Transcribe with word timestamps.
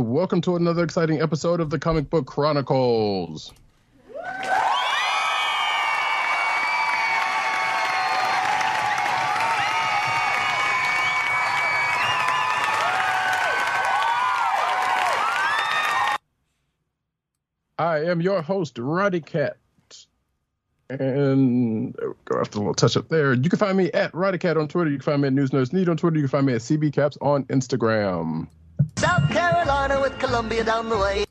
Welcome 0.00 0.40
to 0.42 0.56
another 0.56 0.82
exciting 0.82 1.20
episode 1.20 1.60
of 1.60 1.68
the 1.68 1.78
Comic 1.78 2.08
Book 2.08 2.24
Chronicles. 2.24 3.52
I 17.78 18.04
am 18.04 18.22
your 18.22 18.40
host, 18.40 18.76
Roddykat. 18.76 19.52
And 20.88 21.94
go 22.24 22.40
after 22.40 22.56
a 22.56 22.60
little 22.62 22.72
touch 22.72 22.96
up 22.96 23.10
there. 23.10 23.34
You 23.34 23.50
can 23.50 23.58
find 23.58 23.76
me 23.76 23.92
at 23.92 24.12
Roddykat 24.12 24.58
on 24.58 24.66
Twitter. 24.66 24.88
You 24.88 24.96
can 24.96 25.04
find 25.04 25.20
me 25.20 25.28
at 25.28 25.34
News 25.34 25.50
Nerds 25.50 25.74
Need 25.74 25.90
on 25.90 25.98
Twitter. 25.98 26.16
You 26.16 26.22
can 26.22 26.30
find 26.30 26.46
me 26.46 26.54
at 26.54 26.62
CB 26.62 26.94
Caps 26.94 27.18
on 27.20 27.44
Instagram. 27.44 28.48
South 28.96 29.28
Carolina 29.30 30.00
with 30.00 30.18
Columbia 30.18 30.64
down 30.64 30.88
the 30.88 30.96
way. 30.98 31.24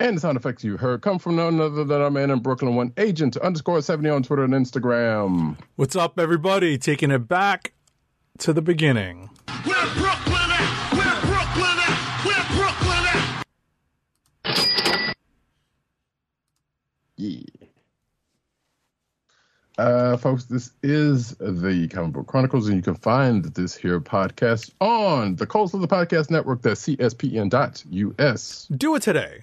And 0.00 0.16
the 0.16 0.20
sound 0.20 0.36
effects 0.36 0.64
you 0.64 0.76
heard 0.78 1.00
come 1.00 1.20
from 1.20 1.36
none 1.36 1.60
other 1.60 1.84
than 1.84 2.00
our 2.00 2.10
man 2.10 2.30
in 2.32 2.40
Brooklyn, 2.40 2.74
one 2.74 2.92
agent 2.96 3.36
underscore 3.36 3.80
70 3.80 4.10
on 4.10 4.22
Twitter 4.24 4.42
and 4.42 4.52
Instagram. 4.52 5.56
What's 5.76 5.94
up, 5.94 6.18
everybody? 6.18 6.76
Taking 6.76 7.12
it 7.12 7.28
back 7.28 7.72
to 8.38 8.52
the 8.52 8.62
beginning. 8.62 9.30
Where 9.62 9.86
Brooklyn 9.94 10.50
at? 10.50 10.92
Where 10.96 11.20
Brooklyn 11.30 11.78
at? 11.78 11.94
Where 12.26 12.44
Brooklyn 12.56 13.06
at? 15.06 15.14
Yeah. 17.16 17.61
Uh, 19.82 20.16
folks, 20.16 20.44
this 20.44 20.70
is 20.84 21.30
the 21.40 21.88
Comic 21.88 22.12
Book 22.12 22.28
Chronicles, 22.28 22.68
and 22.68 22.76
you 22.76 22.82
can 22.82 22.94
find 22.94 23.44
this 23.46 23.74
here 23.74 23.98
podcast 23.98 24.70
on 24.80 25.34
the 25.34 25.44
Cold 25.44 25.72
Slither 25.72 25.88
Podcast 25.88 26.30
Network, 26.30 26.62
that's 26.62 26.86
cspn.us. 26.86 28.68
Do 28.70 28.94
it 28.94 29.02
today. 29.02 29.42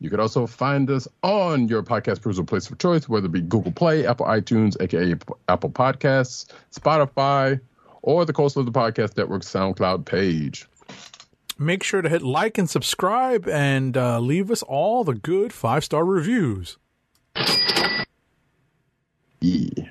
You 0.00 0.10
can 0.10 0.18
also 0.18 0.48
find 0.48 0.90
us 0.90 1.06
on 1.22 1.68
your 1.68 1.84
podcast 1.84 2.22
perusal 2.22 2.44
place 2.44 2.68
of 2.70 2.78
choice, 2.78 3.08
whether 3.08 3.26
it 3.26 3.32
be 3.32 3.40
Google 3.40 3.70
Play, 3.70 4.04
Apple 4.04 4.26
iTunes, 4.26 4.76
aka 4.82 5.14
Apple 5.48 5.70
Podcasts, 5.70 6.46
Spotify, 6.74 7.60
or 8.02 8.24
the 8.24 8.32
Coastal 8.32 8.66
of 8.66 8.66
the 8.66 8.76
Podcast 8.76 9.16
Network 9.16 9.42
SoundCloud 9.42 10.04
page. 10.06 10.66
Make 11.56 11.84
sure 11.84 12.02
to 12.02 12.08
hit 12.08 12.22
like 12.22 12.58
and 12.58 12.68
subscribe 12.68 13.46
and 13.46 13.96
uh, 13.96 14.18
leave 14.18 14.50
us 14.50 14.64
all 14.64 15.04
the 15.04 15.14
good 15.14 15.52
five 15.52 15.84
star 15.84 16.04
reviews. 16.04 16.78
Yeah. 19.40 19.84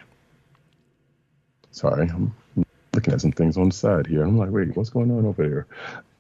Sorry, 1.72 2.10
I'm 2.10 2.34
looking 2.94 3.14
at 3.14 3.22
some 3.22 3.32
things 3.32 3.58
on 3.58 3.70
the 3.70 3.76
side 3.76 4.08
here. 4.08 4.24
I'm 4.24 4.38
like, 4.38 4.50
wait, 4.50 4.76
what's 4.76 4.90
going 4.90 5.12
on 5.12 5.26
over 5.26 5.44
here? 5.44 5.68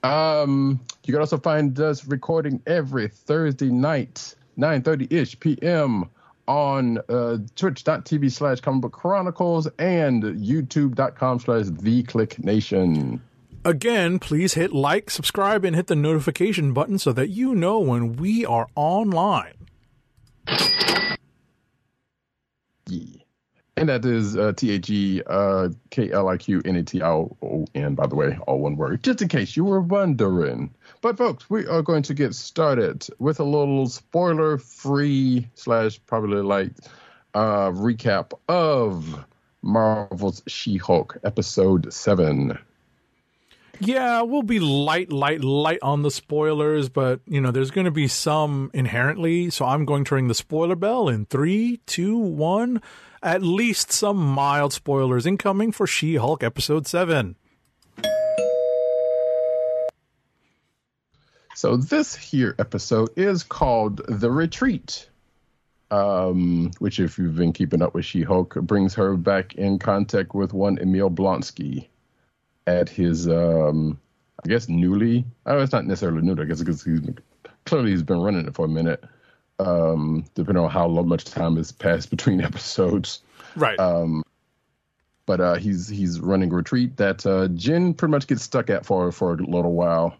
Um, 0.03 0.79
you 1.05 1.13
can 1.13 1.19
also 1.19 1.37
find 1.37 1.77
us 1.79 2.05
recording 2.05 2.61
every 2.67 3.07
Thursday 3.07 3.69
night, 3.69 4.35
9.30-ish 4.57 5.39
p.m. 5.39 6.09
on 6.47 6.99
uh, 7.09 7.37
twitch.tv 7.55 8.31
slash 8.31 8.61
comic 8.61 8.81
book 8.83 8.93
chronicles 8.93 9.67
and 9.79 10.23
youtube.com 10.23 11.39
slash 11.39 11.65
the 11.65 12.03
kliq 12.03 12.43
nation. 12.43 13.21
Again, 13.65 14.19
please 14.19 14.53
hit 14.53 14.71
like, 14.71 15.09
subscribe, 15.09 15.65
and 15.65 15.75
hit 15.75 15.87
the 15.87 15.95
notification 15.95 16.71
button 16.71 16.99
so 16.99 17.11
that 17.13 17.29
you 17.29 17.53
know 17.53 17.79
when 17.79 18.15
we 18.15 18.45
are 18.45 18.67
online. 18.75 19.56
Yeah. 22.87 23.21
And 23.77 23.89
that 23.89 24.05
is 24.05 24.35
uh, 24.35 24.53
T 24.53 24.71
H 24.71 24.87
K 25.91 26.11
L 26.11 26.27
I 26.29 26.37
Q 26.37 26.61
N 26.65 26.77
A 26.77 26.83
T 26.83 26.99
L 26.99 27.37
O 27.43 27.67
N, 27.75 27.93
by 27.93 28.07
the 28.07 28.15
way, 28.15 28.37
all 28.47 28.59
one 28.59 28.75
word, 28.75 29.03
just 29.03 29.21
in 29.21 29.27
case 29.27 29.55
you 29.55 29.63
were 29.63 29.81
wondering. 29.81 30.73
But, 31.01 31.17
folks, 31.17 31.47
we 31.47 31.67
are 31.67 31.83
going 31.83 32.01
to 32.03 32.15
get 32.15 32.33
started 32.33 33.07
with 33.19 33.39
a 33.39 33.43
little 33.43 33.87
spoiler 33.87 34.57
free 34.57 35.47
slash 35.53 35.99
probably 36.07 36.41
light 36.41 36.73
uh, 37.35 37.69
recap 37.69 38.31
of 38.49 39.23
Marvel's 39.61 40.41
She 40.47 40.77
Hulk 40.77 41.17
episode 41.23 41.93
7. 41.93 42.57
Yeah, 43.79 44.23
we'll 44.23 44.41
be 44.43 44.59
light, 44.59 45.11
light, 45.11 45.43
light 45.43 45.79
on 45.81 46.01
the 46.01 46.09
spoilers, 46.09 46.89
but 46.89 47.19
you 47.27 47.39
know, 47.39 47.51
there's 47.51 47.71
going 47.71 47.85
to 47.85 47.91
be 47.91 48.07
some 48.07 48.71
inherently. 48.73 49.49
So 49.49 49.65
I'm 49.65 49.85
going 49.85 50.03
to 50.05 50.15
ring 50.15 50.27
the 50.27 50.33
spoiler 50.33 50.75
bell 50.75 51.09
in 51.09 51.25
three, 51.25 51.77
two, 51.85 52.17
one. 52.17 52.81
At 53.21 53.41
least 53.43 53.91
some 53.91 54.17
mild 54.17 54.73
spoilers 54.73 55.25
incoming 55.25 55.71
for 55.71 55.85
She 55.85 56.15
Hulk 56.15 56.43
episode 56.43 56.87
seven. 56.87 57.35
So 61.55 61.75
this 61.75 62.15
here 62.15 62.53
episode 62.59 63.09
is 63.15 63.41
called 63.41 64.01
The 64.07 64.29
Retreat, 64.29 65.09
um, 65.89 66.69
which, 66.77 66.99
if 66.99 67.17
you've 67.17 67.35
been 67.35 67.51
keeping 67.51 67.81
up 67.81 67.95
with 67.95 68.05
She-Hulk, 68.05 68.53
brings 68.61 68.93
her 68.93 69.17
back 69.17 69.55
in 69.55 69.79
contact 69.79 70.35
with 70.35 70.53
one 70.53 70.77
Emil 70.77 71.09
Blonsky 71.09 71.87
at 72.67 72.89
his, 72.89 73.27
um, 73.27 73.99
I 74.43 74.47
guess, 74.49 74.69
newly. 74.69 75.25
Oh, 75.45 75.59
it's 75.59 75.71
not 75.71 75.85
necessarily 75.85 76.21
new. 76.21 76.39
I 76.39 76.45
guess 76.45 76.59
because 76.59 76.83
he's 76.83 76.99
been, 76.99 77.17
clearly 77.65 77.91
he's 77.91 78.03
been 78.03 78.19
running 78.19 78.45
it 78.45 78.53
for 78.53 78.65
a 78.65 78.69
minute. 78.69 79.03
Um, 79.59 80.25
depending 80.35 80.63
on 80.63 80.69
how 80.69 80.87
much 80.87 81.25
time 81.25 81.55
has 81.55 81.71
passed 81.71 82.09
between 82.11 82.41
episodes. 82.41 83.21
Right. 83.55 83.79
Um, 83.79 84.23
but 85.25 85.41
uh, 85.41 85.55
he's 85.55 85.87
he's 85.87 86.19
running 86.19 86.51
a 86.51 86.55
retreat 86.55 86.97
that 86.97 87.25
uh, 87.25 87.47
Jen 87.49 87.93
pretty 87.93 88.11
much 88.11 88.27
gets 88.27 88.43
stuck 88.43 88.69
at 88.69 88.85
for 88.85 89.11
for 89.11 89.33
a 89.33 89.37
little 89.37 89.73
while. 89.73 90.15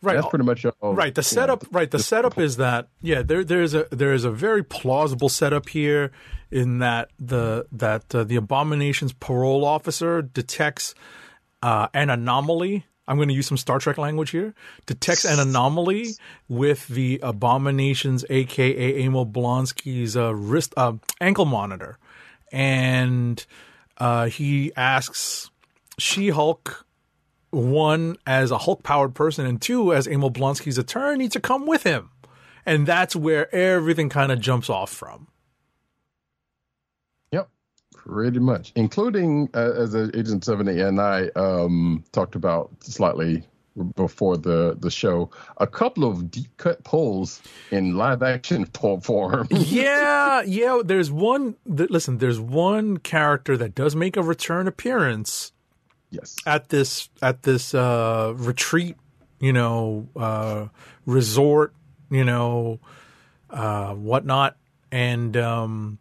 right. 0.00 0.14
That's 0.14 0.28
pretty 0.28 0.44
much 0.44 0.64
all. 0.64 0.94
right 0.94 1.14
the 1.14 1.20
you 1.20 1.36
know, 1.36 1.42
setup 1.42 1.64
right 1.70 1.90
the 1.90 1.98
setup 1.98 2.38
is 2.38 2.56
that 2.56 2.88
yeah 3.00 3.22
there 3.22 3.44
there's 3.44 3.74
a 3.74 3.86
there's 3.90 4.24
a 4.24 4.30
very 4.30 4.64
plausible 4.64 5.28
setup 5.28 5.68
here 5.68 6.10
in 6.50 6.78
that 6.78 7.10
the 7.18 7.66
that 7.70 8.12
uh, 8.14 8.24
the 8.24 8.36
abomination's 8.36 9.12
parole 9.12 9.64
officer 9.64 10.22
detects 10.22 10.94
uh, 11.62 11.88
an 11.94 12.10
anomaly 12.10 12.84
i'm 13.06 13.16
going 13.16 13.28
to 13.28 13.34
use 13.34 13.46
some 13.46 13.56
star 13.56 13.78
trek 13.78 13.98
language 13.98 14.30
here 14.30 14.54
detects 14.86 15.24
an 15.24 15.38
anomaly 15.40 16.08
with 16.48 16.86
the 16.88 17.20
abomination's 17.22 18.24
aka 18.30 19.02
emil 19.02 19.26
blonsky's 19.26 20.16
uh, 20.16 20.34
wrist 20.34 20.74
uh, 20.76 20.92
ankle 21.20 21.46
monitor 21.46 21.98
and 22.52 23.44
uh, 23.98 24.26
he 24.26 24.72
asks 24.76 25.50
she-hulk 25.98 26.86
one 27.50 28.16
as 28.26 28.50
a 28.50 28.58
Hulk 28.58 28.82
powered 28.82 29.14
person 29.14 29.46
and 29.46 29.60
two 29.60 29.92
as 29.92 30.06
Emil 30.06 30.30
Blonsky's 30.30 30.78
attorney 30.78 31.28
to 31.28 31.40
come 31.40 31.66
with 31.66 31.82
him. 31.82 32.10
And 32.66 32.86
that's 32.86 33.16
where 33.16 33.54
everything 33.54 34.08
kind 34.08 34.30
of 34.30 34.40
jumps 34.40 34.68
off 34.68 34.90
from. 34.90 35.28
Pretty 38.08 38.38
much, 38.38 38.72
including 38.74 39.50
uh, 39.54 39.72
as 39.76 39.94
a 39.94 40.10
Agent 40.16 40.42
Seventy 40.42 40.80
and 40.80 40.98
I 40.98 41.28
um, 41.36 42.02
talked 42.12 42.34
about 42.34 42.70
slightly 42.80 43.42
before 43.96 44.38
the 44.38 44.76
the 44.80 44.90
show, 44.90 45.30
a 45.58 45.66
couple 45.66 46.04
of 46.04 46.30
deep 46.30 46.56
cut 46.56 46.82
pulls 46.84 47.42
in 47.70 47.96
live 47.96 48.22
action 48.22 48.66
pull 48.66 49.00
form. 49.02 49.46
yeah, 49.50 50.42
yeah. 50.42 50.80
There's 50.84 51.10
one. 51.10 51.56
Listen, 51.66 52.16
there's 52.16 52.40
one 52.40 52.96
character 52.96 53.56
that 53.58 53.74
does 53.74 53.94
make 53.94 54.16
a 54.16 54.22
return 54.22 54.66
appearance 54.66 55.52
yes, 56.10 56.36
at 56.46 56.70
this 56.70 57.08
at 57.22 57.42
this 57.42 57.74
uh, 57.74 58.32
retreat, 58.36 58.96
you 59.38 59.52
know, 59.52 60.08
uh, 60.16 60.68
resort, 61.06 61.74
you 62.10 62.24
know, 62.24 62.80
uh, 63.50 63.94
whatnot, 63.94 64.56
and 64.90 65.36
um, 65.36 65.98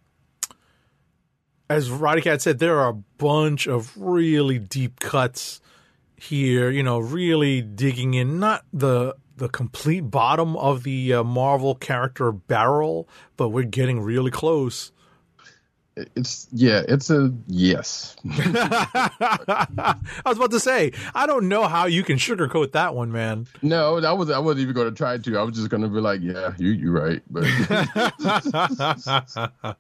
as 1.70 1.90
Roddykat 1.90 2.42
said, 2.42 2.60
there 2.60 2.80
are 2.80 2.90
a 2.90 2.94
bunch 2.94 3.68
of 3.68 3.96
really 3.98 4.60
deep 4.60 5.00
cuts 5.00 5.62
here. 6.16 6.70
You 6.70 6.84
know, 6.84 7.00
really 7.00 7.62
digging 7.62 8.14
in, 8.14 8.40
not 8.40 8.66
the 8.72 9.16
the 9.38 9.50
complete 9.50 10.02
bottom 10.02 10.56
of 10.58 10.84
the 10.84 11.14
uh, 11.14 11.24
Marvel 11.24 11.76
character 11.76 12.32
barrel, 12.32 13.08
but 13.36 13.50
we're 13.50 13.64
getting 13.64 14.02
really 14.02 14.32
close. 14.32 14.92
It's 16.16 16.48
yeah, 16.52 16.84
it's 16.88 17.10
a 17.10 17.34
yes. 17.48 18.16
I 18.30 19.96
was 20.26 20.38
about 20.38 20.52
to 20.52 20.60
say, 20.60 20.92
I 21.16 21.26
don't 21.26 21.50
know 21.50 21.68
how 21.68 21.88
you 21.88 22.04
can 22.04 22.18
sugarcoat 22.18 22.74
that 22.74 22.94
one, 22.94 23.12
man. 23.12 23.48
No, 23.64 23.98
I 23.98 24.12
was 24.12 24.30
I 24.30 24.38
wasn't 24.38 24.62
even 24.62 24.76
going 24.76 24.90
to 24.90 24.96
try 24.96 25.18
to. 25.18 25.38
I 25.40 25.42
was 25.42 25.56
just 25.56 25.70
going 25.70 25.82
to 25.82 25.90
be 25.90 26.00
like, 26.00 26.22
yeah, 26.22 26.54
you 26.60 26.70
you 26.70 26.92
right, 26.92 27.24
but 27.32 27.46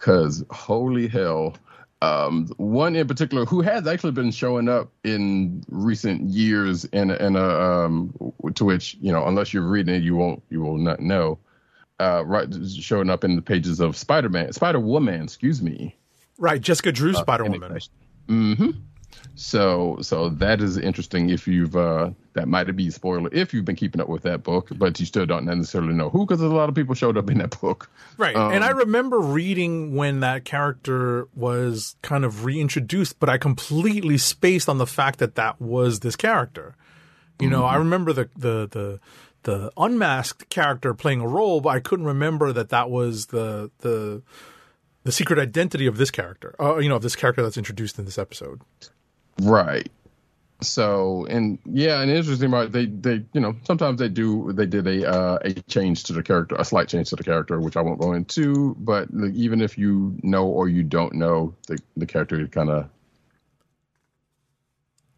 because 0.00 0.42
holy 0.50 1.06
hell, 1.06 1.54
um, 2.02 2.46
one 2.56 2.96
in 2.96 3.06
particular 3.06 3.44
who 3.44 3.60
has 3.60 3.86
actually 3.86 4.12
been 4.12 4.30
showing 4.30 4.68
up 4.68 4.90
in 5.04 5.62
recent 5.68 6.22
years, 6.22 6.86
and 6.86 7.10
and 7.10 7.36
uh, 7.36 7.84
um, 7.84 8.12
to 8.54 8.64
which 8.64 8.96
you 9.00 9.12
know, 9.12 9.26
unless 9.26 9.52
you're 9.52 9.62
reading 9.62 9.94
it, 9.94 10.02
you 10.02 10.16
won't 10.16 10.42
you 10.50 10.62
will 10.62 10.78
not 10.78 11.00
know. 11.00 11.38
Uh, 12.00 12.24
right, 12.24 12.48
showing 12.66 13.10
up 13.10 13.24
in 13.24 13.36
the 13.36 13.42
pages 13.42 13.78
of 13.78 13.94
Spider 13.94 14.30
Man, 14.30 14.50
Spider 14.54 14.80
Woman, 14.80 15.22
excuse 15.22 15.60
me. 15.60 15.94
Right, 16.38 16.58
Jessica 16.58 16.90
Drew, 16.92 17.12
Spider 17.12 17.44
Woman. 17.44 17.78
Mm-hmm. 18.26 18.70
So 19.40 19.96
so 20.02 20.28
that 20.28 20.60
is 20.60 20.76
interesting 20.76 21.30
if 21.30 21.48
you've 21.48 21.74
uh 21.74 22.10
that 22.34 22.46
might 22.46 22.64
be 22.76 22.90
spoiler 22.90 23.30
if 23.32 23.54
you've 23.54 23.64
been 23.64 23.74
keeping 23.74 23.98
up 23.98 24.08
with 24.08 24.22
that 24.24 24.42
book, 24.42 24.68
but 24.76 25.00
you 25.00 25.06
still 25.06 25.24
don't 25.24 25.46
necessarily 25.46 25.94
know 25.94 26.10
who 26.10 26.26
because 26.26 26.42
a 26.42 26.46
lot 26.48 26.68
of 26.68 26.74
people 26.74 26.94
showed 26.94 27.16
up 27.16 27.30
in 27.30 27.38
that 27.38 27.58
book. 27.58 27.90
Right. 28.18 28.36
Um, 28.36 28.52
and 28.52 28.62
I 28.62 28.68
remember 28.68 29.18
reading 29.18 29.96
when 29.96 30.20
that 30.20 30.44
character 30.44 31.26
was 31.34 31.96
kind 32.02 32.26
of 32.26 32.44
reintroduced, 32.44 33.18
but 33.18 33.30
I 33.30 33.38
completely 33.38 34.18
spaced 34.18 34.68
on 34.68 34.76
the 34.76 34.86
fact 34.86 35.18
that 35.20 35.36
that 35.36 35.58
was 35.58 36.00
this 36.00 36.16
character. 36.16 36.76
You 37.40 37.48
know, 37.48 37.64
I 37.64 37.76
remember 37.76 38.12
the 38.12 38.28
the 38.36 38.68
the 38.70 39.00
the 39.44 39.72
unmasked 39.78 40.50
character 40.50 40.92
playing 40.92 41.22
a 41.22 41.26
role, 41.26 41.62
but 41.62 41.70
I 41.70 41.80
couldn't 41.80 42.04
remember 42.04 42.52
that 42.52 42.68
that 42.68 42.90
was 42.90 43.26
the 43.26 43.70
the 43.78 44.20
the 45.04 45.12
secret 45.12 45.38
identity 45.38 45.86
of 45.86 45.96
this 45.96 46.10
character. 46.10 46.54
Uh, 46.60 46.76
you 46.76 46.90
know, 46.90 46.96
of 46.96 47.02
this 47.02 47.16
character 47.16 47.42
that's 47.42 47.56
introduced 47.56 47.98
in 47.98 48.04
this 48.04 48.18
episode. 48.18 48.60
Right. 49.40 49.90
So 50.62 51.26
and 51.30 51.58
yeah, 51.64 52.00
and 52.00 52.10
interesting 52.10 52.48
about 52.48 52.72
they 52.72 52.86
they 52.86 53.24
you 53.32 53.40
know 53.40 53.56
sometimes 53.64 53.98
they 53.98 54.08
do 54.08 54.52
they 54.52 54.66
did 54.66 54.86
a 54.86 55.10
uh, 55.10 55.38
a 55.42 55.54
change 55.54 56.04
to 56.04 56.12
the 56.12 56.22
character 56.22 56.54
a 56.58 56.64
slight 56.64 56.88
change 56.88 57.08
to 57.10 57.16
the 57.16 57.24
character 57.24 57.58
which 57.60 57.76
I 57.76 57.80
won't 57.80 57.98
go 57.98 58.12
into 58.12 58.76
but 58.78 59.12
like, 59.12 59.32
even 59.32 59.62
if 59.62 59.78
you 59.78 60.18
know 60.22 60.46
or 60.46 60.68
you 60.68 60.82
don't 60.82 61.14
know 61.14 61.54
the 61.66 61.78
the 61.96 62.04
character 62.04 62.46
kind 62.48 62.68
of 62.68 62.90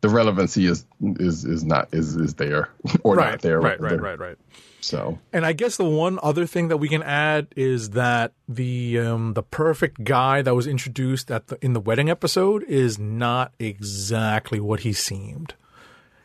the 0.00 0.08
relevancy 0.08 0.66
is 0.66 0.84
is 1.00 1.44
is 1.44 1.64
not 1.64 1.88
is 1.92 2.14
is 2.14 2.34
there 2.34 2.68
or 3.02 3.16
right. 3.16 3.32
not 3.32 3.40
there 3.42 3.60
Right. 3.60 3.80
Right. 3.80 4.00
Right. 4.00 4.18
Right. 4.18 4.38
So 4.82 5.18
And 5.32 5.46
I 5.46 5.52
guess 5.52 5.76
the 5.76 5.84
one 5.84 6.18
other 6.22 6.44
thing 6.44 6.66
that 6.68 6.76
we 6.78 6.88
can 6.88 7.02
add 7.04 7.46
is 7.56 7.90
that 7.90 8.32
the 8.48 8.98
um, 8.98 9.34
the 9.34 9.42
perfect 9.42 10.02
guy 10.04 10.42
that 10.42 10.54
was 10.54 10.66
introduced 10.66 11.30
at 11.30 11.46
the 11.46 11.56
in 11.64 11.72
the 11.72 11.80
wedding 11.80 12.10
episode 12.10 12.64
is 12.64 12.98
not 12.98 13.54
exactly 13.58 14.58
what 14.60 14.80
he 14.80 14.92
seemed. 14.92 15.54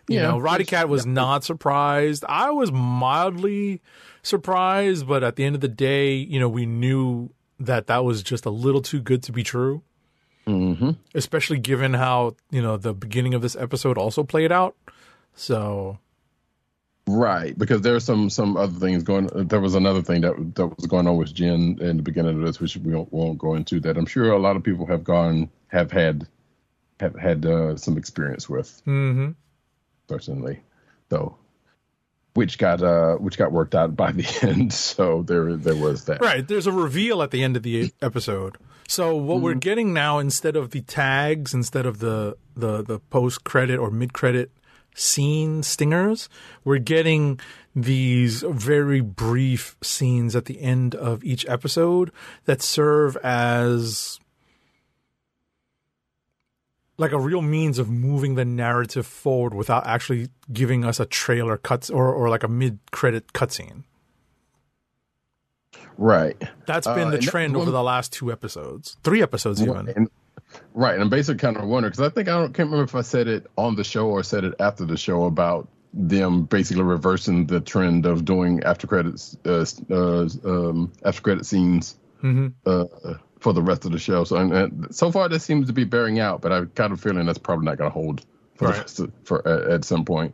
You 0.10 0.16
Yeah. 0.18 0.32
know, 0.32 0.40
Roddykat 0.40 0.88
was 0.90 1.06
not 1.06 1.44
surprised. 1.44 2.26
I 2.28 2.50
was 2.50 2.72
mildly 2.72 3.82
surprised, 4.24 5.08
but 5.08 5.24
at 5.24 5.36
the 5.36 5.44
end 5.44 5.56
of 5.56 5.62
the 5.62 5.68
day, 5.68 6.16
you 6.16 6.40
know, 6.40 6.50
we 6.50 6.66
knew 6.66 7.30
that 7.60 7.88
that 7.88 8.04
was 8.06 8.24
just 8.24 8.46
a 8.46 8.50
little 8.50 8.82
too 8.82 9.02
good 9.02 9.22
to 9.24 9.32
be 9.32 9.44
true. 9.44 9.82
hmm 10.46 10.92
Especially 11.14 11.60
given 11.60 11.94
how 11.94 12.36
you 12.50 12.62
know 12.62 12.78
the 12.78 12.94
beginning 12.94 13.34
of 13.36 13.42
this 13.42 13.56
episode 13.56 13.98
also 13.98 14.24
played 14.24 14.52
out. 14.52 14.76
So 15.36 16.00
Right, 17.10 17.58
because 17.58 17.82
there's 17.82 18.04
some 18.04 18.30
some 18.30 18.58
other 18.58 18.78
things 18.80 19.02
going. 19.04 19.28
There 19.48 19.62
was 19.62 19.76
another 19.76 20.02
thing 20.02 20.22
that 20.22 20.56
that 20.56 20.68
was 20.68 20.86
going 20.88 21.08
on 21.08 21.16
with 21.16 21.34
Jen 21.34 21.78
in 21.80 21.98
the 21.98 22.04
beginning 22.04 22.38
of 22.40 22.46
this, 22.46 22.60
which 22.60 22.76
we 22.76 22.94
won't, 22.94 23.14
won't 23.14 23.38
go 23.38 23.56
into. 23.56 23.80
That 23.80 23.98
I'm 23.98 24.06
sure 24.06 24.32
a 24.32 24.40
lot 24.40 24.58
of 24.58 24.64
people 24.64 24.86
have 24.88 25.06
gone 25.06 25.50
have 25.68 25.90
had 25.90 26.28
have 27.00 27.16
had 27.16 27.46
uh, 27.46 27.78
some 27.78 27.98
experience 27.98 28.50
with 28.50 28.82
Mm-hmm. 28.86 29.32
personally, 30.08 30.60
though, 31.10 31.38
which 32.34 32.58
got 32.58 32.82
uh 32.82 33.16
which 33.16 33.38
got 33.38 33.54
worked 33.54 33.74
out 33.76 33.96
by 33.96 34.12
the 34.14 34.28
end. 34.42 34.74
So 34.74 35.24
there 35.24 35.56
there 35.56 35.78
was 35.78 36.06
that. 36.06 36.20
Right. 36.20 36.46
There's 36.46 36.68
a 36.68 36.74
reveal 36.74 37.24
at 37.24 37.32
the 37.32 37.42
end 37.42 37.56
of 37.56 37.64
the 37.64 37.94
episode. 38.02 38.58
So 38.90 39.16
what 39.16 39.42
we're 39.42 39.54
getting 39.54 39.94
now, 39.94 40.18
instead 40.20 40.56
of 40.56 40.72
the 40.72 40.82
tags, 40.82 41.54
instead 41.54 41.86
of 41.86 42.00
the 42.00 42.36
the 42.56 42.84
the 42.84 43.00
post 43.00 43.44
credit 43.44 43.80
or 43.80 43.92
mid 43.92 44.14
credit 44.14 44.52
scene 44.98 45.62
stingers, 45.64 46.28
we're 46.66 46.80
getting 46.80 47.40
these 47.76 48.42
very 48.48 49.00
brief 49.02 49.78
scenes 49.82 50.36
at 50.36 50.46
the 50.46 50.60
end 50.60 50.96
of 50.96 51.24
each 51.24 51.48
episode 51.48 52.12
that 52.46 52.62
serve 52.62 53.16
as 53.18 54.20
like 56.98 57.12
a 57.12 57.20
real 57.20 57.44
means 57.44 57.78
of 57.78 57.90
moving 57.90 58.34
the 58.34 58.44
narrative 58.46 59.06
forward 59.06 59.54
without 59.54 59.86
actually 59.86 60.30
giving 60.52 60.84
us 60.84 61.00
a 61.00 61.06
trailer 61.06 61.56
cuts 61.58 61.92
or, 61.92 62.12
or 62.12 62.28
like 62.30 62.42
a 62.42 62.48
mid 62.48 62.80
credit 62.92 63.32
cutscene. 63.34 63.84
Right. 66.00 66.36
That's 66.66 66.88
been 66.88 66.94
Uh, 66.94 66.96
the 66.96 67.04
and 67.04 67.14
that- 67.14 67.30
trend 67.30 67.56
over 67.56 67.70
the 67.70 67.84
last 67.84 68.12
two 68.14 68.32
episodes, 68.32 68.98
three 69.04 69.22
episodes 69.22 69.62
even. 69.62 69.90
And, 69.96 70.10
right, 70.74 70.94
and 70.94 71.02
I'm 71.02 71.10
basically 71.10 71.40
kind 71.40 71.58
of 71.58 71.68
wondering 71.68 71.92
because 71.92 72.06
I 72.06 72.14
think 72.14 72.28
I 72.30 72.38
don't 72.40 72.54
can't 72.54 72.70
remember 72.70 72.84
if 72.84 72.96
I 72.96 73.02
said 73.02 73.28
it 73.28 73.48
on 73.58 73.76
the 73.76 73.84
show 73.84 74.08
or 74.08 74.24
said 74.24 74.44
it 74.44 74.54
after 74.60 74.86
the 74.86 74.98
show 74.98 75.26
about 75.26 75.68
them 75.94 76.44
basically 76.44 76.84
reversing 76.84 77.48
the 77.48 77.60
trend 77.60 78.06
of 78.06 78.26
doing 78.26 78.62
after 78.64 78.86
credits 78.88 79.38
uh, 79.46 79.66
uh, 79.90 80.28
um, 80.46 80.92
after 81.04 81.22
credit 81.22 81.46
scenes 81.46 81.98
Mhm. 82.24 82.54
uh, 82.66 82.86
for 83.40 83.54
the 83.54 83.62
rest 83.62 83.86
of 83.86 83.92
the 83.92 84.00
show. 84.00 84.24
So 84.24 84.38
and, 84.38 84.88
so 84.94 85.12
far 85.12 85.30
that 85.30 85.40
seems 85.40 85.68
to 85.68 85.74
be 85.74 85.84
bearing 85.84 86.20
out, 86.20 86.42
but 86.42 86.52
I've 86.52 86.74
kind 86.76 86.92
of 86.92 87.00
feeling 87.00 87.26
that's 87.26 87.38
probably 87.38 87.66
not 87.66 87.78
going 87.78 87.90
to 87.90 87.94
hold 87.94 88.26
for 88.56 88.70
Right. 88.70 89.00
of, 89.00 89.12
for 89.24 89.48
at, 89.48 89.62
at 89.72 89.86
some 89.86 90.04
point. 90.06 90.34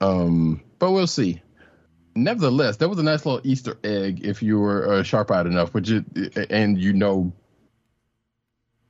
Um, 0.00 0.62
but 0.78 0.92
we'll 0.92 1.06
see. 1.06 1.42
Nevertheless, 2.14 2.76
there 2.76 2.88
was 2.88 2.98
a 2.98 3.02
nice 3.02 3.24
little 3.24 3.40
Easter 3.44 3.78
egg 3.84 4.24
if 4.24 4.42
you 4.42 4.58
were 4.58 4.92
uh, 4.92 5.02
sharp-eyed 5.02 5.46
enough, 5.46 5.72
which 5.72 5.90
it, 5.90 6.04
and 6.50 6.76
you 6.78 6.92
know 6.92 7.32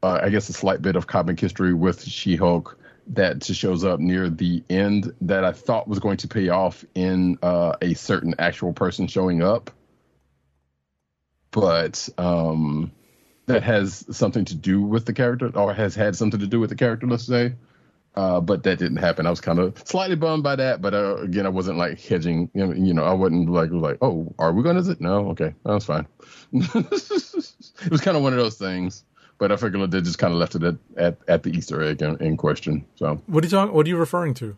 uh, 0.02 0.20
I 0.22 0.28
guess 0.30 0.48
a 0.48 0.52
slight 0.52 0.82
bit 0.82 0.96
of 0.96 1.06
comic 1.06 1.38
history 1.40 1.74
with 1.74 2.04
She-Hulk 2.04 2.78
that 3.08 3.38
just 3.40 3.58
shows 3.58 3.84
up 3.84 4.00
near 4.00 4.28
the 4.28 4.62
end 4.69 5.12
that 5.22 5.44
I 5.44 5.52
thought 5.52 5.88
was 5.88 5.98
going 5.98 6.19
to 6.19 6.28
pay 6.28 6.50
off 6.50 6.84
in 6.94 7.38
uh, 7.43 7.74
a 7.81 7.94
certain 7.94 8.34
actual 8.38 8.72
person 8.72 9.06
showing 9.06 9.43
up, 9.43 9.70
but 11.50 12.08
um, 12.19 12.93
that 13.46 13.62
has 13.62 14.05
something 14.10 14.44
to 14.46 14.55
do 14.55 14.82
with 14.82 15.06
the 15.06 15.14
character 15.14 15.50
or 15.58 15.72
has 15.72 15.94
had 15.94 16.17
something 16.17 16.40
to 16.40 16.46
do 16.46 16.60
with 16.60 16.70
the 16.70 16.76
character, 16.76 17.06
let's 17.06 17.26
say. 17.26 17.55
Uh, 18.14 18.40
but 18.40 18.64
that 18.64 18.78
didn't 18.78 18.96
happen. 18.96 19.26
I 19.26 19.31
was 19.31 19.40
kind 19.40 19.60
of 19.60 19.81
slightly 19.86 20.17
bummed 20.17 20.43
by 20.43 20.56
that, 20.56 20.82
but 20.82 20.93
uh, 20.93 21.19
again, 21.19 21.46
I 21.46 21.50
wasn't 21.50 21.78
like 21.78 22.00
hedging. 22.00 22.50
You 22.52 22.93
know, 22.93 23.05
I 23.05 23.12
wasn't 23.12 23.48
like 23.48 23.70
like, 23.70 23.98
oh, 24.02 24.34
are 24.40 24.52
we 24.52 24.64
going 24.64 24.82
to? 24.82 24.96
No, 24.98 25.28
okay, 25.31 25.55
that's 25.64 25.84
fine. 25.84 26.06
it 26.52 27.90
was 27.90 28.00
kind 28.00 28.17
of 28.17 28.22
one 28.24 28.32
of 28.32 28.38
those 28.38 28.56
things 28.56 29.05
but 29.38 29.52
I 29.52 29.56
figured 29.56 29.90
they 29.90 30.00
just 30.00 30.18
kind 30.18 30.32
of 30.32 30.38
left 30.38 30.54
it 30.54 30.62
at, 30.62 30.74
at, 30.96 31.18
at 31.28 31.42
the 31.42 31.50
Easter 31.50 31.82
egg 31.82 32.02
in, 32.02 32.16
in 32.22 32.36
question. 32.36 32.84
So 32.96 33.20
What 33.26 33.44
are 33.44 33.46
you 33.46 33.50
talking? 33.50 33.74
What 33.74 33.86
are 33.86 33.88
you 33.88 33.96
referring 33.96 34.34
to? 34.34 34.56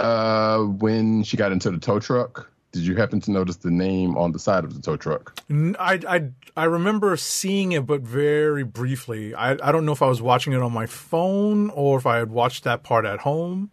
uh, 0.00 0.58
when 0.58 1.22
she 1.22 1.36
got 1.36 1.52
into 1.52 1.70
the 1.70 1.78
tow 1.78 2.00
truck, 2.00 2.50
did 2.72 2.82
you 2.82 2.96
happen 2.96 3.20
to 3.20 3.30
notice 3.30 3.56
the 3.56 3.70
name 3.70 4.16
on 4.18 4.32
the 4.32 4.38
side 4.38 4.64
of 4.64 4.74
the 4.74 4.82
tow 4.82 4.96
truck? 4.96 5.40
I 5.78 6.30
I 6.56 6.64
remember 6.64 7.16
seeing 7.16 7.72
it, 7.72 7.86
but 7.86 8.00
very 8.00 8.64
briefly. 8.64 9.34
I, 9.34 9.52
I 9.52 9.72
don't 9.72 9.86
know 9.86 9.92
if 9.92 10.02
I 10.02 10.06
was 10.06 10.20
watching 10.20 10.52
it 10.52 10.60
on 10.60 10.72
my 10.72 10.86
phone 10.86 11.70
or 11.70 11.98
if 11.98 12.06
I 12.06 12.16
had 12.16 12.30
watched 12.30 12.64
that 12.64 12.82
part 12.82 13.04
at 13.04 13.20
home. 13.20 13.70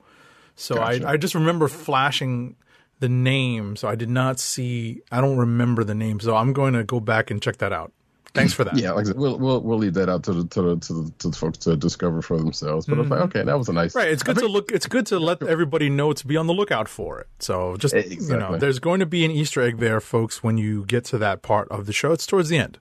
So 0.56 0.76
Gotcha. 0.76 1.08
I, 1.08 1.14
I 1.14 1.18
just 1.18 1.34
remember 1.34 1.68
flashing 1.68 2.56
the 3.00 3.10
name. 3.10 3.76
So 3.76 3.88
I 3.88 3.96
did 3.96 4.10
not 4.10 4.40
see. 4.40 5.02
I 5.12 5.20
don't 5.20 5.38
remember 5.38 5.84
the 5.84 5.96
name. 5.96 6.20
So 6.20 6.36
I'm 6.36 6.54
going 6.54 6.74
to 6.74 6.84
go 6.84 7.00
back 7.00 7.32
and 7.32 7.42
check 7.42 7.58
that 7.58 7.74
out. 7.74 7.92
Thanks 8.34 8.54
for 8.54 8.64
that. 8.64 8.78
Yeah, 8.78 8.92
like 8.92 9.08
we'll 9.16 9.38
we'll 9.38 9.62
we'll 9.62 9.78
leave 9.78 9.94
that 9.96 10.08
out 10.08 10.24
to 10.24 10.34
the 10.34 10.48
to 10.48 10.62
the 10.62 10.78
to 10.78 10.94
the, 10.94 11.12
to 11.20 11.30
the 11.30 11.36
folks 11.36 11.58
to 11.60 11.76
discover 11.76 12.22
for 12.22 12.38
themselves. 12.38 12.86
But 12.86 12.98
I 12.98 13.02
was 13.02 13.10
like, 13.10 13.22
okay, 13.22 13.44
that 13.44 13.58
was 13.58 13.68
a 13.68 13.74
nice 13.74 13.94
Right. 13.94 14.08
It's 14.08 14.24
good 14.24 14.38
to 14.38 14.48
look. 14.48 14.72
It's 14.72 14.88
good 14.88 15.06
to 15.08 15.20
let 15.20 15.44
everybody 15.44 15.90
know 15.90 16.14
to 16.14 16.28
be 16.28 16.38
on 16.38 16.48
the 16.48 16.54
lookout 16.54 16.88
for 16.88 17.20
it. 17.20 17.28
So 17.40 17.76
just 17.76 17.94
you 17.94 18.38
know, 18.38 18.58
there's 18.58 18.80
going 18.80 19.02
to 19.02 19.06
be 19.06 19.26
an 19.26 19.32
Easter 19.32 19.62
egg 19.62 19.80
there, 19.80 20.00
folks. 20.00 20.42
When 20.42 20.58
you 20.58 20.86
get 20.86 21.04
to 21.06 21.18
that 21.18 21.42
part 21.42 21.68
of 21.70 21.88
the 21.88 21.94
show, 21.94 22.14
it's 22.14 22.26
towards 22.26 22.48
the 22.48 22.58
end. 22.58 22.80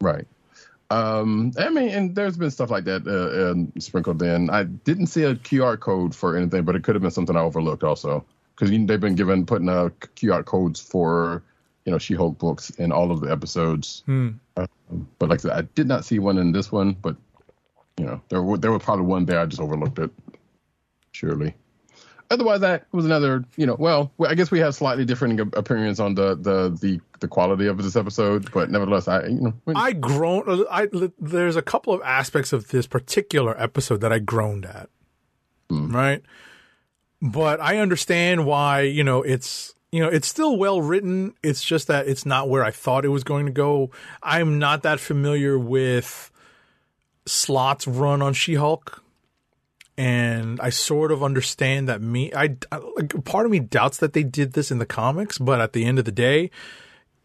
Right. 0.00 0.26
Um, 0.90 1.52
I 1.58 1.70
mean, 1.70 1.88
and 1.88 2.14
there's 2.14 2.36
been 2.36 2.50
stuff 2.50 2.70
like 2.70 2.84
that 2.84 3.06
uh, 3.06 3.50
um, 3.50 3.72
sprinkled 3.78 4.22
in. 4.22 4.48
I 4.50 4.64
didn't 4.64 5.06
see 5.08 5.24
a 5.24 5.34
QR 5.34 5.78
code 5.78 6.14
for 6.14 6.36
anything, 6.36 6.62
but 6.64 6.76
it 6.76 6.84
could 6.84 6.94
have 6.94 7.02
been 7.02 7.10
something 7.10 7.36
I 7.36 7.40
overlooked 7.40 7.82
also 7.82 8.24
because 8.54 8.70
they've 8.70 9.00
been 9.00 9.14
given 9.14 9.44
putting 9.44 9.68
uh, 9.68 9.88
QR 10.16 10.44
codes 10.44 10.80
for 10.80 11.42
you 11.84 11.92
know 11.92 11.98
She-Hulk 11.98 12.38
books 12.38 12.70
in 12.70 12.92
all 12.92 13.10
of 13.10 13.20
the 13.20 13.30
episodes. 13.30 14.02
Hmm. 14.06 14.30
Uh, 14.56 14.66
but 15.18 15.28
like 15.28 15.40
I 15.40 15.42
said, 15.42 15.52
I 15.52 15.62
did 15.62 15.86
not 15.86 16.04
see 16.04 16.18
one 16.18 16.38
in 16.38 16.52
this 16.52 16.72
one. 16.72 16.94
But 16.94 17.16
you 17.98 18.06
know, 18.06 18.20
there 18.28 18.42
were 18.42 18.58
there 18.58 18.72
was 18.72 18.82
probably 18.82 19.06
one 19.06 19.24
there. 19.26 19.40
I 19.40 19.46
just 19.46 19.60
overlooked 19.60 19.98
it. 19.98 20.10
Surely. 21.12 21.54
Otherwise, 22.30 22.60
that 22.60 22.86
was 22.90 23.04
another. 23.04 23.44
You 23.56 23.66
know, 23.66 23.76
well, 23.78 24.10
I 24.26 24.34
guess 24.34 24.50
we 24.50 24.58
have 24.60 24.74
slightly 24.74 25.04
different 25.04 25.38
opinions 25.54 26.00
on 26.00 26.14
the 26.14 26.34
the 26.34 26.70
the 26.70 27.00
the 27.20 27.28
quality 27.28 27.66
of 27.66 27.76
this 27.76 27.96
episode, 27.96 28.50
but 28.50 28.70
nevertheless, 28.70 29.06
I 29.06 29.26
you 29.26 29.40
know. 29.40 29.54
I 29.76 29.92
groaned. 29.92 30.64
I 30.70 30.88
there's 31.18 31.56
a 31.56 31.62
couple 31.62 31.92
of 31.92 32.00
aspects 32.02 32.52
of 32.52 32.68
this 32.68 32.86
particular 32.86 33.60
episode 33.60 34.00
that 34.00 34.12
I 34.12 34.20
groaned 34.20 34.64
at. 34.64 34.88
Right, 35.70 36.22
but 37.20 37.60
I 37.60 37.78
understand 37.78 38.46
why. 38.46 38.80
You 38.80 39.04
know, 39.04 39.22
it's 39.22 39.74
you 39.94 40.00
know 40.00 40.08
it's 40.08 40.26
still 40.26 40.56
well 40.56 40.82
written. 40.82 41.34
It's 41.40 41.62
just 41.62 41.86
that 41.86 42.08
it's 42.08 42.26
not 42.26 42.48
where 42.48 42.64
I 42.64 42.72
thought 42.72 43.04
it 43.04 43.10
was 43.10 43.22
going 43.22 43.46
to 43.46 43.52
go. 43.52 43.92
I'm 44.24 44.58
not 44.58 44.82
that 44.82 44.98
familiar 44.98 45.56
with 45.56 46.32
Slott's 47.26 47.86
run 47.86 48.20
on 48.20 48.34
She-Hulk. 48.34 49.04
And 49.96 50.60
I 50.60 50.70
sort 50.70 51.12
of 51.12 51.22
understand 51.22 51.88
that 51.88 52.02
me, 52.02 52.34
I, 52.34 52.56
I 52.72 52.78
like 52.78 53.24
part 53.24 53.46
of 53.46 53.52
me 53.52 53.60
doubts 53.60 53.98
that 53.98 54.14
they 54.14 54.24
did 54.24 54.54
this 54.54 54.72
in 54.72 54.78
the 54.78 54.86
comics, 54.86 55.38
but 55.38 55.60
at 55.60 55.72
the 55.72 55.84
end 55.84 56.00
of 56.00 56.04
the 56.04 56.10
day, 56.10 56.50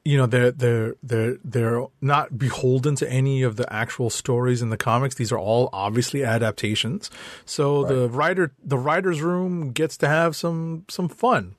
you 0.06 0.16
know 0.18 0.28
they're 0.28 0.52
they're 0.52 0.96
they're 1.02 1.38
they're 1.44 1.88
not 2.02 2.38
beholden 2.38 2.94
to 2.98 3.12
any 3.12 3.42
of 3.42 3.56
the 3.56 3.72
actual 3.74 4.12
stories 4.12 4.62
in 4.62 4.70
the 4.70 4.78
comics 4.78 5.16
these 5.16 5.32
are 5.32 5.38
all 5.38 5.70
obviously 5.74 6.24
adaptations 6.24 7.12
so 7.46 7.84
the 7.84 8.08
writer 8.08 8.54
the 8.64 8.78
writers 8.78 9.22
room 9.22 9.72
gets 9.72 9.98
to 9.98 10.08
have 10.08 10.38
some 10.38 10.86
some 10.88 11.10
fun 11.10 11.54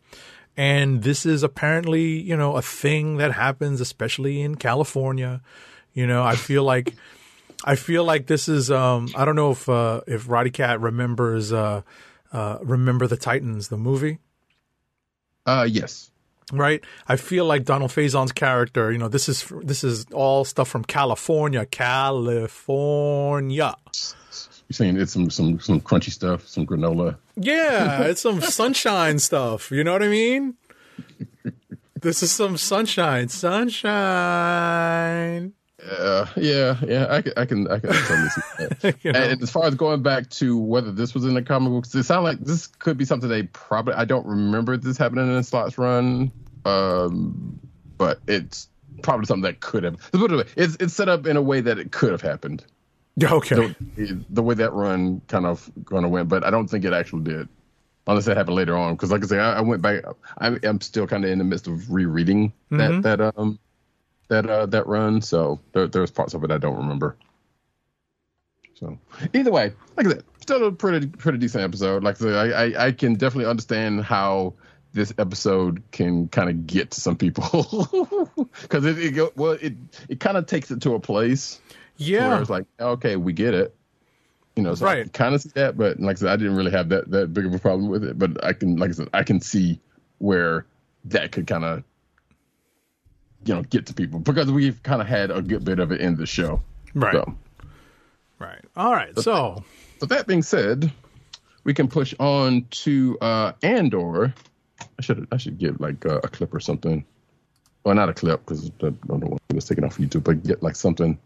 and 0.61 1.03
this 1.03 1.25
is 1.25 1.43
apparently 1.43 2.21
you 2.31 2.37
know 2.37 2.57
a 2.57 2.63
thing 2.63 3.17
that 3.17 3.33
happens 3.33 3.81
especially 3.81 4.43
in 4.47 4.55
California 4.57 5.41
you 5.95 6.07
know 6.07 6.23
I 6.23 6.37
feel 6.37 6.65
like 6.73 6.95
I 7.65 7.77
feel 7.77 8.05
like 8.05 8.27
this 8.27 8.49
is 8.49 8.71
um 8.71 9.09
I 9.17 9.25
don't 9.25 9.37
know 9.37 9.53
if 9.53 9.69
uh 9.69 10.03
if 10.07 10.27
Roddykat 10.29 10.83
remembers 10.83 11.53
uh 11.53 11.81
uh 12.33 12.59
remember 12.63 13.07
the 13.07 13.17
Titans 13.17 13.69
the 13.69 13.79
movie 13.79 14.19
Uh, 15.47 15.67
yes. 15.71 16.11
right? 16.53 16.85
I 17.09 17.17
feel 17.17 17.47
like 17.47 17.65
Donald 17.65 17.93
Faison's 17.93 18.33
character, 18.33 18.93
you 18.93 18.99
know, 18.99 19.09
this 19.09 19.29
is 19.29 19.51
this 19.65 19.83
is 19.83 20.05
all 20.13 20.45
stuff 20.45 20.69
from 20.69 20.85
California, 20.85 21.65
California. 21.67 23.75
You're 24.71 24.77
saying 24.77 24.97
it's 24.99 25.13
some 25.13 25.29
some 25.31 25.59
some 25.59 25.81
crunchy 25.81 26.13
stuff, 26.13 26.47
some 26.47 26.65
granola. 26.65 27.17
Yeah, 27.35 28.03
it's 28.03 28.21
some 28.21 28.41
sunshine 28.57 29.19
stuff. 29.19 29.73
You 29.73 29.83
know 29.83 29.91
what 29.91 30.05
I 30.05 30.09
mean? 30.09 30.55
This 32.01 32.23
is 32.23 32.31
some 32.31 32.57
sunshine, 32.57 33.29
sunshine. 33.31 33.95
Uh, 35.85 36.25
yeah, 36.37 36.77
yeah, 36.87 37.07
I 37.11 37.21
can, 37.21 37.33
I 37.37 37.47
can, 37.47 37.67
I 37.67 37.81
can 37.81 37.91
totally 37.91 38.29
see 38.29 38.41
that. 38.59 38.97
You 39.03 39.11
know? 39.11 39.19
And 39.19 39.43
as 39.43 39.51
far 39.51 39.67
as 39.67 39.75
going 39.75 40.05
back 40.05 40.31
to 40.31 40.57
whether 40.57 40.93
this 40.93 41.15
was 41.15 41.25
in 41.25 41.35
the 41.35 41.43
comic 41.43 41.73
books, 41.73 41.93
it 41.97 42.05
sounds 42.05 42.23
like 42.23 42.39
this 42.39 42.69
could 42.69 42.97
be 42.97 43.05
something 43.05 43.29
they 43.29 43.43
probably. 43.43 43.95
I 43.95 44.05
don't 44.05 44.25
remember 44.25 44.77
this 44.77 44.97
happening 44.97 45.27
in 45.27 45.35
a 45.35 45.43
Slott's 45.43 45.79
Run, 45.79 46.31
um, 46.65 47.59
but 47.99 48.21
it's 48.29 48.69
probably 49.03 49.27
something 49.27 49.43
that 49.43 49.59
could 49.59 49.83
have. 49.83 49.95
let's 49.95 50.11
put 50.13 50.31
it 50.31 50.35
away. 50.35 50.45
It's 50.55 50.77
it's 50.79 50.95
set 50.95 51.09
up 51.09 51.27
in 51.27 51.37
a 51.37 51.43
way 51.43 51.61
that 51.61 51.81
it 51.81 51.91
could 51.91 52.13
have 52.13 52.23
happened. 52.23 52.65
Okay. 53.23 53.75
The, 53.97 54.25
the 54.31 54.43
way 54.43 54.55
that 54.55 54.73
run 54.73 55.21
kind 55.29 55.45
of 55.45 55.71
going 55.85 56.05
to 56.05 56.09
win, 56.09 56.27
but 56.27 56.45
I 56.45 56.51
don't 56.51 56.69
think 56.69 56.85
it 56.85 56.93
actually 56.93 57.25
did. 57.25 57.49
Unless 58.07 58.27
it 58.29 58.37
happened 58.37 58.57
later 58.57 58.77
on, 58.77 58.95
because 58.95 59.11
like 59.11 59.23
I 59.23 59.27
say, 59.27 59.39
I, 59.39 59.59
I 59.59 59.61
went 59.61 59.83
back. 59.83 60.03
I, 60.39 60.57
I'm 60.63 60.81
still 60.81 61.07
kind 61.07 61.25
of 61.25 61.31
in 61.31 61.39
the 61.39 61.45
midst 61.45 61.67
of 61.69 61.91
rereading 61.93 62.53
Mm-hmm. 62.73 63.03
that 63.03 63.19
that 63.19 63.35
um 63.37 63.59
that 64.29 64.49
uh 64.49 64.67
that 64.67 64.87
run, 64.87 65.21
so 65.23 65.61
there, 65.73 65.87
there's 65.87 66.11
parts 66.11 66.35
of 66.35 66.43
it 66.45 66.51
I 66.51 66.59
don't 66.59 66.77
remember. 66.77 67.17
So 68.75 68.99
either 69.35 69.51
way, 69.51 69.73
like 69.97 70.07
I 70.07 70.11
said, 70.11 70.25
still 70.41 70.67
a 70.67 70.73
pretty 70.73 71.07
pretty 71.07 71.39
decent 71.39 71.63
episode. 71.65 72.03
Like 72.03 72.17
I 72.17 72.19
said, 72.19 72.35
I 72.35 72.47
I, 72.65 72.87
I 72.87 72.93
can 72.93 73.15
definitely 73.15 73.51
understand 73.51 74.03
how 74.05 74.55
this 74.93 75.13
episode 75.19 75.83
can 75.93 76.27
kind 76.29 76.49
of 76.51 76.67
get 76.67 76.93
to 76.93 77.01
some 77.01 77.17
people 77.17 77.45
because 78.63 78.85
it, 78.87 78.99
it 78.99 79.11
go, 79.13 79.31
well 79.37 79.53
it 79.53 79.75
it 80.09 80.19
kind 80.21 80.37
of 80.37 80.47
takes 80.47 80.71
it 80.71 80.81
to 80.83 80.95
a 80.95 81.01
place 81.01 81.61
where 82.01 82.09
Yeah, 82.09 82.41
it's 82.41 82.51
like 82.51 82.67
okay 82.81 83.17
we 83.17 83.33
get 83.33 83.55
it. 83.55 83.75
You 84.57 84.65
know 84.65 84.75
so 84.75 84.87
I 84.87 85.05
kind 85.05 85.35
of 85.35 85.41
see 85.41 85.51
that 85.55 85.77
but 85.77 86.01
like 86.01 86.17
I 86.17 86.21
said 86.21 86.29
I 86.29 86.37
didn't 86.37 86.57
really 86.57 86.73
have 86.73 86.89
that 86.89 87.11
that 87.11 87.33
big 87.33 87.47
of 87.47 87.55
a 87.55 87.59
problem 87.59 87.89
with 87.89 88.05
it 88.05 88.19
but 88.19 88.43
I 88.45 88.53
can 88.53 88.77
like 88.77 88.91
I 88.91 88.93
said 88.93 89.09
I 89.15 89.23
can 89.23 89.41
see 89.41 89.81
where 90.19 90.67
that 91.05 91.33
could 91.33 91.47
kind 91.47 91.65
of 91.65 91.85
you 93.45 93.55
know 93.55 93.63
get 93.63 93.87
to 93.87 93.95
people 93.95 94.21
because 94.21 94.51
we've 94.51 94.83
kind 94.83 95.01
of 95.01 95.09
had 95.09 95.31
a 95.31 95.41
good 95.41 95.65
bit 95.65 95.79
of 95.79 95.93
it 95.93 96.01
in 96.01 96.17
the 96.17 96.27
show. 96.27 96.63
Right, 96.95 97.13
so. 97.13 97.35
Right. 98.39 98.65
All 98.77 98.93
right. 98.93 99.17
So, 99.19 99.63
so 100.01 100.07
that 100.07 100.27
being 100.27 100.43
said 100.43 100.93
we 101.65 101.75
can 101.75 101.89
push 101.89 102.15
on 102.19 102.67
to 102.71 103.19
uh 103.21 103.53
Andor. 103.63 104.35
I 104.99 105.03
should 105.03 105.27
I 105.31 105.37
should 105.37 105.59
get 105.59 105.81
like 105.81 106.05
uh, 106.07 106.21
a 106.25 106.29
clip 106.29 106.55
or 106.55 106.61
something. 106.61 107.05
Well 107.85 107.95
not 107.95 108.09
a 108.09 108.15
clip 108.15 108.45
because 108.45 108.71
I 108.83 108.91
don't 108.91 109.21
know 109.21 109.27
what 109.29 109.41
it's 109.51 109.67
taken 109.67 109.85
off 109.85 109.99
YouTube 109.99 110.25
but 110.25 110.43
get 110.43 110.63
like 110.63 110.77
something 110.77 111.19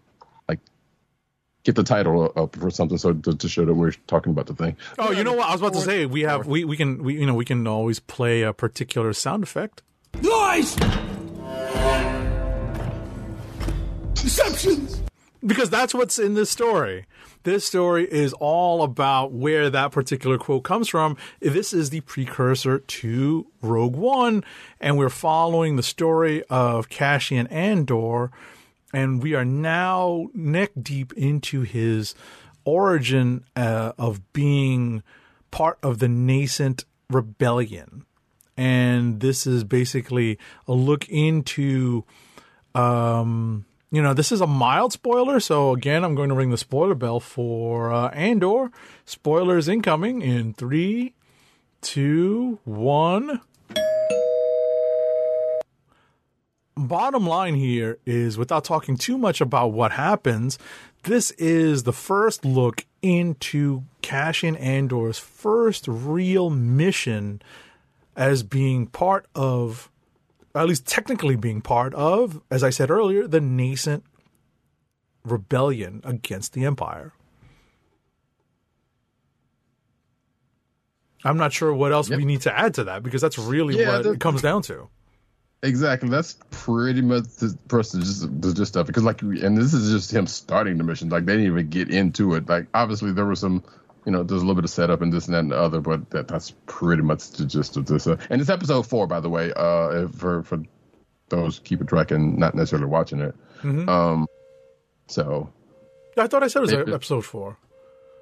get 1.64 1.74
the 1.74 1.82
title 1.82 2.32
up 2.36 2.56
for 2.56 2.70
something 2.70 2.98
so 2.98 3.12
to, 3.12 3.34
to 3.34 3.48
show 3.48 3.64
that 3.64 3.74
we're 3.74 3.92
talking 4.06 4.30
about 4.30 4.46
the 4.46 4.54
thing 4.54 4.76
oh, 4.98 5.10
you 5.10 5.24
know 5.24 5.32
what? 5.32 5.48
I 5.48 5.52
was 5.52 5.60
about 5.60 5.74
to 5.74 5.80
say 5.80 6.06
we 6.06 6.22
have 6.22 6.46
we 6.46 6.64
we 6.64 6.76
can 6.76 7.02
we 7.02 7.14
you 7.14 7.26
know 7.26 7.34
we 7.34 7.44
can 7.44 7.66
always 7.66 8.00
play 8.00 8.42
a 8.42 8.52
particular 8.52 9.12
sound 9.12 9.42
effect. 9.42 9.82
Lies! 10.22 10.76
Deceptions! 14.14 15.04
because 15.44 15.70
that's 15.70 15.94
what's 15.94 16.18
in 16.18 16.34
this 16.34 16.50
story. 16.50 17.06
This 17.42 17.64
story 17.64 18.10
is 18.10 18.32
all 18.34 18.82
about 18.82 19.32
where 19.32 19.68
that 19.68 19.92
particular 19.92 20.38
quote 20.38 20.64
comes 20.64 20.88
from. 20.88 21.16
This 21.40 21.72
is 21.72 21.90
the 21.90 22.00
precursor 22.00 22.78
to 22.78 23.46
Rogue 23.60 23.96
One, 23.96 24.44
and 24.80 24.96
we're 24.96 25.10
following 25.10 25.76
the 25.76 25.82
story 25.82 26.42
of 26.44 26.88
Cassian 26.88 27.46
Andor, 27.48 28.30
and 28.94 29.22
we 29.22 29.34
are 29.34 29.44
now 29.44 30.28
neck 30.34 30.70
deep 30.80 31.12
into 31.14 31.62
his 31.62 32.14
origin 32.64 33.44
uh, 33.56 33.92
of 33.98 34.32
being 34.32 35.02
part 35.50 35.78
of 35.82 35.98
the 35.98 36.08
nascent 36.08 36.84
rebellion. 37.10 38.06
And 38.56 39.20
this 39.20 39.46
is 39.46 39.64
basically 39.64 40.38
a 40.68 40.72
look 40.72 41.08
into 41.08 42.04
um, 42.74 43.66
you 43.94 44.02
know, 44.02 44.12
this 44.12 44.32
is 44.32 44.40
a 44.40 44.46
mild 44.46 44.92
spoiler, 44.92 45.38
so 45.38 45.72
again, 45.72 46.02
I'm 46.02 46.16
going 46.16 46.28
to 46.28 46.34
ring 46.34 46.50
the 46.50 46.58
spoiler 46.58 46.96
bell 46.96 47.20
for 47.20 47.92
uh, 47.92 48.08
Andor. 48.08 48.72
Spoilers 49.04 49.68
incoming 49.68 50.20
in 50.20 50.52
three, 50.52 51.14
two, 51.80 52.58
one. 52.64 53.40
Bottom 56.76 57.26
line 57.26 57.54
here 57.54 57.98
is 58.04 58.36
without 58.36 58.64
talking 58.64 58.96
too 58.96 59.16
much 59.16 59.40
about 59.40 59.68
what 59.68 59.92
happens, 59.92 60.58
this 61.04 61.30
is 61.32 61.84
the 61.84 61.92
first 61.92 62.44
look 62.44 62.84
into 63.00 63.84
Cassian 64.02 64.56
Andor's 64.56 65.18
first 65.18 65.86
real 65.86 66.50
mission 66.50 67.40
as 68.16 68.42
being 68.42 68.86
part 68.88 69.26
of 69.34 69.90
at 70.56 70.66
least 70.66 70.86
technically 70.86 71.34
being 71.36 71.60
part 71.60 71.92
of, 71.94 72.40
as 72.50 72.62
I 72.64 72.70
said 72.70 72.90
earlier, 72.90 73.26
the 73.26 73.40
nascent 73.40 74.04
rebellion 75.24 76.00
against 76.04 76.52
the 76.54 76.64
Empire. 76.64 77.12
I'm 81.24 81.36
not 81.36 81.52
sure 81.52 81.72
what 81.72 81.92
else 81.92 82.08
Yep. 82.10 82.18
we 82.18 82.24
need 82.24 82.42
to 82.42 82.56
add 82.56 82.74
to 82.74 82.84
that 82.84 83.02
because 83.02 83.20
that's 83.22 83.38
really 83.38 83.78
Yeah, 83.78 83.94
what 83.96 84.02
the- 84.02 84.12
it 84.12 84.20
comes 84.20 84.42
down 84.42 84.62
to. 84.62 84.88
Exactly. 85.64 86.10
That's 86.10 86.36
pretty 86.50 87.00
much 87.00 87.24
the 87.36 87.58
person 87.68 88.02
just 88.02 88.40
the 88.42 88.52
just 88.52 88.72
stuff 88.72 88.86
because 88.86 89.02
like 89.02 89.22
and 89.22 89.56
this 89.56 89.72
is 89.72 89.90
just 89.90 90.12
him 90.12 90.26
starting 90.26 90.76
the 90.76 90.84
mission. 90.84 91.08
Like 91.08 91.24
they 91.24 91.32
didn't 91.32 91.46
even 91.46 91.70
get 91.70 91.90
into 91.90 92.34
it. 92.34 92.46
Like 92.48 92.66
obviously 92.74 93.12
there 93.12 93.24
was 93.24 93.40
some 93.40 93.64
you 94.04 94.12
know 94.12 94.22
there's 94.22 94.42
a 94.42 94.44
little 94.44 94.56
bit 94.56 94.64
of 94.64 94.70
setup 94.70 95.00
and 95.00 95.10
this 95.10 95.24
and 95.24 95.34
that 95.34 95.38
and 95.38 95.52
the 95.52 95.58
other, 95.58 95.80
but 95.80 96.10
that 96.10 96.28
that's 96.28 96.50
pretty 96.66 97.02
much 97.02 97.30
the 97.30 97.46
gist 97.46 97.78
of 97.78 97.86
this. 97.86 98.06
Uh, 98.06 98.18
and 98.28 98.42
it's 98.42 98.50
episode 98.50 98.86
four, 98.86 99.06
by 99.06 99.20
the 99.20 99.30
way. 99.30 99.52
Uh, 99.56 100.08
for 100.08 100.42
for 100.42 100.62
those 101.30 101.60
keeping 101.60 101.86
track 101.86 102.10
and 102.10 102.36
not 102.36 102.54
necessarily 102.54 102.86
watching 102.86 103.20
it. 103.20 103.34
Um, 103.88 104.26
so 105.06 105.50
I 106.18 106.26
thought 106.26 106.42
I 106.42 106.48
said 106.48 106.58
it 106.58 106.62
was 106.62 106.72
Maybe. 106.72 106.92
episode 106.92 107.24
four. 107.24 107.56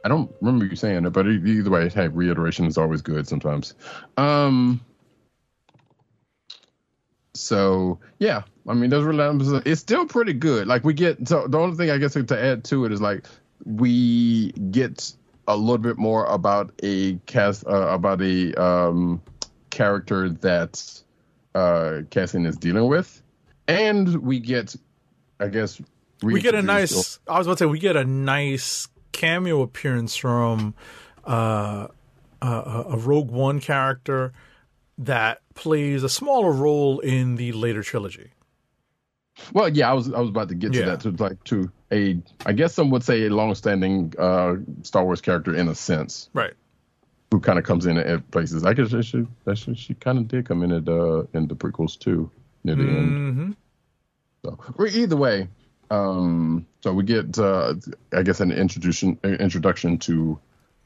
I 0.04 0.08
don't 0.08 0.32
remember 0.40 0.64
you 0.66 0.76
saying 0.76 1.04
it, 1.04 1.10
but 1.10 1.26
either 1.26 1.70
way, 1.70 1.88
hey, 1.88 2.06
reiteration 2.08 2.66
is 2.66 2.78
always 2.78 3.02
good 3.02 3.26
sometimes. 3.26 3.74
Um, 4.16 4.80
so 7.34 7.98
yeah, 8.18 8.42
I 8.68 8.74
mean, 8.74 8.90
those 8.90 9.04
really 9.04 9.62
it's 9.64 9.80
still 9.80 10.06
pretty 10.06 10.32
good. 10.34 10.66
Like 10.66 10.84
we 10.84 10.94
get 10.94 11.26
so 11.28 11.46
the 11.46 11.58
only 11.58 11.76
thing 11.76 11.90
I 11.90 11.98
guess 11.98 12.12
to 12.14 12.38
add 12.42 12.64
to 12.64 12.84
it 12.84 12.92
is 12.92 13.00
like 13.00 13.26
we 13.64 14.52
get 14.70 15.12
a 15.48 15.56
little 15.56 15.78
bit 15.78 15.98
more 15.98 16.26
about 16.26 16.72
a 16.82 17.14
cast 17.26 17.66
uh, 17.66 17.88
about 17.88 18.20
a 18.22 18.54
um 18.62 19.20
character 19.70 20.28
that 20.28 21.02
uh 21.54 22.02
Cassian 22.10 22.46
is 22.46 22.56
dealing 22.56 22.88
with. 22.88 23.22
and 23.68 24.16
we 24.22 24.40
get, 24.40 24.74
I 25.40 25.48
guess, 25.48 25.80
we 26.22 26.40
get 26.40 26.54
a 26.54 26.62
nice. 26.62 27.18
I 27.26 27.38
was 27.38 27.46
about 27.46 27.58
to 27.58 27.64
say 27.64 27.66
we 27.66 27.78
get 27.78 27.96
a 27.96 28.04
nice 28.04 28.88
cameo 29.12 29.62
appearance 29.62 30.16
from 30.16 30.74
uh, 31.26 31.88
a, 32.40 32.46
a 32.46 32.84
a 32.90 32.96
Rogue 32.96 33.30
One 33.30 33.60
character 33.60 34.32
that 34.98 35.40
plays 35.54 36.02
a 36.02 36.08
smaller 36.08 36.52
role 36.52 37.00
in 37.00 37.36
the 37.36 37.52
later 37.52 37.82
trilogy. 37.82 38.30
Well, 39.52 39.68
yeah, 39.68 39.90
I 39.90 39.94
was 39.94 40.12
I 40.12 40.20
was 40.20 40.28
about 40.28 40.48
to 40.50 40.54
get 40.54 40.72
to 40.74 40.84
that 40.84 41.00
to 41.00 41.10
like 41.12 41.42
to 41.44 41.70
a 41.90 42.18
I 42.44 42.52
guess 42.52 42.74
some 42.74 42.90
would 42.90 43.02
say 43.02 43.26
a 43.26 43.30
long-standing 43.30 44.14
uh, 44.18 44.56
Star 44.82 45.04
Wars 45.04 45.20
character 45.20 45.54
in 45.54 45.68
a 45.68 45.74
sense 45.74 46.28
Right. 46.34 46.52
who 47.30 47.40
kind 47.40 47.58
of 47.58 47.64
comes 47.64 47.86
in 47.86 47.96
at 47.96 48.30
places. 48.30 48.64
I 48.64 48.74
guess 48.74 48.90
she 48.90 49.02
she, 49.02 49.26
that 49.44 49.56
she, 49.56 49.74
she 49.74 49.94
kind 49.94 50.18
of 50.18 50.28
did 50.28 50.46
come 50.46 50.62
in 50.62 50.72
at 50.72 50.86
uh, 50.88 51.24
in 51.32 51.48
the 51.48 51.56
prequels 51.56 51.98
too 51.98 52.30
near 52.62 52.76
the 52.76 52.82
end. 52.82 53.16
hmm 53.16 53.50
So, 54.44 54.58
or 54.76 54.86
either 54.86 55.16
way, 55.16 55.48
um, 55.90 56.66
so 56.82 56.92
we 56.92 57.02
get 57.02 57.38
uh, 57.38 57.74
I 58.12 58.22
guess 58.22 58.40
an 58.40 58.52
introduction 58.52 59.18
introduction 59.24 59.98
to 60.00 60.38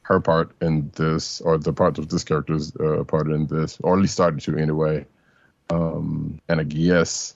her 0.07 0.21
part 0.21 0.51
in 0.61 0.89
this, 0.95 1.41
or 1.41 1.57
the 1.57 1.73
part 1.73 1.97
of 1.97 2.07
this 2.07 2.23
character's 2.23 2.73
uh, 2.77 3.03
part 3.03 3.27
in 3.27 3.45
this, 3.47 3.77
or 3.81 3.95
at 3.95 3.99
least 3.99 4.13
started 4.13 4.39
to 4.39 4.57
anyway. 4.57 5.05
Um, 5.69 6.39
and 6.47 6.61
I 6.61 6.63
guess 6.63 7.35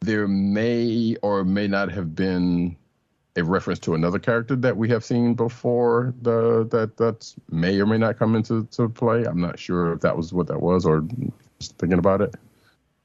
there 0.00 0.28
may 0.28 1.16
or 1.22 1.44
may 1.44 1.66
not 1.66 1.90
have 1.90 2.14
been 2.14 2.76
a 3.34 3.42
reference 3.42 3.80
to 3.80 3.94
another 3.94 4.20
character 4.20 4.54
that 4.54 4.76
we 4.76 4.88
have 4.90 5.04
seen 5.04 5.34
before 5.34 6.14
the 6.22 6.68
that 6.70 6.96
that 6.98 7.34
may 7.50 7.80
or 7.80 7.86
may 7.86 7.98
not 7.98 8.16
come 8.16 8.36
into 8.36 8.64
to 8.70 8.88
play. 8.88 9.24
I'm 9.24 9.40
not 9.40 9.58
sure 9.58 9.92
if 9.92 10.00
that 10.02 10.16
was 10.16 10.32
what 10.32 10.46
that 10.46 10.62
was 10.62 10.86
or 10.86 11.04
just 11.58 11.76
thinking 11.78 11.98
about 11.98 12.20
it. 12.20 12.34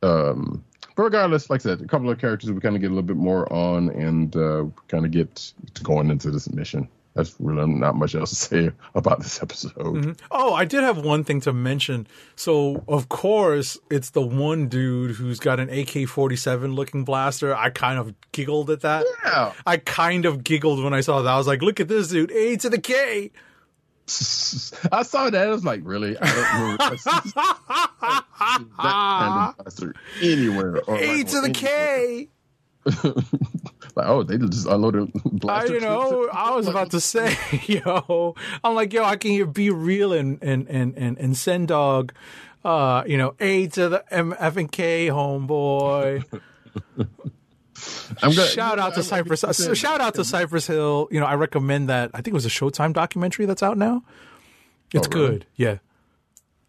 Um, 0.04 0.64
but 0.96 1.04
regardless, 1.04 1.50
like 1.50 1.62
I 1.62 1.64
said, 1.64 1.82
a 1.82 1.88
couple 1.88 2.12
of 2.12 2.20
characters 2.20 2.52
we 2.52 2.60
kind 2.60 2.76
of 2.76 2.82
get 2.82 2.92
a 2.92 2.94
little 2.94 3.02
bit 3.02 3.18
more 3.18 3.52
on 3.52 3.90
and 3.90 4.36
uh, 4.36 4.66
kind 4.88 5.04
of 5.04 5.10
get 5.10 5.52
going 5.82 6.12
into 6.12 6.30
this 6.30 6.48
mission. 6.52 6.88
That's 7.14 7.36
really 7.40 7.68
not 7.68 7.96
much 7.96 8.16
else 8.16 8.30
to 8.30 8.36
say 8.36 8.72
about 8.96 9.20
this 9.20 9.42
episode. 9.44 9.74
Mm-hmm. 9.76 10.12
Oh, 10.32 10.54
I 10.54 10.64
did 10.64 10.82
have 10.82 10.98
one 11.00 11.26
thing 11.26 11.42
to 11.42 11.52
mention. 11.52 12.08
So, 12.38 12.86
of 12.88 13.10
course, 13.10 13.78
it's 13.90 14.12
the 14.12 14.22
one 14.22 14.70
dude 14.70 15.12
who's 15.12 15.40
got 15.40 15.60
an 15.60 15.70
AK 15.70 16.08
47 16.08 16.74
looking 16.74 17.04
blaster. 17.04 17.54
I 17.54 17.70
kind 17.70 18.00
of 18.00 18.14
giggled 18.32 18.70
at 18.70 18.82
that. 18.82 19.06
Yeah. 19.26 19.52
I 19.66 19.78
kind 19.78 20.26
of 20.26 20.44
giggled 20.46 20.82
when 20.82 20.94
I 20.94 21.02
saw 21.02 21.22
that. 21.22 21.30
I 21.30 21.38
was 21.38 21.48
like, 21.48 21.62
look 21.62 21.82
at 21.82 21.90
this 21.90 22.08
dude, 22.08 22.32
A 22.32 22.56
to 22.58 22.70
the 22.70 22.80
K. 22.80 23.32
I 24.92 25.04
saw 25.04 25.30
that. 25.30 25.48
I 25.48 25.50
was 25.50 25.66
like, 25.66 25.82
really? 25.84 26.18
I 26.18 26.26
don't 26.26 26.62
remember 26.62 26.96
that 27.06 28.26
kind 28.78 29.50
of 29.50 29.58
blaster 29.58 29.96
anywhere. 30.22 30.82
Or 30.88 30.98
A 30.98 31.18
like, 31.18 31.28
to 31.28 31.42
the 31.42 31.50
K. 31.52 32.30
like, 33.96 34.08
oh, 34.08 34.24
they 34.24 34.38
just 34.38 34.66
unloaded 34.68 35.12
I, 35.48 35.66
you 35.66 35.80
know, 35.80 36.30
I 36.32 36.52
was 36.56 36.68
about 36.68 36.92
to 36.92 37.00
say, 37.02 37.38
yo, 37.68 38.36
I'm 38.64 38.76
like, 38.76 38.94
yo, 38.94 39.04
I 39.04 39.16
can 39.16 39.32
hear 39.32 39.46
B-Real 39.46 40.14
and 40.14 40.38
and 40.42 40.68
and 40.70 40.96
and, 40.98 41.18
and 41.18 41.38
Sen 41.38 41.66
Dog, 41.66 42.14
uh, 42.66 43.04
you 43.06 43.18
know, 43.18 43.36
A 43.40 43.68
to 43.68 43.90
the 43.90 44.04
M 44.14 44.34
F 44.40 44.58
and 44.58 44.72
K, 44.72 45.08
homeboy. 45.08 46.24
I'm 48.22 48.36
gonna, 48.36 48.46
Shout 48.48 48.78
out 48.78 48.94
to 48.96 49.04
Cypress. 49.04 49.44
uh, 49.44 49.74
shout 49.74 50.02
out 50.02 50.14
to 50.16 50.24
Cypress 50.24 50.68
Hill. 50.68 51.08
You 51.12 51.20
know, 51.20 51.26
I 51.26 51.34
recommend 51.36 51.90
that. 51.90 52.12
I 52.14 52.18
think 52.18 52.28
it 52.30 52.34
was 52.34 52.46
a 52.46 52.50
Showtime 52.50 52.94
documentary 52.94 53.46
that's 53.46 53.64
out 53.64 53.78
now. 53.78 54.04
It's 54.94 55.08
Oh, 55.08 55.12
really? 55.20 55.30
good. 55.32 55.46
Yeah, 55.56 55.78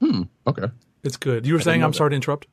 Hmm. 0.00 0.22
Okay. 0.46 0.68
it's 1.02 1.16
good. 1.16 1.46
You 1.46 1.54
were 1.54 1.60
saying 1.60 1.82
I'm 1.82 1.90
that. 1.90 1.96
sorry 1.96 2.10
to 2.10 2.16
interrupt. 2.16 2.46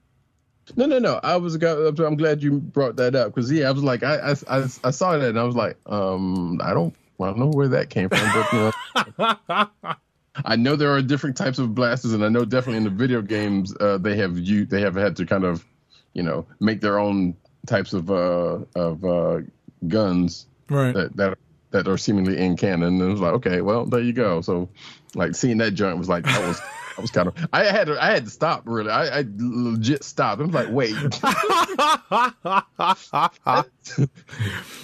No, 0.76 0.86
no, 0.86 1.00
no. 1.00 1.20
I 1.24 1.38
was. 1.38 1.56
I'm 1.56 2.18
glad 2.18 2.44
you 2.44 2.60
brought 2.60 2.96
that 2.98 3.16
up 3.16 3.34
because 3.34 3.52
yeah, 3.52 3.68
I 3.68 3.72
was 3.72 3.84
like, 3.84 4.04
I, 4.04 4.34
I, 4.48 4.66
I, 4.84 4.92
saw 4.92 5.18
that 5.18 5.30
and 5.30 5.40
I 5.40 5.44
was 5.44 5.56
like, 5.56 5.78
um, 5.86 6.60
I 6.64 6.74
don't, 6.74 6.96
I 7.20 7.26
don't 7.26 7.40
know 7.40 7.48
where 7.48 7.68
that 7.70 7.90
came 7.90 8.10
from, 8.10 8.20
but 8.34 8.54
you 8.54 8.60
know, 8.60 9.68
I 10.46 10.56
know 10.56 10.76
there 10.76 10.92
are 10.92 11.02
different 11.02 11.38
types 11.38 11.60
of 11.60 11.76
blasters, 11.76 12.14
and 12.14 12.24
I 12.24 12.30
know 12.30 12.46
definitely 12.46 12.78
in 12.78 12.84
the 12.84 12.90
video 12.90 13.22
games 13.22 13.76
uh, 13.80 13.98
they 13.98 14.16
have 14.18 14.38
you, 14.38 14.66
they 14.66 14.82
have 14.82 14.96
had 14.96 15.16
to 15.18 15.26
kind 15.26 15.44
of, 15.44 15.66
you 16.14 16.24
know, 16.24 16.46
make 16.60 16.82
their 16.82 17.00
own 17.00 17.36
types 17.66 17.94
of 17.94 18.10
uh 18.10 18.60
of 18.76 19.04
uh 19.04 19.42
guns 19.88 20.46
Right. 20.70 20.94
that 20.94 21.16
that 21.18 21.38
that 21.72 21.88
are 21.88 21.98
seemingly 21.98 22.38
in 22.38 22.58
canon. 22.58 23.00
And 23.00 23.02
it 23.02 23.06
was 23.12 23.20
like, 23.20 23.34
okay, 23.34 23.62
well, 23.62 23.86
there 23.86 24.00
you 24.00 24.14
go. 24.14 24.42
So, 24.42 24.70
like 25.16 25.36
seeing 25.36 25.58
that 25.58 25.72
joint 25.72 25.98
was 25.98 26.10
like 26.10 26.24
that 26.26 26.48
was. 26.48 26.62
I 27.00 27.02
was 27.02 27.12
kind 27.12 27.28
of. 27.30 27.48
I 27.54 27.64
had 27.64 27.88
to. 27.88 28.04
I 28.04 28.12
had 28.12 28.26
to 28.26 28.30
stop. 28.30 28.64
Really, 28.66 28.92
I, 28.92 29.20
I 29.20 29.24
legit 29.38 30.04
stopped. 30.04 30.42
I 30.42 30.46
was 30.46 30.54
like, 30.54 30.68
"Wait, 30.70 30.94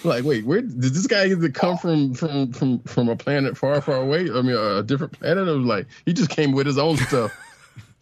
like, 0.04 0.24
wait, 0.24 0.46
where 0.46 0.62
did 0.62 0.82
this 0.82 1.08
guy 1.08 1.28
either 1.28 1.50
come 1.50 1.78
from? 1.78 2.14
From 2.14 2.52
from 2.54 2.80
from 2.80 3.10
a 3.10 3.16
planet 3.16 3.58
far, 3.58 3.80
far 3.82 3.98
away? 3.98 4.22
I 4.22 4.42
mean, 4.42 4.56
a, 4.56 4.84
different 4.84 5.14
planet. 5.20 5.48
I 5.48 5.52
was 5.52 5.66
like, 5.66 5.88
he 6.06 6.14
just 6.14 6.30
came 6.30 6.52
with 6.54 6.68
his 6.68 6.78
own 6.78 6.98
stuff. 6.98 7.36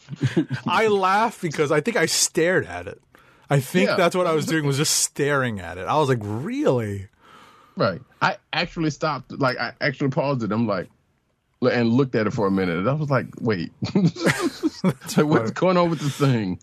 I 0.68 0.88
laugh 0.88 1.42
because 1.42 1.72
I 1.72 1.82
think 1.82 1.98
I 1.98 2.06
stared 2.06 2.66
at 2.66 2.88
it. 2.88 3.02
I 3.50 3.60
think 3.60 3.90
Yeah. 3.90 3.96
that's 3.96 4.16
what 4.16 4.28
I 4.28 4.34
was 4.34 4.46
doing 4.46 4.66
was 4.66 4.78
just 4.78 4.96
staring 4.96 5.60
at 5.60 5.78
it. 5.78 5.88
I 5.88 5.98
was 5.98 6.10
like, 6.10 6.20
really? 6.22 7.08
Right. 7.76 8.02
I 8.22 8.38
actually 8.52 8.92
stopped. 8.92 9.32
Like, 9.32 9.58
I 9.58 9.74
actually 9.82 10.10
paused 10.10 10.44
it. 10.44 10.52
I'm 10.52 10.68
like, 10.68 10.90
and 11.68 11.90
looked 11.90 12.16
at 12.16 12.28
it 12.28 12.32
for 12.32 12.48
a 12.48 12.52
minute. 12.52 12.78
And 12.78 12.90
I 12.90 12.94
was 12.94 13.10
like, 13.10 13.28
wait, 13.40 13.72
so 15.08 15.26
what's 15.26 15.52
going 15.52 15.78
on 15.78 15.90
with 15.90 16.00
this 16.00 16.18
thing? 16.18 16.60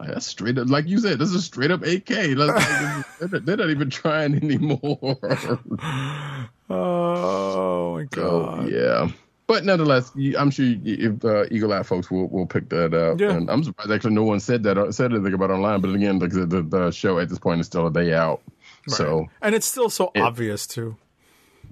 Like, 0.00 0.08
that's 0.10 0.26
straight 0.26 0.58
up, 0.58 0.68
like 0.68 0.88
you 0.88 0.98
said, 0.98 1.18
this 1.18 1.30
is 1.30 1.44
straight 1.44 1.70
up 1.70 1.82
AK. 1.82 2.10
Like, 2.10 2.36
like, 2.38 3.04
they're, 3.20 3.40
they're 3.40 3.56
not 3.56 3.70
even 3.70 3.90
trying 3.90 4.34
anymore. 4.36 5.16
Oh 6.74 7.94
my 7.96 8.06
So 8.14 8.44
god! 8.46 8.70
yeah, 8.70 9.08
but 9.46 9.64
nonetheless, 9.64 10.10
I'm 10.38 10.50
sure 10.50 10.74
if 10.84 11.22
uh, 11.22 11.44
Eagle 11.50 11.72
Eye 11.74 11.82
folks 11.82 12.10
will 12.10 12.28
will 12.28 12.46
pick 12.46 12.70
that 12.70 12.94
up. 12.94 13.20
Yeah. 13.20 13.32
And 13.32 13.50
I'm 13.50 13.62
surprised 13.62 13.90
actually 13.90 14.14
no 14.14 14.22
one 14.24 14.40
said 14.40 14.62
that 14.62 14.78
uh, 14.78 14.90
said 14.90 15.12
anything 15.12 15.34
about 15.34 15.50
it 15.50 15.54
online. 15.54 15.82
But 15.82 15.94
again, 15.94 16.18
like 16.18 16.30
the, 16.30 16.46
the 16.46 16.90
show 16.90 17.18
at 17.18 17.28
this 17.28 17.38
point 17.38 17.60
is 17.60 17.66
still 17.66 17.86
a 17.86 17.92
day 17.92 18.14
out. 18.14 18.40
So 18.88 19.28
And 19.42 19.54
it's 19.54 19.66
still 19.66 19.90
so 19.90 20.10
obvious 20.16 20.66
too. 20.66 20.96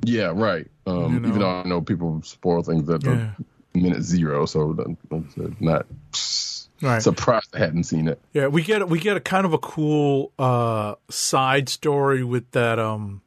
Yeah, 0.04 0.32
right. 0.34 0.66
Um, 0.86 1.14
You 1.14 1.20
know. 1.20 1.28
Even 1.28 1.40
though 1.40 1.50
I 1.50 1.64
know 1.64 1.80
people 1.80 2.20
spoil 2.22 2.62
things 2.62 2.88
at 2.90 3.02
the 3.02 3.10
Yeah. 3.10 3.30
minute 3.74 4.02
zero, 4.02 4.46
so 4.46 4.72
that- 4.74 4.88
like 5.10 5.22
I 5.26 5.34
said, 5.34 5.60
not 5.60 5.86
Right. 6.82 7.02
surprised 7.02 7.54
I 7.54 7.58
hadn't 7.58 7.84
seen 7.84 8.08
it. 8.08 8.18
Yeah, 8.32 8.46
we 8.46 8.62
get 8.62 8.88
we 8.88 8.98
get 8.98 9.16
a 9.16 9.20
kind 9.20 9.44
of 9.44 9.52
a 9.52 9.58
cool 9.58 10.32
uh, 10.38 10.94
side 11.10 11.68
story 11.68 12.24
with 12.24 12.50
that 12.52 12.78
um 12.78 13.20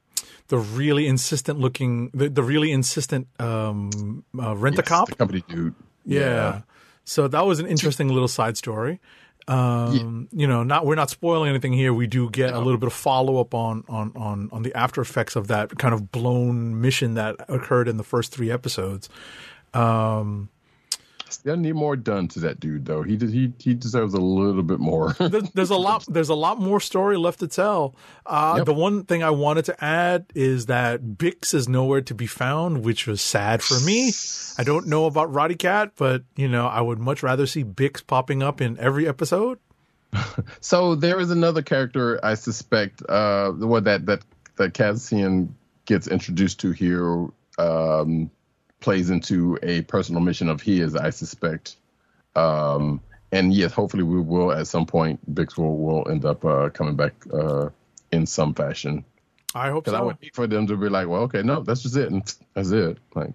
the 0.47 0.57
really 0.57 1.05
insistent 1.07 1.59
looking 1.59 2.09
the, 2.15 2.29
the 2.29 2.41
really 2.43 2.71
insistent 2.71 3.27
um 3.39 4.23
uh, 4.37 4.55
rent 4.55 4.79
a 4.79 4.83
cop 4.83 5.09
the 5.09 5.15
company 5.15 5.43
dude. 5.47 5.75
Yeah. 6.05 6.61
So 7.05 7.27
that 7.27 7.45
was 7.45 7.59
an 7.59 7.67
interesting 7.67 8.07
little 8.09 8.27
side 8.27 8.57
story. 8.57 8.99
Um, 9.47 10.29
you 10.31 10.47
know, 10.47 10.63
not 10.63 10.85
we're 10.85 10.95
not 10.95 11.09
spoiling 11.09 11.49
anything 11.49 11.73
here. 11.73 11.93
We 11.93 12.07
do 12.07 12.29
get 12.29 12.53
a 12.53 12.59
little 12.59 12.77
bit 12.77 12.87
of 12.87 12.93
follow 12.93 13.39
up 13.39 13.53
on, 13.53 13.83
on 13.89 14.13
on 14.15 14.49
on 14.51 14.63
the 14.63 14.73
after 14.75 15.01
effects 15.01 15.35
of 15.35 15.47
that 15.47 15.77
kind 15.77 15.93
of 15.93 16.11
blown 16.11 16.79
mission 16.79 17.15
that 17.15 17.35
occurred 17.49 17.87
in 17.87 17.97
the 17.97 18.03
first 18.03 18.31
three 18.31 18.49
episodes. 18.49 19.09
Um, 19.73 20.49
Still 21.33 21.57
need 21.57 21.75
more 21.75 21.95
done 21.95 22.27
to 22.29 22.39
that 22.41 22.59
dude 22.59 22.85
though. 22.85 23.01
He 23.01 23.17
he 23.17 23.51
he 23.57 23.73
deserves 23.73 24.13
a 24.13 24.21
little 24.21 24.63
bit 24.63 24.79
more. 24.79 25.13
there's, 25.53 25.69
a 25.69 25.75
lot 25.75 26.05
there's 26.07 26.29
a 26.29 26.35
lot 26.35 26.59
more 26.59 26.79
story 26.79 27.17
left 27.17 27.39
to 27.39 27.47
tell. 27.47 27.95
Uh, 28.25 28.55
Yep. 28.57 28.65
The 28.65 28.73
one 28.73 29.03
thing 29.03 29.23
I 29.23 29.31
wanted 29.31 29.65
to 29.65 29.83
add 29.83 30.25
is 30.35 30.67
that 30.67 31.01
Bix 31.01 31.53
is 31.53 31.67
nowhere 31.67 32.01
to 32.01 32.13
be 32.13 32.27
found, 32.27 32.83
which 32.83 33.07
was 33.07 33.21
sad 33.21 33.61
for 33.63 33.79
me. 33.85 34.11
I 34.57 34.63
don't 34.63 34.87
know 34.87 35.05
about 35.05 35.31
Roddykat, 35.33 35.91
but 35.97 36.23
you 36.35 36.47
know 36.47 36.67
I 36.67 36.81
would 36.81 36.99
much 36.99 37.23
rather 37.23 37.45
see 37.45 37.63
Bix 37.63 38.05
popping 38.05 38.43
up 38.43 38.61
in 38.61 38.77
every 38.79 39.07
episode. 39.07 39.59
So 40.61 40.95
there 40.95 41.19
is 41.19 41.31
another 41.31 41.61
character 41.61 42.19
I 42.23 42.35
suspect, 42.35 43.01
uh, 43.03 43.51
the 43.51 43.67
one 43.67 43.83
that 43.85 44.05
that 44.05 44.21
that 44.57 44.73
Cassian 44.73 45.55
gets 45.85 46.07
introduced 46.07 46.59
to 46.61 46.71
here, 46.71 47.27
um, 47.57 48.29
plays 48.83 49.09
into 49.09 49.57
a 49.63 49.81
personal 49.81 50.21
mission 50.21 50.49
of 50.49 50.61
his. 50.61 50.95
I 50.95 51.09
suspect, 51.09 51.77
um, 52.35 53.01
and 53.31 53.53
yes, 53.53 53.71
hopefully 53.71 54.03
we 54.03 54.21
will 54.21 54.51
at 54.51 54.67
some 54.67 54.85
point. 54.85 55.19
Bix 55.33 55.57
will 55.57 55.77
will 55.77 56.07
end 56.09 56.25
up 56.25 56.45
uh, 56.45 56.69
coming 56.69 56.95
back 56.95 57.13
uh, 57.33 57.69
in 58.11 58.27
some 58.27 58.53
fashion. 58.53 59.03
I 59.55 59.69
hope 59.69 59.85
Because 59.85 59.99
I 59.99 60.03
would 60.03 60.17
hate 60.21 60.35
for 60.35 60.47
them 60.47 60.67
to 60.67 60.75
be 60.75 60.89
like, 60.89 61.07
well, 61.07 61.23
okay, 61.23 61.43
no, 61.43 61.61
that's 61.61 61.83
just 61.83 61.95
it, 61.95 62.11
and 62.11 62.35
that's 62.53 62.71
it. 62.71 62.97
Like, 63.15 63.33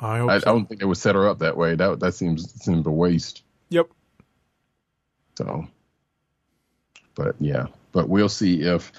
I 0.00 0.18
hope 0.18 0.30
I, 0.30 0.36
I 0.36 0.38
don't 0.38 0.66
think 0.66 0.80
they 0.80 0.86
would 0.86 0.98
set 0.98 1.14
her 1.14 1.28
up 1.28 1.38
that 1.38 1.56
way. 1.56 1.74
That 1.74 2.00
that 2.00 2.14
seems 2.14 2.52
seems 2.62 2.86
a 2.86 2.90
waste. 2.90 3.42
Yep. 3.70 3.88
So, 5.36 5.68
but 7.14 7.36
yeah, 7.38 7.66
but 7.92 8.08
we'll 8.08 8.28
see 8.28 8.62
if 8.62 8.92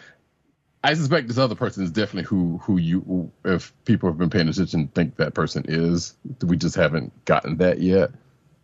I 0.84 0.94
suspect 0.94 1.28
this 1.28 1.38
other 1.38 1.56
person 1.56 1.84
is 1.84 1.92
definitely 1.92 2.24
who 2.24 2.58
who 2.60 2.78
you 2.78 3.32
if 3.44 3.74
people 3.86 4.10
have 4.10 4.18
been 4.18 4.30
paying 4.30 4.48
attention 4.48 4.88
think 4.90 5.18
that 5.18 5.34
person 5.34 5.66
is. 5.68 6.16
We 6.42 6.56
just 6.58 6.76
haven't 6.76 7.26
gotten 7.26 7.58
that 7.58 7.82
yet. 7.82 8.12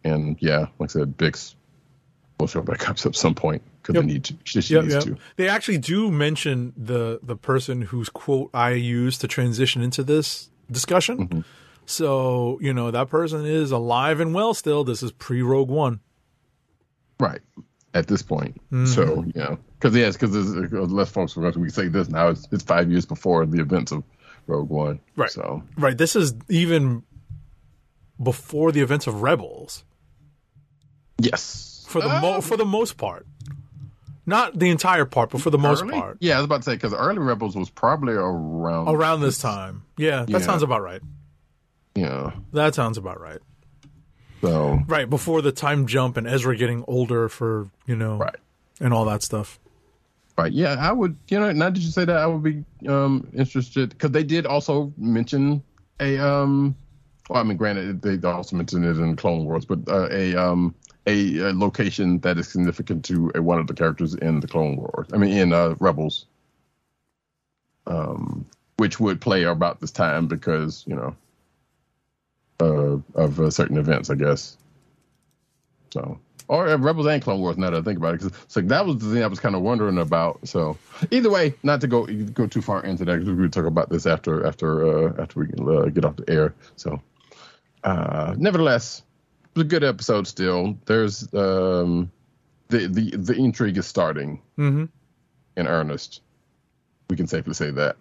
And 0.03 0.37
yeah, 0.39 0.67
like 0.79 0.91
I 0.91 0.93
said, 0.93 1.17
Bix 1.17 1.55
We'll 2.39 2.47
show 2.47 2.61
back 2.61 2.89
up 2.89 2.97
at 3.05 3.15
some 3.15 3.33
point 3.33 3.61
because 3.81 3.95
Yep. 3.95 4.03
they 4.03 4.07
need 4.07 4.23
to. 4.25 4.35
She, 4.43 4.59
she 4.59 4.73
Yep, 4.73 4.83
needs 4.83 4.93
yep. 4.95 5.03
to. 5.05 5.17
They 5.37 5.47
actually 5.47 5.77
do 5.77 6.11
mention 6.11 6.73
the 6.75 7.19
the 7.23 7.37
person 7.37 7.83
whose 7.83 8.09
quote 8.09 8.49
I 8.53 8.71
used 8.71 9.21
to 9.21 9.27
transition 9.27 9.81
into 9.81 10.03
this 10.03 10.49
discussion. 10.69 11.27
Mm-hmm. 11.27 11.39
So 11.85 12.59
you 12.61 12.73
know 12.73 12.91
that 12.91 13.09
person 13.09 13.45
is 13.45 13.71
alive 13.71 14.19
and 14.19 14.33
well 14.33 14.53
still. 14.53 14.83
This 14.83 15.01
is 15.01 15.13
pre 15.13 15.41
Rogue 15.41 15.69
One. 15.69 16.01
Right. 17.21 17.39
At 17.95 18.07
this 18.07 18.21
point. 18.21 18.55
Mm-hmm. 18.71 18.85
So, 18.85 19.25
yeah. 19.33 19.55
Because, 19.79 19.95
yes, 19.95 20.15
because 20.15 20.53
there's 20.53 20.91
less 20.91 21.09
folks 21.09 21.33
going 21.33 21.51
to 21.51 21.69
say 21.69 21.87
this 21.87 22.09
now. 22.09 22.27
It's, 22.27 22.47
it's 22.51 22.61
five 22.63 22.91
years 22.91 23.05
before 23.07 23.45
the 23.47 23.59
events 23.61 23.91
of 23.91 24.03
Rogue 24.47 24.69
One. 24.69 24.99
Right. 25.15 25.29
So, 25.31 25.63
Right. 25.77 25.97
This 25.97 26.15
is 26.15 26.35
even 26.49 27.03
before 28.21 28.71
the 28.71 28.81
events 28.81 29.07
of 29.07 29.21
Rebels 29.21 29.83
yes. 31.19 31.85
for 31.87 32.01
the 32.01 32.07
mo- 32.19 32.41
for 32.41 32.57
the 32.57 32.65
most 32.65 32.97
part. 32.97 33.25
Not 34.25 34.57
the 34.57 34.69
entire 34.71 35.05
part, 35.05 35.29
but 35.29 35.39
for 35.41 35.51
the 35.51 35.57
most 35.57 35.83
Early? 35.83 35.93
part. 35.93 36.17
Yeah, 36.19 36.33
I 36.33 36.37
was 36.37 36.45
about 36.45 36.57
to 36.57 36.63
say, 36.63 36.73
because 36.75 36.93
Early 36.93 37.19
Rebels 37.19 37.55
was 37.55 37.69
probably 37.69 38.13
around. 38.13 38.89
Around 38.89 39.21
this 39.21 39.37
time. 39.37 39.83
Yeah, 39.97 40.21
that 40.25 40.29
Yeah. 40.29 40.37
sounds 40.39 40.63
about 40.63 40.81
right. 40.81 41.01
Yeah. 41.95 42.31
That 42.51 42.73
sounds 42.75 42.97
about 42.97 43.21
right. 43.21 43.39
So, 44.41 44.79
Right, 44.87 45.09
before 45.09 45.41
the 45.41 45.51
time 45.51 45.87
jump 45.87 46.17
and 46.17 46.27
Ezra 46.27 46.55
getting 46.55 46.83
older 46.87 47.29
for, 47.29 47.69
you 47.87 47.95
know, 47.95 48.17
right. 48.17 48.35
and 48.79 48.93
all 48.93 49.05
that 49.05 49.23
stuff. 49.23 49.59
Right. 50.37 50.51
Yeah, 50.51 50.75
I 50.77 50.91
would. 50.91 51.15
You 51.29 51.39
know, 51.39 51.51
now 51.53 51.69
that 51.69 51.79
you 51.79 51.89
say 51.89 52.03
that, 52.03 52.17
I 52.17 52.27
would 52.27 52.43
be 52.43 52.63
um 52.89 53.25
interested 53.33 53.89
because 53.89 54.11
they 54.11 54.23
did 54.23 54.45
also 54.45 54.93
mention 54.97 55.63
a 55.99 56.17
um. 56.17 56.75
Well, 57.29 57.39
I 57.39 57.43
mean, 57.43 57.57
granted, 57.57 58.01
they 58.01 58.19
also 58.27 58.55
mentioned 58.55 58.85
it 58.85 58.97
in 58.97 59.15
Clone 59.15 59.45
Wars, 59.45 59.65
but 59.65 59.79
uh, 59.87 60.09
a 60.11 60.35
um 60.35 60.75
a, 61.07 61.37
a 61.37 61.53
location 61.53 62.19
that 62.19 62.37
is 62.37 62.49
significant 62.49 63.05
to 63.05 63.31
a, 63.33 63.41
one 63.41 63.59
of 63.59 63.67
the 63.67 63.73
characters 63.73 64.13
in 64.15 64.41
the 64.41 64.47
Clone 64.47 64.75
Wars. 64.75 65.07
I 65.13 65.17
mean, 65.17 65.31
in 65.31 65.53
uh, 65.53 65.75
Rebels. 65.79 66.25
Um, 67.87 68.47
which 68.77 68.99
would 68.99 69.21
play 69.21 69.43
about 69.43 69.79
this 69.79 69.91
time 69.91 70.27
because 70.27 70.83
you 70.87 70.95
know, 70.95 71.15
uh, 72.59 72.97
of 73.15 73.39
uh, 73.39 73.49
certain 73.49 73.77
events, 73.77 74.09
I 74.09 74.15
guess. 74.15 74.57
So, 75.91 76.19
or 76.47 76.67
uh, 76.67 76.77
Rebels 76.77 77.07
and 77.07 77.21
Clone 77.21 77.39
Wars. 77.39 77.57
Now 77.57 77.69
that 77.71 77.77
I 77.79 77.81
think 77.81 77.97
about 77.97 78.15
it, 78.15 78.21
'cause- 78.21 78.31
so 78.47 78.61
that 78.61 78.85
was 78.85 78.97
the 78.97 79.11
thing 79.13 79.23
I 79.23 79.27
was 79.27 79.39
kind 79.39 79.55
of 79.55 79.61
wondering 79.61 79.97
about. 79.97 80.47
So, 80.47 80.77
either 81.11 81.29
way, 81.29 81.53
not 81.63 81.81
to 81.81 81.87
go 81.87 82.05
go 82.05 82.47
too 82.47 82.61
far 82.61 82.83
into 82.83 83.05
that, 83.05 83.19
because 83.19 83.33
we'll 83.33 83.49
talk 83.49 83.65
about 83.65 83.89
this 83.89 84.05
after 84.05 84.45
after 84.45 84.85
uh, 85.09 85.21
after 85.21 85.39
we 85.39 85.47
uh, 85.77 85.85
get 85.85 86.05
off 86.05 86.15
the 86.17 86.29
air. 86.29 86.53
So, 86.75 87.01
uh, 87.83 88.35
nevertheless, 88.37 89.03
it 89.45 89.55
was 89.59 89.65
a 89.65 89.69
good 89.69 89.83
episode. 89.83 90.27
Still, 90.27 90.77
there's 90.85 91.33
um, 91.33 92.11
the 92.69 92.87
the 92.87 93.11
the 93.17 93.33
intrigue 93.35 93.77
is 93.77 93.85
starting 93.87 94.41
Mhm. 94.57 94.89
in 95.57 95.67
earnest. 95.67 96.21
We 97.09 97.15
can 97.15 97.27
safely 97.27 97.53
say 97.53 97.71
that. 97.71 97.97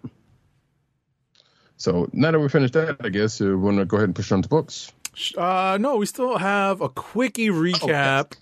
So 1.77 2.09
now 2.13 2.31
that 2.31 2.39
we 2.39 2.49
finished 2.49 2.73
that, 2.73 2.97
I 3.01 3.09
guess 3.09 3.41
uh, 3.41 3.45
we 3.45 3.55
want 3.55 3.77
to 3.77 3.85
go 3.85 3.97
ahead 3.97 4.09
and 4.09 4.15
push 4.15 4.31
on 4.31 4.41
to 4.41 4.49
books. 4.49 4.91
Uh, 5.37 5.77
no, 5.79 5.97
we 5.97 6.05
still 6.05 6.37
have 6.37 6.81
a 6.81 6.89
quickie 6.89 7.49
recap 7.49 8.33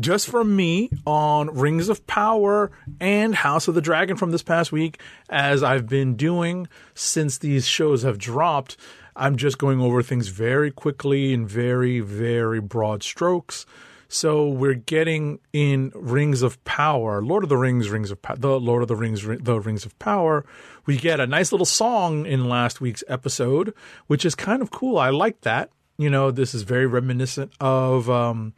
just 0.00 0.28
from 0.28 0.56
me 0.56 0.90
on 1.06 1.54
Rings 1.54 1.88
of 1.88 2.06
Power 2.06 2.72
and 3.00 3.34
House 3.34 3.68
of 3.68 3.74
the 3.74 3.80
Dragon 3.80 4.16
from 4.16 4.30
this 4.30 4.42
past 4.42 4.72
week, 4.72 5.00
as 5.28 5.62
I've 5.62 5.88
been 5.88 6.16
doing 6.16 6.68
since 6.94 7.38
these 7.38 7.66
shows 7.66 8.02
have 8.02 8.18
dropped. 8.18 8.76
I'm 9.14 9.36
just 9.36 9.58
going 9.58 9.80
over 9.80 10.02
things 10.02 10.28
very 10.28 10.70
quickly 10.70 11.34
in 11.34 11.46
very, 11.46 12.00
very 12.00 12.60
broad 12.60 13.02
strokes. 13.02 13.66
So 14.12 14.46
we're 14.46 14.74
getting 14.74 15.38
in 15.54 15.90
Rings 15.94 16.42
of 16.42 16.62
Power, 16.64 17.22
Lord 17.22 17.44
of 17.44 17.48
the 17.48 17.56
Rings, 17.56 17.88
Rings 17.88 18.10
of 18.10 18.18
the 18.36 18.60
Lord 18.60 18.82
of 18.82 18.88
the 18.88 18.94
Rings, 18.94 19.22
the 19.22 19.58
Rings 19.58 19.86
of 19.86 19.98
Power. 19.98 20.44
We 20.84 20.98
get 20.98 21.18
a 21.18 21.26
nice 21.26 21.50
little 21.50 21.64
song 21.64 22.26
in 22.26 22.46
last 22.46 22.78
week's 22.78 23.02
episode, 23.08 23.72
which 24.08 24.26
is 24.26 24.34
kind 24.34 24.60
of 24.60 24.70
cool. 24.70 24.98
I 24.98 25.08
like 25.08 25.40
that. 25.40 25.70
You 25.96 26.10
know, 26.10 26.30
this 26.30 26.52
is 26.52 26.60
very 26.60 26.84
reminiscent 26.84 27.52
of, 27.58 28.10
um, 28.10 28.52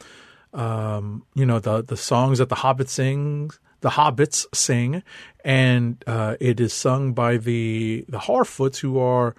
um, 0.53 1.25
you 1.37 1.47
know, 1.47 1.61
the 1.61 1.85
the 1.85 1.97
songs 1.97 2.39
that 2.39 2.49
the 2.49 2.57
Hobbit 2.57 2.89
sings, 2.89 3.61
the 3.81 3.91
Hobbits 3.91 4.47
sing, 4.53 5.05
and 5.45 6.03
uh, 6.09 6.35
it 6.41 6.59
is 6.59 6.73
sung 6.73 7.13
by 7.13 7.37
the 7.37 8.05
the 8.09 8.19
Harfoots, 8.19 8.79
who 8.79 8.99
are 8.99 9.37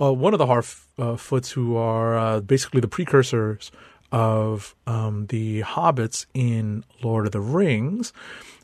uh, 0.00 0.10
one 0.10 0.32
of 0.32 0.38
the 0.38 0.46
Harfoots, 0.46 1.50
who 1.52 1.76
are 1.76 2.16
uh, 2.16 2.40
basically 2.40 2.80
the 2.80 2.88
precursors 2.88 3.70
of 4.12 4.74
um, 4.86 5.26
the 5.26 5.62
hobbits 5.62 6.26
in 6.34 6.84
Lord 7.02 7.26
of 7.26 7.32
the 7.32 7.40
Rings. 7.40 8.12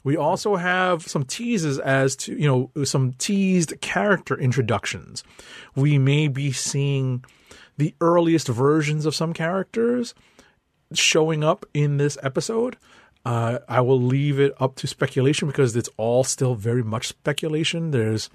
We 0.05 0.17
also 0.17 0.57
have 0.57 1.03
some 1.07 1.25
teases 1.25 1.79
as 1.79 2.17
to, 2.17 2.33
you 2.39 2.71
know, 2.75 2.85
some 2.85 3.13
teased 3.15 3.81
character 3.81 4.39
introductions. 4.39 5.25
We 5.75 5.99
may 5.99 6.29
be 6.29 6.53
seeing 6.53 7.25
the 7.77 7.95
earliest 8.01 8.49
versions 8.49 9.07
of 9.07 9.15
some 9.15 9.33
characters 9.33 10.15
showing 10.93 11.43
up 11.43 11.67
in 11.75 11.97
this 11.97 12.17
episode. 12.23 12.77
Uh, 13.25 13.59
I 13.69 13.81
will 13.81 14.01
leave 14.01 14.39
it 14.39 14.55
up 14.61 14.77
to 14.77 14.87
speculation 14.87 15.49
because 15.49 15.75
it's 15.75 15.91
all 15.97 16.23
still 16.23 16.55
very 16.55 16.85
much 16.85 17.09
speculation. 17.09 17.91
There's 17.91 18.31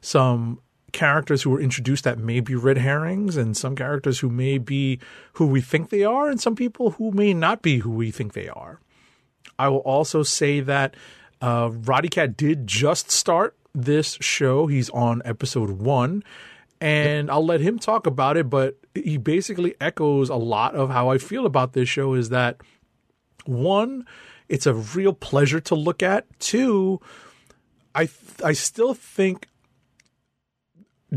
some 0.00 0.60
characters 0.96 1.42
who 1.42 1.50
were 1.50 1.60
introduced 1.60 2.04
that 2.04 2.18
may 2.18 2.40
be 2.40 2.54
red 2.54 2.78
herrings, 2.78 3.36
and 3.36 3.54
some 3.56 3.76
characters 3.76 4.20
who 4.20 4.30
may 4.30 4.56
be 4.56 4.98
who 5.34 5.46
we 5.46 5.60
think 5.60 5.90
they 5.90 6.02
are, 6.02 6.28
and 6.28 6.40
some 6.40 6.56
people 6.56 6.92
who 6.92 7.12
may 7.12 7.34
not 7.34 7.60
be 7.60 7.78
who 7.78 7.90
we 7.90 8.10
think 8.10 8.32
they 8.32 8.48
are. 8.48 8.80
I 9.58 9.68
will 9.68 9.84
also 9.84 10.22
say 10.22 10.60
that 10.60 10.96
uh, 11.42 11.68
Roddykat 11.68 12.36
did 12.36 12.66
just 12.66 13.10
start 13.10 13.56
this 13.74 14.16
show. 14.22 14.66
He's 14.66 14.88
on 14.90 15.20
episode 15.24 15.70
one, 15.70 16.24
and 16.80 17.30
I'll 17.30 17.44
let 17.44 17.60
him 17.60 17.78
talk 17.78 18.06
about 18.06 18.38
it. 18.38 18.48
But 18.48 18.78
he 18.94 19.18
basically 19.18 19.74
echoes 19.80 20.30
a 20.30 20.36
lot 20.36 20.74
of 20.74 20.88
how 20.88 21.10
I 21.10 21.18
feel 21.18 21.44
about 21.44 21.74
this 21.74 21.88
show. 21.88 22.14
Is 22.14 22.30
that 22.30 22.56
one, 23.44 24.06
it's 24.48 24.66
a 24.66 24.74
real 24.74 25.12
pleasure 25.12 25.60
to 25.60 25.74
look 25.74 26.02
at. 26.02 26.24
Two, 26.40 27.00
I 27.94 28.08
I 28.42 28.52
still 28.52 28.94
think 28.94 29.46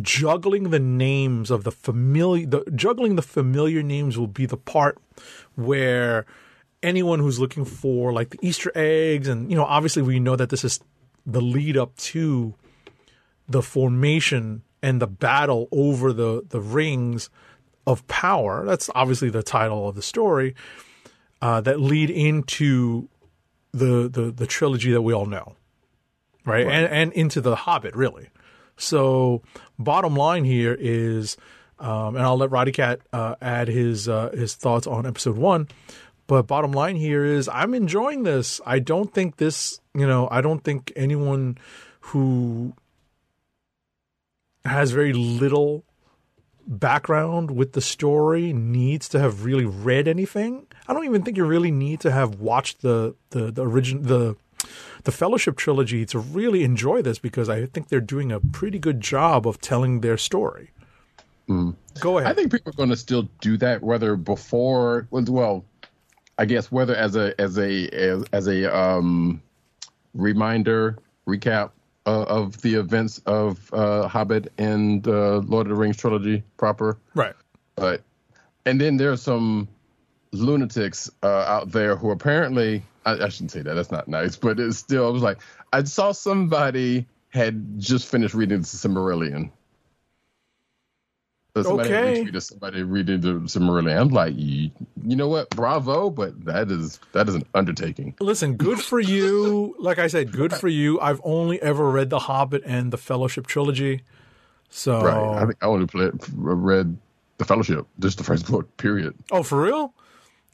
juggling 0.02 0.69
the 0.69 0.80
names 0.80 1.49
of 1.49 1.63
the 1.63 1.71
familiar 1.71 2.45
the 2.45 2.63
juggling 2.75 3.15
the 3.15 3.21
familiar 3.21 3.82
names 3.82 4.17
will 4.17 4.28
be 4.28 4.45
the 4.45 4.58
part 4.58 4.99
where 5.56 6.25
anyone 6.84 7.19
who's 7.19 7.39
looking 7.39 7.65
for 7.65 8.13
like 8.13 8.30
the 8.30 8.39
easter 8.41 8.71
eggs 8.75 9.28
and 9.28 9.49
you 9.49 9.58
know 9.58 9.65
obviously 9.65 10.02
we 10.02 10.19
know 10.19 10.36
that 10.36 10.49
this 10.49 10.63
is 10.63 10.80
the 11.25 11.41
lead 11.41 11.75
up 11.75 11.95
to 11.97 12.54
the 13.47 13.63
formation 13.63 14.62
and 14.82 15.02
the 15.02 15.08
battle 15.08 15.67
over 15.71 16.13
the 16.13 16.45
the 16.49 16.62
rings 16.62 17.30
of 17.86 18.08
power. 18.08 18.65
That's 18.65 18.89
obviously 18.93 19.30
the 19.30 19.43
title 19.43 19.89
of 19.89 19.95
the 19.95 20.02
story 20.02 20.56
uh, 21.41 21.62
that 21.62 21.80
lead 21.80 22.10
into 22.10 23.10
the, 23.71 24.10
the 24.10 24.32
the 24.32 24.47
trilogy 24.47 24.91
that 24.91 25.02
we 25.02 25.13
all 25.13 25.25
know 25.25 25.56
right, 26.45 26.65
And, 26.65 26.86
and 26.91 27.13
into 27.13 27.41
the 27.41 27.56
hobbit 27.56 27.95
really 27.95 28.30
so 28.80 29.44
bottom 29.78 30.15
line 30.15 30.46
here 30.46 30.76
is, 30.80 31.38
um, 31.78 32.15
and 32.15 32.26
I'll 32.26 32.38
let 32.38 32.50
Roddykat 32.50 33.02
uh, 33.13 33.36
add 33.42 33.68
his 33.68 34.10
uh, 34.10 34.32
his 34.34 34.56
thoughts 34.56 34.88
on 34.88 35.06
episode 35.06 35.38
one. 35.38 35.68
But 36.26 36.44
bottom 36.44 36.72
line 36.72 36.96
here 36.96 37.26
is, 37.26 37.50
I'm 37.50 37.74
enjoying 37.74 38.22
this. 38.22 38.62
I 38.65 38.78
don't 38.78 39.12
think 39.12 39.38
this, 39.38 39.80
you 39.96 40.06
know, 40.06 40.28
I 40.30 40.42
don't 40.42 40.63
think 40.63 40.94
anyone 40.96 41.58
who 42.02 42.74
has 44.63 44.92
very 44.92 45.12
little 45.12 45.84
background 46.68 47.50
with 47.50 47.74
the 47.74 47.82
story 47.82 48.54
needs 48.54 49.10
to 49.10 49.20
have 49.20 49.44
really 49.44 49.65
read 49.65 50.08
anything. 50.08 50.68
I 50.88 50.94
don't 50.94 51.06
even 51.06 51.24
think 51.24 51.36
you 51.36 51.46
really 51.46 51.72
need 51.72 52.00
to 52.02 52.12
have 52.12 52.39
watched 52.39 52.82
the 52.82 53.15
the, 53.32 53.52
the 53.52 53.65
original 53.65 54.04
the 54.04 54.36
the 55.03 55.12
Fellowship 55.12 55.58
trilogy 55.58 56.05
to 56.08 56.19
really 56.19 56.63
enjoy 56.63 57.01
this 57.01 57.19
because 57.19 57.49
I 57.49 57.65
think 57.65 57.89
they're 57.89 58.01
doing 58.01 58.32
a 58.32 58.39
pretty 58.39 58.79
good 58.79 59.01
job 59.01 59.47
of 59.47 59.60
telling 59.62 60.01
their 60.01 60.17
story. 60.17 60.71
Go 61.99 62.19
ahead. 62.19 62.32
I 62.32 62.36
think 62.36 62.51
people 62.51 62.69
are 62.71 62.75
going 62.75 62.89
to 62.89 62.95
still 62.95 63.27
do 63.41 63.58
that, 63.58 63.82
whether 63.82 64.15
before, 64.15 65.08
well, 65.12 65.65
I 66.38 66.45
guess 66.45 66.71
whether 66.71 66.95
as 66.95 67.15
a 67.15 67.39
as 67.41 67.58
a 67.58 67.88
as, 67.89 68.23
as 68.32 68.47
a 68.47 68.75
um, 68.75 69.41
reminder 70.13 70.97
recap 71.27 71.71
uh, 72.05 72.23
of 72.23 72.62
the 72.62 72.75
events 72.75 73.19
of 73.25 73.73
uh, 73.73 74.08
Hobbit 74.08 74.51
and 74.58 75.08
uh, 75.08 75.38
Lord 75.39 75.67
of 75.67 75.69
the 75.69 75.75
Rings 75.75 75.97
trilogy 75.97 76.43
proper. 76.58 76.97
right. 77.15 77.36
But 77.75 78.03
and 78.65 78.79
then 78.79 78.97
there's 78.97 79.21
some 79.21 79.67
lunatics 80.32 81.10
uh, 81.24 81.28
out 81.28 81.72
there 81.72 81.96
who 81.96 82.12
apparently 82.12 82.84
I, 83.06 83.13
I 83.13 83.30
shouldn't 83.30 83.52
say 83.52 83.62
that 83.62 83.74
that's 83.74 83.92
not 83.92 84.08
nice, 84.08 84.36
but 84.36 84.60
it's 84.60 84.78
still 84.78 85.08
I 85.08 85.10
was 85.10 85.24
like 85.24 85.39
I 85.74 85.84
saw 85.84 86.12
somebody 86.12 87.06
had 87.30 87.80
just 87.80 88.08
finished 88.08 88.34
reading 88.34 88.60
the 88.60 88.65
Silmarillion. 88.65 89.52
So 91.58 91.63
somebody 91.63 91.89
Okay. 91.89 92.24
retweeted 92.24 92.42
somebody 92.44 92.84
reading 92.84 93.22
the 93.22 93.34
Silmarillion. 93.42 94.00
I'm 94.00 94.10
like, 94.10 94.34
you, 94.38 94.70
you 95.04 95.15
know 95.15 95.28
what? 95.28 95.50
Bravo, 95.50 96.10
but 96.10 96.46
that 96.46 96.70
is 96.72 97.00
that 97.13 97.28
is 97.28 97.36
an 97.36 97.44
undertaking. 97.56 98.15
Listen, 98.20 98.56
good 98.56 98.80
for 98.80 99.00
you. 99.00 99.76
Like 99.80 99.98
I 99.98 100.08
said, 100.08 100.32
good 100.32 100.54
for 100.54 100.68
you. 100.68 101.00
I've 101.00 101.22
only 101.24 101.60
ever 101.62 101.89
read 101.89 102.10
The 102.12 102.20
Hobbit 102.20 102.62
and 102.65 102.92
the 102.94 102.98
Fellowship 102.98 103.48
trilogy. 103.48 104.04
So, 104.70 105.00
Right. 105.02 105.42
I 105.42 105.46
think 105.46 105.56
I 105.62 105.65
only 105.65 105.88
played, 105.88 106.12
read 106.34 106.96
the 107.39 107.46
Fellowship, 107.46 107.88
just 108.00 108.20
the 108.20 108.24
first 108.24 108.50
book. 108.52 108.76
Period. 108.78 109.15
oh, 109.32 109.42
for 109.42 109.62
real? 109.63 109.94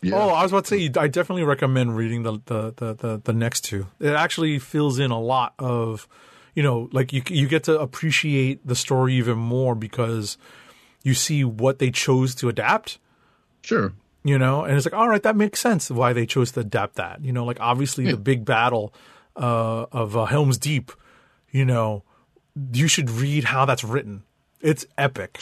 Yeah. 0.05 0.15
Oh, 0.15 0.29
I 0.29 0.43
was 0.43 0.51
about 0.51 0.65
to 0.65 0.69
say, 0.69 0.91
I 0.99 1.07
definitely 1.07 1.43
recommend 1.43 1.95
reading 1.97 2.23
the, 2.23 2.33
the, 2.45 2.73
the, 2.75 2.93
the, 2.93 3.21
the 3.23 3.33
next 3.33 3.61
two. 3.61 3.87
It 3.99 4.13
actually 4.13 4.59
fills 4.59 4.99
in 4.99 5.11
a 5.11 5.19
lot 5.19 5.53
of, 5.59 6.07
you 6.53 6.63
know, 6.63 6.89
like 6.91 7.11
you, 7.13 7.21
you 7.29 7.47
get 7.47 7.63
to 7.65 7.79
appreciate 7.79 8.65
the 8.65 8.75
story 8.75 9.15
even 9.15 9.37
more 9.37 9.75
because 9.75 10.37
you 11.03 11.13
see 11.13 11.43
what 11.43 11.79
they 11.79 11.91
chose 11.91 12.35
to 12.35 12.49
adapt. 12.49 12.99
sure. 13.61 13.93
you 14.23 14.37
know 14.39 14.63
and 14.63 14.75
it's 14.75 14.85
like 14.87 14.93
all 14.93 15.07
right 15.07 15.21
that 15.23 15.35
makes 15.35 15.59
sense 15.59 15.91
why 15.91 16.13
they 16.13 16.25
chose 16.25 16.51
to 16.51 16.61
adapt 16.61 16.95
that 16.95 17.23
you 17.23 17.31
know 17.31 17.45
like 17.45 17.59
obviously 17.59 18.05
the 18.09 18.17
big 18.17 18.43
battle 18.43 18.91
uh, 19.35 19.85
of 19.91 20.17
uh, 20.17 20.25
helm's 20.25 20.57
deep 20.57 20.91
you 21.51 21.63
know 21.65 22.01
you 22.73 22.87
should 22.87 23.09
read 23.09 23.43
how 23.43 23.65
that's 23.65 23.83
written 23.83 24.23
it's 24.65 24.85
epic. 24.97 25.39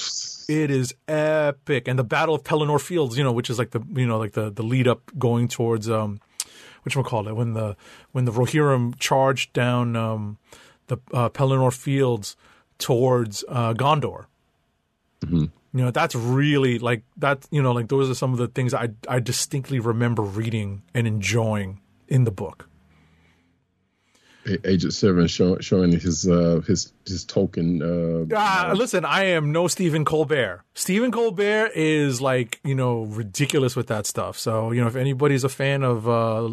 It 0.49 0.69
is 0.69 0.93
epic. 1.07 1.87
And 1.87 1.97
the 1.97 2.03
battle 2.03 2.35
of 2.35 2.43
pelennor 2.43 2.79
fields 2.79 3.17
you 3.17 3.23
know 3.23 3.31
which 3.31 3.49
is 3.49 3.57
like 3.57 3.71
the 3.71 3.81
you 3.95 4.05
know 4.05 4.19
like 4.19 4.33
the 4.33 4.51
the 4.51 4.63
lead 4.63 4.87
up 4.87 5.11
going 5.17 5.47
towards 5.47 5.89
um 5.89 6.19
which 6.83 6.95
one 6.97 7.05
call 7.05 7.27
it 7.29 7.35
when 7.35 7.53
the 7.53 7.77
when 8.11 8.25
the 8.25 8.31
rohirrim 8.31 8.99
charged 8.99 9.53
down 9.53 9.95
um 9.95 10.37
the 10.87 10.97
uh, 11.13 11.29
pelennor 11.29 11.73
fields 11.73 12.35
towards 12.77 13.45
uh 13.47 13.73
gondor. 13.73 14.25
You 15.75 15.85
know 15.85 15.91
that's 15.91 16.13
really 16.15 16.77
like 16.77 17.03
that 17.17 17.47
you 17.49 17.61
know 17.61 17.71
like 17.71 17.87
those 17.87 18.09
are 18.09 18.15
some 18.15 18.33
of 18.33 18.39
the 18.39 18.47
things 18.47 18.73
i 18.73 18.89
i 19.07 19.19
distinctly 19.19 19.79
remember 19.79 20.21
reading 20.21 20.83
and 20.93 21.07
enjoying 21.07 21.79
in 22.07 22.25
the 22.25 22.31
book 22.31 22.69
Agent 24.65 24.93
Seven 24.93 25.27
show, 25.27 25.57
showing 25.59 25.91
his 25.91 26.27
uh 26.27 26.61
his 26.67 26.91
his 27.05 27.23
token. 27.23 27.81
Uh, 27.81 28.35
ah, 28.35 28.73
listen 28.75 29.05
i 29.05 29.23
am 29.23 29.51
no 29.51 29.67
stephen 29.67 30.03
colbert 30.03 30.63
stephen 30.73 31.11
colbert 31.11 31.71
is 31.75 32.21
like 32.21 32.59
you 32.63 32.75
know 32.75 33.03
ridiculous 33.03 33.75
with 33.75 33.87
that 33.87 34.05
stuff 34.05 34.37
so 34.37 34.71
you 34.71 34.81
know 34.81 34.87
if 34.87 34.95
anybody's 34.95 35.43
a 35.43 35.49
fan 35.49 35.83
of 35.83 36.07
uh 36.07 36.49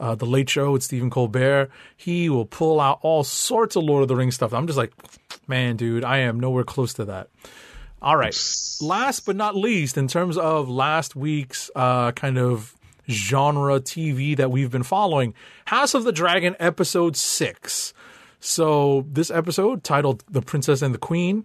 uh, 0.00 0.14
the 0.14 0.24
Late 0.24 0.48
Show 0.48 0.72
with 0.72 0.82
Stephen 0.82 1.10
Colbert, 1.10 1.70
he 1.94 2.30
will 2.30 2.46
pull 2.46 2.80
out 2.80 2.98
all 3.02 3.22
sorts 3.22 3.76
of 3.76 3.84
Lord 3.84 4.00
of 4.00 4.08
the 4.08 4.16
Rings 4.16 4.34
stuff. 4.34 4.54
I'm 4.54 4.66
just 4.66 4.78
like, 4.78 4.94
man, 5.46 5.76
dude, 5.76 6.04
I 6.04 6.20
am 6.20 6.40
nowhere 6.40 6.64
close 6.64 6.94
to 6.94 7.04
that. 7.04 7.28
All 8.00 8.16
right. 8.16 8.34
Last 8.80 9.26
but 9.26 9.36
not 9.36 9.56
least, 9.56 9.98
in 9.98 10.08
terms 10.08 10.38
of 10.38 10.70
last 10.70 11.14
week's 11.14 11.70
uh, 11.76 12.12
kind 12.12 12.38
of 12.38 12.74
genre 13.10 13.80
TV 13.80 14.36
that 14.36 14.50
we've 14.50 14.70
been 14.70 14.82
following, 14.82 15.34
House 15.66 15.94
of 15.94 16.04
the 16.04 16.12
Dragon 16.12 16.56
episode 16.58 17.16
six. 17.16 17.92
So 18.38 19.06
this 19.10 19.30
episode 19.30 19.84
titled 19.84 20.24
"The 20.30 20.42
Princess 20.42 20.82
and 20.82 20.94
the 20.94 20.98
Queen." 20.98 21.44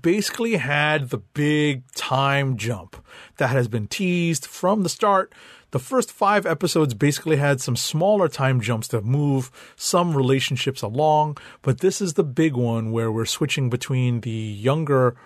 basically 0.00 0.56
had 0.56 1.10
the 1.10 1.18
big 1.18 1.84
time 1.92 2.56
jump 2.56 2.96
that 3.36 3.48
has 3.48 3.68
been 3.68 3.86
teased 3.86 4.46
from 4.46 4.82
the 4.82 4.88
start. 4.88 5.34
The 5.72 5.78
first 5.78 6.12
five 6.12 6.46
episodes 6.46 6.94
basically 6.94 7.36
had 7.36 7.60
some 7.60 7.76
smaller 7.76 8.28
time 8.28 8.60
jumps 8.60 8.88
to 8.88 9.02
move 9.02 9.50
some 9.76 10.16
relationships 10.16 10.82
along, 10.82 11.38
but 11.62 11.80
this 11.80 12.00
is 12.00 12.14
the 12.14 12.24
big 12.24 12.54
one 12.54 12.92
where 12.92 13.10
we're 13.10 13.24
switching 13.24 13.70
between 13.70 14.20
the 14.20 14.30
younger 14.30 15.16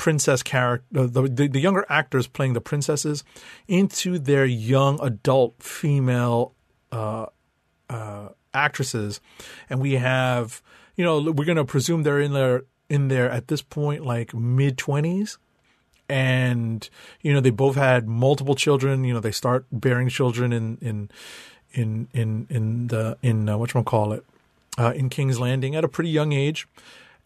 princess 0.00 0.42
character, 0.42 1.06
the, 1.06 1.28
the, 1.28 1.46
the 1.46 1.60
younger 1.60 1.84
actors 1.90 2.26
playing 2.26 2.54
the 2.54 2.60
princesses, 2.62 3.22
into 3.68 4.18
their 4.18 4.46
young 4.46 4.98
adult 5.02 5.62
female 5.62 6.54
actresses, 8.54 9.20
and 9.68 9.78
we 9.78 9.92
have, 9.92 10.62
you 10.96 11.04
know, 11.04 11.20
we're 11.20 11.44
going 11.44 11.58
to 11.58 11.66
presume 11.66 12.02
they're 12.02 12.18
in 12.18 12.32
there 12.32 12.62
in 12.88 13.08
there 13.08 13.30
at 13.30 13.48
this 13.48 13.60
point 13.60 14.02
like 14.06 14.32
mid 14.32 14.78
twenties, 14.78 15.36
and 16.08 16.88
you 17.20 17.34
know 17.34 17.40
they 17.40 17.50
both 17.50 17.76
had 17.76 18.08
multiple 18.08 18.54
children. 18.54 19.04
You 19.04 19.12
know 19.12 19.20
they 19.20 19.32
start 19.32 19.66
bearing 19.70 20.08
children 20.08 20.50
in 20.50 20.78
in 20.80 21.10
in 21.72 22.08
in 22.14 22.46
in 22.48 22.86
the 22.86 23.18
in 23.22 23.50
uh, 23.50 23.58
what 23.58 23.70
call 23.84 24.14
it 24.14 24.24
uh, 24.78 24.94
in 24.96 25.10
King's 25.10 25.38
Landing 25.38 25.76
at 25.76 25.84
a 25.84 25.88
pretty 25.88 26.10
young 26.10 26.32
age, 26.32 26.66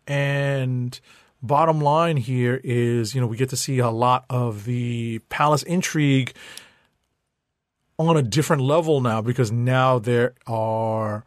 and 0.08 0.98
bottom 1.46 1.80
line 1.80 2.16
here 2.16 2.60
is 2.64 3.14
you 3.14 3.20
know 3.20 3.26
we 3.26 3.36
get 3.36 3.50
to 3.50 3.56
see 3.56 3.78
a 3.78 3.90
lot 3.90 4.24
of 4.30 4.64
the 4.64 5.18
palace 5.28 5.62
intrigue 5.64 6.32
on 7.98 8.16
a 8.16 8.22
different 8.22 8.62
level 8.62 9.00
now 9.00 9.20
because 9.20 9.52
now 9.52 9.98
there 9.98 10.34
are 10.46 11.24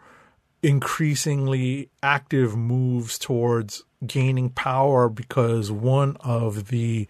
increasingly 0.63 1.89
active 2.01 2.58
moves 2.58 3.19
towards 3.19 3.84
gaining 4.06 4.49
power 4.49 5.08
because 5.08 5.71
one 5.71 6.17
of 6.21 6.69
the 6.69 7.08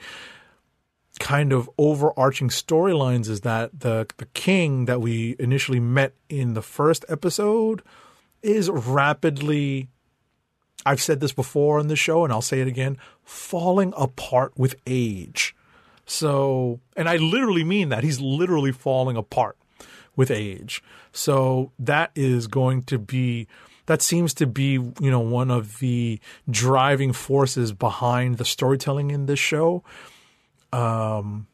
kind 1.20 1.52
of 1.52 1.70
overarching 1.78 2.50
storylines 2.50 3.28
is 3.28 3.42
that 3.42 3.80
the 3.80 4.06
the 4.18 4.26
king 4.28 4.86
that 4.86 5.02
we 5.02 5.36
initially 5.40 5.80
met 5.80 6.14
in 6.30 6.54
the 6.54 6.62
first 6.62 7.06
episode 7.10 7.82
is 8.44 8.70
rapidly 8.70 9.88
I've 10.88 11.02
said 11.02 11.20
this 11.20 11.34
before 11.34 11.80
on 11.80 11.88
the 11.88 11.98
show 11.98 12.24
and 12.24 12.32
I'll 12.32 12.42
say 12.42 12.62
it 12.62 12.68
again 12.68 12.98
falling 13.26 13.94
apart 13.98 14.54
with 14.58 14.76
age. 14.88 15.54
So, 16.06 16.80
and 16.96 17.10
I 17.10 17.18
literally 17.18 17.66
mean 17.66 17.90
that. 17.90 18.06
He's 18.06 18.22
literally 18.22 18.72
falling 18.72 19.18
apart 19.18 19.58
with 20.16 20.32
age. 20.32 20.82
So 21.12 21.74
that 21.78 22.12
is 22.16 22.48
going 22.48 22.84
to 22.84 22.98
be 22.98 23.48
that 23.88 24.02
seems 24.02 24.34
to 24.36 24.48
be, 24.48 24.72
you 24.74 25.12
know, 25.12 25.20
one 25.20 25.52
of 25.52 25.80
the 25.80 26.20
driving 26.50 27.12
forces 27.12 27.74
behind 27.74 28.38
the 28.38 28.46
storytelling 28.46 29.12
in 29.12 29.26
this 29.26 29.40
show. 29.40 29.84
Um 30.72 31.48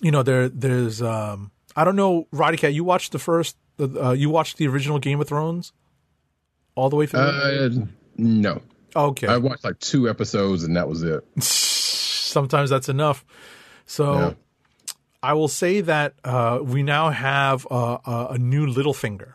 you 0.00 0.10
know, 0.10 0.22
there 0.22 0.48
there's 0.48 1.02
um 1.02 1.50
I 1.76 1.84
don't 1.84 1.96
know, 1.96 2.26
Roddykat, 2.32 2.72
you 2.72 2.84
watched 2.84 3.12
the 3.12 3.18
first 3.18 3.58
uh, 3.78 4.12
you 4.12 4.30
watched 4.30 4.56
the 4.56 4.66
original 4.66 4.98
Game 4.98 5.20
of 5.20 5.28
Thrones 5.28 5.74
all 6.74 6.88
the 6.88 6.96
way 6.96 7.04
through? 7.04 7.20
uh, 7.20 7.86
no, 8.20 8.62
okay. 8.94 9.26
I 9.26 9.38
watched 9.38 9.64
like 9.64 9.78
two 9.80 10.08
episodes 10.08 10.64
and 10.64 10.76
that 10.76 10.88
was 10.88 11.02
it. 11.02 11.24
sometimes 11.42 12.70
that's 12.70 12.88
enough. 12.88 13.24
So 13.86 14.14
Yeah. 14.14 14.32
I 15.22 15.34
will 15.34 15.48
say 15.48 15.82
that 15.82 16.14
uh, 16.24 16.60
we 16.62 16.82
now 16.82 17.10
have 17.10 17.66
a, 17.70 17.98
a, 18.06 18.28
a 18.32 18.38
new 18.38 18.66
Littlefinger, 18.66 19.34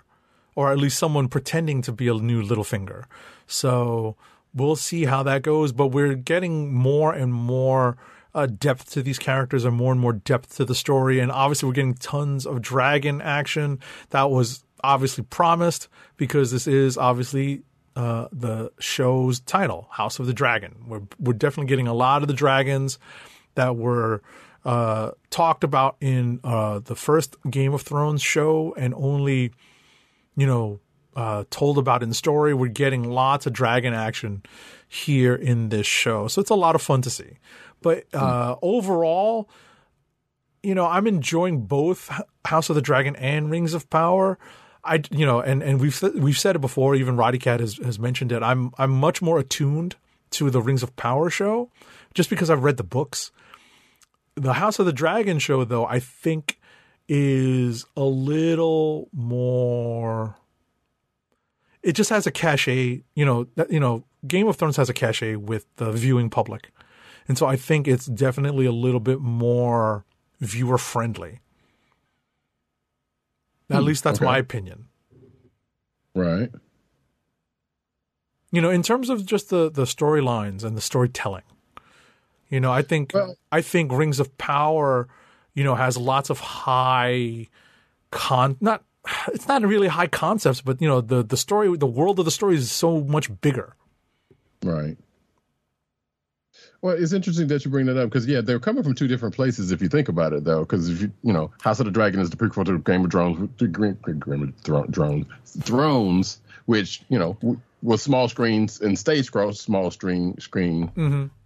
or 0.55 0.71
at 0.71 0.79
least 0.79 0.97
someone 0.97 1.27
pretending 1.27 1.83
to 1.83 1.91
be 1.91 2.07
a 2.07 2.13
new 2.15 2.41
Littlefinger. 2.41 3.03
So 3.45 4.15
we'll 4.53 4.77
see 4.77 5.05
how 5.05 5.21
that 5.23 5.43
goes. 5.43 5.71
But 5.73 5.87
we're 5.87 6.15
getting 6.15 6.73
more 6.73 7.13
and 7.13 7.31
more 7.31 7.97
uh, 8.33 8.47
depth 8.47 8.91
to 8.93 9.03
these 9.03 9.19
characters 9.19 9.63
and 9.63 9.75
more 9.75 9.91
and 9.91 10.01
more 10.01 10.13
depth 10.13 10.55
to 10.55 10.65
the 10.65 10.73
story. 10.73 11.19
And 11.19 11.31
obviously, 11.31 11.67
we're 11.67 11.73
getting 11.73 11.93
tons 11.93 12.47
of 12.47 12.61
dragon 12.63 13.21
action. 13.21 13.79
That 14.09 14.31
was 14.31 14.63
obviously 14.83 15.23
promised 15.25 15.87
because 16.17 16.51
this 16.51 16.65
is 16.65 16.97
obviously 16.97 17.61
uh, 17.95 18.27
the 18.31 18.71
show's 18.79 19.39
title, 19.39 19.87
House 19.91 20.19
of 20.19 20.27
the 20.27 20.33
Dragon. 20.33 20.85
We're 20.87 21.03
we're 21.19 21.33
definitely 21.33 21.69
getting 21.69 21.87
a 21.87 21.93
lot 21.93 22.21
of 22.21 22.27
the 22.27 22.33
dragons 22.33 22.99
that 23.55 23.75
were 23.75 24.21
uh, 24.65 25.11
talked 25.29 25.63
about 25.63 25.95
in 26.01 26.39
uh, 26.43 26.79
the 26.79 26.95
first 26.95 27.37
Game 27.49 27.73
of 27.73 27.81
Thrones 27.81 28.21
show, 28.21 28.73
and 28.77 28.93
only 28.95 29.51
you 30.35 30.45
know 30.45 30.79
uh, 31.15 31.45
told 31.49 31.77
about 31.77 32.03
in 32.03 32.13
story. 32.13 32.53
We're 32.53 32.67
getting 32.67 33.03
lots 33.03 33.45
of 33.45 33.53
dragon 33.53 33.93
action 33.93 34.43
here 34.87 35.35
in 35.35 35.69
this 35.69 35.87
show, 35.87 36.27
so 36.27 36.41
it's 36.41 36.49
a 36.49 36.55
lot 36.55 36.75
of 36.75 36.81
fun 36.81 37.01
to 37.03 37.09
see. 37.09 37.37
But 37.81 38.05
uh, 38.13 38.55
overall, 38.61 39.49
you 40.63 40.73
know, 40.73 40.85
I'm 40.85 41.05
enjoying 41.05 41.61
both 41.67 42.09
House 42.43 42.69
of 42.69 42.75
the 42.75 42.81
Dragon 42.81 43.15
and 43.15 43.51
Rings 43.51 43.73
of 43.73 43.89
Power. 43.89 44.39
I, 44.85 45.01
you 45.09 45.25
know, 45.25 45.41
and, 45.41 45.63
and 45.63 45.81
we've 45.81 45.99
we've 46.15 46.37
said 46.37 46.55
it 46.55 46.59
before. 46.59 46.95
Even 46.95 47.17
Roddykat 47.17 47.59
has, 47.59 47.77
has 47.77 47.99
mentioned 47.99 48.31
it. 48.31 48.43
I'm 48.43 48.71
I'm 48.77 48.91
much 48.91 49.21
more 49.21 49.39
attuned 49.39 49.95
to 50.31 50.49
the 50.49 50.61
Rings 50.61 50.83
of 50.83 50.95
Power 50.95 51.29
show, 51.29 51.71
just 52.13 52.29
because 52.29 52.49
I've 52.49 52.63
read 52.63 52.77
the 52.77 52.83
books. 52.83 53.31
The 54.35 54.53
House 54.53 54.79
of 54.79 54.85
the 54.85 54.93
Dragon 54.93 55.39
show, 55.39 55.63
though, 55.63 55.85
I 55.85 55.99
think 55.99 56.59
is 57.07 57.85
a 57.97 58.03
little 58.03 59.09
more. 59.11 60.35
It 61.81 61.93
just 61.93 62.09
has 62.09 62.27
a 62.27 62.31
cachet, 62.31 63.03
you 63.15 63.25
know. 63.25 63.47
That, 63.55 63.71
you 63.71 63.79
know, 63.79 64.03
Game 64.27 64.47
of 64.47 64.55
Thrones 64.55 64.77
has 64.77 64.89
a 64.89 64.93
cachet 64.93 65.35
with 65.35 65.65
the 65.77 65.91
viewing 65.91 66.29
public, 66.29 66.71
and 67.27 67.37
so 67.37 67.47
I 67.47 67.55
think 67.55 67.87
it's 67.87 68.05
definitely 68.05 68.65
a 68.65 68.71
little 68.71 68.99
bit 68.99 69.19
more 69.19 70.05
viewer 70.41 70.77
friendly. 70.77 71.39
At 73.69 73.79
hmm. 73.79 73.85
least 73.85 74.03
that's 74.03 74.19
okay. 74.19 74.25
my 74.25 74.37
opinion. 74.37 74.85
Right. 76.13 76.51
You 78.51 78.61
know, 78.61 78.69
in 78.69 78.83
terms 78.83 79.09
of 79.09 79.25
just 79.25 79.49
the 79.49 79.69
the 79.69 79.83
storylines 79.83 80.63
and 80.63 80.77
the 80.77 80.81
storytelling, 80.81 81.43
You 82.49 82.59
know, 82.59 82.71
I 82.71 82.81
think 82.83 83.11
Well- 83.13 83.35
I 83.51 83.61
think 83.61 83.91
Rings 83.91 84.19
of 84.19 84.37
Power, 84.37 85.07
you 85.53 85.63
know, 85.63 85.75
has 85.75 85.97
lots 85.97 86.29
of 86.29 86.39
high 86.39 87.47
con 88.11 88.57
not 88.61 88.83
it's 89.27 89.47
not 89.47 89.61
really 89.63 89.87
high 89.87 90.07
concepts, 90.07 90.61
but 90.61 90.81
you 90.81 90.87
know, 90.87 91.01
the 91.01 91.23
the 91.23 91.37
story 91.37 91.75
the 91.77 91.85
world 91.85 92.19
of 92.19 92.25
the 92.25 92.31
story 92.31 92.55
is 92.55 92.71
so 92.71 93.01
much 93.01 93.29
bigger. 93.41 93.75
Right. 94.63 94.97
Well, 96.85 96.95
it's 96.95 97.13
interesting 97.13 97.47
that 97.47 97.65
you 97.65 97.71
bring 97.71 97.87
that 97.87 97.97
up 97.97 98.11
because 98.11 98.27
yeah, 98.27 98.41
they're 98.41 98.59
coming 98.59 98.83
from 98.83 98.93
two 98.93 99.07
different 99.07 99.33
places 99.33 99.71
if 99.71 99.81
you 99.81 99.89
think 99.89 100.07
about 100.07 100.33
it, 100.33 100.43
though. 100.43 100.59
Because 100.59 100.87
if 100.87 101.01
you 101.01 101.11
you 101.23 101.33
know, 101.33 101.49
House 101.61 101.79
of 101.79 101.87
the 101.87 101.91
Dragon 101.91 102.19
is 102.19 102.29
the 102.29 102.37
prequel 102.37 102.63
to 102.63 102.77
Game 102.77 103.03
of 103.03 103.09
Thrones, 103.09 103.49
Game 103.57 104.55
of 104.55 104.93
Thrones, 104.93 105.25
Thrones, 105.61 106.39
which 106.67 107.01
you 107.09 107.17
know 107.17 107.33
w- 107.41 107.59
was 107.81 108.03
small 108.03 108.29
screens 108.29 108.81
and 108.81 108.99
stage 108.99 109.25
scroll, 109.25 109.51
small 109.53 109.89
screen 109.89 110.39
screen. 110.39 110.91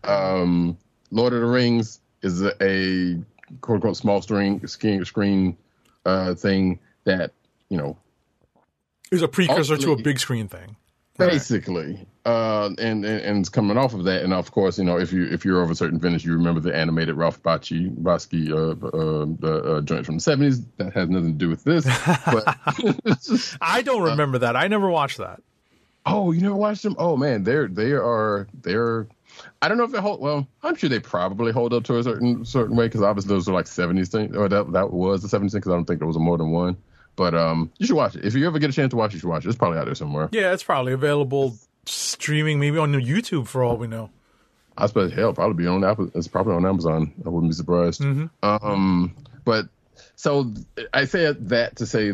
Um, 0.04 0.78
Lord 1.10 1.32
of 1.32 1.39
the 1.39 1.47
Rings 1.47 2.02
is 2.21 2.41
a, 2.41 2.52
a 2.62 3.13
quote 3.62 3.75
unquote 3.75 3.95
small 3.95 4.21
screen 4.21 4.67
screen 4.67 5.06
screen 5.06 5.58
uh, 6.06 6.34
thing 6.34 6.80
that 7.06 7.32
you 7.69 7.78
know 7.78 7.95
is 9.10 9.21
a 9.21 9.28
precursor 9.30 9.78
to 9.78 9.93
a 9.93 9.95
big 9.95 10.19
screen 10.19 10.49
thing. 10.49 10.75
Basically 11.20 12.06
uh 12.26 12.70
and, 12.78 13.06
and 13.06 13.06
and 13.06 13.40
it's 13.40 13.50
coming 13.50 13.78
off 13.78 13.94
of 13.94 14.04
that 14.04 14.24
and 14.24 14.34
of 14.34 14.52
course 14.52 14.78
you 14.78 14.84
know 14.84 14.98
if 14.98 15.14
you 15.14 15.26
if 15.26 15.46
you're 15.46 15.62
of 15.62 15.72
a 15.72 15.76
certain 15.76 16.00
vintage 16.00 16.26
you 16.26 16.34
remember 16.34 16.60
the 16.60 16.76
animated 16.76 17.16
ralph 17.16 17.42
Bakshi, 17.44 17.96
Bosky 17.96 18.52
uh 18.52 18.76
uh, 18.88 19.48
uh, 19.48 19.78
uh 19.78 19.82
joint 19.82 20.06
from 20.06 20.18
the 20.18 20.22
70s 20.22 20.64
that 20.78 20.94
has 20.94 21.10
nothing 21.10 21.34
to 21.34 21.38
do 21.38 21.50
with 21.50 21.64
this 21.64 21.86
but 22.26 22.58
I 23.62 23.82
don't 23.82 24.04
remember 24.04 24.40
that. 24.40 24.56
I 24.56 24.68
never 24.68 24.90
watched 24.90 25.18
that. 25.18 25.42
oh 26.06 26.32
you 26.32 26.42
never 26.42 26.56
watched 26.56 26.84
them 26.84 26.96
oh 26.98 27.16
man 27.16 27.44
they're 27.44 27.68
they 27.68 27.92
are 27.92 28.48
they're 28.62 29.08
I 29.62 29.68
don't 29.68 29.78
know 29.78 29.84
if 29.84 29.92
they 29.92 30.02
hold. 30.02 30.20
Well, 30.22 30.48
I'm 30.64 30.76
sure 30.76 30.90
they 30.90 31.00
probably 31.00 31.52
hold 31.52 31.74
up 31.74 31.84
to 31.86 31.98
a 31.98 32.04
certain 32.04 32.44
certain 32.46 32.76
way 32.76 32.88
because 32.88 33.02
obviously 33.02 33.30
those 33.30 33.48
are 33.48 33.54
like 33.54 33.66
70s 33.66 34.10
things, 34.10 34.36
or 34.36 34.50
that 34.50 34.72
that 34.74 34.92
was 34.92 35.22
the 35.22 35.28
70s 35.28 35.52
thing 35.52 35.60
because 35.60 35.72
I 35.72 35.76
don't 35.76 35.86
think 35.86 36.00
there 36.00 36.08
was 36.08 36.18
more 36.18 36.38
than 36.38 36.52
one. 36.52 36.78
But 37.20 37.36
um, 37.36 37.70
you 37.78 37.86
should 37.86 37.98
watch 37.98 38.16
it 38.16 38.24
if 38.24 38.34
you 38.34 38.48
ever 38.48 38.60
get 38.60 38.70
a 38.70 38.74
chance 38.74 38.92
to 38.92 38.96
watch 38.96 39.12
it. 39.12 39.16
You 39.16 39.20
should 39.20 39.28
watch 39.30 39.44
it. 39.46 39.50
It's 39.50 39.58
probably 39.58 39.78
out 39.78 39.86
there 39.88 39.94
somewhere. 39.96 40.30
Yeah, 40.32 40.54
it's 40.54 40.64
probably 40.64 40.94
available 40.94 41.58
streaming 41.86 42.62
maybe 42.62 42.78
on 42.78 42.94
YouTube 42.94 43.46
for 43.46 43.62
all 43.62 43.76
we 43.76 43.88
know. 43.88 44.10
I 44.78 44.86
suppose 44.86 45.12
hell 45.12 45.34
probably 45.34 45.56
be 45.62 45.68
on 45.68 45.84
Apple. 45.84 46.10
It's 46.16 46.30
probably 46.30 46.54
on 46.54 46.66
Amazon. 46.66 47.12
I 47.26 47.28
wouldn't 47.28 47.52
be 47.52 47.56
surprised. 47.56 48.02
Um, 48.42 49.14
but 49.44 49.66
so 50.16 50.54
I 50.94 51.04
say 51.04 51.34
that 51.34 51.76
to 51.76 51.86
say 51.86 52.14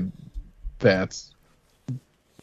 that 0.80 1.22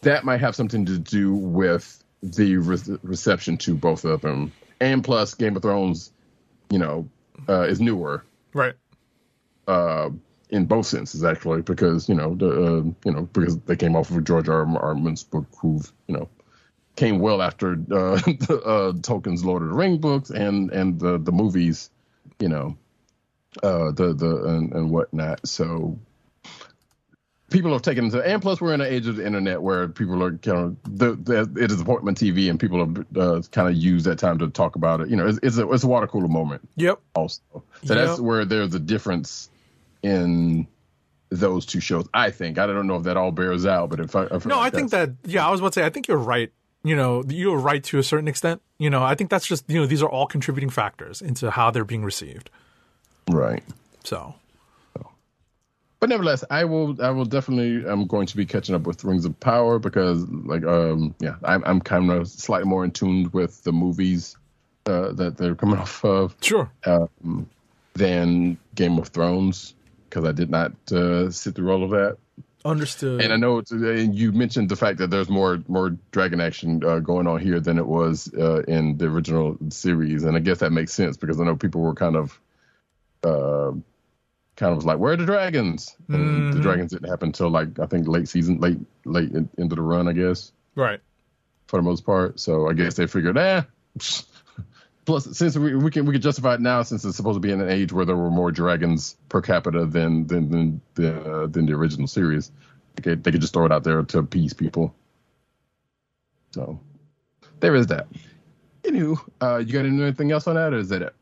that 0.03 0.25
might 0.25 0.39
have 0.41 0.55
something 0.55 0.87
to 0.87 0.99
do 0.99 1.35
with 1.35 2.01
the 2.23 2.59
re- 2.59 2.99
reception 3.03 3.57
to 3.59 3.75
both 3.75 4.05
of 4.05 4.21
them, 4.21 4.53
and 4.81 5.03
plus 5.03 5.35
Game 5.35 5.57
of 5.57 5.63
Thrones, 5.63 6.13
you 6.71 6.79
know, 6.79 7.09
uh, 7.49 7.63
is 7.63 7.81
newer 7.81 8.23
Right. 8.55 8.75
uh, 9.67 10.11
in 10.53 10.67
both 10.67 10.87
senses 10.87 11.25
actually, 11.25 11.63
because 11.63 12.09
you 12.09 12.15
know 12.15 12.35
the 12.35 12.51
uh, 12.51 12.83
you 13.05 13.13
know 13.13 13.23
because 13.33 13.59
they 13.61 13.75
came 13.75 13.97
off 13.97 14.11
of 14.11 14.23
George 14.23 14.49
R. 14.49 14.61
R. 14.61 14.95
Martin's 14.95 15.25
book, 15.25 15.47
who've 15.59 15.91
you 16.07 16.15
know 16.15 16.29
came 16.95 17.19
well 17.19 17.41
after 17.41 17.73
uh, 17.73 17.75
the, 18.21 18.63
uh, 18.65 18.93
Tolkien's 18.93 19.45
Lord 19.45 19.63
of 19.63 19.71
the 19.71 19.75
Ring 19.75 19.99
books 19.99 20.31
and 20.31 20.71
and 20.71 21.01
the 21.01 21.19
the 21.19 21.33
movies, 21.33 21.91
you 22.39 22.49
know, 22.49 22.77
uh, 23.63 23.91
the 23.93 24.13
the 24.13 24.45
and, 24.45 24.73
and 24.75 24.91
whatnot. 24.91 25.47
So 25.49 25.99
people 27.51 27.73
have 27.73 27.83
taken 27.83 28.11
to, 28.11 28.21
and 28.23 28.43
plus 28.43 28.61
we're 28.61 28.75
in 28.75 28.83
an 28.83 28.93
age 28.93 29.07
of 29.07 29.17
the 29.17 29.27
internet 29.27 29.63
where 29.63 29.89
people 29.89 30.23
are 30.23 30.37
kind 30.37 30.59
of 30.59 30.99
the, 30.99 31.15
the 31.15 31.63
it 31.63 31.71
is 31.71 31.81
appointment 31.81 32.19
TV, 32.19 32.51
and 32.51 32.61
people 32.61 32.79
have 32.81 33.17
uh, 33.17 33.43
kind 33.53 33.69
of 33.69 33.75
use 33.75 34.05
that 34.05 34.19
time 34.19 34.39
to 34.39 34.49
talk 34.49 34.77
about 34.77 35.01
it. 35.01 35.09
You 35.09 35.17
know, 35.17 35.27
it's, 35.27 35.39
it's 35.43 35.57
a 35.57 35.71
it's 35.71 35.85
a 35.85 35.89
water 35.89 36.07
cooler 36.07 36.29
moment 36.29 36.69
Yep. 36.77 37.01
also. 37.15 37.41
So 37.85 37.95
that's 37.95 38.21
where 38.21 38.45
there's 38.45 38.75
a 38.75 38.79
difference 38.79 39.49
in 40.03 40.67
those 41.33 41.65
two 41.65 41.81
shows. 41.81 42.07
I 42.13 42.31
think 42.31 42.59
I 42.59 42.67
don't 42.67 42.87
know 42.87 42.97
if 42.97 43.05
that 43.05 43.17
all 43.17 43.33
bears 43.33 43.67
out, 43.67 43.91
but 43.91 44.01
if 44.01 44.15
I 44.15 44.25
if 44.25 44.47
No, 44.47 44.61
I 44.61 44.71
think 44.71 44.91
that 44.91 45.11
yeah, 45.25 45.47
I 45.47 45.51
was 45.51 45.61
about 45.61 45.73
to 45.73 45.81
say 45.81 45.87
I 45.87 45.91
think 45.91 46.09
you're 46.09 46.17
right. 46.17 46.53
You 46.85 46.97
know, 46.97 47.23
you're 47.29 47.59
right 47.59 47.83
to 47.85 47.99
a 47.99 48.03
certain 48.03 48.29
extent. 48.29 48.61
You 48.79 48.91
know, 48.91 49.03
I 49.03 49.15
think 49.15 49.31
that's 49.31 49.47
just 49.47 49.69
you 49.69 49.81
know 49.81 49.87
these 49.87 50.03
are 50.03 50.09
all 50.09 50.27
contributing 50.27 50.71
factors 50.71 51.23
into 51.23 51.51
how 51.51 51.71
they're 51.71 51.85
being 51.85 52.05
received. 52.05 52.51
right. 53.31 53.63
So 54.05 54.35
But 56.01 56.09
nevertheless, 56.09 56.45
I 56.51 56.65
will 56.65 57.01
I 57.03 57.11
will 57.11 57.25
definitely 57.25 57.89
I'm 57.89 58.07
going 58.07 58.27
to 58.27 58.37
be 58.37 58.45
catching 58.45 58.75
up 58.75 58.83
with 58.83 59.05
Rings 59.05 59.25
of 59.25 59.39
Power 59.41 59.79
because 59.79 60.29
like 60.29 60.65
um 60.65 61.15
yeah 61.21 61.37
I'm 61.45 61.63
I'm 61.65 61.81
kind 61.81 62.11
of 62.11 62.29
slightly 62.29 62.69
more 62.69 62.85
in 62.85 62.91
tune 62.91 63.31
with 63.33 63.63
the 63.63 63.73
movies 63.73 64.37
uh, 64.87 65.13
that 65.13 65.37
they're 65.37 65.55
coming 65.55 65.79
off 65.85 66.05
of 66.05 66.37
sure, 66.41 66.71
um, 66.85 67.49
than 67.95 68.59
Game 68.75 68.99
of 68.99 69.09
Thrones 69.09 69.75
because 70.13 70.29
I 70.29 70.33
did 70.33 70.51
not 70.51 70.73
uh, 70.93 71.31
sit 71.31 71.55
through 71.55 71.73
all 71.73 71.85
of 71.85 71.91
that. 71.91 72.19
understood. 72.67 73.23
And 73.23 73.33
I 73.33 73.37
know 73.37 73.59
it's, 73.59 73.71
and 73.71 74.15
you 74.15 74.31
mentioned 74.33 74.69
the 74.69 74.77
fact 74.77 74.99
that 74.99 75.09
there's 75.09 75.31
more 75.31 75.63
more 75.69 75.97
dragon 76.11 76.39
action 76.39 76.85
uh, 76.85 76.99
going 76.99 77.27
on 77.27 77.41
here 77.41 77.61
than 77.61 77.79
it 77.79 77.87
was 77.87 78.31
uh, 78.35 78.63
in 78.69 78.99
the 78.99 79.07
original 79.07 79.57
series, 79.71 80.25
and 80.25 80.37
I 80.37 80.41
guess 80.41 80.59
that 80.59 80.71
makes 80.71 80.93
sense 80.93 81.17
because 81.17 81.41
I 81.41 81.45
know 81.45 81.57
people 81.57 81.81
were 81.81 81.95
kind 81.95 82.17
of, 82.17 82.39
uh, 83.25 83.73
kind 84.57 84.77
of 84.77 84.85
like, 84.85 84.99
where 84.99 85.15
are 85.15 85.17
the 85.17 85.25
dragons? 85.25 85.97
And 86.09 86.53
the 86.53 86.61
dragons 86.61 86.93
didn't 86.93 87.09
happen 87.09 87.29
until 87.29 87.49
like 87.49 87.79
I 87.79 87.87
think 87.87 88.07
late 88.07 88.29
season, 88.29 88.61
late 88.61 88.79
late 89.07 89.31
in, 89.31 89.49
into 89.57 89.77
the 89.77 89.83
run, 89.83 90.09
I 90.09 90.13
guess 90.13 90.53
right. 90.75 91.01
for 91.69 91.79
the 91.79 91.83
most 91.83 92.05
part. 92.05 92.39
So 92.39 92.69
I 92.69 92.75
guess 92.75 92.97
they 92.97 93.07
figured, 93.07 93.39
eh. 93.39 93.63
Plus, 95.05 95.37
since 95.37 95.57
we, 95.57 95.75
we 95.75 95.91
can 95.91 96.07
we 96.07 96.13
can 96.13 96.23
justify 96.23 96.55
it 96.55 96.61
now, 96.61 96.83
since 96.83 97.05
it's 97.05 97.17
supposed 97.17 97.37
to 97.37 97.41
be 97.41 97.51
in 97.51 97.61
an 97.61 97.69
age 97.69 97.93
where 97.93 98.05
there 98.05 98.17
were 98.17 98.31
more 98.31 98.53
dragons 98.53 99.17
per 99.29 99.41
capita 99.43 99.85
than 99.85 100.27
than 100.29 100.51
than 100.51 100.81
the 100.95 101.21
uh, 101.21 101.47
than 101.49 101.67
the 101.67 101.73
original 101.73 102.07
series, 102.07 102.53
they 102.95 103.03
could, 103.03 103.25
they 103.25 103.33
could 103.33 103.41
just 103.41 103.53
throw 103.53 103.67
it 103.67 103.73
out 103.73 103.83
there 103.83 104.03
to 104.03 104.19
appease 104.19 104.53
people. 104.53 104.95
So 106.53 106.79
there 107.59 107.75
is 107.75 107.89
that. 107.89 108.07
Anywho, 108.85 109.19
uh, 109.41 109.57
you 109.59 109.73
got 109.73 109.87
anything 109.87 110.31
else 110.31 110.47
on 110.47 110.55
that, 110.55 110.73
or 110.73 110.79
is 110.79 110.89
that 110.91 111.03
it? 111.03 111.15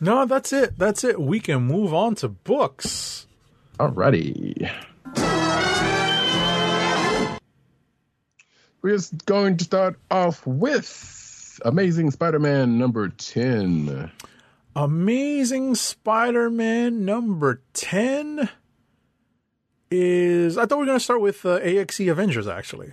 No, 0.00 0.24
that's 0.24 0.52
it. 0.52 0.78
That's 0.78 1.04
it. 1.04 1.20
We 1.20 1.40
can 1.40 1.62
move 1.62 1.92
on 1.92 2.14
to 2.16 2.28
books. 2.28 3.26
Alrighty. 3.78 4.70
We're 8.82 8.96
just 8.96 9.26
going 9.26 9.58
to 9.58 9.64
start 9.64 9.98
off 10.10 10.46
with 10.46 11.19
Amazing 11.64 12.10
Spider-Man 12.10 12.78
number 12.78 13.08
ten. 13.08 14.10
Amazing 14.76 15.74
Spider-Man 15.74 17.04
number 17.04 17.60
10 17.74 18.48
is 19.90 20.56
I 20.56 20.66
thought 20.66 20.76
we 20.76 20.82
were 20.82 20.86
going 20.86 20.98
to 20.98 21.04
start 21.04 21.20
with 21.20 21.44
uh, 21.44 21.58
AXE 21.60 22.08
Avengers 22.08 22.46
actually. 22.46 22.92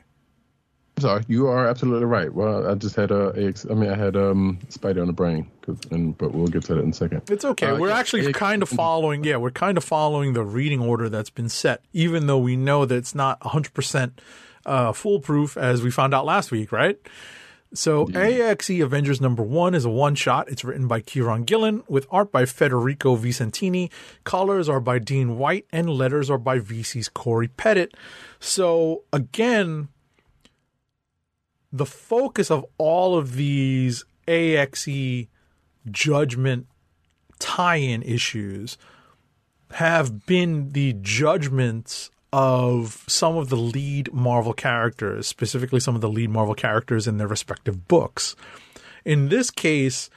Sorry, 0.97 1.23
you 1.27 1.45
are 1.45 1.67
absolutely 1.67 2.06
right. 2.06 2.34
Well, 2.34 2.67
I 2.67 2.73
just 2.73 2.95
had 2.95 3.12
uh, 3.12 3.30
AX, 3.30 3.67
I 3.69 3.75
mean, 3.75 3.91
I 3.91 3.95
had 3.95 4.17
um, 4.17 4.58
Spider 4.69 5.01
on 5.01 5.08
the 5.08 5.13
brain, 5.13 5.47
and 5.91 6.17
but 6.17 6.34
we'll 6.34 6.47
get 6.47 6.63
to 6.65 6.73
that 6.73 6.82
in 6.82 6.89
a 6.89 6.93
second. 6.93 7.21
It's 7.30 7.45
okay. 7.45 7.67
Uh, 7.67 7.77
we're 7.77 7.89
yeah, 7.89 7.99
actually 7.99 8.25
AXE 8.25 8.36
kind 8.36 8.63
of 8.63 8.69
following 8.69 9.23
yeah, 9.23 9.38
we're 9.38 9.51
kind 9.51 9.77
of 9.77 9.84
following 9.84 10.34
the 10.34 10.43
reading 10.43 10.82
order 10.82 11.08
that's 11.10 11.30
been 11.30 11.49
set 11.49 11.84
even 11.93 12.25
though 12.25 12.39
we 12.39 12.56
know 12.56 12.86
that 12.86 12.95
it's 12.95 13.13
not 13.13 13.39
100% 13.41 14.13
uh, 14.65 14.91
foolproof 14.91 15.56
as 15.56 15.84
we 15.84 15.91
found 15.91 16.15
out 16.15 16.25
last 16.25 16.49
week, 16.49 16.71
right? 16.71 16.97
So 17.73 18.08
AXE 18.13 18.80
Avengers 18.80 19.19
number 19.19 19.43
one 19.43 19.75
is 19.75 19.86
a 19.86 19.89
one 19.89 20.15
shot. 20.15 20.49
It's 20.49 20.63
written 20.63 20.88
by 20.88 21.01
Kieron 21.01 21.45
Gillen 21.45 21.84
with 21.88 22.08
art 22.10 22.32
by 22.32 22.45
Federico 22.45 23.17
Vicentini. 23.17 23.91
Colors 24.23 24.69
are 24.69 24.80
by 24.80 24.99
Dean 24.99 25.38
White 25.38 25.65
and 25.71 25.89
letters 25.89 26.30
are 26.30 26.38
by 26.38 26.60
VC's 26.60 27.10
Cory 27.10 27.49
Petit. 27.49 27.89
So 28.39 29.03
again, 29.12 29.89
the 31.71 31.86
focus 31.86 32.49
of 32.49 32.65
all 32.77 33.17
of 33.17 33.36
these 33.36 34.06
AXE 34.27 35.27
judgment 35.91 36.67
tie-in 37.39 38.01
issues 38.03 38.77
have 39.71 40.25
been 40.25 40.71
the 40.71 40.93
judgments 41.01 42.10
of 42.38 43.04
some 43.08 43.36
of 43.36 43.50
the 43.50 43.56
lead 43.56 44.13
Marvel 44.13 44.54
characters, 44.54 45.25
specifically 45.25 45.79
some 45.79 45.96
of 45.96 46.02
the 46.02 46.10
lead 46.10 46.29
Marvel 46.29 46.54
characters 46.54 47.08
in 47.08 47.17
their 47.17 47.27
respective 47.27 47.88
books. 47.88 48.35
In 49.04 49.29
this 49.29 49.50
case, 49.50 50.12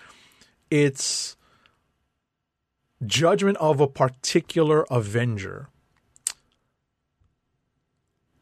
it's 0.71 1.39
judgment 3.07 3.57
of 3.57 3.81
a 3.81 3.87
particular 3.87 4.85
Avenger. 4.91 5.69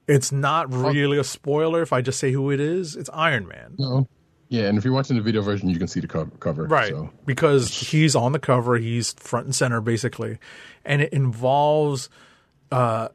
It's 0.09 0.33
not 0.33 0.75
really 0.75 1.17
a 1.17 1.23
spoiler 1.23 1.81
if 1.81 1.93
I 1.93 2.03
just 2.03 2.19
say 2.19 2.33
who 2.33 2.51
it 2.51 2.59
is. 2.59 2.97
It's 2.97 3.11
Iron 3.15 3.47
Man. 3.47 3.77
No. 3.79 4.09
Yeah, 4.49 4.65
and 4.65 4.77
if 4.77 4.85
you're 4.85 4.95
watching 4.95 5.15
the 5.15 5.23
video 5.23 5.41
version, 5.41 5.69
you 5.69 5.79
can 5.79 5.87
see 5.87 6.01
the 6.01 6.09
cover. 6.09 6.33
cover 6.41 6.65
Right. 6.65 6.89
So. 6.89 7.11
Because 7.27 7.69
he's 7.91 8.17
on 8.17 8.33
the 8.33 8.41
cover, 8.41 8.77
he's 8.77 9.13
front 9.13 9.47
and 9.47 9.55
center 9.55 9.81
basically. 9.81 10.39
And 10.85 11.01
it 11.01 11.13
involves 11.13 12.09
uh 12.73 13.11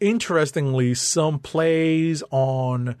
interestingly 0.00 0.94
some 0.94 1.38
plays 1.38 2.22
on 2.30 2.96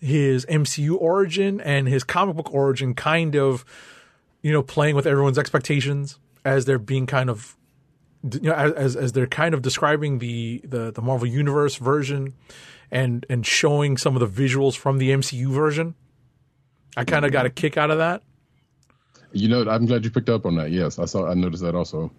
his 0.00 0.44
MCU 0.46 0.96
origin 1.00 1.60
and 1.60 1.88
his 1.88 2.04
comic 2.04 2.36
book 2.36 2.52
origin 2.52 2.94
kind 2.94 3.34
of 3.34 3.64
you 4.44 4.52
know, 4.52 4.62
playing 4.62 4.94
with 4.94 5.06
everyone's 5.06 5.38
expectations 5.38 6.18
as 6.44 6.66
they're 6.66 6.78
being 6.78 7.06
kind 7.06 7.30
of, 7.30 7.56
you 8.22 8.40
know, 8.42 8.52
as 8.52 8.94
as 8.94 9.12
they're 9.12 9.26
kind 9.26 9.54
of 9.54 9.62
describing 9.62 10.18
the 10.18 10.60
the, 10.64 10.92
the 10.92 11.00
Marvel 11.00 11.26
Universe 11.26 11.76
version, 11.76 12.34
and 12.90 13.24
and 13.30 13.46
showing 13.46 13.96
some 13.96 14.14
of 14.14 14.20
the 14.20 14.42
visuals 14.42 14.76
from 14.76 14.98
the 14.98 15.10
MCU 15.10 15.46
version. 15.46 15.94
I 16.94 17.04
kind 17.04 17.24
of 17.24 17.32
got 17.32 17.46
a 17.46 17.48
mm-hmm. 17.48 17.54
kick 17.54 17.78
out 17.78 17.90
of 17.90 17.96
that. 17.98 18.22
You 19.32 19.48
know, 19.48 19.66
I'm 19.68 19.86
glad 19.86 20.04
you 20.04 20.10
picked 20.10 20.28
up 20.28 20.44
on 20.44 20.56
that. 20.56 20.70
Yes, 20.70 20.98
I 20.98 21.06
saw. 21.06 21.26
I 21.26 21.32
noticed 21.32 21.62
that 21.62 21.74
also. 21.74 22.12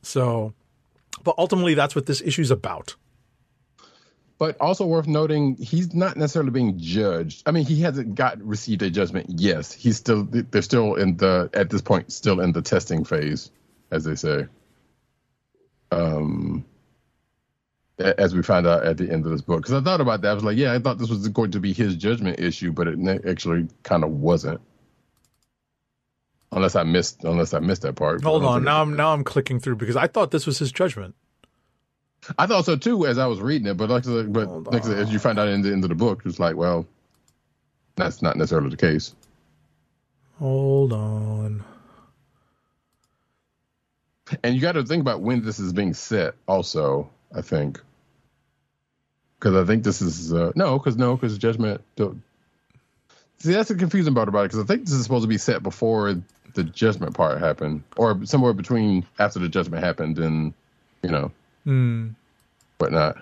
So, 0.00 0.54
but 1.22 1.34
ultimately, 1.36 1.74
that's 1.74 1.94
what 1.94 2.06
this 2.06 2.22
issue's 2.22 2.50
about. 2.50 2.96
But 4.36 4.60
also 4.60 4.84
worth 4.84 5.06
noting, 5.06 5.56
he's 5.56 5.94
not 5.94 6.16
necessarily 6.16 6.50
being 6.50 6.78
judged. 6.78 7.44
I 7.46 7.52
mean, 7.52 7.64
he 7.64 7.82
hasn't 7.82 8.16
got 8.16 8.42
received 8.42 8.82
a 8.82 8.90
judgment. 8.90 9.26
Yes, 9.28 9.72
he's 9.72 9.96
still. 9.96 10.24
They're 10.28 10.62
still 10.62 10.96
in 10.96 11.16
the 11.16 11.50
at 11.54 11.70
this 11.70 11.82
point 11.82 12.12
still 12.12 12.40
in 12.40 12.52
the 12.52 12.62
testing 12.62 13.04
phase, 13.04 13.50
as 13.92 14.04
they 14.04 14.16
say. 14.16 14.46
Um, 15.92 16.64
as 17.98 18.34
we 18.34 18.42
find 18.42 18.66
out 18.66 18.84
at 18.84 18.96
the 18.96 19.10
end 19.10 19.24
of 19.24 19.30
this 19.30 19.42
book, 19.42 19.62
because 19.62 19.74
I 19.74 19.80
thought 19.80 20.00
about 20.00 20.22
that, 20.22 20.30
I 20.30 20.34
was 20.34 20.42
like, 20.42 20.56
yeah, 20.56 20.72
I 20.72 20.80
thought 20.80 20.98
this 20.98 21.10
was 21.10 21.28
going 21.28 21.52
to 21.52 21.60
be 21.60 21.72
his 21.72 21.94
judgment 21.94 22.40
issue, 22.40 22.72
but 22.72 22.88
it 22.88 22.98
actually 23.26 23.68
kind 23.84 24.02
of 24.02 24.10
wasn't. 24.10 24.60
Unless 26.50 26.76
I 26.76 26.84
missed, 26.84 27.24
unless 27.24 27.54
I 27.54 27.60
missed 27.60 27.82
that 27.82 27.94
part. 27.94 28.22
Hold 28.22 28.44
on, 28.44 28.64
now 28.64 28.82
I'm 28.82 28.96
now 28.96 29.12
I'm 29.12 29.24
clicking 29.24 29.58
through 29.60 29.76
because 29.76 29.96
I 29.96 30.06
thought 30.06 30.30
this 30.30 30.46
was 30.46 30.58
his 30.58 30.72
judgment. 30.72 31.14
I 32.38 32.46
thought 32.46 32.64
so 32.64 32.76
too 32.76 33.06
as 33.06 33.18
I 33.18 33.26
was 33.26 33.40
reading 33.40 33.66
it, 33.68 33.76
but 33.76 33.90
like, 33.90 34.04
but 34.04 34.72
like 34.72 34.84
as 34.86 35.12
you 35.12 35.18
find 35.18 35.38
out 35.38 35.48
in 35.48 35.62
the 35.62 35.72
end 35.72 35.84
of 35.84 35.90
the 35.90 35.94
book, 35.96 36.22
it's 36.24 36.38
like, 36.38 36.56
well, 36.56 36.86
that's 37.96 38.22
not 38.22 38.36
necessarily 38.36 38.70
the 38.70 38.76
case. 38.76 39.14
Hold 40.38 40.92
on. 40.92 41.64
And 44.42 44.54
you 44.54 44.60
got 44.60 44.72
to 44.72 44.84
think 44.84 45.00
about 45.00 45.20
when 45.20 45.44
this 45.44 45.58
is 45.58 45.72
being 45.72 45.94
set, 45.94 46.34
also. 46.46 47.10
I 47.36 47.42
think 47.42 47.80
because 49.38 49.56
I 49.56 49.64
think 49.66 49.82
this 49.84 50.00
is 50.00 50.32
uh, 50.32 50.52
no, 50.54 50.78
because 50.78 50.96
no, 50.96 51.16
because 51.16 51.36
Judgment. 51.38 51.82
don't- 51.96 52.22
See, 53.38 53.52
that's 53.52 53.68
the 53.68 53.74
confusing 53.74 54.14
part 54.14 54.28
about 54.28 54.46
it 54.46 54.52
because 54.52 54.60
I 54.60 54.66
think 54.66 54.84
this 54.86 54.94
is 54.94 55.02
supposed 55.02 55.24
to 55.24 55.28
be 55.28 55.36
set 55.36 55.62
before 55.62 56.14
the 56.54 56.64
Judgment 56.64 57.14
part 57.14 57.38
happened, 57.40 57.82
or 57.96 58.24
somewhere 58.24 58.54
between 58.54 59.04
after 59.18 59.38
the 59.40 59.48
Judgment 59.48 59.84
happened 59.84 60.18
and 60.18 60.54
you 61.02 61.10
know, 61.10 61.30
whatnot. 62.78 63.18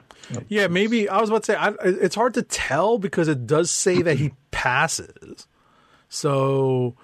Yeah, 0.49 0.69
maybe 0.69 1.09
I 1.09 1.21
was 1.21 1.31
about 1.31 1.43
to 1.45 1.53
say 1.53 1.57
I, 1.57 1.75
it's 1.83 2.15
hard 2.15 2.35
to 2.35 2.43
tell 2.43 2.99
because 2.99 3.29
it 3.29 3.47
does 3.47 3.71
say 3.71 4.03
that 4.03 4.19
he 4.19 4.33
passes. 4.51 5.47
So 6.09 6.95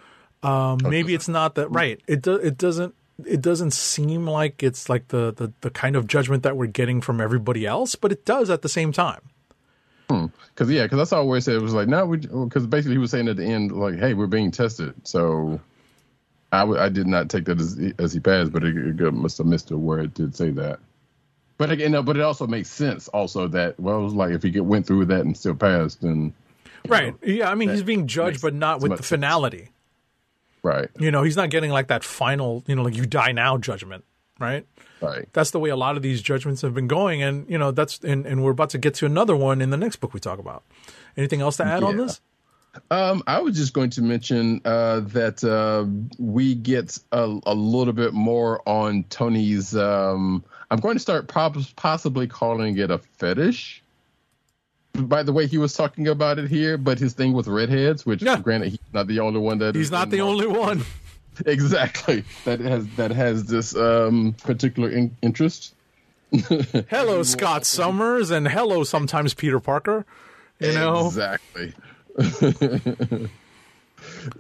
um, 0.43 0.79
maybe 0.83 1.15
it's 1.15 1.29
not 1.29 1.55
that 1.57 1.69
right. 1.69 2.01
It 2.07 2.23
do, 2.23 2.35
it 2.37 2.57
doesn't 2.59 2.95
it 3.27 3.43
doesn't 3.43 3.73
seem 3.73 4.27
like 4.27 4.63
it's 4.63 4.89
like 4.89 5.09
the, 5.09 5.33
the 5.35 5.53
the 5.61 5.71
kind 5.71 5.97
of 5.97 6.07
judgment 6.07 6.43
that 6.45 6.57
we're 6.57 6.67
getting 6.67 7.01
from 7.01 7.21
everybody 7.21 7.67
else, 7.67 7.95
but 7.95 8.13
it 8.13 8.25
does 8.25 8.51
at 8.51 8.63
the 8.63 8.69
same 8.69 8.93
time. 8.93 9.21
Because 10.09 10.71
yeah, 10.71 10.85
because 10.85 11.01
I 11.01 11.05
saw 11.05 11.23
where 11.25 11.39
it 11.39 11.43
said 11.43 11.57
it 11.57 11.63
was 11.63 11.75
like 11.75 11.89
no, 11.89 12.07
because 12.07 12.67
basically 12.67 12.95
he 12.95 12.99
was 12.99 13.11
saying 13.11 13.29
at 13.29 13.37
the 13.37 13.45
end 13.45 13.73
like, 13.73 13.99
hey, 13.99 14.15
we're 14.15 14.27
being 14.27 14.51
tested. 14.51 14.95
So 15.05 15.61
I, 16.53 16.61
w- 16.61 16.81
I 16.81 16.89
did 16.89 17.07
not 17.07 17.29
take 17.29 17.45
that 17.47 17.61
as, 17.61 17.79
as 17.99 18.13
he 18.13 18.21
passed, 18.21 18.53
but 18.53 18.65
it, 18.65 19.01
it 19.01 19.13
must 19.13 19.37
have 19.39 19.47
missed 19.47 19.71
a 19.71 19.77
word. 19.77 20.07
it 20.07 20.15
did 20.15 20.35
say 20.35 20.51
that. 20.51 20.79
But 21.59 21.73
again, 21.73 21.91
no, 21.91 22.03
but 22.03 22.17
it 22.17 22.23
also 22.23 22.47
makes 22.47 22.71
sense 22.71 23.09
also 23.09 23.49
that 23.49 23.79
well, 23.79 24.01
it 24.01 24.05
was 24.05 24.15
like 24.15 24.33
if 24.33 24.43
he 24.43 24.51
get, 24.51 24.65
went 24.65 24.87
through 24.87 25.05
that 25.07 25.21
and 25.21 25.37
still 25.37 25.55
passed, 25.57 26.01
then 26.01 26.33
Right. 26.87 27.15
Yeah, 27.23 27.51
I 27.51 27.55
mean 27.55 27.69
he's 27.69 27.83
being 27.83 28.07
judged 28.07 28.41
but 28.41 28.55
not 28.55 28.81
with 28.81 28.93
the 28.93 28.97
sense. 28.99 29.09
finality. 29.09 29.69
right, 30.63 30.89
You 30.99 31.11
know, 31.11 31.23
he's 31.23 31.37
not 31.37 31.51
getting 31.51 31.71
like 31.71 31.89
that 31.89 32.05
final, 32.05 32.63
you 32.67 32.75
know, 32.75 32.83
like 32.83 32.97
you 32.97 33.07
die 33.07 33.33
now 33.33 33.59
judgment, 33.59 34.05
right? 34.39 34.67
right, 35.01 35.29
That's 35.33 35.51
the 35.51 35.61
way 35.61 35.71
a 35.71 35.77
lot 35.77 35.97
of 35.97 36.03
these 36.03 36.23
judgments 36.23 36.63
have 36.63 36.75
been 36.75 36.89
going 36.89 37.23
and, 37.23 37.49
you 37.51 37.59
know, 37.59 37.71
that's 37.71 37.99
and, 38.01 38.27
and 38.27 38.43
we're 38.43 38.53
about 38.53 38.71
to 38.71 38.79
get 38.79 38.95
to 38.95 39.07
another 39.07 39.37
one 39.37 39.61
in 39.61 39.71
the 39.71 39.77
next 39.77 39.97
book 39.97 40.15
we 40.15 40.21
talk 40.21 40.39
about. 40.39 40.63
Anything 41.17 41.41
else 41.41 41.57
to 41.57 41.65
add 41.65 41.83
on 41.83 41.97
this? 41.97 42.21
Um, 42.91 43.23
I 43.27 43.41
was 43.41 43.57
just 43.57 43.73
going 43.73 43.91
to 43.91 44.03
mention 44.03 44.61
uh, 44.65 45.01
that 45.01 45.43
uh, 45.43 45.85
we 46.19 46.55
get 46.55 46.99
a, 47.11 47.39
a 47.45 47.55
little 47.55 47.93
bit 47.93 48.13
more 48.13 48.63
on 48.69 49.05
Tony's. 49.05 49.75
Um, 49.75 50.45
I'm 50.71 50.81
going 50.81 50.97
to 50.97 51.01
start 51.01 51.29
possibly 51.29 52.27
calling 52.27 52.77
it 52.79 52.91
a 52.91 52.99
fetish. 52.99 53.83
By 54.95 55.23
the 55.23 55.33
way, 55.33 55.47
he 55.47 55.59
was 55.59 55.73
talking 55.75 56.09
about 56.09 56.39
it 56.39 56.49
here, 56.51 56.77
but 56.77 56.99
his 56.99 57.13
thing 57.15 57.33
with 57.33 57.47
redheads, 57.47 58.05
which 58.05 58.23
Yeah. 58.23 58.39
granted 58.41 58.71
he's 58.71 58.79
not 58.93 59.07
the 59.07 59.21
only 59.21 59.41
one 59.41 59.59
that 59.59 59.75
He's 59.75 59.91
not 59.91 60.11
the 60.11 60.21
only 60.21 60.47
one. 60.47 60.83
exactly 61.47 62.25
that 62.45 62.59
has 62.59 62.87
that 62.97 63.13
has 63.13 63.45
this 63.45 63.77
um, 63.77 64.35
particular 64.45 64.91
in- 64.91 65.17
interest. 65.23 65.73
Hello, 66.91 67.23
Scott 67.23 67.65
Summers, 67.65 68.31
and 68.31 68.47
hello, 68.49 68.83
sometimes 68.85 69.33
Peter 69.35 69.61
Parker. 69.61 70.05
You 70.59 70.73
know, 70.73 71.07
exactly. 71.07 71.73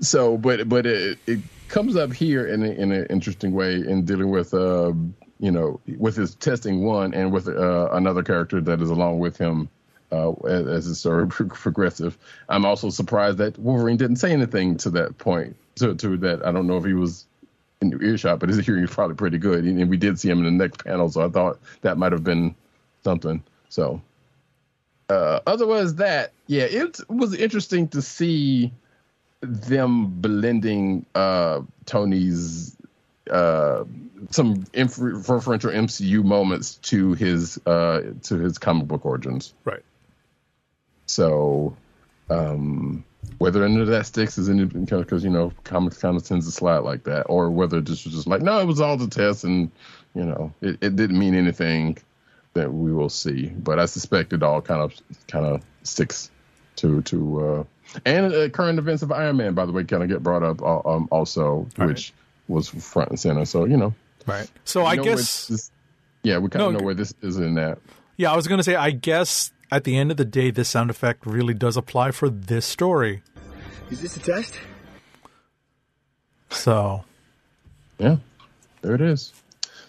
so, 0.00 0.36
but 0.36 0.68
but 0.68 0.86
it 0.86 1.18
it 1.26 1.38
comes 1.68 1.96
up 1.96 2.12
here 2.12 2.46
in 2.46 2.62
a, 2.62 2.70
in 2.70 2.92
an 2.92 3.06
interesting 3.10 3.52
way 3.52 3.74
in 3.76 4.04
dealing 4.04 4.30
with 4.30 4.52
uh 4.54 4.92
you 5.40 5.50
know 5.50 5.80
with 5.98 6.16
his 6.16 6.34
testing 6.36 6.84
one 6.84 7.14
and 7.14 7.32
with 7.32 7.48
uh, 7.48 7.88
another 7.92 8.22
character 8.22 8.60
that 8.60 8.80
is 8.80 8.90
along 8.90 9.18
with 9.18 9.36
him 9.36 9.68
uh, 10.12 10.32
as, 10.46 10.66
as 10.66 10.84
his 10.86 11.00
story 11.00 11.26
pro- 11.26 11.48
progressive. 11.48 12.16
I'm 12.48 12.64
also 12.64 12.90
surprised 12.90 13.38
that 13.38 13.58
Wolverine 13.58 13.96
didn't 13.96 14.16
say 14.16 14.32
anything 14.32 14.76
to 14.78 14.90
that 14.90 15.18
point. 15.18 15.56
To 15.76 15.94
to 15.94 16.16
that, 16.18 16.44
I 16.44 16.52
don't 16.52 16.66
know 16.66 16.76
if 16.76 16.84
he 16.84 16.94
was 16.94 17.26
in 17.80 17.96
earshot, 18.02 18.40
but 18.40 18.48
his 18.48 18.64
hearing 18.64 18.84
is 18.84 18.90
probably 18.90 19.14
pretty 19.14 19.38
good, 19.38 19.64
and 19.64 19.88
we 19.88 19.96
did 19.96 20.18
see 20.18 20.28
him 20.28 20.38
in 20.38 20.44
the 20.44 20.50
next 20.50 20.84
panel, 20.84 21.08
so 21.08 21.24
I 21.24 21.28
thought 21.28 21.60
that 21.82 21.96
might 21.96 22.10
have 22.10 22.24
been 22.24 22.54
something. 23.04 23.42
So 23.68 24.02
uh, 25.08 25.40
otherwise 25.46 25.94
that 25.96 26.32
yeah 26.46 26.64
it 26.64 27.00
was 27.08 27.34
interesting 27.34 27.88
to 27.88 28.02
see 28.02 28.72
them 29.40 30.06
blending 30.20 31.06
uh 31.14 31.60
tony's 31.86 32.76
uh 33.30 33.84
some 34.30 34.64
infer- 34.72 35.14
referential 35.14 35.72
mcu 35.72 36.24
moments 36.24 36.74
to 36.76 37.12
his 37.14 37.58
uh 37.66 38.00
to 38.22 38.38
his 38.38 38.58
comic 38.58 38.86
book 38.88 39.04
origins 39.06 39.54
right? 39.64 39.82
so 41.06 41.76
um 42.30 43.04
whether 43.38 43.64
any 43.64 43.80
of 43.80 43.88
that 43.88 44.06
sticks 44.06 44.38
is 44.38 44.48
any 44.48 44.64
because 44.64 45.24
you 45.24 45.30
know 45.30 45.52
comics 45.64 45.98
kind 45.98 46.16
of 46.16 46.24
tends 46.24 46.46
to 46.46 46.52
slide 46.52 46.78
like 46.78 47.04
that 47.04 47.22
or 47.24 47.50
whether 47.50 47.80
this 47.80 48.04
was 48.04 48.14
just 48.14 48.26
like 48.26 48.42
no 48.42 48.58
it 48.60 48.66
was 48.66 48.80
all 48.80 48.96
the 48.96 49.08
test 49.08 49.44
and 49.44 49.70
you 50.14 50.24
know 50.24 50.52
it, 50.60 50.78
it 50.82 50.96
didn't 50.96 51.18
mean 51.18 51.34
anything 51.34 51.96
that 52.54 52.72
we 52.72 52.92
will 52.92 53.08
see 53.08 53.46
but 53.46 53.78
i 53.78 53.86
suspect 53.86 54.32
it 54.32 54.42
all 54.42 54.60
kind 54.60 54.82
of 54.82 54.94
kind 55.28 55.46
of 55.46 55.62
sticks 55.82 56.30
to 56.76 57.02
to 57.02 57.40
uh 57.40 57.64
and 58.04 58.32
uh, 58.34 58.48
current 58.50 58.78
events 58.78 59.02
of 59.02 59.10
iron 59.12 59.36
man 59.36 59.54
by 59.54 59.64
the 59.64 59.72
way 59.72 59.84
kind 59.84 60.02
of 60.02 60.08
get 60.08 60.22
brought 60.22 60.42
up 60.42 60.60
uh, 60.62 60.80
um 60.88 61.08
also 61.10 61.66
Right. 61.76 61.88
which 61.88 62.12
was 62.48 62.68
front 62.68 63.10
and 63.10 63.20
center 63.20 63.44
so 63.44 63.64
you 63.64 63.76
know 63.76 63.94
Right. 64.26 64.50
So 64.64 64.84
I 64.84 64.96
guess, 64.96 65.46
this- 65.46 65.70
yeah 66.22 66.38
we 66.38 66.48
kind 66.50 66.62
No, 66.62 66.68
of 66.68 66.74
know 66.80 66.84
where 66.84 66.94
this 66.94 67.14
is 67.22 67.38
in 67.38 67.54
that 67.54 67.78
yeah, 68.16 68.32
I 68.32 68.36
was 68.36 68.48
going 68.48 68.58
to 68.58 68.64
say, 68.64 68.74
I 68.74 68.90
guess 68.90 69.52
at 69.70 69.84
the 69.84 69.96
end 69.96 70.10
of 70.10 70.16
the 70.16 70.24
day, 70.24 70.50
this 70.50 70.68
sound 70.68 70.90
effect 70.90 71.24
really 71.24 71.54
does 71.54 71.76
apply 71.76 72.10
for 72.10 72.28
this 72.28 72.66
story. 72.66 73.22
Is 73.92 74.00
this 74.02 74.16
a 74.16 74.20
test? 74.20 74.58
So, 76.50 77.04
yeah 77.98 78.16
there 78.82 78.94
it 78.94 79.00
is 79.00 79.32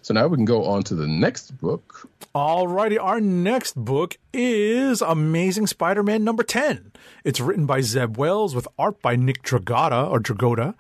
so 0.02 0.14
now 0.14 0.28
we 0.28 0.36
can 0.38 0.46
go 0.46 0.66
on 0.66 0.84
to 0.84 0.96
the 0.96 1.08
next 1.08 1.52
book 1.60 2.10
alrighty, 2.36 2.98
our 3.02 3.20
next 3.20 3.76
book 3.76 4.18
is 4.34 5.02
Amazing 5.02 5.68
Spider-Man 5.68 6.24
number 6.24 6.44
ten. 6.44 6.92
It's 7.24 7.40
written 7.40 7.66
by 7.66 7.82
Zeb 7.82 8.16
Wells 8.18 8.54
with 8.56 8.68
art 8.78 9.02
by 9.02 9.16
Nick 9.16 9.42
Dragotta 9.44 10.10
or 10.10 10.20
Dragotta. 10.20 10.76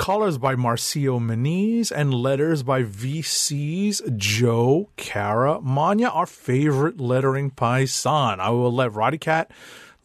Colors 0.00 0.38
by 0.38 0.54
Marcio 0.54 1.20
Menyz 1.20 1.92
and 1.94 2.14
letters 2.14 2.62
by 2.62 2.82
VC's 2.84 4.00
Joe 4.16 4.88
Cara, 4.96 5.60
Caramagna, 5.60 6.16
our 6.16 6.24
favorite 6.24 6.98
lettering 6.98 7.50
paisan. 7.50 8.38
I 8.38 8.48
will 8.48 8.72
let 8.72 8.92
Roddykat 8.92 9.48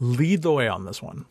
lead 0.01 0.41
the 0.41 0.51
way 0.51 0.67
on 0.67 0.83
this 0.83 1.01
one. 1.01 1.25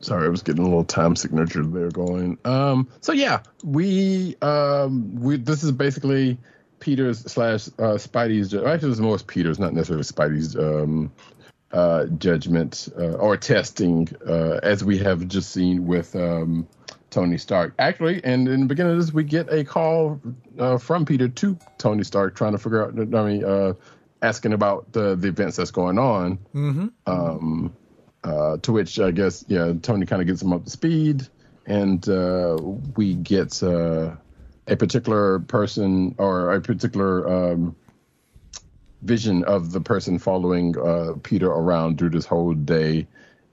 Sorry, 0.00 0.24
I 0.24 0.30
was 0.30 0.40
getting 0.40 0.62
a 0.62 0.66
little 0.66 0.82
time 0.82 1.14
signature 1.14 1.62
there 1.62 1.90
going. 1.90 2.38
Um, 2.46 2.88
so 3.02 3.12
yeah, 3.12 3.42
we 3.62 4.36
um, 4.40 5.14
we 5.20 5.36
this 5.36 5.62
is 5.62 5.70
basically 5.70 6.38
Peter's 6.80 7.30
slash 7.30 7.68
uh, 7.78 7.98
Spidey's. 7.98 8.54
Actually, 8.54 8.92
it's 8.92 9.00
more 9.00 9.18
Peter's, 9.18 9.58
not 9.58 9.74
necessarily 9.74 10.04
Spidey's 10.04 10.56
um, 10.56 11.12
uh, 11.76 12.06
judgment 12.18 12.88
uh, 12.98 13.18
or 13.26 13.36
testing, 13.36 14.08
uh, 14.26 14.60
as 14.62 14.82
we 14.82 14.98
have 14.98 15.28
just 15.28 15.50
seen 15.50 15.86
with 15.86 16.16
um, 16.16 16.66
Tony 17.10 17.38
Stark. 17.38 17.74
Actually, 17.78 18.24
and 18.24 18.48
in 18.48 18.60
the 18.60 18.66
beginning 18.66 18.92
of 18.92 18.98
this, 18.98 19.12
we 19.12 19.24
get 19.24 19.52
a 19.52 19.64
call 19.64 20.20
uh, 20.58 20.78
from 20.78 21.04
Peter 21.04 21.28
to 21.28 21.58
Tony 21.78 22.04
Stark, 22.04 22.34
trying 22.34 22.52
to 22.52 22.58
figure 22.58 22.82
out. 22.84 22.98
I 22.98 23.22
mean, 23.28 23.44
uh, 23.44 23.74
asking 24.22 24.54
about 24.54 24.92
the 24.92 25.16
the 25.16 25.28
events 25.28 25.56
that's 25.56 25.72
going 25.72 25.98
on. 25.98 26.38
Um, 27.06 27.72
Uh, 28.26 28.56
to 28.58 28.72
which 28.72 28.98
I 28.98 29.12
guess 29.12 29.44
yeah, 29.46 29.72
Tony 29.80 30.04
kind 30.04 30.20
of 30.20 30.26
gets 30.26 30.42
him 30.42 30.52
up 30.52 30.64
to 30.64 30.70
speed, 30.70 31.28
and 31.64 32.02
uh, 32.08 32.58
we 32.96 33.14
get 33.14 33.62
uh, 33.62 34.16
a 34.66 34.74
particular 34.76 35.38
person 35.38 36.16
or 36.18 36.52
a 36.52 36.60
particular 36.60 37.52
um, 37.52 37.76
vision 39.06 39.44
of 39.44 39.72
the 39.72 39.80
person 39.80 40.18
following 40.18 40.76
uh, 40.78 41.14
Peter 41.22 41.48
around 41.50 41.98
through 41.98 42.10
this 42.10 42.26
whole 42.26 42.54
day, 42.54 43.06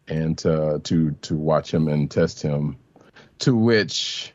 and 0.08 0.44
uh, 0.46 0.80
to 0.84 1.12
to 1.22 1.36
watch 1.36 1.74
him 1.74 1.88
and 1.88 2.10
test 2.12 2.42
him. 2.42 2.78
To 3.40 3.56
which, 3.56 4.34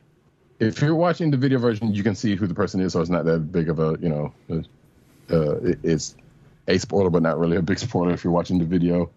if 0.59 0.81
you're 0.81 0.95
watching 0.95 1.31
the 1.31 1.37
video 1.37 1.59
version, 1.59 1.93
you 1.93 2.03
can 2.03 2.15
see 2.15 2.35
who 2.35 2.47
the 2.47 2.53
person 2.55 2.81
is, 2.81 2.93
so 2.93 3.01
it's 3.01 3.09
not 3.09 3.25
that 3.25 3.51
big 3.51 3.69
of 3.69 3.79
a 3.79 3.97
you 4.01 4.09
know, 4.09 4.33
uh, 5.31 5.57
it- 5.61 5.79
it's 5.83 6.15
a 6.67 6.77
spoiler, 6.77 7.09
but 7.09 7.23
not 7.23 7.39
really 7.39 7.57
a 7.57 7.61
big 7.61 7.79
spoiler 7.87 8.11
if 8.13 8.23
you're 8.23 8.33
watching 8.33 8.59
the 8.59 8.65
video. 8.65 9.11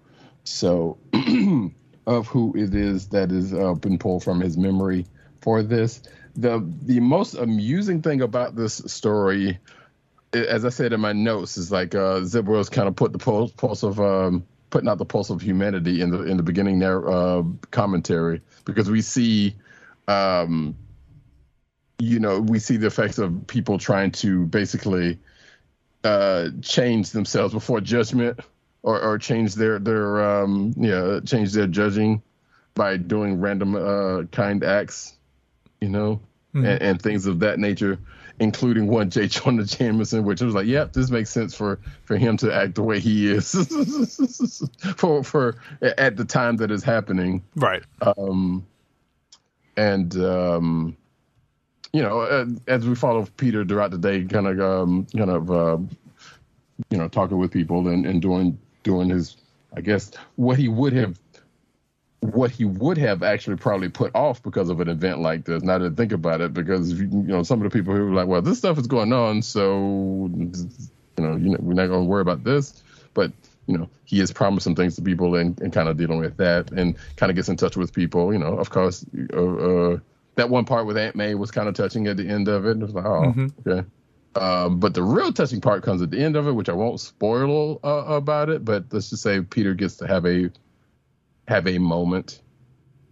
So, 0.45 0.99
of 2.07 2.27
who 2.27 2.55
it 2.57 2.75
is 2.75 3.09
that 3.09 3.31
is 3.33 3.55
uh, 3.55 3.75
been 3.75 3.99
pulled 3.99 4.25
from 4.25 4.41
his 4.41 4.59
memory 4.59 5.07
for 5.41 5.63
this. 5.63 6.03
The 6.35 6.67
the 6.83 7.01
most 7.01 7.35
amusing 7.35 8.03
thing 8.03 8.23
about 8.23 8.57
this 8.57 8.75
story, 8.87 9.59
as 10.33 10.65
I 10.65 10.69
said 10.71 10.93
in 10.93 11.01
my 11.01 11.13
notes, 11.13 11.57
is 11.57 11.71
like 11.71 11.95
uh, 11.95 12.25
Zeb 12.25 12.49
Wells' 12.49 12.69
kind 12.69 12.89
of 12.89 12.97
put 12.97 13.13
the 13.13 13.19
pulse, 13.19 13.53
pulse 13.53 13.83
of 13.83 14.01
um, 14.01 14.45
putting 14.71 14.89
out 14.89 14.99
the 14.99 15.05
pulse 15.05 15.31
of 15.31 15.41
humanity 15.41 16.01
in 16.01 16.11
the 16.11 16.23
in 16.23 16.37
the 16.37 16.43
beginning 16.43 16.79
there 16.79 17.09
uh, 17.09 17.43
commentary 17.71 18.41
because 18.65 18.91
we 18.91 19.03
see. 19.03 19.55
Um, 20.09 20.77
you 21.99 22.19
know, 22.19 22.41
we 22.41 22.59
see 22.59 22.77
the 22.77 22.89
effects 22.89 23.19
of 23.19 23.47
people 23.47 23.79
trying 23.79 24.11
to 24.11 24.45
basically 24.47 25.21
uh, 26.03 26.49
change 26.61 27.11
themselves 27.11 27.55
before 27.55 27.81
judgment, 27.81 28.41
or, 28.83 29.01
or 29.01 29.19
change 29.19 29.55
their 29.55 29.79
their 29.79 30.23
um, 30.23 30.75
yeah 30.77 31.21
change 31.25 31.53
their 31.53 31.69
judging 31.69 32.21
by 32.75 32.97
doing 32.97 33.41
random 33.41 33.77
uh, 33.77 34.25
kind 34.33 34.65
acts, 34.65 35.15
you 35.81 35.89
know, 35.89 36.21
and, 36.55 36.83
and 36.83 37.03
things 37.03 37.27
of 37.27 37.41
that 37.41 37.59
nature, 37.59 37.99
including 38.39 38.89
one 38.89 39.11
J. 39.11 39.29
Jonah 39.29 39.65
Jameson, 39.65 40.25
which 40.25 40.41
was 40.41 40.55
like, 40.55 40.67
yep, 40.67 40.93
this 40.93 41.11
makes 41.11 41.31
sense 41.31 41.55
for 41.55 41.79
for 42.05 42.17
him 42.17 42.37
to 42.39 42.53
act 42.55 42.75
the 42.75 42.83
way 42.83 43.01
he 43.01 43.31
is 43.31 43.53
for 44.97 45.23
for 45.23 45.57
at 45.83 46.17
the 46.17 46.25
time 46.25 46.57
that 46.57 46.71
is 46.71 46.83
happening 46.83 47.43
Right. 47.57 47.83
Um, 48.01 48.67
and 49.77 50.15
um, 50.17 50.97
you 51.93 52.03
know, 52.03 52.21
uh, 52.21 52.47
as 52.67 52.87
we 52.89 52.95
follow 52.95 53.27
Peter 53.37 53.65
throughout 53.65 53.91
the 53.91 53.99
day, 53.99 54.25
kind 54.25 54.47
of, 54.47 54.61
um, 54.61 55.07
kind 55.17 55.31
of, 55.31 55.51
uh, 55.51 55.79
you 56.91 56.99
know, 56.99 57.09
talking 57.09 57.39
with 57.39 57.51
people 57.51 57.89
and, 57.89 58.07
and 58.07 58.23
doing 58.23 58.59
doing 58.83 59.11
his, 59.11 59.37
I 59.77 59.81
guess, 59.81 60.11
what 60.37 60.59
he 60.59 60.69
would 60.69 60.93
have, 60.95 61.19
what 62.23 62.53
he 62.53 62.65
would 62.65 62.97
have 62.99 63.25
actually 63.25 63.57
probably 63.57 63.89
put 63.89 64.15
off 64.15 64.41
because 64.45 64.69
of 64.71 64.81
an 64.81 64.89
event 64.89 65.19
like 65.19 65.45
this. 65.45 65.63
Now 65.63 65.79
to 65.79 65.91
think 65.91 66.13
about 66.13 66.41
it, 66.41 66.55
because 66.55 66.93
if 66.93 66.99
you, 66.99 67.05
you 67.07 67.23
know, 67.23 67.43
some 67.43 67.61
of 67.61 67.71
the 67.71 67.77
people 67.77 67.95
who 67.95 68.07
were 68.07 68.15
like, 68.15 68.29
well, 68.29 68.41
this 68.41 68.59
stuff 68.59 68.79
is 68.79 68.87
going 68.87 69.13
on, 69.13 69.43
so 69.43 70.31
you 70.33 70.53
know, 71.19 71.37
you 71.37 71.51
know 71.51 71.57
we're 71.59 71.75
not 71.75 71.89
going 71.89 72.03
to 72.03 72.09
worry 72.09 72.23
about 72.23 72.45
this, 72.45 72.81
but 73.13 73.33
you 73.67 73.77
know, 73.77 73.89
he 74.05 74.21
is 74.21 74.33
promising 74.33 74.77
things 74.77 74.95
to 74.97 75.03
people 75.03 75.35
and, 75.35 75.61
and 75.61 75.73
kind 75.73 75.89
of 75.89 75.97
dealing 75.97 76.21
with 76.21 76.37
that 76.37 76.71
and 76.71 76.97
kind 77.17 77.31
of 77.31 77.37
gets 77.37 77.49
in 77.49 77.57
touch 77.57 77.77
with 77.77 77.93
people. 77.93 78.33
You 78.33 78.39
know, 78.39 78.57
of 78.57 78.71
course, 78.71 79.05
uh, 79.33 79.37
uh, 79.37 79.99
that 80.37 80.49
one 80.49 80.65
part 80.65 80.87
with 80.87 80.97
Aunt 80.97 81.17
May 81.17 81.35
was 81.35 81.51
kind 81.51 81.69
of 81.69 81.75
touching 81.75 82.07
at 82.07 82.17
the 82.17 82.29
end 82.29 82.47
of 82.47 82.67
it. 82.67 82.77
It 82.77 82.79
was 82.79 82.95
like, 82.95 83.05
oh, 83.05 83.35
okay. 83.67 83.89
Um, 84.35 84.79
but 84.79 84.95
the 84.95 85.03
real 85.03 85.33
touching 85.33 85.61
part 85.61 85.83
comes 85.83 86.03
at 86.03 86.11
the 86.11 86.23
end 86.23 86.37
of 86.37 86.47
it, 86.47 86.53
which 86.53 86.69
I 86.69 86.73
won't 86.73 87.01
spoil 87.01 87.81
uh, 87.83 88.05
about 88.07 88.49
it. 88.49 88.65
But 88.65 88.85
let's 88.93 89.11
just 89.11 89.23
say 89.25 89.41
Peter 89.41 89.75
gets 89.75 89.97
to 89.97 90.07
have 90.07 90.25
a 90.25 90.51
have 91.53 91.67
a 91.67 91.77
moment 91.77 92.41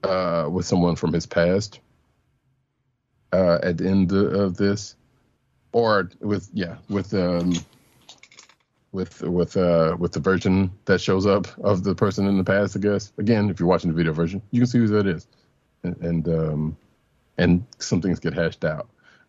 uh, 0.03 0.49
with 0.51 0.65
someone 0.65 0.97
from 0.97 1.13
his 1.13 1.27
past 1.27 1.81
uh, 3.35 3.59
at 3.63 3.77
the 3.77 3.87
end 3.87 4.13
of 4.13 4.57
this, 4.57 4.97
or 5.73 6.11
with 6.21 6.49
yeah, 6.55 6.77
with 6.89 7.13
um, 7.13 7.53
with 8.93 9.21
with 9.23 9.57
uh 9.59 9.95
with 9.99 10.13
the 10.13 10.21
version 10.21 10.71
that 10.87 11.01
shows 11.01 11.27
up 11.27 11.47
of 11.59 11.85
the 11.85 11.95
person 11.95 12.27
in 12.27 12.39
the 12.39 12.45
past. 12.45 12.77
I 12.77 12.81
guess 12.81 13.13
again, 13.19 13.51
if 13.51 13.61
you're 13.61 13.69
watching 13.69 13.91
the 13.91 13.97
video 13.97 14.15
version, 14.15 14.41
you 14.51 14.61
can 14.61 14.67
see 14.67 14.79
who 14.79 14.89
that 14.89 15.07
is, 15.07 15.27
and 15.83 15.97
and, 15.99 16.29
um, 16.29 16.77
and 17.37 17.67
some 17.79 18.01
things 18.01 18.21
get 18.21 18.33
hashed 18.33 18.65
out. 18.65 18.89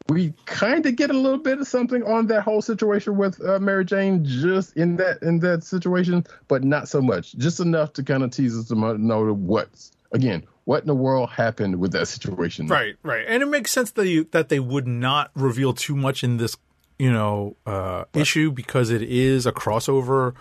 We 0.10 0.34
kind 0.45 0.86
of 0.86 0.95
get 0.95 1.10
a 1.10 1.14
little 1.14 1.39
bit 1.39 1.60
of 1.60 1.68
something 1.68 2.04
on 2.04 2.28
that 2.28 2.41
whole 2.41 2.62
situation 2.62 3.18
with 3.18 3.43
uh, 3.43 3.60
Mary 3.60 3.86
Jane, 3.86 4.26
just 4.26 4.76
in 4.76 4.97
that 4.97 5.22
in 5.22 5.39
that 5.39 5.64
situation, 5.64 6.26
but 6.47 6.64
not 6.64 6.89
so 6.89 7.02
much. 7.02 7.34
Just 7.38 7.60
enough 7.60 7.93
to 7.93 8.04
kind 8.04 8.24
of 8.24 8.32
tease 8.32 8.58
us 8.58 8.68
to 8.68 8.76
know 8.76 9.34
what's 9.34 9.91
again 10.12 10.43
what 10.66 10.82
in 10.82 10.88
the 10.88 10.95
world 10.95 11.30
happened 11.30 11.80
with 11.80 11.91
that 11.93 12.08
situation. 12.08 12.68
Right, 12.68 12.95
right, 13.04 13.26
and 13.28 13.41
it 13.41 13.47
makes 13.47 13.72
sense 13.72 13.91
that 13.91 14.08
you 14.08 14.28
that 14.32 14.49
they 14.49 14.60
would 14.60 14.88
not 14.88 15.32
reveal 15.36 15.74
too 15.74 15.95
much 15.95 16.24
in 16.24 16.38
this, 16.38 16.58
you 16.99 17.12
know, 17.12 17.56
uh, 17.66 18.06
issue 18.14 18.52
because 18.52 18.89
it 18.89 19.02
is 19.02 19.45
a 19.45 19.52
crossover, 19.52 20.34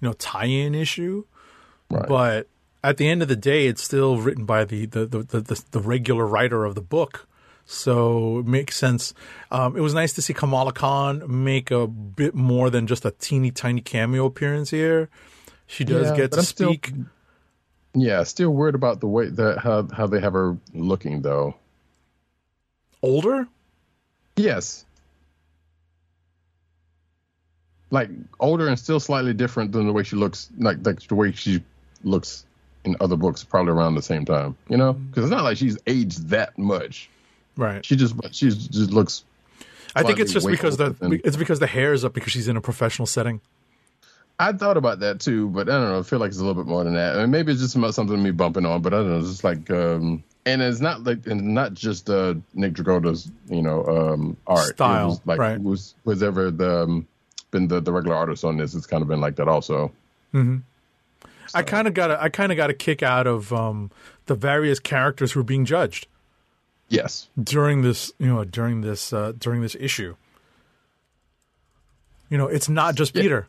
you 0.00 0.08
know, 0.08 0.12
tie-in 0.14 0.74
issue. 0.74 1.24
Right. 1.90 2.06
But 2.06 2.48
at 2.82 2.96
the 2.96 3.08
end 3.08 3.22
of 3.22 3.28
the 3.28 3.36
day, 3.36 3.66
it's 3.66 3.82
still 3.82 4.18
written 4.18 4.44
by 4.44 4.64
the 4.64 4.86
the, 4.86 5.06
the, 5.06 5.22
the, 5.22 5.64
the 5.70 5.80
regular 5.80 6.26
writer 6.26 6.64
of 6.64 6.74
the 6.74 6.82
book, 6.82 7.28
so 7.70 8.38
it 8.38 8.46
makes 8.46 8.76
sense. 8.76 9.12
Um, 9.50 9.76
it 9.76 9.80
was 9.80 9.92
nice 9.92 10.14
to 10.14 10.22
see 10.22 10.32
Kamala 10.32 10.72
Khan 10.72 11.22
make 11.44 11.70
a 11.70 11.86
bit 11.86 12.34
more 12.34 12.70
than 12.70 12.86
just 12.86 13.04
a 13.04 13.10
teeny 13.10 13.50
tiny 13.50 13.82
cameo 13.82 14.24
appearance 14.24 14.70
here. 14.70 15.10
She 15.66 15.84
does 15.84 16.08
Yeah, 16.08 16.16
get 16.16 16.30
but 16.30 16.36
to 16.36 16.40
I'm 16.40 16.44
still- 16.46 16.68
speak. 16.70 16.92
Yeah, 17.94 18.22
still 18.24 18.50
worried 18.50 18.74
about 18.74 19.00
the 19.00 19.06
way 19.08 19.28
that 19.28 19.58
how 19.58 19.86
how 19.92 20.06
they 20.06 20.20
have 20.20 20.32
her 20.32 20.56
looking 20.72 21.22
though. 21.22 21.56
older. 23.02 23.46
Yes. 24.36 24.84
Like 27.90 28.10
older 28.38 28.68
and 28.68 28.78
still 28.78 29.00
slightly 29.00 29.32
different 29.32 29.72
than 29.72 29.86
the 29.86 29.92
way 29.92 30.02
she 30.02 30.16
looks, 30.16 30.50
like, 30.58 30.84
like 30.86 31.00
the 31.08 31.14
way 31.14 31.32
she 31.32 31.62
looks 32.04 32.44
in 32.84 32.96
other 33.00 33.16
books, 33.16 33.42
probably 33.44 33.72
around 33.72 33.94
the 33.94 34.02
same 34.02 34.24
time. 34.24 34.56
You 34.68 34.76
know, 34.76 34.92
because 34.92 35.24
it's 35.24 35.30
not 35.30 35.44
like 35.44 35.56
she's 35.56 35.78
aged 35.86 36.28
that 36.28 36.56
much. 36.58 37.08
Right. 37.58 37.84
She 37.84 37.96
just 37.96 38.14
she 38.32 38.50
just 38.50 38.92
looks. 38.92 39.24
I 39.96 40.04
think 40.04 40.20
it's 40.20 40.32
just 40.32 40.46
because 40.46 40.76
the 40.76 40.94
it's 41.24 41.36
because 41.36 41.58
the 41.58 41.66
hair 41.66 41.92
is 41.92 42.04
up 42.04 42.14
because 42.14 42.32
she's 42.32 42.46
in 42.46 42.56
a 42.56 42.60
professional 42.60 43.04
setting. 43.04 43.40
I 44.38 44.52
thought 44.52 44.76
about 44.76 45.00
that 45.00 45.18
too, 45.18 45.48
but 45.48 45.68
I 45.68 45.72
don't 45.72 45.88
know. 45.88 45.98
I 45.98 46.02
feel 46.04 46.20
like 46.20 46.28
it's 46.28 46.38
a 46.38 46.44
little 46.44 46.62
bit 46.62 46.70
more 46.70 46.84
than 46.84 46.94
that. 46.94 47.16
I 47.16 47.22
mean, 47.22 47.32
maybe 47.32 47.50
it's 47.50 47.60
just 47.60 47.74
about 47.74 47.94
something 47.94 48.22
me 48.22 48.30
bumping 48.30 48.64
on, 48.64 48.80
but 48.80 48.94
I 48.94 48.98
don't 48.98 49.10
know. 49.10 49.18
It's 49.18 49.28
just 49.28 49.42
like, 49.42 49.68
um, 49.72 50.22
and 50.46 50.62
it's 50.62 50.78
not 50.78 51.02
like, 51.02 51.26
and 51.26 51.52
not 51.52 51.74
just 51.74 52.08
uh, 52.08 52.34
Nick 52.54 52.74
Dragotta's, 52.74 53.28
you 53.48 53.62
know, 53.62 53.84
um, 53.86 54.36
art. 54.46 54.68
Style, 54.68 55.20
like 55.26 55.40
right. 55.40 55.60
was 55.60 55.96
was 56.04 56.22
ever 56.22 56.52
the 56.52 56.84
um, 56.84 57.08
been 57.50 57.66
the, 57.66 57.80
the 57.80 57.92
regular 57.92 58.14
artist 58.14 58.44
on 58.44 58.56
this. 58.56 58.76
It's 58.76 58.86
kind 58.86 59.02
of 59.02 59.08
been 59.08 59.20
like 59.20 59.34
that 59.36 59.48
also. 59.48 59.90
I 61.54 61.62
kind 61.62 61.88
of 61.88 61.94
got 61.94 62.12
a, 62.12 62.22
I 62.22 62.28
kind 62.28 62.52
of 62.52 62.56
got 62.56 62.70
a 62.70 62.74
kick 62.74 63.02
out 63.02 63.26
of 63.26 63.52
um, 63.52 63.90
the 64.26 64.36
various 64.36 64.78
characters 64.78 65.32
who 65.32 65.40
are 65.40 65.44
being 65.44 65.64
judged 65.64 66.06
Yes. 66.88 67.28
during 67.42 67.82
this, 67.82 68.12
you 68.18 68.26
know, 68.26 68.44
during 68.44 68.80
this 68.80 69.12
uh, 69.12 69.32
during 69.38 69.60
this 69.60 69.76
issue. 69.78 70.16
You 72.30 72.38
know, 72.38 72.46
it's 72.46 72.68
not 72.68 72.94
just 72.94 73.14
Peter. 73.14 73.46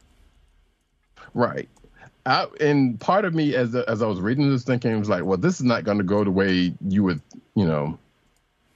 Right. 1.33 1.69
I, 2.25 2.47
and 2.59 2.99
part 2.99 3.25
of 3.25 3.33
me, 3.33 3.55
as 3.55 3.75
as 3.75 4.01
I 4.01 4.07
was 4.07 4.19
reading 4.19 4.49
this, 4.49 4.63
thinking 4.63 4.97
was 4.99 5.09
like, 5.09 5.23
well, 5.23 5.37
this 5.37 5.55
is 5.55 5.63
not 5.65 5.83
going 5.83 5.97
to 5.97 6.03
go 6.03 6.23
the 6.23 6.31
way 6.31 6.73
you 6.87 7.03
would, 7.03 7.21
you 7.55 7.65
know, 7.65 7.97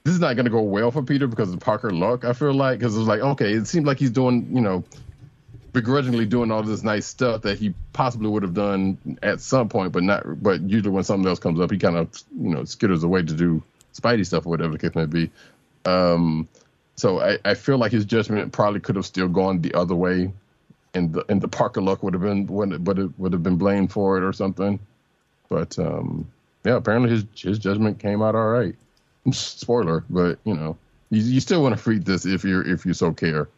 this 0.04 0.14
is 0.14 0.20
not 0.20 0.34
going 0.34 0.44
to 0.44 0.50
go 0.50 0.62
well 0.62 0.90
for 0.90 1.02
Peter 1.02 1.26
because 1.26 1.52
of 1.52 1.60
Parker 1.60 1.90
luck. 1.90 2.24
I 2.24 2.32
feel 2.32 2.52
like 2.52 2.78
because 2.78 2.94
it 2.96 2.98
was 2.98 3.08
like, 3.08 3.20
okay, 3.20 3.52
it 3.52 3.66
seemed 3.66 3.86
like 3.86 3.98
he's 3.98 4.10
doing, 4.10 4.48
you 4.54 4.60
know, 4.60 4.84
begrudgingly 5.72 6.26
doing 6.26 6.50
all 6.50 6.62
this 6.62 6.82
nice 6.82 7.06
stuff 7.06 7.42
that 7.42 7.58
he 7.58 7.74
possibly 7.92 8.28
would 8.28 8.42
have 8.42 8.54
done 8.54 8.98
at 9.22 9.40
some 9.40 9.68
point, 9.68 9.92
but 9.92 10.02
not. 10.02 10.42
But 10.42 10.62
usually 10.62 10.90
when 10.90 11.04
something 11.04 11.28
else 11.28 11.38
comes 11.38 11.60
up, 11.60 11.70
he 11.70 11.78
kind 11.78 11.96
of, 11.96 12.10
you 12.38 12.50
know, 12.50 12.62
skitters 12.62 13.04
away 13.04 13.22
to 13.22 13.34
do 13.34 13.62
Spidey 13.94 14.26
stuff 14.26 14.46
or 14.46 14.50
whatever 14.50 14.72
the 14.72 14.78
case 14.78 14.94
may 14.94 15.06
be. 15.06 15.30
Um, 15.84 16.48
so 16.96 17.20
I, 17.20 17.38
I 17.44 17.54
feel 17.54 17.78
like 17.78 17.92
his 17.92 18.04
judgment 18.04 18.52
probably 18.52 18.80
could 18.80 18.96
have 18.96 19.06
still 19.06 19.28
gone 19.28 19.60
the 19.60 19.74
other 19.74 19.94
way, 19.94 20.32
and 20.94 21.12
the 21.12 21.24
and 21.28 21.40
the 21.40 21.48
Parker 21.48 21.82
luck 21.82 22.02
would 22.02 22.14
have 22.14 22.22
been 22.22 22.46
would 22.46 22.86
would 22.86 22.98
have, 22.98 23.12
would 23.18 23.32
have 23.32 23.42
been 23.42 23.56
blamed 23.56 23.92
for 23.92 24.16
it 24.18 24.24
or 24.24 24.32
something. 24.32 24.78
But 25.48 25.78
um, 25.78 26.30
yeah, 26.64 26.76
apparently 26.76 27.10
his 27.10 27.24
his 27.34 27.58
judgment 27.58 27.98
came 27.98 28.22
out 28.22 28.34
all 28.34 28.48
right. 28.48 28.74
Spoiler, 29.32 30.04
but 30.10 30.38
you 30.44 30.54
know, 30.54 30.76
you, 31.10 31.22
you 31.22 31.40
still 31.40 31.62
want 31.62 31.78
to 31.78 31.90
read 31.90 32.04
this 32.04 32.26
if 32.26 32.44
you're 32.44 32.66
if 32.66 32.84
you 32.84 32.94
so 32.94 33.12
care 33.12 33.48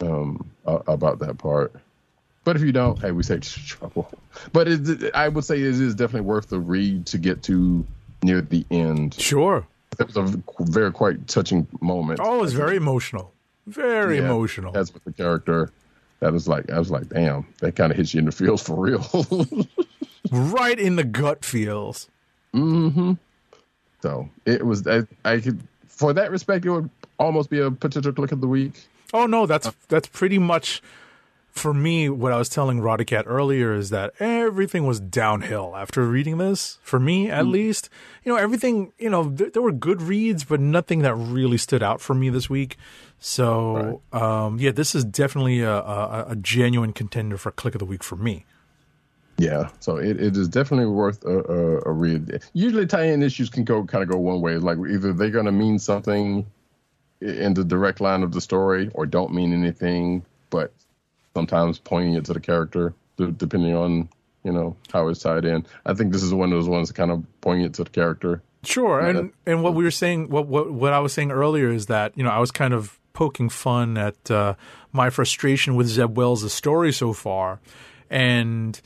um, 0.00 0.48
about 0.64 1.18
that 1.18 1.38
part. 1.38 1.74
But 2.44 2.56
if 2.56 2.62
you 2.62 2.72
don't, 2.72 2.98
hey, 3.00 3.10
we 3.10 3.22
say 3.22 3.38
trouble. 3.40 4.10
But 4.52 4.68
it, 4.68 5.14
I 5.14 5.28
would 5.28 5.44
say 5.44 5.56
it 5.56 5.62
is 5.62 5.94
definitely 5.94 6.22
worth 6.22 6.48
the 6.48 6.60
read 6.60 7.06
to 7.06 7.18
get 7.18 7.42
to 7.44 7.84
near 8.24 8.40
the 8.40 8.64
end. 8.70 9.14
Sure. 9.14 9.66
It 10.00 10.06
was 10.06 10.16
a 10.16 10.42
very 10.60 10.90
quite 10.90 11.28
touching 11.28 11.66
moment. 11.80 12.20
Oh, 12.22 12.42
it's 12.42 12.52
very 12.52 12.76
emotional. 12.76 13.32
Very 13.66 14.16
Yeah, 14.18 14.24
emotional. 14.24 14.72
That's 14.72 14.92
with 14.92 15.04
the 15.04 15.12
character. 15.12 15.70
That 16.20 16.32
was 16.32 16.48
like 16.48 16.70
I 16.70 16.78
was 16.78 16.90
like, 16.90 17.08
damn, 17.08 17.46
that 17.60 17.76
kind 17.76 17.92
of 17.92 17.96
hits 17.98 18.14
you 18.14 18.18
in 18.20 18.24
the 18.26 18.32
feels 18.32 18.62
for 18.62 18.76
real. 18.76 19.06
right 20.32 20.78
in 20.78 20.96
the 20.96 21.04
gut 21.04 21.44
feels. 21.44 22.08
Mm-hmm. 22.54 23.12
So 24.00 24.28
it 24.46 24.64
was. 24.66 24.86
I, 24.86 25.02
I 25.24 25.40
could, 25.40 25.60
for 25.86 26.12
that 26.12 26.30
respect, 26.30 26.64
it 26.66 26.70
would 26.70 26.90
almost 27.18 27.50
be 27.50 27.60
a 27.60 27.70
potential 27.70 28.12
kliq 28.12 28.32
of 28.32 28.40
the 28.40 28.48
week. 28.48 28.72
Oh 29.12 29.26
no, 29.26 29.46
that's 29.46 29.70
that's 29.88 30.08
pretty 30.08 30.38
much 30.38 30.82
for 31.54 31.72
me 31.72 32.08
what 32.08 32.32
I 32.32 32.36
was 32.36 32.48
telling 32.48 32.80
Roddy 32.80 33.04
Cat 33.04 33.24
earlier 33.28 33.72
is 33.74 33.90
that 33.90 34.12
everything 34.18 34.86
was 34.86 34.98
downhill 34.98 35.74
after 35.76 36.04
reading 36.06 36.38
this. 36.38 36.78
For 36.82 36.98
me, 36.98 37.30
at 37.30 37.46
least, 37.46 37.88
you 38.24 38.32
know, 38.32 38.38
everything. 38.38 38.92
You 38.98 39.08
know, 39.08 39.30
th- 39.30 39.52
there 39.52 39.62
were 39.62 39.72
good 39.72 40.02
reads, 40.02 40.44
but 40.44 40.60
nothing 40.60 41.02
that 41.02 41.14
really 41.14 41.56
stood 41.56 41.82
out 41.82 42.00
for 42.00 42.14
me 42.14 42.28
this 42.28 42.50
week. 42.50 42.76
So, 43.20 44.02
um, 44.12 44.58
yeah, 44.58 44.72
this 44.72 44.94
is 44.94 45.04
definitely 45.04 45.60
a, 45.60 45.76
a, 45.76 46.26
a 46.30 46.36
genuine 46.36 46.92
contender 46.92 47.38
for 47.38 47.52
kliq 47.52 47.74
of 47.74 47.78
the 47.78 47.86
week 47.86 48.02
for 48.02 48.16
me. 48.16 48.44
Yeah, 49.38 49.70
so 49.80 49.96
it, 49.96 50.20
it 50.20 50.36
is 50.36 50.48
definitely 50.48 50.86
worth 50.86 51.24
a, 51.24 51.38
a, 51.38 51.80
a 51.86 51.92
read. 51.92 52.42
Usually, 52.52 52.86
tie-in 52.86 53.22
issues 53.22 53.48
can 53.48 53.64
go 53.64 53.84
kind 53.84 54.02
of 54.02 54.08
go 54.08 54.18
one 54.18 54.40
way. 54.40 54.56
Like 54.56 54.78
either 54.78 55.12
they're 55.12 55.30
going 55.30 55.46
to 55.46 55.52
mean 55.52 55.78
something 55.78 56.46
in 57.20 57.54
the 57.54 57.64
direct 57.64 58.00
line 58.00 58.22
of 58.22 58.32
the 58.32 58.40
story, 58.40 58.90
or 58.94 59.06
don't 59.06 59.32
mean 59.32 59.52
anything, 59.52 60.24
but 60.50 60.72
sometimes 61.34 61.78
pointing 61.78 62.14
it 62.14 62.24
to 62.26 62.32
the 62.32 62.40
character, 62.40 62.94
depending 63.16 63.74
on 63.74 64.08
you 64.44 64.52
know 64.52 64.76
how 64.92 65.08
it's 65.08 65.20
tied 65.20 65.44
in. 65.44 65.66
I 65.86 65.94
think 65.94 66.12
this 66.12 66.22
is 66.22 66.32
one 66.34 66.52
of 66.52 66.58
those 66.58 66.68
ones 66.68 66.92
kind 66.92 67.10
of 67.10 67.24
pointing 67.40 67.66
it 67.66 67.74
to 67.74 67.84
the 67.84 67.90
character. 67.90 68.42
Sure, 68.62 69.02
Yeah. 69.02 69.08
and 69.18 69.32
and 69.46 69.62
what 69.62 69.74
we 69.74 69.84
were 69.84 69.90
saying, 69.90 70.28
what 70.30 70.46
what 70.46 70.72
what 70.72 70.92
I 70.92 71.00
was 71.00 71.12
saying 71.12 71.30
earlier 71.30 71.70
is 71.70 71.86
that 71.86 72.16
you 72.16 72.24
know 72.24 72.30
I 72.30 72.38
was 72.38 72.50
kind 72.50 72.72
of 72.74 72.98
poking 73.12 73.48
fun 73.48 73.96
at 73.96 74.30
uh, 74.30 74.54
my 74.92 75.08
frustration 75.10 75.76
with 75.76 75.86
Zeb 75.86 76.16
Wells' 76.16 76.52
story 76.52 76.92
so 76.92 77.12
far, 77.12 77.60
and 78.10 78.80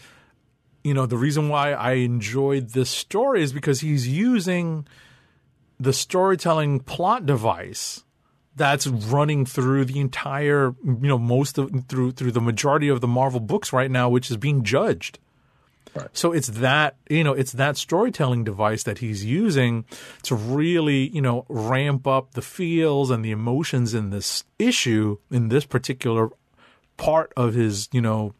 you 0.85 0.95
know 0.95 1.07
the 1.07 1.17
reason 1.17 1.49
why 1.49 1.73
I 1.73 1.93
enjoyed 1.95 2.71
this 2.71 2.91
story 2.91 3.43
is 3.43 3.53
because 3.53 3.81
he's 3.81 4.07
using 4.09 4.87
the 5.81 5.93
storytelling 5.93 6.81
plot 6.81 7.25
device 7.25 8.03
that's 8.59 8.87
running 8.87 9.47
through 9.47 9.87
the 9.87 9.99
entire 9.99 10.75
you 10.85 11.09
know 11.09 11.19
most 11.19 11.59
of 11.59 11.71
through 11.89 12.13
through 12.13 12.33
the 12.33 12.41
majority 12.41 12.89
of 12.89 13.01
the 13.01 13.09
Marvel 13.09 13.41
books 13.41 13.73
right 13.73 13.91
now, 13.91 14.09
which 14.09 14.31
is 14.31 14.37
being 14.37 14.63
judged. 14.65 15.19
Right. 15.95 16.09
So 16.13 16.33
it's 16.33 16.49
that 16.49 16.97
you 17.09 17.25
know 17.25 17.33
it's 17.33 17.53
that 17.53 17.77
storytelling 17.77 18.45
device 18.45 18.83
that 18.83 18.99
he's 18.99 19.25
using 19.25 19.85
to 20.25 20.35
really 20.35 21.09
you 21.09 21.23
know 21.23 21.47
ramp 21.49 22.07
up 22.07 22.35
the 22.35 22.43
feels 22.43 23.11
and 23.11 23.25
the 23.25 23.31
emotions 23.31 23.95
in 23.95 24.11
this 24.11 24.45
issue 24.59 25.19
in 25.31 25.49
this 25.49 25.65
particular 25.65 26.31
part 26.97 27.33
of 27.37 27.55
his 27.55 27.89
you 27.93 28.01
know 28.01 28.35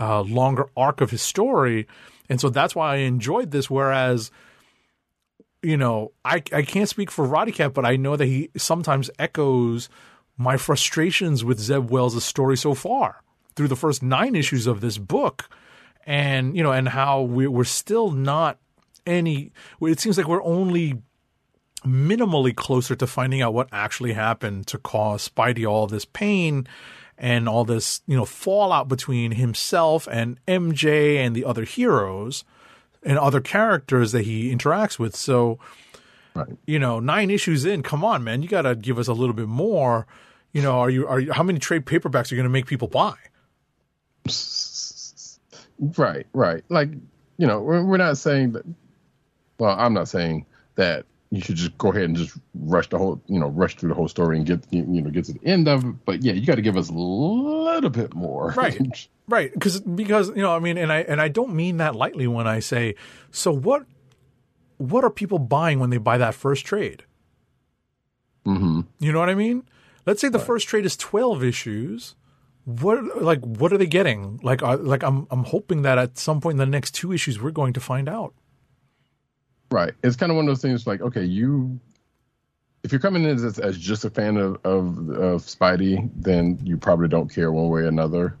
uh, 0.00 0.22
longer 0.22 0.66
arc 0.76 1.00
of 1.00 1.10
his 1.10 1.22
story, 1.22 1.86
and 2.28 2.40
so 2.40 2.48
that's 2.48 2.74
why 2.74 2.94
I 2.94 2.96
enjoyed 2.98 3.52
this. 3.52 3.70
Whereas 3.70 4.30
you 5.64 5.76
know 5.76 6.12
I 6.24 6.42
I 6.52 6.62
can't 6.62 6.88
speak 6.88 7.10
for 7.10 7.26
Roddykat, 7.26 7.74
but 7.74 7.84
I 7.84 7.96
know 7.96 8.16
that 8.16 8.26
he 8.26 8.50
sometimes 8.56 9.10
echoes 9.18 9.88
my 10.36 10.56
frustrations 10.56 11.44
with 11.44 11.58
Zeb 11.58 11.90
Wells' 11.90 12.24
story 12.24 12.56
so 12.56 12.74
far 12.74 13.22
through 13.56 13.68
the 13.68 13.76
first 13.76 14.02
nine 14.02 14.34
issues 14.34 14.66
of 14.66 14.80
this 14.80 14.98
book. 14.98 15.48
And 16.06 16.54
you 16.54 16.62
know 16.62 16.72
and 16.72 16.88
how 16.88 17.22
we, 17.22 17.46
we're 17.46 17.64
still 17.64 18.10
not 18.10 18.58
any 19.06 19.52
it 19.80 20.00
seems 20.00 20.18
like 20.18 20.28
we're 20.28 20.42
only 20.42 21.02
minimally 21.84 22.54
closer 22.54 22.94
to 22.94 23.06
finding 23.06 23.42
out 23.42 23.54
what 23.54 23.68
actually 23.72 24.12
happened 24.12 24.66
to 24.66 24.78
cause 24.78 25.28
spidey 25.28 25.68
all 25.68 25.86
this 25.86 26.04
pain 26.04 26.66
and 27.18 27.48
all 27.48 27.64
this 27.64 28.00
you 28.06 28.16
know 28.16 28.24
fallout 28.24 28.88
between 28.88 29.32
himself 29.32 30.08
and 30.10 30.38
mj 30.46 31.16
and 31.16 31.36
the 31.36 31.44
other 31.44 31.64
heroes 31.64 32.44
and 33.04 33.18
other 33.18 33.40
characters 33.40 34.12
that 34.12 34.24
he 34.24 34.54
interacts 34.54 34.98
with 34.98 35.14
so 35.16 35.58
Right. 36.36 36.48
you 36.66 36.80
know 36.80 36.98
nine 36.98 37.30
issues 37.30 37.64
in 37.64 37.84
come 37.84 38.02
on 38.04 38.24
man 38.24 38.42
you 38.42 38.48
got 38.48 38.62
to 38.62 38.74
give 38.74 38.98
us 38.98 39.06
a 39.06 39.12
little 39.12 39.34
bit 39.36 39.46
more 39.46 40.04
you 40.52 40.62
know 40.62 40.80
are 40.80 40.90
you 40.90 41.06
are 41.06 41.20
you, 41.20 41.32
how 41.32 41.44
many 41.44 41.60
trade 41.60 41.86
paperbacks 41.86 42.32
are 42.32 42.34
you 42.34 42.40
going 42.40 42.42
to 42.42 42.48
make 42.48 42.66
people 42.66 42.88
buy 42.88 43.14
Right, 45.96 46.26
right. 46.32 46.62
Like, 46.68 46.90
you 47.36 47.46
know, 47.46 47.60
we're, 47.60 47.84
we're 47.84 47.96
not 47.96 48.16
saying 48.16 48.52
that. 48.52 48.64
Well, 49.58 49.76
I'm 49.78 49.94
not 49.94 50.08
saying 50.08 50.46
that 50.76 51.06
you 51.36 51.42
should 51.42 51.56
just 51.56 51.76
go 51.78 51.90
ahead 51.90 52.04
and 52.04 52.16
just 52.16 52.36
rush 52.54 52.88
the 52.88 52.98
whole, 52.98 53.20
you 53.26 53.38
know, 53.38 53.48
rush 53.48 53.76
through 53.76 53.88
the 53.88 53.94
whole 53.94 54.08
story 54.08 54.36
and 54.36 54.46
get, 54.46 54.64
you 54.70 54.82
know, 54.82 55.10
get 55.10 55.24
to 55.26 55.32
the 55.32 55.46
end 55.46 55.68
of 55.68 55.84
it. 55.84 56.04
But 56.04 56.22
yeah, 56.22 56.32
you 56.32 56.46
got 56.46 56.56
to 56.56 56.62
give 56.62 56.76
us 56.76 56.88
a 56.88 56.92
little 56.92 57.90
bit 57.90 58.14
more. 58.14 58.54
Right. 58.56 59.08
right 59.28 59.52
because 59.52 59.80
because 59.80 60.28
you 60.28 60.42
know 60.42 60.54
i 60.54 60.58
mean 60.58 60.76
and 60.76 60.92
i 60.92 61.00
and 61.00 61.20
i 61.20 61.28
don't 61.28 61.54
mean 61.54 61.78
that 61.78 61.94
lightly 61.94 62.26
when 62.26 62.46
i 62.46 62.60
say 62.60 62.94
so 63.30 63.52
what 63.52 63.86
what 64.78 65.04
are 65.04 65.10
people 65.10 65.38
buying 65.38 65.78
when 65.78 65.90
they 65.90 65.98
buy 65.98 66.18
that 66.18 66.34
first 66.34 66.66
trade 66.66 67.04
mm-hmm. 68.46 68.80
you 68.98 69.12
know 69.12 69.18
what 69.18 69.30
i 69.30 69.34
mean 69.34 69.62
let's 70.06 70.20
say 70.20 70.28
the 70.28 70.38
first 70.38 70.68
trade 70.68 70.84
is 70.84 70.96
12 70.96 71.42
issues 71.42 72.14
what 72.64 73.22
like 73.22 73.40
what 73.40 73.72
are 73.72 73.78
they 73.78 73.86
getting 73.86 74.38
like 74.42 74.62
uh, 74.62 74.76
like 74.78 75.02
i'm 75.02 75.26
i'm 75.30 75.44
hoping 75.44 75.82
that 75.82 75.98
at 75.98 76.18
some 76.18 76.40
point 76.40 76.54
in 76.54 76.58
the 76.58 76.66
next 76.66 76.92
two 76.92 77.12
issues 77.12 77.40
we're 77.40 77.50
going 77.50 77.72
to 77.72 77.80
find 77.80 78.08
out 78.08 78.34
Right. 79.74 79.92
It's 80.04 80.14
kind 80.14 80.30
of 80.30 80.36
one 80.36 80.44
of 80.44 80.50
those 80.50 80.62
things 80.62 80.86
like, 80.86 81.00
okay, 81.00 81.24
you, 81.24 81.80
if 82.84 82.92
you're 82.92 83.00
coming 83.00 83.24
in 83.24 83.44
as, 83.44 83.58
as 83.58 83.76
just 83.76 84.04
a 84.04 84.10
fan 84.10 84.36
of, 84.36 84.60
of, 84.64 85.08
of 85.10 85.42
Spidey, 85.42 86.08
then 86.14 86.60
you 86.62 86.76
probably 86.76 87.08
don't 87.08 87.28
care 87.28 87.50
one 87.50 87.68
way 87.70 87.80
or 87.80 87.86
another. 87.88 88.36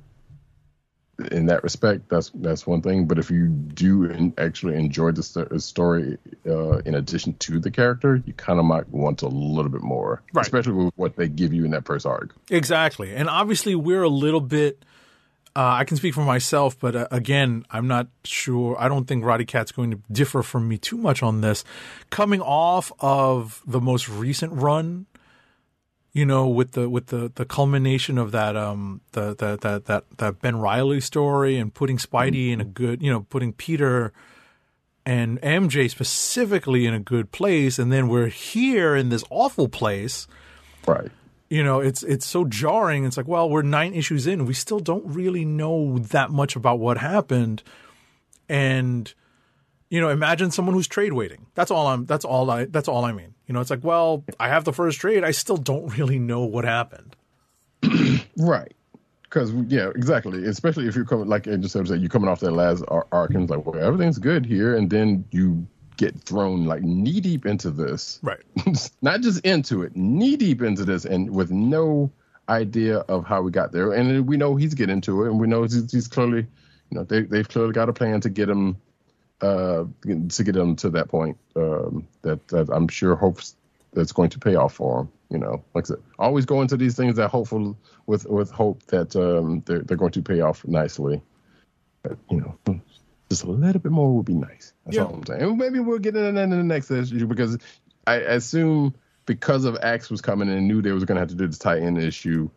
In 1.32 1.46
that 1.46 1.64
respect, 1.64 2.08
that's 2.08 2.30
that's 2.34 2.68
one 2.68 2.82
thing. 2.82 3.06
But 3.06 3.18
if 3.18 3.32
you 3.32 3.48
do 3.48 4.32
actually 4.38 4.76
enjoy 4.76 5.10
the 5.10 5.24
sto- 5.24 5.58
story, 5.58 6.18
uh, 6.46 6.78
in 6.78 6.94
addition 6.94 7.34
to 7.34 7.58
the 7.58 7.70
character, 7.72 8.22
you 8.24 8.32
kind 8.32 8.60
of 8.60 8.64
might 8.64 8.88
want 8.90 9.22
a 9.22 9.28
little 9.28 9.70
bit 9.72 9.82
more, 9.82 10.22
Right. 10.32 10.46
especially 10.46 10.72
with 10.72 10.94
what 10.96 11.16
they 11.16 11.26
give 11.28 11.52
you 11.52 11.64
in 11.64 11.72
that 11.72 11.84
first 11.84 12.06
arc. 12.06 12.32
Exactly. 12.50 13.12
And 13.12 13.28
obviously, 13.28 13.74
we're 13.74 14.02
a 14.04 14.08
little 14.08 14.40
bit. 14.40 14.84
Uh, 15.56 15.78
I 15.78 15.84
can 15.84 15.96
speak 15.96 16.14
for 16.14 16.24
myself, 16.24 16.78
but 16.78 16.96
uh, 16.96 17.06
again, 17.12 17.64
I'm 17.70 17.86
not 17.86 18.08
sure. 18.24 18.76
I 18.78 18.88
don't 18.88 19.06
think 19.06 19.22
Roddykat's 19.22 19.70
going 19.70 19.92
to 19.92 20.00
differ 20.10 20.42
from 20.42 20.68
me 20.68 20.78
too 20.78 20.96
much 20.96 21.22
on 21.22 21.42
this. 21.42 21.64
Coming 22.10 22.40
off 22.40 22.90
of 22.98 23.62
the 23.64 23.80
most 23.80 24.08
recent 24.08 24.52
run, 24.52 25.06
you 26.12 26.26
know, 26.26 26.48
with 26.48 26.72
the 26.72 26.88
with 26.88 27.06
the 27.06 27.30
the 27.34 27.44
culmination 27.44 28.18
of 28.18 28.32
that 28.32 28.56
um 28.56 29.00
the, 29.12 29.34
the 29.34 29.56
that 29.62 29.84
that 29.84 30.04
that 30.18 30.40
Ben 30.40 30.56
Reilly 30.56 31.00
story 31.00 31.56
and 31.56 31.72
putting 31.72 31.98
Spidey 31.98 32.50
in 32.50 32.60
a 32.60 32.64
good, 32.64 33.00
you 33.00 33.10
know, 33.10 33.20
putting 33.20 33.52
Peter 33.52 34.12
and 35.06 35.40
MJ 35.40 35.88
specifically 35.88 36.84
in 36.84 36.94
a 36.94 37.00
good 37.00 37.30
place, 37.30 37.78
and 37.78 37.92
then 37.92 38.08
we're 38.08 38.26
here 38.26 38.96
in 38.96 39.08
this 39.08 39.22
awful 39.30 39.68
place 39.68 40.26
Right. 40.86 41.10
You 41.48 41.62
know 41.62 41.80
it's 41.80 42.02
it's 42.02 42.26
so 42.26 42.44
jarring. 42.44 43.04
It's 43.04 43.16
like 43.16 43.28
well 43.28 43.48
we're 43.48 43.62
nine 43.62 43.94
issues 43.94 44.26
in. 44.26 44.46
We 44.46 44.54
still 44.54 44.80
don't 44.80 45.04
really 45.06 45.44
know 45.44 45.98
that 45.98 46.30
much 46.30 46.56
about 46.56 46.78
what 46.78 46.98
happened. 46.98 47.62
And 48.48 49.12
you 49.90 50.00
know 50.00 50.08
imagine 50.08 50.50
someone 50.50 50.74
who's 50.74 50.88
trade 50.88 51.12
waiting. 51.12 51.46
That's 51.54 51.70
all 51.70 51.86
i'm 51.86 52.06
that's 52.06 52.24
all 52.24 52.50
i 52.50 52.64
that's 52.66 52.88
all 52.88 53.04
i 53.04 53.12
mean. 53.12 53.34
You 53.46 53.54
know 53.54 53.60
it's 53.60 53.70
like 53.70 53.84
well 53.84 54.24
i 54.40 54.48
have 54.48 54.64
the 54.64 54.72
first 54.72 54.98
trade. 55.00 55.24
I 55.24 55.30
still 55.30 55.56
don't 55.56 55.96
really 55.96 56.18
know 56.18 56.44
what 56.44 56.64
happened. 56.64 57.16
Right. 58.36 58.74
Because 59.22 59.52
yeah, 59.68 59.90
exactly. 59.94 60.44
Especially 60.44 60.86
if 60.86 60.94
you're 60.94 61.04
coming, 61.04 61.26
like 61.26 61.48
I 61.48 61.56
just 61.56 61.72
said, 61.72 61.88
you're 61.88 62.08
coming 62.08 62.28
off 62.28 62.40
that 62.40 62.52
last 62.52 62.84
ar- 62.88 63.06
arc, 63.10 63.30
and 63.30 63.42
it's 63.42 63.50
like, 63.50 63.66
well, 63.66 63.82
everything's 63.82 64.18
good 64.18 64.46
here, 64.46 64.76
and 64.76 64.88
then 64.88 65.24
you 65.32 65.66
get 65.96 66.20
thrown 66.20 66.64
like 66.64 66.82
knee 66.82 67.20
deep 67.20 67.46
into 67.46 67.70
this, 67.70 68.18
right 68.22 68.40
not 69.02 69.20
just 69.20 69.44
into 69.44 69.82
it, 69.82 69.96
knee 69.96 70.36
deep 70.36 70.62
into 70.62 70.84
this, 70.84 71.04
and 71.04 71.30
with 71.30 71.50
no 71.50 72.10
idea 72.48 72.98
of 72.98 73.26
how 73.26 73.42
we 73.42 73.50
got 73.50 73.72
there. 73.72 73.92
And 73.92 74.26
we 74.26 74.36
know 74.36 74.56
he's 74.56 74.74
getting 74.74 74.94
into 74.94 75.24
it, 75.24 75.30
and 75.30 75.40
we 75.40 75.46
know 75.46 75.62
he's, 75.62 75.90
he's 75.90 76.08
clearly, 76.08 76.46
you 76.90 76.98
know, 76.98 77.04
they 77.04 77.22
they've 77.22 77.48
clearly 77.48 77.72
got 77.72 77.88
a 77.88 77.92
plan 77.92 78.20
to 78.22 78.30
get 78.30 78.48
him, 78.48 78.76
uh, 79.40 79.84
to 80.02 80.44
get 80.44 80.56
him 80.56 80.76
to 80.76 80.90
that 80.90 81.08
point. 81.08 81.38
Um, 81.56 82.06
that, 82.22 82.46
that 82.48 82.68
I'm 82.70 82.88
sure 82.88 83.16
hopes 83.16 83.56
that's 83.92 84.12
going 84.12 84.30
to 84.30 84.38
pay 84.38 84.56
off 84.56 84.74
for 84.74 85.00
him. 85.00 85.08
You 85.30 85.38
know, 85.38 85.64
like 85.74 85.86
I 85.86 85.88
said, 85.88 86.02
always 86.18 86.44
go 86.44 86.60
into 86.62 86.76
these 86.76 86.96
things 86.96 87.16
that 87.16 87.28
hopeful 87.28 87.76
with 88.06 88.26
with 88.26 88.50
hope 88.50 88.82
that 88.86 89.16
um, 89.16 89.62
they're 89.66 89.80
they're 89.80 89.96
going 89.96 90.12
to 90.12 90.22
pay 90.22 90.40
off 90.40 90.66
nicely. 90.66 91.22
But 92.02 92.18
you 92.30 92.40
know, 92.66 92.80
just 93.34 93.44
a 93.44 93.50
little 93.50 93.80
bit 93.80 93.92
more 93.92 94.14
would 94.16 94.26
be 94.26 94.34
nice. 94.34 94.72
That's 94.84 94.96
Yeah. 94.96 95.04
all 95.04 95.14
I'm 95.14 95.26
saying. 95.26 95.42
And 95.42 95.58
maybe 95.58 95.80
we'll 95.80 95.98
get 95.98 96.16
into 96.16 96.32
that 96.32 96.42
in 96.44 96.50
the 96.50 96.62
next 96.62 96.90
issue 96.90 97.26
because 97.26 97.58
I 98.06 98.16
assume 98.16 98.94
because 99.26 99.64
of 99.64 99.76
Axe 99.82 100.10
was 100.10 100.20
coming 100.20 100.48
and 100.48 100.68
knew 100.68 100.82
they 100.82 100.92
was 100.92 101.04
going 101.04 101.16
to 101.16 101.20
have 101.20 101.30
to 101.30 101.34
do 101.34 101.46
this 101.46 101.58
tie-in 101.58 101.96
issue. 101.96 102.50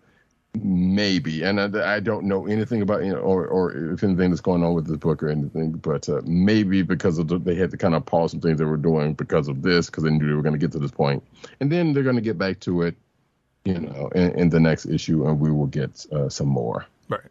Maybe, 0.63 1.43
and 1.43 1.59
I, 1.61 1.97
I 1.97 1.99
don't 1.99 2.25
know 2.25 2.47
anything 2.47 2.81
about 2.81 3.03
you 3.05 3.11
know, 3.13 3.19
or 3.19 3.45
or 3.45 3.93
if 3.93 4.03
anything 4.03 4.31
that's 4.31 4.41
going 4.41 4.63
on 4.63 4.73
with 4.73 4.87
this 4.87 4.97
book 4.97 5.21
or 5.21 5.29
anything, 5.29 5.73
but 5.73 6.09
uh, 6.09 6.21
maybe 6.25 6.81
because 6.81 7.19
of 7.19 7.27
the, 7.27 7.37
they 7.37 7.53
had 7.53 7.69
to 7.71 7.77
kind 7.77 7.93
of 7.93 8.05
pause 8.07 8.31
some 8.31 8.39
things 8.41 8.57
they 8.57 8.65
were 8.65 8.75
doing 8.77 9.13
because 9.13 9.49
of 9.49 9.61
this, 9.61 9.85
because 9.87 10.03
they 10.03 10.09
knew 10.09 10.25
they 10.25 10.33
were 10.33 10.41
going 10.41 10.53
to 10.55 10.59
get 10.59 10.71
to 10.71 10.79
this 10.79 10.89
point, 10.89 11.21
and 11.59 11.71
then 11.71 11.93
they're 11.93 12.01
going 12.01 12.15
to 12.15 12.23
get 12.23 12.39
back 12.39 12.59
to 12.61 12.81
it, 12.83 12.95
you 13.65 13.79
know, 13.79 14.09
in, 14.15 14.31
in 14.31 14.49
the 14.49 14.59
next 14.59 14.87
issue, 14.87 15.27
and 15.27 15.39
we 15.39 15.51
will 15.51 15.67
get 15.67 16.05
uh, 16.11 16.27
some 16.29 16.47
more. 16.47 16.87
right 17.07 17.21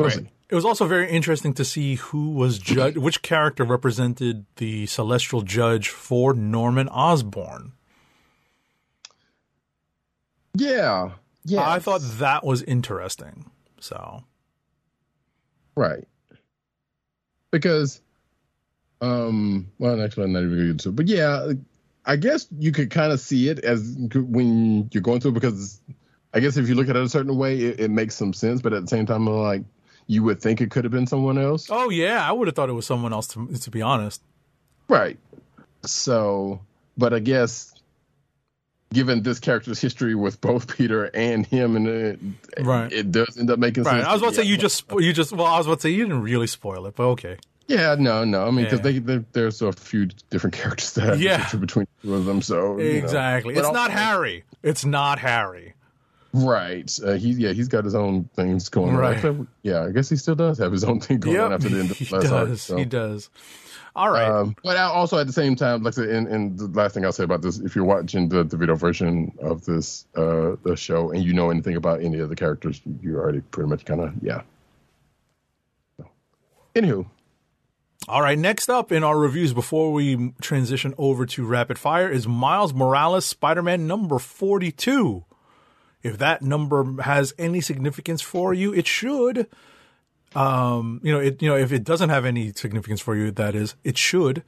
We'll 0.00 0.08
right 0.08 0.18
see. 0.18 0.30
It 0.52 0.54
was 0.54 0.66
also 0.66 0.86
very 0.86 1.08
interesting 1.10 1.54
to 1.54 1.64
see 1.64 1.94
who 1.94 2.32
was 2.32 2.58
judge, 2.58 2.98
which 2.98 3.22
character 3.22 3.64
represented 3.64 4.44
the 4.56 4.84
celestial 4.84 5.40
judge 5.40 5.88
for 5.88 6.34
Norman 6.34 6.90
Osborn. 6.90 7.72
Yeah. 10.54 11.12
Yeah. 11.46 11.66
I 11.66 11.78
thought 11.78 12.02
that 12.18 12.44
was 12.44 12.62
interesting. 12.64 13.50
So 13.80 14.24
Right. 15.74 16.06
Because, 17.50 18.02
um, 19.00 19.72
well, 19.78 20.02
actually, 20.02 20.24
I'm 20.24 20.32
not 20.32 20.40
even 20.40 20.50
going 20.50 20.58
to 20.58 20.66
get 20.66 20.70
into 20.72 20.88
it. 20.90 20.96
But 20.96 21.08
yeah, 21.08 21.52
I 22.04 22.16
guess 22.16 22.46
you 22.58 22.72
could 22.72 22.90
kind 22.90 23.10
of 23.10 23.20
see 23.20 23.48
it 23.48 23.60
as 23.60 23.96
when 24.12 24.90
you're 24.92 25.02
going 25.02 25.20
through 25.20 25.30
it 25.30 25.40
because 25.40 25.80
I 26.34 26.40
guess 26.40 26.58
if 26.58 26.68
you 26.68 26.74
look 26.74 26.90
at 26.90 26.96
it 26.96 27.02
a 27.02 27.08
certain 27.08 27.38
way, 27.38 27.58
it, 27.58 27.80
it 27.80 27.90
makes 27.90 28.14
some 28.16 28.34
sense. 28.34 28.60
But 28.60 28.74
at 28.74 28.82
the 28.82 28.88
same 28.88 29.06
time, 29.06 29.26
I'm 29.26 29.38
like, 29.38 29.62
you 30.06 30.22
would 30.24 30.40
think 30.40 30.60
it 30.60 30.70
could 30.70 30.84
have 30.84 30.92
been 30.92 31.06
someone 31.06 31.38
else. 31.38 31.68
Oh 31.70 31.90
yeah, 31.90 32.26
I 32.28 32.32
would 32.32 32.48
have 32.48 32.54
thought 32.54 32.68
it 32.68 32.72
was 32.74 32.86
someone 32.86 33.12
else 33.12 33.26
to 33.28 33.46
to 33.46 33.70
be 33.70 33.82
honest. 33.82 34.22
Right. 34.88 35.18
So, 35.84 36.60
but 36.96 37.12
I 37.12 37.18
guess 37.18 37.72
given 38.92 39.22
this 39.22 39.40
character's 39.40 39.80
history 39.80 40.14
with 40.14 40.40
both 40.40 40.66
Peter 40.76 41.04
and 41.14 41.46
him, 41.46 41.76
and 41.76 41.86
it, 41.88 42.20
Right. 42.60 42.92
it 42.92 43.10
does 43.10 43.36
end 43.38 43.50
up 43.50 43.58
making 43.58 43.84
Right. 43.84 43.96
sense. 43.96 44.06
I 44.06 44.12
was 44.12 44.22
about 44.22 44.30
to 44.34 44.36
say 44.36 44.42
you 44.42 44.56
just 44.56 44.84
you 44.98 45.12
just 45.12 45.32
well 45.32 45.46
I 45.46 45.58
was 45.58 45.66
about 45.66 45.76
to 45.78 45.82
say 45.82 45.90
you 45.90 46.04
didn't 46.04 46.22
really 46.22 46.46
spoil 46.46 46.86
it, 46.86 46.94
but 46.96 47.04
okay. 47.10 47.36
Yeah, 47.68 47.94
no, 47.98 48.24
no. 48.24 48.44
I 48.46 48.50
mean, 48.50 48.64
because 48.66 48.80
Yeah. 48.84 49.00
they, 49.00 49.24
there's 49.32 49.62
a 49.62 49.72
few 49.72 50.08
different 50.30 50.54
characters 50.60 50.92
that 50.94 51.04
have 51.04 51.22
Yeah. 51.22 51.48
between 51.54 51.86
the 52.02 52.08
two 52.08 52.14
of 52.14 52.24
them. 52.26 52.42
So 52.42 52.76
you 52.78 52.84
know. 52.84 52.98
Exactly. 52.98 53.54
It's 53.54 53.70
not 53.72 53.90
Harry. 53.92 54.44
It's 54.62 54.84
not 54.84 55.18
Harry. 55.20 55.74
Right. 56.34 56.90
Uh, 57.04 57.12
he 57.12 57.32
yeah, 57.32 57.52
he's 57.52 57.68
got 57.68 57.84
his 57.84 57.94
own 57.94 58.24
things 58.34 58.68
going 58.70 58.94
Right. 58.96 59.22
on. 59.24 59.48
Yeah, 59.62 59.84
I 59.84 59.90
guess 59.90 60.08
he 60.08 60.16
still 60.16 60.34
does 60.34 60.56
have 60.58 60.72
his 60.72 60.82
own 60.84 60.98
thing 61.00 61.18
going 61.20 61.38
on 61.38 61.52
after 61.52 61.68
the 61.68 61.78
end 61.80 61.90
of 61.90 61.96
he 61.98 62.04
the 62.06 62.16
last 62.16 62.32
arc. 62.32 62.48
does. 62.48 62.62
so. 62.62 62.76
He 62.78 62.84
does. 62.86 63.28
All 63.94 64.08
right. 64.10 64.26
Um, 64.30 64.56
but 64.64 64.78
I 64.78 64.84
also 64.84 65.18
at 65.18 65.26
the 65.26 65.32
same 65.34 65.54
time, 65.56 65.82
like 65.82 65.92
I 65.92 65.96
said, 65.96 66.08
and, 66.08 66.26
and 66.26 66.58
the 66.58 66.68
last 66.68 66.94
thing 66.94 67.04
I'll 67.04 67.12
say 67.12 67.24
about 67.24 67.42
this, 67.42 67.58
if 67.58 67.76
you're 67.76 67.84
watching 67.84 68.30
the, 68.30 68.42
the 68.44 68.56
video 68.56 68.74
version 68.76 69.32
of 69.42 69.66
this 69.66 70.06
uh, 70.16 70.56
the 70.62 70.74
show 70.76 71.10
and 71.10 71.22
you 71.22 71.34
know 71.34 71.50
anything 71.50 71.76
about 71.76 72.00
any 72.00 72.18
of 72.20 72.30
the 72.30 72.36
characters, 72.36 72.80
you 73.02 73.18
already 73.18 73.42
pretty 73.42 73.68
much 73.68 73.84
kind 73.84 74.00
of 74.00 74.14
yeah. 74.22 74.40
So, 75.98 76.06
anywho, 76.74 77.04
All 78.08 78.22
right, 78.22 78.38
next 78.38 78.70
up 78.70 78.90
in 78.90 79.04
our 79.04 79.18
reviews 79.18 79.52
before 79.52 79.92
we 79.92 80.32
transition 80.40 80.94
over 80.96 81.26
to 81.26 81.44
rapid 81.44 81.78
fire 81.78 82.08
is 82.08 82.26
Miles 82.26 82.72
Morales 82.72 83.26
Spider-Man 83.26 83.86
number 83.86 84.18
42. 84.18 85.24
If 86.02 86.18
that 86.18 86.42
number 86.42 87.02
has 87.02 87.34
any 87.38 87.60
significance 87.60 88.22
for 88.22 88.52
you, 88.54 88.72
it 88.74 88.86
should. 88.86 89.46
Um, 90.34 91.00
you 91.02 91.12
know, 91.12 91.20
it 91.20 91.42
you 91.42 91.48
know, 91.48 91.56
if 91.56 91.72
it 91.72 91.84
doesn't 91.84 92.10
have 92.10 92.24
any 92.24 92.52
significance 92.52 93.00
for 93.00 93.14
you, 93.16 93.30
that 93.32 93.54
is, 93.54 93.74
it 93.84 93.98
should. 93.98 94.42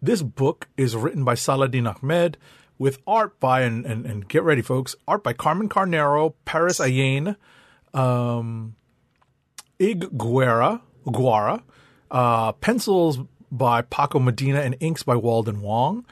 This 0.00 0.22
book 0.22 0.68
is 0.76 0.96
written 0.96 1.24
by 1.24 1.34
Saladin 1.34 1.86
Ahmed 1.86 2.38
with 2.78 2.98
art 3.06 3.38
by 3.38 3.62
and, 3.62 3.86
and, 3.86 4.06
and 4.06 4.28
get 4.28 4.42
ready 4.42 4.62
folks, 4.62 4.96
art 5.06 5.22
by 5.22 5.32
Carmen 5.32 5.68
Carnero, 5.68 6.34
Paris 6.44 6.80
Alleyne, 6.80 7.36
Ig 9.78 10.18
Guerra, 10.18 10.82
Guara, 11.06 11.62
uh, 12.10 12.52
pencils 12.52 13.18
by 13.50 13.82
Paco 13.82 14.18
Medina 14.18 14.60
and 14.60 14.76
inks 14.80 15.02
by 15.02 15.16
Walden 15.16 15.60
Wong. 15.60 16.06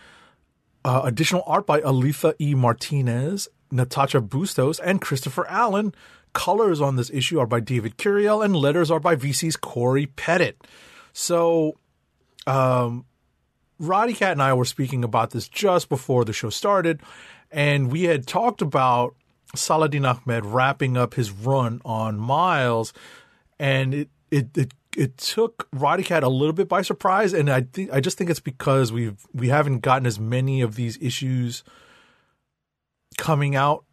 Uh, 0.85 1.03
additional 1.05 1.43
art 1.47 1.67
by 1.67 1.81
Alitha 1.81 2.35
E. 2.39 2.55
Martinez, 2.55 3.49
Natasha 3.71 4.21
Bustos, 4.21 4.79
and 4.81 5.01
Christopher 5.01 5.47
Allen. 5.49 5.95
Colors 6.33 6.81
on 6.81 6.97
this 6.97 7.11
issue 7.11 7.41
are 7.41 7.47
by 7.47 7.61
David 7.61 7.97
Curiel, 7.97 8.45
and 8.45 8.55
letters 8.55 8.91
are 8.91 9.01
by 9.01 9.17
VC's 9.17 9.57
Cory 9.57 10.07
Petit. 10.07 10.53
So, 11.13 11.77
um, 12.47 13.05
Roddykat 13.81 14.33
and 14.33 14.43
I 14.43 14.55
were 14.55 14.65
speaking 14.65 15.03
about 15.03 15.31
this 15.31 15.49
just 15.49 15.89
before 15.89 16.25
the 16.25 16.33
show 16.33 16.51
started, 16.51 17.01
and 17.51 17.91
we 17.91 18.05
had 18.05 18.27
talked 18.27 18.63
about 18.63 19.17
Saladin 19.55 20.05
Ahmed 20.05 20.47
wrapping 20.47 20.97
up 20.97 21.15
his 21.15 21.31
run 21.31 21.81
on 21.85 22.19
Miles, 22.19 22.93
and 23.59 23.95
it 23.95 24.09
it 24.31 24.57
it, 24.57 24.75
it 24.97 25.17
took 25.17 25.69
Roddykat 25.73 26.23
a 26.23 26.29
little 26.29 26.53
bit 26.53 26.69
by 26.69 26.83
surprise, 26.83 27.33
and 27.33 27.51
I 27.51 27.63
think 27.63 27.93
I 27.93 28.01
just 28.01 28.19
think 28.19 28.31
it's 28.31 28.41
because 28.41 28.93
we've 28.93 29.27
we 29.33 29.49
haven't 29.49 29.81
gotten 29.81 30.07
as 30.07 30.21
many 30.21 30.61
of 30.61 30.77
these 30.77 30.99
issues 31.01 31.65
coming 33.17 33.57
out 33.57 33.85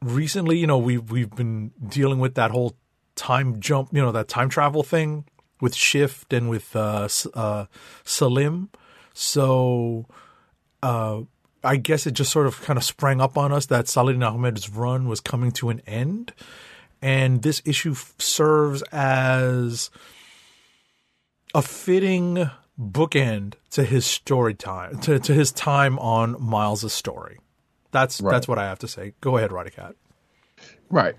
recently. 0.00 0.58
You 0.58 0.66
know, 0.66 0.78
we've 0.78 1.10
we've 1.10 1.30
been 1.30 1.72
dealing 1.86 2.18
with 2.18 2.34
that 2.34 2.50
whole 2.50 2.76
time 3.14 3.60
jump, 3.60 3.90
you 3.92 4.00
know, 4.00 4.12
that 4.12 4.28
time 4.28 4.48
travel 4.48 4.82
thing 4.82 5.24
with 5.60 5.74
Shift 5.74 6.32
and 6.32 6.50
with 6.50 6.74
uh, 6.74 7.08
uh, 7.34 7.66
Selim. 8.04 8.70
So 9.14 10.06
uh, 10.82 11.22
I 11.62 11.76
guess 11.76 12.06
it 12.06 12.12
just 12.12 12.32
sort 12.32 12.46
of 12.46 12.60
kind 12.62 12.76
of 12.76 12.84
sprang 12.84 13.20
up 13.20 13.38
on 13.38 13.52
us 13.52 13.66
that 13.66 13.88
Saladin 13.88 14.22
Ahmed's 14.22 14.68
run 14.68 15.06
was 15.06 15.20
coming 15.20 15.52
to 15.52 15.70
an 15.70 15.80
end. 15.86 16.32
And 17.00 17.42
this 17.42 17.62
issue 17.64 17.92
f- 17.92 18.14
serves 18.18 18.82
as 18.92 19.90
a 21.54 21.62
fitting 21.62 22.50
bookend 22.80 23.54
to 23.70 23.84
his 23.84 24.06
story 24.06 24.54
time, 24.54 24.98
to, 25.00 25.18
to 25.18 25.34
his 25.34 25.52
time 25.52 25.98
on 25.98 26.40
Miles' 26.42 26.92
story. 26.92 27.38
That's 27.92 28.20
Right. 28.20 28.32
that's 28.32 28.48
what 28.48 28.58
I 28.58 28.64
have 28.64 28.80
to 28.80 28.88
say. 28.88 29.14
Go 29.20 29.36
ahead, 29.36 29.50
Roddykat. 29.50 29.94
right, 30.90 31.14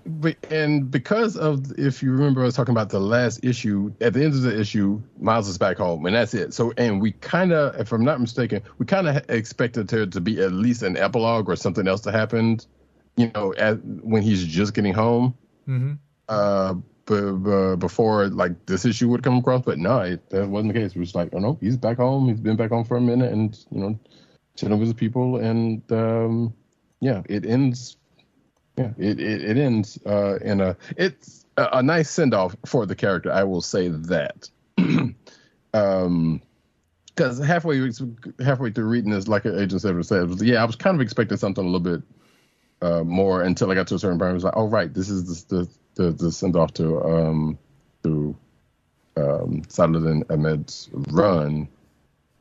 and 0.50 0.90
because 0.90 1.36
of 1.36 1.72
if 1.78 2.02
you 2.02 2.12
remember, 2.12 2.42
I 2.42 2.44
was 2.44 2.54
talking 2.54 2.72
about 2.72 2.90
the 2.90 3.00
last 3.00 3.44
issue. 3.44 3.92
At 4.00 4.12
the 4.14 4.24
end 4.24 4.34
of 4.34 4.42
the 4.42 4.58
issue, 4.58 5.02
Miles 5.18 5.48
is 5.48 5.58
back 5.58 5.76
home, 5.78 6.06
and 6.06 6.14
that's 6.14 6.32
it. 6.34 6.54
So, 6.54 6.72
and 6.76 7.00
we 7.02 7.12
kind 7.12 7.52
of, 7.52 7.74
if 7.80 7.92
I'm 7.92 8.04
not 8.04 8.20
mistaken, 8.20 8.62
we 8.78 8.86
kind 8.86 9.08
of 9.08 9.24
expected 9.28 9.88
there 9.88 10.06
to 10.06 10.20
be 10.20 10.40
at 10.40 10.52
least 10.52 10.82
an 10.82 10.96
epilogue 10.96 11.48
or 11.48 11.56
something 11.56 11.88
else 11.88 12.00
to 12.02 12.12
happen. 12.12 12.60
You 13.16 13.30
know, 13.34 13.54
at, 13.54 13.84
when 13.84 14.22
he's 14.22 14.44
just 14.44 14.74
getting 14.74 14.94
home. 14.94 15.34
uh, 16.28 16.74
b- 17.06 17.32
b- 17.32 17.76
before 17.76 18.28
like 18.28 18.66
this 18.66 18.84
issue 18.84 19.08
would 19.08 19.22
come 19.22 19.38
across, 19.38 19.62
but 19.62 19.78
no, 19.78 20.00
it, 20.00 20.28
that 20.30 20.48
wasn't 20.48 20.72
the 20.72 20.78
case. 20.80 20.92
It 20.96 20.98
was 20.98 21.14
like, 21.14 21.30
oh 21.32 21.38
no, 21.38 21.58
he's 21.60 21.76
back 21.76 21.98
home. 21.98 22.28
He's 22.28 22.40
been 22.40 22.56
back 22.56 22.70
home 22.70 22.84
for 22.84 22.96
a 22.96 23.00
minute, 23.00 23.32
and 23.32 23.58
you 23.70 23.80
know, 23.80 23.98
chilling 24.56 24.78
with 24.78 24.88
his 24.88 24.94
people, 24.94 25.36
and 25.36 25.82
um, 25.92 26.54
yeah, 27.04 27.22
it 27.28 27.44
ends. 27.44 27.98
Yeah, 28.78 28.92
it 28.96 29.20
it, 29.20 29.44
it 29.44 29.56
ends 29.58 29.98
uh, 30.06 30.36
in 30.40 30.62
a 30.62 30.76
it's 30.96 31.44
a, 31.58 31.68
a 31.74 31.82
nice 31.82 32.08
send 32.08 32.32
off 32.32 32.56
for 32.64 32.86
the 32.86 32.94
character. 32.94 33.30
I 33.30 33.44
will 33.44 33.60
say 33.60 33.88
that. 33.88 34.48
um 35.74 36.40
because 37.14 37.38
halfway 37.44 37.90
halfway 38.42 38.70
through 38.70 38.86
reading 38.86 39.10
this, 39.10 39.28
like 39.28 39.46
Agent 39.46 39.82
Seven 39.82 40.02
said, 40.02 40.28
was, 40.28 40.42
yeah, 40.42 40.62
I 40.62 40.64
was 40.64 40.76
kind 40.76 40.96
of 40.96 41.00
expecting 41.00 41.36
something 41.36 41.62
a 41.62 41.68
little 41.68 41.78
bit 41.98 42.02
uh, 42.82 43.04
more 43.04 43.42
until 43.42 43.70
I 43.70 43.74
got 43.74 43.86
to 43.88 43.96
a 43.96 43.98
certain 43.98 44.18
point. 44.18 44.30
I 44.30 44.34
was 44.34 44.44
like, 44.44 44.56
oh 44.56 44.66
right, 44.66 44.92
this 44.92 45.10
is 45.10 45.44
the 45.44 45.68
the, 45.96 46.10
the, 46.10 46.32
send 46.32 46.56
off 46.56 46.72
to 46.74 47.00
um 47.04 47.58
to 48.02 48.36
um 49.16 49.62
Saladin 49.68 50.24
Ahmed's 50.30 50.88
run, 50.92 51.68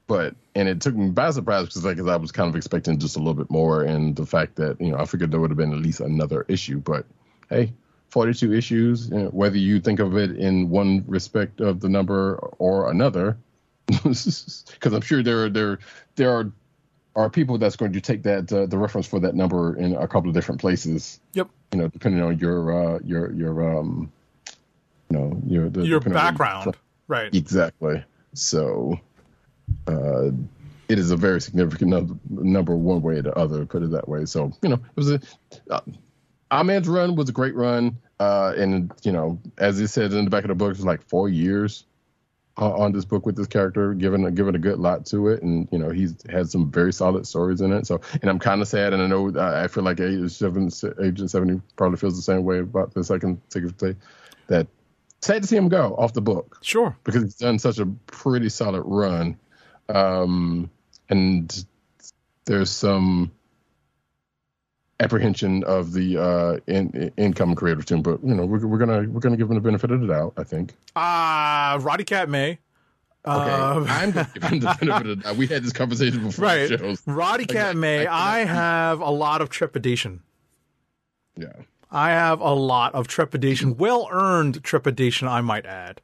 but 0.07 0.35
and 0.55 0.67
it 0.67 0.81
took 0.81 0.95
me 0.95 1.09
by 1.09 1.31
surprise 1.31 1.65
because 1.65 1.85
like 1.85 1.97
'cause 1.97 2.07
I 2.07 2.15
was 2.17 2.31
kind 2.31 2.49
of 2.49 2.55
expecting 2.55 2.97
just 2.99 3.15
a 3.15 3.19
little 3.19 3.33
bit 3.33 3.49
more, 3.49 3.83
and 3.83 4.15
the 4.15 4.25
fact 4.25 4.55
that 4.57 4.79
you 4.79 4.91
know 4.91 4.97
I 4.97 5.05
figured 5.05 5.31
there 5.31 5.39
would 5.39 5.49
have 5.49 5.57
been 5.57 5.73
at 5.73 5.79
least 5.79 5.99
another 5.99 6.45
issue, 6.47 6.79
but 6.79 7.05
hey. 7.49 7.73
42 8.09 8.53
issues, 8.53 9.09
you 9.09 9.17
know, 9.17 9.29
whether 9.29 9.57
you 9.57 9.79
think 9.79 9.99
of 9.99 10.15
it 10.15 10.37
in 10.37 10.69
one 10.69 11.03
respect 11.07 11.59
of 11.61 11.79
the 11.79 11.89
number 11.89 12.35
or 12.59 12.91
another, 12.91 13.35
because 13.87 14.65
I'm 14.83 15.01
sure 15.01 15.23
there 15.23 15.45
are 15.45 15.49
there 15.49 15.79
there 16.15 16.29
are 16.29 16.51
are 17.15 17.29
people 17.29 17.57
that's 17.57 17.75
going 17.75 17.93
to 17.93 18.01
take 18.01 18.21
that 18.23 18.53
uh, 18.53 18.67
the 18.67 18.77
reference 18.77 19.07
for 19.07 19.19
that 19.21 19.33
number 19.33 19.75
in 19.77 19.95
a 19.95 20.07
couple 20.07 20.29
of 20.29 20.35
different 20.35 20.61
places. 20.61 21.19
Yep. 21.33 21.49
You 21.71 21.79
know, 21.79 21.87
depending 21.87 22.21
on 22.21 22.37
your 22.37 22.95
uh, 22.95 22.99
your 23.03 23.31
your 23.33 23.79
um, 23.79 24.11
you 25.09 25.17
know 25.17 25.41
your 25.47 25.69
the, 25.69 25.85
Your 25.85 25.99
background. 25.99 26.75
Right. 27.07 27.33
exactly. 27.33 28.03
So, 28.35 28.99
uh, 29.87 30.31
it 30.89 30.99
is 30.99 31.11
a 31.11 31.17
very 31.17 31.41
significant 31.41 31.89
number, 31.89 32.15
number 32.29 32.75
one 32.75 33.01
way 33.01 33.15
or 33.15 33.21
the 33.21 33.37
other. 33.37 33.65
Put 33.65 33.83
it 33.83 33.91
that 33.91 34.07
way. 34.07 34.25
So 34.25 34.51
you 34.61 34.69
know, 34.69 34.75
it 34.75 34.95
was 34.95 35.11
a 35.11 35.19
uh, 35.69 35.81
Ahmed's 36.51 36.87
run 36.87 37.15
was 37.15 37.29
a 37.29 37.33
great 37.33 37.55
run, 37.55 37.97
uh, 38.19 38.53
and 38.57 38.91
you 39.03 39.11
know, 39.11 39.39
as 39.57 39.79
it 39.79 39.87
said 39.87 40.13
in 40.13 40.25
the 40.25 40.29
back 40.29 40.43
of 40.43 40.49
the 40.49 40.55
book, 40.55 40.71
it's 40.71 40.81
like 40.81 41.01
four 41.07 41.27
years 41.29 41.85
uh, 42.59 42.71
on 42.75 42.91
this 42.91 43.05
book 43.05 43.25
with 43.25 43.35
this 43.35 43.47
character, 43.47 43.95
given 43.95 44.23
a, 44.25 44.31
given 44.31 44.53
a 44.53 44.59
good 44.59 44.77
lot 44.77 45.05
to 45.07 45.29
it, 45.29 45.41
and 45.41 45.67
you 45.71 45.79
know 45.79 45.89
he's 45.89 46.15
had 46.29 46.49
some 46.49 46.69
very 46.69 46.93
solid 46.93 47.25
stories 47.25 47.61
in 47.61 47.73
it. 47.73 47.87
So, 47.87 48.01
and 48.21 48.29
I'm 48.29 48.37
kind 48.39 48.61
of 48.61 48.67
sad, 48.67 48.93
and 48.93 49.01
I 49.01 49.07
know 49.07 49.29
uh, 49.35 49.61
I 49.63 49.67
feel 49.67 49.83
like 49.83 49.99
Agent 49.99 50.31
Seven, 50.31 50.69
Agent 51.01 51.31
Seventy 51.31 51.59
probably 51.75 51.97
feels 51.97 52.15
the 52.15 52.21
same 52.21 52.43
way 52.43 52.59
about 52.59 52.93
this. 52.93 53.09
I 53.09 53.17
can 53.17 53.41
take 53.49 53.63
it 53.63 53.97
that 54.47 54.67
sad 55.21 55.41
to 55.41 55.47
see 55.47 55.55
him 55.55 55.69
go 55.69 55.95
off 55.97 56.13
the 56.13 56.21
book 56.21 56.59
Sure. 56.61 56.95
because 57.05 57.23
he's 57.23 57.35
done 57.35 57.57
such 57.57 57.79
a 57.79 57.85
pretty 58.07 58.49
solid 58.49 58.83
run, 58.83 59.39
um, 59.89 60.69
and 61.09 61.65
there's 62.45 62.69
some 62.69 63.31
apprehension 64.99 65.63
of 65.63 65.93
the 65.93 66.17
uh, 66.17 66.59
in, 66.67 66.89
in, 66.91 67.11
incoming 67.17 67.55
creative 67.55 67.85
team. 67.85 68.01
But 68.01 68.23
you 68.23 68.33
know, 68.33 68.45
we're, 68.45 68.65
we're 68.65 68.77
gonna 68.77 69.07
we're 69.09 69.19
gonna 69.19 69.37
give 69.37 69.47
them 69.47 69.55
the 69.55 69.61
benefit 69.61 69.91
of 69.91 70.01
the 70.01 70.07
doubt. 70.07 70.33
I 70.37 70.43
think. 70.43 70.73
Ah, 70.95 71.77
Roddykat 71.79 72.29
May. 72.29 72.59
Okay, 73.25 73.51
Uh, 73.51 73.85
I'm 73.87 74.11
gonna 74.11 74.29
give 74.33 74.43
them 74.43 74.59
the 74.59 74.75
benefit 74.79 74.89
of 74.89 75.07
the 75.07 75.15
doubt. 75.23 75.35
We 75.37 75.47
had 75.47 75.63
this 75.63 75.73
conversation 75.73 76.23
before 76.27 76.45
right. 76.45 76.69
the 76.69 76.77
shows. 76.77 77.01
Roddykat 77.01 77.75
May. 77.75 78.07
I 78.07 78.39
have 78.45 78.99
a 79.01 79.11
lot 79.11 79.41
of 79.41 79.49
trepidation. 79.49 80.21
Yeah. 81.37 81.53
I 81.93 82.09
have 82.09 82.41
a 82.41 82.53
lot 82.53 82.95
of 82.95 83.07
trepidation, 83.07 83.77
well 83.77 84.07
earned 84.11 84.63
trepidation, 84.63 85.27
I 85.27 85.41
might 85.41 85.67
add. 85.67 86.01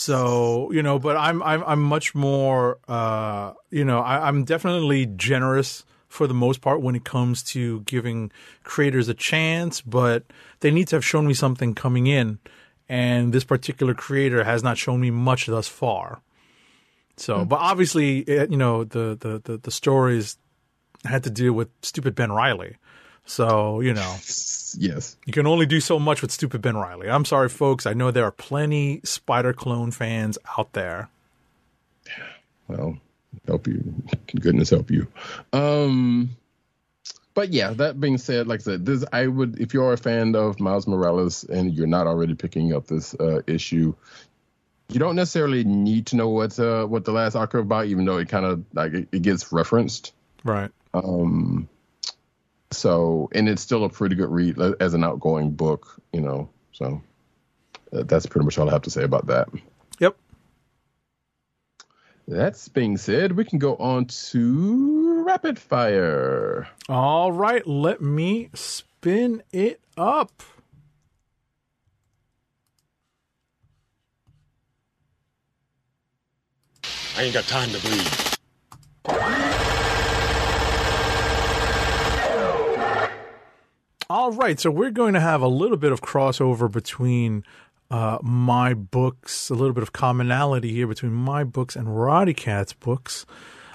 So 0.00 0.72
you 0.72 0.82
know, 0.82 0.98
but 0.98 1.18
I'm 1.18 1.42
I'm 1.42 1.62
I'm 1.66 1.82
much 1.82 2.14
more 2.14 2.78
uh, 2.88 3.52
you 3.68 3.84
know 3.84 4.00
I, 4.00 4.28
I'm 4.28 4.44
definitely 4.44 5.04
generous 5.04 5.84
for 6.08 6.26
the 6.26 6.32
most 6.32 6.62
part 6.62 6.80
when 6.80 6.96
it 6.96 7.04
comes 7.04 7.42
to 7.52 7.80
giving 7.80 8.32
creators 8.64 9.10
a 9.10 9.14
chance, 9.14 9.82
but 9.82 10.24
they 10.60 10.70
need 10.70 10.88
to 10.88 10.96
have 10.96 11.04
shown 11.04 11.26
me 11.26 11.34
something 11.34 11.74
coming 11.74 12.06
in, 12.06 12.38
and 12.88 13.34
this 13.34 13.44
particular 13.44 13.92
creator 13.92 14.42
has 14.42 14.62
not 14.62 14.78
shown 14.78 15.02
me 15.02 15.10
much 15.10 15.44
thus 15.44 15.68
far. 15.68 16.22
So, 17.18 17.44
but 17.44 17.60
obviously, 17.60 18.20
it, 18.20 18.50
you 18.50 18.56
know, 18.56 18.84
the, 18.84 19.18
the 19.20 19.42
the 19.44 19.58
the 19.58 19.70
stories 19.70 20.38
had 21.04 21.24
to 21.24 21.30
deal 21.30 21.52
with 21.52 21.68
stupid 21.82 22.14
Ben 22.14 22.32
Reilly. 22.32 22.76
So 23.26 23.80
you 23.80 23.94
know, 23.94 24.16
Yes. 24.78 25.16
you 25.26 25.32
can 25.32 25.46
only 25.46 25.66
do 25.66 25.80
so 25.80 25.98
much 25.98 26.22
with 26.22 26.30
stupid 26.30 26.62
Ben 26.62 26.76
Reilly. 26.76 27.08
I'm 27.10 27.24
sorry, 27.24 27.48
folks. 27.48 27.86
I 27.86 27.92
know 27.92 28.10
there 28.10 28.24
are 28.24 28.30
plenty 28.32 29.00
Spider 29.04 29.52
Clone 29.52 29.90
fans 29.90 30.38
out 30.58 30.72
there. 30.74 31.08
Well, 32.68 32.98
help 33.46 33.66
you. 33.66 33.94
Goodness 34.38 34.70
help 34.70 34.90
you. 34.90 35.08
Um, 35.52 36.30
but 37.34 37.50
yeah, 37.52 37.70
that 37.74 38.00
being 38.00 38.18
said, 38.18 38.46
like 38.46 38.60
I 38.60 38.62
said, 38.62 38.86
this 38.86 39.04
I 39.12 39.26
would 39.26 39.60
if 39.60 39.74
you're 39.74 39.92
a 39.92 39.96
fan 39.96 40.34
of 40.36 40.60
Miles 40.60 40.86
Morales 40.86 41.44
and 41.44 41.72
you're 41.72 41.86
not 41.86 42.06
already 42.06 42.34
picking 42.34 42.72
up 42.74 42.86
this 42.86 43.14
uh, 43.14 43.40
issue, 43.46 43.94
you 44.88 44.98
don't 45.00 45.16
necessarily 45.16 45.64
need 45.64 46.06
to 46.06 46.16
know 46.16 46.28
what 46.28 46.58
uh, 46.58 46.86
what 46.86 47.04
the 47.04 47.12
last 47.12 47.34
arc 47.36 47.54
about, 47.54 47.86
even 47.86 48.04
though 48.04 48.18
it 48.18 48.28
kind 48.28 48.44
of 48.44 48.64
like 48.72 48.92
it, 48.94 49.08
it 49.12 49.22
gets 49.22 49.52
referenced. 49.52 50.12
Right. 50.44 50.70
Um, 50.94 51.68
so 52.80 53.28
and 53.32 53.48
it's 53.48 53.62
still 53.62 53.84
a 53.84 53.88
pretty 53.88 54.16
good 54.16 54.30
read 54.30 54.58
uh, 54.58 54.72
as 54.80 54.94
an 54.94 55.04
outgoing 55.04 55.50
book, 55.50 56.00
you 56.12 56.20
know. 56.20 56.48
So 56.72 57.02
uh, 57.92 58.02
that's 58.04 58.26
pretty 58.26 58.46
much 58.46 58.58
all 58.58 58.68
I 58.68 58.72
have 58.72 58.82
to 58.82 58.90
say 58.90 59.04
about 59.04 59.26
that. 59.26 59.48
Yep. 59.98 60.16
That's 62.26 62.68
being 62.68 62.96
said, 62.96 63.32
we 63.32 63.44
can 63.44 63.58
go 63.58 63.76
on 63.76 64.06
to 64.06 65.24
rapid 65.24 65.58
fire. 65.58 66.68
All 66.88 67.32
right. 67.32 67.66
Let 67.66 68.00
me 68.00 68.48
spin 68.54 69.42
it 69.52 69.80
up. 69.98 70.42
I 77.16 77.24
ain't 77.24 77.34
got 77.34 77.44
time 77.44 77.70
to 77.70 77.80
bleed. 77.80 78.29
All 84.10 84.32
right. 84.32 84.58
So 84.58 84.72
we're 84.72 84.90
going 84.90 85.14
to 85.14 85.20
have 85.20 85.40
a 85.40 85.46
little 85.46 85.76
bit 85.76 85.92
of 85.92 86.00
crossover 86.00 86.68
between 86.68 87.44
uh, 87.92 88.18
my 88.22 88.74
books, 88.74 89.50
a 89.50 89.54
little 89.54 89.72
bit 89.72 89.84
of 89.84 89.92
commonality 89.92 90.72
here 90.72 90.88
between 90.88 91.12
my 91.12 91.44
books 91.44 91.76
and 91.76 91.86
Roddykat's 91.86 92.72
books. 92.72 93.24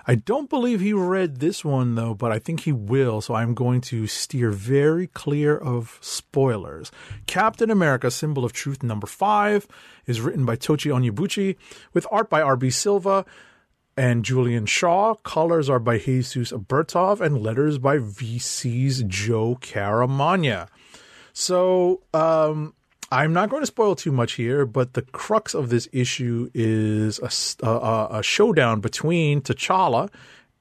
I 0.06 0.16
don't 0.16 0.50
believe 0.50 0.82
he 0.82 0.92
read 0.92 1.40
this 1.40 1.64
one 1.64 1.96
though, 1.96 2.14
but 2.14 2.34
I 2.34 2.40
think 2.40 2.60
he 2.60 2.74
will. 2.74 3.22
So 3.22 3.34
I'm 3.34 3.54
going 3.54 3.80
to 3.84 4.08
steer 4.08 4.52
very 4.52 5.08
clear 5.08 5.56
of 5.56 6.00
spoilers. 6.02 6.92
Captain 7.28 7.72
America: 7.72 8.12
Symbol 8.12 8.44
of 8.44 8.52
Truth 8.52 8.84
number 8.84 9.08
five 9.08 9.66
is 10.06 10.20
written 10.20 10.46
by 10.46 10.58
Tochi 10.58 10.92
Onyebuchi 10.92 11.56
with 11.94 12.06
art 12.12 12.30
by 12.30 12.42
R.B. 12.42 12.72
Silva 12.72 13.24
and 13.98 14.26
Julian 14.26 14.66
Shaw. 14.66 15.16
Colors 15.16 15.70
are 15.70 15.80
by 15.80 15.98
Jesus 15.98 16.52
Aburtov 16.52 17.22
and 17.22 17.42
letters 17.42 17.78
by 17.78 17.98
VC's 17.98 19.04
Joe 19.04 19.58
Caramagna. 19.62 20.68
So, 21.34 22.02
um, 22.14 22.74
I'm 23.12 23.34
not 23.34 23.50
going 23.50 23.62
to 23.62 23.68
spoil 23.68 23.96
too 23.96 24.12
much 24.12 24.34
here, 24.34 24.66
but 24.66 24.94
the 24.94 25.02
crux 25.02 25.54
of 25.54 25.70
this 25.70 25.88
issue 25.92 26.50
is 26.54 27.20
a 27.20 28.24
showdown 28.24 28.82
between 28.82 29.42
T'Challa 29.42 30.10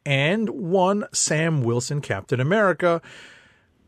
and 0.05 0.51
one 0.51 1.07
Sam 1.12 1.62
Wilson, 1.62 2.01
Captain 2.01 2.41
America. 2.41 3.01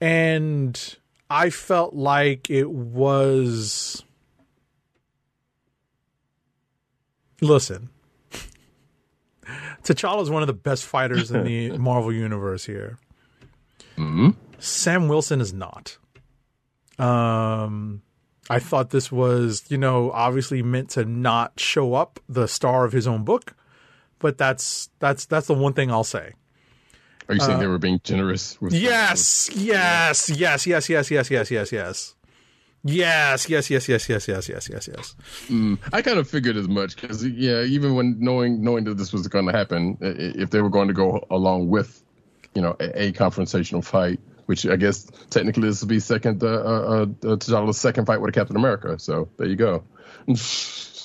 And 0.01 0.97
I 1.29 1.51
felt 1.51 1.95
like 1.95 2.51
it 2.51 2.71
was. 2.71 4.03
Listen, 7.43 7.91
T'Challa 9.83 10.23
is 10.23 10.31
one 10.31 10.43
of 10.43 10.47
the 10.47 10.53
best 10.53 10.85
fighters 10.85 11.31
in 11.31 11.45
the 11.45 11.77
Marvel 11.79 12.13
universe 12.13 12.65
here. 12.65 12.99
Sam 14.59 15.09
Wilson 15.09 15.41
is 15.41 15.53
not. 15.53 15.99
Um, 16.99 18.03
I 18.49 18.59
thought 18.59 18.91
this 18.91 19.11
was, 19.11 19.65
you 19.69 19.79
know, 19.79 20.11
obviously 20.13 20.63
meant 20.63 20.91
to 20.91 21.05
not 21.05 21.59
show 21.59 21.95
up 21.95 22.21
the 22.29 22.47
star 22.47 22.85
of 22.85 22.93
his 22.93 23.07
own 23.07 23.25
book, 23.25 23.55
but 24.19 24.39
that's 24.39 24.91
that's 24.99 25.27
that's 25.27 25.47
the 25.47 25.55
one 25.55 25.73
thing 25.73 25.91
I'll 25.91 26.05
say. 26.05 26.33
Are 27.29 27.35
you 27.35 27.41
saying 27.41 27.59
they 27.59 27.67
were 27.67 27.79
being 27.79 28.01
generous? 28.05 28.61
With 28.61 28.73
Yes, 28.73 29.51
yes, 29.55 30.29
yes, 30.31 30.67
yes, 30.67 30.89
yes, 30.89 31.11
yes, 31.11 31.31
yes, 31.31 31.51
yes, 31.51 31.73
yes. 31.73 32.15
Yes, 32.87 33.49
yes, 33.49 33.69
yes, 33.71 33.89
yes, 33.89 34.09
yes, 34.09 34.29
yes, 34.29 34.49
yes, 34.49 34.69
yes, 34.71 34.89
yes. 34.89 35.15
I 35.93 36.03
kind 36.03 36.19
of 36.19 36.29
figured 36.29 36.57
as 36.57 36.69
much 36.69 36.97
because 36.97 37.25
yeah, 37.27 37.63
even 37.63 37.95
when 37.95 38.17
knowing 38.21 38.63
knowing 38.63 38.85
that 38.85 38.97
this 38.97 39.13
was 39.13 39.27
going 39.29 39.47
to 39.47 39.53
happen, 39.53 39.97
if 40.01 40.51
they 40.51 40.61
were 40.61 40.71
going 40.71 40.89
to 40.89 40.95
go 40.95 41.27
along 41.31 41.69
with, 41.69 42.03
you 42.55 42.63
know, 42.63 42.77
a, 42.81 43.07
a 43.07 43.13
confrontational 43.13 43.85
fight, 43.85 44.21
which 44.47 44.67
I 44.67 44.77
guess 44.77 45.11
technically 45.31 45.69
this 45.69 45.83
would 45.83 45.89
be 45.89 46.01
second 46.01 46.43
uh, 46.43 46.47
uh, 46.47 46.51
uh, 46.51 47.07
T'Challa's 47.37 47.79
second 47.79 48.07
fight 48.07 48.21
with 48.21 48.35
Captain 48.35 48.57
America. 48.57 48.99
So 48.99 49.29
there 49.37 49.47
you 49.47 49.57
go. 49.57 49.85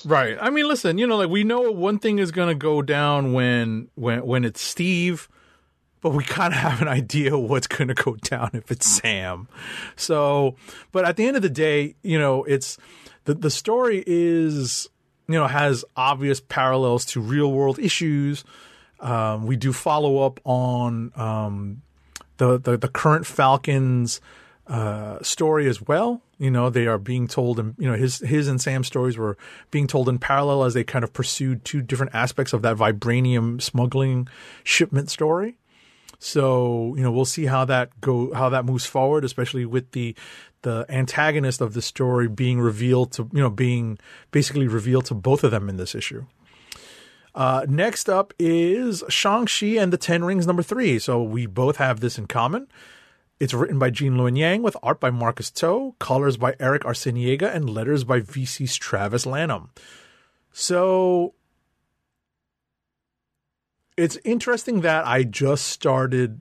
Right. 0.04 0.36
I 0.40 0.50
mean, 0.50 0.66
listen, 0.66 0.98
you 0.98 1.06
know, 1.06 1.16
like 1.16 1.28
we 1.28 1.44
know 1.44 1.70
one 1.70 2.00
thing 2.00 2.18
is 2.18 2.32
going 2.32 2.48
to 2.48 2.56
go 2.56 2.82
down 2.82 3.32
when 3.32 3.88
when 3.94 4.26
when 4.26 4.44
it's 4.44 4.60
Steve, 4.60 5.28
but 6.02 6.10
we 6.10 6.24
kind 6.24 6.52
of 6.52 6.58
have 6.60 6.82
an 6.82 6.88
idea 6.88 7.38
what's 7.38 7.66
going 7.66 7.88
to 7.88 7.94
go 7.94 8.16
down 8.16 8.50
if 8.52 8.70
it's 8.70 8.86
Sam. 8.86 9.48
So, 9.96 10.56
but 10.90 11.06
at 11.06 11.16
the 11.16 11.26
end 11.26 11.36
of 11.36 11.42
the 11.42 11.48
day, 11.48 11.94
you 12.02 12.18
know, 12.18 12.44
it's 12.44 12.76
the 13.24 13.34
the 13.34 13.50
story 13.50 14.04
is 14.06 14.88
you 15.28 15.34
know 15.34 15.46
has 15.46 15.84
obvious 15.96 16.40
parallels 16.40 17.06
to 17.06 17.20
real 17.20 17.50
world 17.50 17.78
issues. 17.78 18.44
Um, 19.00 19.46
we 19.46 19.56
do 19.56 19.72
follow 19.72 20.18
up 20.18 20.38
on 20.44 21.12
um, 21.16 21.82
the, 22.36 22.58
the 22.58 22.76
the 22.76 22.88
current 22.88 23.24
Falcons 23.24 24.20
uh, 24.66 25.22
story 25.22 25.68
as 25.68 25.80
well. 25.80 26.22
You 26.38 26.50
know, 26.50 26.70
they 26.70 26.88
are 26.88 26.98
being 26.98 27.28
told, 27.28 27.60
and 27.60 27.74
you 27.78 27.88
know, 27.88 27.96
his 27.96 28.18
his 28.18 28.48
and 28.48 28.60
Sam's 28.60 28.88
stories 28.88 29.16
were 29.16 29.36
being 29.70 29.86
told 29.86 30.08
in 30.08 30.18
parallel 30.18 30.64
as 30.64 30.74
they 30.74 30.82
kind 30.82 31.04
of 31.04 31.12
pursued 31.12 31.64
two 31.64 31.80
different 31.82 32.14
aspects 32.14 32.52
of 32.52 32.62
that 32.62 32.76
vibranium 32.76 33.62
smuggling 33.62 34.28
shipment 34.64 35.08
story. 35.08 35.56
So 36.24 36.94
you 36.96 37.02
know, 37.02 37.10
we'll 37.10 37.24
see 37.24 37.46
how 37.46 37.64
that 37.64 38.00
go, 38.00 38.32
how 38.32 38.48
that 38.50 38.64
moves 38.64 38.86
forward, 38.86 39.24
especially 39.24 39.66
with 39.66 39.90
the 39.90 40.14
the 40.62 40.86
antagonist 40.88 41.60
of 41.60 41.74
the 41.74 41.82
story 41.82 42.28
being 42.28 42.60
revealed 42.60 43.10
to 43.14 43.28
you 43.32 43.40
know 43.40 43.50
being 43.50 43.98
basically 44.30 44.68
revealed 44.68 45.04
to 45.06 45.14
both 45.14 45.42
of 45.42 45.50
them 45.50 45.68
in 45.68 45.78
this 45.78 45.96
issue. 45.96 46.24
Uh, 47.34 47.66
next 47.68 48.08
up 48.08 48.32
is 48.38 49.02
Shang-Chi 49.08 49.78
and 49.78 49.92
the 49.92 49.96
Ten 49.96 50.24
Rings 50.24 50.46
number 50.46 50.62
three. 50.62 51.00
So 51.00 51.20
we 51.20 51.46
both 51.46 51.78
have 51.78 51.98
this 51.98 52.18
in 52.18 52.28
common. 52.28 52.68
It's 53.40 53.54
written 53.54 53.80
by 53.80 53.90
Gene 53.90 54.14
Luen 54.14 54.38
Yang 54.38 54.62
with 54.62 54.76
art 54.80 55.00
by 55.00 55.10
Marcus 55.10 55.50
To, 55.50 55.96
colors 55.98 56.36
by 56.36 56.54
Eric 56.60 56.82
Arciniega, 56.82 57.52
and 57.52 57.68
letters 57.68 58.04
by 58.04 58.20
VC's 58.20 58.76
Travis 58.76 59.26
Lanham. 59.26 59.70
So 60.52 61.34
it's 63.96 64.18
interesting 64.24 64.80
that 64.82 65.06
I 65.06 65.22
just 65.24 65.66
started 65.66 66.40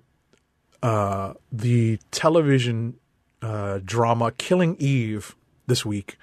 uh, 0.82 1.34
the 1.52 2.00
television 2.12 2.96
uh, 3.42 3.80
drama 3.84 4.32
Killing 4.32 4.76
Eve 4.80 5.36
this 5.68 5.86
week 5.86 6.18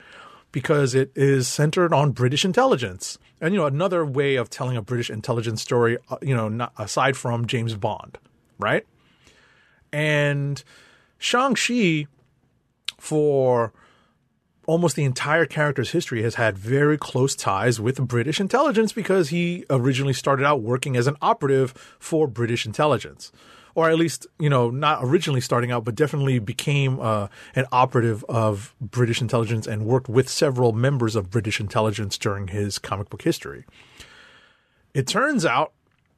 because 0.53 0.95
it 0.95 1.13
is 1.15 1.47
centered 1.47 1.93
on 1.93 2.13
British 2.13 2.45
intelligence. 2.45 3.19
And, 3.41 3.55
you 3.55 3.61
know, 3.61 3.67
another 3.67 4.05
way 4.05 4.37
of 4.37 4.51
telling 4.51 4.77
a 4.77 4.83
British 4.83 5.11
intelligence 5.11 5.63
story, 5.63 5.99
uh, 6.11 6.17
you 6.23 6.35
know, 6.35 6.49
not, 6.49 6.73
aside 6.79 7.17
from 7.17 7.47
James 7.47 7.75
Bond, 7.75 8.19
right? 8.59 8.87
And 9.93 10.63
Shang-Chi, 11.19 12.07
for 12.99 13.73
almost 14.69 14.97
the 14.97 15.05
entire 15.05 15.47
character's 15.47 15.93
history, 15.93 16.23
has 16.23 16.35
had 16.35 16.59
very 16.59 16.99
close 16.99 17.35
ties 17.35 17.81
with 17.81 18.07
British 18.07 18.39
intelligence 18.39 18.93
because 18.93 19.31
he 19.31 19.65
originally 19.71 20.13
started 20.13 20.45
out 20.45 20.61
working 20.61 20.95
as 20.95 21.07
an 21.07 21.17
operative 21.23 21.73
for 21.99 22.29
British 22.29 22.67
intelligence. 22.67 23.33
or 23.75 23.89
at 23.89 23.97
least 23.97 24.27
you 24.41 24.51
know 24.51 24.71
not 24.71 24.99
originally 25.03 25.41
starting 25.41 25.71
out, 25.71 25.85
but 25.85 25.95
definitely 25.95 26.41
became 26.41 26.99
uh, 26.99 27.29
an 27.55 27.65
operative 27.71 28.25
of 28.29 28.75
British 28.81 29.21
intelligence 29.21 29.69
and 29.69 29.87
worked 29.87 30.09
with 30.09 30.29
several 30.29 30.73
members 30.73 31.15
of 31.15 31.31
British 31.31 31.61
intelligence 31.61 32.19
during 32.19 32.49
his 32.49 32.79
comic 32.79 33.09
book 33.09 33.23
history. 33.23 33.65
It 34.95 35.07
turns 35.07 35.47
out 35.47 35.73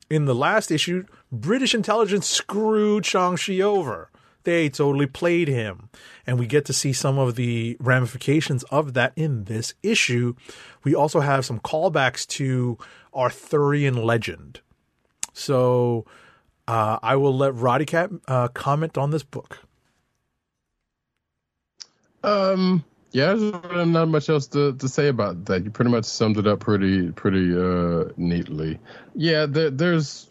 in 0.09 0.25
the 0.25 0.35
last 0.35 0.71
issue, 0.71 1.05
British 1.31 1.75
intelligence 1.75 2.27
screwed 2.27 3.05
Shang-Chi 3.05 3.61
over. 3.61 4.11
They 4.45 4.69
totally 4.69 5.07
played 5.07 5.49
him. 5.49 5.91
And 6.27 6.39
we 6.39 6.47
get 6.47 6.65
to 6.67 6.73
see 6.73 6.93
some 6.93 7.19
of 7.19 7.35
the 7.37 7.77
ramifications 7.81 8.63
of 8.65 8.95
that 8.95 9.13
in 9.17 9.45
this 9.45 9.75
issue. 9.83 10.35
We 10.85 10.95
also 10.95 11.21
have 11.21 11.45
some 11.45 11.61
callbacks 11.61 12.27
to 12.29 12.79
Arthurian 13.15 13.97
legend. 13.97 14.61
So 15.33 16.07
uh, 16.67 16.99
I 17.03 17.17
will 17.17 17.37
let 17.37 17.55
Roddykat 17.55 18.21
uh, 18.29 18.49
comment 18.49 18.97
on 18.97 19.11
this 19.11 19.23
book. 19.23 19.59
Um, 22.23 22.85
yeah, 23.13 23.35
there's 23.35 23.87
not 23.89 24.09
much 24.09 24.29
else 24.29 24.47
to, 24.49 24.75
to 24.75 24.89
say 24.89 25.09
about 25.09 25.47
that. 25.47 25.65
You 25.65 25.71
pretty 25.71 25.91
much 25.91 26.05
summed 26.05 26.39
it 26.39 26.47
up 26.47 26.61
pretty 26.61 27.11
pretty 27.13 27.53
uh, 27.57 28.13
neatly. 28.17 28.79
Yeah, 29.15 29.47
there, 29.47 29.71
there's 29.71 30.31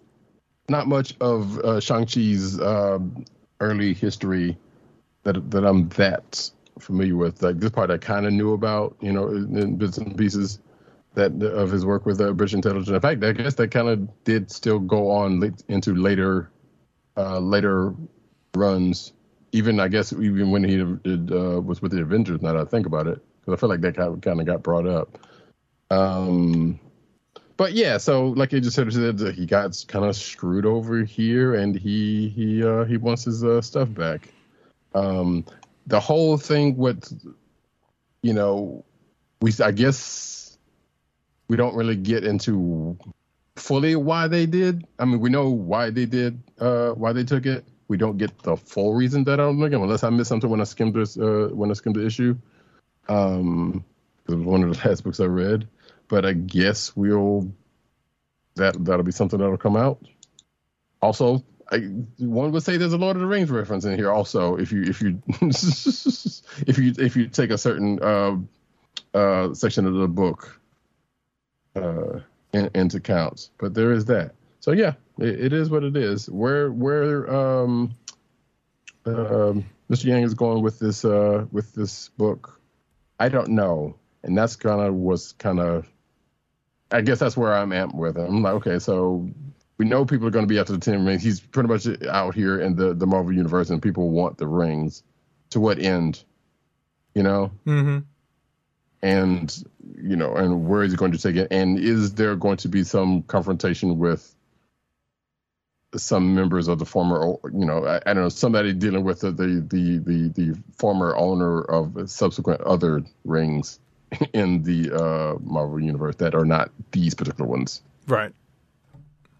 not 0.69 0.87
much 0.87 1.15
of 1.19 1.57
uh, 1.59 1.79
Shang 1.79 2.05
Chi's 2.05 2.59
um 2.61 3.25
early 3.59 3.93
history 3.93 4.57
that 5.23 5.51
that 5.51 5.65
I'm 5.65 5.89
that 5.89 6.51
familiar 6.79 7.15
with. 7.15 7.41
Like 7.41 7.59
this 7.59 7.71
part, 7.71 7.91
I 7.91 7.97
kind 7.97 8.25
of 8.25 8.33
knew 8.33 8.53
about, 8.53 8.95
you 9.01 9.11
know, 9.11 9.29
in, 9.29 9.75
bits 9.77 9.97
and 9.97 10.17
pieces 10.17 10.59
that 11.15 11.41
of 11.43 11.71
his 11.71 11.85
work 11.85 12.05
with 12.05 12.21
uh, 12.21 12.31
British 12.33 12.53
intelligence. 12.53 12.89
In 12.89 12.99
fact, 12.99 13.23
I 13.23 13.31
guess 13.31 13.55
that 13.55 13.69
kind 13.69 13.89
of 13.89 14.23
did 14.23 14.51
still 14.51 14.79
go 14.79 15.11
on 15.11 15.39
late, 15.39 15.63
into 15.67 15.95
later 15.95 16.51
uh, 17.17 17.39
later 17.39 17.93
runs 18.55 19.13
even 19.51 19.79
I 19.79 19.87
guess 19.87 20.13
even 20.13 20.51
when 20.51 20.63
he 20.63 20.77
did, 20.77 21.31
uh, 21.31 21.61
was 21.61 21.81
with 21.81 21.91
the 21.91 22.01
Avengers. 22.01 22.41
Now 22.41 22.53
that 22.53 22.61
I 22.61 22.65
think 22.65 22.85
about 22.85 23.07
it, 23.07 23.19
because 23.39 23.57
I 23.57 23.59
feel 23.59 23.69
like 23.69 23.81
that 23.81 23.95
kind 23.95 24.39
of 24.39 24.45
got 24.45 24.63
brought 24.63 24.87
up. 24.87 25.17
Um, 25.89 26.79
but 27.59 27.73
yeah, 27.73 27.97
so 27.97 28.29
like 28.29 28.53
you 28.53 28.61
just 28.61 28.77
said, 28.77 29.19
he 29.35 29.45
got 29.45 29.83
kind 29.89 30.05
of 30.05 30.15
screwed 30.15 30.65
over 30.65 31.03
here, 31.03 31.55
and 31.55 31.75
he 31.75 32.29
he 32.29 32.63
uh, 32.63 32.85
he 32.85 32.95
wants 32.95 33.25
his 33.25 33.43
uh, 33.43 33.59
stuff 33.61 33.93
back. 33.93 34.29
Um, 34.95 35.43
the 35.85 35.99
whole 35.99 36.37
thing 36.37 36.77
with, 36.77 37.11
you 38.21 38.33
know, 38.33 38.85
we 39.41 39.51
I 39.61 39.71
guess 39.71 40.57
we 41.49 41.57
don't 41.57 41.75
really 41.75 41.97
get 41.97 42.23
into 42.23 42.97
fully 43.57 43.97
why 43.97 44.29
they 44.29 44.45
did. 44.45 44.87
I 44.97 45.03
mean, 45.03 45.19
we 45.19 45.29
know 45.29 45.49
why 45.49 45.89
they 45.89 46.05
did, 46.05 46.41
uh, 46.61 46.91
why 46.91 47.11
they 47.11 47.25
took 47.25 47.45
it 47.45 47.65
we 47.89 47.97
don't 47.97 48.17
get 48.17 48.37
the 48.43 48.55
full 48.55 48.93
reason 48.93 49.25
that 49.25 49.39
I'm 49.41 49.59
looking, 49.59 49.81
unless 49.81 50.03
I 50.03 50.11
missed 50.11 50.29
something 50.29 50.49
when 50.49 50.61
I 50.61 50.63
skimmed 50.63 50.93
this, 50.93 51.17
uh, 51.17 51.49
when 51.51 51.71
I 51.71 51.73
skimmed 51.73 51.97
the 51.97 52.05
issue. 52.05 52.37
Um, 53.09 53.83
it 54.27 54.35
was 54.35 54.45
one 54.45 54.63
of 54.63 54.69
the 54.69 54.77
last 54.87 55.03
books 55.03 55.19
I 55.19 55.25
read, 55.25 55.67
but 56.09 56.25
I 56.25 56.33
guess 56.33 56.95
we'll 56.95 57.53
that 58.55 58.83
that'll 58.83 59.03
be 59.03 59.13
something 59.13 59.39
that'll 59.39 59.57
come 59.57 59.77
out. 59.77 60.03
Also, 61.01 61.43
I, 61.71 61.77
one 62.17 62.51
would 62.51 62.63
say 62.63 62.77
there's 62.77 62.93
a 62.93 62.97
Lord 62.97 63.15
of 63.15 63.21
the 63.21 63.27
Rings 63.27 63.49
reference 63.49 63.85
in 63.85 63.97
here. 63.97 64.11
Also, 64.11 64.57
if 64.57 64.71
you 64.71 64.83
if 64.83 65.01
you 65.01 65.21
if 66.67 66.77
you 66.77 66.93
if 66.97 67.15
you 67.15 67.27
take 67.27 67.51
a 67.51 67.57
certain 67.57 68.01
uh, 68.01 68.35
uh, 69.13 69.53
section 69.53 69.85
of 69.85 69.93
the 69.93 70.07
book 70.07 70.59
uh, 71.75 72.19
in, 72.53 72.69
into 72.75 72.97
account, 72.97 73.49
but 73.59 73.73
there 73.73 73.93
is 73.93 74.05
that. 74.05 74.33
So 74.59 74.71
yeah, 74.71 74.93
it, 75.19 75.45
it 75.45 75.53
is 75.53 75.69
what 75.69 75.83
it 75.83 75.95
is. 75.95 76.29
Where 76.29 76.71
where 76.71 77.33
um, 77.33 77.95
um, 79.05 79.65
Mr. 79.89 80.05
Yang 80.05 80.23
is 80.23 80.33
going 80.33 80.63
with 80.63 80.79
this 80.79 81.05
uh, 81.05 81.45
with 81.51 81.73
this 81.73 82.09
book, 82.09 82.59
I 83.19 83.29
don't 83.29 83.49
know, 83.49 83.95
and 84.23 84.37
that's 84.37 84.55
kind 84.55 84.81
of 84.81 84.93
was 84.95 85.33
kind 85.33 85.59
of. 85.59 85.87
I 86.91 87.01
guess 87.01 87.19
that's 87.19 87.37
where 87.37 87.53
I'm 87.53 87.71
at 87.71 87.93
with 87.93 88.17
him. 88.17 88.25
I'm 88.25 88.41
like, 88.41 88.53
okay, 88.55 88.79
so 88.79 89.29
we 89.77 89.85
know 89.85 90.05
people 90.05 90.27
are 90.27 90.31
going 90.31 90.45
to 90.45 90.53
be 90.53 90.59
after 90.59 90.73
the 90.73 90.79
ten 90.79 91.05
rings. 91.05 91.23
He's 91.23 91.39
pretty 91.39 91.69
much 91.69 91.87
out 92.07 92.35
here 92.35 92.59
in 92.59 92.75
the 92.75 92.93
the 92.93 93.05
Marvel 93.05 93.33
universe, 93.33 93.69
and 93.69 93.81
people 93.81 94.09
want 94.09 94.37
the 94.37 94.47
rings. 94.47 95.03
To 95.51 95.59
what 95.59 95.79
end? 95.79 96.23
You 97.15 97.23
know. 97.23 97.51
Mm-hmm. 97.65 97.99
And 99.01 99.63
you 99.95 100.15
know, 100.15 100.35
and 100.35 100.67
where 100.67 100.83
is 100.83 100.91
he 100.91 100.97
going 100.97 101.13
to 101.13 101.17
take 101.17 101.35
it? 101.35 101.47
And 101.51 101.79
is 101.79 102.13
there 102.15 102.35
going 102.35 102.57
to 102.57 102.67
be 102.67 102.83
some 102.83 103.23
confrontation 103.23 103.97
with 103.97 104.35
some 105.95 106.35
members 106.35 106.67
of 106.67 106.77
the 106.79 106.85
former, 106.85 107.35
you 107.45 107.65
know, 107.65 107.85
I, 107.85 107.97
I 108.05 108.13
don't 108.13 108.23
know, 108.23 108.29
somebody 108.29 108.73
dealing 108.73 109.03
with 109.03 109.21
the, 109.21 109.31
the 109.31 109.65
the 109.67 109.97
the 109.99 110.29
the, 110.29 110.59
former 110.77 111.15
owner 111.15 111.61
of 111.61 112.09
subsequent 112.09 112.61
other 112.61 113.03
rings 113.25 113.79
in 114.33 114.63
the 114.63 114.91
uh, 114.93 115.37
Marvel 115.41 115.79
universe 115.79 116.15
that 116.15 116.35
are 116.35 116.45
not 116.45 116.71
these 116.91 117.13
particular 117.13 117.49
ones. 117.49 117.81
Right. 118.07 118.33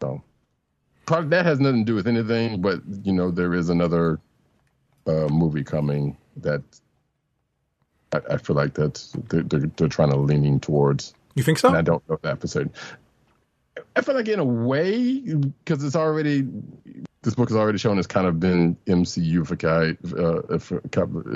So, 0.01 0.21
probably 1.05 1.29
that 1.29 1.45
has 1.45 1.59
nothing 1.59 1.85
to 1.85 1.91
do 1.91 1.95
with 1.95 2.07
anything, 2.07 2.61
but 2.61 2.81
you 3.03 3.13
know, 3.13 3.31
there 3.31 3.53
is 3.53 3.69
another 3.69 4.19
uh, 5.07 5.27
movie 5.29 5.63
coming 5.63 6.17
that 6.37 6.61
I, 8.13 8.21
I 8.31 8.37
feel 8.37 8.55
like 8.55 8.73
that's 8.73 9.15
they're, 9.29 9.43
they're, 9.43 9.71
they're 9.75 9.87
trying 9.87 10.11
to 10.11 10.17
leaning 10.17 10.59
towards. 10.59 11.13
You 11.35 11.43
think 11.43 11.57
so? 11.57 11.69
And 11.69 11.77
I 11.77 11.81
don't 11.81 12.07
know 12.09 12.19
that 12.21 12.41
for 12.41 12.47
certain. 12.47 12.73
I 13.95 14.01
feel 14.01 14.15
like 14.15 14.27
in 14.27 14.39
a 14.39 14.45
way 14.45 15.19
because 15.19 15.83
it's 15.83 15.95
already 15.95 16.47
this 17.21 17.35
book 17.35 17.49
has 17.49 17.57
already 17.57 17.77
shown 17.77 17.97
it's 17.97 18.07
kind 18.07 18.27
of 18.27 18.39
been 18.39 18.77
MCU-ified, 18.87 19.97
uh, 20.17 20.55
if, 20.55 20.71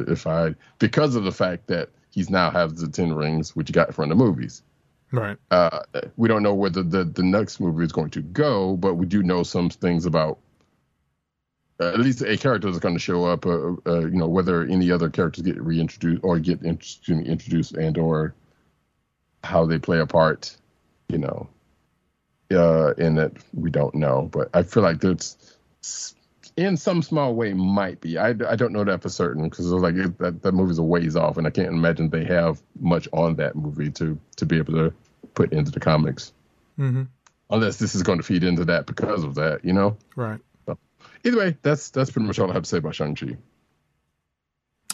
if 0.10 0.28
I 0.28 0.56
because 0.80 1.16
of 1.16 1.24
the 1.24 1.32
fact 1.32 1.68
that 1.68 1.90
he's 2.14 2.30
now 2.30 2.52
has 2.52 2.76
the 2.76 2.88
Ten 2.88 3.14
Rings, 3.14 3.56
which 3.56 3.70
you 3.70 3.74
got 3.74 3.94
from 3.94 4.10
the 4.10 4.16
movies. 4.16 4.62
Right. 5.12 5.38
Uh, 5.52 5.82
we 6.16 6.28
don't 6.28 6.44
know 6.44 6.54
where 6.54 6.70
the, 6.70 6.84
the, 6.84 7.04
the 7.04 7.24
next 7.24 7.60
movie 7.60 7.84
is 7.84 7.92
going 7.92 8.12
to 8.12 8.22
go, 8.22 8.76
but 8.76 8.96
we 8.96 9.06
do 9.06 9.22
know 9.22 9.44
some 9.44 9.70
things 9.70 10.06
about 10.06 10.40
uh, 11.80 11.90
at 11.90 12.00
least 12.00 12.22
a 12.22 12.38
character 12.38 12.70
that's 12.70 12.80
going 12.80 12.96
to 12.96 13.00
show 13.00 13.26
up. 13.26 13.46
Uh, 13.46 13.74
uh, 13.86 14.00
you 14.02 14.18
know, 14.18 14.28
whether 14.28 14.64
any 14.64 14.92
other 14.92 15.10
characters 15.10 15.44
get 15.44 15.62
reintroduced 15.62 16.24
or 16.24 16.40
get 16.40 16.64
introduced 16.64 17.74
and 17.74 17.98
or 17.98 18.34
how 19.44 19.66
they 19.66 19.80
play 19.80 20.00
a 20.00 20.06
part. 20.06 20.56
You 21.10 21.18
know, 21.18 21.50
uh, 22.52 22.94
in 22.98 23.16
that 23.16 23.34
we 23.54 23.70
don't 23.70 23.96
know. 23.96 24.30
But 24.32 24.50
I 24.54 24.64
feel 24.64 24.84
like 24.84 25.00
there's 25.00 25.56
in 26.56 26.78
some 26.78 27.02
small 27.02 27.34
way 27.34 27.54
might 27.54 28.02
be. 28.02 28.18
I, 28.18 28.30
I 28.30 28.56
don't 28.56 28.74
know 28.74 28.84
that 28.84 29.02
for 29.02 29.10
certain 29.10 29.44
because 29.44 29.72
like 29.72 29.96
it, 29.96 30.18
that 30.20 30.42
that 30.44 30.54
movie's 30.54 30.78
a 30.78 30.84
ways 30.84 31.16
off, 31.16 31.38
and 31.38 31.48
I 31.48 31.50
can't 31.50 31.70
imagine 31.70 32.10
they 32.10 32.26
have 32.26 32.62
much 32.80 33.08
on 33.14 33.36
that 33.36 33.56
movie 33.56 33.90
to 33.92 34.20
to 34.38 34.46
be 34.46 34.58
able 34.58 34.74
to 34.74 34.94
put 35.34 35.52
into 35.54 35.72
the 35.72 35.80
comics. 35.80 36.34
Mm-hmm. 36.78 37.04
Unless 37.50 37.78
this 37.78 37.94
is 37.96 38.04
going 38.04 38.18
to 38.18 38.24
feed 38.24 38.44
into 38.44 38.66
that 38.66 38.86
because 38.86 39.24
of 39.24 39.36
that, 39.36 39.64
you 39.64 39.74
know. 39.74 39.98
Right. 40.16 40.40
So, 40.66 40.78
either 41.24 41.38
way, 41.38 41.58
that's 41.62 41.90
that's 41.90 42.12
pretty 42.12 42.28
much 42.28 42.40
all 42.40 42.50
I 42.50 42.54
have 42.54 42.64
to 42.64 42.70
say 42.70 42.78
about 42.78 42.96
Shang 42.96 43.16
Chi. 43.16 43.38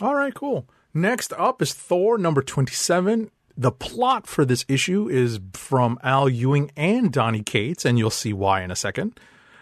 All 0.02 0.16
right, 0.16 0.34
cool. 0.34 0.68
Next 0.94 1.34
up 1.34 1.62
is 1.62 1.74
Thor 1.74 2.18
number 2.18 2.42
27. 2.42 3.32
The 3.56 3.72
plot 3.72 4.26
for 4.26 4.46
this 4.46 4.64
issue 4.68 5.10
is 5.10 5.40
from 5.54 6.00
Al 6.02 6.30
Ewing 6.30 6.72
and 6.78 7.12
Donny 7.12 7.44
Cates, 7.44 7.86
and 7.86 7.98
you'll 7.98 8.10
see 8.10 8.32
why 8.32 8.64
in 8.64 8.72
a 8.72 8.76
second. 8.76 9.20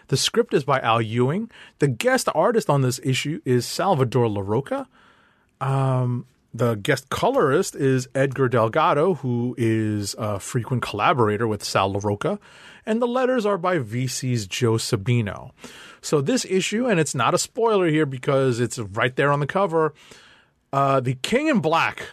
The 0.08 0.16
script 0.16 0.54
is 0.54 0.64
by 0.64 0.80
Al 0.80 1.00
Ewing. 1.00 1.50
The 1.78 1.88
guest 1.88 2.28
artist 2.34 2.68
on 2.68 2.82
this 2.82 3.00
issue 3.02 3.40
is 3.44 3.66
Salvador 3.66 4.26
Larroca. 4.26 4.86
Um, 5.60 6.26
the 6.52 6.74
guest 6.76 7.10
colorist 7.10 7.76
is 7.76 8.08
Edgar 8.14 8.48
Delgado, 8.48 9.14
who 9.14 9.54
is 9.58 10.14
a 10.18 10.40
frequent 10.40 10.82
collaborator 10.82 11.46
with 11.46 11.62
Sal 11.62 11.92
Larroca. 11.94 12.38
And 12.86 13.02
the 13.02 13.06
letters 13.06 13.44
are 13.44 13.58
by 13.58 13.78
VC's 13.78 14.46
Joe 14.46 14.74
Sabino. 14.74 15.50
So 16.00 16.20
this 16.20 16.44
issue, 16.46 16.86
and 16.86 16.98
it's 16.98 17.14
not 17.14 17.34
a 17.34 17.38
spoiler 17.38 17.88
here 17.88 18.06
because 18.06 18.60
it's 18.60 18.78
right 18.78 19.14
there 19.14 19.30
on 19.30 19.40
the 19.40 19.46
cover, 19.46 19.92
uh, 20.72 21.00
the 21.00 21.14
King 21.14 21.48
in 21.48 21.60
Black 21.60 22.08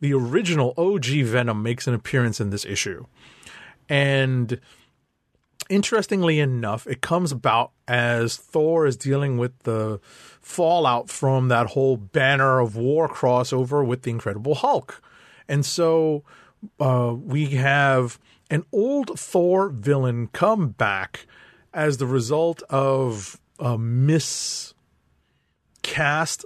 the 0.00 0.14
original 0.14 0.74
OG 0.76 1.04
Venom 1.24 1.62
makes 1.62 1.86
an 1.86 1.94
appearance 1.94 2.40
in 2.40 2.50
this 2.50 2.64
issue. 2.64 3.04
And 3.88 4.60
interestingly 5.70 6.40
enough, 6.40 6.86
it 6.86 7.00
comes 7.00 7.32
about 7.32 7.70
as 7.88 8.36
Thor 8.36 8.84
is 8.84 8.96
dealing 8.96 9.38
with 9.38 9.58
the 9.60 10.00
fallout 10.40 11.08
from 11.08 11.48
that 11.48 11.68
whole 11.68 11.96
Banner 11.96 12.60
of 12.60 12.76
War 12.76 13.08
crossover 13.08 13.86
with 13.86 14.02
the 14.02 14.10
Incredible 14.10 14.56
Hulk. 14.56 15.00
And 15.48 15.64
so 15.64 16.24
uh, 16.78 17.14
we 17.18 17.46
have 17.50 18.18
an 18.50 18.64
old 18.72 19.18
Thor 19.18 19.70
villain 19.70 20.28
come 20.28 20.70
back 20.70 21.26
as 21.72 21.96
the 21.96 22.06
result 22.06 22.62
of 22.68 23.40
a 23.58 23.78
miscast 23.78 24.74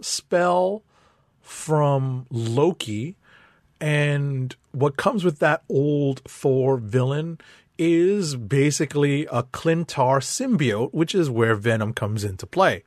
spell 0.05 0.83
from 1.41 2.27
Loki 2.31 3.17
and 3.81 4.55
what 4.73 4.97
comes 4.97 5.25
with 5.25 5.39
that 5.41 5.63
old 5.69 6.21
Thor 6.27 6.77
villain 6.77 7.39
is 7.79 8.37
basically 8.37 9.27
a 9.27 9.43
Klyntar 9.43 10.21
symbiote, 10.21 10.93
which 10.93 11.15
is 11.15 11.29
where 11.31 11.55
Venom 11.55 11.93
comes 11.93 12.25
into 12.25 12.47
play. 12.47 12.85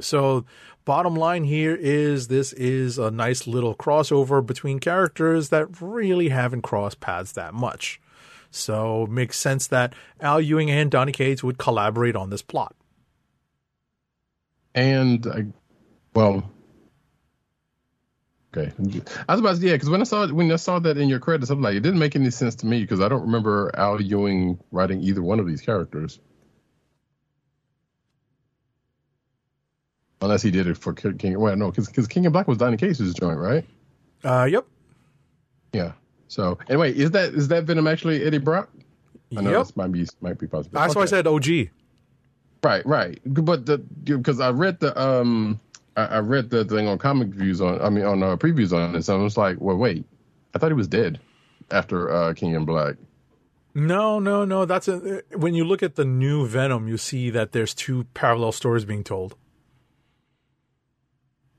So, 0.00 0.44
bottom 0.84 1.14
line 1.14 1.44
here 1.44 1.76
is 1.78 2.28
this 2.28 2.52
is 2.54 2.98
a 2.98 3.10
nice 3.10 3.46
little 3.46 3.74
crossover 3.74 4.44
between 4.44 4.78
characters 4.78 5.50
that 5.50 5.80
really 5.80 6.30
haven't 6.30 6.62
crossed 6.62 7.00
paths 7.00 7.32
that 7.32 7.52
much. 7.54 8.00
So, 8.50 9.04
it 9.04 9.10
makes 9.10 9.38
sense 9.38 9.66
that 9.68 9.94
Al 10.20 10.40
Ewing 10.40 10.70
and 10.70 10.90
Donny 10.90 11.12
Cates 11.12 11.44
would 11.44 11.58
collaborate 11.58 12.16
on 12.16 12.30
this 12.30 12.42
plot. 12.42 12.74
And 14.74 15.52
well, 16.14 16.50
okay. 18.56 18.72
I 19.28 19.32
was 19.32 19.40
about 19.40 19.56
to 19.56 19.66
yeah, 19.66 19.72
because 19.74 19.90
when 19.90 20.00
I 20.00 20.04
saw 20.04 20.26
when 20.28 20.50
I 20.52 20.56
saw 20.56 20.78
that 20.80 20.98
in 20.98 21.08
your 21.08 21.18
credits, 21.20 21.50
I'm 21.50 21.62
like, 21.62 21.74
it 21.76 21.80
didn't 21.80 21.98
make 21.98 22.16
any 22.16 22.30
sense 22.30 22.54
to 22.56 22.66
me 22.66 22.80
because 22.80 23.00
I 23.00 23.08
don't 23.08 23.22
remember 23.22 23.70
Al 23.74 24.00
Ewing 24.00 24.58
writing 24.70 25.02
either 25.02 25.22
one 25.22 25.40
of 25.40 25.46
these 25.46 25.60
characters. 25.62 26.18
Unless 30.22 30.42
he 30.42 30.50
did 30.50 30.66
it 30.66 30.76
for 30.76 30.92
King. 30.92 31.16
King 31.16 31.40
well, 31.40 31.56
no, 31.56 31.70
because 31.70 32.06
King 32.06 32.26
of 32.26 32.32
Black 32.32 32.46
was 32.46 32.58
Donny 32.58 32.76
Cates' 32.76 33.14
joint, 33.14 33.38
right? 33.38 33.64
Uh, 34.22 34.44
yep. 34.50 34.66
Yeah. 35.72 35.92
So 36.28 36.58
anyway, 36.68 36.92
is 36.92 37.12
that 37.12 37.32
is 37.34 37.48
that 37.48 37.64
Venom 37.64 37.86
actually 37.86 38.22
Eddie 38.24 38.38
Brock? 38.38 38.70
I 39.36 39.40
know 39.40 39.50
Yep. 39.50 39.66
this 39.66 39.76
might 39.76 39.92
be 39.92 40.06
might 40.20 40.38
be 40.38 40.46
possible. 40.46 40.78
That's 40.78 40.94
why 40.94 41.02
I 41.02 41.04
Okay. 41.04 41.10
said 41.10 41.26
OG. 41.26 41.70
Right, 42.62 42.84
right. 42.84 43.18
But 43.24 43.64
the 43.64 43.78
because 43.78 44.40
I 44.40 44.50
read 44.50 44.80
the 44.80 45.00
um 45.00 45.58
I, 46.00 46.16
I 46.16 46.18
read 46.20 46.50
the 46.50 46.64
thing 46.64 46.88
on 46.88 46.98
comic 46.98 47.28
views 47.28 47.60
on 47.60 47.80
I 47.80 47.90
mean 47.90 48.04
on 48.04 48.22
uh, 48.22 48.36
previews 48.36 48.72
on 48.72 48.92
this. 48.92 49.08
I 49.08 49.14
was 49.16 49.36
like, 49.36 49.60
well, 49.60 49.76
wait, 49.76 50.04
I 50.54 50.58
thought 50.58 50.68
he 50.70 50.74
was 50.74 50.88
dead 50.88 51.20
after 51.70 52.10
uh, 52.12 52.34
King 52.34 52.56
and 52.56 52.66
Black. 52.66 52.96
No, 53.74 54.18
no, 54.18 54.44
no. 54.44 54.64
That's 54.64 54.88
a, 54.88 55.22
when 55.36 55.54
you 55.54 55.64
look 55.64 55.82
at 55.82 55.94
the 55.94 56.04
new 56.04 56.46
Venom, 56.46 56.88
you 56.88 56.96
see 56.96 57.30
that 57.30 57.52
there's 57.52 57.72
two 57.72 58.04
parallel 58.14 58.50
stories 58.52 58.84
being 58.84 59.04
told. 59.04 59.36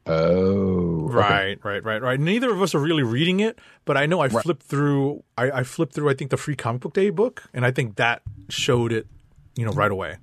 Oh, 0.07 1.05
okay. 1.05 1.13
Right, 1.15 1.59
right, 1.63 1.83
right, 1.83 2.01
right. 2.01 2.19
Neither 2.19 2.51
of 2.51 2.61
us 2.61 2.73
are 2.73 2.79
really 2.79 3.03
reading 3.03 3.39
it, 3.39 3.59
but 3.85 3.95
I 3.97 4.07
know 4.07 4.19
I 4.19 4.27
Right. 4.27 4.43
flipped 4.43 4.63
through. 4.63 5.23
I, 5.37 5.51
I 5.51 5.63
flipped 5.63 5.93
through. 5.93 6.09
I 6.09 6.13
think 6.15 6.31
the 6.31 6.37
free 6.37 6.55
comic 6.55 6.81
book 6.81 6.93
day 6.93 7.11
book, 7.11 7.43
and 7.53 7.65
I 7.65 7.71
think 7.71 7.95
that 7.97 8.23
showed 8.49 8.91
it, 8.91 9.07
you 9.55 9.63
know, 9.65 9.71
right 9.71 9.91
away. 9.91 10.17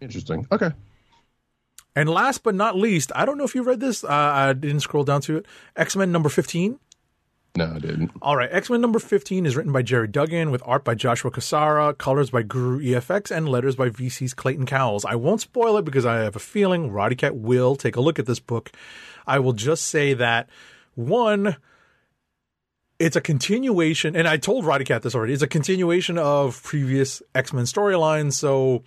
Interesting. 0.00 0.46
Okay. 0.52 0.70
And 1.98 2.08
last 2.08 2.44
but 2.44 2.54
not 2.54 2.76
least, 2.76 3.10
I 3.16 3.24
don't 3.24 3.38
know 3.38 3.44
if 3.44 3.56
you 3.56 3.64
read 3.64 3.80
this. 3.80 4.04
Uh, 4.04 4.08
I 4.08 4.52
didn't 4.52 4.80
scroll 4.80 5.02
down 5.02 5.20
to 5.22 5.38
it. 5.38 5.46
X 5.74 5.96
Men 5.96 6.12
number 6.12 6.28
fifteen. 6.28 6.78
No, 7.56 7.72
I 7.74 7.80
didn't. 7.80 8.12
All 8.22 8.36
right, 8.36 8.48
X 8.52 8.70
Men 8.70 8.80
number 8.80 9.00
15 9.00 9.44
is 9.44 9.56
written 9.56 9.72
by 9.72 9.82
Gerry 9.82 10.06
Duggan 10.06 10.52
with 10.52 10.62
art 10.64 10.84
by 10.84 10.94
Joshua 10.94 11.32
Cassara, 11.32 11.98
colors 11.98 12.30
by 12.30 12.42
Guru 12.42 12.78
EFX, 12.80 13.36
and 13.36 13.48
letters 13.48 13.74
by 13.74 13.88
VC's 13.88 14.32
Clayton 14.32 14.64
Cowles. 14.64 15.04
I 15.04 15.16
won't 15.16 15.40
spoil 15.40 15.76
it 15.78 15.84
because 15.84 16.06
I 16.06 16.18
have 16.18 16.36
a 16.36 16.38
feeling 16.38 16.90
Roddykat 16.90 17.32
will 17.32 17.74
take 17.74 17.96
a 17.96 18.00
look 18.00 18.20
at 18.20 18.26
this 18.26 18.38
book. 18.38 18.70
I 19.26 19.40
will 19.40 19.54
just 19.54 19.86
say 19.86 20.14
that 20.14 20.48
one, 20.94 21.56
it's 23.00 23.16
a 23.16 23.20
continuation, 23.20 24.14
and 24.14 24.28
I 24.28 24.36
told 24.36 24.64
Roddykat 24.64 25.02
this 25.02 25.16
already, 25.16 25.32
it's 25.32 25.42
a 25.42 25.48
continuation 25.48 26.16
of 26.16 26.62
previous 26.62 27.22
X 27.34 27.52
Men 27.52 27.64
storylines, 27.64 28.34
so 28.34 28.84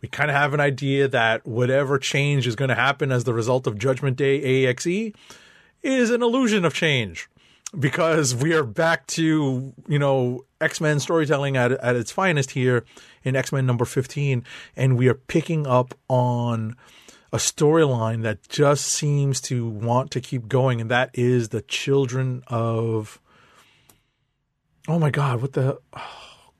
we 0.00 0.08
kind 0.08 0.30
of 0.30 0.36
have 0.36 0.54
an 0.54 0.60
idea 0.60 1.08
that 1.08 1.46
whatever 1.46 1.98
change 1.98 2.46
is 2.46 2.56
going 2.56 2.68
to 2.68 2.74
happen 2.74 3.12
as 3.12 3.24
the 3.24 3.34
result 3.34 3.66
of 3.66 3.78
Judgment 3.78 4.16
Day 4.16 4.66
AXE 4.66 5.12
is 5.82 6.10
an 6.10 6.22
illusion 6.22 6.64
of 6.64 6.74
change. 6.74 7.28
Because 7.78 8.34
we 8.34 8.52
are 8.54 8.64
back 8.64 9.06
to 9.08 9.72
you 9.86 9.98
know 9.98 10.44
X-Men 10.60 10.98
storytelling 10.98 11.56
at 11.56 11.70
at 11.70 11.94
its 11.94 12.10
finest 12.10 12.50
here 12.50 12.84
in 13.22 13.36
X-Men 13.36 13.64
number 13.64 13.84
15 13.84 14.44
and 14.74 14.98
we 14.98 15.06
are 15.06 15.14
picking 15.14 15.68
up 15.68 15.94
on 16.08 16.74
a 17.32 17.36
storyline 17.36 18.24
that 18.24 18.48
just 18.48 18.86
seems 18.86 19.40
to 19.42 19.68
want 19.68 20.10
to 20.10 20.20
keep 20.20 20.48
going 20.48 20.80
and 20.80 20.90
that 20.90 21.10
is 21.14 21.50
the 21.50 21.62
children 21.62 22.42
of 22.48 23.20
Oh 24.88 24.98
my 24.98 25.10
god, 25.10 25.40
what 25.40 25.52
the 25.52 25.78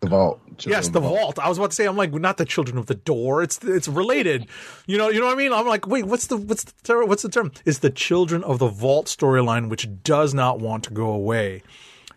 The 0.01 0.09
Vault. 0.09 0.41
Yes, 0.67 0.89
the 0.89 1.01
vault. 1.01 1.39
I 1.39 1.49
was 1.49 1.59
about 1.59 1.71
to 1.71 1.77
say, 1.77 1.87
I'm 1.87 1.97
like, 1.97 2.13
not 2.13 2.37
the 2.37 2.45
children 2.45 2.79
of 2.79 2.87
the 2.87 2.95
door. 2.95 3.43
It's 3.43 3.63
it's 3.65 3.89
related. 3.89 4.47
You 4.87 4.99
know, 4.99 5.09
you 5.09 5.21
know 5.21 5.27
what 5.27 5.35
I 5.35 5.39
mean. 5.39 5.53
I'm 5.53 5.67
like, 5.67 5.87
wait, 5.87 6.07
what's 6.07 6.27
the 6.27 6.37
what's 6.37 6.65
the 6.65 6.73
term? 6.83 7.09
What's 7.09 7.23
the 7.23 7.29
term? 7.29 7.53
It's 7.65 7.79
the 7.79 7.91
children 7.91 8.43
of 8.45 8.59
the 8.59 8.69
vault 8.69 9.07
storyline, 9.07 9.69
which 9.69 9.89
does 10.03 10.35
not 10.35 10.59
want 10.59 10.85
to 10.85 10.93
go 10.93 11.11
away. 11.11 11.63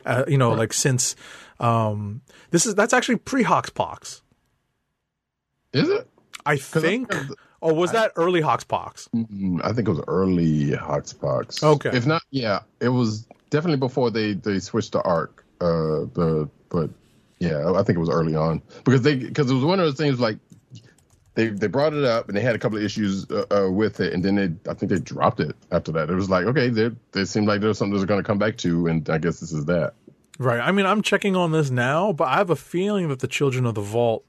Uh, 0.05 0.23
you 0.27 0.37
know, 0.37 0.51
like 0.51 0.73
since 0.73 1.15
um, 1.59 2.21
this 2.51 2.65
is 2.65 2.75
that's 2.75 2.93
actually 2.93 3.17
pre 3.17 3.43
Hoxpox. 3.43 4.21
Is 5.73 5.89
it? 5.89 6.07
I 6.45 6.57
think. 6.57 7.13
Oh, 7.61 7.73
was 7.73 7.93
that 7.93 8.11
early 8.17 8.41
Hoxpox? 8.41 9.07
Mm, 9.15 9.61
I 9.63 9.71
think 9.71 9.87
it 9.87 9.91
was 9.91 10.03
early 10.07 10.71
Hoxpox. 10.71 11.63
Okay. 11.63 11.91
If 11.93 12.05
not, 12.05 12.21
yeah, 12.29 12.59
it 12.81 12.89
was 12.89 13.25
definitely 13.49 13.77
before 13.77 14.11
they 14.11 14.33
they 14.33 14.59
switched 14.59 14.91
to 14.93 15.01
Arc. 15.03 15.45
Uh, 15.61 16.07
the 16.13 16.49
but 16.67 16.89
yeah, 17.47 17.71
I 17.79 17.83
think 17.83 17.97
it 17.97 17.99
was 17.99 18.09
early 18.09 18.35
on 18.35 18.61
because 18.85 19.01
they 19.01 19.15
because 19.15 19.49
it 19.49 19.53
was 19.53 19.63
one 19.65 19.79
of 19.79 19.85
those 19.85 19.95
things 19.97 20.19
like 20.19 20.37
they 21.35 21.47
they 21.47 21.67
brought 21.67 21.93
it 21.93 22.03
up 22.03 22.27
and 22.27 22.37
they 22.37 22.41
had 22.41 22.55
a 22.55 22.59
couple 22.59 22.77
of 22.77 22.83
issues 22.83 23.29
uh, 23.31 23.45
uh, 23.51 23.69
with 23.71 23.99
it 23.99 24.13
and 24.13 24.23
then 24.23 24.35
they 24.35 24.69
I 24.71 24.73
think 24.75 24.91
they 24.91 24.99
dropped 24.99 25.39
it 25.39 25.55
after 25.71 25.91
that. 25.93 26.09
It 26.09 26.15
was 26.15 26.29
like 26.29 26.45
okay, 26.45 26.69
they 26.69 26.91
they 27.11 27.25
seemed 27.25 27.47
like 27.47 27.61
there's 27.61 27.77
something 27.77 27.97
they're 27.97 28.05
going 28.05 28.21
to 28.21 28.27
come 28.27 28.37
back 28.37 28.57
to 28.57 28.87
and 28.87 29.09
I 29.09 29.17
guess 29.17 29.39
this 29.39 29.51
is 29.51 29.65
that. 29.65 29.93
Right. 30.39 30.59
I 30.59 30.71
mean, 30.71 30.85
I'm 30.87 31.01
checking 31.03 31.35
on 31.35 31.51
this 31.51 31.69
now, 31.69 32.11
but 32.11 32.27
I 32.27 32.35
have 32.37 32.49
a 32.49 32.55
feeling 32.55 33.09
that 33.09 33.19
the 33.19 33.27
children 33.27 33.65
of 33.67 33.75
the 33.75 33.81
vault 33.81 34.25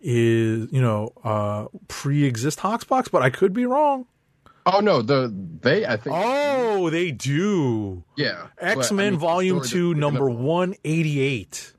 is 0.00 0.70
you 0.72 0.80
know 0.80 1.12
uh 1.24 1.66
pre-exist 1.88 2.60
Hoxpox, 2.60 3.10
but 3.10 3.22
I 3.22 3.30
could 3.30 3.52
be 3.52 3.66
wrong. 3.66 4.06
Oh 4.66 4.80
no, 4.80 5.00
the 5.02 5.32
they 5.60 5.86
I 5.86 5.96
think 5.96 6.14
Oh, 6.18 6.90
they 6.90 7.10
do. 7.10 8.04
yeah 8.16 8.48
I 8.62 8.72
X 8.72 8.92
Men 8.92 9.12
mean, 9.14 9.20
Volume 9.20 9.62
Two, 9.62 9.94
number 9.94 10.28
one 10.30 10.74
eighty 10.84 11.20
eight. 11.20 11.72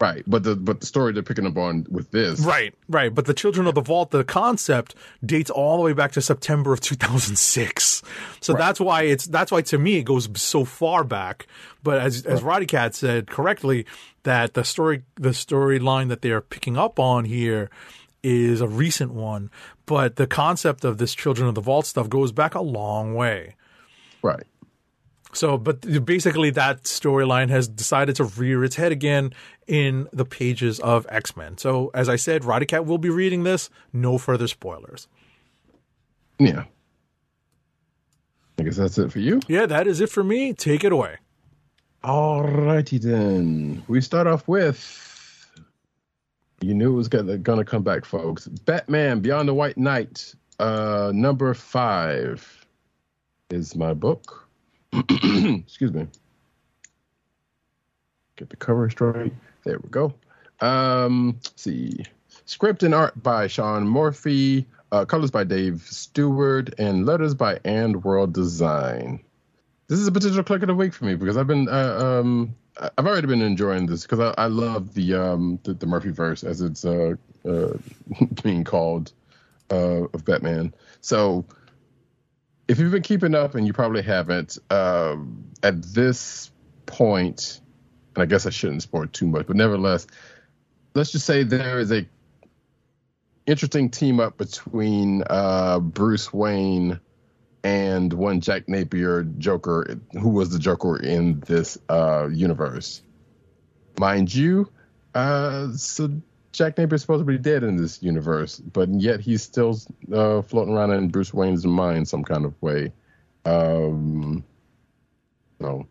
Right, 0.00 0.24
but 0.26 0.44
the 0.44 0.56
but 0.56 0.80
the 0.80 0.86
story 0.86 1.12
they're 1.12 1.22
picking 1.22 1.46
up 1.46 1.58
on 1.58 1.86
with 1.90 2.10
this 2.10 2.40
Right, 2.40 2.74
right. 2.88 3.14
But 3.14 3.26
the 3.26 3.34
Children 3.34 3.66
of 3.66 3.74
the 3.74 3.82
Vault, 3.82 4.10
the 4.10 4.24
concept 4.24 4.94
dates 5.24 5.50
all 5.50 5.76
the 5.76 5.82
way 5.82 5.92
back 5.92 6.12
to 6.12 6.22
September 6.22 6.72
of 6.72 6.80
two 6.80 6.94
thousand 6.94 7.36
six. 7.36 8.02
So 8.40 8.54
that's 8.54 8.80
why 8.80 9.02
it's 9.02 9.26
that's 9.26 9.52
why 9.52 9.60
to 9.62 9.76
me 9.78 9.98
it 9.98 10.04
goes 10.04 10.28
so 10.40 10.64
far 10.64 11.04
back. 11.04 11.46
But 11.82 12.00
as 12.00 12.24
as 12.24 12.40
Roddykat 12.40 12.94
said 12.94 13.26
correctly, 13.26 13.84
that 14.22 14.54
the 14.54 14.64
story 14.64 15.02
the 15.16 15.30
storyline 15.30 16.08
that 16.08 16.22
they're 16.22 16.40
picking 16.40 16.78
up 16.78 16.98
on 16.98 17.26
here 17.26 17.68
is 18.22 18.62
a 18.62 18.68
recent 18.68 19.12
one. 19.12 19.50
But 19.84 20.16
the 20.16 20.26
concept 20.26 20.84
of 20.84 20.96
this 20.96 21.14
Children 21.14 21.48
of 21.48 21.54
the 21.54 21.60
Vault 21.60 21.84
stuff 21.84 22.08
goes 22.08 22.32
back 22.32 22.54
a 22.54 22.60
long 22.62 23.14
way. 23.14 23.56
right. 24.22 24.44
So, 25.32 25.56
but 25.56 26.04
basically, 26.04 26.50
that 26.50 26.84
storyline 26.84 27.50
has 27.50 27.68
decided 27.68 28.16
to 28.16 28.24
rear 28.24 28.64
its 28.64 28.76
head 28.76 28.90
again 28.92 29.32
in 29.66 30.08
the 30.12 30.24
pages 30.24 30.80
of 30.80 31.06
X 31.08 31.36
Men. 31.36 31.56
So, 31.56 31.90
as 31.94 32.08
I 32.08 32.16
said, 32.16 32.42
Roddykat 32.42 32.84
will 32.84 32.98
be 32.98 33.10
reading 33.10 33.44
this. 33.44 33.70
No 33.92 34.18
further 34.18 34.48
spoilers. 34.48 35.06
Yeah. 36.38 36.64
I 38.58 38.62
guess 38.62 38.76
that's 38.76 38.98
it 38.98 39.12
for 39.12 39.20
you. 39.20 39.40
Yeah, 39.48 39.66
that 39.66 39.86
is 39.86 40.00
it 40.00 40.10
for 40.10 40.24
me. 40.24 40.52
Take 40.52 40.84
it 40.84 40.92
away. 40.92 41.16
All 42.02 42.42
righty 42.42 42.98
then. 42.98 43.82
We 43.88 44.00
start 44.00 44.26
off 44.26 44.48
with. 44.48 45.06
You 46.60 46.74
knew 46.74 46.92
it 46.92 46.96
was 46.96 47.08
gonna, 47.08 47.38
gonna 47.38 47.64
come 47.64 47.82
back, 47.82 48.04
folks. 48.04 48.48
Batman 48.48 49.20
Beyond 49.20 49.48
the 49.48 49.54
White 49.54 49.78
Knight, 49.78 50.34
uh, 50.58 51.10
number 51.14 51.54
five, 51.54 52.66
is 53.48 53.74
my 53.74 53.94
book. 53.94 54.49
Excuse 55.10 55.92
me. 55.92 56.06
Get 58.36 58.50
the 58.50 58.56
cover 58.56 58.88
straight. 58.90 59.32
There 59.64 59.78
we 59.78 59.88
go. 59.90 60.14
Um, 60.60 61.38
see. 61.56 62.04
Script 62.46 62.82
and 62.82 62.94
art 62.94 63.22
by 63.22 63.46
Sean 63.46 63.86
Murphy, 63.86 64.66
uh, 64.92 65.04
colors 65.04 65.30
by 65.30 65.44
Dave 65.44 65.82
Stewart, 65.82 66.74
and 66.78 67.06
letters 67.06 67.34
by 67.34 67.56
AndWorld 67.56 68.32
Design 68.32 69.20
this 69.90 69.98
is 69.98 70.06
a 70.06 70.12
potential 70.12 70.44
kliq 70.44 70.62
of 70.62 70.68
the 70.68 70.74
week 70.74 70.94
for 70.94 71.04
me 71.04 71.16
because 71.16 71.36
I've 71.36 71.48
been 71.48 71.68
uh, 71.68 71.98
um 72.00 72.54
I've 72.78 73.06
already 73.06 73.26
been 73.26 73.42
enjoying 73.42 73.86
this 73.86 74.02
because 74.02 74.20
I, 74.20 74.32
I 74.38 74.46
love 74.46 74.94
the 74.94 75.14
um 75.14 75.58
the, 75.64 75.74
the 75.74 75.86
Murphy 75.86 76.10
verse 76.10 76.44
as 76.44 76.60
it's 76.60 76.84
uh, 76.84 77.16
uh 77.44 77.72
being 78.44 78.62
called 78.62 79.12
uh 79.72 80.04
of 80.14 80.24
Batman. 80.24 80.72
So 81.00 81.44
if 82.70 82.78
you've 82.78 82.92
been 82.92 83.02
keeping 83.02 83.34
up 83.34 83.54
and 83.56 83.66
you 83.66 83.72
probably 83.72 84.02
haven't, 84.02 84.58
um 84.70 85.44
at 85.62 85.82
this 85.82 86.50
point, 86.86 87.60
and 88.14 88.22
I 88.22 88.26
guess 88.26 88.46
I 88.46 88.50
shouldn't 88.50 88.82
spoil 88.82 89.06
too 89.08 89.26
much, 89.26 89.46
but 89.46 89.56
nevertheless, 89.56 90.06
let's 90.94 91.10
just 91.12 91.26
say 91.26 91.42
there 91.42 91.80
is 91.80 91.90
a 91.92 92.06
interesting 93.46 93.90
team 93.90 94.20
up 94.20 94.38
between 94.38 95.24
uh 95.28 95.80
Bruce 95.80 96.32
Wayne 96.32 97.00
and 97.64 98.12
one 98.12 98.40
Jack 98.40 98.68
Napier 98.68 99.24
Joker, 99.38 99.98
who 100.12 100.28
was 100.30 100.50
the 100.50 100.58
Joker 100.58 100.96
in 100.96 101.40
this 101.40 101.76
uh, 101.90 102.28
universe. 102.32 103.02
Mind 103.98 104.32
you, 104.32 104.70
Uh, 105.14 105.72
so 105.72 106.08
Jack 106.52 106.76
Napier's 106.76 107.02
supposed 107.02 107.20
to 107.20 107.24
be 107.24 107.38
dead 107.38 107.62
in 107.62 107.76
this 107.76 108.02
universe, 108.02 108.58
but 108.58 108.88
yet 108.88 109.20
he's 109.20 109.42
still 109.42 109.78
uh, 110.12 110.42
floating 110.42 110.74
around 110.74 110.92
in 110.92 111.08
Bruce 111.08 111.32
Wayne's 111.32 111.64
mind 111.64 112.08
some 112.08 112.24
kind 112.24 112.44
of 112.44 112.60
way. 112.60 112.92
Um, 113.44 114.44
no, 115.60 115.86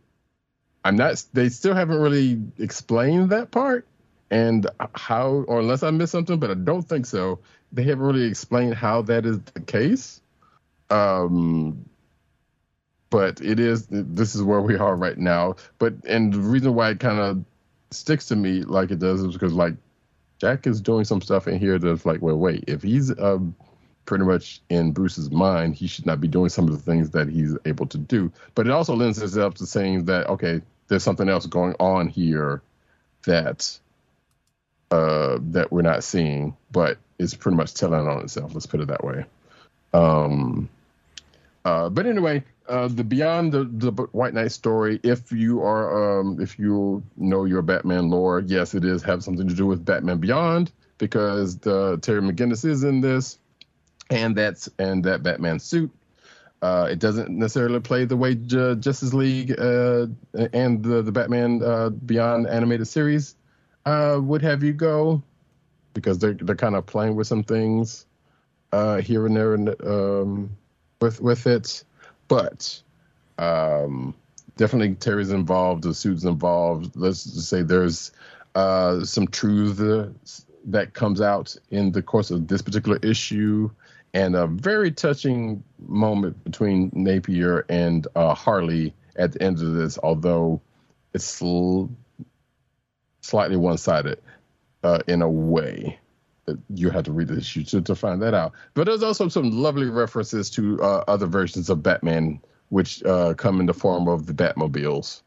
I'm 0.84 0.98
not. 0.98 1.24
They 1.34 1.50
still 1.50 1.74
haven't 1.74 2.00
really 2.00 2.42
explained 2.58 3.30
that 3.30 3.52
part 3.52 3.88
and 4.32 4.68
how, 4.96 5.46
or 5.48 5.60
unless 5.60 5.84
I 5.84 5.92
missed 5.92 6.12
something, 6.12 6.40
but 6.40 6.52
I 6.52 6.56
don't 6.56 6.84
think 6.84 7.06
so. 7.06 7.40
They 7.72 7.84
haven't 7.84 8.06
really 8.06 8.26
explained 8.26 8.76
how 8.76 9.04
that 9.04 9.26
is 9.26 9.40
the 9.54 9.62
case. 9.62 10.22
Um, 10.90 11.86
but 13.10 13.42
it 13.42 13.60
is. 13.60 13.88
This 13.90 14.36
is 14.36 14.44
where 14.44 14.62
we 14.62 14.76
are 14.76 14.96
right 14.96 15.18
now. 15.18 15.56
But 15.78 15.94
and 16.06 16.34
the 16.34 16.40
reason 16.40 16.76
why 16.76 16.92
it 16.92 17.00
kind 17.00 17.20
of 17.20 17.44
sticks 17.92 18.28
to 18.28 18.36
me 18.36 18.62
like 18.62 18.92
it 18.92 19.00
does 19.00 19.22
is 19.22 19.34
because 19.34 19.54
like 19.54 19.74
Jack 20.40 20.66
is 20.68 20.82
doing 20.82 21.06
some 21.06 21.22
stuff 21.22 21.48
in 21.48 21.60
here 21.60 21.78
that's 21.78 22.06
like, 22.06 22.22
well, 22.22 22.38
wait, 22.38 22.64
if 22.68 22.82
he's 22.82 23.18
um, 23.20 23.56
pretty 24.06 24.24
much 24.24 24.62
in 24.70 24.92
Bruce's 24.92 25.30
mind, 25.30 25.76
he 25.76 25.88
should 25.88 26.06
not 26.06 26.22
be 26.22 26.28
doing 26.28 26.50
some 26.50 26.68
of 26.68 26.72
the 26.72 26.80
things 26.92 27.12
that 27.12 27.28
he's 27.28 27.58
able 27.66 27.86
to 27.88 27.98
do. 27.98 28.32
But 28.56 28.66
it 28.66 28.72
also 28.72 28.96
lends 28.96 29.22
itself 29.22 29.56
to 29.56 29.66
saying 29.66 30.06
that 30.06 30.28
okay, 30.28 30.62
there's 30.88 31.04
something 31.04 31.30
else 31.30 31.46
going 31.46 31.76
on 31.80 32.08
here 32.08 32.62
that 33.26 33.78
uh, 34.92 35.38
that 35.52 35.72
we're 35.72 35.82
not 35.82 36.04
seeing, 36.04 36.56
but 36.72 36.98
it's 37.20 37.34
pretty 37.34 37.58
much 37.58 37.74
telling 37.74 38.08
on 38.08 38.22
itself. 38.22 38.54
Let's 38.54 38.66
put 38.66 38.80
it 38.80 38.88
that 38.88 39.04
way. 39.04 39.26
Um, 39.94 40.70
uh, 41.66 41.90
but 41.90 42.06
anyway, 42.06 42.44
uh, 42.68 42.88
the 42.88 43.04
beyond 43.04 43.52
the, 43.52 43.66
the 43.66 43.92
White 44.12 44.34
Knight 44.34 44.52
story, 44.52 45.00
if 45.04 45.32
you 45.32 45.62
are 45.62 46.20
um, 46.20 46.40
if 46.40 46.58
you 46.58 47.04
know 47.18 47.46
your 47.46 47.62
Batman 47.62 48.10
lore, 48.10 48.42
yes, 48.46 48.76
it 48.76 48.86
is 48.86 49.04
have 49.04 49.24
something 49.24 49.48
to 49.48 49.56
do 49.56 49.66
with 49.66 49.84
Batman 49.84 50.20
Beyond 50.20 50.72
because 50.98 51.58
the 51.58 51.98
Terry 52.02 52.22
McGinnis 52.22 52.64
is 52.64 52.84
in 52.84 53.02
this, 53.02 53.40
and 54.10 54.36
that's 54.36 54.70
and 54.78 55.04
that 55.06 55.24
Batman 55.24 55.60
suit. 55.60 55.92
Uh, 56.62 56.88
it 56.92 57.00
doesn't 57.00 57.30
necessarily 57.30 57.80
play 57.80 58.06
the 58.06 58.18
way 58.18 58.36
J- 58.36 58.76
Justice 58.76 59.14
League 59.14 59.58
uh, 59.60 60.08
and 60.54 60.84
the 60.84 61.02
the 61.02 61.12
Batman 61.12 61.62
uh, 61.64 61.90
Beyond 61.90 62.48
animated 62.48 62.88
series 62.88 63.36
uh, 63.86 64.20
would 64.22 64.42
have 64.44 64.64
you 64.64 64.74
go 64.74 65.24
because 65.94 66.20
they're 66.20 66.34
they're 66.34 66.56
kind 66.56 66.76
of 66.76 66.86
playing 66.86 67.16
with 67.16 67.28
some 67.28 67.44
things 67.44 68.06
here 68.72 69.26
and 69.26 69.36
there 69.36 69.54
and 69.56 69.76
um, 69.84 70.58
with 71.02 71.22
with 71.22 71.48
it, 71.48 71.84
but 72.28 72.82
um, 73.38 74.14
definitely 74.58 74.96
Terry's 74.96 75.32
involved, 75.32 75.84
the 75.84 75.94
suit's 75.94 76.24
involved. 76.24 76.96
Let's 76.96 77.24
just 77.24 77.50
say 77.50 77.62
there's 77.62 78.12
uh, 78.56 79.04
some 79.06 79.28
truth 79.28 79.78
that 80.66 80.94
comes 80.94 81.22
out 81.22 81.56
in 81.72 81.92
the 81.92 82.02
course 82.02 82.32
of 82.32 82.48
this 82.48 82.62
particular 82.62 83.00
issue, 83.02 83.70
and 84.14 84.36
a 84.36 84.48
very 84.48 84.92
touching 84.92 85.64
moment 85.88 86.44
between 86.44 86.92
Napier 86.94 87.66
and 87.70 88.08
uh, 88.16 88.34
Harley 88.34 88.94
at 89.16 89.34
the 89.34 89.42
end 89.42 89.62
of 89.62 89.74
this, 89.74 89.98
although 90.04 90.62
it's 91.14 91.26
sl- 91.26 91.86
slightly 93.22 93.58
one-sided 93.58 94.20
uh, 94.84 95.00
in 95.08 95.22
a 95.22 95.30
way. 95.30 96.00
You 96.74 96.90
had 96.90 97.06
to 97.06 97.12
read 97.12 97.28
the 97.28 97.38
issue 97.38 97.64
to, 97.66 97.82
to 97.82 97.96
find 97.96 98.22
that 98.22 98.34
out. 98.34 98.54
But 98.74 98.86
there's 98.86 99.04
also 99.04 99.28
some 99.28 99.52
lovely 99.52 99.90
references 99.90 100.50
to 100.52 100.82
uh, 100.82 101.04
other 101.08 101.26
versions 101.26 101.70
of 101.70 101.84
Batman, 101.84 102.40
which 102.70 103.04
uh, 103.04 103.34
come 103.36 103.60
in 103.60 103.66
the 103.66 103.74
form 103.74 104.08
of 104.08 104.26
the 104.26 104.34
Batmobiles, 104.34 105.22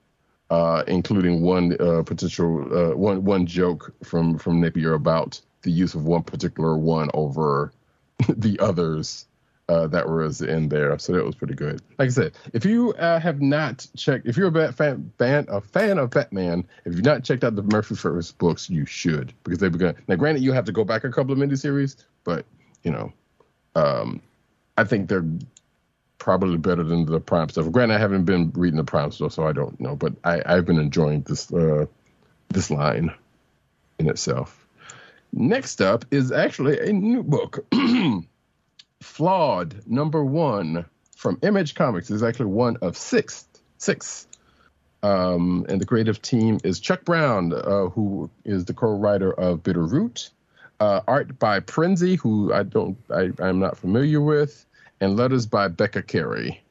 uh, 0.50 0.84
including 0.86 1.42
one 1.42 1.76
uh, 1.80 2.02
potential 2.02 2.66
uh, 2.76 2.96
one 2.96 3.24
one 3.24 3.46
joke 3.46 3.92
from 4.02 4.38
from 4.38 4.60
Napier 4.60 4.94
about 4.94 5.40
the 5.62 5.70
use 5.70 5.94
of 5.94 6.04
one 6.04 6.22
particular 6.22 6.76
one 6.76 7.10
over 7.14 7.72
the 8.28 8.58
others 8.60 9.26
uh, 9.68 9.86
that 9.88 10.08
was 10.08 10.42
in 10.42 10.68
there. 10.68 10.98
So 10.98 11.12
that 11.12 11.24
was 11.24 11.34
pretty 11.34 11.54
good. 11.54 11.80
Like 11.98 12.08
I 12.08 12.12
said, 12.12 12.32
if 12.52 12.64
you 12.64 12.92
uh, 12.94 13.20
have 13.20 13.40
not 13.40 13.86
checked, 13.96 14.26
if 14.26 14.36
you're 14.36 14.48
a 14.48 14.52
Bat 14.52 14.74
fan, 14.74 15.12
fan, 15.18 15.46
a 15.48 15.60
fan 15.60 15.98
of 15.98 16.10
Batman, 16.10 16.66
if 16.84 16.94
you've 16.94 17.04
not 17.04 17.24
checked 17.24 17.44
out 17.44 17.56
the 17.56 17.62
Murphyverse 17.62 18.36
books, 18.38 18.68
you 18.68 18.84
should 18.86 19.32
because 19.44 19.58
they've 19.60 19.72
begun. 19.72 19.94
Now, 20.08 20.16
granted, 20.16 20.42
you 20.42 20.52
have 20.52 20.64
to 20.66 20.72
go 20.72 20.84
back 20.84 21.04
a 21.04 21.10
couple 21.10 21.32
of 21.32 21.38
miniseries, 21.38 21.96
but 22.24 22.44
you 22.82 22.90
know, 22.90 23.12
um, 23.74 24.20
I 24.76 24.84
think 24.84 25.08
they're 25.08 25.26
probably 26.18 26.58
better 26.58 26.82
than 26.82 27.06
the 27.06 27.20
Prime 27.20 27.48
stuff. 27.48 27.70
Granted, 27.70 27.94
I 27.94 27.98
haven't 27.98 28.24
been 28.24 28.52
reading 28.54 28.76
the 28.76 28.84
Prime 28.84 29.12
stuff, 29.12 29.32
so 29.32 29.46
I 29.46 29.52
don't 29.52 29.80
know, 29.80 29.96
but 29.96 30.14
I, 30.24 30.42
I've 30.44 30.66
been 30.66 30.78
enjoying 30.78 31.22
this 31.22 31.52
uh, 31.52 31.86
this 32.48 32.70
line 32.70 33.14
in 33.98 34.08
itself. 34.08 34.66
Next 35.32 35.80
up 35.80 36.04
is 36.10 36.30
actually 36.30 36.78
a 36.78 36.92
new 36.92 37.22
book. 37.22 37.64
Flawed 39.12 39.82
number 39.86 40.24
one 40.24 40.86
from 41.14 41.38
Image 41.42 41.74
Comics 41.74 42.10
is 42.10 42.22
actually 42.22 42.46
one 42.46 42.78
of 42.80 42.96
six. 42.96 43.46
Six. 43.76 44.26
Um, 45.02 45.66
and 45.68 45.78
the 45.78 45.84
creative 45.84 46.22
team 46.22 46.60
is 46.64 46.80
Chuck 46.80 47.04
Brown, 47.04 47.52
uh, 47.52 47.90
who 47.90 48.30
is 48.46 48.64
the 48.64 48.72
co-writer 48.72 49.30
of 49.30 49.62
Bitter 49.62 49.84
Root. 49.84 50.30
Uh, 50.80 51.02
art 51.06 51.38
by 51.38 51.60
Prenzy, 51.60 52.18
who 52.18 52.54
I 52.54 52.62
don't, 52.62 52.96
I, 53.10 53.28
I'm 53.38 53.58
not 53.58 53.76
familiar 53.76 54.22
with, 54.22 54.64
and 54.98 55.14
letters 55.14 55.44
by 55.44 55.68
Becca 55.68 56.04
Carey. 56.04 56.62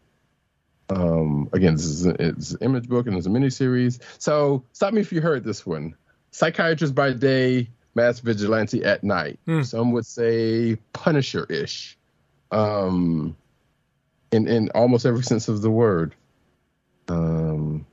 Um, 0.89 1.47
again, 1.53 1.75
this 1.75 1.85
is 1.85 2.07
a, 2.07 2.15
it's 2.19 2.51
an 2.53 2.57
image 2.61 2.89
book 2.89 3.05
and 3.05 3.15
it's 3.15 3.27
a 3.27 3.29
miniseries. 3.29 3.99
So 4.17 4.63
stop 4.73 4.95
me 4.95 5.01
if 5.01 5.13
you 5.13 5.21
heard 5.21 5.43
this 5.43 5.63
one. 5.63 5.93
Psychiatrist 6.31 6.95
by 6.95 7.13
day, 7.13 7.69
mass 7.93 8.19
vigilante 8.19 8.83
at 8.83 9.03
night. 9.03 9.39
Some 9.61 9.91
would 9.91 10.07
say 10.07 10.79
Punisher-ish 10.93 11.99
um, 12.51 13.35
in 14.31 14.47
in 14.47 14.69
almost 14.75 15.05
every 15.05 15.23
sense 15.23 15.47
of 15.47 15.61
the 15.61 15.71
word. 15.71 16.15
Um, 17.07 17.85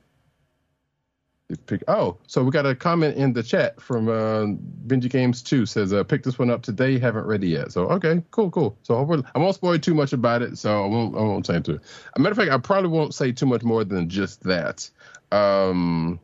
pick, 1.65 1.83
oh, 1.87 2.17
so 2.27 2.43
we 2.43 2.51
got 2.51 2.65
a 2.65 2.75
comment 2.75 3.17
in 3.17 3.33
the 3.33 3.43
chat 3.43 3.81
from 3.81 4.07
uh, 4.07 4.45
Benji 4.87 5.09
Games 5.09 5.41
Two 5.41 5.65
says, 5.65 5.91
uh, 5.93 6.03
"Pick 6.03 6.23
this 6.23 6.37
one 6.37 6.49
up 6.49 6.61
today. 6.61 6.99
Haven't 6.99 7.25
read 7.25 7.43
it 7.43 7.47
yet." 7.47 7.71
So 7.71 7.87
okay, 7.89 8.23
cool, 8.31 8.51
cool. 8.51 8.77
So 8.83 8.97
I 8.97 9.39
won't 9.39 9.55
spoil 9.55 9.79
too 9.79 9.93
much 9.93 10.13
about 10.13 10.41
it. 10.41 10.57
So 10.57 10.83
I 10.83 10.87
won't 10.87 11.15
I 11.15 11.19
won't 11.19 11.45
say 11.45 11.59
too. 11.59 11.79
A 12.15 12.19
matter 12.19 12.31
of 12.31 12.37
fact, 12.37 12.51
I 12.51 12.57
probably 12.57 12.89
won't 12.89 13.13
say 13.13 13.31
too 13.31 13.45
much 13.45 13.63
more 13.63 13.83
than 13.83 14.09
just 14.09 14.43
that. 14.43 14.89
Um, 15.31 16.19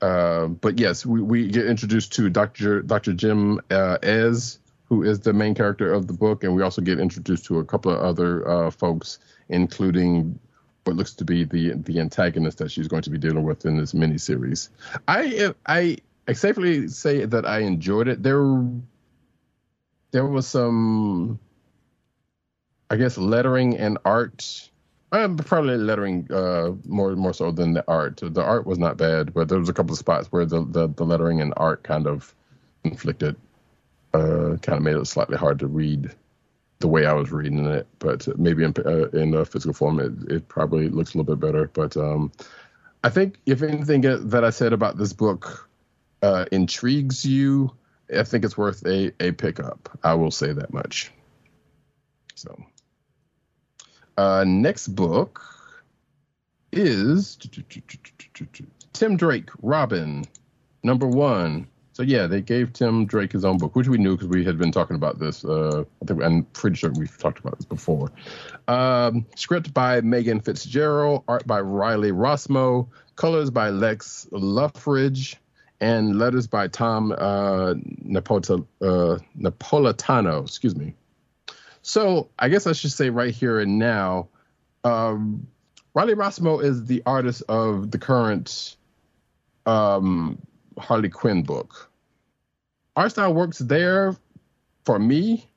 uh, 0.00 0.46
but 0.46 0.78
yes, 0.78 1.04
we, 1.04 1.20
we 1.20 1.48
get 1.48 1.66
introduced 1.66 2.12
to 2.14 2.28
Dr. 2.30 2.82
Dr. 2.82 3.12
Gem 3.14 3.60
uh, 3.70 3.98
Ezz, 4.02 4.58
who 4.88 5.02
is 5.02 5.20
the 5.20 5.32
main 5.32 5.54
character 5.54 5.92
of 5.92 6.06
the 6.06 6.12
book, 6.12 6.44
and 6.44 6.54
we 6.54 6.62
also 6.62 6.80
get 6.80 6.98
introduced 6.98 7.44
to 7.46 7.58
a 7.58 7.64
couple 7.64 7.92
of 7.92 8.00
other 8.00 8.48
uh, 8.48 8.70
folks, 8.70 9.18
including 9.48 10.38
what 10.84 10.96
looks 10.96 11.12
to 11.14 11.24
be 11.24 11.44
the 11.44 11.74
the 11.74 12.00
antagonist 12.00 12.58
that 12.58 12.70
she's 12.70 12.88
going 12.88 13.02
to 13.02 13.10
be 13.10 13.18
dealing 13.18 13.44
with 13.44 13.66
in 13.66 13.76
this 13.76 13.92
miniseries. 13.92 14.70
I 15.06 15.52
I 15.66 15.98
I 16.26 16.32
safely 16.32 16.88
say 16.88 17.26
that 17.26 17.46
I 17.46 17.60
enjoyed 17.60 18.08
it. 18.08 18.22
There 18.22 18.64
there 20.10 20.26
was 20.26 20.46
some, 20.46 21.38
I 22.90 22.96
guess, 22.96 23.18
lettering 23.18 23.76
and 23.76 23.98
art. 24.04 24.70
Um, 25.10 25.38
probably 25.38 25.78
lettering 25.78 26.30
uh, 26.30 26.72
more 26.86 27.16
more 27.16 27.32
so 27.32 27.50
than 27.50 27.74
the 27.74 27.84
art. 27.88 28.20
The 28.22 28.42
art 28.42 28.66
was 28.66 28.78
not 28.78 28.96
bad, 28.96 29.34
but 29.34 29.48
there 29.48 29.58
was 29.58 29.68
a 29.68 29.74
couple 29.74 29.92
of 29.92 29.98
spots 29.98 30.28
where 30.30 30.44
the, 30.44 30.64
the, 30.66 30.88
the 30.88 31.04
lettering 31.04 31.40
and 31.40 31.54
art 31.56 31.82
kind 31.82 32.06
of 32.06 32.34
conflicted 32.82 33.36
uh, 34.18 34.56
kind 34.58 34.76
of 34.76 34.82
made 34.82 34.96
it 34.96 35.06
slightly 35.06 35.36
hard 35.36 35.58
to 35.60 35.66
read 35.66 36.10
the 36.80 36.88
way 36.88 37.06
I 37.06 37.12
was 37.12 37.32
reading 37.32 37.66
it. 37.66 37.86
But 37.98 38.38
maybe 38.38 38.64
in 38.64 38.74
uh, 38.84 39.08
in 39.10 39.34
uh, 39.34 39.44
physical 39.44 39.74
form, 39.74 40.00
it, 40.00 40.32
it 40.32 40.48
probably 40.48 40.88
looks 40.88 41.14
a 41.14 41.18
little 41.18 41.34
bit 41.34 41.44
better. 41.44 41.70
But 41.72 41.96
um, 41.96 42.32
I 43.04 43.10
think 43.10 43.36
if 43.46 43.62
anything 43.62 44.02
that 44.02 44.44
I 44.44 44.50
said 44.50 44.72
about 44.72 44.96
this 44.96 45.12
book 45.12 45.68
uh, 46.22 46.46
intrigues 46.50 47.24
you, 47.24 47.72
I 48.14 48.22
think 48.24 48.44
it's 48.44 48.58
worth 48.58 48.84
a 48.86 49.12
a 49.20 49.32
pickup. 49.32 49.98
I 50.02 50.14
will 50.14 50.30
say 50.30 50.52
that 50.52 50.72
much. 50.72 51.10
So, 52.34 52.56
uh, 54.16 54.44
next 54.46 54.88
book 54.88 55.42
is 56.72 57.36
Tim 58.92 59.16
Drake, 59.16 59.50
Robin, 59.62 60.24
number 60.82 61.06
one. 61.06 61.66
So 61.98 62.04
yeah, 62.04 62.28
they 62.28 62.40
gave 62.40 62.72
Tim 62.72 63.06
Drake 63.06 63.32
his 63.32 63.44
own 63.44 63.58
book, 63.58 63.74
which 63.74 63.88
we 63.88 63.98
knew 63.98 64.14
because 64.14 64.28
we 64.28 64.44
had 64.44 64.56
been 64.56 64.70
talking 64.70 64.94
about 64.94 65.18
this. 65.18 65.44
Uh, 65.44 65.82
I 66.00 66.04
think 66.04 66.22
I'm 66.22 66.44
pretty 66.44 66.76
sure 66.76 66.92
we've 66.92 67.18
talked 67.18 67.40
about 67.40 67.58
this 67.58 67.64
before. 67.64 68.12
Um, 68.68 69.26
script 69.34 69.74
by 69.74 70.00
Megan 70.02 70.38
Fitzgerald, 70.38 71.24
art 71.26 71.44
by 71.44 71.60
Riley 71.60 72.12
Rossmo, 72.12 72.86
colors 73.16 73.50
by 73.50 73.70
Lex 73.70 74.28
Loughridge, 74.30 75.38
and 75.80 76.20
letters 76.20 76.46
by 76.46 76.68
Tom 76.68 77.10
uh, 77.10 77.74
Napota, 78.06 78.64
uh, 78.80 79.18
Napolitano. 79.36 80.42
Excuse 80.42 80.76
me. 80.76 80.94
So 81.82 82.30
I 82.38 82.48
guess 82.48 82.68
I 82.68 82.74
should 82.74 82.92
say 82.92 83.10
right 83.10 83.34
here 83.34 83.58
and 83.58 83.76
now, 83.76 84.28
um, 84.84 85.48
Riley 85.94 86.14
Rossmo 86.14 86.62
is 86.62 86.84
the 86.84 87.02
artist 87.06 87.42
of 87.48 87.90
the 87.90 87.98
current 87.98 88.76
um, 89.66 90.40
Harley 90.78 91.08
Quinn 91.08 91.42
book. 91.42 91.87
Art 92.98 93.12
style 93.12 93.32
works 93.32 93.58
there 93.58 94.16
for 94.84 94.98
me. 94.98 95.48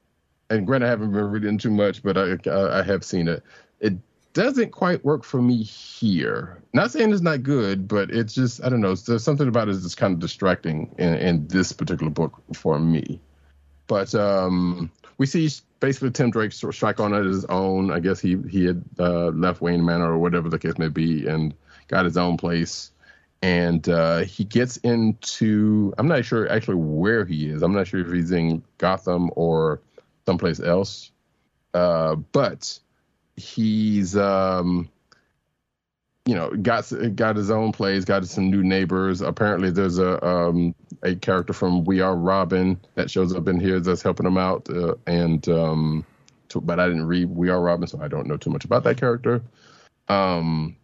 And 0.50 0.68
granted, 0.68 0.88
I 0.88 0.90
haven't 0.90 1.12
been 1.12 1.32
reading 1.32 1.58
too 1.58 1.72
much, 1.72 2.04
but 2.04 2.18
I, 2.18 2.38
I 2.46 2.80
I 2.80 2.84
have 2.84 3.04
seen 3.04 3.28
it. 3.28 3.42
It 3.80 3.94
doesn't 4.34 4.72
quite 4.72 5.04
work 5.04 5.24
for 5.24 5.42
me 5.42 5.64
here. 5.64 6.62
Not 6.74 6.92
saying 6.92 7.12
it's 7.12 7.22
not 7.22 7.42
good, 7.42 7.88
but 7.88 8.12
it's 8.12 8.34
just 8.34 8.64
I 8.64 8.70
don't 8.70 8.82
know. 8.82 8.94
There's 8.96 9.24
something 9.24 9.48
about 9.48 9.70
it 9.70 9.82
that's 9.82 9.96
kind 9.96 10.14
of 10.14 10.20
distracting 10.20 10.94
in, 11.00 11.16
in 11.16 11.48
this 11.48 11.72
particular 11.74 12.12
book 12.12 12.42
for 12.54 12.80
me. 12.80 13.20
But 13.88 14.14
um, 14.14 14.92
we 15.18 15.26
see 15.26 15.50
basically 15.80 16.12
Tim 16.12 16.32
Drake 16.32 16.52
strike 16.52 17.00
on 17.00 17.14
at 17.14 17.26
his 17.26 17.46
own. 17.46 17.92
I 17.92 18.00
guess 18.00 18.20
he 18.20 18.38
he 18.50 18.66
had 18.66 18.84
uh, 19.00 19.30
left 19.30 19.62
Wayne 19.62 19.84
Manor 19.84 20.14
or 20.14 20.20
whatever 20.20 20.50
the 20.50 20.60
case 20.60 20.78
may 20.78 20.90
be, 20.90 21.28
and 21.28 21.54
got 21.88 22.06
his 22.06 22.18
own 22.18 22.38
place. 22.38 22.92
And 23.42 23.88
uh, 23.90 24.20
he 24.20 24.44
gets 24.44 24.78
into 24.78 25.94
I'm 25.98 26.08
not 26.08 26.26
sure 26.26 26.50
actually 26.52 26.76
where 26.76 27.26
he 27.26 27.50
is. 27.50 27.64
I'm 27.64 27.74
not 27.74 27.88
sure 27.88 28.00
if 28.02 28.12
he's 28.12 28.32
in 28.32 28.64
Gotham 28.78 29.32
or 29.36 29.82
someplace 30.26 30.60
else. 30.60 31.12
Uh, 31.74 32.16
but 32.16 32.80
he's 33.36 34.16
um, 34.16 34.90
you 36.26 36.36
know 36.36 36.52
got 36.52 36.92
got 37.16 37.36
his 37.36 37.50
own 37.50 37.72
place, 37.72 38.06
got 38.06 38.26
some 38.28 38.50
new 38.50 38.64
neighbors. 38.64 39.22
Apparently, 39.22 39.72
there's 39.72 39.98
a 39.98 40.24
um, 40.26 40.76
a 41.04 41.16
character 41.16 41.54
from 41.54 41.84
We 41.84 42.02
Are 42.02 42.16
Robin 42.16 42.80
that 42.96 43.10
shows 43.10 43.34
up 43.34 43.48
in 43.48 43.60
here 43.60 43.80
that's 43.80 44.02
helping 44.02 44.26
him 44.26 44.38
out. 44.38 44.70
Uh, 44.70 44.96
and 45.08 45.48
um, 45.50 46.06
to, 46.50 46.62
but 46.62 46.80
I 46.80 46.88
didn't 46.88 47.08
read 47.08 47.30
We 47.30 47.50
Are 47.50 47.62
Robin, 47.62 47.88
so 47.88 48.00
I 48.02 48.08
don't 48.08 48.28
know 48.28 48.38
too 48.38 48.50
much 48.50 48.66
about 48.66 48.84
that 48.84 48.98
character. 48.98 49.42
Um, 50.08 50.76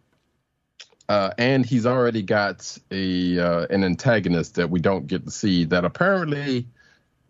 uh, 1.08 1.30
and 1.38 1.64
he's 1.64 1.86
already 1.86 2.22
got 2.22 2.76
a 2.90 3.38
uh, 3.38 3.66
an 3.70 3.84
antagonist 3.84 4.56
that 4.56 4.70
we 4.70 4.80
don't 4.80 5.06
get 5.06 5.24
to 5.24 5.30
see 5.30 5.64
that 5.64 5.84
apparently 5.84 6.66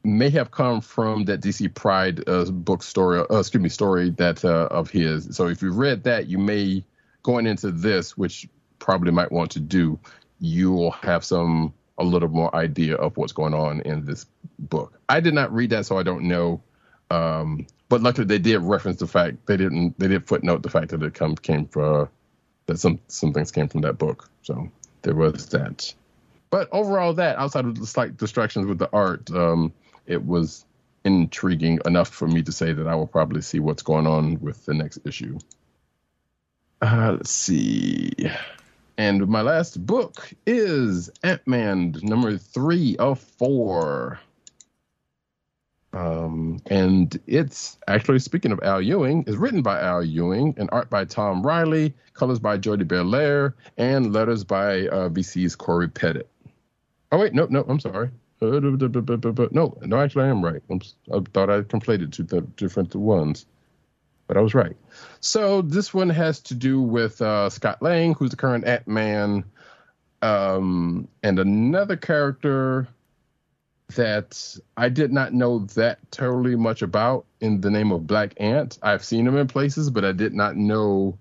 may 0.04 0.30
have 0.30 0.50
come 0.50 0.80
from 0.80 1.24
that 1.24 1.40
DC 1.40 1.72
Pride 1.74 2.26
uh, 2.28 2.44
book 2.46 2.82
story, 2.82 3.20
uh, 3.30 3.38
excuse 3.38 3.62
me, 3.62 3.68
story 3.68 4.10
that 4.10 4.44
uh, 4.44 4.68
of 4.70 4.90
his. 4.90 5.36
So 5.36 5.48
if 5.48 5.62
you 5.62 5.72
read 5.72 6.04
that, 6.04 6.28
you 6.28 6.38
may 6.38 6.84
going 7.22 7.46
into 7.46 7.70
this, 7.70 8.16
which 8.16 8.48
probably 8.78 9.12
might 9.12 9.30
want 9.30 9.50
to 9.52 9.60
do, 9.60 9.98
you 10.40 10.72
will 10.72 10.92
have 10.92 11.24
some 11.24 11.72
a 11.98 12.04
little 12.04 12.28
more 12.28 12.54
idea 12.54 12.94
of 12.94 13.16
what's 13.16 13.32
going 13.32 13.54
on 13.54 13.80
in 13.80 14.04
this 14.04 14.24
book. 14.58 14.98
I 15.08 15.20
did 15.20 15.34
not 15.34 15.52
read 15.52 15.70
that, 15.70 15.84
so 15.84 15.98
I 15.98 16.04
don't 16.04 16.24
know. 16.24 16.62
Um, 17.10 17.66
but 17.88 18.02
luckily, 18.02 18.26
they 18.26 18.38
did 18.38 18.58
reference 18.58 18.98
the 19.00 19.06
fact 19.06 19.46
they 19.46 19.56
didn't 19.56 19.98
they 19.98 20.08
did 20.08 20.26
footnote 20.26 20.62
the 20.62 20.70
fact 20.70 20.90
that 20.90 21.02
it 21.02 21.14
come 21.14 21.36
came 21.36 21.66
from 21.66 22.08
that 22.68 22.78
some 22.78 23.00
some 23.08 23.32
things 23.32 23.50
came 23.50 23.66
from 23.66 23.80
that 23.80 23.98
book. 23.98 24.30
So 24.42 24.70
there 25.02 25.14
was 25.14 25.46
that. 25.46 25.92
But 26.50 26.68
overall, 26.70 27.14
that 27.14 27.36
outside 27.38 27.64
of 27.64 27.78
the 27.78 27.86
slight 27.86 28.16
distractions 28.16 28.66
with 28.66 28.78
the 28.78 28.88
art, 28.92 29.30
um, 29.30 29.72
it 30.06 30.24
was 30.24 30.64
intriguing 31.04 31.80
enough 31.84 32.08
for 32.08 32.28
me 32.28 32.42
to 32.42 32.52
say 32.52 32.72
that 32.72 32.86
I 32.86 32.94
will 32.94 33.06
probably 33.06 33.40
see 33.40 33.58
what's 33.58 33.82
going 33.82 34.06
on 34.06 34.40
with 34.40 34.64
the 34.64 34.74
next 34.74 35.00
issue. 35.04 35.38
Uh, 36.80 37.16
let's 37.16 37.30
see. 37.30 38.12
And 38.96 39.28
my 39.28 39.42
last 39.42 39.84
book 39.84 40.30
is 40.46 41.10
Ant 41.22 41.46
Man 41.46 41.94
number 42.02 42.36
three 42.36 42.96
of 42.98 43.18
four. 43.18 44.20
Um, 45.98 46.60
and 46.66 47.18
it's 47.26 47.76
actually 47.88 48.20
speaking 48.20 48.52
of 48.52 48.60
Al 48.62 48.80
Ewing, 48.80 49.24
is 49.26 49.36
written 49.36 49.62
by 49.62 49.80
Al 49.80 50.04
Ewing 50.04 50.54
and 50.56 50.68
art 50.70 50.88
by 50.88 51.04
Tom 51.04 51.44
Reilly, 51.44 51.92
colors 52.14 52.38
by 52.38 52.56
Jody 52.56 52.84
Bellaire, 52.84 53.54
and 53.78 54.12
letters 54.12 54.44
by 54.44 54.86
uh, 54.88 55.08
VC's 55.08 55.56
Cory 55.56 55.88
Petit. 55.88 56.22
Oh 57.10 57.18
wait, 57.18 57.34
no, 57.34 57.46
no, 57.50 57.64
I'm 57.68 57.80
sorry. 57.80 58.10
No, 58.40 59.76
no, 59.82 59.98
actually, 59.98 60.24
I 60.24 60.28
am 60.28 60.44
right. 60.44 60.62
S- 60.70 60.94
I 61.12 61.18
thought 61.32 61.50
I 61.50 61.62
conflated 61.62 62.12
two 62.12 62.22
different 62.56 62.94
ones, 62.94 63.46
but 64.28 64.36
I 64.36 64.40
was 64.40 64.54
right. 64.54 64.76
So 65.18 65.62
this 65.62 65.92
one 65.92 66.10
has 66.10 66.38
to 66.42 66.54
do 66.54 66.80
with 66.80 67.20
uh, 67.20 67.50
Scott 67.50 67.82
Lang, 67.82 68.14
who's 68.14 68.30
the 68.30 68.36
current 68.36 68.64
Ant 68.64 68.86
Man, 68.86 69.42
um, 70.22 71.08
and 71.24 71.40
another 71.40 71.96
character 71.96 72.86
that 73.94 74.56
I 74.76 74.88
did 74.88 75.12
not 75.12 75.32
know 75.32 75.60
that 75.74 75.98
terribly 76.10 76.56
much 76.56 76.82
about 76.82 77.24
in 77.40 77.60
the 77.60 77.70
name 77.70 77.90
of 77.90 78.06
Black 78.06 78.34
Ant. 78.36 78.78
I've 78.82 79.04
seen 79.04 79.26
him 79.26 79.36
in 79.36 79.48
places, 79.48 79.90
but 79.90 80.04
I 80.04 80.12
did 80.12 80.34
not 80.34 80.56
know 80.56 81.18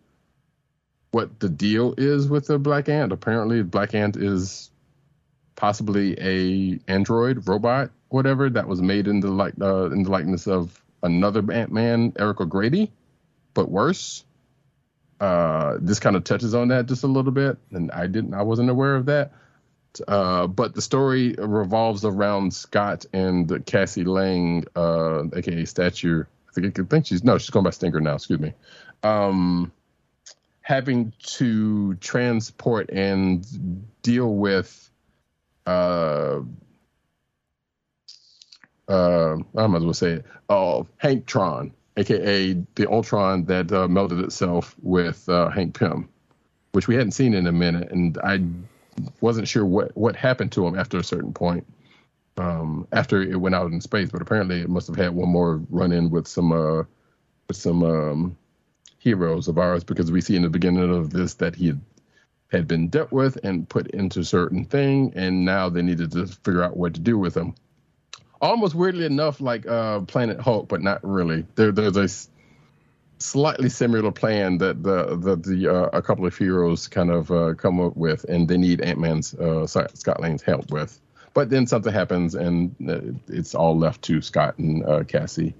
what 1.11 1.39
the 1.39 1.49
deal 1.49 1.93
is 1.97 2.27
with 2.27 2.47
the 2.47 2.59
Black 2.59 2.89
Ant. 2.89 3.13
Apparently, 3.13 3.63
Black 3.63 3.95
Ant 3.95 4.17
is 4.17 4.69
possibly 5.55 6.15
a 6.19 6.79
android 6.91 7.47
robot, 7.47 7.91
whatever 8.09 8.49
that 8.49 8.67
was 8.67 8.81
made 8.81 9.07
in 9.07 9.21
the 9.21 9.31
like 9.31 9.53
uh, 9.61 9.89
in 9.89 10.03
the 10.03 10.11
likeness 10.11 10.47
of 10.47 10.81
another 11.01 11.43
Ant 11.51 11.71
Man, 11.71 12.13
Eric 12.19 12.41
O'Grady, 12.41 12.91
but 13.53 13.69
worse. 13.69 14.25
Uh, 15.19 15.77
this 15.79 15.99
kind 15.99 16.15
of 16.15 16.23
touches 16.23 16.53
on 16.53 16.67
that 16.67 16.85
just 16.85 17.03
a 17.03 17.07
little 17.07 17.31
bit, 17.31 17.57
and 17.71 17.91
I 17.91 18.05
didn't, 18.05 18.35
I 18.35 18.43
wasn't 18.43 18.69
aware 18.69 18.95
of 18.95 19.07
that. 19.07 19.31
Uh, 20.07 20.47
but 20.47 20.73
the 20.75 20.81
story 20.81 21.35
revolves 21.37 22.05
around 22.05 22.53
Scott 22.53 23.05
and 23.13 23.65
Cassie 23.65 24.03
Lang, 24.03 24.65
uh, 24.75 25.23
aka 25.33 25.65
Stature. 25.65 26.27
I 26.49 26.53
think 26.53 26.79
I 26.79 26.83
think 26.83 27.05
she's 27.05 27.23
no, 27.23 27.37
she's 27.37 27.49
going 27.49 27.63
by 27.63 27.71
Stinger 27.71 27.99
now. 27.99 28.15
Excuse 28.15 28.39
me. 28.39 28.53
Um, 29.03 29.71
having 30.61 31.13
to 31.23 31.95
transport 31.95 32.89
and 32.89 33.45
deal 34.01 34.33
with 34.33 34.89
uh, 35.65 36.39
uh, 38.87 39.35
I 39.55 39.67
might 39.67 39.77
as 39.77 39.83
well 39.83 39.93
say 39.93 40.11
it. 40.13 40.25
Uh, 40.49 40.83
Hank 40.97 41.25
Tron, 41.25 41.73
aka 41.97 42.53
the 42.75 42.89
Ultron 42.89 43.45
that 43.45 43.71
uh, 43.71 43.87
itself 44.23 44.75
with 44.81 45.27
uh, 45.27 45.49
Hank 45.49 45.77
Pym, 45.77 46.09
which 46.71 46.87
we 46.87 46.95
hadn't 46.95 47.11
seen 47.11 47.33
in 47.33 47.47
a 47.47 47.51
minute, 47.51 47.91
and 47.91 48.17
I 48.23 48.41
wasn't 49.21 49.47
sure 49.47 49.65
what 49.65 49.95
what 49.95 50.15
happened 50.15 50.51
to 50.53 50.65
him 50.65 50.77
after 50.77 50.97
a 50.97 51.03
certain 51.03 51.33
point. 51.33 51.65
Um, 52.37 52.87
after 52.91 53.21
it 53.21 53.35
went 53.35 53.55
out 53.55 53.71
in 53.71 53.81
space, 53.81 54.09
but 54.11 54.21
apparently 54.21 54.61
it 54.61 54.69
must 54.69 54.87
have 54.87 54.95
had 54.95 55.15
one 55.15 55.29
more 55.29 55.59
run 55.69 55.91
in 55.91 56.11
with 56.11 56.27
some 56.27 56.51
uh, 56.51 56.83
with 57.47 57.57
some 57.57 57.83
um, 57.83 58.37
heroes 58.99 59.47
of 59.47 59.57
ours 59.57 59.83
because 59.83 60.11
we 60.11 60.21
see 60.21 60.35
in 60.35 60.43
the 60.43 60.49
beginning 60.49 60.93
of 60.95 61.09
this 61.09 61.35
that 61.35 61.55
he 61.55 61.67
had 61.67 61.81
had 62.51 62.67
been 62.67 62.87
dealt 62.87 63.11
with 63.11 63.37
and 63.43 63.67
put 63.67 63.87
into 63.87 64.23
certain 64.23 64.65
thing, 64.65 65.13
and 65.15 65.45
now 65.45 65.69
they 65.69 65.81
needed 65.81 66.11
to 66.11 66.27
figure 66.27 66.63
out 66.63 66.77
what 66.77 66.93
to 66.93 66.99
do 66.99 67.17
with 67.17 67.35
him. 67.35 67.55
Almost 68.39 68.75
weirdly 68.75 69.05
enough, 69.05 69.41
like 69.41 69.67
uh, 69.67 70.01
Planet 70.01 70.39
Hulk, 70.39 70.69
but 70.69 70.81
not 70.81 71.03
really. 71.03 71.45
There, 71.55 71.71
there's 71.71 71.97
a 71.97 72.07
slightly 73.19 73.69
similar 73.69 74.11
plan 74.11 74.57
that 74.59 74.83
the 74.83 75.15
the, 75.15 75.35
the 75.35 75.67
uh, 75.73 75.89
a 75.93 76.01
couple 76.01 76.25
of 76.25 76.37
heroes 76.37 76.87
kind 76.87 77.11
of 77.11 77.31
uh, 77.31 77.53
come 77.55 77.79
up 77.79 77.95
with, 77.95 78.23
and 78.25 78.47
they 78.47 78.57
need 78.57 78.81
Ant 78.81 78.99
Man's 78.99 79.33
uh, 79.33 79.65
Scott 79.67 80.19
Lang's 80.19 80.41
help 80.41 80.71
with. 80.71 80.99
But 81.33 81.49
then 81.49 81.67
something 81.67 81.93
happens, 81.93 82.35
and 82.35 82.75
uh, 82.87 82.99
it's 83.27 83.53
all 83.53 83.77
left 83.77 84.01
to 84.03 84.21
Scott 84.21 84.57
and 84.57 84.85
uh, 84.85 85.03
Cassie. 85.03 85.53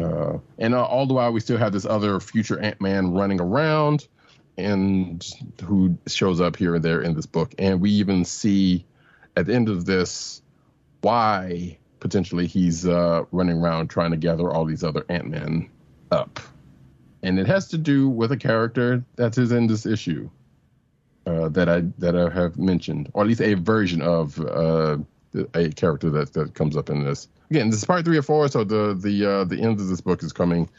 Uh, 0.00 0.38
and 0.58 0.74
all 0.74 1.06
the 1.06 1.14
while, 1.14 1.32
we 1.32 1.40
still 1.40 1.56
have 1.56 1.72
this 1.72 1.86
other 1.86 2.20
future 2.20 2.58
Ant 2.60 2.80
Man 2.80 3.12
running 3.12 3.40
around, 3.40 4.06
and 4.56 5.26
who 5.64 5.98
shows 6.06 6.40
up 6.40 6.56
here 6.56 6.76
and 6.76 6.84
there 6.84 7.02
in 7.02 7.14
this 7.14 7.26
book. 7.26 7.54
And 7.58 7.80
we 7.80 7.90
even 7.92 8.24
see 8.24 8.84
at 9.36 9.46
the 9.46 9.54
end 9.54 9.68
of 9.68 9.84
this 9.84 10.42
why 11.00 11.78
potentially 12.00 12.46
he's 12.46 12.84
running 12.84 13.58
around 13.58 13.88
trying 13.88 14.10
to 14.10 14.16
gather 14.16 14.50
all 14.50 14.64
these 14.64 14.84
other 14.84 15.04
Ant 15.08 15.28
Men 15.28 15.70
up. 16.10 16.40
And 17.26 17.40
it 17.40 17.48
has 17.48 17.66
to 17.68 17.78
do 17.78 18.08
with 18.08 18.30
a 18.30 18.36
character 18.36 19.04
that 19.16 19.36
is 19.36 19.50
in 19.50 19.66
this 19.66 19.84
issue 19.84 20.30
uh, 21.26 21.48
that 21.48 21.68
I 21.68 21.80
that 21.98 22.14
I 22.14 22.30
have 22.30 22.56
mentioned, 22.56 23.10
or 23.14 23.22
at 23.22 23.26
least 23.26 23.40
a 23.40 23.54
version 23.54 24.00
of 24.00 24.38
uh, 24.38 24.98
a 25.54 25.70
character 25.70 26.08
that, 26.10 26.34
that 26.34 26.54
comes 26.54 26.76
up 26.76 26.88
in 26.88 27.02
this. 27.02 27.26
Again, 27.50 27.70
this 27.70 27.80
is 27.80 27.84
part 27.84 28.04
three 28.04 28.16
or 28.16 28.22
four, 28.22 28.46
so 28.46 28.62
the 28.62 28.94
the 28.94 29.26
uh, 29.26 29.44
the 29.44 29.60
end 29.60 29.80
of 29.80 29.88
this 29.88 30.00
book 30.00 30.22
is 30.22 30.32
coming 30.32 30.70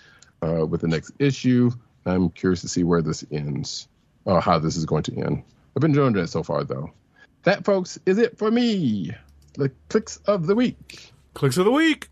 uh, 0.42 0.66
with 0.66 0.80
the 0.80 0.88
next 0.88 1.12
issue. 1.20 1.70
I'm 2.06 2.30
curious 2.30 2.62
to 2.62 2.70
see 2.70 2.86
where 2.86 3.02
this 3.02 3.26
ends, 3.30 3.90
how 4.26 4.58
this 4.58 4.78
is 4.78 4.86
going 4.86 5.04
to 5.04 5.18
end. 5.18 5.44
I've 5.76 5.82
been 5.82 5.92
enjoying 5.92 6.16
it 6.16 6.28
so 6.28 6.44
far, 6.44 6.64
though. 6.64 6.90
That, 7.44 7.66
folks, 7.66 8.00
is 8.06 8.18
it 8.20 8.38
for 8.38 8.52
me. 8.52 9.12
The 9.56 9.70
kliqs 9.90 10.22
of 10.28 10.48
the 10.48 10.56
week. 10.56 11.12
Kliqs 11.36 11.58
of 11.58 11.66
the 11.66 11.72
week. 11.72 12.08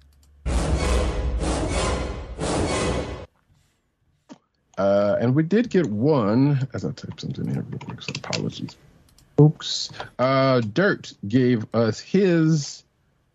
Uh, 4.78 5.16
and 5.20 5.36
we 5.36 5.44
did 5.44 5.70
get 5.70 5.86
one, 5.86 6.68
as 6.74 6.84
I 6.84 6.92
type 6.92 7.20
something 7.20 7.48
here 7.48 7.66
real 7.70 7.80
quick, 7.80 8.02
so 8.02 8.12
apologies, 8.16 8.76
folks. 9.38 9.90
Uh, 10.20 10.62
Dirt 10.62 11.14
gave 11.28 11.66
us 11.74 12.00
his 12.00 12.84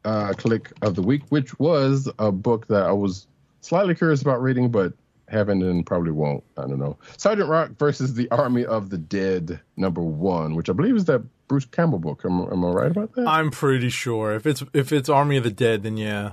uh, 0.05 0.33
kliq 0.37 0.73
of 0.83 0.95
the 0.95 1.03
week, 1.03 1.23
which 1.31 1.59
was 1.59 2.09
a 2.19 2.31
book 2.31 2.67
that 2.69 2.83
I 2.83 2.93
was 2.93 3.27
slightly 3.61 3.95
curious 3.95 4.23
about 4.23 4.43
reading, 4.43 4.71
but 4.71 4.93
haven't 5.29 5.63
and 5.63 5.87
probably 5.87 6.11
won't. 6.11 6.43
I 6.57 6.63
don't 6.63 6.79
know. 6.79 6.99
Sergeant 7.17 7.49
Rock 7.49 7.71
versus 7.79 8.15
the 8.15 8.31
Army 8.31 8.65
of 8.67 8.91
the 8.91 8.99
Dead, 8.99 9.61
number 9.77 10.03
one, 10.03 10.57
which 10.57 10.69
I 10.69 10.73
believe 10.73 10.97
is 10.97 11.05
that 11.07 11.23
Bruce 11.49 11.65
Campbell 11.65 11.99
book. 11.99 12.23
Am, 12.25 12.41
am 12.41 12.65
I 12.65 12.69
right 12.69 12.91
about 12.91 13.15
that? 13.15 13.27
I'm 13.27 13.51
pretty 13.51 13.89
sure 13.89 14.35
if 14.35 14.47
it's 14.47 14.63
if 14.73 14.93
it's 14.93 15.09
Army 15.09 15.37
of 15.37 15.45
the 15.45 15.51
Dead, 15.51 15.83
then 15.85 15.97
yeah. 15.97 16.33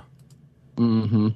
Mm-hmm. 0.76 1.28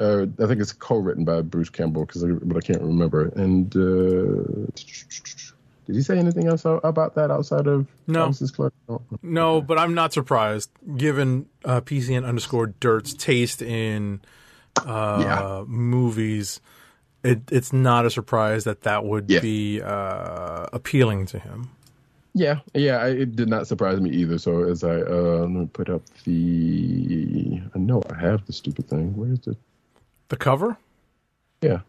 Uh, 0.00 0.26
I 0.42 0.46
think 0.46 0.60
it's 0.60 0.72
co-written 0.72 1.24
by 1.24 1.40
Bruce 1.42 1.70
Campbell, 1.70 2.06
because 2.06 2.22
but 2.42 2.56
I 2.56 2.60
can't 2.60 2.82
remember. 2.82 3.26
And 3.34 3.74
uh, 3.76 4.70
did 5.86 5.96
he 5.96 6.02
say 6.02 6.18
anything 6.18 6.46
else 6.46 6.64
about 6.64 7.14
that 7.16 7.30
outside 7.30 7.66
of 7.66 7.86
No. 8.06 8.32
No. 8.88 9.02
No, 9.22 9.60
but 9.62 9.78
I'm 9.78 9.94
not 9.94 10.12
surprised 10.12 10.70
given 10.96 11.46
uh, 11.64 11.80
PCN 11.80 12.24
underscore 12.26 12.68
Dirt's 12.68 13.14
taste 13.14 13.62
in 13.62 14.20
uh, 14.86 15.22
Yeah. 15.24 15.64
movies. 15.66 16.60
It, 17.24 17.40
it's 17.50 17.72
not 17.72 18.06
a 18.06 18.10
surprise 18.10 18.64
that 18.64 18.82
that 18.82 19.04
would 19.04 19.28
Yeah. 19.30 19.40
be 19.40 19.82
uh, 19.82 20.66
appealing 20.72 21.26
to 21.26 21.38
him. 21.40 21.70
Yeah, 22.34 22.60
yeah, 22.74 22.98
I, 22.98 23.08
it 23.08 23.34
did 23.34 23.48
not 23.48 23.66
surprise 23.66 24.00
me 24.00 24.10
either. 24.10 24.38
So 24.38 24.62
as 24.62 24.84
I 24.84 25.00
uh, 25.00 25.40
let 25.40 25.50
me 25.50 25.66
put 25.72 25.88
up 25.90 26.02
the, 26.24 27.60
I 27.74 27.78
know 27.78 28.00
I 28.14 28.20
have 28.20 28.46
the 28.46 28.52
stupid 28.52 28.88
thing. 28.88 29.16
Where 29.16 29.32
is 29.32 29.44
it? 29.48 29.56
The 30.28 30.36
cover? 30.36 30.76
Yeah. 31.60 31.80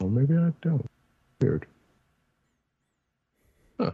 Well, 0.00 0.10
maybe 0.10 0.34
I 0.34 0.52
don't. 0.60 0.86
Weird. 1.40 1.66
Huh. 3.78 3.92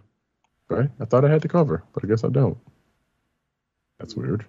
Right. 0.69 0.91
I 1.01 1.05
thought 1.05 1.25
I 1.25 1.31
had 1.31 1.43
the 1.43 1.49
cover, 1.49 1.83
but 1.93 2.05
I 2.05 2.09
guess 2.09 2.25
I 2.25 2.29
don't. 2.29 2.59
That's 3.99 4.15
weird. 4.15 4.45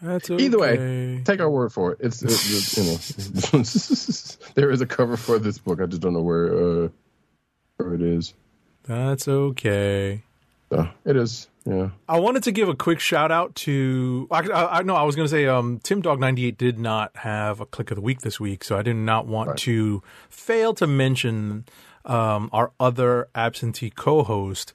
That's 0.00 0.30
okay. 0.30 0.44
Either 0.44 0.58
way, 0.58 1.22
take 1.24 1.40
our 1.40 1.48
word 1.48 1.72
for 1.72 1.92
it. 1.92 1.98
It's, 2.00 2.22
it's 2.22 2.76
you 2.76 2.84
know, 2.84 4.50
there 4.54 4.70
is 4.70 4.82
a 4.82 4.86
cover 4.86 5.16
for 5.16 5.38
this 5.38 5.58
book. 5.58 5.80
I 5.80 5.86
just 5.86 6.02
don't 6.02 6.12
know 6.12 6.20
where 6.20 6.52
uh, 6.84 6.88
where 7.76 7.94
it 7.94 8.02
is. 8.02 8.34
That's 8.82 9.28
okay. 9.28 10.23
So 10.74 10.88
it 11.04 11.16
is. 11.16 11.48
Yeah. 11.64 11.90
I 12.08 12.20
wanted 12.20 12.42
to 12.44 12.52
give 12.52 12.68
a 12.68 12.74
quick 12.74 13.00
shout 13.00 13.30
out 13.32 13.54
to. 13.56 14.28
I, 14.30 14.40
I, 14.40 14.78
I 14.78 14.82
no, 14.82 14.94
I 14.96 15.02
was 15.04 15.16
going 15.16 15.24
to 15.26 15.30
say 15.30 15.46
um, 15.46 15.80
Tim 15.82 16.02
Dog 16.02 16.20
ninety 16.20 16.46
eight 16.46 16.58
did 16.58 16.78
not 16.78 17.16
have 17.18 17.60
a 17.60 17.66
kliq 17.66 17.90
of 17.90 17.96
the 17.96 18.02
week 18.02 18.20
this 18.20 18.38
week, 18.38 18.64
so 18.64 18.76
I 18.78 18.82
did 18.82 18.96
not 18.96 19.26
want 19.26 19.48
Right. 19.48 19.58
to 19.58 20.02
fail 20.28 20.74
to 20.74 20.86
mention 20.86 21.64
um, 22.04 22.50
our 22.52 22.72
other 22.78 23.28
absentee 23.34 23.90
co-host. 23.90 24.72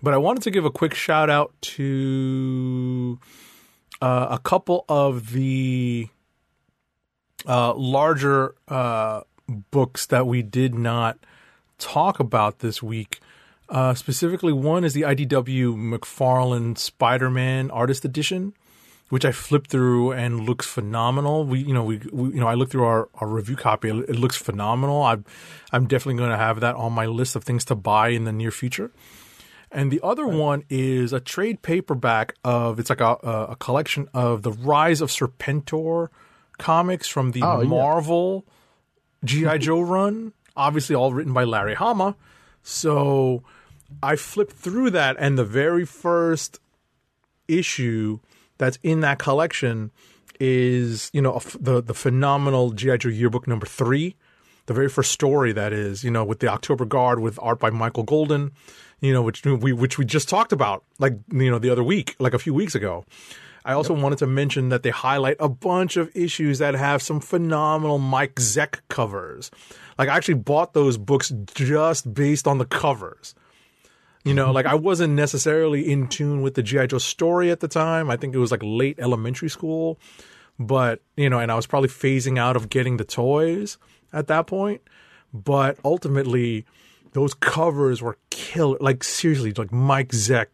But 0.00 0.14
I 0.14 0.16
wanted 0.18 0.44
to 0.44 0.50
give 0.52 0.64
a 0.64 0.70
quick 0.70 0.94
shout 0.94 1.28
out 1.28 1.52
to 1.62 3.18
uh, 4.00 4.28
a 4.30 4.38
couple 4.38 4.84
of 4.88 5.32
the 5.32 6.08
uh, 7.46 7.74
larger 7.74 8.54
uh, 8.68 9.22
books 9.72 10.06
that 10.06 10.26
we 10.26 10.42
did 10.42 10.74
not 10.74 11.18
talk 11.78 12.20
about 12.20 12.60
this 12.60 12.80
week. 12.82 13.20
Uh, 13.68 13.94
specifically, 13.94 14.52
one 14.52 14.82
is 14.84 14.94
the 14.94 15.02
IDW 15.02 15.76
McFarlane 15.76 16.78
Spider-Man 16.78 17.70
Artist 17.70 18.04
Edition, 18.04 18.54
which 19.10 19.24
I 19.24 19.32
flipped 19.32 19.70
through 19.70 20.12
and 20.12 20.40
looks 20.40 20.66
phenomenal. 20.66 21.44
We, 21.44 21.60
you 21.60 21.74
know, 21.74 21.84
we, 21.84 21.98
we 22.10 22.30
you 22.30 22.40
know, 22.40 22.46
I 22.48 22.54
looked 22.54 22.72
through 22.72 22.84
our, 22.84 23.08
our 23.14 23.28
review 23.28 23.56
copy. 23.56 23.88
It 23.90 24.16
looks 24.16 24.36
phenomenal. 24.36 25.02
I'm, 25.02 25.24
I'm 25.70 25.86
definitely 25.86 26.18
going 26.18 26.30
to 26.30 26.36
have 26.38 26.60
that 26.60 26.76
on 26.76 26.92
my 26.92 27.06
list 27.06 27.36
of 27.36 27.44
things 27.44 27.64
to 27.66 27.74
buy 27.74 28.08
in 28.08 28.24
the 28.24 28.32
near 28.32 28.50
future. 28.50 28.90
And 29.70 29.90
the 29.90 30.00
other 30.02 30.26
one 30.26 30.64
is 30.70 31.12
a 31.12 31.20
trade 31.20 31.60
paperback 31.60 32.34
of 32.42 32.78
it's 32.78 32.88
like 32.88 33.02
a, 33.02 33.18
a, 33.22 33.46
a 33.50 33.56
collection 33.56 34.08
of 34.14 34.42
the 34.42 34.52
Rise 34.52 35.02
of 35.02 35.10
Serpentor 35.10 36.08
comics 36.56 37.06
from 37.06 37.32
the 37.32 37.42
Oh, 37.42 37.60
yeah. 37.60 37.68
Marvel 37.68 38.46
GI 39.24 39.58
Joe 39.58 39.80
run, 39.82 40.32
obviously 40.56 40.96
all 40.96 41.12
written 41.12 41.34
by 41.34 41.44
Larry 41.44 41.74
Hama. 41.74 42.16
So 42.62 43.42
I 44.02 44.16
flipped 44.16 44.52
through 44.52 44.90
that, 44.90 45.16
and 45.18 45.38
the 45.38 45.44
very 45.44 45.84
first 45.84 46.60
issue 47.46 48.18
that's 48.58 48.78
in 48.82 49.00
that 49.00 49.18
collection 49.18 49.90
is 50.40 51.10
you 51.12 51.20
know 51.20 51.32
a 51.32 51.36
f- 51.36 51.56
the 51.58 51.82
the 51.82 51.94
phenomenal 51.94 52.70
GI 52.70 52.98
Joe 52.98 53.08
yearbook 53.08 53.48
number 53.48 53.66
three, 53.66 54.16
the 54.66 54.74
very 54.74 54.88
first 54.88 55.10
story 55.10 55.52
that 55.52 55.72
is 55.72 56.04
you 56.04 56.10
know 56.10 56.24
with 56.24 56.40
the 56.40 56.48
October 56.48 56.84
Guard 56.84 57.20
with 57.20 57.38
art 57.42 57.58
by 57.58 57.70
Michael 57.70 58.04
Golden, 58.04 58.52
you 59.00 59.12
know 59.12 59.22
which 59.22 59.44
we 59.44 59.72
which 59.72 59.98
we 59.98 60.04
just 60.04 60.28
talked 60.28 60.52
about 60.52 60.84
like 60.98 61.14
you 61.32 61.50
know 61.50 61.58
the 61.58 61.70
other 61.70 61.84
week 61.84 62.14
like 62.18 62.34
a 62.34 62.38
few 62.38 62.54
weeks 62.54 62.74
ago. 62.74 63.04
I 63.64 63.74
also 63.74 63.92
wanted 63.92 64.18
to 64.20 64.26
mention 64.26 64.70
that 64.70 64.82
they 64.82 64.90
highlight 64.90 65.36
a 65.40 65.48
bunch 65.48 65.98
of 65.98 66.10
issues 66.16 66.58
that 66.58 66.74
have 66.74 67.02
some 67.02 67.20
phenomenal 67.20 67.98
Mike 67.98 68.36
Zeck 68.36 68.80
covers. 68.88 69.50
Like 69.98 70.08
I 70.08 70.16
actually 70.16 70.34
bought 70.34 70.72
those 70.72 70.96
books 70.96 71.32
just 71.54 72.14
based 72.14 72.46
on 72.46 72.58
the 72.58 72.64
covers. 72.64 73.34
You 74.28 74.34
know, 74.34 74.52
like 74.52 74.66
mm-hmm. 74.66 74.74
I 74.74 74.78
wasn't 74.78 75.14
necessarily 75.14 75.90
in 75.90 76.08
tune 76.08 76.42
with 76.42 76.54
the 76.54 76.62
G.I. 76.62 76.86
Joe 76.86 76.98
story 76.98 77.50
at 77.50 77.60
the 77.60 77.68
time. 77.68 78.10
I 78.10 78.16
think 78.16 78.34
it 78.34 78.38
was 78.38 78.50
like 78.50 78.62
late 78.62 78.98
elementary 78.98 79.48
school. 79.48 79.98
But, 80.58 81.00
you 81.16 81.30
know, 81.30 81.38
and 81.38 81.52
I 81.52 81.54
was 81.54 81.66
probably 81.66 81.88
phasing 81.88 82.38
out 82.38 82.56
of 82.56 82.68
getting 82.68 82.96
the 82.96 83.04
toys 83.04 83.78
at 84.12 84.26
that 84.26 84.46
point. 84.46 84.82
But 85.32 85.78
ultimately, 85.84 86.66
those 87.12 87.34
covers 87.34 88.02
were 88.02 88.18
killer. 88.30 88.76
Like, 88.80 89.04
seriously, 89.04 89.52
like 89.52 89.72
Mike 89.72 90.08
Zeck 90.08 90.46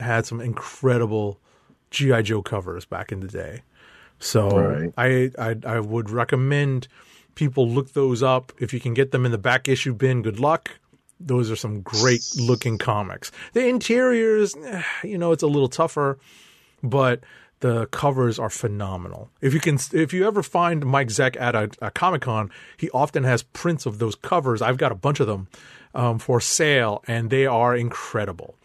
had 0.00 0.26
some 0.26 0.40
incredible 0.40 1.38
G.I. 1.90 2.22
Joe 2.22 2.42
covers 2.42 2.84
back 2.84 3.12
in 3.12 3.20
the 3.20 3.28
day. 3.28 3.62
So 4.18 4.48
Right. 4.48 4.92
I, 4.96 5.30
I 5.38 5.56
I 5.66 5.80
would 5.80 6.10
recommend 6.10 6.88
people 7.34 7.68
look 7.68 7.92
those 7.92 8.22
up. 8.22 8.52
If 8.58 8.72
you 8.72 8.80
can 8.80 8.94
get 8.94 9.10
them 9.10 9.26
in 9.26 9.32
the 9.32 9.38
back 9.38 9.68
issue 9.68 9.94
bin, 9.94 10.22
good 10.22 10.40
luck. 10.40 10.78
Those 11.20 11.50
are 11.50 11.56
some 11.56 11.80
great 11.80 12.22
looking 12.36 12.78
comics. 12.78 13.30
The 13.52 13.66
interiors, 13.66 14.54
eh, 14.56 14.82
you 15.02 15.18
know, 15.18 15.32
it's 15.32 15.42
a 15.42 15.46
little 15.46 15.68
tougher, 15.68 16.18
but 16.82 17.20
the 17.60 17.86
covers 17.86 18.38
are 18.38 18.50
phenomenal. 18.50 19.30
If 19.40 19.54
you 19.54 19.60
can, 19.60 19.78
if 19.92 20.12
you 20.12 20.26
ever 20.26 20.42
find 20.42 20.84
Mike 20.84 21.08
Zeck 21.08 21.40
at 21.40 21.54
a, 21.54 21.70
a 21.80 21.90
Comic 21.90 22.22
Con, 22.22 22.50
he 22.76 22.90
often 22.90 23.24
has 23.24 23.42
prints 23.42 23.86
of 23.86 23.98
those 23.98 24.14
covers. 24.16 24.60
I've 24.60 24.76
got 24.76 24.92
a 24.92 24.94
bunch 24.96 25.20
of 25.20 25.26
them 25.26 25.48
um, 25.94 26.18
for 26.18 26.40
sale, 26.40 27.02
and 27.06 27.30
they 27.30 27.46
are 27.46 27.74
incredible. 27.74 28.56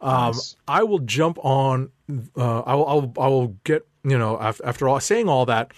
Um, 0.00 0.34
I 0.66 0.84
will 0.84 1.00
jump 1.00 1.38
on. 1.44 1.90
Uh, 2.34 2.60
I 2.60 2.74
will. 2.74 2.86
I 2.86 2.94
will. 2.94 3.14
I 3.20 3.28
will 3.28 3.48
get. 3.64 3.86
You 4.02 4.16
know, 4.16 4.40
after, 4.40 4.64
after 4.64 4.88
all 4.88 4.98
saying 5.00 5.28
all 5.28 5.44
that, 5.44 5.72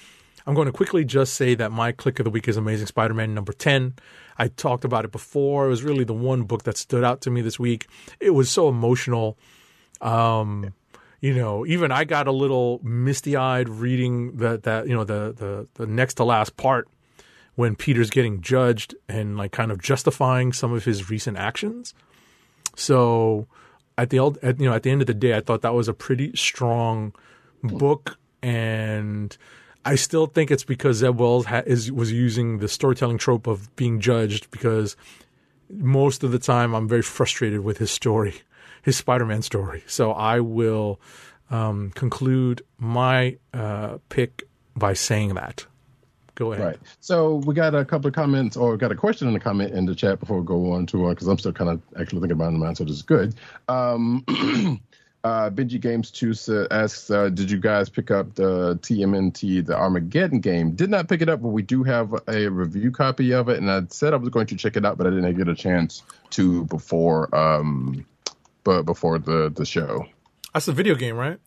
I'm 0.46 0.54
going 0.54 0.66
to 0.66 0.72
quickly 0.72 1.04
just 1.04 1.34
say 1.34 1.56
that 1.56 1.72
my 1.72 1.90
kliq 1.90 2.20
of 2.20 2.24
the 2.24 2.30
week 2.30 2.46
is 2.46 2.56
Amazing 2.56 2.86
Spider-Man 2.86 3.34
number 3.34 3.52
ten. 3.52 3.94
I 4.42 4.48
talked 4.48 4.84
about 4.84 5.04
it 5.04 5.12
before. 5.12 5.66
It 5.66 5.68
was 5.68 5.84
really 5.84 6.02
the 6.02 6.12
one 6.12 6.42
book 6.42 6.64
that 6.64 6.76
stood 6.76 7.04
out 7.04 7.20
to 7.20 7.30
me 7.30 7.42
this 7.42 7.60
week. 7.60 7.86
It 8.18 8.30
was 8.30 8.50
so 8.50 8.68
emotional. 8.68 9.38
Um, 10.00 10.74
you 11.20 11.32
know, 11.32 11.64
even 11.64 11.92
I 11.92 12.02
got 12.02 12.26
a 12.26 12.32
little 12.32 12.80
misty-eyed 12.82 13.68
reading 13.68 14.38
that 14.38 14.64
that 14.64 14.88
you 14.88 14.96
know 14.96 15.04
the 15.04 15.32
the 15.32 15.68
the 15.74 15.86
next 15.86 16.14
to 16.14 16.24
last 16.24 16.56
part 16.56 16.88
when 17.54 17.76
Peter's 17.76 18.10
getting 18.10 18.40
judged 18.40 18.96
and 19.08 19.36
like 19.36 19.52
kind 19.52 19.70
of 19.70 19.80
justifying 19.80 20.52
some 20.52 20.72
of 20.72 20.84
his 20.84 21.08
recent 21.08 21.36
actions. 21.36 21.94
So 22.74 23.46
at 23.96 24.10
the 24.10 24.18
at, 24.42 24.58
you 24.58 24.68
know 24.68 24.74
at 24.74 24.82
the 24.82 24.90
end 24.90 25.02
of 25.02 25.06
the 25.06 25.14
day, 25.14 25.36
I 25.36 25.40
thought 25.40 25.62
that 25.62 25.74
was 25.74 25.86
a 25.86 25.94
pretty 25.94 26.34
strong 26.34 27.14
book, 27.62 28.18
and 28.42 29.36
I 29.84 29.96
still 29.96 30.26
think 30.26 30.50
it's 30.50 30.64
because 30.64 30.98
Zeb 30.98 31.18
Wells 31.18 31.46
ha- 31.46 31.62
is 31.66 31.90
was 31.90 32.12
using 32.12 32.58
the 32.58 32.68
storytelling 32.68 33.18
trope 33.18 33.46
of 33.46 33.74
being 33.76 34.00
judged 34.00 34.50
because 34.50 34.96
most 35.70 36.22
of 36.22 36.32
the 36.32 36.38
time 36.38 36.74
I'm 36.74 36.88
very 36.88 37.02
frustrated 37.02 37.60
with 37.60 37.78
his 37.78 37.90
story, 37.90 38.42
his 38.82 38.96
Spider-Man 38.96 39.42
story. 39.42 39.82
So 39.86 40.12
I 40.12 40.40
will 40.40 41.00
um, 41.50 41.90
conclude 41.94 42.62
my 42.78 43.38
uh, 43.52 43.98
pick 44.08 44.44
by 44.76 44.92
saying 44.92 45.34
that. 45.34 45.66
Go 46.34 46.52
ahead. 46.52 46.66
Right. 46.66 46.78
So 47.00 47.36
we 47.36 47.54
got 47.54 47.74
a 47.74 47.84
couple 47.84 48.08
of 48.08 48.14
comments, 48.14 48.56
or 48.56 48.76
got 48.78 48.90
a 48.90 48.96
question 48.96 49.28
in 49.28 49.34
the 49.34 49.40
comment 49.40 49.74
in 49.74 49.84
the 49.84 49.94
chat 49.94 50.18
before 50.18 50.40
we 50.40 50.46
go 50.46 50.72
on 50.72 50.86
to 50.86 50.98
one, 50.98 51.12
because 51.12 51.28
I'm 51.28 51.38
still 51.38 51.52
kind 51.52 51.68
of 51.70 51.82
actually 52.00 52.20
thinking 52.20 52.32
about 52.32 52.46
it 52.46 52.54
in 52.54 52.60
mind, 52.60 52.78
so 52.78 52.84
this 52.84 52.94
is 52.94 53.02
good. 53.02 53.34
Um, 53.68 54.24
uh, 55.24 55.50
Benji 55.50 55.80
Games 55.80 56.10
2 56.10 56.34
sa- 56.34 56.66
asks, 56.70 57.10
uh, 57.10 57.28
did 57.28 57.50
you 57.50 57.58
guys 57.58 57.88
pick 57.88 58.10
up 58.10 58.34
the 58.34 58.76
TMNT, 58.82 59.64
the 59.64 59.76
Armageddon 59.76 60.40
game? 60.40 60.72
Did 60.72 60.90
not 60.90 61.08
pick 61.08 61.22
it 61.22 61.28
up, 61.28 61.40
but 61.42 61.48
we 61.48 61.62
do 61.62 61.84
have 61.84 62.14
a 62.26 62.48
review 62.48 62.90
copy 62.90 63.32
of 63.32 63.48
it, 63.48 63.58
and 63.58 63.70
I 63.70 63.82
said 63.88 64.14
I 64.14 64.16
was 64.16 64.30
going 64.30 64.46
to 64.48 64.56
check 64.56 64.76
it 64.76 64.84
out, 64.84 64.98
but 64.98 65.06
I 65.06 65.10
didn't 65.10 65.36
get 65.36 65.48
a 65.48 65.54
chance 65.54 66.02
to 66.30 66.64
before, 66.64 67.34
um, 67.34 68.04
but 68.64 68.82
before 68.82 69.18
the 69.18 69.52
the 69.54 69.64
show. 69.64 70.06
That's 70.52 70.68
a 70.68 70.72
video 70.72 70.94
game, 70.94 71.16
right? 71.16 71.38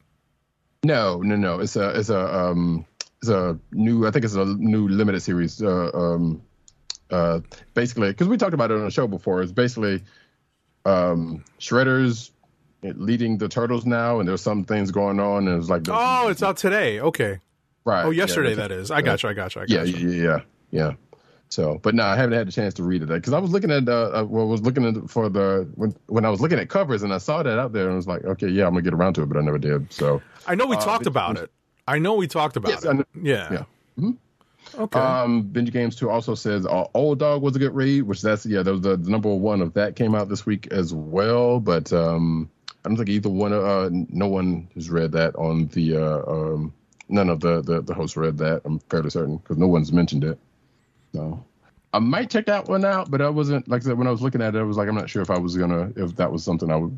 No, 0.84 1.22
no, 1.22 1.36
no. 1.36 1.60
It's 1.60 1.76
a 1.76 2.00
it's 2.00 2.10
a 2.10 2.36
um 2.36 2.86
it's 3.22 3.30
a 3.30 3.60
new 3.72 4.08
I 4.08 4.12
think 4.12 4.26
it's 4.26 4.36
a 4.36 4.46
new 4.46 4.88
limited 4.88 5.22
series. 5.22 5.62
Uh, 5.62 5.90
um, 5.94 6.42
uh, 7.12 7.42
basically, 7.74 8.10
because 8.10 8.28
we 8.28 8.38
talked 8.38 8.54
about 8.54 8.72
it 8.72 8.76
on 8.76 8.86
the 8.86 8.92
show 8.92 9.08
before. 9.08 9.42
It's 9.42 9.52
basically 9.52 10.04
um 10.86 11.44
Shredder's 11.60 12.32
leading 12.96 13.38
the 13.38 13.48
turtles 13.50 13.86
now, 13.86 14.20
and 14.20 14.28
there's 14.28 14.42
some 14.42 14.64
things 14.64 14.92
going 14.92 15.20
on, 15.20 15.48
and 15.48 15.60
it's 15.60 15.70
like 15.70 15.84
Oh, 15.90 16.28
it's 16.30 16.44
out 16.44 16.58
today. 16.58 17.00
Okay. 17.00 17.40
Right. 17.84 18.06
Oh, 18.06 18.10
yesterday 18.10 18.50
yeah, 18.50 18.56
that 18.56 18.72
is. 18.72 18.92
I 18.92 19.02
got 19.02 19.22
you. 19.24 19.30
I 19.30 19.34
got 19.34 19.56
you. 19.56 19.62
I 19.62 19.66
got 19.66 19.70
Yeah, 19.70 19.84
you. 19.84 20.10
yeah, 20.10 20.24
yeah, 20.24 20.40
yeah. 20.72 20.92
So, 21.50 21.80
but 21.82 21.94
no, 21.94 22.04
I 22.04 22.16
haven't 22.16 22.38
had 22.38 22.48
a 22.48 22.52
chance 22.52 22.74
to 22.76 22.84
read 22.84 23.04
it 23.04 23.08
because 23.08 23.32
I 23.32 23.40
was 23.40 23.52
looking 23.52 23.70
at 23.72 23.88
uh, 23.88 24.22
uh, 24.22 24.26
well, 24.28 24.44
I 24.48 24.48
was 24.52 24.62
looking 24.64 24.86
at 24.86 25.10
for 25.10 25.30
the 25.30 25.70
when 25.76 25.96
when 26.08 26.26
I 26.26 26.30
was 26.30 26.42
looking 26.42 26.58
at 26.58 26.70
covers 26.70 27.04
and 27.04 27.14
I 27.14 27.20
saw 27.20 27.44
that 27.44 27.60
out 27.60 27.72
there 27.72 27.84
and 27.84 27.94
I 27.94 27.96
was 27.96 28.08
like, 28.08 28.24
okay, 28.26 28.48
yeah, 28.48 28.66
I'm 28.66 28.72
gonna 28.74 28.82
get 28.82 28.94
around 28.94 29.14
to 29.14 29.22
it, 29.24 29.28
but 29.30 29.38
I 29.38 29.42
never 29.42 29.60
did. 29.60 29.94
So, 29.94 30.22
I 30.48 30.56
know 30.56 30.66
we 30.66 30.76
Uh, 30.76 30.82
talked 30.82 31.06
about 31.06 31.38
it. 31.38 31.52
I 31.88 32.00
know 32.00 32.16
we 32.16 32.28
talked 32.28 32.58
about 32.58 32.72
Yes, 32.72 32.84
it. 32.84 33.08
Yeah. 33.22 33.64
Yeah. 34.00 34.12
Okay. 34.78 35.00
um, 35.00 35.44
Benji 35.44 35.72
Games 35.72 35.96
Two 35.96 36.10
also 36.10 36.34
says 36.34 36.66
uh, 36.66 36.86
Old 36.96 37.20
Dog 37.20 37.44
was 37.44 37.56
a 37.56 37.60
good 37.60 37.76
read, 37.76 38.02
which 38.04 38.22
that's 38.24 38.46
yeah, 38.46 38.64
that 38.64 38.72
was 38.72 38.82
the, 38.82 38.98
the 38.98 39.10
number 39.10 39.34
one 39.34 39.62
of 39.62 39.74
that 39.76 39.96
came 39.96 40.16
out 40.16 40.28
this 40.28 40.46
week 40.46 40.68
as 40.72 40.94
well. 40.94 41.60
But 41.60 41.94
um, 41.94 42.50
I 42.86 42.88
don't 42.88 42.98
think 42.98 43.10
either 43.10 43.30
one, 43.30 43.52
uh, 43.52 43.90
no 43.92 44.28
one 44.28 44.68
has 44.76 44.90
read 44.90 45.12
that 45.14 45.36
on 45.36 45.68
the 45.70 45.98
uh, 45.98 46.22
um, 46.32 46.74
none 47.10 47.30
of 47.30 47.40
the, 47.40 47.62
the 47.62 47.82
the 47.82 47.94
hosts 47.94 48.16
read 48.16 48.38
that. 48.38 48.62
I'm 48.64 48.80
fairly 48.80 49.10
certain 49.10 49.38
because 49.38 49.58
no 49.58 49.68
one's 49.68 49.92
mentioned 49.92 50.24
it. 50.24 50.38
So 51.14 51.44
I 51.94 52.00
might 52.00 52.30
check 52.30 52.46
that 52.46 52.68
one 52.68 52.86
out, 52.86 53.10
but 53.10 53.22
I 53.22 53.30
wasn't 53.30 53.68
like 53.68 53.82
I 53.82 53.86
said 53.86 53.98
when 53.98 54.08
I 54.08 54.12
was 54.12 54.22
looking 54.22 54.42
at 54.42 54.56
it, 54.56 54.60
I 54.60 54.64
was 54.64 54.78
like 54.78 54.88
I'm 54.88 54.96
not 54.96 55.10
sure 55.10 55.24
if 55.24 55.32
I 55.32 55.38
was 55.40 55.58
gonna 55.58 55.92
if 55.96 56.16
that 56.18 56.32
was 56.32 56.44
something 56.44 56.70
I 56.70 56.76
would 56.76 56.98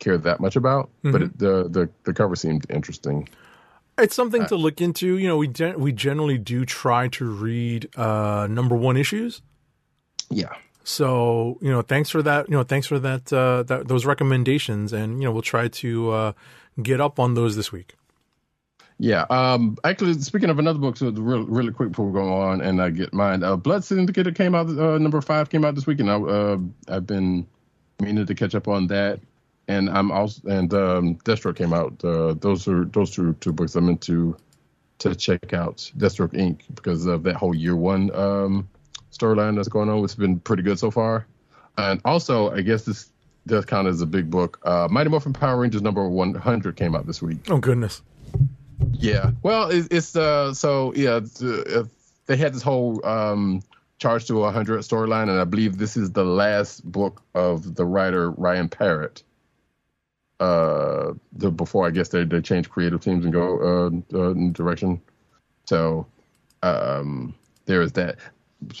care 0.00 0.18
that 0.18 0.40
much 0.40 0.56
about. 0.56 0.90
But 1.02 1.22
it, 1.22 1.38
the 1.38 1.68
the 1.68 1.88
the 2.02 2.12
cover 2.12 2.34
seemed 2.34 2.66
interesting. 2.70 3.28
It's 3.96 4.16
something 4.16 4.44
to 4.46 4.56
look 4.56 4.80
into. 4.80 5.18
You 5.18 5.28
know, 5.28 5.36
we 5.36 5.46
gen- 5.46 5.78
we 5.78 5.92
generally 5.92 6.38
do 6.38 6.64
try 6.64 7.06
to 7.08 7.24
read 7.24 7.96
uh, 7.96 8.48
number 8.50 8.74
one 8.74 8.96
issues. 8.96 9.42
Yeah. 10.30 10.52
So 10.84 11.58
you 11.62 11.70
know, 11.70 11.82
thanks 11.82 12.10
for 12.10 12.22
that. 12.22 12.48
You 12.48 12.56
know, 12.56 12.62
thanks 12.62 12.86
for 12.86 12.98
that, 12.98 13.32
uh, 13.32 13.62
that 13.64 13.88
those 13.88 14.04
recommendations, 14.04 14.92
and 14.92 15.20
you 15.20 15.24
know, 15.24 15.32
we'll 15.32 15.42
try 15.42 15.68
to 15.68 16.10
uh, 16.10 16.32
get 16.82 17.00
up 17.00 17.18
on 17.18 17.34
those 17.34 17.56
this 17.56 17.72
week. 17.72 17.96
Yeah. 18.98 19.24
Um. 19.30 19.76
Actually, 19.82 20.14
speaking 20.20 20.50
of 20.50 20.58
another 20.58 20.78
book, 20.78 20.96
so 20.96 21.10
really, 21.10 21.44
really 21.44 21.72
quick 21.72 21.88
before 21.90 22.06
we 22.06 22.12
go 22.12 22.32
on 22.32 22.60
and 22.60 22.80
I 22.80 22.90
get 22.90 23.12
mine. 23.12 23.42
Uh, 23.42 23.56
Blood 23.56 23.82
Syndicate 23.82 24.34
came 24.34 24.54
out. 24.54 24.68
Uh, 24.68 24.98
number 24.98 25.20
five 25.20 25.50
came 25.50 25.64
out 25.64 25.74
this 25.74 25.86
week, 25.86 26.00
and 26.00 26.10
I, 26.10 26.14
uh, 26.16 26.58
I've 26.88 27.06
been 27.06 27.46
meaning 28.00 28.26
to 28.26 28.34
catch 28.34 28.54
up 28.54 28.68
on 28.68 28.86
that. 28.88 29.20
And 29.66 29.88
I'm 29.88 30.12
also 30.12 30.46
and 30.48 30.72
um, 30.74 31.16
Deathstroke 31.24 31.56
came 31.56 31.72
out. 31.72 32.04
Uh, 32.04 32.34
those 32.34 32.68
are 32.68 32.84
those 32.84 33.10
two 33.10 33.32
two 33.40 33.52
books 33.52 33.74
I'm 33.74 33.88
into 33.88 34.36
to 34.98 35.14
check 35.14 35.54
out. 35.54 35.90
Deathstroke 35.96 36.34
Inc. 36.34 36.60
because 36.74 37.06
of 37.06 37.22
that 37.22 37.36
whole 37.36 37.54
year 37.54 37.74
one 37.74 38.14
um, 38.14 38.68
storyline 39.16 39.56
that's 39.56 39.68
going 39.68 39.88
on, 39.88 40.00
which 40.00 40.12
has 40.12 40.16
been 40.16 40.40
pretty 40.40 40.62
good 40.62 40.78
so 40.78 40.90
far. 40.90 41.26
And 41.76 42.00
also, 42.04 42.50
I 42.52 42.62
guess 42.62 42.84
this 42.84 43.10
does 43.46 43.64
count 43.64 43.88
as 43.88 44.00
a 44.00 44.06
big 44.06 44.30
book. 44.30 44.60
Uh, 44.64 44.88
Mighty 44.90 45.10
Morphin 45.10 45.32
Power 45.32 45.58
Rangers 45.60 45.82
number 45.82 46.08
100 46.08 46.76
came 46.76 46.94
out 46.94 47.06
this 47.06 47.20
week. 47.20 47.38
Oh 47.50 47.58
goodness. 47.58 48.02
Yeah. 48.92 49.32
Well, 49.42 49.70
it, 49.70 49.88
it's 49.90 50.16
uh 50.16 50.54
so 50.54 50.92
yeah, 50.94 51.20
uh, 51.42 51.84
they 52.26 52.36
had 52.36 52.54
this 52.54 52.62
whole 52.62 53.04
um 53.06 53.62
charge 53.98 54.26
to 54.26 54.34
100 54.34 54.80
storyline 54.80 55.28
and 55.30 55.40
I 55.40 55.44
believe 55.44 55.78
this 55.78 55.96
is 55.96 56.10
the 56.12 56.24
last 56.24 56.90
book 56.90 57.22
of 57.34 57.74
the 57.74 57.84
writer 57.84 58.30
Ryan 58.32 58.68
Parrott. 58.68 59.22
Uh 60.40 61.12
the 61.32 61.50
before 61.50 61.86
I 61.86 61.90
guess 61.90 62.08
they 62.08 62.24
they 62.24 62.40
change 62.40 62.70
creative 62.70 63.00
teams 63.00 63.24
and 63.24 63.32
go 63.32 64.02
uh, 64.12 64.16
uh 64.16 64.32
direction. 64.52 65.00
So 65.66 66.06
um 66.62 67.34
there 67.66 67.82
is 67.82 67.92
that. 67.92 68.18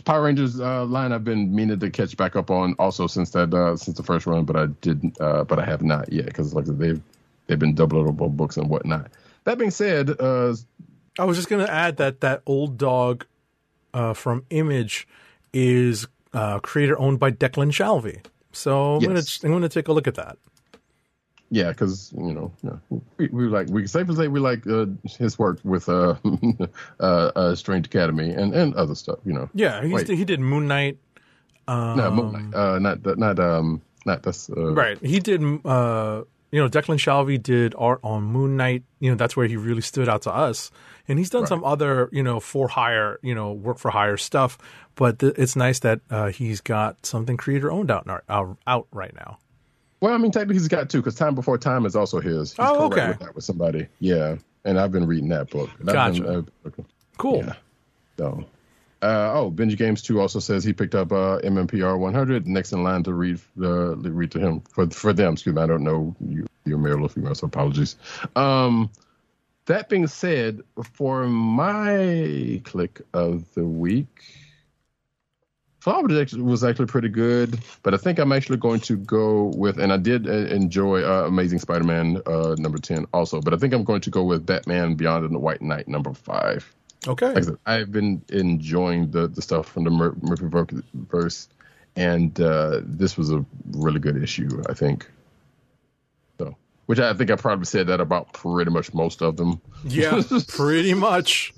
Power 0.04 0.22
Rangers 0.24 0.60
uh, 0.60 0.84
line 0.84 1.12
I've 1.12 1.24
been 1.24 1.54
meaning 1.54 1.78
to 1.80 1.90
catch 1.90 2.16
back 2.16 2.36
up 2.36 2.50
on 2.50 2.74
also 2.78 3.06
since 3.06 3.30
that 3.30 3.52
uh, 3.54 3.76
since 3.76 3.96
the 3.96 4.02
first 4.02 4.26
run, 4.26 4.44
but 4.44 4.56
I 4.56 4.66
didn't 4.66 5.20
uh, 5.20 5.44
but 5.44 5.58
I 5.58 5.64
have 5.64 5.82
not 5.82 6.12
yet 6.12 6.26
because 6.26 6.54
like 6.54 6.66
they've 6.66 7.00
they've 7.46 7.58
been 7.58 7.74
doubleable 7.74 8.30
books 8.36 8.56
and 8.56 8.68
whatnot. 8.68 9.10
That 9.44 9.58
being 9.58 9.70
said, 9.70 10.10
uh, 10.20 10.54
I 11.18 11.24
was 11.24 11.36
just 11.36 11.48
going 11.48 11.64
to 11.64 11.72
add 11.72 11.98
that 11.98 12.20
that 12.22 12.42
old 12.46 12.78
dog 12.78 13.26
uh, 13.92 14.14
from 14.14 14.44
Image 14.50 15.06
is 15.52 16.06
uh, 16.32 16.58
creator 16.60 16.98
owned 16.98 17.20
by 17.20 17.30
Declan 17.30 17.70
Shalvey. 17.70 18.24
So 18.52 18.96
I'm 18.96 19.02
Yes. 19.02 19.38
gonna 19.40 19.52
I'm 19.54 19.56
gonna 19.60 19.68
take 19.68 19.88
a 19.88 19.92
look 19.92 20.06
at 20.08 20.14
that. 20.16 20.38
Yeah, 21.54 21.68
because 21.68 22.12
you 22.16 22.32
know 22.32 22.52
yeah, 22.64 22.98
we, 23.16 23.28
we 23.28 23.44
like 23.46 23.68
we 23.68 23.82
can 23.82 23.88
safely 23.88 24.16
say 24.16 24.26
we 24.26 24.40
like 24.40 24.66
uh, 24.66 24.86
his 25.04 25.38
work 25.38 25.60
with 25.62 25.88
uh, 25.88 26.16
uh, 27.00 27.02
uh, 27.02 27.54
Strange 27.54 27.86
Academy 27.86 28.30
and, 28.30 28.52
and 28.52 28.74
other 28.74 28.96
stuff. 28.96 29.20
You 29.24 29.34
know, 29.34 29.48
Yeah, 29.54 29.84
he 29.84 30.24
did 30.24 30.40
Moon 30.40 30.66
Knight. 30.66 30.98
no, 31.68 32.10
Moon 32.10 32.32
Knight, 32.32 32.54
uh, 32.58 32.78
not 32.80 33.18
not 33.18 33.38
um 33.38 33.80
not 34.04 34.24
that's 34.24 34.50
uh, 34.50 34.74
Right. 34.74 34.98
He 34.98 35.20
did. 35.20 35.40
Uh, 35.64 36.24
you 36.50 36.60
know, 36.60 36.68
Declan 36.68 36.98
Shalvey 36.98 37.42
did 37.42 37.74
art 37.76 37.98
on 38.04 38.22
Moon 38.22 38.56
Knight. 38.56 38.84
You 39.00 39.10
know, 39.10 39.16
that's 39.16 39.36
where 39.36 39.48
he 39.48 39.56
really 39.56 39.80
stood 39.80 40.08
out 40.08 40.22
to 40.22 40.32
us. 40.32 40.70
And 41.08 41.18
he's 41.18 41.28
done 41.28 41.48
some 41.48 41.64
other, 41.64 42.08
you 42.12 42.22
know, 42.22 42.38
for 42.38 42.68
hire, 42.68 43.18
you 43.22 43.34
know, 43.34 43.52
work 43.52 43.78
for 43.78 43.90
hire 43.90 44.16
stuff. 44.16 44.56
But 44.94 45.18
th- 45.18 45.34
it's 45.36 45.56
nice 45.56 45.80
that 45.80 46.00
uh, 46.10 46.28
he's 46.28 46.60
got 46.60 47.04
something 47.04 47.36
creator 47.36 47.72
owned 47.72 47.90
out, 47.90 48.08
out 48.28 48.56
out 48.68 48.86
right 48.92 49.12
now. 49.16 49.38
Well, 50.04 50.12
I 50.12 50.18
mean, 50.18 50.32
technically 50.32 50.56
he's 50.56 50.68
got 50.68 50.90
two 50.90 50.98
because 50.98 51.14
Time 51.14 51.34
Before 51.34 51.56
Time 51.56 51.86
is 51.86 51.96
also 51.96 52.20
his. 52.20 52.50
He's 52.50 52.58
Oh, 52.58 52.88
okay. 52.88 53.08
With, 53.08 53.20
that 53.20 53.34
with 53.34 53.44
somebody, 53.44 53.86
yeah. 54.00 54.36
And 54.66 54.78
I've 54.78 54.92
been 54.92 55.06
reading 55.06 55.30
that 55.30 55.48
book. 55.48 55.70
And 55.78 55.88
Gotcha. 55.88 56.22
been, 56.22 56.48
uh, 56.66 56.82
Cool. 57.16 57.38
Yeah. 57.38 57.54
So, 58.18 58.44
uh, 59.00 59.32
oh, 59.32 59.50
Benji 59.50 59.78
Games 59.78 60.02
Two 60.02 60.20
also 60.20 60.40
says 60.40 60.62
he 60.62 60.74
picked 60.74 60.94
up 60.94 61.10
uh, 61.10 61.38
MMPR 61.38 61.98
100. 61.98 62.46
Next 62.46 62.72
in 62.72 62.82
line 62.82 63.02
to 63.04 63.14
read 63.14 63.40
uh, 63.58 63.96
read 63.96 64.30
to 64.32 64.38
him 64.38 64.60
for 64.68 64.90
for 64.90 65.14
them. 65.14 65.32
Excuse 65.32 65.56
me, 65.56 65.62
I 65.62 65.66
don't 65.66 65.84
know 65.84 66.14
you, 66.20 66.46
you're 66.66 66.76
male 66.76 67.02
or 67.02 67.08
female, 67.08 67.34
so 67.34 67.46
apologies. 67.46 67.96
Um, 68.36 68.90
that 69.64 69.88
being 69.88 70.06
said, 70.06 70.60
for 70.92 71.26
my 71.26 72.60
kliq 72.62 73.00
of 73.14 73.50
the 73.54 73.64
week, 73.64 74.22
Flawed 75.84 76.10
was 76.38 76.64
actually 76.64 76.86
pretty 76.86 77.10
good, 77.10 77.60
but 77.82 77.92
I 77.92 77.98
think 77.98 78.18
I'm 78.18 78.32
actually 78.32 78.56
going 78.56 78.80
to 78.80 78.96
go 78.96 79.52
with, 79.54 79.78
and 79.78 79.92
I 79.92 79.98
did 79.98 80.26
uh, 80.26 80.32
enjoy 80.32 81.02
uh, 81.02 81.26
Amazing 81.26 81.58
Spider-Man 81.58 82.22
uh, 82.24 82.54
number 82.58 82.78
ten 82.78 83.04
also, 83.12 83.38
but 83.42 83.52
I 83.52 83.58
think 83.58 83.74
I'm 83.74 83.84
going 83.84 84.00
to 84.00 84.08
go 84.08 84.24
with 84.24 84.46
Batman 84.46 84.94
Beyond 84.94 85.26
and 85.26 85.34
the 85.34 85.38
White 85.38 85.60
Knight 85.60 85.86
number 85.86 86.14
five 86.14 86.74
Okay. 87.06 87.34
like 87.34 87.44
I 87.66 87.80
I've 87.80 87.92
been 87.92 88.22
enjoying 88.30 89.10
the 89.10 89.28
the 89.28 89.42
stuff 89.42 89.68
from 89.68 89.84
the 89.84 89.90
Mur- 89.90 90.16
Murphy 90.22 90.46
ver- 90.46 90.82
verse, 90.94 91.48
and 91.96 92.40
uh, 92.40 92.80
this 92.82 93.18
was 93.18 93.30
a 93.30 93.44
really 93.72 94.00
good 94.00 94.16
issue. 94.22 94.62
I 94.70 94.72
think. 94.72 95.06
So, 96.38 96.56
which 96.86 96.98
I 96.98 97.12
think 97.12 97.30
I 97.30 97.36
probably 97.36 97.66
said 97.66 97.88
that 97.88 98.00
about 98.00 98.32
pretty 98.32 98.70
much 98.70 98.94
most 98.94 99.20
of 99.20 99.36
them. 99.36 99.60
Yeah, 99.84 100.22
pretty 100.48 100.94
much. 100.94 101.52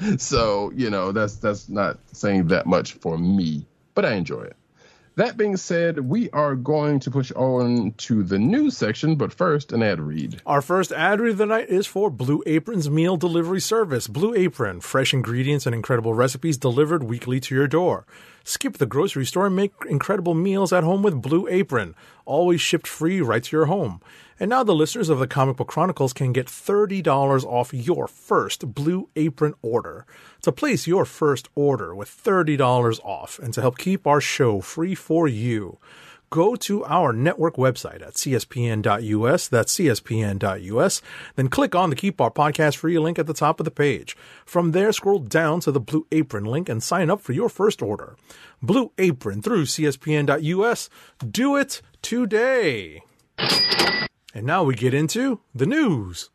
So 0.18 0.72
you 0.74 0.90
know 0.90 1.12
that's 1.12 1.36
that's 1.36 1.68
not 1.68 1.98
saying 2.12 2.48
that 2.48 2.66
much 2.66 2.94
for 2.94 3.18
me, 3.18 3.66
but 3.94 4.04
I 4.04 4.14
enjoy 4.14 4.42
it. 4.42 4.56
That 5.16 5.36
being 5.36 5.56
said, 5.56 6.00
we 6.00 6.28
are 6.30 6.56
going 6.56 6.98
to 7.00 7.10
push 7.10 7.30
on 7.32 7.92
to 7.98 8.24
the 8.24 8.38
news 8.38 8.76
section, 8.76 9.14
but 9.14 9.32
first 9.32 9.72
an 9.72 9.80
ad 9.80 10.00
read. 10.00 10.42
Our 10.44 10.60
first 10.60 10.90
ad 10.90 11.20
read 11.20 11.32
of 11.32 11.38
the 11.38 11.46
night 11.46 11.68
is 11.68 11.86
for 11.86 12.10
Blue 12.10 12.42
Apron's 12.46 12.90
meal 12.90 13.16
delivery 13.16 13.60
service. 13.60 14.08
Blue 14.08 14.34
Apron, 14.34 14.80
fresh 14.80 15.14
ingredients 15.14 15.66
and 15.66 15.74
incredible 15.74 16.14
recipes 16.14 16.58
delivered 16.58 17.04
weekly 17.04 17.38
to 17.38 17.54
your 17.54 17.68
door. 17.68 18.06
Skip 18.46 18.76
the 18.76 18.84
grocery 18.84 19.24
store 19.24 19.46
and 19.46 19.56
make 19.56 19.72
incredible 19.88 20.34
meals 20.34 20.70
at 20.70 20.84
home 20.84 21.02
with 21.02 21.22
Blue 21.22 21.48
Apron, 21.48 21.94
always 22.26 22.60
shipped 22.60 22.86
free 22.86 23.22
right 23.22 23.42
to 23.42 23.56
your 23.56 23.64
home. 23.66 24.02
And 24.38 24.50
now 24.50 24.62
the 24.62 24.74
listeners 24.74 25.08
of 25.08 25.18
the 25.18 25.26
Comic 25.26 25.56
Book 25.56 25.68
Chronicles 25.68 26.12
can 26.12 26.34
get 26.34 26.46
$30 26.46 27.44
off 27.44 27.72
your 27.72 28.06
first 28.06 28.74
Blue 28.74 29.08
Apron 29.16 29.54
order. 29.62 30.04
To 30.42 30.52
place 30.52 30.86
your 30.86 31.06
first 31.06 31.48
order 31.54 31.94
with 31.94 32.10
$30 32.10 33.00
off 33.02 33.38
and 33.38 33.54
to 33.54 33.62
help 33.62 33.78
keep 33.78 34.06
our 34.06 34.20
show 34.20 34.60
free 34.60 34.94
for 34.94 35.26
you, 35.26 35.78
go 36.30 36.56
to 36.56 36.84
our 36.84 37.12
network 37.12 37.56
website 37.56 38.02
at 38.02 38.14
cspn.us. 38.14 39.48
That's 39.48 39.74
cspn.us. 39.74 41.02
Then 41.36 41.48
click 41.48 41.74
on 41.74 41.90
the 41.90 41.96
Keep 41.96 42.20
Our 42.20 42.30
Podcast 42.30 42.76
Free 42.76 42.98
link 42.98 43.18
at 43.18 43.26
the 43.26 43.34
top 43.34 43.60
of 43.60 43.64
the 43.64 43.70
page. 43.70 44.16
From 44.44 44.72
there, 44.72 44.92
scroll 44.92 45.18
down 45.18 45.60
to 45.60 45.72
the 45.72 45.80
Blue 45.80 46.06
Apron 46.12 46.44
link 46.44 46.68
and 46.68 46.82
sign 46.82 47.10
up 47.10 47.20
for 47.20 47.32
your 47.32 47.48
first 47.48 47.82
order. 47.82 48.16
Blue 48.62 48.92
Apron 48.98 49.42
through 49.42 49.64
cspn.us. 49.64 50.90
Do 51.30 51.56
it 51.56 51.82
today. 52.02 53.02
And 53.38 54.46
now 54.46 54.64
we 54.64 54.74
get 54.74 54.94
into 54.94 55.40
the 55.54 55.66
news. 55.66 56.30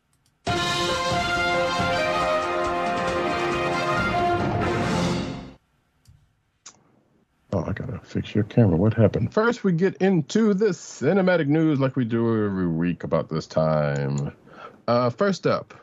Oh, 7.51 7.63
I 7.65 7.73
gotta 7.73 7.99
fix 8.03 8.35
your 8.35 8.43
camera. 8.43 8.77
What 8.77 8.93
happened? 8.93 9.33
First, 9.33 9.63
we 9.63 9.71
get 9.71 9.95
into 9.97 10.53
the 10.53 10.67
cinematic 10.67 11.47
news 11.47 11.79
like 11.79 11.95
we 11.95 12.05
do 12.05 12.45
every 12.45 12.67
week 12.67 13.03
about 13.03 13.29
this 13.29 13.47
time. 13.47 14.35
Uh, 14.87 15.09
first 15.09 15.47
up, 15.47 15.73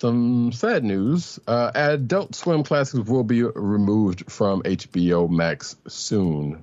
some 0.00 0.52
sad 0.52 0.84
news. 0.84 1.40
Uh, 1.46 1.72
Adult 1.74 2.34
Swim 2.34 2.62
classics 2.62 3.08
will 3.08 3.24
be 3.24 3.42
removed 3.42 4.30
from 4.30 4.62
HBO 4.62 5.28
Max 5.28 5.76
soon. 5.88 6.62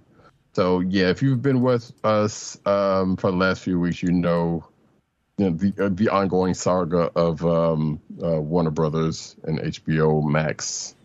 So, 0.53 0.79
yeah, 0.79 1.09
if 1.09 1.21
you've 1.21 1.41
been 1.41 1.61
with 1.61 1.91
us 2.05 2.57
um, 2.65 3.17
for 3.17 3.31
the 3.31 3.37
last 3.37 3.61
few 3.63 3.79
weeks, 3.79 4.03
you 4.03 4.11
know 4.11 4.63
you 5.37 5.49
know, 5.49 5.57
the 5.57 5.85
uh, 5.85 5.89
the 5.91 6.09
ongoing 6.09 6.53
saga 6.53 7.11
of 7.15 7.43
um, 7.43 7.99
uh, 8.23 8.39
Warner 8.39 8.69
Brothers 8.69 9.35
and 9.43 9.59
HBO 9.59 10.23
Max, 10.23 10.95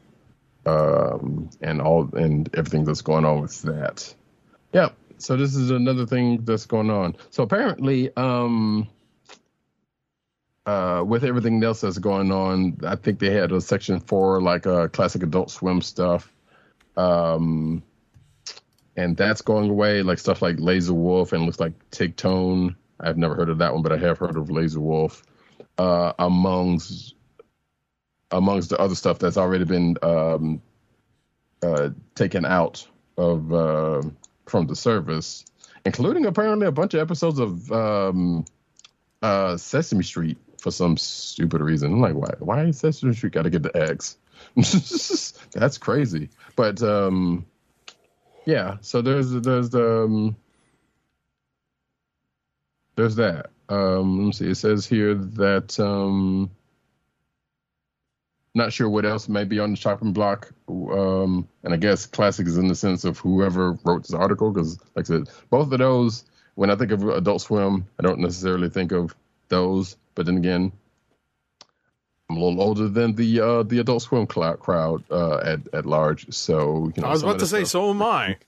um, 0.69 1.51
and 1.61 1.81
all 1.81 2.09
and 2.15 2.49
everything 2.55 2.85
that's 2.85 3.03
going 3.03 3.25
on 3.25 3.41
with 3.41 3.63
that. 3.63 4.15
Yeah. 4.73 4.91
So 5.19 5.37
this 5.37 5.57
is 5.57 5.71
another 5.71 6.07
thing 6.07 6.45
that's 6.45 6.67
going 6.67 6.91
on. 6.91 7.17
So 7.31 7.43
apparently, 7.43 8.15
um, 8.17 8.89
uh, 10.65 11.03
with 11.05 11.25
everything 11.25 11.63
else 11.65 11.81
that's 11.81 11.99
going 11.99 12.31
on, 12.31 12.79
I 12.87 12.97
think 12.97 13.19
they 13.19 13.31
had 13.31 13.51
a 13.51 13.61
section 13.61 14.01
for 14.01 14.41
like 14.41 14.67
uh, 14.67 14.89
classic 14.89 15.23
Adult 15.23 15.51
Swim 15.51 15.83
stuff. 15.83 16.33
Um, 16.97 17.83
and 18.97 19.17
that's 19.17 19.43
going 19.43 19.71
away, 19.71 20.03
like 20.03 20.19
stuff 20.19 20.43
like 20.43 20.57
Lazor 20.57 20.91
Wulf 20.91 21.33
and 21.33 21.47
looks 21.47 21.61
like 21.61 21.73
Tigtone. 21.91 22.77
I've 23.01 23.17
never 23.17 23.35
heard 23.35 23.49
of 23.49 23.59
that 23.59 23.73
one, 23.73 23.83
but 23.83 23.93
I 23.93 23.97
have 23.99 24.19
heard 24.19 24.37
of 24.37 24.49
Lazor 24.49 24.79
Wulf. 24.79 25.23
Uh, 25.79 26.13
amongst 26.19 27.15
amongst 28.31 28.71
the 28.71 28.79
other 28.79 28.95
stuff 28.95 29.19
that's 29.19 29.37
already 29.37 29.65
been 29.65 29.97
um, 30.03 30.63
uh, 31.63 31.91
taken 32.15 32.45
out 32.45 32.87
of 33.17 33.53
uh, 33.53 34.03
from 34.47 34.67
the 34.67 34.77
service, 34.77 35.45
including 35.85 36.27
apparently 36.27 36.67
a 36.67 36.73
bunch 36.73 36.95
of 36.95 37.01
episodes 37.01 37.39
of 37.39 37.71
um, 37.73 38.45
uh, 39.23 39.57
Sesame 39.57 40.05
Street 40.05 40.39
for 40.59 40.71
some 40.71 40.97
stupid 40.97 41.61
reason. 41.61 41.93
I'm 41.93 42.01
like, 42.01 42.15
why? 42.15 42.33
Why 42.39 42.71
Sesame 42.71 43.15
Street 43.15 43.33
got 43.33 43.43
to 43.43 43.51
get 43.51 43.63
the 43.63 43.77
X? 43.77 44.17
That's 45.53 45.79
crazy. 45.79 46.31
But 46.57 46.83
um, 46.83 47.47
yeah, 48.45 48.77
so 48.81 49.03
there's 49.03 49.31
there's 49.31 49.71
the 49.71 50.05
um, 50.05 50.37
there's 52.97 53.17
that. 53.17 53.51
Um, 53.69 54.19
let 54.19 54.27
me 54.27 54.33
see. 54.33 54.51
It 54.51 54.57
says 54.57 54.87
here 54.87 55.15
that 55.15 55.79
um, 55.79 56.51
not 58.55 58.73
sure 58.73 58.89
what 58.89 59.05
else 59.05 59.29
may 59.29 59.45
be 59.45 59.59
on 59.61 59.71
the 59.73 59.77
chopping 59.77 60.13
block. 60.13 60.51
Um, 60.69 61.49
and 61.63 61.73
I 61.75 61.77
guess 61.77 62.07
classic 62.07 62.47
is 62.47 62.57
in 62.59 62.69
the 62.69 62.75
sense 62.75 63.05
of 63.05 63.19
whoever 63.19 63.79
wrote 63.85 64.03
this 64.03 64.15
article, 64.15 64.51
because 64.51 64.79
like 64.97 65.05
I 65.07 65.09
said, 65.09 65.29
both 65.51 65.73
of 65.73 65.79
those. 65.79 66.25
When 66.55 66.71
I 66.71 66.75
think 66.77 66.91
of 66.91 67.07
Adult 67.09 67.41
Swim, 67.43 67.87
I 68.01 68.03
don't 68.03 68.19
necessarily 68.19 68.69
think 68.69 68.91
of 68.91 69.15
those. 69.49 69.97
But 70.17 70.27
then 70.27 70.37
again, 70.39 70.73
I'm 72.29 72.37
a 72.37 72.41
little 72.45 72.61
older 72.61 72.89
than 72.89 73.15
the 73.15 73.41
uh, 73.41 73.63
the 73.63 73.79
Adult 73.79 74.03
Swim 74.03 74.27
cl- 74.29 74.57
crowd 74.57 75.05
uh, 75.11 75.39
at 75.39 75.61
at 75.73 75.87
large. 75.87 76.33
So 76.35 76.91
you 76.97 77.01
know, 77.03 77.09
I 77.09 77.13
was 77.13 77.23
about 77.23 77.39
to 77.39 77.47
say, 77.47 77.61
stuff- 77.61 77.69
so 77.69 77.91
am 77.91 78.03
I. 78.03 78.39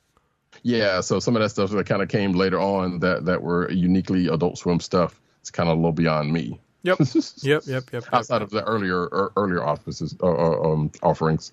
yeah, 0.64 1.00
so 1.02 1.20
some 1.20 1.36
of 1.36 1.42
that 1.42 1.50
stuff 1.50 1.70
that 1.70 1.86
kind 1.86 2.02
of 2.02 2.08
came 2.08 2.32
later 2.32 2.58
on 2.60 2.98
that 2.98 3.26
that 3.26 3.42
were 3.42 3.70
uniquely 3.70 4.26
Adult 4.26 4.58
Swim 4.58 4.80
stuff. 4.80 5.20
It's 5.40 5.50
kind 5.52 5.68
of 5.68 5.74
a 5.74 5.80
little 5.80 5.92
beyond 5.92 6.32
me. 6.32 6.60
Yep. 6.82 6.98
Yep. 7.42 7.62
Yep. 7.66 7.92
Yep. 7.92 8.04
Outside 8.12 8.42
of 8.42 8.50
the 8.50 8.64
earlier 8.64 9.02
er, 9.02 9.32
earlier 9.36 9.62
offices 9.62 10.16
uh, 10.22 10.26
uh, 10.26 10.72
um, 10.72 10.90
offerings. 11.02 11.52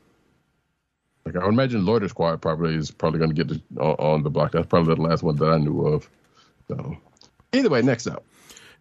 Like 1.26 1.36
I 1.36 1.40
would 1.40 1.54
imagine 1.54 1.86
Loiter 1.86 2.08
Squad 2.08 2.42
probably 2.42 2.76
is 2.76 2.92
probably 2.92 3.20
going 3.20 3.36
to 3.36 3.44
get 3.44 3.62
uh, 3.78 3.94
on 3.94 4.24
the 4.24 4.30
block. 4.30 4.54
That's 4.54 4.68
probably 4.68 4.96
the 4.96 5.02
last 5.02 5.24
one 5.24 5.36
that 5.36 5.50
I 5.50 5.58
knew 5.58 5.86
of. 5.86 6.10
So 6.70 6.98
either 7.52 7.70
way, 7.70 7.82
next 7.82 8.08
up. 8.08 8.24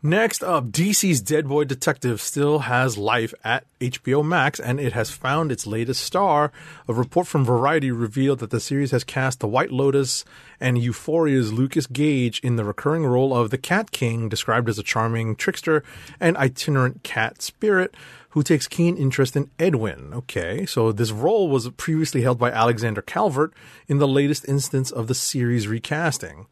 Next 0.07 0.45
up, 0.45 0.67
DC's 0.67 1.21
Dead 1.21 1.49
Boy 1.49 1.65
Detective 1.65 2.21
still 2.21 2.61
has 2.61 2.97
life 2.97 3.35
at 3.43 3.65
HBO 3.81 4.25
Max, 4.25 4.61
and 4.61 4.79
it 4.79 4.93
has 4.93 5.11
found 5.11 5.51
its 5.51 5.67
latest 5.67 6.01
star. 6.01 6.53
A 6.87 6.95
report 6.95 7.27
from 7.27 7.45
Variety 7.45 7.91
revealed 7.91 8.39
that 8.39 8.51
the 8.51 8.61
series 8.61 8.93
has 8.93 9.03
cast 9.03 9.41
The 9.41 9.49
White 9.49 9.73
Lotus 9.73 10.25
and 10.61 10.77
Euphoria's 10.77 11.53
Lucas 11.53 11.89
Gage 11.89 12.39
in 12.45 12.55
the 12.55 12.63
recurring 12.63 13.05
role 13.05 13.37
of 13.37 13.51
the 13.51 13.59
Cat 13.59 13.91
King, 13.91 14.29
described 14.29 14.69
as 14.69 14.79
a 14.79 14.85
charming 14.85 15.35
trickster 15.35 15.83
and 16.21 16.37
itinerant 16.37 17.03
cat 17.03 17.43
spirit 17.43 17.93
who 18.29 18.45
takes 18.45 18.69
keen 18.69 18.97
interest 18.97 19.35
in 19.35 19.51
Edwin. 19.59 20.15
Okay, 20.15 20.67
so 20.67 20.93
this 20.93 21.11
role 21.11 21.49
was 21.49 21.69
previously 21.71 22.23
held 22.23 22.39
by 22.39 22.53
Alexander 22.53 23.03
Calvert 23.03 23.53
in 23.89 23.99
the 23.99 24.07
latest 24.07 24.49
instance 24.49 24.93
of 24.93 25.09
the 25.09 25.17
series 25.17 25.67
recasting. 25.67 26.47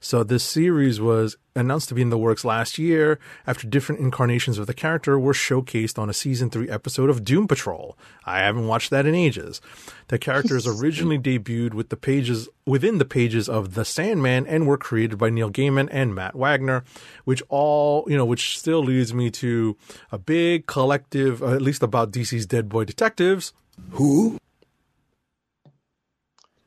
So 0.00 0.22
this 0.22 0.44
series 0.44 1.00
was 1.00 1.36
announced 1.54 1.88
to 1.88 1.94
be 1.94 2.02
in 2.02 2.10
the 2.10 2.18
works 2.18 2.44
last 2.44 2.78
year 2.78 3.18
after 3.46 3.66
different 3.66 4.00
incarnations 4.00 4.58
of 4.58 4.66
the 4.66 4.74
character 4.74 5.18
were 5.18 5.32
showcased 5.32 5.98
on 5.98 6.10
a 6.10 6.12
season 6.12 6.50
3 6.50 6.68
episode 6.68 7.10
of 7.10 7.24
Doom 7.24 7.48
Patrol. 7.48 7.96
I 8.24 8.40
haven't 8.40 8.66
watched 8.66 8.90
that 8.90 9.06
in 9.06 9.14
ages. 9.14 9.60
The 10.08 10.18
characters 10.18 10.66
originally 10.82 11.18
debuted 11.18 11.74
with 11.74 11.88
the 11.88 11.96
pages 11.96 12.48
within 12.66 12.98
the 12.98 13.04
pages 13.04 13.48
of 13.48 13.74
The 13.74 13.84
Sandman 13.84 14.46
and 14.46 14.66
were 14.66 14.78
created 14.78 15.18
by 15.18 15.30
Neil 15.30 15.50
Gaiman 15.50 15.88
and 15.90 16.14
Matt 16.14 16.34
Wagner, 16.34 16.84
which 17.24 17.42
all, 17.48 18.04
you 18.08 18.16
know, 18.16 18.26
which 18.26 18.58
still 18.58 18.82
leads 18.82 19.14
me 19.14 19.30
to 19.30 19.76
a 20.12 20.18
big 20.18 20.66
collective 20.66 21.42
uh, 21.42 21.54
at 21.54 21.62
least 21.62 21.82
about 21.82 22.12
DC's 22.12 22.46
Dead 22.46 22.68
Boy 22.68 22.84
Detectives. 22.84 23.52
Who? 23.92 24.38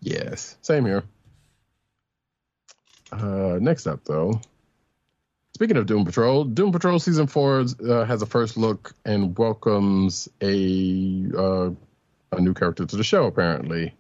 Yes, 0.02 0.58
same 0.62 0.86
here. 0.86 1.04
Uh, 3.12 3.58
next 3.60 3.88
up, 3.88 4.04
though, 4.06 4.40
speaking 5.54 5.78
of 5.78 5.86
Doom 5.86 6.06
Patrol, 6.06 6.44
Doom 6.44 6.72
Patrol 6.72 7.00
season 7.00 7.28
four 7.28 7.66
uh, 7.88 8.06
has 8.06 8.22
a 8.22 8.26
first 8.26 8.58
look 8.58 8.94
and 9.06 9.38
welcomes 9.38 10.30
a 10.42 11.26
uh, 11.38 11.70
a 12.32 12.42
new 12.42 12.54
character 12.54 12.86
to 12.86 12.96
the 12.96 13.04
show. 13.04 13.26
Apparently, 13.26 13.94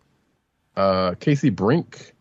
uh, 0.76 1.16
Casey 1.20 1.50
Brink, 1.50 2.14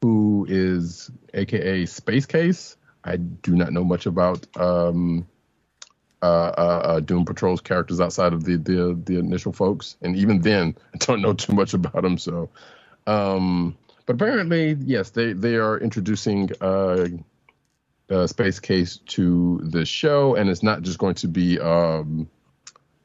who 0.00 0.46
is 0.48 1.10
AKA 1.34 1.86
Space 1.86 2.26
Case. 2.26 2.76
I 3.04 3.16
do 3.16 3.56
not 3.56 3.72
know 3.72 3.82
much 3.82 4.06
about 4.06 4.46
um, 4.56 5.26
uh, 6.22 6.26
uh, 6.26 6.82
uh, 6.84 7.00
Doom 7.00 7.24
Patrol's 7.24 7.60
characters 7.60 8.00
outside 8.00 8.32
of 8.32 8.44
the, 8.44 8.56
the 8.56 8.98
the 9.04 9.18
initial 9.18 9.52
folks, 9.52 9.96
and 10.00 10.16
even 10.16 10.40
then, 10.40 10.76
I 10.94 10.98
don't 10.98 11.20
know 11.20 11.32
too 11.32 11.52
much 11.52 11.74
about 11.74 12.02
them. 12.02 12.16
So, 12.16 12.48
um, 13.06 13.76
but 14.06 14.14
apparently, 14.14 14.76
yes, 14.80 15.10
they 15.10 15.32
they 15.32 15.56
are 15.56 15.78
introducing 15.78 16.50
uh, 16.60 17.06
Space 18.26 18.60
Case 18.60 18.98
to 19.06 19.60
the 19.64 19.84
show, 19.84 20.34
and 20.34 20.50
it's 20.50 20.62
not 20.62 20.82
just 20.82 20.98
going 20.98 21.14
to 21.16 21.28
be 21.28 21.58
um, 21.58 22.28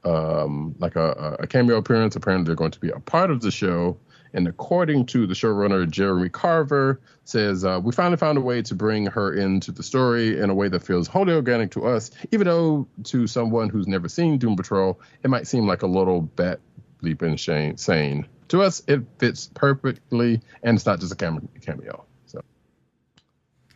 um, 0.04 0.76
like 0.80 0.96
a, 0.96 1.38
a 1.40 1.48
cameo 1.48 1.78
appearance. 1.78 2.16
Apparently, 2.16 2.46
they're 2.46 2.56
going 2.56 2.72
to 2.72 2.80
be 2.80 2.90
a 2.90 3.00
part 3.00 3.32
of 3.32 3.42
the 3.42 3.52
show. 3.52 3.98
And 4.34 4.48
according 4.48 5.06
to 5.08 5.26
the 5.26 5.34
showrunner 5.34 5.90
Jeremy 5.90 6.30
Carver, 6.30 7.00
says 7.24 7.64
uh, 7.64 7.80
we 7.82 7.92
finally 7.92 8.18
found 8.18 8.38
a 8.38 8.42
way 8.42 8.62
to 8.64 8.76
bring 8.76 9.06
her 9.08 9.34
into 9.34 9.72
the 9.72 9.84
story 9.84 10.40
in 10.40 10.50
a 10.50 10.54
way 10.54 10.68
that 10.68 10.84
feels 10.84 11.08
wholly 11.08 11.34
organic 11.34 11.72
to 11.72 11.86
us, 11.88 12.12
even 12.32 12.46
though 12.46 12.88
to 13.06 13.26
someone 13.26 13.70
who's 13.70 13.88
never 13.88 14.10
seen 14.10 14.38
Doom 14.38 14.56
Patrol, 14.56 15.00
it 15.24 15.30
might 15.30 15.48
seem 15.48 15.66
like 15.66 15.82
a 15.82 15.88
little 15.88 16.22
bat 16.22 16.60
bleeping 17.02 17.40
shame, 17.40 17.78
sane. 17.78 18.28
To 18.50 18.62
us, 18.62 18.82
it 18.88 19.02
fits 19.20 19.50
perfectly, 19.54 20.42
and 20.64 20.78
it's 20.78 20.86
not 20.86 21.00
just 21.00 21.12
a 21.12 21.16
cam- 21.16 21.50
cameo. 21.62 22.06
So 22.26 22.42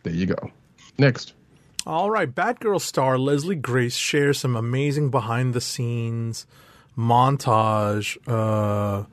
there 0.02 0.14
you 0.14 0.26
go. 0.26 0.50
Next. 0.98 1.34
All 1.86 2.10
right, 2.10 2.32
Batgirl 2.32 2.80
star 2.80 3.18
Leslie 3.18 3.56
Grace 3.56 3.96
shares 3.96 4.38
some 4.38 4.54
amazing 4.56 5.10
behind 5.10 5.52
the 5.52 5.60
scenes 5.60 6.46
montage. 6.96 8.16
Uh, 8.26 9.04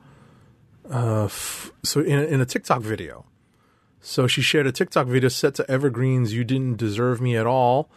uh, 0.92 1.24
f- 1.24 1.72
so 1.82 2.00
in 2.00 2.20
in 2.20 2.40
a 2.40 2.46
TikTok 2.46 2.80
video, 2.82 3.26
so 4.00 4.26
she 4.26 4.40
shared 4.40 4.66
a 4.66 4.72
TikTok 4.72 5.08
video 5.08 5.28
set 5.28 5.54
to 5.56 5.70
Evergreen's 5.70 6.32
"You 6.32 6.44
Didn't 6.44 6.76
Deserve 6.76 7.20
Me 7.20 7.36
at 7.36 7.46
All," 7.46 7.90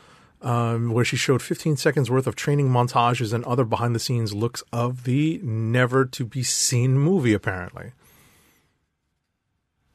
um, 0.44 0.92
where 0.92 1.06
she 1.06 1.16
showed 1.16 1.42
15 1.42 1.78
seconds 1.78 2.12
worth 2.12 2.28
of 2.28 2.36
training 2.36 2.70
montages 2.70 3.34
and 3.34 3.44
other 3.46 3.64
behind 3.64 3.96
the 3.96 4.00
scenes 4.00 4.34
looks 4.34 4.62
of 4.72 5.06
the 5.06 5.40
never 5.42 6.06
to 6.06 6.26
be 6.26 6.44
seen 6.44 6.98
movie. 6.98 7.34
Apparently, 7.34 7.92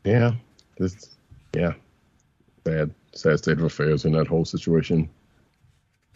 Yeah. 0.04 0.32
This. 0.78 1.16
Yeah. 1.54 1.74
Sad, 2.64 2.94
sad 3.14 3.38
state 3.38 3.58
of 3.58 3.64
affairs 3.64 4.04
in 4.04 4.12
that 4.12 4.26
whole 4.26 4.44
situation. 4.44 5.08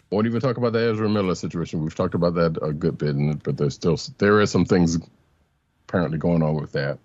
Won't 0.09 0.27
even 0.27 0.41
talk 0.41 0.57
about 0.57 0.73
the 0.73 0.79
Ezra 0.91 1.09
Miller 1.09 1.35
situation. 1.35 1.81
We've 1.81 1.95
talked 1.95 2.13
about 2.13 2.35
that 2.35 2.57
a 2.61 2.71
good 2.71 2.97
bit, 2.97 3.15
but 3.43 3.57
there's 3.57 3.73
still 3.73 3.99
there 4.19 4.41
is 4.41 4.51
some 4.51 4.65
things 4.65 4.99
apparently 5.87 6.17
going 6.17 6.43
on 6.43 6.55
with 6.55 6.71
that. 6.73 6.99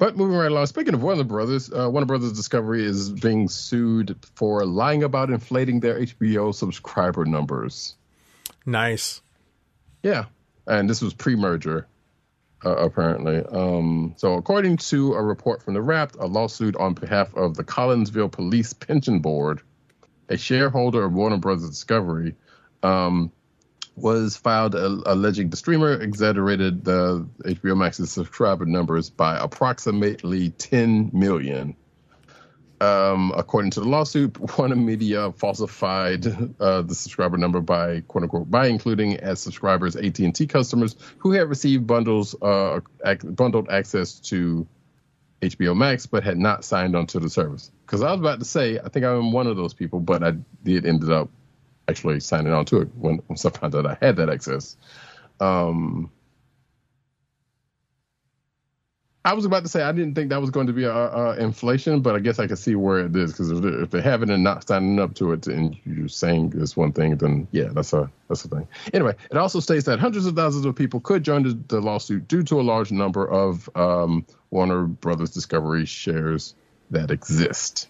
But 0.00 0.16
moving 0.16 0.38
right 0.38 0.50
along, 0.50 0.64
speaking 0.64 0.94
of 0.94 1.02
Warner 1.02 1.24
Brothers, 1.24 1.70
uh, 1.70 1.90
Warner 1.90 2.06
Brothers 2.06 2.32
Discovery 2.32 2.86
is 2.86 3.10
being 3.10 3.50
sued 3.50 4.16
for 4.34 4.64
lying 4.64 5.02
about 5.02 5.28
inflating 5.28 5.80
their 5.80 6.00
HBO 6.00 6.54
subscriber 6.54 7.26
numbers. 7.26 7.96
nice. 8.64 9.20
Yeah, 10.02 10.24
and 10.66 10.88
this 10.88 11.02
was 11.02 11.12
pre-merger, 11.12 11.86
uh, 12.64 12.76
apparently. 12.76 13.44
Um, 13.44 14.14
so, 14.16 14.36
according 14.36 14.78
to 14.78 15.12
a 15.12 15.22
report 15.22 15.62
from 15.62 15.74
the 15.74 15.82
Wrap, 15.82 16.14
a 16.18 16.24
lawsuit 16.24 16.76
on 16.76 16.94
behalf 16.94 17.34
of 17.34 17.54
the 17.54 17.62
Collinsville 17.62 18.32
Police 18.32 18.72
Pension 18.72 19.18
Board, 19.18 19.60
a 20.30 20.38
shareholder 20.38 21.04
of 21.04 21.12
Warner 21.12 21.36
Brothers 21.36 21.68
Discovery, 21.68 22.36
um, 22.82 23.30
was 24.00 24.36
filed 24.36 24.74
alleging 24.74 25.50
the 25.50 25.56
streamer 25.56 25.92
exaggerated 26.00 26.84
the 26.84 27.26
HBO 27.44 27.76
Max's 27.76 28.10
subscriber 28.10 28.66
numbers 28.66 29.10
by 29.10 29.38
approximately 29.38 30.50
10 30.50 31.10
million. 31.12 31.76
Um, 32.80 33.32
according 33.36 33.72
to 33.72 33.80
the 33.80 33.88
lawsuit, 33.88 34.38
Warner 34.58 34.76
Media 34.76 35.32
falsified 35.32 36.26
uh, 36.58 36.80
the 36.80 36.94
subscriber 36.94 37.36
number 37.36 37.60
by 37.60 38.00
quote 38.00 38.22
unquote 38.22 38.50
by 38.50 38.68
including 38.68 39.16
as 39.18 39.38
subscribers 39.38 39.96
AT 39.96 40.18
and 40.18 40.34
T 40.34 40.46
customers 40.46 40.96
who 41.18 41.32
had 41.32 41.48
received 41.50 41.86
bundles 41.86 42.34
uh, 42.40 42.80
ac- 43.04 43.28
bundled 43.28 43.68
access 43.68 44.14
to 44.20 44.66
HBO 45.42 45.76
Max 45.76 46.06
but 46.06 46.24
had 46.24 46.38
not 46.38 46.64
signed 46.64 46.96
onto 46.96 47.20
the 47.20 47.28
service. 47.28 47.70
Because 47.84 48.00
I 48.02 48.12
was 48.12 48.20
about 48.20 48.38
to 48.38 48.46
say, 48.46 48.78
I 48.78 48.88
think 48.88 49.04
I'm 49.04 49.32
one 49.32 49.46
of 49.46 49.58
those 49.58 49.74
people, 49.74 50.00
but 50.00 50.22
I 50.22 50.32
did 50.62 50.86
ended 50.86 51.10
up 51.10 51.28
actually 51.90 52.20
signing 52.20 52.52
on 52.52 52.64
to 52.66 52.82
it 52.82 52.88
when 52.96 53.20
once 53.28 53.44
I 53.44 53.50
found 53.50 53.74
out 53.74 53.86
I 53.86 53.98
had 54.00 54.16
that 54.16 54.30
access. 54.30 54.76
Um, 55.40 56.10
I 59.22 59.34
was 59.34 59.44
about 59.44 59.64
to 59.64 59.68
say 59.68 59.82
I 59.82 59.92
didn't 59.92 60.14
think 60.14 60.30
that 60.30 60.40
was 60.40 60.48
going 60.50 60.68
to 60.68 60.72
be 60.72 60.84
a, 60.84 60.92
a 60.94 61.36
inflation, 61.36 62.00
but 62.00 62.16
I 62.16 62.20
guess 62.20 62.38
I 62.38 62.46
can 62.46 62.56
see 62.56 62.74
where 62.74 63.00
it 63.00 63.14
is 63.14 63.32
because 63.32 63.50
if, 63.50 63.60
they- 63.60 63.68
if 63.68 63.90
they 63.90 64.00
have 64.00 64.22
it 64.22 64.30
and 64.30 64.42
not 64.42 64.66
signing 64.66 64.98
up 64.98 65.14
to 65.16 65.32
it, 65.32 65.46
and 65.46 65.76
you're 65.84 66.08
saying 66.08 66.50
this 66.50 66.74
one 66.76 66.92
thing, 66.92 67.16
then 67.16 67.46
yeah, 67.52 67.68
that's 67.72 67.92
a 67.92 68.10
that's 68.28 68.44
a 68.46 68.48
thing. 68.48 68.66
Anyway, 68.94 69.14
it 69.30 69.36
also 69.36 69.60
states 69.60 69.84
that 69.86 69.98
hundreds 69.98 70.24
of 70.24 70.34
thousands 70.36 70.64
of 70.64 70.74
people 70.74 71.00
could 71.00 71.22
join 71.22 71.42
the, 71.42 71.58
the 71.68 71.80
lawsuit 71.80 72.28
due 72.28 72.42
to 72.44 72.60
a 72.60 72.62
large 72.62 72.92
number 72.92 73.26
of 73.30 73.68
um, 73.76 74.24
Warner 74.50 74.84
Brothers 74.84 75.30
Discovery 75.30 75.84
shares 75.84 76.54
that 76.90 77.10
exist. 77.10 77.88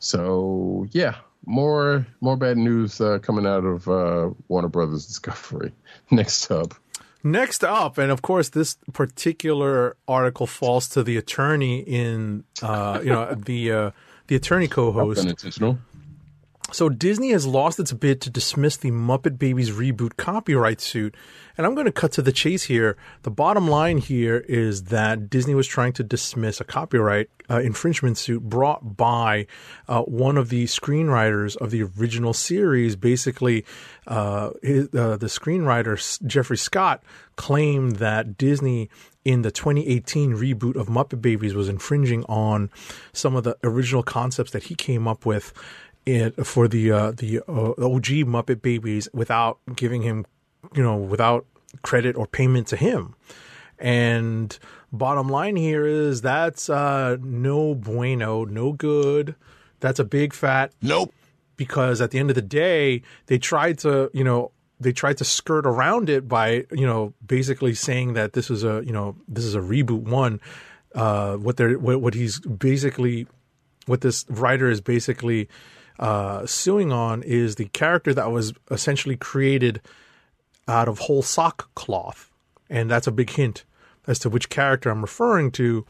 So 0.00 0.88
yeah, 0.90 1.18
more 1.46 2.06
more 2.20 2.36
bad 2.36 2.56
news 2.56 3.00
uh, 3.00 3.18
coming 3.20 3.46
out 3.46 3.64
of 3.64 3.88
uh, 3.88 4.30
Warner 4.48 4.68
Brothers 4.68 5.06
Discovery. 5.06 5.72
Next 6.10 6.50
up. 6.50 6.74
Next 7.24 7.62
up, 7.62 7.98
and 7.98 8.10
of 8.10 8.20
course, 8.20 8.48
this 8.48 8.76
particular 8.92 9.96
article 10.08 10.48
falls 10.48 10.88
to 10.88 11.04
the 11.04 11.16
attorney 11.16 11.78
in, 11.78 12.42
uh, 12.62 12.98
you 13.00 13.10
know, 13.10 13.34
the 13.34 13.70
uh, 13.70 13.90
the 14.26 14.34
attorney 14.34 14.66
co-host. 14.66 15.20
Unintentional. 15.20 15.78
So 16.70 16.88
Disney 16.88 17.30
has 17.32 17.46
lost 17.46 17.78
its 17.80 17.92
bid 17.92 18.20
to 18.22 18.30
dismiss 18.30 18.76
the 18.76 18.90
Muppet 18.90 19.38
Babies 19.38 19.70
reboot 19.70 20.16
copyright 20.16 20.80
suit. 20.80 21.14
And 21.58 21.66
I'm 21.66 21.74
going 21.74 21.86
to 21.86 21.92
cut 21.92 22.12
to 22.12 22.22
the 22.22 22.32
chase 22.32 22.62
here. 22.62 22.96
The 23.24 23.30
bottom 23.30 23.68
line 23.68 23.98
here 23.98 24.38
is 24.48 24.84
that 24.84 25.28
Disney 25.28 25.54
was 25.54 25.66
trying 25.66 25.92
to 25.94 26.02
dismiss 26.02 26.60
a 26.60 26.64
copyright 26.64 27.28
uh, 27.50 27.60
infringement 27.60 28.16
suit 28.16 28.42
brought 28.42 28.96
by 28.96 29.46
uh, 29.86 30.02
one 30.02 30.38
of 30.38 30.48
the 30.48 30.64
screenwriters 30.64 31.56
of 31.56 31.70
the 31.70 31.82
original 31.82 32.32
series. 32.32 32.96
Basically, 32.96 33.66
uh, 34.06 34.50
his, 34.62 34.86
uh, 34.94 35.18
the 35.18 35.26
screenwriter 35.26 36.26
Jeffrey 36.26 36.56
Scott 36.56 37.02
claimed 37.36 37.96
that 37.96 38.38
Disney 38.38 38.88
in 39.24 39.42
the 39.42 39.50
2018 39.50 40.32
reboot 40.32 40.76
of 40.76 40.88
Muppet 40.88 41.20
Babies 41.20 41.54
was 41.54 41.68
infringing 41.68 42.24
on 42.24 42.70
some 43.12 43.36
of 43.36 43.44
the 43.44 43.56
original 43.62 44.02
concepts 44.02 44.52
that 44.52 44.64
he 44.64 44.74
came 44.74 45.06
up 45.06 45.26
with 45.26 45.52
it 46.06 46.46
for 46.46 46.68
the 46.68 46.90
uh, 46.92 47.10
the 47.12 47.40
uh, 47.48 47.70
OG 47.78 48.26
Muppet 48.26 48.62
Babies 48.62 49.08
without 49.12 49.58
giving 49.74 50.02
him, 50.02 50.26
you 50.74 50.82
know, 50.82 50.96
without 50.96 51.46
credit 51.82 52.16
or 52.16 52.26
payment 52.26 52.66
to 52.68 52.76
him. 52.76 53.14
And 53.78 54.56
bottom 54.92 55.28
line 55.28 55.56
here 55.56 55.86
is 55.86 56.20
that's 56.20 56.68
uh, 56.68 57.16
no 57.20 57.74
bueno, 57.74 58.44
no 58.44 58.72
good. 58.72 59.34
That's 59.80 59.98
a 59.98 60.04
big 60.04 60.32
fat 60.32 60.72
Nope. 60.80 61.12
because 61.56 62.00
at 62.00 62.12
the 62.12 62.20
end 62.20 62.30
of 62.30 62.36
the 62.36 62.42
day, 62.42 63.02
they 63.26 63.38
tried 63.38 63.78
to, 63.80 64.10
you 64.12 64.22
know, 64.22 64.52
they 64.78 64.92
tried 64.92 65.18
to 65.18 65.24
skirt 65.24 65.66
around 65.66 66.08
it 66.08 66.28
by, 66.28 66.66
you 66.70 66.86
know, 66.86 67.14
basically 67.26 67.74
saying 67.74 68.12
that 68.14 68.32
this 68.32 68.50
is 68.50 68.62
a, 68.62 68.82
you 68.84 68.92
know, 68.92 69.16
this 69.26 69.44
is 69.44 69.56
a 69.56 69.60
reboot 69.60 70.02
one. 70.02 70.40
Uh, 70.94 71.36
what 71.36 71.56
they're, 71.56 71.78
what, 71.78 72.00
what 72.00 72.14
he's 72.14 72.38
basically, 72.40 73.26
what 73.86 74.02
this 74.02 74.24
writer 74.28 74.70
is 74.70 74.80
basically 74.80 75.48
uh, 75.98 76.46
suing 76.46 76.92
on 76.92 77.22
is 77.22 77.56
the 77.56 77.66
character 77.66 78.14
that 78.14 78.30
was 78.30 78.52
essentially 78.70 79.16
created 79.16 79.80
out 80.68 80.88
of 80.88 81.00
whole 81.00 81.22
sock 81.22 81.74
cloth, 81.74 82.30
and 82.70 82.90
that's 82.90 83.06
a 83.06 83.12
big 83.12 83.30
hint 83.30 83.64
as 84.06 84.18
to 84.20 84.30
which 84.30 84.48
character 84.48 84.90
I'm 84.90 85.02
referring 85.02 85.50
to 85.52 85.86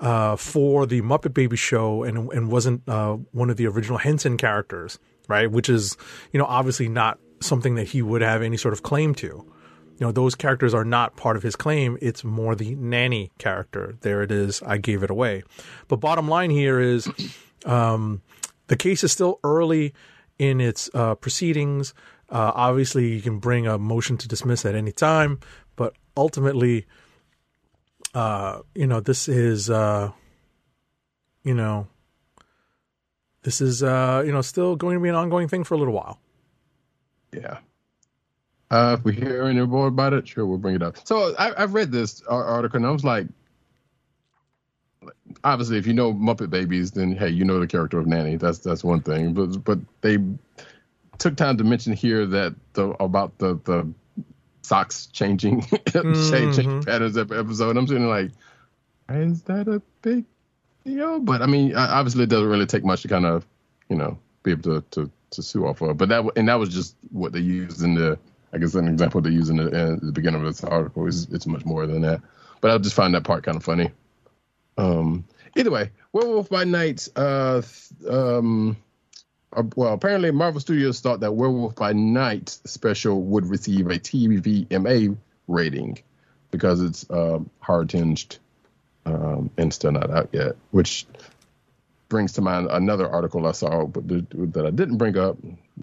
uh, 0.00 0.36
for 0.36 0.86
the 0.86 1.02
Muppet 1.02 1.34
Baby 1.34 1.56
show, 1.56 2.02
and 2.02 2.30
and 2.32 2.50
wasn't 2.50 2.82
uh, 2.88 3.14
one 3.32 3.50
of 3.50 3.56
the 3.56 3.66
original 3.66 3.98
Henson 3.98 4.36
characters, 4.36 4.98
right? 5.28 5.50
Which 5.50 5.68
is 5.68 5.96
you 6.32 6.38
know 6.38 6.46
obviously 6.46 6.88
not 6.88 7.18
something 7.40 7.74
that 7.76 7.88
he 7.88 8.02
would 8.02 8.22
have 8.22 8.42
any 8.42 8.56
sort 8.56 8.74
of 8.74 8.82
claim 8.82 9.14
to. 9.16 9.26
You 9.26 10.06
know, 10.06 10.12
those 10.12 10.36
characters 10.36 10.74
are 10.74 10.84
not 10.84 11.16
part 11.16 11.36
of 11.36 11.42
his 11.42 11.56
claim. 11.56 11.98
It's 12.00 12.22
more 12.22 12.54
the 12.54 12.76
nanny 12.76 13.32
character. 13.38 13.96
There 14.02 14.22
it 14.22 14.30
is. 14.30 14.62
I 14.62 14.78
gave 14.78 15.02
it 15.02 15.10
away. 15.10 15.42
But 15.88 15.96
bottom 15.96 16.28
line 16.28 16.50
here 16.50 16.78
is 16.78 17.08
um, 17.66 18.22
the 18.68 18.76
case 18.76 19.04
is 19.04 19.12
still 19.12 19.40
early 19.42 19.92
in 20.38 20.60
its 20.60 20.88
uh, 20.94 21.14
proceedings. 21.16 21.92
Uh, 22.30 22.52
obviously, 22.54 23.12
you 23.14 23.20
can 23.20 23.38
bring 23.38 23.66
a 23.66 23.78
motion 23.78 24.16
to 24.18 24.28
dismiss 24.28 24.64
at 24.64 24.74
any 24.74 24.92
time, 24.92 25.40
but 25.76 25.94
ultimately, 26.16 26.86
uh, 28.14 28.60
you 28.74 28.86
know, 28.86 29.00
this 29.00 29.28
is, 29.28 29.68
uh, 29.68 30.10
you 31.42 31.54
know, 31.54 31.86
this 33.42 33.60
is, 33.60 33.82
uh, 33.82 34.22
you 34.24 34.32
know, 34.32 34.42
still 34.42 34.76
going 34.76 34.94
to 34.94 35.00
be 35.00 35.08
an 35.08 35.14
ongoing 35.14 35.48
thing 35.48 35.64
for 35.64 35.74
a 35.74 35.78
little 35.78 35.94
while. 35.94 36.20
Yeah. 37.32 37.58
Uh, 38.70 38.96
if 38.98 39.04
we 39.04 39.14
hear 39.14 39.44
any 39.44 39.64
more 39.64 39.86
about 39.86 40.12
it, 40.12 40.28
sure, 40.28 40.44
we'll 40.44 40.58
bring 40.58 40.74
it 40.74 40.82
up. 40.82 40.96
So 41.06 41.34
I, 41.38 41.62
I've 41.62 41.72
read 41.72 41.90
this 41.90 42.22
article 42.28 42.76
and 42.76 42.86
I 42.86 42.90
was 42.90 43.04
like, 43.04 43.26
obviously, 45.44 45.78
if 45.78 45.86
you 45.86 45.94
know 45.94 46.12
Muppet 46.12 46.50
Babies, 46.50 46.92
then 46.92 47.16
hey, 47.16 47.28
you 47.28 47.44
know 47.44 47.60
the 47.60 47.66
character 47.66 47.98
of 47.98 48.06
Nanny. 48.06 48.36
That's 48.36 48.58
that's 48.58 48.84
one 48.84 49.00
thing. 49.00 49.34
But 49.34 49.64
but 49.64 49.78
they 50.00 50.18
took 51.18 51.36
time 51.36 51.58
to 51.58 51.64
mention 51.64 51.92
here 51.92 52.26
that 52.26 52.54
the 52.74 52.90
about 53.02 53.38
the 53.38 53.60
the 53.64 53.92
socks 54.62 55.06
changing 55.06 55.62
shape 55.66 55.84
change 55.92 56.56
mm-hmm. 56.56 56.80
patterns 56.80 57.16
every 57.16 57.38
episode. 57.38 57.76
I'm 57.76 57.86
sitting 57.86 58.08
like, 58.08 58.30
is 59.08 59.42
that 59.42 59.68
a 59.68 59.82
big 60.02 60.24
deal? 60.84 61.20
But 61.20 61.42
I 61.42 61.46
mean, 61.46 61.74
obviously, 61.74 62.24
it 62.24 62.28
doesn't 62.28 62.48
really 62.48 62.66
take 62.66 62.84
much 62.84 63.02
to 63.02 63.08
kind 63.08 63.26
of 63.26 63.46
you 63.88 63.96
know 63.96 64.18
be 64.42 64.52
able 64.52 64.62
to 64.62 64.84
to 64.92 65.10
to 65.30 65.42
sue 65.42 65.66
off 65.66 65.80
of. 65.80 65.96
But 65.96 66.08
that 66.10 66.24
and 66.36 66.48
that 66.48 66.58
was 66.58 66.70
just 66.70 66.96
what 67.10 67.32
they 67.32 67.40
used 67.40 67.82
in 67.82 67.94
the. 67.94 68.18
I 68.50 68.56
guess 68.56 68.74
an 68.74 68.88
example 68.88 69.20
they 69.20 69.28
use 69.28 69.50
in 69.50 69.58
the, 69.58 69.66
in 69.66 69.98
the 70.00 70.10
beginning 70.10 70.40
of 70.40 70.46
this 70.46 70.64
article 70.64 71.06
is 71.06 71.28
it's 71.30 71.46
much 71.46 71.66
more 71.66 71.86
than 71.86 72.00
that. 72.00 72.22
But 72.62 72.70
I 72.70 72.78
just 72.78 72.94
find 72.94 73.14
that 73.14 73.24
part 73.24 73.44
kind 73.44 73.58
of 73.58 73.62
funny. 73.62 73.90
Um, 74.78 75.24
either 75.56 75.70
way, 75.70 75.90
Werewolf 76.12 76.48
by 76.48 76.64
Night. 76.64 77.08
Uh, 77.14 77.62
um, 78.08 78.76
uh, 79.52 79.64
well, 79.76 79.92
apparently 79.92 80.30
Marvel 80.30 80.60
Studios 80.60 81.00
thought 81.00 81.20
that 81.20 81.32
Werewolf 81.32 81.74
by 81.74 81.92
Night 81.92 82.48
special 82.64 83.20
would 83.22 83.46
receive 83.46 83.88
a 83.88 83.98
TVMA 83.98 85.16
rating 85.48 85.98
because 86.50 86.80
it's 86.80 87.10
um, 87.10 87.50
hard 87.60 87.90
tinged 87.90 88.38
um, 89.04 89.50
and 89.58 89.72
still 89.72 89.92
not 89.92 90.10
out 90.10 90.30
yet, 90.32 90.56
which 90.70 91.06
brings 92.08 92.32
to 92.32 92.40
mind 92.40 92.68
another 92.70 93.08
article 93.08 93.46
I 93.46 93.52
saw 93.52 93.86
but 93.86 94.08
that 94.08 94.64
I 94.66 94.70
didn't 94.70 94.96
bring 94.96 95.16
up. 95.16 95.36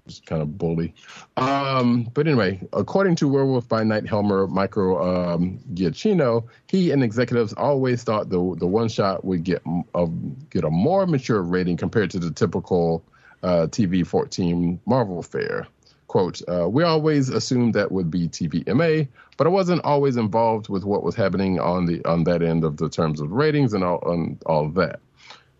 It's 0.06 0.20
kind 0.20 0.42
of 0.42 0.58
bully. 0.58 0.94
Um, 1.36 2.10
but 2.14 2.26
anyway, 2.26 2.60
according 2.72 3.16
to 3.16 3.28
Werewolf 3.28 3.68
by 3.68 3.82
Night 3.82 4.06
Helmer 4.06 4.46
Michael 4.46 5.02
um, 5.02 5.58
Giacchino, 5.74 6.44
he 6.68 6.90
and 6.90 7.02
executives 7.02 7.52
always 7.54 8.02
thought 8.02 8.28
the 8.28 8.56
the 8.58 8.66
one 8.66 8.88
shot 8.88 9.24
would 9.24 9.44
get 9.44 9.62
a 9.94 10.06
get 10.50 10.64
a 10.64 10.70
more 10.70 11.06
mature 11.06 11.42
rating 11.42 11.76
compared 11.76 12.10
to 12.10 12.18
the 12.18 12.30
typical 12.30 13.02
uh, 13.42 13.66
TV 13.68 14.06
14 14.06 14.80
Marvel 14.86 15.22
fare. 15.22 15.66
Quote, 16.08 16.40
uh, 16.48 16.68
we 16.68 16.84
always 16.84 17.28
assumed 17.30 17.74
that 17.74 17.90
would 17.90 18.10
be 18.10 18.28
TVMA, 18.28 19.08
but 19.36 19.46
I 19.46 19.50
wasn't 19.50 19.84
always 19.84 20.16
involved 20.16 20.68
with 20.68 20.84
what 20.84 21.02
was 21.02 21.16
happening 21.16 21.58
on 21.58 21.86
the 21.86 22.04
on 22.04 22.24
that 22.24 22.42
end 22.42 22.64
of 22.64 22.76
the 22.76 22.88
terms 22.88 23.20
of 23.20 23.32
ratings 23.32 23.72
and 23.74 23.82
all 23.82 24.02
and 24.12 24.40
all 24.46 24.68
that 24.70 25.00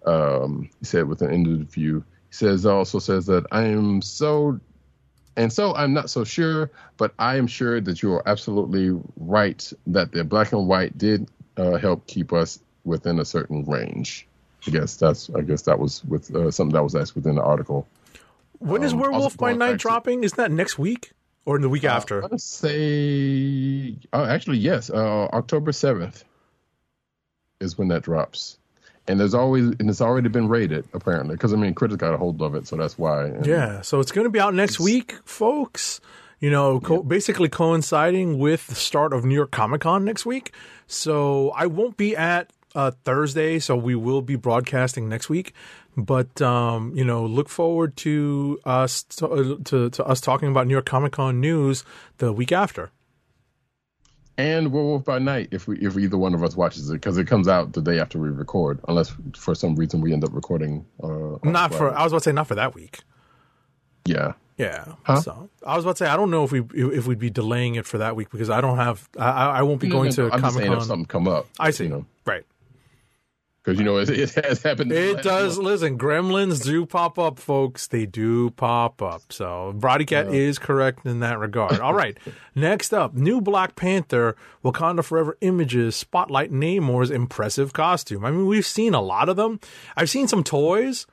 um, 0.06 0.68
he 0.78 0.84
said 0.86 1.08
with 1.08 1.22
an 1.22 1.32
interview. 1.32 2.00
He 2.00 2.34
says 2.34 2.66
also 2.66 2.98
says 2.98 3.26
that 3.26 3.44
I 3.52 3.64
am 3.64 4.02
so, 4.02 4.60
and 5.36 5.52
so 5.52 5.74
I'm 5.74 5.92
not 5.92 6.10
so 6.10 6.24
sure, 6.24 6.70
but 6.96 7.12
I 7.18 7.36
am 7.36 7.46
sure 7.46 7.80
that 7.80 8.02
you 8.02 8.12
are 8.14 8.28
absolutely 8.28 8.98
right 9.16 9.72
that 9.86 10.12
the 10.12 10.24
black 10.24 10.52
and 10.52 10.66
white 10.66 10.96
did 10.98 11.28
uh, 11.56 11.76
help 11.78 12.06
keep 12.06 12.32
us 12.32 12.58
within 12.84 13.18
a 13.20 13.24
certain 13.24 13.64
range. 13.64 14.26
I 14.66 14.70
guess 14.70 14.96
that's 14.96 15.30
I 15.30 15.42
guess 15.42 15.62
that 15.62 15.78
was 15.78 16.04
with 16.04 16.34
uh, 16.34 16.50
something 16.50 16.74
that 16.74 16.82
was 16.82 16.96
asked 16.96 17.14
within 17.14 17.36
the 17.36 17.42
article. 17.42 17.86
When 18.58 18.82
is 18.82 18.92
Um, 18.92 19.00
Werewolf 19.00 19.36
by 19.36 19.52
Night 19.52 19.78
dropping? 19.78 20.24
Isn't 20.24 20.36
that 20.36 20.50
next 20.50 20.78
week 20.78 21.12
or 21.44 21.56
in 21.56 21.62
the 21.62 21.68
week 21.68 21.84
I 21.84 21.94
after? 21.94 22.20
want 22.20 22.32
to 22.32 22.38
say, 22.38 23.96
oh, 24.12 24.24
actually, 24.24 24.58
yes, 24.58 24.90
uh, 24.90 25.28
October 25.32 25.72
seventh 25.72 26.24
is 27.60 27.78
when 27.78 27.88
that 27.88 28.02
drops, 28.02 28.58
and 29.08 29.20
there's 29.20 29.34
always 29.34 29.64
and 29.64 29.88
it's 29.88 30.00
already 30.00 30.28
been 30.28 30.48
rated 30.48 30.84
apparently 30.92 31.36
because 31.36 31.52
I 31.52 31.56
mean 31.56 31.74
critics 31.74 32.00
got 32.00 32.14
a 32.14 32.16
hold 32.16 32.40
of 32.42 32.54
it, 32.54 32.66
so 32.66 32.76
that's 32.76 32.98
why. 32.98 33.26
And 33.26 33.46
Yeah, 33.46 33.82
so 33.82 34.00
it's 34.00 34.12
going 34.12 34.24
to 34.24 34.30
be 34.30 34.40
out 34.40 34.54
next 34.54 34.80
week, 34.80 35.16
folks. 35.24 36.00
You 36.40 36.50
know, 36.50 36.80
co- 36.80 37.02
basically 37.02 37.48
coinciding 37.48 38.38
with 38.38 38.66
the 38.66 38.74
start 38.74 39.14
of 39.14 39.24
New 39.24 39.34
York 39.34 39.50
Comic 39.50 39.80
Con 39.80 40.04
next 40.04 40.26
week. 40.26 40.52
So 40.86 41.50
I 41.56 41.66
won't 41.66 41.96
be 41.96 42.14
at 42.14 42.52
uh, 42.74 42.90
Thursday, 43.04 43.58
so 43.58 43.74
we 43.74 43.94
will 43.94 44.20
be 44.20 44.36
broadcasting 44.36 45.08
next 45.08 45.30
week. 45.30 45.54
But 45.96 46.42
um, 46.42 46.92
you 46.94 47.04
know, 47.04 47.24
look 47.24 47.48
forward 47.48 47.96
to 47.98 48.60
us 48.64 49.02
to, 49.04 49.58
to, 49.64 49.88
to 49.90 50.04
us 50.04 50.20
talking 50.20 50.48
about 50.48 50.66
New 50.66 50.74
York 50.74 50.84
Comic 50.84 51.12
Con 51.12 51.40
news 51.40 51.84
the 52.18 52.32
week 52.32 52.52
after. 52.52 52.90
And 54.38 54.70
Werewolf 54.70 55.04
by 55.04 55.18
Night, 55.18 55.48
if 55.50 55.66
we 55.66 55.78
if 55.78 55.96
either 55.96 56.18
one 56.18 56.34
of 56.34 56.42
us 56.44 56.56
watches 56.56 56.90
it, 56.90 56.94
because 56.94 57.16
it 57.16 57.26
comes 57.26 57.48
out 57.48 57.72
the 57.72 57.80
day 57.80 57.98
after 57.98 58.18
we 58.18 58.28
record, 58.28 58.80
unless 58.86 59.14
for 59.34 59.54
some 59.54 59.76
reason 59.76 60.00
we 60.02 60.12
end 60.12 60.24
up 60.24 60.34
recording. 60.34 60.84
Uh, 61.02 61.38
Not 61.42 61.72
for 61.74 61.90
I 61.94 62.02
was 62.04 62.12
about 62.12 62.18
to 62.22 62.24
say 62.30 62.32
not 62.32 62.46
for 62.46 62.54
that 62.56 62.74
week. 62.74 63.00
yeah. 64.04 64.34
Yeah. 64.58 64.94
Huh? 65.02 65.20
So 65.20 65.50
I 65.66 65.76
was 65.76 65.84
about 65.84 65.96
to 65.96 66.04
say 66.04 66.10
I 66.10 66.16
don't 66.16 66.30
know 66.30 66.42
if 66.44 66.50
we 66.52 66.62
if 66.74 67.06
we'd 67.06 67.18
be 67.18 67.28
delaying 67.30 67.74
it 67.74 67.84
for 67.86 67.98
that 67.98 68.16
week 68.16 68.30
because 68.30 68.48
I 68.48 68.60
don't 68.62 68.76
have 68.78 69.06
I, 69.18 69.30
I 69.58 69.62
won't 69.62 69.80
be 69.80 69.88
going 69.88 70.10
to 70.12 70.24
I'm 70.24 70.30
just 70.30 70.42
Comic 70.42 70.58
saying 70.58 70.72
if 70.72 70.78
Con. 70.78 70.86
something 70.86 71.06
come 71.06 71.28
up. 71.28 71.46
I 71.58 71.70
see. 71.70 71.84
You 71.84 71.90
know. 71.90 72.06
Because 73.66 73.80
you 73.80 73.84
know 73.84 73.96
it, 73.96 74.08
it 74.08 74.32
has 74.44 74.62
happened. 74.62 74.92
It 74.92 75.24
does. 75.24 75.58
Listen, 75.58 75.98
gremlins 75.98 76.62
do 76.62 76.86
pop 76.86 77.18
up, 77.18 77.40
folks. 77.40 77.88
They 77.88 78.06
do 78.06 78.50
pop 78.50 79.02
up. 79.02 79.32
So, 79.32 79.74
Roddykat 79.76 80.32
is 80.32 80.60
correct 80.60 81.04
in 81.04 81.18
that 81.18 81.40
regard. 81.40 81.80
All 81.80 81.92
right. 81.92 82.16
Next 82.54 82.94
up, 82.94 83.14
new 83.14 83.40
Black 83.40 83.74
Panther, 83.74 84.36
Wakanda 84.64 85.02
Forever 85.02 85.36
images 85.40 85.96
spotlight 85.96 86.52
Namor's 86.52 87.10
impressive 87.10 87.72
costume. 87.72 88.24
I 88.24 88.30
mean, 88.30 88.46
we've 88.46 88.64
seen 88.64 88.94
a 88.94 89.02
lot 89.02 89.28
of 89.28 89.34
them. 89.34 89.58
I've 89.96 90.10
seen 90.10 90.28
some 90.28 90.44
toys 90.44 91.08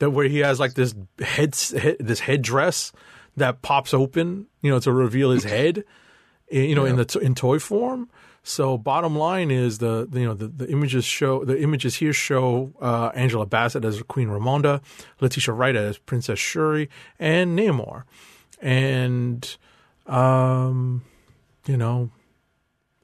that 0.00 0.10
where 0.10 0.28
he 0.28 0.40
has 0.40 0.60
like 0.60 0.74
this 0.74 0.94
head, 1.18 1.56
head 1.56 1.96
this 1.98 2.20
headdress 2.20 2.92
that 3.38 3.62
pops 3.62 3.94
open, 3.94 4.48
you 4.60 4.70
know, 4.70 4.80
to 4.80 4.92
reveal 4.92 5.30
his 5.30 5.44
head, 5.54 5.84
eh, 6.50 6.60
you 6.60 6.74
know, 6.74 6.84
in 6.84 6.96
the 6.96 7.18
in 7.22 7.34
toy 7.34 7.58
form. 7.58 8.10
So 8.46 8.76
bottom 8.76 9.16
line 9.16 9.50
is 9.50 9.78
the, 9.78 10.06
the 10.08 10.20
you 10.20 10.26
know 10.26 10.34
the, 10.34 10.48
the 10.48 10.70
images 10.70 11.04
show 11.06 11.44
the 11.46 11.60
images 11.62 11.94
here 11.96 12.12
show 12.12 12.72
uh, 12.80 13.10
Angela 13.14 13.46
Bassett 13.46 13.84
as 13.86 14.02
Queen 14.02 14.28
Ramonda, 14.28 14.82
Letitia 15.20 15.54
Wright 15.54 15.74
as 15.74 15.96
Princess 15.96 16.38
Shuri, 16.38 16.90
and 17.18 17.58
Namor, 17.58 18.02
and 18.60 19.56
um, 20.06 21.02
you 21.66 21.78
know, 21.78 22.10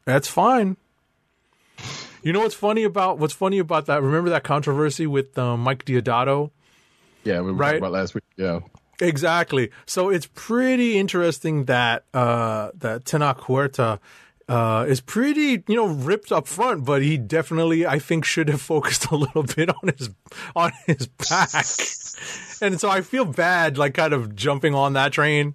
that's 0.04 0.28
fine. 0.28 0.76
You 2.22 2.34
know 2.34 2.40
what's 2.40 2.54
funny 2.54 2.84
about 2.84 3.18
what's 3.18 3.32
funny 3.32 3.58
about 3.58 3.86
that? 3.86 4.02
Remember 4.02 4.28
that 4.28 4.44
controversy 4.44 5.06
with 5.06 5.38
um, 5.38 5.60
Mike 5.60 5.86
Deodato? 5.86 6.50
Yeah, 7.24 7.40
we 7.40 7.46
were 7.46 7.52
Right. 7.54 7.66
talking 7.68 7.78
about 7.78 7.92
last 7.92 8.14
week. 8.14 8.24
Yeah. 8.36 8.60
Exactly. 9.00 9.70
So 9.86 10.10
it's 10.10 10.28
pretty 10.34 10.98
interesting 10.98 11.64
that 11.64 12.04
uh, 12.12 12.72
that 12.74 13.04
Tenoch 13.04 13.38
Huerta 13.44 13.98
uh, 14.50 14.84
is 14.88 15.00
pretty, 15.00 15.62
you 15.68 15.76
know, 15.76 15.86
ripped 15.86 16.32
up 16.32 16.48
front, 16.48 16.84
but 16.84 17.02
he 17.02 17.16
definitely, 17.16 17.86
I 17.86 18.00
think, 18.00 18.24
should 18.24 18.48
have 18.48 18.60
focused 18.60 19.06
a 19.12 19.14
little 19.14 19.44
bit 19.44 19.68
on 19.70 19.92
his 19.96 20.10
on 20.56 20.72
his 20.86 21.06
back. 21.06 21.64
and 22.60 22.80
so 22.80 22.90
I 22.90 23.00
feel 23.02 23.24
bad, 23.24 23.78
like, 23.78 23.94
kind 23.94 24.12
of 24.12 24.34
jumping 24.34 24.74
on 24.74 24.94
that 24.94 25.12
train, 25.12 25.54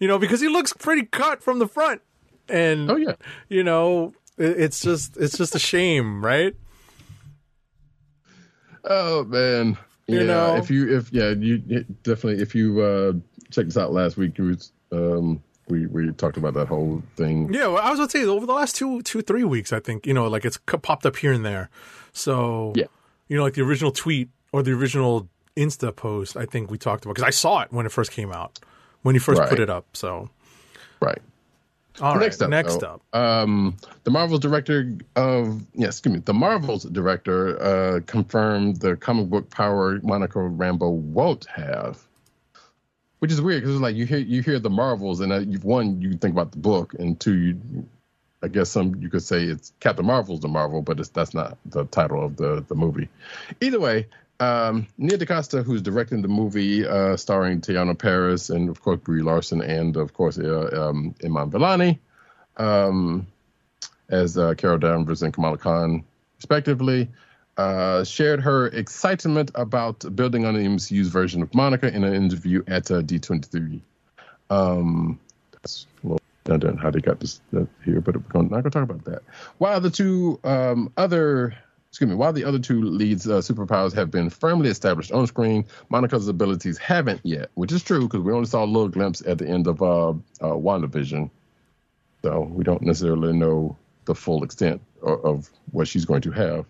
you 0.00 0.08
know, 0.08 0.18
because 0.18 0.40
he 0.40 0.48
looks 0.48 0.72
pretty 0.72 1.04
cut 1.06 1.40
from 1.40 1.60
the 1.60 1.68
front, 1.68 2.02
and 2.48 2.90
Oh 2.90 2.96
yeah. 2.96 3.14
you 3.48 3.62
know, 3.62 4.12
it, 4.36 4.58
it's 4.58 4.80
just 4.80 5.16
it's 5.16 5.38
just 5.38 5.54
a 5.54 5.60
shame, 5.60 6.24
right? 6.24 6.56
Oh 8.82 9.24
man. 9.24 9.78
You 10.08 10.18
yeah, 10.18 10.24
know? 10.24 10.56
if 10.56 10.68
you 10.68 10.96
if 10.96 11.12
yeah, 11.12 11.30
you 11.30 11.58
definitely 12.02 12.42
if 12.42 12.56
you 12.56 12.80
uh 12.80 13.12
checked 13.52 13.68
this 13.68 13.76
out 13.76 13.92
last 13.92 14.16
week, 14.16 14.36
you 14.36 14.44
was, 14.46 14.72
um 14.90 15.42
we 15.68 15.86
we 15.86 16.10
talked 16.12 16.36
about 16.36 16.54
that 16.54 16.68
whole 16.68 17.02
thing. 17.16 17.52
Yeah, 17.52 17.66
well, 17.68 17.78
I 17.82 17.90
was 17.90 17.98
going 17.98 18.08
to 18.08 18.18
say 18.18 18.24
over 18.24 18.46
the 18.46 18.52
last 18.52 18.76
two, 18.76 19.02
two, 19.02 19.22
three 19.22 19.44
weeks, 19.44 19.72
I 19.72 19.80
think 19.80 20.06
you 20.06 20.14
know, 20.14 20.26
like 20.28 20.44
it's 20.44 20.58
popped 20.82 21.06
up 21.06 21.16
here 21.16 21.32
and 21.32 21.44
there. 21.44 21.70
So 22.12 22.72
Yeah. 22.76 22.86
you 23.28 23.36
know, 23.36 23.42
like 23.42 23.54
the 23.54 23.62
original 23.62 23.90
tweet 23.92 24.28
or 24.52 24.62
the 24.62 24.72
original 24.72 25.28
Insta 25.56 25.94
post, 25.94 26.36
I 26.36 26.44
think 26.46 26.70
we 26.70 26.78
talked 26.78 27.04
about 27.04 27.14
because 27.14 27.26
I 27.26 27.30
saw 27.30 27.60
it 27.62 27.72
when 27.72 27.86
it 27.86 27.92
first 27.92 28.12
came 28.12 28.30
out, 28.32 28.58
when 29.02 29.14
you 29.14 29.20
first 29.20 29.42
put 29.48 29.58
it 29.58 29.70
up. 29.70 29.86
So 29.94 30.30
Right. 31.00 31.18
all 32.00 32.14
right, 32.14 32.20
next 32.22 32.42
up, 32.42 32.50
next 32.50 32.76
though, 32.78 33.00
up, 33.12 33.16
um, 33.16 33.76
the 34.04 34.10
Marvel's 34.10 34.40
director 34.40 34.96
of 35.16 35.62
yes, 35.74 35.94
excuse 35.94 36.14
me, 36.14 36.20
the 36.24 36.34
Marvel's 36.34 36.84
director 36.84 37.60
uh, 37.62 38.00
confirmed 38.06 38.76
the 38.80 38.96
comic 38.96 39.28
book 39.30 39.50
power 39.50 39.98
Monica 40.02 40.38
Rambeau 40.38 40.92
won't 40.92 41.46
have, 41.46 42.05
which 43.26 43.32
is 43.32 43.40
weird 43.40 43.60
because 43.60 43.74
it's 43.74 43.82
like 43.82 43.96
you 43.96 44.06
hear 44.06 44.18
you 44.18 44.40
hear 44.40 44.60
the 44.60 44.70
Marvels 44.70 45.18
and 45.18 45.32
uh, 45.32 45.40
you've 45.40 45.64
one 45.64 46.00
you 46.00 46.16
think 46.16 46.32
about 46.32 46.52
the 46.52 46.58
book 46.58 46.94
and 46.94 47.18
two 47.18 47.34
you, 47.34 47.88
I 48.40 48.46
guess 48.46 48.70
some 48.70 49.02
you 49.02 49.10
could 49.10 49.24
say 49.24 49.42
it's 49.42 49.72
Captain 49.80 50.06
Marvel's 50.06 50.38
the 50.38 50.46
Marvel, 50.46 50.80
but 50.80 51.00
it's 51.00 51.08
that's 51.08 51.34
not 51.34 51.58
the 51.66 51.86
title 51.86 52.24
of 52.24 52.36
the 52.36 52.64
the 52.68 52.76
movie. 52.76 53.08
Either 53.60 53.80
way. 53.80 54.06
Um, 54.38 54.86
Nia 54.96 55.16
DaCosta, 55.16 55.64
who's 55.64 55.82
directing 55.82 56.20
the 56.22 56.28
movie, 56.28 56.86
uh, 56.86 57.16
starring 57.16 57.62
Teyonah 57.62 57.98
Parris 57.98 58.50
and 58.50 58.68
of 58.68 58.80
course 58.80 59.00
Brie 59.00 59.22
Larson 59.22 59.60
and 59.60 59.96
of 59.96 60.14
course 60.14 60.38
uh, 60.38 60.90
um, 60.90 61.14
Iman 61.24 61.50
Vellani, 61.50 61.98
um, 62.58 63.26
as 64.08 64.38
uh, 64.38 64.54
Carol 64.54 64.78
Danvers 64.78 65.22
and 65.22 65.34
Kamala 65.34 65.58
Khan, 65.58 66.04
respectively, 66.36 67.08
uh, 67.56 68.04
shared 68.04 68.40
her 68.40 68.66
excitement 68.68 69.50
about 69.54 70.04
building 70.14 70.44
on 70.44 70.54
the 70.54 70.60
MCU's 70.60 71.08
version 71.08 71.42
of 71.42 71.54
Monica 71.54 71.92
in 71.94 72.04
an 72.04 72.14
interview 72.14 72.62
at 72.66 72.90
uh, 72.90 73.02
D23. 73.02 73.80
Um, 74.50 75.18
that's 75.52 75.86
a 76.02 76.06
little 76.06 76.20
redundant 76.44 76.80
how 76.80 76.90
they 76.90 77.00
got 77.00 77.20
this 77.20 77.40
uh, 77.56 77.64
here, 77.84 78.00
but 78.00 78.16
we're 78.16 78.42
not 78.42 78.50
going 78.50 78.62
to 78.64 78.70
talk 78.70 78.82
about 78.82 79.04
that. 79.04 79.22
While 79.58 79.80
the 79.80 79.90
two 79.90 80.38
um, 80.44 80.92
other, 80.96 81.56
excuse 81.88 82.08
me, 82.08 82.14
while 82.14 82.32
the 82.32 82.44
other 82.44 82.58
two 82.58 82.82
leads' 82.82 83.26
uh, 83.26 83.38
superpowers 83.38 83.94
have 83.94 84.10
been 84.10 84.30
firmly 84.30 84.68
established 84.68 85.12
on 85.12 85.26
screen, 85.26 85.64
Monica's 85.88 86.28
abilities 86.28 86.78
haven't 86.78 87.20
yet, 87.24 87.50
which 87.54 87.72
is 87.72 87.82
true 87.82 88.02
because 88.02 88.20
we 88.20 88.32
only 88.32 88.46
saw 88.46 88.64
a 88.64 88.66
little 88.66 88.88
glimpse 88.88 89.22
at 89.26 89.38
the 89.38 89.48
end 89.48 89.66
of 89.66 89.82
uh, 89.82 90.10
uh, 90.10 90.14
WandaVision. 90.40 91.30
So 92.22 92.40
we 92.40 92.64
don't 92.64 92.82
necessarily 92.82 93.32
know 93.32 93.76
the 94.04 94.14
full 94.14 94.44
extent 94.44 94.80
of, 95.02 95.24
of 95.24 95.50
what 95.72 95.88
she's 95.88 96.04
going 96.04 96.22
to 96.22 96.30
have. 96.32 96.66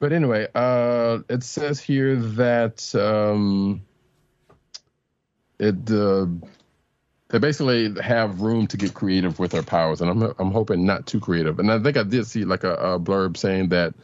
But 0.00 0.12
anyway, 0.14 0.48
uh, 0.54 1.18
it 1.28 1.44
says 1.44 1.78
here 1.78 2.16
that 2.16 2.92
um, 2.94 3.82
it 5.58 5.90
uh, 5.90 6.26
they 7.28 7.38
basically 7.38 7.94
have 8.02 8.40
room 8.40 8.66
to 8.68 8.78
get 8.78 8.94
creative 8.94 9.38
with 9.38 9.52
their 9.52 9.62
powers, 9.62 10.00
and 10.00 10.10
I'm 10.10 10.34
I'm 10.38 10.52
hoping 10.52 10.86
not 10.86 11.06
too 11.06 11.20
creative. 11.20 11.58
And 11.58 11.70
I 11.70 11.78
think 11.78 11.98
I 11.98 12.02
did 12.02 12.26
see 12.26 12.44
like 12.46 12.64
a, 12.64 12.74
a 12.74 12.98
blurb 12.98 13.36
saying 13.36 13.68
that 13.68 13.94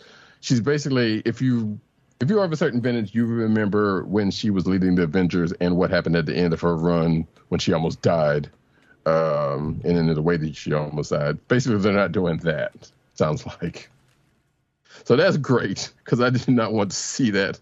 she's 0.42 0.60
basically 0.60 1.22
if 1.24 1.40
you 1.40 1.80
if 2.20 2.28
you're 2.28 2.44
of 2.44 2.52
a 2.52 2.56
certain 2.56 2.82
vintage, 2.82 3.14
you 3.14 3.24
remember 3.24 4.04
when 4.04 4.30
she 4.30 4.50
was 4.50 4.66
leading 4.66 4.96
the 4.96 5.02
Avengers 5.04 5.52
and 5.60 5.78
what 5.78 5.90
happened 5.90 6.16
at 6.16 6.26
the 6.26 6.36
end 6.36 6.52
of 6.52 6.60
her 6.60 6.76
run 6.76 7.26
when 7.48 7.58
she 7.58 7.72
almost 7.72 8.02
died 8.02 8.50
um, 9.06 9.80
and 9.82 9.96
in 9.96 10.12
the 10.12 10.22
way 10.22 10.36
that 10.36 10.56
she 10.56 10.74
almost 10.74 11.10
died. 11.10 11.38
Basically, 11.48 11.78
they're 11.78 11.92
not 11.92 12.12
doing 12.12 12.36
that. 12.38 12.90
Sounds 13.14 13.46
like. 13.62 13.88
So 15.04 15.16
that's 15.16 15.36
great 15.36 15.92
because 16.04 16.20
I 16.20 16.30
did 16.30 16.48
not 16.48 16.72
want 16.72 16.90
to 16.90 16.96
see 16.96 17.30
that 17.30 17.58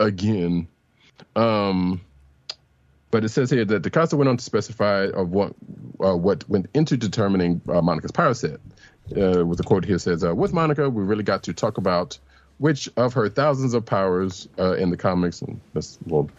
again. 0.00 0.68
Um, 1.36 2.00
but 3.10 3.24
it 3.24 3.28
says 3.28 3.50
here 3.50 3.64
that 3.64 3.82
DaCosta 3.82 4.16
went 4.16 4.28
on 4.28 4.38
to 4.38 4.44
specify 4.44 5.06
of 5.14 5.30
what 5.30 5.54
uh, 6.00 6.16
what 6.16 6.48
went 6.48 6.66
into 6.74 6.96
determining 6.96 7.60
uh, 7.68 7.82
Monica's 7.82 8.10
power 8.10 8.34
set. 8.34 8.58
Uh, 9.16 9.44
with 9.44 9.58
the 9.58 9.64
quote 9.64 9.84
here 9.84 9.98
says, 9.98 10.24
uh, 10.24 10.34
"With 10.34 10.52
Monica, 10.52 10.88
we 10.88 11.02
really 11.02 11.24
got 11.24 11.42
to 11.44 11.52
talk 11.52 11.76
about 11.76 12.18
which 12.58 12.88
of 12.96 13.12
her 13.14 13.28
thousands 13.28 13.74
of 13.74 13.84
powers 13.84 14.48
uh, 14.58 14.74
in 14.74 14.90
the 14.90 14.96
comics, 14.96 15.42
and 15.42 15.60
that's 15.74 15.98
well, 16.06 16.30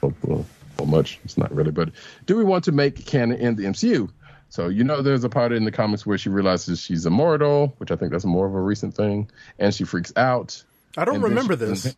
well, 0.00 0.14
well, 0.22 0.46
well, 0.78 0.86
much. 0.86 1.18
It's 1.24 1.38
not 1.38 1.52
really, 1.52 1.72
but 1.72 1.90
do 2.26 2.36
we 2.36 2.44
want 2.44 2.64
to 2.64 2.72
make 2.72 3.04
canon 3.06 3.40
in 3.40 3.56
the 3.56 3.64
MCU? 3.64 4.10
So 4.48 4.68
you 4.68 4.84
know, 4.84 5.02
there's 5.02 5.24
a 5.24 5.28
part 5.28 5.52
in 5.52 5.64
the 5.64 5.72
comics 5.72 6.06
where 6.06 6.18
she 6.18 6.28
realizes 6.28 6.80
she's 6.80 7.06
immortal, 7.06 7.74
which 7.78 7.90
I 7.90 7.96
think 7.96 8.12
that's 8.12 8.24
more 8.24 8.46
of 8.46 8.54
a 8.54 8.60
recent 8.60 8.94
thing, 8.94 9.30
and 9.58 9.74
she 9.74 9.84
freaks 9.84 10.12
out. 10.16 10.62
I 10.96 11.04
don't 11.04 11.20
remember 11.20 11.54
she- 11.54 11.64
this. 11.64 11.96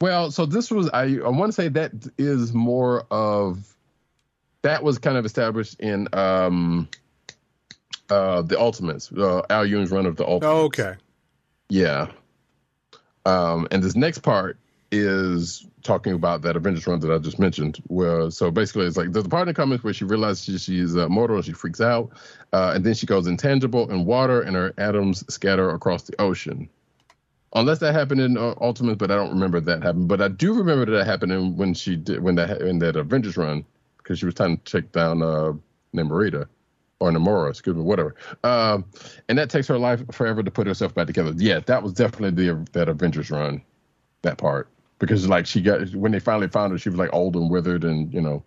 Well, 0.00 0.30
so 0.30 0.46
this 0.46 0.70
was 0.70 0.88
I 0.90 1.18
I 1.24 1.28
want 1.28 1.48
to 1.48 1.52
say 1.52 1.68
that 1.68 1.92
is 2.16 2.52
more 2.52 3.04
of 3.10 3.74
that 4.62 4.82
was 4.82 4.98
kind 4.98 5.16
of 5.16 5.26
established 5.26 5.80
in 5.80 6.08
um 6.12 6.88
uh 8.08 8.42
the 8.42 8.58
Ultimates, 8.58 9.10
uh, 9.12 9.42
Al 9.50 9.66
Ewing's 9.66 9.90
run 9.90 10.06
of 10.06 10.16
the 10.16 10.24
Ultimates. 10.24 10.46
Oh, 10.46 10.64
okay. 10.66 10.94
Yeah. 11.68 12.10
Um, 13.26 13.68
and 13.70 13.82
this 13.82 13.94
next 13.94 14.20
part 14.20 14.56
is 14.90 15.66
talking 15.82 16.14
about 16.14 16.42
that 16.42 16.56
Avengers 16.56 16.86
run 16.86 17.00
that 17.00 17.12
I 17.12 17.18
just 17.18 17.38
mentioned. 17.38 17.82
Where 17.88 18.30
so 18.30 18.50
basically 18.50 18.86
it's 18.86 18.96
like 18.96 19.12
there's 19.12 19.26
a 19.26 19.28
part 19.28 19.42
in 19.42 19.48
the 19.48 19.54
comics 19.54 19.84
where 19.84 19.92
she 19.92 20.04
realizes 20.04 20.44
she, 20.44 20.58
she's 20.58 20.96
uh, 20.96 21.08
mortal 21.08 21.36
and 21.36 21.44
she 21.44 21.52
freaks 21.52 21.80
out, 21.80 22.10
uh, 22.52 22.72
and 22.74 22.84
then 22.84 22.94
she 22.94 23.06
goes 23.06 23.26
intangible 23.26 23.90
in 23.90 24.04
water 24.04 24.40
and 24.42 24.56
her 24.56 24.72
atoms 24.78 25.24
scatter 25.32 25.70
across 25.70 26.04
the 26.04 26.20
ocean. 26.20 26.68
Unless 27.54 27.78
that 27.78 27.94
happened 27.94 28.20
in 28.20 28.36
uh, 28.36 28.54
Ultimates, 28.60 28.98
but 28.98 29.10
I 29.10 29.16
don't 29.16 29.30
remember 29.30 29.60
that 29.60 29.82
happened. 29.82 30.08
But 30.08 30.20
I 30.20 30.28
do 30.28 30.52
remember 30.54 30.84
that 30.96 31.06
happening 31.06 31.56
when 31.56 31.74
she 31.74 31.96
did 31.96 32.22
when 32.22 32.34
that 32.36 32.60
in 32.60 32.78
that 32.80 32.96
Avengers 32.96 33.36
run 33.36 33.64
because 33.98 34.18
she 34.18 34.26
was 34.26 34.34
trying 34.34 34.58
to 34.58 34.80
take 34.80 34.92
down 34.92 35.22
uh, 35.22 35.52
Namorita. 35.94 36.46
or 37.00 37.10
Namora, 37.10 37.50
excuse 37.50 37.76
me, 37.76 37.82
whatever. 37.82 38.14
Um, 38.44 38.84
and 39.28 39.38
that 39.38 39.50
takes 39.50 39.66
her 39.68 39.78
life 39.78 40.02
forever 40.12 40.42
to 40.42 40.50
put 40.50 40.66
herself 40.66 40.94
back 40.94 41.06
together. 41.06 41.32
Yeah, 41.36 41.60
that 41.60 41.82
was 41.82 41.92
definitely 41.92 42.44
the 42.44 42.66
that 42.72 42.88
Avengers 42.88 43.30
run, 43.30 43.62
that 44.22 44.38
part 44.38 44.68
because 44.98 45.28
like 45.28 45.46
she 45.46 45.60
got 45.60 45.88
when 45.94 46.12
they 46.12 46.20
finally 46.20 46.48
found 46.48 46.72
her, 46.72 46.78
she 46.78 46.88
was 46.88 46.98
like 46.98 47.10
old 47.12 47.36
and 47.36 47.50
withered 47.50 47.84
and 47.84 48.12
you 48.12 48.20
know 48.20 48.42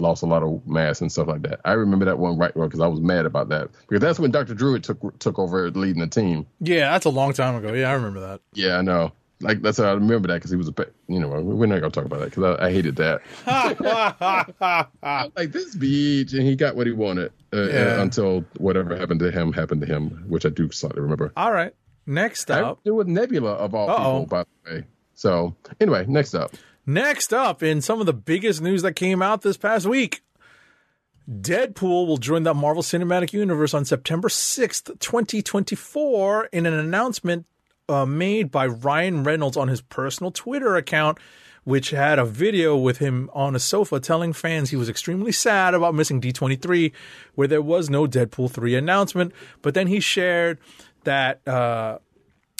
lost 0.00 0.22
a 0.24 0.26
lot 0.26 0.42
of 0.42 0.66
mass 0.66 1.00
and 1.00 1.12
stuff 1.12 1.28
like 1.28 1.42
that. 1.42 1.60
I 1.64 1.72
remember 1.72 2.04
that 2.06 2.18
one 2.18 2.36
right 2.36 2.54
well 2.56 2.66
because 2.66 2.80
I 2.80 2.86
was 2.88 3.00
mad 3.00 3.24
about 3.26 3.48
that 3.50 3.68
because 3.88 4.00
that's 4.00 4.18
when 4.18 4.30
Doctor 4.32 4.54
Druid 4.54 4.82
took 4.82 5.18
took 5.18 5.38
over 5.38 5.70
leading 5.70 6.00
the 6.00 6.08
team. 6.08 6.46
Yeah, 6.60 6.90
that's 6.90 7.04
a 7.06 7.10
long 7.10 7.32
time 7.32 7.54
ago. 7.56 7.72
Yeah, 7.72 7.90
I 7.90 7.94
remember 7.94 8.20
that. 8.20 8.40
Yeah, 8.54 8.78
I 8.78 8.82
know. 8.82 9.12
Like 9.40 9.60
that's 9.60 9.78
how 9.78 9.84
I 9.90 9.92
remember 9.94 10.28
that 10.28 10.34
because 10.34 10.50
he 10.52 10.56
was 10.56 10.68
a 10.68 10.74
you 11.08 11.18
know 11.18 11.28
we're 11.28 11.66
not 11.66 11.80
gonna 11.80 11.90
talk 11.90 12.04
about 12.04 12.20
that 12.20 12.30
because 12.34 12.58
I, 12.60 12.66
I 12.66 12.72
hated 12.72 12.94
that. 12.96 13.22
like 15.36 15.52
this 15.52 15.74
beach, 15.74 16.32
and 16.32 16.42
he 16.42 16.54
got 16.56 16.76
what 16.76 16.86
he 16.86 16.92
wanted 16.92 17.32
uh, 17.52 17.62
Yeah. 17.68 17.96
uh, 17.98 18.02
until 18.02 18.44
whatever 18.58 18.96
happened 18.96 19.20
to 19.20 19.30
him 19.30 19.52
happened 19.52 19.80
to 19.80 19.86
him, 19.86 20.24
which 20.28 20.46
I 20.46 20.48
do 20.50 20.70
slightly 20.70 21.00
remember. 21.00 21.32
All 21.36 21.52
right. 21.52 21.74
Next 22.06 22.50
up. 22.50 22.80
it 22.84 22.90
was 22.90 23.06
Nebula 23.06 23.52
of 23.52 23.74
all 23.74 23.88
Uh-oh. 23.90 24.20
people, 24.22 24.26
by 24.26 24.44
the 24.64 24.74
way. 24.74 24.84
So 25.14 25.54
anyway, 25.80 26.04
next 26.08 26.34
up. 26.34 26.52
Next 26.84 27.32
up, 27.32 27.62
in 27.62 27.80
some 27.80 28.00
of 28.00 28.06
the 28.06 28.12
biggest 28.12 28.60
news 28.60 28.82
that 28.82 28.94
came 28.94 29.22
out 29.22 29.42
this 29.42 29.56
past 29.56 29.86
week, 29.86 30.22
Deadpool 31.30 32.06
will 32.08 32.16
join 32.16 32.42
the 32.42 32.54
Marvel 32.54 32.82
Cinematic 32.82 33.32
Universe 33.32 33.74
on 33.74 33.84
September 33.84 34.28
6th, 34.28 34.98
2024, 34.98 36.46
in 36.46 36.66
an 36.66 36.74
announcement 36.74 37.46
uh, 37.88 38.04
made 38.04 38.50
by 38.50 38.66
Ryan 38.66 39.22
Reynolds 39.22 39.56
on 39.56 39.68
his 39.68 39.80
personal 39.80 40.32
Twitter 40.32 40.76
account, 40.76 41.18
which 41.62 41.90
had 41.90 42.18
a 42.18 42.24
video 42.24 42.76
with 42.76 42.98
him 42.98 43.30
on 43.32 43.54
a 43.54 43.60
sofa 43.60 44.00
telling 44.00 44.32
fans 44.32 44.70
he 44.70 44.76
was 44.76 44.88
extremely 44.88 45.30
sad 45.30 45.74
about 45.74 45.94
missing 45.94 46.20
D23, 46.20 46.92
where 47.36 47.46
there 47.46 47.62
was 47.62 47.88
no 47.88 48.06
Deadpool 48.08 48.50
3 48.50 48.74
announcement. 48.74 49.32
But 49.62 49.74
then 49.74 49.86
he 49.86 50.00
shared 50.00 50.58
that, 51.04 51.46
uh, 51.46 51.98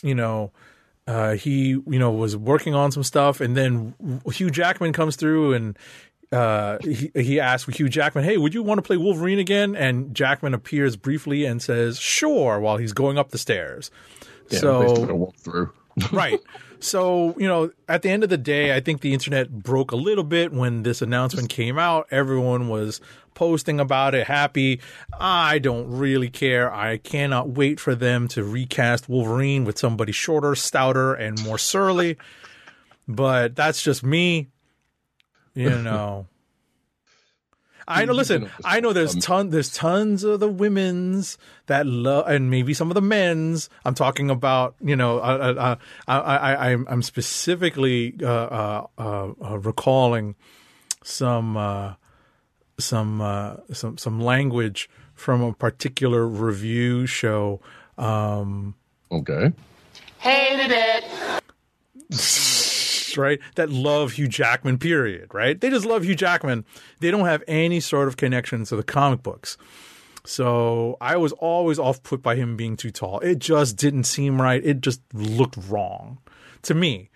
you 0.05 0.15
know, 0.15 0.53
uh, 1.07 1.35
he 1.35 1.69
you 1.69 1.99
know 1.99 2.11
was 2.11 2.37
working 2.37 2.75
on 2.75 2.93
some 2.93 3.03
stuff, 3.03 3.41
and 3.41 3.57
then 3.57 3.95
Hugh 4.33 4.51
Jackman 4.51 4.93
comes 4.93 5.17
through 5.17 5.55
and 5.55 5.79
uh, 6.33 6.79
he 6.83 7.11
he 7.15 7.41
asked 7.41 7.71
Hugh 7.75 7.89
Jackman, 7.89 8.25
"Hey, 8.25 8.39
would 8.39 8.55
you 8.55 8.63
want 8.63 8.79
to 8.79 8.83
play 8.83 8.97
Wolverine 8.97 9.39
again?" 9.39 9.77
And 9.77 10.15
Jackman 10.15 10.55
appears 10.55 10.97
briefly 10.97 11.45
and 11.45 11.61
says, 11.61 11.99
"Sure," 11.99 12.59
while 12.59 12.79
he's 12.79 12.93
going 12.93 13.19
up 13.19 13.31
the 13.31 13.39
stairs. 13.39 13.91
Yeah, 14.49 14.59
so 14.59 14.83
walkthrough. 15.07 15.71
right. 16.13 16.41
So, 16.81 17.37
you 17.39 17.47
know, 17.47 17.71
at 17.89 18.03
the 18.03 18.11
end 18.11 18.25
of 18.25 18.31
the 18.31 18.39
day, 18.39 18.75
I 18.75 18.81
think 18.81 19.03
the 19.03 19.13
internet 19.13 19.53
broke 19.53 19.93
a 19.93 19.97
little 19.97 20.25
bit 20.25 20.53
when 20.53 20.83
this 20.83 21.01
announcement 21.01 21.49
came 21.49 21.79
out. 21.79 22.09
Everyone 22.11 22.69
was 22.69 23.01
posting 23.35 23.81
about 23.81 24.15
it, 24.15 24.27
happy. 24.27 24.81
I 25.19 25.59
don't 25.59 25.91
really 25.91 26.31
care. 26.31 26.73
I 26.73 26.99
cannot 26.99 27.51
wait 27.51 27.81
for 27.81 27.95
them 27.95 28.29
to 28.29 28.45
recast 28.45 29.09
Wolverine 29.09 29.65
with 29.65 29.79
somebody 29.79 30.13
shorter, 30.13 30.55
stouter, 30.55 31.15
and 31.15 31.43
more 31.43 31.59
surly. 31.59 32.17
But 33.09 33.57
that's 33.57 33.83
just 33.83 34.03
me. 34.03 34.49
You 35.55 35.71
know. 35.83 36.27
I 37.87 38.05
know. 38.05 38.13
Listen, 38.13 38.51
I 38.65 38.81
know 38.81 38.93
there's 38.93 39.15
ton, 39.17 39.51
there's 39.51 39.73
tons 39.73 40.25
of 40.25 40.41
the 40.41 40.49
women's 40.49 41.37
that 41.67 41.87
love, 41.87 42.29
and 42.29 42.51
maybe 42.51 42.75
some 42.75 42.91
of 42.91 42.95
the 42.95 43.03
men's. 43.03 43.69
I'm 43.85 43.95
talking 43.95 44.31
about, 44.31 44.77
you 44.81 44.97
know, 44.97 45.19
uh, 45.19 45.55
uh, 45.59 45.77
I, 46.07 46.17
I, 46.19 46.55
I, 46.55 46.71
I'm 46.73 47.03
specifically 47.03 48.15
uh, 48.23 48.27
uh, 48.27 48.87
uh, 48.99 49.33
uh, 49.43 49.59
recalling 49.59 50.37
some, 51.03 51.57
uh, 51.57 51.95
some, 52.79 53.21
uh, 53.21 53.57
some, 53.73 53.99
some 53.99 54.21
language 54.21 54.89
from 55.15 55.43
a 55.43 55.53
particular 55.53 56.27
review 56.27 57.07
show. 57.07 57.61
Um, 57.99 58.75
Okay. 59.11 59.53
Hated 60.19 60.71
it. 60.73 61.05
Right? 63.15 63.41
That 63.57 63.69
love 63.69 64.13
Hugh 64.13 64.27
Jackman, 64.27 64.79
period, 64.79 65.35
right? 65.35 65.61
They 65.61 65.69
just 65.69 65.85
love 65.85 66.03
Hugh 66.05 66.15
Jackman. 66.15 66.65
They 67.01 67.11
don't 67.11 67.27
have 67.27 67.43
any 67.47 67.79
sort 67.79 68.09
of 68.09 68.17
connection 68.17 68.65
to 68.65 68.75
the 68.75 68.83
comic 68.83 69.23
books. 69.23 69.59
So 70.25 70.97
I 70.99 71.19
was 71.19 71.33
always 71.33 71.79
off 71.79 72.03
put 72.03 72.23
by 72.23 72.37
him 72.37 72.57
being 72.57 72.75
too 72.75 72.91
tall. 72.91 73.19
It 73.21 73.39
just 73.39 73.77
didn't 73.77 74.05
seem 74.05 74.41
right. 74.41 74.65
It 74.65 74.81
just 74.81 75.03
looked 75.13 75.59
wrong 75.69 76.21
to 76.63 76.73
me. 76.73 77.11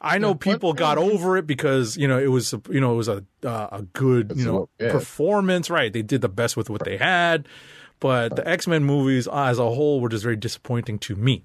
I 0.00 0.18
know 0.18 0.34
people 0.34 0.72
got 0.72 0.98
over 0.98 1.36
it 1.36 1.46
because 1.46 1.96
you 1.96 2.06
know 2.08 2.18
it 2.18 2.28
was 2.28 2.54
you 2.70 2.80
know 2.80 2.92
it 2.92 2.96
was 2.96 3.08
a 3.08 3.24
uh, 3.44 3.68
a 3.72 3.82
good 3.82 4.32
you 4.36 4.44
know 4.44 4.68
yeah. 4.78 4.92
performance, 4.92 5.70
right? 5.70 5.92
They 5.92 6.02
did 6.02 6.20
the 6.20 6.28
best 6.28 6.56
with 6.56 6.70
what 6.70 6.84
they 6.84 6.96
had, 6.96 7.48
but 8.00 8.36
the 8.36 8.46
X 8.46 8.66
Men 8.66 8.84
movies 8.84 9.26
as 9.26 9.58
a 9.58 9.64
whole 9.64 10.00
were 10.00 10.08
just 10.08 10.22
very 10.22 10.36
disappointing 10.36 10.98
to 11.00 11.16
me. 11.16 11.44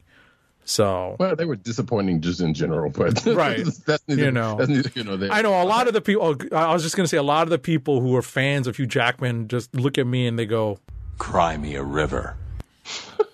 So 0.65 1.17
Well, 1.19 1.35
they 1.35 1.45
were 1.45 1.57
disappointing 1.57 2.21
just 2.21 2.39
in 2.39 2.53
general, 2.53 2.89
but 2.89 3.25
Right. 3.25 3.65
that's 3.85 4.03
neither, 4.07 4.23
You 4.23 4.31
know. 4.31 4.55
that's 4.55 4.69
neither, 4.69 4.91
you 4.95 5.03
know, 5.03 5.17
there. 5.17 5.31
I 5.31 5.41
know 5.41 5.61
a 5.61 5.65
lot 5.65 5.87
of 5.87 5.93
the 5.93 5.99
people. 5.99 6.23
oh, 6.23 6.55
I 6.55 6.71
was 6.73 6.83
just 6.83 6.95
going 6.95 7.03
to 7.03 7.09
say 7.09 7.17
a 7.17 7.23
lot 7.23 7.43
of 7.43 7.49
the 7.49 7.59
people 7.59 7.99
who 7.99 8.15
are 8.15 8.21
fans 8.21 8.65
of 8.67 8.77
Hugh 8.77 8.85
Jackman 8.85 9.49
just 9.49 9.75
look 9.75 9.97
at 9.97 10.07
me 10.07 10.25
and 10.25 10.39
they 10.39 10.45
go, 10.45 10.79
Cry 11.17 11.57
me 11.57 11.75
a 11.75 11.83
river. 11.83 12.37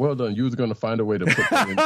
Well 0.00 0.14
done. 0.14 0.34
You 0.34 0.44
was 0.44 0.54
going 0.54 0.70
to 0.70 0.74
find 0.74 0.98
a 0.98 1.04
way 1.04 1.18
to 1.18 1.26
put 1.26 1.50
them 1.50 1.78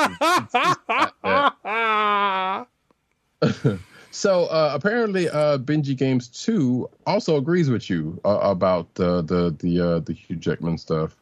in. 3.42 3.78
so 4.12 4.44
uh, 4.44 4.70
apparently, 4.72 5.28
uh, 5.28 5.58
Benji 5.58 5.96
Games 5.96 6.28
Two 6.28 6.88
also 7.08 7.38
agrees 7.38 7.68
with 7.68 7.90
you 7.90 8.20
uh, 8.24 8.38
about 8.40 8.86
uh, 9.00 9.22
the 9.22 9.52
the 9.58 9.80
uh, 9.80 9.98
the 9.98 10.12
Hugh 10.12 10.36
Jackman 10.36 10.78
stuff. 10.78 11.16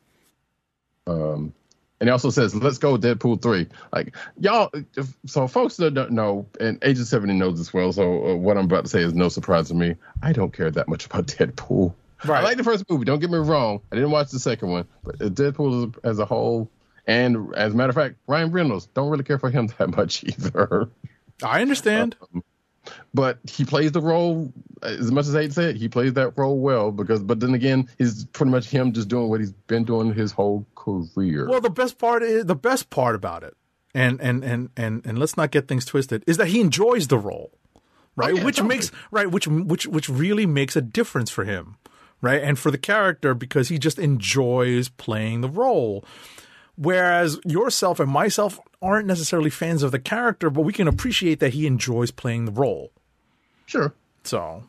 Um, 1.07 1.55
and 1.99 2.09
he 2.09 2.11
also 2.11 2.29
says, 2.29 2.55
"Let's 2.55 2.77
go 2.77 2.99
Deadpool 2.99 3.41
3. 3.41 3.69
Like 3.95 4.15
y'all, 4.39 4.69
if, 4.95 5.17
so 5.25 5.49
folks 5.49 5.79
that 5.79 5.95
don't 5.95 6.11
know, 6.11 6.45
and 6.61 6.79
Agent 6.83 7.07
Seventy 7.07 7.33
knows 7.33 7.59
as 7.59 7.73
well. 7.73 7.91
So 7.95 8.33
uh, 8.33 8.35
what 8.35 8.59
I'm 8.59 8.67
about 8.67 8.85
to 8.85 8.91
say 8.91 9.01
is 9.01 9.15
no 9.15 9.31
surprise 9.31 9.69
to 9.69 9.75
me. 9.75 9.97
I 10.23 10.35
don't 10.35 10.53
care 10.53 10.71
that 10.71 10.89
much 10.89 11.07
about 11.07 11.27
Deadpool. 11.27 11.95
Right. 12.27 12.41
I 12.41 12.45
like 12.45 12.59
the 12.59 12.65
first 12.65 12.85
movie. 12.91 13.07
Don't 13.07 13.19
get 13.19 13.31
me 13.31 13.39
wrong. 13.39 13.81
I 13.91 13.95
didn't 13.97 14.11
watch 14.11 14.31
the 14.31 14.39
second 14.39 14.69
one, 14.69 14.87
but 15.03 15.15
uh, 15.23 15.31
Deadpool 15.31 15.97
as, 16.05 16.11
as 16.13 16.19
a 16.19 16.27
whole, 16.27 16.71
and 17.07 17.55
as 17.55 17.75
a 17.75 17.77
matter 17.77 17.91
of 17.91 17.97
fact, 17.97 18.17
Ryan 18.27 18.53
Reynolds 18.53 18.87
don't 18.87 19.11
really 19.11 19.25
care 19.25 19.39
for 19.39 19.51
him 19.51 19.67
that 19.79 19.97
much 19.97 20.25
either. 20.25 20.89
I 21.43 21.61
understand. 21.61 22.17
Um, 22.35 22.43
but 23.15 23.39
he 23.49 23.65
plays 23.65 23.93
the 23.93 24.01
role 24.01 24.53
as 24.83 25.13
much 25.13 25.27
as 25.27 25.37
I 25.37 25.43
hate 25.43 25.49
to 25.49 25.53
say 25.53 25.71
it. 25.71 25.77
He 25.77 25.89
plays 25.89 26.15
that 26.15 26.37
role 26.37 26.59
well 26.59 26.91
because, 26.91 27.23
but 27.23 27.41
then 27.41 27.55
again, 27.55 27.89
he's 27.99 28.25
pretty 28.27 28.51
much 28.51 28.67
him 28.67 28.93
just 28.93 29.09
doing 29.09 29.29
what 29.29 29.41
he's 29.41 29.53
been 29.53 29.85
doing 29.85 30.13
his 30.13 30.33
whole 30.33 30.67
career. 30.75 31.49
well, 31.49 31.61
the 31.61 31.71
best 31.71 31.99
part 31.99 32.23
is 32.23 32.45
the 32.47 32.57
best 32.57 32.91
part 32.91 33.15
about 33.15 33.45
it, 33.45 33.57
and 33.95 34.21
and 34.21 34.43
and 34.43 34.71
and 34.77 35.07
and 35.07 35.19
let's 35.19 35.37
not 35.37 35.51
get 35.51 35.69
things 35.69 35.85
twisted, 35.85 36.25
is 36.27 36.39
that 36.39 36.49
he 36.49 36.61
enjoys 36.61 37.07
the 37.09 37.19
role, 37.19 37.53
right? 38.17 38.33
Oh, 38.33 38.37
yeah, 38.39 38.45
which 38.45 38.57
totally. 38.57 38.77
makes 38.77 38.91
right, 39.11 39.31
which 39.31 39.47
which 39.47 39.87
which 39.87 40.09
really 40.09 40.47
makes 40.47 40.75
a 40.75 40.83
difference 40.83 41.31
for 41.31 41.45
him, 41.45 41.77
right? 42.21 42.43
And 42.43 42.59
for 42.59 42.71
the 42.73 42.79
character 42.79 43.35
because 43.35 43.69
he 43.69 43.79
just 43.79 43.99
enjoys 43.99 44.89
playing 44.89 45.41
the 45.41 45.49
role. 45.49 46.05
Whereas 46.77 47.39
yourself 47.45 48.01
and 48.01 48.11
myself 48.11 48.59
aren't 48.81 49.07
necessarily 49.07 49.51
fans 49.51 49.83
of 49.83 49.93
the 49.93 49.99
character, 49.99 50.51
but 50.51 50.63
we 50.63 50.73
can 50.73 50.89
appreciate 50.89 51.39
that 51.41 51.53
he 51.53 51.67
enjoys 51.67 52.11
playing 52.11 52.47
the 52.47 52.53
role. 52.53 52.91
sure. 53.67 53.95
So 54.25 54.65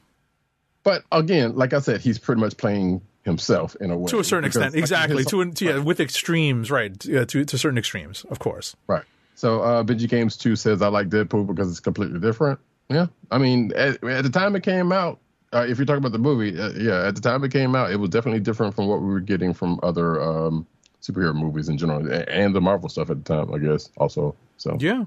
But 0.83 1.03
again, 1.11 1.55
like 1.55 1.73
I 1.73 1.79
said, 1.79 2.01
he's 2.01 2.19
pretty 2.19 2.41
much 2.41 2.57
playing 2.57 3.01
himself 3.23 3.75
in 3.79 3.89
a 3.91 3.97
way. 3.97 4.07
to 4.09 4.19
a 4.19 4.23
certain 4.23 4.45
extent, 4.45 4.75
exactly. 4.75 5.17
his- 5.19 5.27
To, 5.27 5.41
an, 5.41 5.53
to 5.53 5.65
yeah, 5.65 5.77
with 5.79 5.99
extremes, 6.01 6.69
right? 6.69 6.93
Yeah, 7.05 7.23
to 7.25 7.45
to 7.45 7.57
certain 7.57 7.77
extremes, 7.77 8.25
of 8.29 8.39
course. 8.39 8.75
Right. 8.87 9.03
So 9.35 9.61
uh 9.61 9.83
Benji 9.83 10.09
Games 10.09 10.35
2 10.37 10.55
says 10.57 10.81
I 10.81 10.87
like 10.89 11.07
Deadpool 11.09 11.47
because 11.47 11.69
it's 11.71 11.79
completely 11.79 12.19
different. 12.19 12.59
Yeah. 12.89 13.07
I 13.31 13.37
mean, 13.37 13.71
at, 13.75 14.03
at 14.03 14.23
the 14.23 14.29
time 14.29 14.55
it 14.57 14.63
came 14.63 14.91
out, 14.91 15.19
uh, 15.53 15.65
if 15.69 15.77
you're 15.77 15.85
talking 15.85 15.99
about 16.03 16.11
the 16.11 16.17
movie, 16.19 16.59
uh, 16.59 16.71
yeah, 16.73 17.07
at 17.07 17.15
the 17.15 17.21
time 17.21 17.43
it 17.43 17.51
came 17.51 17.75
out, 17.75 17.91
it 17.91 17.95
was 17.97 18.09
definitely 18.09 18.41
different 18.41 18.75
from 18.75 18.87
what 18.87 18.99
we 19.01 19.07
were 19.07 19.21
getting 19.21 19.53
from 19.53 19.79
other 19.81 20.21
um 20.21 20.67
superhero 21.03 21.35
movies 21.35 21.69
in 21.69 21.77
general 21.77 22.09
and 22.27 22.55
the 22.55 22.61
Marvel 22.61 22.89
stuff 22.89 23.09
at 23.09 23.23
the 23.23 23.35
time, 23.35 23.53
I 23.53 23.57
guess, 23.57 23.89
also. 23.97 24.35
So 24.57 24.77
Yeah, 24.79 25.05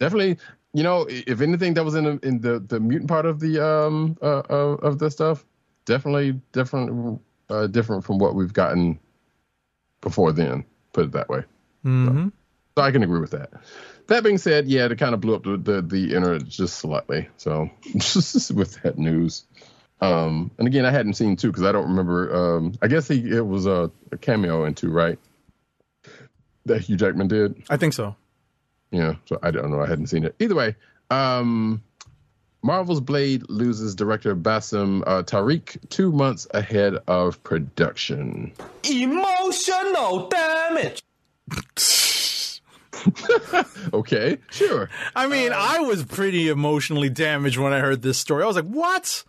definitely, 0.00 0.38
you 0.74 0.82
know, 0.82 1.06
if 1.08 1.40
anything 1.40 1.74
that 1.74 1.84
was 1.84 1.94
in 1.94 2.04
the, 2.04 2.18
in 2.26 2.40
the 2.40 2.58
the 2.58 2.80
mutant 2.80 3.08
part 3.08 3.26
of 3.26 3.40
the 3.40 3.64
um 3.64 4.18
uh, 4.20 4.42
uh 4.50 4.76
of 4.82 4.98
the 4.98 5.10
stuff, 5.10 5.44
definitely 5.84 6.40
different 6.52 7.20
uh 7.48 7.66
different 7.68 8.04
from 8.04 8.18
what 8.18 8.34
we've 8.34 8.52
gotten 8.52 8.98
before 10.00 10.32
then, 10.32 10.64
put 10.92 11.04
it 11.06 11.12
that 11.12 11.28
way. 11.28 11.44
hmm 11.82 12.28
So 12.76 12.82
I 12.82 12.90
can 12.90 13.02
agree 13.02 13.20
with 13.20 13.30
that. 13.30 13.50
That 14.08 14.22
being 14.22 14.38
said, 14.38 14.68
yeah, 14.68 14.86
it 14.86 14.98
kind 14.98 15.14
of 15.14 15.20
blew 15.20 15.34
up 15.36 15.44
the 15.44 15.56
the, 15.56 15.82
the 15.82 16.14
internet 16.14 16.44
just 16.44 16.78
slightly. 16.78 17.28
So 17.36 17.70
just 17.96 18.50
with 18.60 18.82
that 18.82 18.98
news. 18.98 19.44
Um, 20.00 20.50
and 20.58 20.68
again, 20.68 20.84
I 20.84 20.90
hadn't 20.90 21.14
seen 21.14 21.36
two 21.36 21.48
because 21.48 21.64
I 21.64 21.72
don't 21.72 21.88
remember. 21.88 22.34
Um, 22.34 22.74
I 22.82 22.88
guess 22.88 23.08
he 23.08 23.30
it 23.30 23.46
was 23.46 23.66
a, 23.66 23.90
a 24.12 24.18
cameo 24.18 24.64
in 24.64 24.74
two, 24.74 24.90
right? 24.90 25.18
That 26.66 26.82
Hugh 26.82 26.96
Jackman 26.96 27.28
did. 27.28 27.62
I 27.70 27.76
think 27.76 27.92
so. 27.92 28.14
Yeah, 28.90 29.14
so 29.24 29.38
I 29.42 29.50
don't 29.50 29.70
know. 29.70 29.80
I 29.80 29.86
hadn't 29.86 30.06
seen 30.08 30.24
it. 30.24 30.34
Either 30.38 30.54
way, 30.54 30.76
um, 31.10 31.82
Marvel's 32.62 33.00
Blade 33.00 33.42
loses 33.48 33.94
director 33.94 34.34
Bassam 34.34 35.02
uh, 35.06 35.22
Tariq 35.22 35.88
two 35.88 36.12
months 36.12 36.46
ahead 36.52 36.98
of 37.06 37.42
production. 37.42 38.52
Emotional 38.84 40.28
damage. 40.28 41.02
Okay, 43.92 44.38
sure. 44.50 44.90
I 45.14 45.28
mean, 45.28 45.52
I 45.54 45.78
was 45.78 46.02
pretty 46.02 46.48
emotionally 46.48 47.08
damaged 47.08 47.56
when 47.56 47.72
I 47.72 47.78
heard 47.78 48.02
this 48.02 48.18
story. 48.18 48.42
I 48.42 48.46
was 48.46 48.56
like, 48.56 48.64
"What?" 48.64 49.22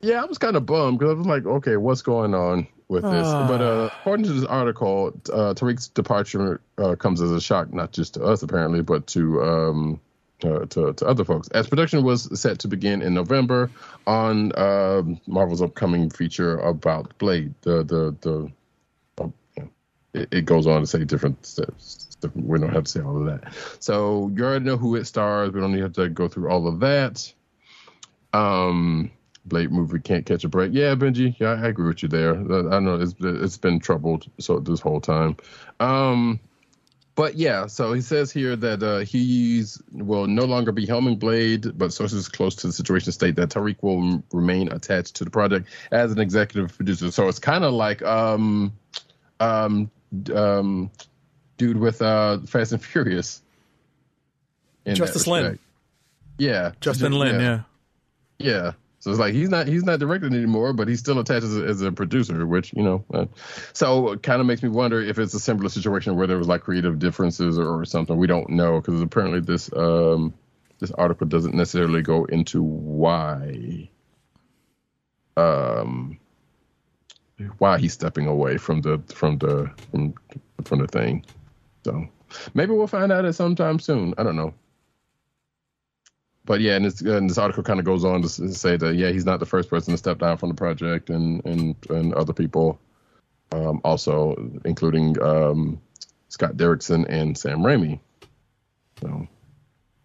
Yeah, 0.00 0.22
I 0.22 0.26
was 0.26 0.38
kind 0.38 0.54
of 0.54 0.64
bummed 0.64 0.98
because 0.98 1.14
I 1.14 1.18
was 1.18 1.26
like, 1.26 1.44
okay, 1.46 1.76
what's 1.76 2.02
going 2.02 2.34
on 2.34 2.68
with 2.94 3.02
this? 3.02 3.26
But 3.48 3.60
uh, 3.60 3.90
according 4.00 4.26
to 4.26 4.32
this 4.32 4.44
article, 4.44 5.12
uh, 5.32 5.54
Tariq's 5.54 5.88
departure 5.88 6.60
uh, 6.78 6.94
comes 6.96 7.20
as 7.20 7.30
a 7.30 7.40
shock, 7.40 7.72
not 7.74 7.92
just 7.92 8.14
to 8.14 8.24
us 8.24 8.42
apparently, 8.42 8.80
but 8.82 9.06
to 9.08 9.42
um, 9.42 10.00
uh, 10.42 10.66
to, 10.66 10.92
to 10.94 11.06
other 11.06 11.24
folks. 11.24 11.48
As 11.48 11.66
production 11.66 12.02
was 12.04 12.40
set 12.40 12.58
to 12.60 12.68
begin 12.68 13.02
in 13.02 13.14
November 13.14 13.70
on 14.06 14.52
um 14.58 15.20
Marvel's 15.26 15.62
upcoming 15.62 16.10
feature 16.10 16.58
about 16.58 17.16
Blade, 17.18 17.54
the 17.62 17.82
the 17.82 18.16
the. 18.20 18.52
oh. 19.18 19.32
It, 20.14 20.28
it 20.30 20.44
goes 20.44 20.68
on 20.68 20.80
to 20.80 20.86
say 20.86 21.04
different 21.04 21.44
steps. 21.44 22.16
We 22.34 22.58
don't 22.60 22.72
have 22.72 22.84
to 22.84 22.90
say 22.90 23.00
all 23.00 23.16
of 23.18 23.26
that. 23.26 23.52
So 23.80 24.30
you 24.34 24.44
already 24.44 24.64
know 24.64 24.76
who 24.76 24.94
it 24.94 25.06
stars. 25.06 25.50
We 25.50 25.60
don't 25.60 25.72
need 25.72 25.92
to 25.92 26.08
go 26.08 26.28
through 26.28 26.48
all 26.50 26.68
of 26.68 26.78
that. 26.80 27.32
Um, 28.32 29.10
Blade 29.46 29.70
movie 29.70 29.98
can't 29.98 30.24
catch 30.24 30.44
a 30.44 30.48
break. 30.48 30.72
Yeah, 30.72 30.94
Benji. 30.94 31.38
Yeah, 31.38 31.50
I 31.50 31.68
agree 31.68 31.88
with 31.88 32.02
you 32.02 32.08
there. 32.08 32.34
I 32.34 32.78
know 32.80 33.00
it's 33.00 33.14
it's 33.20 33.58
been 33.58 33.78
troubled 33.78 34.26
so 34.38 34.58
this 34.58 34.80
whole 34.80 35.00
time. 35.00 35.36
Um, 35.80 36.40
but 37.16 37.36
yeah, 37.36 37.66
so 37.66 37.92
he 37.92 38.00
says 38.00 38.32
here 38.32 38.56
that 38.56 38.82
uh, 38.82 38.98
he's 39.00 39.80
will 39.92 40.26
no 40.26 40.44
longer 40.44 40.72
be 40.72 40.86
helming 40.86 41.18
Blade, 41.18 41.78
but 41.78 41.92
sources 41.92 42.28
close 42.28 42.56
to 42.56 42.66
the 42.66 42.72
situation 42.72 43.12
state 43.12 43.36
that 43.36 43.50
Tariq 43.50 43.76
will 43.82 44.02
m- 44.02 44.24
remain 44.32 44.72
attached 44.72 45.16
to 45.16 45.24
the 45.24 45.30
project 45.30 45.68
as 45.92 46.10
an 46.10 46.18
executive 46.18 46.74
producer. 46.76 47.10
So 47.12 47.28
it's 47.28 47.38
kind 47.38 47.62
of 47.64 47.72
like 47.72 48.02
um, 48.02 48.72
um, 49.38 49.90
um, 50.34 50.90
dude 51.56 51.76
with 51.76 52.02
uh, 52.02 52.38
Fast 52.46 52.72
and 52.72 52.84
Furious. 52.84 53.42
Justin 54.92 55.32
Lin. 55.32 55.58
Yeah, 56.36 56.72
Justin 56.80 57.12
Lin, 57.12 57.40
yeah. 57.40 57.60
yeah. 58.38 58.72
So 59.04 59.10
it's 59.10 59.20
like 59.20 59.34
he's 59.34 59.50
not 59.50 59.68
he's 59.68 59.84
not 59.84 59.98
directing 59.98 60.32
anymore, 60.32 60.72
but 60.72 60.88
he's 60.88 61.00
still 61.00 61.18
attached 61.18 61.44
as 61.44 61.58
a, 61.58 61.64
as 61.64 61.82
a 61.82 61.92
producer, 61.92 62.46
which 62.46 62.72
you 62.72 62.82
know. 62.82 63.04
Uh, 63.12 63.26
so 63.74 64.12
it 64.12 64.22
kind 64.22 64.40
of 64.40 64.46
makes 64.46 64.62
me 64.62 64.70
wonder 64.70 64.98
if 64.98 65.18
it's 65.18 65.34
a 65.34 65.40
similar 65.40 65.68
situation 65.68 66.16
where 66.16 66.26
there 66.26 66.38
was 66.38 66.48
like 66.48 66.62
creative 66.62 66.98
differences 66.98 67.58
or, 67.58 67.80
or 67.80 67.84
something. 67.84 68.16
We 68.16 68.26
don't 68.26 68.48
know 68.48 68.80
because 68.80 69.02
apparently 69.02 69.40
this 69.40 69.70
um 69.76 70.32
this 70.78 70.90
article 70.90 71.26
doesn't 71.26 71.52
necessarily 71.54 72.00
go 72.00 72.24
into 72.24 72.62
why 72.62 73.90
um 75.36 76.18
why 77.58 77.76
he's 77.76 77.92
stepping 77.92 78.26
away 78.26 78.56
from 78.56 78.80
the 78.80 79.02
from 79.14 79.36
the 79.36 79.70
from 79.90 80.14
from 80.64 80.78
the 80.78 80.86
thing. 80.86 81.26
So 81.84 82.08
maybe 82.54 82.72
we'll 82.72 82.86
find 82.86 83.12
out 83.12 83.26
at 83.26 83.34
some 83.34 83.54
time 83.54 83.80
soon. 83.80 84.14
I 84.16 84.22
don't 84.22 84.36
know 84.36 84.54
but 86.44 86.60
yeah, 86.60 86.76
and 86.76 86.84
this, 86.84 87.00
and 87.00 87.28
this 87.30 87.38
article 87.38 87.62
kind 87.62 87.78
of 87.80 87.86
goes 87.86 88.04
on 88.04 88.22
to 88.22 88.28
say 88.28 88.76
that 88.76 88.94
yeah, 88.96 89.10
he's 89.10 89.24
not 89.24 89.40
the 89.40 89.46
first 89.46 89.70
person 89.70 89.92
to 89.92 89.98
step 89.98 90.18
down 90.18 90.36
from 90.36 90.50
the 90.50 90.54
project, 90.54 91.10
and 91.10 91.44
and 91.44 91.76
and 91.90 92.14
other 92.14 92.32
people, 92.32 92.78
um, 93.52 93.80
also 93.84 94.50
including 94.64 95.20
um, 95.22 95.80
Scott 96.28 96.56
Derrickson 96.56 97.06
and 97.08 97.36
Sam 97.36 97.60
Raimi. 97.60 98.00
So, 99.00 99.26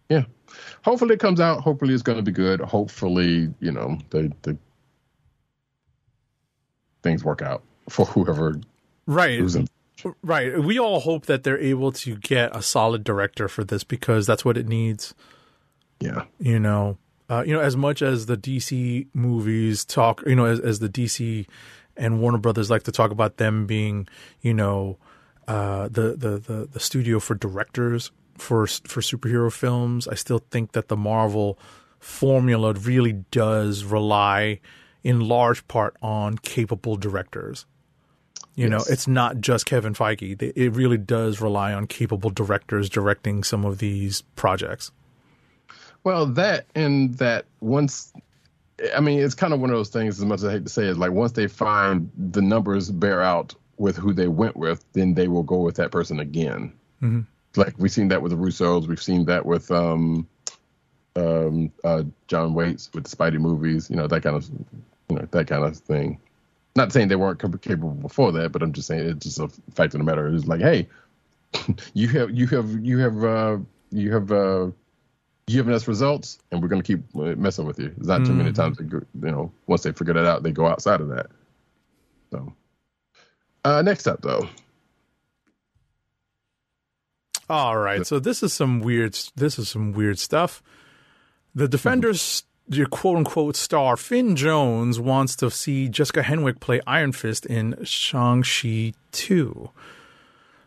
yeah, 0.08 0.24
hopefully 0.82 1.14
it 1.14 1.20
comes 1.20 1.40
out. 1.40 1.60
Hopefully 1.60 1.94
it's 1.94 2.02
going 2.02 2.18
to 2.18 2.22
be 2.22 2.32
good. 2.32 2.60
Hopefully, 2.60 3.52
you 3.60 3.72
know, 3.72 3.98
they 4.10 4.30
they 4.42 4.56
things 7.02 7.24
work 7.24 7.42
out 7.42 7.62
for 7.88 8.06
whoever 8.06 8.60
Right. 9.06 9.38
who's 9.38 9.56
in. 9.56 9.66
Right. 10.22 10.58
We 10.58 10.78
all 10.78 11.00
hope 11.00 11.26
that 11.26 11.42
they're 11.42 11.58
able 11.58 11.92
to 11.92 12.16
get 12.16 12.56
a 12.56 12.62
solid 12.62 13.04
director 13.04 13.48
for 13.48 13.64
this 13.64 13.84
because 13.84 14.26
that's 14.26 14.44
what 14.44 14.56
it 14.56 14.66
needs. 14.66 15.14
Yeah, 16.00 16.24
You 16.38 16.58
know, 16.58 16.96
uh, 17.28 17.44
you 17.46 17.52
know, 17.52 17.60
as 17.60 17.76
much 17.76 18.02
as 18.02 18.26
the 18.26 18.36
DC 18.36 19.06
movies 19.12 19.84
talk, 19.84 20.22
you 20.26 20.34
know, 20.34 20.46
as, 20.46 20.58
as 20.58 20.78
the 20.78 20.88
DC 20.88 21.46
and 21.96 22.20
Warner 22.20 22.38
Brothers 22.38 22.70
like 22.70 22.84
to 22.84 22.92
talk 22.92 23.10
about 23.10 23.36
them 23.36 23.66
being, 23.66 24.08
you 24.40 24.54
know, 24.54 24.98
uh, 25.46 25.88
the, 25.88 26.16
the 26.16 26.38
the 26.38 26.68
the 26.72 26.80
studio 26.80 27.20
for 27.20 27.34
directors 27.34 28.10
for 28.38 28.66
for 28.66 29.00
superhero 29.00 29.52
films. 29.52 30.08
I 30.08 30.14
still 30.14 30.38
think 30.50 30.72
that 30.72 30.88
the 30.88 30.96
Marvel 30.96 31.58
formula 31.98 32.72
really 32.72 33.12
does 33.30 33.84
rely, 33.84 34.60
in 35.04 35.20
large 35.20 35.66
part, 35.68 35.96
on 36.02 36.38
capable 36.38 36.96
directors. 36.96 37.66
You 38.56 38.68
know, 38.68 38.84
it's 38.90 39.08
not 39.08 39.40
just 39.40 39.64
Kevin 39.64 39.94
Feige. 39.94 40.42
It 40.42 40.72
really 40.72 40.98
does 40.98 41.40
rely 41.40 41.72
on 41.72 41.86
capable 41.86 42.30
directors 42.30 42.90
directing 42.90 43.42
some 43.42 43.64
of 43.64 43.78
these 43.78 44.22
projects. 44.36 44.90
Well, 46.04 46.26
that 46.26 46.66
and 46.74 47.14
that 47.16 47.44
once, 47.60 48.12
I 48.96 49.00
mean, 49.00 49.20
it's 49.20 49.34
kind 49.34 49.52
of 49.52 49.60
one 49.60 49.70
of 49.70 49.76
those 49.76 49.90
things. 49.90 50.18
As 50.18 50.24
much 50.24 50.38
as 50.38 50.46
I 50.46 50.52
hate 50.52 50.64
to 50.64 50.70
say 50.70 50.86
it, 50.86 50.96
like 50.96 51.12
once 51.12 51.32
they 51.32 51.46
find 51.46 52.10
the 52.16 52.42
numbers 52.42 52.90
bear 52.90 53.22
out 53.22 53.54
with 53.76 53.96
who 53.96 54.12
they 54.12 54.28
went 54.28 54.56
with, 54.56 54.84
then 54.92 55.14
they 55.14 55.28
will 55.28 55.42
go 55.42 55.58
with 55.58 55.76
that 55.76 55.90
person 55.90 56.20
again. 56.20 56.72
Like 57.56 57.74
we've 57.78 57.90
seen 57.90 58.08
that 58.08 58.22
with 58.22 58.32
the 58.32 58.38
Russos. 58.38 58.86
We've 58.86 59.02
seen 59.02 59.24
that 59.26 59.44
with 59.44 59.70
um, 59.70 60.26
um, 61.16 61.72
uh, 61.84 62.04
Jon 62.28 62.54
Watts 62.54 62.90
with 62.94 63.04
the 63.04 63.16
Spidey 63.16 63.38
movies. 63.38 63.90
You 63.90 63.96
know 63.96 64.06
that 64.06 64.22
kind 64.22 64.36
of, 64.36 64.48
you 65.08 65.16
know 65.16 65.26
that 65.30 65.46
kind 65.46 65.64
of 65.64 65.76
thing. 65.76 66.18
Not 66.76 66.92
saying 66.92 67.08
they 67.08 67.16
weren't 67.16 67.40
capable 67.40 67.90
before 67.90 68.30
that, 68.32 68.52
but 68.52 68.62
I'm 68.62 68.72
just 68.72 68.86
saying 68.86 69.08
it's 69.08 69.24
just 69.24 69.40
a 69.40 69.48
fact 69.74 69.94
of 69.94 69.98
the 69.98 70.04
matter. 70.04 70.28
It's 70.28 70.46
like, 70.46 70.60
hey, 70.60 70.88
you 71.94 72.08
have 72.08 72.30
you 72.30 72.46
have 72.46 72.84
you 72.84 72.98
have 72.98 73.24
uh, 73.24 73.58
you 73.90 74.12
have 74.12 74.30
uh, 74.30 74.70
giving 75.50 75.74
us 75.74 75.88
results, 75.88 76.38
and 76.50 76.62
we're 76.62 76.68
going 76.68 76.82
to 76.82 76.86
keep 76.96 77.04
uh, 77.16 77.36
messing 77.36 77.66
with 77.66 77.78
you. 77.78 77.94
It's 77.96 78.06
not 78.06 78.24
too 78.24 78.32
many 78.32 78.52
times, 78.52 78.78
they 78.78 78.84
you 78.84 79.06
know, 79.14 79.52
once 79.66 79.82
they 79.82 79.92
figure 79.92 80.14
that 80.14 80.26
out, 80.26 80.42
they 80.42 80.52
go 80.52 80.66
outside 80.66 81.00
of 81.00 81.08
that. 81.08 81.26
So, 82.30 82.52
uh, 83.64 83.82
next 83.82 84.06
up, 84.06 84.22
though, 84.22 84.48
All 87.48 87.76
right, 87.76 88.06
so 88.06 88.20
this 88.20 88.42
is 88.44 88.52
some 88.52 88.80
weird. 88.80 89.18
This 89.34 89.58
is 89.58 89.68
some 89.68 89.92
weird 89.92 90.18
stuff. 90.20 90.62
The 91.52 91.66
Defenders, 91.66 92.44
your 92.68 92.86
quote 92.86 93.16
unquote 93.16 93.56
star 93.56 93.96
Finn 93.96 94.36
Jones 94.36 95.00
wants 95.00 95.34
to 95.36 95.50
see 95.50 95.88
Jessica 95.88 96.22
Henwick 96.22 96.60
play 96.60 96.80
Iron 96.86 97.10
Fist 97.10 97.44
in 97.46 97.76
Shang 97.82 98.44
Chi 98.44 98.92
two. 99.10 99.70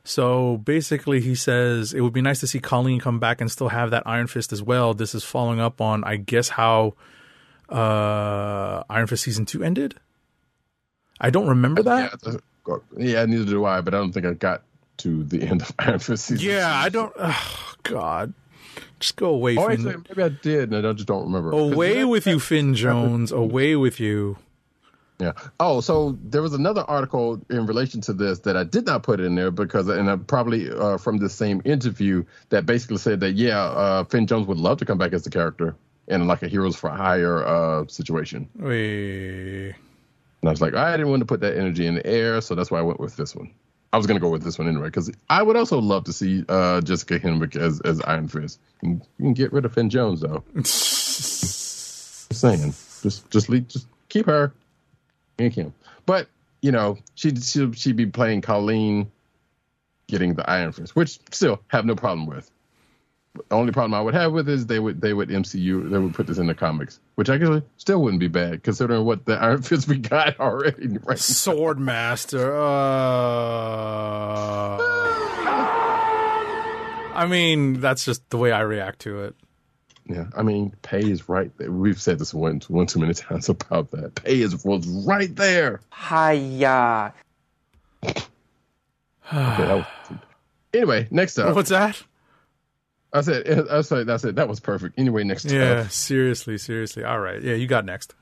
So 0.06 0.58
basically, 0.58 1.22
he 1.22 1.34
says 1.34 1.94
it 1.94 2.02
would 2.02 2.12
be 2.14 2.22
nice 2.22 2.40
to 2.42 2.48
see 2.48 2.60
Colleen 2.60 3.00
come 3.00 3.20
back 3.20 3.40
and 3.40 3.50
still 3.52 3.70
have 3.70 3.92
that 3.92 4.04
Iron 4.06 4.28
Fist 4.28 4.52
as 4.52 4.62
well. 4.62 4.94
This 4.94 5.16
is 5.16 5.24
following 5.24 5.60
up 5.62 5.80
on, 5.80 6.04
I 6.04 6.18
guess, 6.18 6.50
how 6.50 6.96
uh, 7.70 8.84
Iron 8.90 9.08
Fist 9.08 9.24
season 9.24 9.46
two 9.46 9.64
ended. 9.64 9.96
I 11.22 11.30
don't 11.30 11.48
remember 11.48 11.84
that. 11.84 12.20
yeah, 12.68 12.76
yeah, 12.98 13.26
neither 13.26 13.46
do 13.46 13.66
I, 13.66 13.82
but 13.82 13.94
I 13.94 13.98
don't 13.98 14.12
think 14.12 14.26
I 14.26 14.34
got 14.34 14.64
to 14.98 15.24
the 15.24 15.42
end 15.42 15.62
of 15.62 15.72
Iron 15.80 16.00
Fist 16.00 16.26
season. 16.26 16.46
Yeah, 16.50 16.70
I 16.76 16.90
don't. 16.90 17.14
Oh, 17.18 17.74
God, 17.84 18.34
just 19.00 19.16
go 19.16 19.30
away 19.30 19.56
Oh, 19.58 19.74
from. 19.74 20.04
maybe 20.10 20.22
I 20.24 20.30
did, 20.30 20.74
and 20.74 20.86
I 20.86 20.92
just 20.92 21.08
don't 21.08 21.24
remember. 21.24 21.52
Away 21.52 22.04
with 22.04 22.28
you, 22.28 22.40
Finn 22.40 22.74
Jones. 22.76 23.32
Away 23.32 23.78
with 23.78 24.02
you. 24.02 24.38
Yeah. 25.24 25.32
Oh, 25.58 25.80
so 25.80 26.18
there 26.22 26.42
was 26.42 26.54
another 26.54 26.82
article 26.82 27.42
in 27.50 27.66
relation 27.66 28.02
to 28.02 28.14
this 28.14 28.40
that 28.40 28.58
I 28.58 28.66
did 28.66 28.86
not 28.86 29.04
put 29.04 29.22
in 29.22 29.36
there 29.36 29.52
because, 29.52 29.88
and 29.88 30.10
I 30.10 30.18
probably 30.18 30.70
uh, 30.70 30.98
from 30.98 31.18
the 31.18 31.30
same 31.30 31.62
interview 31.64 32.26
that 32.50 32.66
basically 32.66 32.98
said 32.98 33.22
that 33.22 33.32
yeah, 33.32 33.62
uh, 33.62 34.04
Finn 34.04 34.28
Jones 34.28 34.48
would 34.48 34.58
love 34.58 34.80
to 34.80 34.86
come 34.86 34.98
back 34.98 35.14
as 35.14 35.24
the 35.24 35.30
character 35.30 35.76
in 36.10 36.28
like 36.28 36.44
a 36.44 36.50
Heroes 36.50 36.76
for 36.76 36.90
Hire 36.90 37.42
uh, 37.46 37.88
situation. 37.88 38.50
Wait. 38.56 39.70
And 39.70 40.50
I 40.50 40.52
was 40.52 40.60
like, 40.60 40.74
I 40.74 40.92
didn't 40.98 41.10
want 41.10 41.22
to 41.22 41.26
put 41.26 41.40
that 41.40 41.58
energy 41.58 41.88
in 41.88 41.96
the 41.96 42.06
air, 42.06 42.42
so 42.42 42.54
that's 42.54 42.70
why 42.70 42.80
I 42.80 42.82
went 42.82 43.00
with 43.00 43.16
this 43.16 43.34
one. 43.34 43.50
I 43.94 43.98
was 43.98 44.08
gonna 44.08 44.20
go 44.20 44.30
with 44.30 44.44
this 44.44 44.60
one 44.60 44.68
anyway 44.68 44.88
because 44.88 45.10
I 45.30 45.42
would 45.42 45.56
also 45.56 45.80
love 45.80 46.04
to 46.06 46.14
see 46.14 46.44
uh, 46.50 46.82
Jessica 46.82 47.18
Henwick 47.18 47.56
as 47.56 47.80
as 47.82 48.02
Iron 48.02 48.28
Fist. 48.28 48.60
You 48.82 48.90
can, 48.90 49.02
you 49.20 49.26
can 49.26 49.34
get 49.34 49.54
rid 49.54 49.64
of 49.64 49.74
Finn 49.74 49.90
Jones 49.90 50.20
though. 50.20 50.44
Just 50.56 52.42
saying, 52.42 52.74
just 53.04 53.30
just 53.30 53.48
leave, 53.48 53.68
just 53.68 53.86
keep 54.10 54.26
her 54.26 54.52
and 55.38 55.54
him. 55.54 55.74
But 56.06 56.28
you 56.62 56.72
know, 56.72 56.98
she 57.16 57.36
she 57.36 57.72
she'd 57.74 57.96
be 57.96 58.06
playing 58.06 58.42
Colleen, 58.42 59.12
getting 60.08 60.36
the 60.36 60.50
Iron 60.50 60.72
Fist, 60.72 60.96
which 60.96 61.20
still 61.32 61.62
have 61.68 61.86
no 61.86 61.96
problem 61.96 62.26
with. 62.26 62.50
The 63.36 63.56
only 63.56 63.72
problem 63.72 63.96
I 63.96 64.02
would 64.02 64.14
have 64.14 64.32
with 64.32 64.48
is 64.48 64.68
they 64.68 64.80
would 64.80 65.02
they 65.02 65.14
would 65.14 65.30
MCU 65.30 65.90
they 65.90 65.98
would 65.98 66.14
put 66.14 66.28
this 66.28 66.38
in 66.38 66.48
the 66.48 66.54
comics, 66.54 67.00
which 67.16 67.30
I 67.30 67.36
actually 67.36 67.64
still 67.78 68.02
wouldn't 68.02 68.20
be 68.20 68.28
bad 68.28 68.64
considering 68.64 69.06
what 69.06 69.26
the 69.26 69.34
Iron 69.34 69.62
Fist 69.62 69.88
we 69.88 69.98
got 69.98 70.40
already. 70.40 70.88
Right? 70.88 71.18
Swordmaster. 71.18 72.50
Uh... 74.80 74.94
I 77.16 77.28
mean, 77.28 77.80
that's 77.80 78.06
just 78.06 78.28
the 78.30 78.38
way 78.38 78.52
I 78.52 78.62
react 78.62 79.00
to 79.00 79.24
it. 79.24 79.36
Yeah, 80.06 80.26
I 80.36 80.42
mean, 80.44 80.76
pay 80.82 81.00
is 81.00 81.30
right 81.30 81.52
there. 81.58 81.72
We've 81.72 82.00
said 82.02 82.20
this 82.20 82.34
one, 82.34 82.62
one 82.68 82.88
too 82.88 83.00
many 83.00 83.14
times 83.14 83.48
about 83.50 83.92
that. 83.92 84.16
Pay 84.16 84.42
is 84.42 84.64
was 84.66 84.86
right 85.08 85.34
there. 85.36 85.80
Hiya. 86.10 87.14
Okay, 88.04 88.24
that 89.32 89.76
was- 90.10 90.18
anyway, 90.74 91.08
next 91.10 91.38
up, 91.40 91.56
What's 91.56 91.70
that? 91.70 92.02
I 93.14 93.22
said, 93.22 93.48
I 93.70 93.82
said, 93.82 94.08
that's 94.08 94.24
it. 94.26 94.36
That 94.36 94.50
was 94.50 94.60
perfect. 94.60 94.98
Anyway, 94.98 95.24
next 95.24 95.46
Yeah, 95.46 95.82
up, 95.82 95.92
seriously, 95.92 96.58
seriously. 96.58 97.04
All 97.04 97.20
right. 97.20 97.42
Yeah, 97.42 97.54
you 97.54 97.68
got 97.68 97.86
next. 97.86 98.16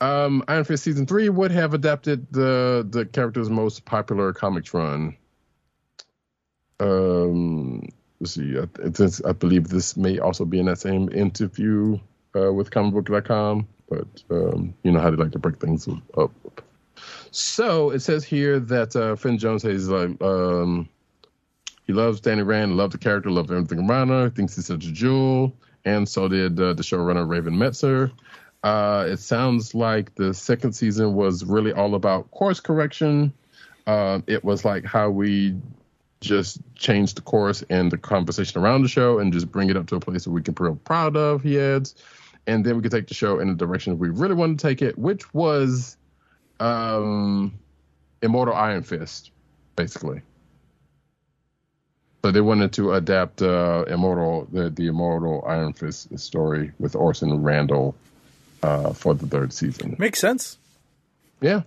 um, 0.00 0.42
Iron 0.48 0.64
Fist 0.64 0.82
season 0.82 1.06
three 1.06 1.28
would 1.28 1.52
have 1.52 1.74
adapted 1.74 2.26
the 2.32 2.84
the 2.90 3.06
character's 3.06 3.48
most 3.48 3.84
popular 3.84 4.32
comics 4.32 4.74
run. 4.74 5.16
Um, 6.80 7.80
let's 7.80 7.94
see. 8.26 8.58
I, 8.58 9.28
I 9.28 9.32
believe 9.32 9.68
this 9.68 9.96
may 9.96 10.18
also 10.18 10.44
be 10.44 10.58
in 10.58 10.66
that 10.66 10.78
same 10.78 11.08
interview 11.10 11.98
uh, 12.36 12.52
with 12.52 12.70
comicbook.com, 12.70 13.66
but 13.88 14.06
um, 14.30 14.74
you 14.82 14.92
know 14.92 15.00
how 15.00 15.10
they 15.10 15.16
like 15.16 15.32
to 15.32 15.38
break 15.38 15.58
things 15.58 15.88
up. 16.16 16.30
So 17.30 17.90
it 17.90 18.00
says 18.00 18.24
here 18.24 18.58
that 18.60 18.94
uh, 18.96 19.16
Finn 19.16 19.38
Jones 19.38 19.62
says 19.62 19.88
like 19.88 20.20
um, 20.22 20.88
he 21.86 21.92
loves 21.92 22.20
Danny 22.20 22.42
Rand, 22.42 22.76
loved 22.76 22.94
the 22.94 22.98
character, 22.98 23.30
loved 23.30 23.50
everything 23.50 23.88
around 23.88 24.08
her, 24.08 24.30
thinks 24.30 24.56
he's 24.56 24.66
such 24.66 24.84
a 24.84 24.92
jewel, 24.92 25.54
and 25.84 26.08
so 26.08 26.28
did 26.28 26.60
uh, 26.60 26.72
the 26.74 26.82
showrunner 26.82 27.28
Raven 27.28 27.54
Metzner. 27.54 28.12
Uh, 28.62 29.06
it 29.08 29.18
sounds 29.18 29.74
like 29.74 30.14
the 30.16 30.34
second 30.34 30.72
season 30.72 31.14
was 31.14 31.44
really 31.44 31.72
all 31.72 31.94
about 31.94 32.30
course 32.30 32.60
correction. 32.60 33.32
Uh, 33.86 34.20
it 34.26 34.44
was 34.44 34.64
like 34.64 34.84
how 34.84 35.08
we 35.08 35.56
just 36.20 36.60
change 36.74 37.14
the 37.14 37.22
course 37.22 37.64
and 37.70 37.90
the 37.90 37.98
conversation 37.98 38.60
around 38.60 38.82
the 38.82 38.88
show 38.88 39.18
and 39.18 39.32
just 39.32 39.50
bring 39.50 39.70
it 39.70 39.76
up 39.76 39.86
to 39.86 39.96
a 39.96 40.00
place 40.00 40.24
that 40.24 40.30
we 40.30 40.42
can 40.42 40.54
feel 40.54 40.76
proud 40.76 41.16
of, 41.16 41.42
he 41.42 41.58
adds. 41.58 41.94
And 42.46 42.64
then 42.64 42.76
we 42.76 42.82
could 42.82 42.92
take 42.92 43.06
the 43.06 43.14
show 43.14 43.38
in 43.38 43.48
the 43.48 43.54
direction 43.54 43.98
we 43.98 44.10
really 44.10 44.34
wanted 44.34 44.58
to 44.58 44.66
take 44.66 44.82
it, 44.82 44.98
which 44.98 45.32
was 45.32 45.96
um, 46.58 47.54
Immortal 48.22 48.54
Iron 48.54 48.82
Fist, 48.82 49.30
basically. 49.76 50.22
So 52.22 52.30
they 52.30 52.42
wanted 52.42 52.72
to 52.74 52.92
adapt 52.92 53.40
uh, 53.40 53.84
Immortal, 53.88 54.46
the, 54.52 54.68
the 54.68 54.88
Immortal 54.88 55.42
Iron 55.46 55.72
Fist 55.72 56.18
story 56.18 56.72
with 56.78 56.94
Orson 56.94 57.42
Randall 57.42 57.94
uh, 58.62 58.92
for 58.92 59.14
the 59.14 59.26
third 59.26 59.54
season. 59.54 59.96
Makes 59.98 60.18
sense. 60.18 60.58
Yeah. 61.40 61.62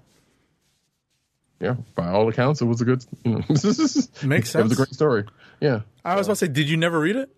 Yeah, 1.63 1.75
by 1.95 2.09
all 2.09 2.27
accounts, 2.27 2.61
it 2.61 2.65
was 2.65 2.81
a 2.81 2.85
good. 2.85 3.05
You 3.23 3.31
know, 3.35 3.37
Makes 3.47 3.61
sense. 3.61 4.55
It 4.55 4.63
was 4.63 4.71
a 4.73 4.75
great 4.75 4.93
story. 4.93 5.23
Yeah. 5.61 5.81
I 6.03 6.15
was 6.17 6.27
about 6.27 6.33
to 6.33 6.45
say, 6.45 6.47
did 6.51 6.69
you 6.69 6.75
never 6.77 6.99
read 6.99 7.15
it? 7.15 7.29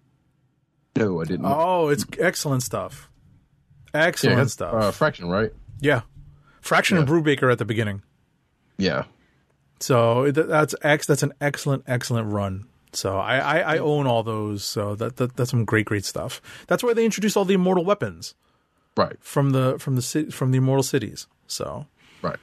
No, 0.96 1.22
I 1.22 1.26
didn't. 1.26 1.46
Oh, 1.46 1.90
it's 1.90 2.06
excellent 2.18 2.64
stuff. 2.64 3.10
yeah, 3.94 4.06
Excellent 4.06 4.40
it's, 4.42 4.54
stuff. 4.54 4.74
Uh, 4.74 4.92
Fraction, 4.92 5.30
right? 5.30 5.52
yeah. 5.80 6.02
Fraction 6.62 6.98
and 6.98 7.08
Brubaker 7.08 7.52
at 7.52 7.60
the 7.60 7.66
beginning. 7.66 8.02
Yeah. 8.80 9.04
So 9.80 10.32
that's 10.32 10.74
ex. 10.82 11.06
That's 11.06 11.22
an 11.22 11.34
excellent, 11.40 11.84
excellent 11.86 12.32
run. 12.32 12.66
So 12.94 13.18
I, 13.20 13.38
I, 13.38 13.60
I 13.76 13.78
own 13.78 14.08
all 14.08 14.24
those. 14.24 14.64
So 14.64 14.96
that, 14.96 15.18
that 15.18 15.36
that's 15.36 15.52
some 15.52 15.66
great, 15.66 15.86
great 15.86 16.06
stuff. 16.06 16.42
That's 16.68 16.82
where 16.84 16.96
they 16.96 17.06
introduced 17.06 17.38
all 17.38 17.46
the 17.46 17.54
immortal 17.54 17.86
weapons 17.86 18.34
Right. 18.98 19.18
from 19.20 19.52
the 19.52 19.78
from 19.78 19.96
the 19.98 20.02
ci- 20.02 20.32
from 20.32 20.52
the 20.52 20.58
immortal 20.58 20.82
cities. 20.84 21.28
So 21.46 21.86
Right. 22.24 22.38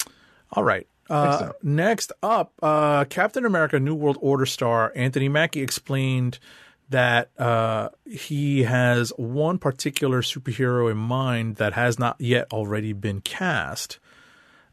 all 0.53 0.63
right. 0.63 0.87
Uh, 1.13 1.39
so. 1.39 1.57
next 1.63 2.11
up, 2.23 2.53
uh, 2.63 3.05
Captain 3.05 3.45
America: 3.45 3.79
New 3.79 3.95
World 3.95 4.17
Order 4.21 4.47
star 4.47 4.93
Anthony 4.97 5.29
Mackie 5.29 5.61
explained 5.61 6.39
that 6.89 7.31
uh, 7.39 7.91
he 8.07 8.63
has 8.63 9.11
one 9.17 9.59
particular 9.59 10.23
superhero 10.23 10.91
in 10.91 10.97
mind 10.97 11.57
that 11.57 11.75
has 11.75 11.99
not 11.99 12.17
yet 12.19 12.51
already 12.53 12.95
been 12.95 13.21
cast. 13.21 13.99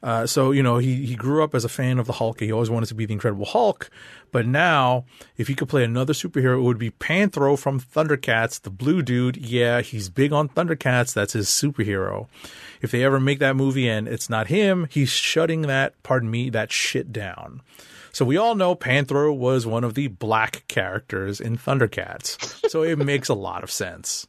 Uh, 0.01 0.25
so 0.25 0.51
you 0.51 0.63
know 0.63 0.77
he 0.77 1.05
he 1.05 1.15
grew 1.15 1.43
up 1.43 1.53
as 1.53 1.65
a 1.65 1.69
fan 1.69 1.99
of 1.99 2.07
the 2.07 2.13
Hulk. 2.13 2.39
He 2.39 2.51
always 2.51 2.69
wanted 2.69 2.87
to 2.87 2.95
be 2.95 3.05
the 3.05 3.13
Incredible 3.13 3.45
Hulk, 3.45 3.89
but 4.31 4.45
now 4.45 5.03
if 5.37 5.47
he 5.47 5.55
could 5.55 5.67
play 5.67 5.83
another 5.83 6.13
superhero, 6.13 6.57
it 6.57 6.61
would 6.61 6.77
be 6.77 6.91
Panthro 6.91 7.59
from 7.59 7.79
Thundercats, 7.79 8.61
the 8.61 8.69
blue 8.69 9.01
dude. 9.01 9.35
Yeah, 9.35 9.81
he's 9.81 10.09
big 10.09 10.31
on 10.31 10.47
Thundercats. 10.49 11.13
That's 11.13 11.33
his 11.33 11.47
superhero. 11.47 12.27
If 12.81 12.91
they 12.91 13.03
ever 13.03 13.19
make 13.19 13.39
that 13.39 13.57
movie 13.57 13.89
and 13.89 14.07
it's 14.07 14.29
not 14.29 14.47
him, 14.47 14.87
he's 14.89 15.09
shutting 15.09 15.63
that. 15.63 16.01
Pardon 16.01 16.31
me, 16.31 16.49
that 16.49 16.71
shit 16.71 17.11
down. 17.11 17.61
So 18.11 18.25
we 18.25 18.37
all 18.37 18.55
know 18.55 18.75
Panthro 18.75 19.35
was 19.35 19.67
one 19.67 19.83
of 19.83 19.93
the 19.93 20.07
black 20.07 20.63
characters 20.67 21.39
in 21.39 21.57
Thundercats, 21.57 22.69
so 22.69 22.83
it 22.83 22.97
makes 22.97 23.29
a 23.29 23.33
lot 23.33 23.63
of 23.63 23.71
sense. 23.71 24.27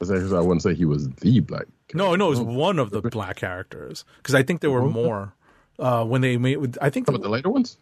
I 0.00 0.06
wouldn't 0.40 0.62
say 0.62 0.74
he 0.74 0.84
was 0.84 1.08
the 1.08 1.40
black. 1.40 1.66
No, 1.94 2.16
no, 2.16 2.26
it 2.26 2.30
was 2.30 2.40
one 2.40 2.78
of 2.78 2.90
the 2.90 3.00
black 3.00 3.36
characters 3.36 4.04
because 4.18 4.34
I 4.34 4.42
think 4.42 4.60
there 4.60 4.70
were 4.70 4.88
more 4.88 5.34
uh, 5.78 6.04
when 6.04 6.20
they 6.20 6.36
made. 6.36 6.78
I 6.80 6.90
think 6.90 7.06
Some 7.06 7.14
of 7.14 7.22
the 7.22 7.28
later 7.28 7.48
ones? 7.48 7.78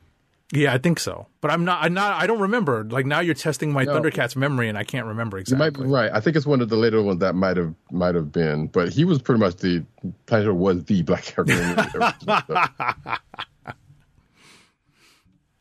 Yeah, 0.53 0.75
I 0.75 0.79
think 0.79 1.01
so. 1.01 1.27
But 1.41 1.51
I'm 1.51 1.65
not. 1.65 1.83
I'm 1.83 1.95
not. 1.95 2.23
I 2.23 2.27
don't 2.27 2.41
remember. 2.41 2.85
Like 2.85 3.07
now, 3.07 3.21
you're 3.21 3.35
testing 3.35 3.73
my 3.73 3.85
No. 3.85 3.95
Thundercats 3.95 4.37
memory, 4.37 4.69
and 4.69 4.77
I 4.77 4.85
can't 4.85 5.07
remember 5.07 5.39
exactly. 5.39 5.65
might 5.65 5.73
be 5.73 5.85
right. 5.89 6.11
I 6.13 6.21
think 6.21 6.37
it's 6.37 6.45
one 6.45 6.61
of 6.61 6.69
the 6.69 6.77
later 6.77 7.03
ones 7.03 7.21
that 7.21 7.35
might 7.35 7.57
have 7.57 7.75
might 7.91 8.15
have 8.15 8.31
been, 8.31 8.67
but 8.67 8.93
he 8.93 9.05
was 9.05 9.21
pretty 9.23 9.41
much 9.41 9.57
the 9.57 9.85
Pleasure 10.27 10.53
was 10.53 10.85
the 10.85 11.03
black 11.03 11.25
character. 11.25 12.13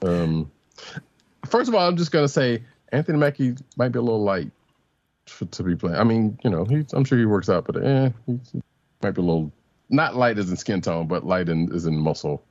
um, 0.05 0.51
first 1.47 1.69
of 1.69 1.75
all, 1.75 1.87
I'm 1.87 1.95
just 1.95 2.11
gonna 2.11 2.27
say 2.27 2.63
Anthony 2.91 3.17
Mackie 3.17 3.55
might 3.77 3.89
be 3.89 3.99
a 3.99 4.01
little 4.01 4.23
light 4.23 4.51
to 5.25 5.63
be 5.63 5.75
playing. 5.75 5.97
I 5.97 6.03
mean, 6.03 6.37
you 6.43 6.49
know, 6.49 6.65
he's, 6.65 6.93
I'm 6.93 7.05
sure 7.05 7.17
he 7.17 7.25
works 7.25 7.49
out, 7.49 7.65
but 7.65 7.83
eh, 7.83 8.09
he 8.25 8.61
might 9.01 9.11
be 9.11 9.21
a 9.21 9.25
little 9.25 9.51
not 9.89 10.15
light 10.15 10.37
as 10.37 10.49
in 10.49 10.57
skin 10.57 10.81
tone, 10.81 11.07
but 11.07 11.25
light 11.25 11.49
in 11.49 11.73
is 11.73 11.85
in 11.85 11.97
muscle 11.97 12.43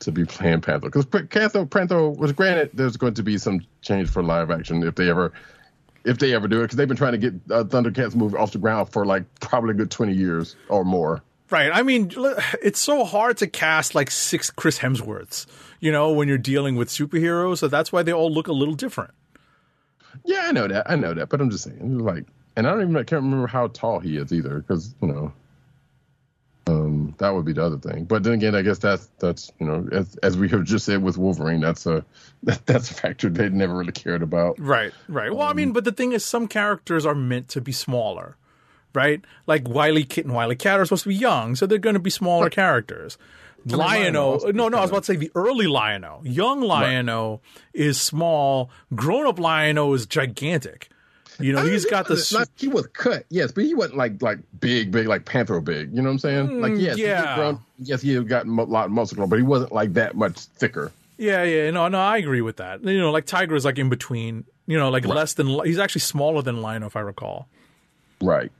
to 0.00 0.12
be 0.12 0.24
playing 0.24 0.60
Panther. 0.60 0.88
Because 0.90 1.06
Panther, 1.06 1.64
Panther 1.64 2.10
was 2.10 2.32
granted 2.32 2.70
there's 2.74 2.96
going 2.96 3.14
to 3.14 3.22
be 3.22 3.38
some 3.38 3.60
change 3.82 4.10
for 4.10 4.22
live 4.22 4.50
action 4.50 4.82
if 4.82 4.94
they 4.94 5.08
ever 5.08 5.32
if 6.04 6.18
they 6.18 6.34
ever 6.34 6.46
do 6.46 6.60
it, 6.60 6.62
because 6.62 6.76
they've 6.76 6.86
been 6.86 6.96
trying 6.96 7.12
to 7.12 7.18
get 7.18 7.34
uh, 7.50 7.64
Thundercats 7.64 8.14
movie 8.14 8.36
off 8.36 8.52
the 8.52 8.58
ground 8.58 8.90
for 8.90 9.04
like 9.04 9.24
probably 9.40 9.72
a 9.72 9.74
good 9.74 9.90
20 9.90 10.12
years 10.12 10.54
or 10.68 10.84
more. 10.84 11.20
Right. 11.50 11.70
I 11.72 11.82
mean, 11.82 12.12
it's 12.62 12.80
so 12.80 13.04
hard 13.04 13.38
to 13.38 13.46
cast 13.46 13.94
like 13.94 14.10
six 14.10 14.50
Chris 14.50 14.78
Hemsworths, 14.78 15.46
you 15.80 15.90
know, 15.90 16.12
when 16.12 16.28
you're 16.28 16.38
dealing 16.38 16.76
with 16.76 16.88
superheroes. 16.88 17.58
So 17.58 17.68
that's 17.68 17.92
why 17.92 18.02
they 18.02 18.12
all 18.12 18.32
look 18.32 18.46
a 18.46 18.52
little 18.52 18.74
different. 18.74 19.12
Yeah, 20.24 20.46
I 20.46 20.52
know 20.52 20.68
that. 20.68 20.90
I 20.90 20.96
know 20.96 21.14
that. 21.14 21.28
But 21.28 21.40
I'm 21.40 21.50
just 21.50 21.64
saying, 21.64 21.98
like, 21.98 22.24
and 22.56 22.66
I 22.66 22.70
don't 22.70 22.82
even 22.82 22.96
I 22.96 23.04
can't 23.04 23.22
remember 23.22 23.46
how 23.46 23.68
tall 23.68 24.00
he 24.00 24.16
is 24.16 24.32
either, 24.32 24.60
because 24.60 24.94
you 25.00 25.08
know, 25.08 25.32
um, 26.68 27.14
that 27.18 27.30
would 27.30 27.44
be 27.44 27.52
the 27.52 27.64
other 27.64 27.78
thing. 27.78 28.04
But 28.04 28.22
then 28.24 28.32
again, 28.34 28.54
I 28.54 28.62
guess 28.62 28.78
that's 28.78 29.08
that's 29.18 29.52
you 29.60 29.66
know, 29.66 29.88
as 29.92 30.16
as 30.22 30.36
we 30.36 30.48
have 30.48 30.64
just 30.64 30.84
said 30.84 31.02
with 31.02 31.18
Wolverine, 31.18 31.60
that's 31.60 31.86
a 31.86 32.04
that, 32.44 32.60
that's 32.66 32.90
a 32.90 32.94
factor 32.94 33.28
they 33.28 33.48
never 33.48 33.76
really 33.76 33.92
cared 33.92 34.22
about. 34.22 34.58
Right. 34.58 34.92
Right. 35.08 35.32
Well, 35.32 35.46
I 35.46 35.52
mean, 35.52 35.72
but 35.72 35.84
the 35.84 35.92
thing 35.92 36.12
is, 36.12 36.24
some 36.24 36.48
characters 36.48 37.06
are 37.06 37.14
meant 37.14 37.48
to 37.50 37.60
be 37.60 37.72
smaller, 37.72 38.36
right? 38.94 39.20
Like 39.46 39.64
WilyKit 39.64 40.24
and 40.24 40.32
WilyKat 40.32 40.78
are 40.78 40.84
supposed 40.84 41.04
to 41.04 41.10
be 41.10 41.14
young, 41.14 41.54
so 41.54 41.66
they're 41.66 41.78
going 41.78 41.94
to 41.94 42.00
be 42.00 42.10
smaller 42.10 42.50
characters. 42.50 43.18
Mean, 43.66 43.78
Lion-O 43.78 44.30
Lion-O, 44.32 44.50
no, 44.52 44.68
no, 44.68 44.78
I 44.78 44.80
was 44.82 44.90
about 44.90 45.02
to 45.04 45.06
say 45.12 45.16
the 45.16 45.30
early 45.34 45.66
Lion-O. 45.66 46.20
Young 46.24 46.60
Lion-O 46.60 47.40
is 47.74 48.00
small. 48.00 48.70
Grown-up 48.94 49.38
Lion-O 49.38 49.92
is 49.94 50.06
gigantic. 50.06 50.88
You 51.38 51.52
know, 51.52 51.64
he's 51.66 51.84
got 51.84 52.06
the. 52.08 52.14
Not- 52.32 52.48
he 52.56 52.68
was 52.68 52.86
cut, 52.94 53.26
yes, 53.28 53.52
but 53.52 53.64
he 53.64 53.74
wasn't 53.74 53.98
like 53.98 54.22
like 54.22 54.38
big, 54.58 54.90
big, 54.90 55.06
like 55.06 55.24
Panther 55.26 55.60
big. 55.60 55.90
You 55.90 55.96
know 56.00 56.04
what 56.08 56.12
I'm 56.12 56.18
saying? 56.20 56.60
like 56.62 56.72
yes, 56.76 56.96
Mm, 56.96 57.00
yeah. 57.00 57.26
had 57.26 57.36
grown, 57.36 57.60
yes, 57.78 58.00
he 58.00 58.14
had 58.14 58.26
gotten 58.28 58.58
a 58.58 58.62
lot 58.64 58.90
muscular, 58.90 59.26
but 59.26 59.36
he 59.36 59.42
wasn't 59.42 59.72
like 59.72 59.92
that 59.94 60.16
much 60.16 60.38
thicker. 60.38 60.92
Yeah, 61.18 61.42
yeah, 61.42 61.70
no, 61.70 61.88
no, 61.88 61.98
I 61.98 62.16
agree 62.18 62.40
with 62.40 62.56
that. 62.56 62.82
You 62.84 62.98
know, 62.98 63.10
like 63.10 63.26
Tygra 63.26 63.54
is 63.56 63.64
like 63.64 63.78
in 63.78 63.88
between. 63.90 64.44
You 64.66 64.78
know, 64.78 64.88
like 64.90 65.04
less 65.06 65.34
than. 65.34 65.46
He's 65.64 65.78
actually 65.78 66.00
smaller 66.00 66.40
than 66.42 66.62
Lion-O, 66.62 66.86
if 66.86 66.96
I 66.96 67.00
recall. 67.00 67.48
Right. 68.22 68.50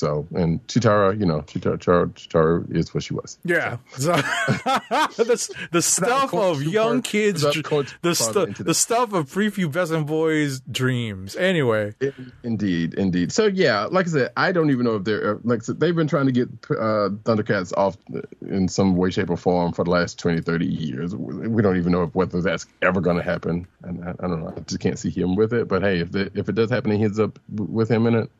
So, 0.00 0.26
and 0.34 0.66
Cheetara, 0.66 1.20
you 1.20 1.26
know, 1.26 1.40
Cheetara, 1.42 1.76
Cheetara, 1.76 2.10
Cheetara 2.14 2.74
is 2.74 2.94
what 2.94 3.02
she 3.02 3.12
was. 3.12 3.36
Yeah, 3.44 3.76
so, 3.98 4.12
the, 4.16 5.54
the 5.72 5.82
stuff 5.82 6.32
of 6.32 6.62
young 6.62 7.02
kids, 7.02 7.42
the 7.42 8.14
stu- 8.14 8.64
the 8.64 8.72
stuff 8.72 9.12
of 9.12 9.30
prepubescent 9.30 10.06
boys' 10.06 10.60
dreams. 10.60 11.36
Anyway, 11.36 11.92
In- 12.00 12.32
Indeed, 12.42 12.94
indeed. 12.94 13.30
So 13.30 13.44
yeah, 13.44 13.84
like 13.84 14.06
I 14.06 14.10
said, 14.10 14.32
I 14.38 14.52
don't 14.52 14.70
even 14.70 14.86
know 14.86 14.96
if 14.96 15.04
they're 15.04 15.38
like 15.44 15.60
I 15.60 15.64
said, 15.64 15.80
they've 15.80 15.94
been 15.94 16.08
trying 16.08 16.24
to 16.24 16.32
get 16.32 16.48
uh, 16.70 17.10
Thundercats 17.24 17.76
off 17.76 17.98
in 18.40 18.68
some 18.68 18.96
way, 18.96 19.10
shape, 19.10 19.28
or 19.28 19.36
form 19.36 19.74
for 19.74 19.84
the 19.84 19.90
last 19.90 20.18
20, 20.18 20.40
30 20.40 20.64
years. 20.64 21.14
We 21.14 21.60
don't 21.60 21.76
even 21.76 21.92
know 21.92 22.04
if 22.04 22.14
whether 22.14 22.40
that's 22.40 22.64
ever 22.80 23.02
going 23.02 23.18
to 23.18 23.22
happen. 23.22 23.66
And 23.82 24.02
I, 24.02 24.12
I 24.12 24.28
don't 24.28 24.40
know. 24.40 24.54
I 24.56 24.60
just 24.60 24.80
can't 24.80 24.98
see 24.98 25.10
him 25.10 25.36
with 25.36 25.52
it. 25.52 25.68
But 25.68 25.82
hey, 25.82 25.98
if 25.98 26.10
the, 26.10 26.30
if 26.34 26.48
it 26.48 26.54
does 26.54 26.70
happen, 26.70 26.90
and 26.90 27.00
he 27.00 27.04
ends 27.04 27.20
up 27.20 27.38
with 27.50 27.90
him 27.90 28.06
in 28.06 28.14
it, 28.14 28.30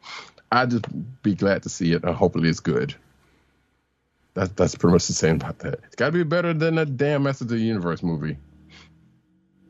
I'd 0.53 0.71
just 0.71 0.87
be 1.23 1.35
glad 1.35 1.63
to 1.65 1.69
see 1.69 1.93
it. 1.93 2.03
And 2.05 2.15
hopefully, 2.15 2.49
it's 2.49 2.61
good. 2.61 2.95
That's 4.35 4.53
that's 4.53 4.75
pretty 4.75 4.93
much 4.93 5.07
the 5.07 5.13
same 5.13 5.37
about 5.37 5.61
that. 5.61 5.81
It's 5.85 5.97
got 5.97 6.07
to 6.07 6.13
be 6.13 6.23
better 6.23 6.53
than 6.53 6.77
that 6.77 6.97
damn 6.97 7.25
Masters 7.25 7.43
of 7.43 7.49
the 7.49 7.59
Universe 7.59 8.03
movie, 8.03 8.37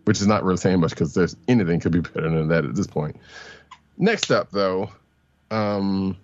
which 0.04 0.20
is 0.20 0.26
not 0.26 0.44
really 0.44 0.58
saying 0.58 0.80
much 0.80 0.90
because 0.90 1.14
there's 1.14 1.36
anything 1.48 1.80
could 1.80 1.92
be 1.92 2.00
better 2.00 2.30
than 2.30 2.48
that 2.48 2.64
at 2.64 2.74
this 2.74 2.86
point. 2.86 3.16
Next 3.96 4.30
up, 4.30 4.50
though, 4.50 4.90
um, 5.50 6.16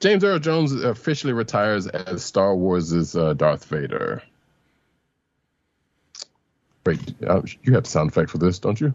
James 0.00 0.24
Earl 0.24 0.38
Jones 0.38 0.72
officially 0.72 1.32
retires 1.32 1.86
as 1.86 2.24
Star 2.24 2.54
Wars' 2.54 3.16
uh, 3.16 3.34
Darth 3.34 3.64
Vader. 3.66 4.22
Wait, 6.84 7.00
uh, 7.26 7.42
you 7.62 7.72
have 7.74 7.86
sound 7.86 8.10
effect 8.10 8.30
for 8.30 8.38
this, 8.38 8.58
don't 8.58 8.80
you? 8.80 8.94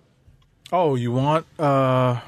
Oh, 0.71 0.95
you 0.95 1.11
want? 1.11 1.45
uh 1.59 2.21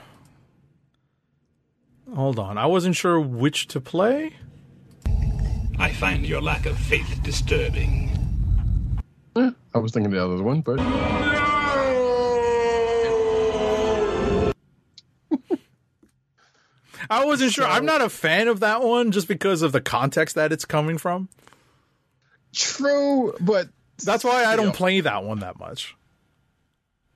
Hold 2.15 2.37
on, 2.39 2.57
I 2.57 2.65
wasn't 2.67 2.95
sure 2.95 3.19
which 3.19 3.67
to 3.69 3.81
play. 3.81 4.33
I 5.79 5.91
find 5.91 6.25
your 6.25 6.41
lack 6.41 6.65
of 6.65 6.77
faith 6.77 7.19
disturbing. 7.23 8.11
I 9.35 9.79
was 9.79 9.91
thinking 9.91 10.11
the 10.11 10.23
other 10.23 10.43
one, 10.43 10.61
but 10.61 10.79
I 17.09 17.25
wasn't 17.25 17.51
sure. 17.51 17.65
I'm 17.65 17.85
not 17.85 18.01
a 18.01 18.09
fan 18.09 18.47
of 18.47 18.61
that 18.61 18.81
one 18.81 19.11
just 19.11 19.27
because 19.27 19.61
of 19.61 19.71
the 19.71 19.81
context 19.81 20.35
that 20.35 20.51
it's 20.53 20.65
coming 20.65 20.97
from. 20.97 21.29
true. 22.53 23.33
But 23.41 23.69
That's 24.03 24.23
why 24.23 24.45
I 24.45 24.55
don't 24.55 24.67
Still. 24.67 24.73
play 24.77 25.01
that 25.01 25.23
one 25.23 25.39
that 25.39 25.59
much. 25.59 25.95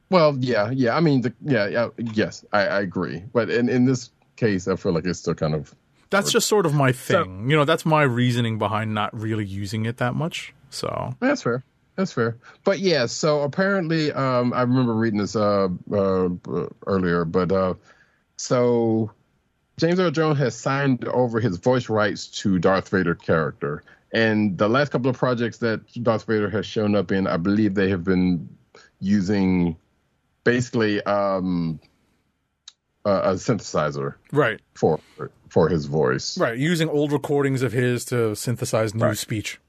well, 0.10 0.36
yeah, 0.40 0.72
yeah. 0.72 0.96
I 0.96 1.00
mean, 1.00 1.22
the, 1.22 1.34
yeah, 1.42 1.68
yeah, 1.68 1.88
yes, 1.98 2.44
I, 2.52 2.62
I 2.68 2.82
agree. 2.82 3.24
But 3.34 3.50
in 3.50 3.70
in 3.70 3.86
this 3.86 4.10
case, 4.38 4.68
I 4.68 4.76
feel 4.76 4.94
like 4.94 5.06
it's 5.06 5.20
still 5.20 5.36
kind 5.36 5.54
of 5.54 5.74
That's 6.10 6.32
just 6.32 6.48
sort 6.48 6.66
of 6.66 6.74
my 6.74 6.92
thing. 6.92 7.50
you 7.50 7.58
know, 7.58 7.66
that's 7.66 7.86
my 7.86 8.04
reasoning 8.04 8.58
behind 8.58 8.94
not 8.94 9.14
really 9.14 9.46
using 9.46 9.86
it 9.86 9.98
that 9.98 10.16
much. 10.16 10.54
So 10.70 11.14
That's 11.20 11.42
fair. 11.42 11.64
That's 11.96 12.14
fair. 12.14 12.38
But 12.64 12.80
yeah, 12.80 13.08
so 13.08 13.42
apparently, 13.42 14.12
um, 14.12 14.54
I 14.54 14.62
remember 14.62 14.94
reading 14.94 15.20
this 15.20 15.36
uh, 15.36 15.68
uh, 15.92 16.30
earlier, 16.86 17.26
but 17.26 17.52
uh, 17.52 17.74
so 18.38 19.12
James 19.78 20.00
Earl 20.00 20.12
Jones 20.12 20.38
has 20.38 20.56
signed 20.56 21.06
over 21.08 21.40
his 21.40 21.58
voice 21.58 21.90
rights 21.90 22.28
to 22.42 22.60
Darth 22.60 22.90
Vader 22.90 23.16
character, 23.16 23.84
and 24.14 24.58
the 24.60 24.70
last 24.70 24.92
couple 24.92 25.10
of 25.10 25.18
projects 25.18 25.58
that 25.58 25.82
Darth 26.04 26.26
Vader 26.26 26.52
has 26.52 26.68
shown 26.68 26.96
up 26.96 27.12
in, 27.12 27.26
I 27.26 27.38
believe 27.38 27.74
they 27.74 27.90
have 27.90 28.04
been 28.04 28.48
using 29.00 29.76
basically 30.44 31.02
um, 31.04 31.80
a, 33.08 33.32
a 33.32 33.34
synthesizer 33.36 34.16
right, 34.32 34.60
for 34.74 35.00
for 35.50 35.70
his 35.70 35.86
voice. 35.86 36.38
right, 36.38 36.58
using 36.58 36.90
old 36.90 37.12
recordings 37.12 37.62
of 37.64 37.72
his 37.72 38.06
to 38.06 38.36
synthesize 38.36 38.94
new 38.94 39.16
speech. 39.16 39.60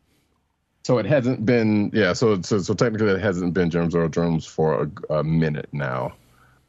So 0.84 0.98
it 0.98 1.06
hasn't 1.06 1.44
been, 1.44 1.90
yeah. 1.92 2.14
So 2.14 2.40
so, 2.42 2.58
so 2.58 2.74
technically, 2.74 3.10
it 3.12 3.20
hasn't 3.20 3.52
been 3.54 3.70
James 3.70 3.94
Earl 3.94 4.08
Jones 4.08 4.46
for 4.46 4.68
a, 5.10 5.14
a 5.18 5.24
minute 5.24 5.68
now. 5.72 6.14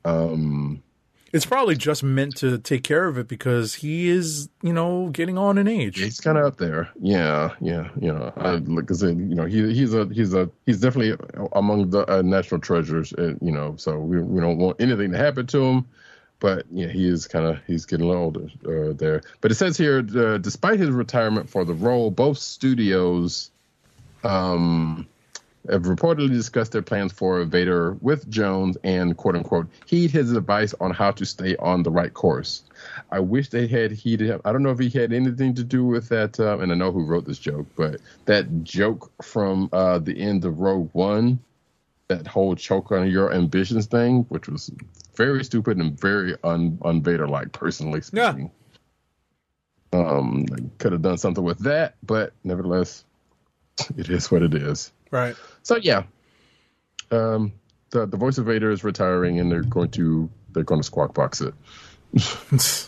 Um, 0.05 0.83
It's 1.31 1.45
probably 1.45 1.75
just 1.75 2.03
meant 2.03 2.35
to 2.37 2.57
take 2.57 2.83
care 2.83 3.07
of 3.07 3.17
it 3.17 3.27
because 3.27 3.75
he 3.75 4.09
is, 4.09 4.49
you 4.61 4.73
know, 4.73 5.09
getting 5.09 5.37
on 5.37 5.57
in 5.57 5.67
age. 5.67 5.99
he's 5.99 6.19
kind 6.19 6.37
of 6.37 6.45
up 6.45 6.57
there. 6.57 6.89
Yeah, 6.99 7.53
yeah, 7.61 7.89
you 8.01 8.11
know, 8.11 8.33
I, 8.35 8.55
like 8.55 8.91
I 8.91 8.95
said, 8.95 9.17
you 9.17 9.35
know, 9.35 9.45
he 9.45 9.73
he's 9.73 9.93
a 9.93 10.05
he's 10.11 10.33
a 10.33 10.49
he's 10.65 10.81
definitely 10.81 11.15
among 11.53 11.91
the 11.91 12.01
uh, 12.11 12.21
national 12.21 12.61
treasures. 12.61 13.13
Uh, 13.13 13.35
you 13.41 13.51
know, 13.51 13.75
so 13.77 13.97
we 13.99 14.21
we 14.21 14.41
don't 14.41 14.57
want 14.57 14.81
anything 14.81 15.11
to 15.11 15.17
happen 15.17 15.45
to 15.47 15.61
him. 15.63 15.85
But 16.39 16.65
yeah, 16.71 16.87
he 16.87 17.07
is 17.07 17.27
kind 17.27 17.45
of 17.45 17.59
he's 17.67 17.85
getting 17.85 18.05
a 18.05 18.09
little 18.09 18.23
older 18.23 18.49
uh, 18.65 18.93
there. 18.93 19.21
But 19.41 19.51
it 19.51 19.55
says 19.55 19.77
here, 19.77 19.99
uh, 19.99 20.37
despite 20.37 20.79
his 20.79 20.89
retirement 20.89 21.49
for 21.49 21.65
the 21.65 21.73
role, 21.73 22.11
both 22.11 22.37
studios 22.37 23.51
um, 24.23 25.07
have 25.69 25.83
reportedly 25.83 26.29
discussed 26.29 26.71
their 26.71 26.81
plans 26.81 27.11
for 27.11 27.43
Vader 27.43 27.93
with 28.01 28.29
Jones 28.29 28.77
and 28.83 29.15
quote 29.17 29.35
unquote 29.35 29.67
heed 29.85 30.11
his 30.11 30.31
advice 30.31 30.73
on 30.79 30.91
how 30.91 31.11
to 31.11 31.25
stay 31.25 31.55
on 31.57 31.83
the 31.83 31.91
right 31.91 32.13
course. 32.13 32.63
I 33.11 33.19
wish 33.19 33.49
they 33.49 33.67
had 33.67 33.91
heeded 33.91 34.29
him. 34.29 34.41
I 34.45 34.51
don't 34.51 34.63
know 34.63 34.71
if 34.71 34.79
he 34.79 34.89
had 34.89 35.11
anything 35.11 35.55
to 35.55 35.63
do 35.63 35.85
with 35.85 36.09
that, 36.09 36.39
uh, 36.39 36.59
and 36.59 36.71
I 36.71 36.75
know 36.75 36.91
who 36.91 37.03
wrote 37.03 37.25
this 37.25 37.39
joke, 37.39 37.67
but 37.75 37.99
that 38.25 38.63
joke 38.63 39.11
from 39.21 39.69
uh, 39.73 39.99
the 39.99 40.19
end 40.19 40.45
of 40.45 40.59
Rogue 40.59 40.89
One, 40.93 41.39
that 42.07 42.25
whole 42.25 42.55
choke 42.55 42.91
on 42.91 43.09
your 43.09 43.33
ambitions 43.33 43.87
thing, 43.87 44.25
which 44.29 44.47
was 44.47 44.71
very 45.19 45.43
stupid 45.43 45.77
and 45.77 45.99
very 45.99 46.33
un 46.45 46.79
un 46.83 47.03
Vader 47.03 47.27
like, 47.27 47.51
personally 47.51 48.01
Yeah. 48.13 48.31
speaking. 48.31 48.51
Um, 49.91 50.45
could 50.77 50.93
have 50.93 51.01
done 51.01 51.17
something 51.17 51.43
with 51.43 51.59
that, 51.59 51.95
but 52.03 52.31
nevertheless, 52.45 53.03
it 53.97 54.09
is 54.09 54.31
what 54.31 54.41
it 54.43 54.53
is. 54.53 54.91
Right. 55.11 55.35
So 55.63 55.75
yeah, 55.75 56.03
um, 57.11 57.51
the 57.89 58.05
the 58.05 58.15
voice 58.17 58.37
of 58.37 58.45
Vader 58.45 58.71
is 58.71 58.83
retiring, 58.83 59.39
and 59.39 59.51
they're 59.51 59.63
going 59.63 59.89
to 59.91 60.29
they're 60.53 60.63
going 60.63 60.79
to 60.79 60.85
squawk 60.85 61.13
box 61.13 61.41
it 61.41 61.53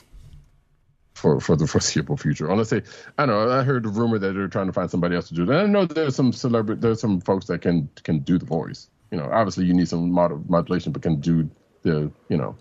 for 1.15 1.39
for 1.41 1.55
the 1.55 1.67
foreseeable 1.67 2.17
future. 2.17 2.49
Unless 2.49 2.69
they, 2.69 2.81
I 3.17 3.25
don't 3.25 3.29
know. 3.47 3.51
I 3.51 3.63
heard 3.63 3.83
the 3.83 3.89
rumor 3.89 4.19
that 4.19 4.33
they're 4.33 4.47
trying 4.47 4.67
to 4.67 4.73
find 4.73 4.89
somebody 4.89 5.15
else 5.15 5.27
to 5.29 5.33
do 5.33 5.45
that. 5.47 5.61
I 5.61 5.65
know 5.65 5.85
there's 5.85 6.15
some 6.15 6.31
celebrity, 6.31 6.79
there's 6.81 7.01
some 7.01 7.19
folks 7.19 7.47
that 7.47 7.61
can 7.61 7.89
can 8.03 8.19
do 8.19 8.37
the 8.37 8.45
voice. 8.45 8.87
You 9.11 9.17
know, 9.17 9.29
obviously 9.31 9.65
you 9.65 9.73
need 9.73 9.89
some 9.89 10.11
mod- 10.11 10.49
modulation, 10.49 10.91
but 10.93 11.01
can 11.01 11.19
do 11.19 11.49
the 11.83 12.11
you 12.29 12.37
know 12.37 12.55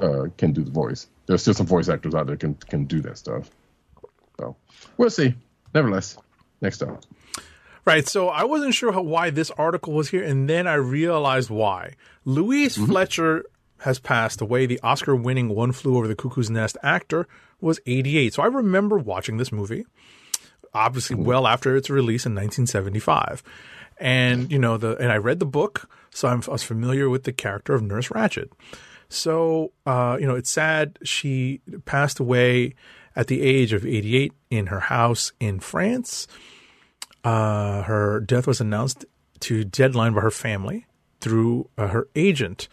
uh, 0.00 0.26
can 0.36 0.52
do 0.52 0.62
the 0.62 0.70
voice. 0.70 1.08
There's 1.26 1.42
still 1.42 1.54
some 1.54 1.66
voice 1.66 1.88
actors 1.88 2.14
out 2.14 2.26
there 2.26 2.36
can 2.36 2.54
can 2.54 2.84
do 2.84 3.00
that 3.02 3.18
stuff. 3.18 3.50
So 4.38 4.56
we'll 4.96 5.10
see. 5.10 5.34
Nevertheless, 5.74 6.16
next 6.60 6.82
up. 6.82 7.04
Right. 7.84 8.06
So 8.08 8.28
I 8.28 8.44
wasn't 8.44 8.74
sure 8.74 8.92
how, 8.92 9.02
why 9.02 9.30
this 9.30 9.50
article 9.52 9.92
was 9.92 10.10
here, 10.10 10.24
and 10.24 10.48
then 10.50 10.66
I 10.66 10.74
realized 10.74 11.50
why. 11.50 11.94
Louise 12.24 12.76
Fletcher 12.76 13.44
has 13.80 13.98
passed 13.98 14.40
away. 14.40 14.66
The 14.66 14.80
Oscar 14.82 15.14
winning 15.14 15.50
One 15.50 15.72
Flew 15.72 15.96
Over 15.96 16.08
the 16.08 16.16
Cuckoo's 16.16 16.50
Nest 16.50 16.76
actor 16.82 17.28
was 17.60 17.80
88. 17.86 18.34
So 18.34 18.42
I 18.42 18.46
remember 18.46 18.98
watching 18.98 19.36
this 19.36 19.52
movie, 19.52 19.86
obviously 20.74 21.16
well 21.16 21.46
after 21.46 21.76
its 21.76 21.88
release 21.88 22.26
in 22.26 22.34
1975. 22.34 23.42
And, 23.98 24.50
you 24.52 24.58
know, 24.58 24.76
the, 24.76 24.96
and 24.96 25.10
I 25.10 25.16
read 25.16 25.38
the 25.38 25.46
book, 25.46 25.88
so 26.10 26.28
I'm, 26.28 26.42
I 26.46 26.52
was 26.52 26.62
familiar 26.62 27.08
with 27.08 27.24
the 27.24 27.32
character 27.32 27.74
of 27.74 27.82
Nurse 27.82 28.08
Ratched. 28.08 28.50
So, 29.08 29.72
uh, 29.86 30.16
you 30.20 30.26
know, 30.26 30.34
it's 30.34 30.50
sad 30.50 30.98
she 31.02 31.60
passed 31.84 32.20
away 32.20 32.74
at 33.14 33.28
the 33.28 33.42
age 33.42 33.72
of 33.72 33.86
88 33.86 34.32
in 34.50 34.66
her 34.66 34.80
house 34.80 35.32
in 35.40 35.60
France. 35.60 36.26
Uh, 37.24 37.82
her 37.82 38.20
death 38.20 38.46
was 38.46 38.60
announced 38.60 39.04
to 39.40 39.64
Deadline 39.64 40.14
by 40.14 40.20
her 40.20 40.30
family 40.30 40.86
through 41.20 41.68
uh, 41.78 41.88
her 41.88 42.08
agent. 42.14 42.68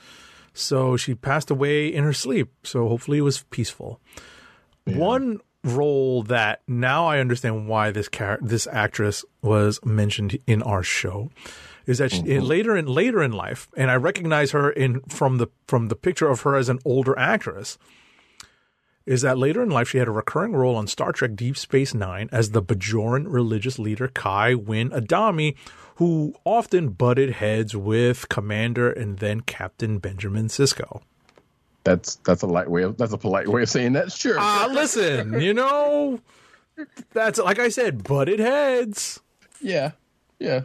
So 0.53 0.97
she 0.97 1.15
passed 1.15 1.49
away 1.49 1.87
in 1.87 2.03
her 2.03 2.13
sleep. 2.13 2.51
So 2.63 2.87
hopefully 2.87 3.19
it 3.19 3.21
was 3.21 3.43
peaceful. 3.49 3.99
One 4.85 5.39
role 5.63 6.23
that 6.23 6.61
now 6.67 7.07
I 7.07 7.19
understand 7.19 7.67
why 7.67 7.91
this 7.91 8.09
char- 8.11 8.39
this 8.41 8.67
actress 8.71 9.23
was 9.41 9.79
mentioned 9.85 10.37
in 10.45 10.61
our 10.61 10.83
show 10.83 11.31
is 11.85 11.97
that 11.97 12.11
she, 12.11 12.19
in, 12.19 12.45
later 12.45 12.75
in 12.75 12.85
later 12.85 13.21
in 13.21 13.31
life, 13.31 13.69
and 13.75 13.91
I 13.91 13.95
recognize 13.95 14.51
her 14.51 14.69
in 14.69 15.01
from 15.01 15.37
the 15.37 15.47
from 15.67 15.87
the 15.87 15.95
picture 15.95 16.29
of 16.29 16.41
her 16.41 16.55
as 16.55 16.69
an 16.69 16.79
older 16.85 17.17
actress 17.17 17.77
is 19.05 19.21
that 19.21 19.37
later 19.37 19.61
in 19.61 19.69
life 19.69 19.89
she 19.89 19.97
had 19.97 20.07
a 20.07 20.11
recurring 20.11 20.53
role 20.53 20.75
on 20.75 20.87
Star 20.87 21.11
Trek 21.11 21.35
Deep 21.35 21.57
Space 21.57 21.93
Nine 21.93 22.29
as 22.31 22.51
the 22.51 22.63
Bajoran 22.63 23.25
religious 23.27 23.77
leader 23.77 24.07
Kai 24.07 24.55
Winn 24.55 24.93
Adami, 24.93 25.55
who 25.95 26.33
often 26.45 26.89
butted 26.89 27.31
heads 27.31 27.75
with 27.75 28.29
Commander 28.29 28.89
and 28.89 29.19
then 29.19 29.41
Captain 29.41 29.99
Benjamin 29.99 30.47
Sisko. 30.47 31.01
That's 31.83 32.15
that's 32.17 32.41
a 32.43 32.47
light 32.47 32.69
way 32.69 32.83
of 32.83 32.97
that's 32.97 33.13
a 33.13 33.17
polite 33.17 33.47
way 33.47 33.63
of 33.63 33.69
saying 33.69 33.93
that. 33.93 34.11
Sure. 34.11 34.37
Ah, 34.39 34.69
listen, 34.71 35.41
you 35.41 35.53
know, 35.53 36.19
that's 37.11 37.39
like 37.39 37.59
I 37.59 37.69
said, 37.69 38.03
butted 38.03 38.39
heads. 38.39 39.19
yeah. 39.61 39.91
Yeah. 40.39 40.61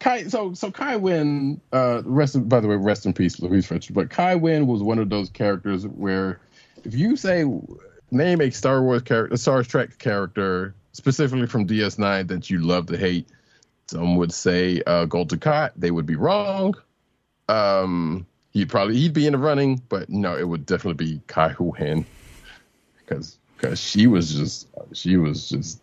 Kai 0.00 0.24
so 0.24 0.52
so 0.52 0.70
Kai 0.70 0.96
Winn, 0.96 1.60
uh 1.72 2.02
rest 2.04 2.48
by 2.48 2.60
the 2.60 2.68
way, 2.68 2.76
rest 2.76 3.06
in 3.06 3.12
peace, 3.12 3.40
Louise 3.40 3.66
Fletcher. 3.66 3.92
But 3.94 4.10
Kai 4.10 4.34
Winn 4.34 4.66
was 4.66 4.82
one 4.82 4.98
of 4.98 5.08
those 5.10 5.30
characters 5.30 5.86
where 5.86 6.40
if 6.84 6.94
you 6.94 7.16
say 7.16 7.44
name 8.10 8.40
a 8.40 8.50
Star 8.50 8.82
Wars 8.82 9.02
character 9.02 9.34
a 9.34 9.38
Star 9.38 9.62
Trek 9.62 9.98
character 9.98 10.74
specifically 10.92 11.46
from 11.46 11.66
DS9 11.66 12.28
that 12.28 12.50
you 12.50 12.58
love 12.58 12.86
to 12.86 12.96
hate, 12.96 13.28
some 13.86 14.16
would 14.16 14.32
say 14.32 14.82
uh 14.86 15.04
Golden 15.04 15.40
they 15.76 15.90
would 15.90 16.06
be 16.06 16.16
wrong. 16.16 16.74
Um 17.48 18.26
he'd 18.52 18.68
probably 18.68 18.96
he'd 18.96 19.12
be 19.12 19.26
in 19.26 19.32
the 19.32 19.38
running, 19.38 19.82
but 19.88 20.08
no, 20.08 20.36
it 20.36 20.46
would 20.46 20.66
definitely 20.66 21.04
be 21.04 21.20
Kai 21.26 21.54
Winn. 21.58 22.06
Because 22.98 23.38
because 23.56 23.80
she 23.80 24.06
was 24.06 24.34
just 24.34 24.68
she 24.92 25.16
was 25.16 25.48
just 25.48 25.80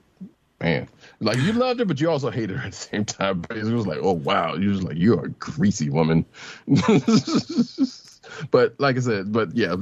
man. 0.59 0.87
Like 1.19 1.37
you 1.37 1.53
loved 1.53 1.79
her, 1.79 1.85
but 1.85 1.99
you 1.99 2.09
also 2.09 2.29
hated 2.29 2.57
her 2.57 2.67
at 2.67 2.71
the 2.71 2.77
same 2.77 3.05
time. 3.05 3.41
But 3.41 3.57
it 3.57 3.65
was 3.65 3.87
like, 3.87 3.99
oh 4.01 4.13
wow, 4.13 4.55
you 4.55 4.69
was 4.69 4.83
like, 4.83 4.97
you're 4.97 5.25
a 5.25 5.29
greasy 5.29 5.89
woman. 5.89 6.25
but 8.51 8.75
like 8.79 8.97
I 8.97 8.99
said, 8.99 9.31
but 9.31 9.55
yeah, 9.55 9.75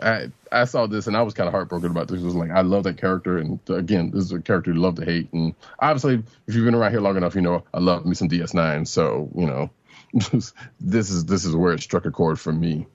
I 0.00 0.30
I 0.50 0.64
saw 0.64 0.86
this 0.86 1.06
and 1.06 1.16
I 1.16 1.22
was 1.22 1.34
kind 1.34 1.48
of 1.48 1.52
heartbroken 1.52 1.90
about 1.90 2.08
this. 2.08 2.20
It 2.20 2.24
was 2.24 2.34
like 2.34 2.50
I 2.50 2.62
love 2.62 2.84
that 2.84 2.98
character, 2.98 3.38
and 3.38 3.58
again, 3.68 4.10
this 4.10 4.24
is 4.24 4.32
a 4.32 4.40
character 4.40 4.72
you 4.72 4.80
love 4.80 4.96
to 4.96 5.04
hate. 5.04 5.32
And 5.32 5.54
obviously, 5.78 6.22
if 6.46 6.54
you've 6.54 6.64
been 6.64 6.74
around 6.74 6.92
here 6.92 7.00
long 7.00 7.16
enough, 7.16 7.34
you 7.34 7.42
know 7.42 7.64
I 7.72 7.80
love 7.80 8.06
me 8.06 8.14
some 8.14 8.28
DS9. 8.28 8.86
So 8.86 9.30
you 9.34 9.46
know, 9.46 9.70
this 10.80 11.10
is 11.10 11.24
this 11.24 11.44
is 11.44 11.56
where 11.56 11.72
it 11.72 11.80
struck 11.80 12.04
a 12.04 12.10
chord 12.10 12.38
for 12.38 12.52
me. 12.52 12.86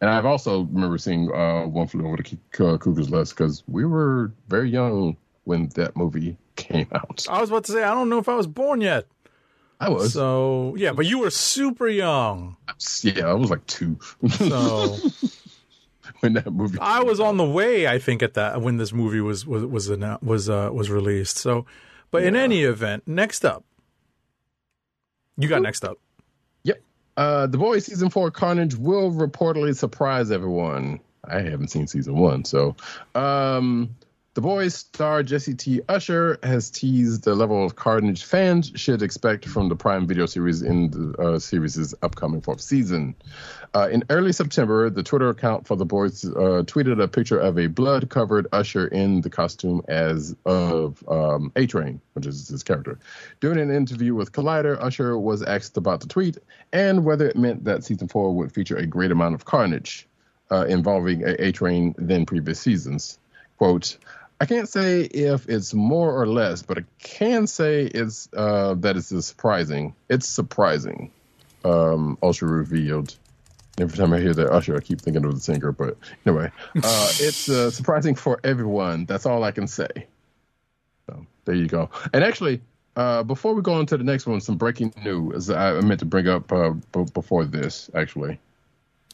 And 0.00 0.10
I've 0.10 0.26
also 0.26 0.62
remember 0.64 0.98
seeing 0.98 1.32
uh, 1.32 1.66
One 1.66 1.86
Flew 1.86 2.06
Over 2.06 2.18
the 2.18 2.22
Cu- 2.24 2.38
Cuckoo's 2.78 3.10
Nest 3.10 3.36
because 3.36 3.62
we 3.66 3.84
were 3.84 4.32
very 4.48 4.70
young 4.70 5.16
when 5.44 5.68
that 5.76 5.96
movie 5.96 6.36
came 6.56 6.86
out. 6.92 7.24
I 7.28 7.40
was 7.40 7.50
about 7.50 7.64
to 7.64 7.72
say, 7.72 7.82
I 7.82 7.94
don't 7.94 8.08
know 8.08 8.18
if 8.18 8.28
I 8.28 8.34
was 8.34 8.46
born 8.46 8.80
yet. 8.80 9.06
I 9.80 9.88
was. 9.88 10.12
So 10.12 10.74
yeah, 10.76 10.92
but 10.92 11.06
you 11.06 11.18
were 11.18 11.30
super 11.30 11.88
young. 11.88 12.56
yeah, 13.02 13.26
I 13.26 13.34
was 13.34 13.50
like 13.50 13.66
two 13.66 13.98
So 14.28 14.96
when 16.20 16.34
that 16.34 16.52
movie. 16.52 16.78
I 16.80 17.02
was 17.02 17.20
on 17.20 17.36
the 17.36 17.44
way, 17.44 17.86
I 17.86 17.98
think, 17.98 18.22
at 18.22 18.34
that 18.34 18.60
when 18.60 18.76
this 18.76 18.92
movie 18.92 19.20
was 19.20 19.46
was 19.46 19.64
was 19.64 19.88
was 20.22 20.48
uh, 20.48 20.70
was 20.72 20.90
released. 20.90 21.38
So, 21.38 21.66
but 22.10 22.22
in 22.22 22.36
any 22.36 22.62
event, 22.62 23.06
next 23.06 23.44
up, 23.44 23.64
you 25.36 25.48
got 25.48 25.62
next 25.62 25.84
up. 25.84 25.98
Uh, 27.16 27.46
the 27.46 27.58
Boys 27.58 27.84
season 27.86 28.10
four 28.10 28.30
Carnage 28.30 28.74
will 28.74 29.12
reportedly 29.12 29.76
surprise 29.76 30.30
everyone. 30.30 31.00
I 31.24 31.40
haven't 31.40 31.68
seen 31.68 31.86
season 31.86 32.16
one, 32.16 32.44
so 32.44 32.76
um, 33.14 33.94
the 34.34 34.40
Boys 34.40 34.74
star 34.74 35.22
Jesse 35.22 35.54
T. 35.54 35.80
Usher 35.88 36.38
has 36.42 36.68
teased 36.68 37.22
the 37.22 37.36
level 37.36 37.64
of 37.64 37.76
Carnage 37.76 38.24
fans 38.24 38.72
should 38.74 39.00
expect 39.00 39.44
from 39.44 39.68
the 39.68 39.76
Prime 39.76 40.08
Video 40.08 40.26
series 40.26 40.60
in 40.60 40.90
the 40.90 41.16
uh, 41.20 41.38
series' 41.38 41.94
upcoming 42.02 42.40
fourth 42.40 42.60
season. 42.60 43.14
Uh, 43.76 43.88
in 43.92 44.02
early 44.10 44.32
September, 44.32 44.90
the 44.90 45.04
Twitter 45.04 45.28
account 45.28 45.68
for 45.68 45.76
the 45.76 45.84
Boys 45.84 46.24
uh, 46.24 46.64
tweeted 46.66 47.00
a 47.00 47.06
picture 47.06 47.38
of 47.38 47.58
a 47.58 47.68
blood-covered 47.68 48.48
Usher 48.52 48.88
in 48.88 49.20
the 49.20 49.30
costume 49.30 49.82
as 49.86 50.34
of 50.44 51.02
um, 51.08 51.52
A 51.54 51.66
Train, 51.66 52.00
which 52.14 52.26
is 52.26 52.48
his 52.48 52.64
character. 52.64 52.98
During 53.38 53.60
an 53.60 53.70
interview 53.70 54.16
with 54.16 54.32
Collider, 54.32 54.76
Usher 54.80 55.16
was 55.16 55.44
asked 55.44 55.76
about 55.76 56.00
the 56.00 56.08
tweet 56.08 56.38
and 56.72 57.04
whether 57.04 57.28
it 57.28 57.36
meant 57.36 57.62
that 57.64 57.84
season 57.84 58.08
four 58.08 58.34
would 58.34 58.50
feature 58.50 58.76
a 58.76 58.86
great 58.86 59.12
amount 59.12 59.36
of 59.36 59.44
carnage 59.44 60.08
uh, 60.50 60.66
involving 60.66 61.22
A 61.24 61.52
Train 61.52 61.94
than 61.98 62.26
previous 62.26 62.58
seasons. 62.58 63.20
Quote. 63.58 63.96
I 64.40 64.46
can't 64.46 64.68
say 64.68 65.02
if 65.02 65.48
it's 65.48 65.72
more 65.74 66.12
or 66.12 66.26
less, 66.26 66.62
but 66.62 66.78
I 66.78 66.84
can 66.98 67.46
say 67.46 67.84
it's 67.84 68.28
uh, 68.36 68.74
that 68.74 68.96
it's 68.96 69.08
surprising. 69.26 69.94
It's 70.08 70.28
surprising. 70.28 71.10
Um, 71.64 72.18
Usher 72.22 72.46
revealed. 72.46 73.16
Every 73.78 73.96
time 73.96 74.12
I 74.12 74.20
hear 74.20 74.34
that 74.34 74.50
Usher, 74.52 74.76
I 74.76 74.80
keep 74.80 75.00
thinking 75.00 75.24
of 75.24 75.34
the 75.34 75.40
singer. 75.40 75.72
But 75.72 75.96
anyway, 76.26 76.50
uh, 76.82 77.08
it's 77.20 77.48
uh, 77.48 77.70
surprising 77.70 78.14
for 78.14 78.40
everyone. 78.44 79.06
That's 79.06 79.26
all 79.26 79.44
I 79.44 79.50
can 79.52 79.66
say. 79.66 79.88
So 81.08 81.26
there 81.44 81.54
you 81.54 81.66
go. 81.66 81.90
And 82.12 82.22
actually, 82.24 82.60
uh, 82.96 83.22
before 83.22 83.54
we 83.54 83.62
go 83.62 83.74
on 83.74 83.86
to 83.86 83.96
the 83.96 84.04
next 84.04 84.26
one, 84.26 84.40
some 84.40 84.56
breaking 84.56 84.94
news 85.04 85.50
I 85.50 85.80
meant 85.80 86.00
to 86.00 86.06
bring 86.06 86.28
up 86.28 86.52
uh, 86.52 86.70
b- 86.70 87.06
before 87.14 87.44
this. 87.44 87.90
Actually, 87.94 88.38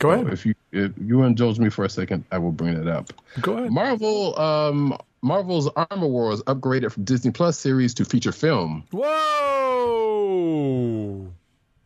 Go 0.00 0.10
So 0.10 0.14
ahead. 0.14 0.32
if 0.32 0.46
you 0.46 0.54
if 0.72 0.92
you 0.98 1.22
indulge 1.24 1.58
me 1.58 1.68
for 1.68 1.84
a 1.84 1.90
second, 1.90 2.24
I 2.32 2.38
will 2.38 2.52
bring 2.52 2.76
it 2.76 2.88
up. 2.88 3.12
Go 3.40 3.58
ahead. 3.58 3.70
Marvel, 3.70 4.38
um, 4.38 4.96
Marvel's 5.22 5.68
Armor 5.76 6.06
Wars 6.06 6.42
upgraded 6.42 6.92
from 6.92 7.04
Disney 7.04 7.30
Plus 7.30 7.58
series 7.58 7.94
to 7.94 8.04
feature 8.04 8.32
film. 8.32 8.84
Whoa! 8.90 9.10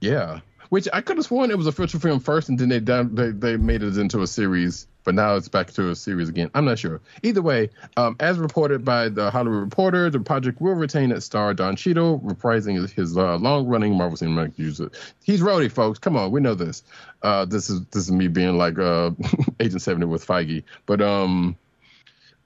Yeah, 0.00 0.40
which 0.68 0.88
I 0.92 1.00
could 1.00 1.16
have 1.16 1.26
sworn 1.26 1.50
it 1.50 1.58
was 1.58 1.66
a 1.66 1.72
feature 1.72 1.98
film 1.98 2.20
first, 2.20 2.48
and 2.48 2.56
then 2.58 2.68
they 2.68 2.78
down, 2.80 3.14
they 3.14 3.30
they 3.30 3.56
made 3.56 3.82
it 3.82 3.96
into 3.96 4.22
a 4.22 4.26
series, 4.26 4.86
but 5.02 5.16
now 5.16 5.34
it's 5.34 5.48
back 5.48 5.72
to 5.72 5.90
a 5.90 5.96
series 5.96 6.28
again. 6.28 6.48
I'm 6.54 6.64
not 6.64 6.78
sure. 6.78 7.00
Either 7.24 7.42
way, 7.42 7.70
um, 7.96 8.14
as 8.20 8.38
reported 8.38 8.84
by 8.84 9.08
the 9.08 9.32
Hollywood 9.32 9.62
Reporter, 9.62 10.10
the 10.10 10.20
project 10.20 10.60
will 10.60 10.74
retain 10.74 11.10
its 11.10 11.26
star 11.26 11.54
Don 11.54 11.74
Cheadle, 11.74 12.20
reprising 12.20 12.74
his, 12.74 12.92
his 12.92 13.16
uh, 13.16 13.36
long-running 13.36 13.96
Marvel 13.96 14.16
Cinematic 14.16 14.58
user. 14.58 14.92
He's 15.24 15.40
Rhodey, 15.40 15.72
folks. 15.72 15.98
Come 15.98 16.16
on, 16.16 16.30
we 16.30 16.40
know 16.40 16.54
this. 16.54 16.84
Uh, 17.22 17.44
this 17.46 17.68
is 17.68 17.84
this 17.86 18.04
is 18.04 18.12
me 18.12 18.28
being 18.28 18.56
like 18.58 18.78
uh, 18.78 19.10
Agent 19.60 19.82
Seventy 19.82 20.06
with 20.06 20.24
Feige, 20.24 20.62
but 20.86 21.02
um 21.02 21.56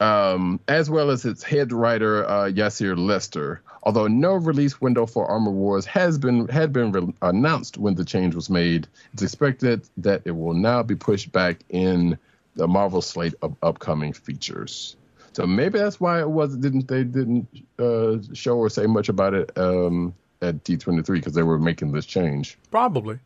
um, 0.01 0.61
as 0.69 0.89
well 0.89 1.11
as 1.11 1.25
its 1.25 1.43
head 1.43 1.73
writer 1.73 2.29
uh, 2.29 2.45
Yassir 2.45 2.97
Lester. 2.97 3.61
Although 3.83 4.07
no 4.07 4.35
release 4.35 4.81
window 4.81 5.07
for 5.07 5.27
Armor 5.27 5.51
Wars 5.51 5.87
has 5.87 6.19
been 6.19 6.49
had 6.49 6.73
been 6.73 6.93
re- 6.93 7.15
announced 7.23 7.79
when 7.79 7.95
the 7.95 8.05
change 8.05 8.35
was 8.35 8.51
made, 8.51 8.87
it's 9.13 9.23
expected 9.23 9.89
that 9.99 10.23
it 10.25 10.33
will 10.33 10.55
now 10.55 10.83
be 10.83 10.95
pushed 10.95 11.33
back 11.33 11.59
in 11.69 12.19
the 12.55 12.69
Marvel 12.69 13.01
slate 13.01 13.35
of 13.41 13.57
upcoming 13.63 14.13
features. 14.13 14.97
So 15.33 15.47
maybe 15.47 15.79
that's 15.79 16.01
why 16.01 16.21
it 16.21 16.29
was 16.29 16.57
didn't 16.57 16.89
they 16.89 17.05
didn't 17.05 17.49
uh, 17.79 18.19
show 18.35 18.59
or 18.59 18.69
say 18.69 18.87
much 18.87 19.09
about 19.09 19.35
it 19.35 19.57
um, 19.57 20.15
at 20.43 20.65
D23 20.65 21.07
because 21.15 21.35
they 21.35 21.43
were 21.43 21.59
making 21.59 21.93
this 21.93 22.07
change. 22.07 22.59
Probably. 22.71 23.19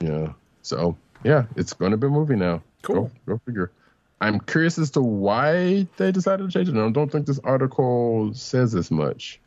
Yeah. 0.00 0.32
So 0.62 0.96
yeah, 1.24 1.44
it's 1.56 1.72
going 1.72 1.92
to 1.92 1.96
be 1.96 2.06
a 2.06 2.10
movie 2.10 2.36
now. 2.36 2.62
Cool. 2.82 3.10
Go, 3.26 3.34
go 3.34 3.40
figure. 3.46 3.72
I'm 4.20 4.40
curious 4.40 4.78
as 4.78 4.90
to 4.92 5.02
why 5.02 5.86
they 5.98 6.10
decided 6.10 6.50
to 6.50 6.52
change 6.52 6.68
it. 6.68 6.76
I 6.76 6.90
don't 6.90 7.12
think 7.12 7.26
this 7.26 7.40
article 7.44 8.32
says 8.34 8.74
as 8.74 8.90
much, 8.90 9.40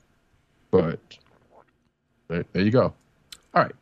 but 0.70 1.00
there, 2.28 2.46
there 2.54 2.64
you 2.64 2.72
go. 2.72 2.94
All 3.54 3.64
right, 3.64 3.76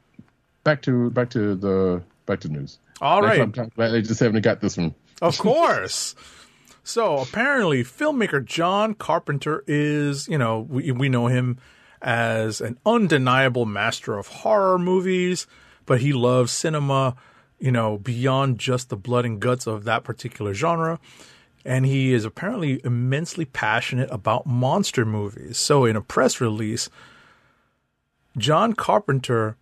back 0.63 0.81
to 0.83 1.09
back 1.09 1.29
to 1.31 1.55
the 1.55 2.01
back 2.25 2.39
to 2.41 2.49
news. 2.49 2.79
All 3.01 3.21
right. 3.21 3.41
I'm 3.41 3.51
glad 3.51 3.89
they 3.89 4.01
just 4.01 4.19
haven't 4.19 4.41
got 4.41 4.59
this 4.61 4.77
one. 4.77 4.95
Of 5.21 5.37
course. 5.37 6.15
so 6.83 7.17
apparently, 7.17 7.83
filmmaker 7.83 8.43
John 8.43 8.93
Carpenter 8.93 9.63
is, 9.67 10.27
you 10.27 10.37
know, 10.37 10.61
we, 10.61 10.91
we 10.91 11.09
know 11.09 11.27
him 11.27 11.57
as 12.01 12.61
an 12.61 12.77
undeniable 12.85 13.65
master 13.65 14.17
of 14.17 14.27
horror 14.27 14.77
movies, 14.77 15.47
but 15.85 16.01
he 16.01 16.13
loves 16.13 16.51
cinema, 16.51 17.15
you 17.59 17.71
know, 17.71 17.97
beyond 17.97 18.59
just 18.59 18.89
the 18.89 18.95
blood 18.95 19.25
and 19.25 19.39
guts 19.39 19.67
of 19.67 19.83
that 19.85 20.03
particular 20.03 20.53
genre. 20.53 20.99
And 21.65 21.85
he 21.85 22.13
is 22.13 22.23
apparently 22.23 22.79
immensely 22.83 23.45
passionate 23.45 24.09
about 24.11 24.45
monster 24.45 25.05
movies. 25.05 25.57
So 25.57 25.85
in 25.85 25.95
a 25.95 26.01
press 26.01 26.39
release, 26.39 26.89
John 28.37 28.73
Carpenter 28.73 29.57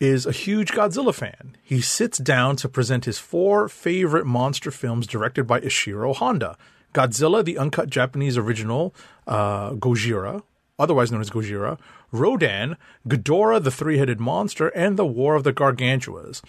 is 0.00 0.26
a 0.26 0.32
huge 0.32 0.72
Godzilla 0.72 1.14
fan. 1.14 1.56
He 1.62 1.80
sits 1.80 2.18
down 2.18 2.56
to 2.56 2.68
present 2.68 3.04
his 3.04 3.18
four 3.18 3.68
favorite 3.68 4.26
monster 4.26 4.70
films 4.70 5.06
directed 5.06 5.46
by 5.46 5.60
Ishiro 5.60 6.14
Honda 6.14 6.58
Godzilla, 6.94 7.44
the 7.44 7.58
uncut 7.58 7.90
Japanese 7.90 8.38
original, 8.38 8.94
uh, 9.26 9.70
Gojira, 9.72 10.42
otherwise 10.78 11.10
known 11.10 11.20
as 11.20 11.30
Gojira, 11.30 11.78
Rodan, 12.12 12.76
Ghidorah, 13.06 13.62
the 13.62 13.72
three 13.72 13.98
headed 13.98 14.20
monster, 14.20 14.68
and 14.68 14.96
The 14.96 15.04
War 15.04 15.34
of 15.34 15.42
the 15.42 15.52
Gargantuas. 15.52 16.40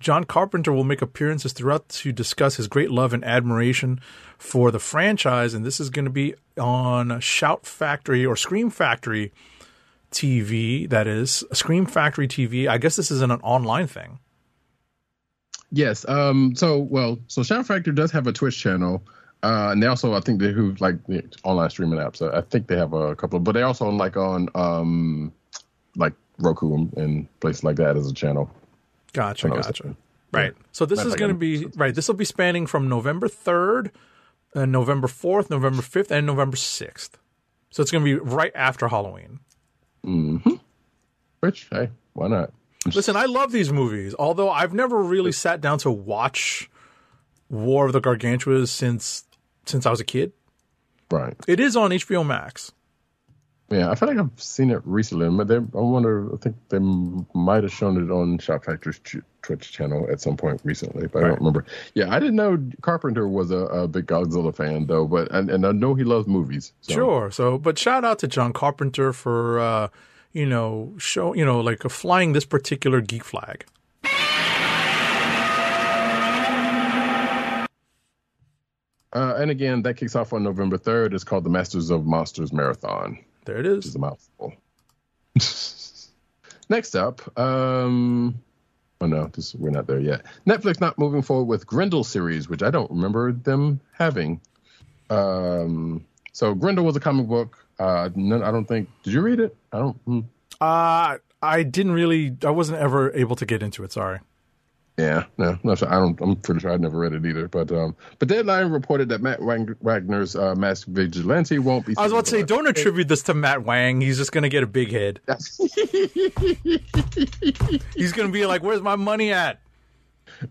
John 0.00 0.24
Carpenter 0.24 0.72
will 0.72 0.84
make 0.84 1.02
appearances 1.02 1.52
throughout 1.52 1.88
to 1.90 2.12
discuss 2.12 2.56
his 2.56 2.68
great 2.68 2.90
love 2.90 3.12
and 3.12 3.24
admiration 3.24 4.00
for 4.38 4.70
the 4.70 4.78
franchise, 4.78 5.54
and 5.54 5.64
this 5.64 5.80
is 5.80 5.90
going 5.90 6.04
to 6.04 6.10
be 6.10 6.34
on 6.58 7.18
Shout 7.20 7.66
Factory 7.66 8.24
or 8.24 8.36
Scream 8.36 8.70
Factory 8.70 9.32
TV. 10.10 10.88
That 10.88 11.06
is 11.06 11.44
Scream 11.52 11.86
Factory 11.86 12.28
TV. 12.28 12.68
I 12.68 12.78
guess 12.78 12.96
this 12.96 13.10
is 13.10 13.22
an, 13.22 13.30
online 13.30 13.86
thing. 13.86 14.18
Yes. 15.72 16.06
Um. 16.08 16.54
So 16.54 16.78
well. 16.78 17.18
So 17.28 17.42
Shout 17.42 17.66
Factory 17.66 17.92
does 17.94 18.12
have 18.12 18.26
a 18.26 18.32
Twitch 18.32 18.58
channel. 18.58 19.02
Uh, 19.42 19.68
and 19.70 19.82
they 19.82 19.86
also, 19.86 20.14
I 20.14 20.20
think 20.20 20.40
they 20.40 20.50
who 20.50 20.74
like 20.80 21.04
the 21.06 21.22
online 21.44 21.70
streaming 21.70 21.98
apps. 21.98 22.22
I 22.22 22.40
think 22.40 22.66
they 22.66 22.76
have 22.76 22.94
a 22.94 23.14
couple, 23.14 23.38
but 23.38 23.52
they 23.52 23.62
also 23.62 23.88
like 23.90 24.16
on 24.16 24.48
um, 24.54 25.32
like 25.94 26.14
Roku 26.38 26.88
and 26.96 27.28
places 27.40 27.62
like 27.62 27.76
that 27.76 27.96
as 27.96 28.10
a 28.10 28.14
channel. 28.14 28.50
Gotcha, 29.16 29.46
When 29.46 29.54
I 29.54 29.56
was 29.56 29.66
gotcha. 29.66 29.96
Right. 30.30 30.54
So 30.72 30.84
this 30.84 30.98
Matter 30.98 31.08
is 31.08 31.14
going 31.14 31.30
to 31.30 31.34
be 31.34 31.66
right. 31.76 31.94
This 31.94 32.08
will 32.08 32.14
be 32.14 32.26
spanning 32.26 32.66
from 32.66 32.88
November 32.88 33.28
third, 33.28 33.90
uh, 34.54 34.66
November 34.66 35.08
fourth, 35.08 35.48
November 35.48 35.80
fifth, 35.80 36.10
and 36.10 36.26
November 36.26 36.56
sixth. 36.56 37.18
So 37.70 37.80
it's 37.82 37.90
going 37.90 38.04
to 38.04 38.04
be 38.04 38.18
right 38.18 38.52
after 38.54 38.88
Halloween. 38.88 39.40
Hmm. 40.04 40.36
Which 41.40 41.68
hey, 41.70 41.90
why 42.12 42.28
not? 42.28 42.52
Listen, 42.94 43.16
I 43.16 43.24
love 43.24 43.50
these 43.52 43.72
movies. 43.72 44.14
Although 44.18 44.50
I've 44.50 44.74
never 44.74 45.02
really 45.02 45.32
sat 45.32 45.60
down 45.60 45.78
to 45.78 45.90
watch 45.90 46.70
War 47.48 47.86
of 47.86 47.92
the 47.92 48.00
Gargantuas 48.00 48.68
since 48.68 49.24
since 49.64 49.86
I 49.86 49.90
was 49.90 50.00
a 50.00 50.04
kid. 50.04 50.32
Right. 51.10 51.34
It 51.46 51.60
is 51.60 51.76
on 51.76 51.90
HBO 51.90 52.26
Max. 52.26 52.72
Yeah, 53.68 53.90
I 53.90 53.96
feel 53.96 54.08
like 54.08 54.18
I've 54.18 54.40
seen 54.40 54.70
it 54.70 54.80
recently, 54.84 55.28
but 55.28 55.48
they, 55.48 55.56
I 55.56 55.82
wonder. 55.82 56.32
I 56.32 56.36
think 56.36 56.56
they 56.68 56.78
might 56.78 57.64
have 57.64 57.72
shown 57.72 58.00
it 58.00 58.12
on 58.12 58.38
Shout 58.38 58.64
Factory's 58.64 59.00
Twitch 59.42 59.72
channel 59.72 60.08
at 60.08 60.20
some 60.20 60.36
point 60.36 60.60
recently, 60.62 61.08
but 61.08 61.24
I 61.24 61.28
don't 61.28 61.38
remember. 61.38 61.64
Yeah, 61.94 62.14
I 62.14 62.20
didn't 62.20 62.36
know 62.36 62.64
Carpenter 62.82 63.26
was 63.26 63.50
a, 63.50 63.56
a 63.56 63.88
big 63.88 64.06
Godzilla 64.06 64.54
fan 64.54 64.86
though, 64.86 65.06
but 65.06 65.32
and, 65.32 65.50
and 65.50 65.66
I 65.66 65.72
know 65.72 65.94
he 65.94 66.04
loves 66.04 66.28
movies. 66.28 66.72
So. 66.82 66.94
Sure. 66.94 67.30
So, 67.32 67.58
but 67.58 67.76
shout 67.76 68.04
out 68.04 68.20
to 68.20 68.28
John 68.28 68.52
Carpenter 68.52 69.12
for 69.12 69.58
uh, 69.58 69.88
you 70.32 70.46
know 70.46 70.94
show 70.96 71.34
you 71.34 71.44
know 71.44 71.58
like 71.58 71.82
flying 71.82 72.34
this 72.34 72.44
particular 72.44 73.00
geek 73.00 73.24
flag. 73.24 73.64
Uh, 79.12 79.34
and 79.38 79.50
again, 79.50 79.82
that 79.82 79.96
kicks 79.96 80.14
off 80.14 80.32
on 80.32 80.44
November 80.44 80.76
third. 80.78 81.14
It's 81.14 81.24
called 81.24 81.42
the 81.42 81.50
Masters 81.50 81.90
of 81.90 82.06
Monsters 82.06 82.52
Marathon. 82.52 83.18
There 83.46 83.56
it 83.58 83.66
is. 83.66 83.86
is 83.86 83.94
a 83.94 83.98
mouthful. 83.98 84.52
Next 86.68 86.94
up, 86.96 87.38
um, 87.38 88.42
Oh 89.00 89.06
no, 89.06 89.26
this, 89.26 89.54
we're 89.54 89.70
not 89.70 89.86
there 89.86 90.00
yet. 90.00 90.24
Netflix 90.46 90.80
not 90.80 90.98
moving 90.98 91.22
forward 91.22 91.44
with 91.44 91.66
Grendel 91.66 92.02
series, 92.02 92.48
which 92.48 92.62
I 92.62 92.70
don't 92.70 92.90
remember 92.90 93.32
them 93.32 93.80
having. 93.92 94.40
Um, 95.10 96.04
so 96.32 96.54
Grendel 96.54 96.84
was 96.84 96.96
a 96.96 97.00
comic 97.00 97.26
book. 97.26 97.58
Uh, 97.78 98.08
none, 98.14 98.42
I 98.42 98.50
don't 98.50 98.64
think. 98.64 98.88
Did 99.02 99.12
you 99.12 99.20
read 99.20 99.40
it? 99.40 99.54
I 99.72 99.78
don't. 99.78 99.96
hmm. 100.06 100.20
Uh, 100.60 101.18
I 101.42 101.62
didn't 101.62 101.92
really. 101.92 102.36
I 102.42 102.50
wasn't 102.50 102.78
ever 102.78 103.12
able 103.14 103.36
to 103.36 103.44
get 103.44 103.62
into 103.62 103.84
it. 103.84 103.92
Sorry. 103.92 104.20
Yeah, 104.98 105.24
no, 105.36 105.58
no, 105.62 105.72
I 105.72 105.74
don't. 105.74 106.18
I'm 106.22 106.36
pretty 106.36 106.60
sure 106.60 106.72
I 106.72 106.78
never 106.78 106.98
read 106.98 107.12
it 107.12 107.26
either. 107.26 107.48
But 107.48 107.70
um, 107.70 107.94
but 108.18 108.28
Deadline 108.28 108.70
reported 108.70 109.10
that 109.10 109.20
Matt 109.20 109.42
Wag- 109.42 109.76
Wagner's 109.82 110.34
uh, 110.34 110.54
Masked 110.54 110.88
Vigilante 110.88 111.58
won't 111.58 111.84
be. 111.84 111.94
I 111.98 112.04
was 112.04 112.12
about 112.12 112.24
to 112.26 112.30
say, 112.30 112.42
don't 112.42 112.66
attribute 112.66 113.06
this 113.06 113.22
to 113.24 113.34
Matt 113.34 113.64
Wang. 113.64 114.00
He's 114.00 114.16
just 114.16 114.32
gonna 114.32 114.48
get 114.48 114.62
a 114.62 114.66
big 114.66 114.90
head. 114.90 115.20
He's 117.94 118.12
gonna 118.12 118.30
be 118.30 118.46
like, 118.46 118.62
"Where's 118.62 118.80
my 118.80 118.96
money 118.96 119.32
at?" 119.32 119.60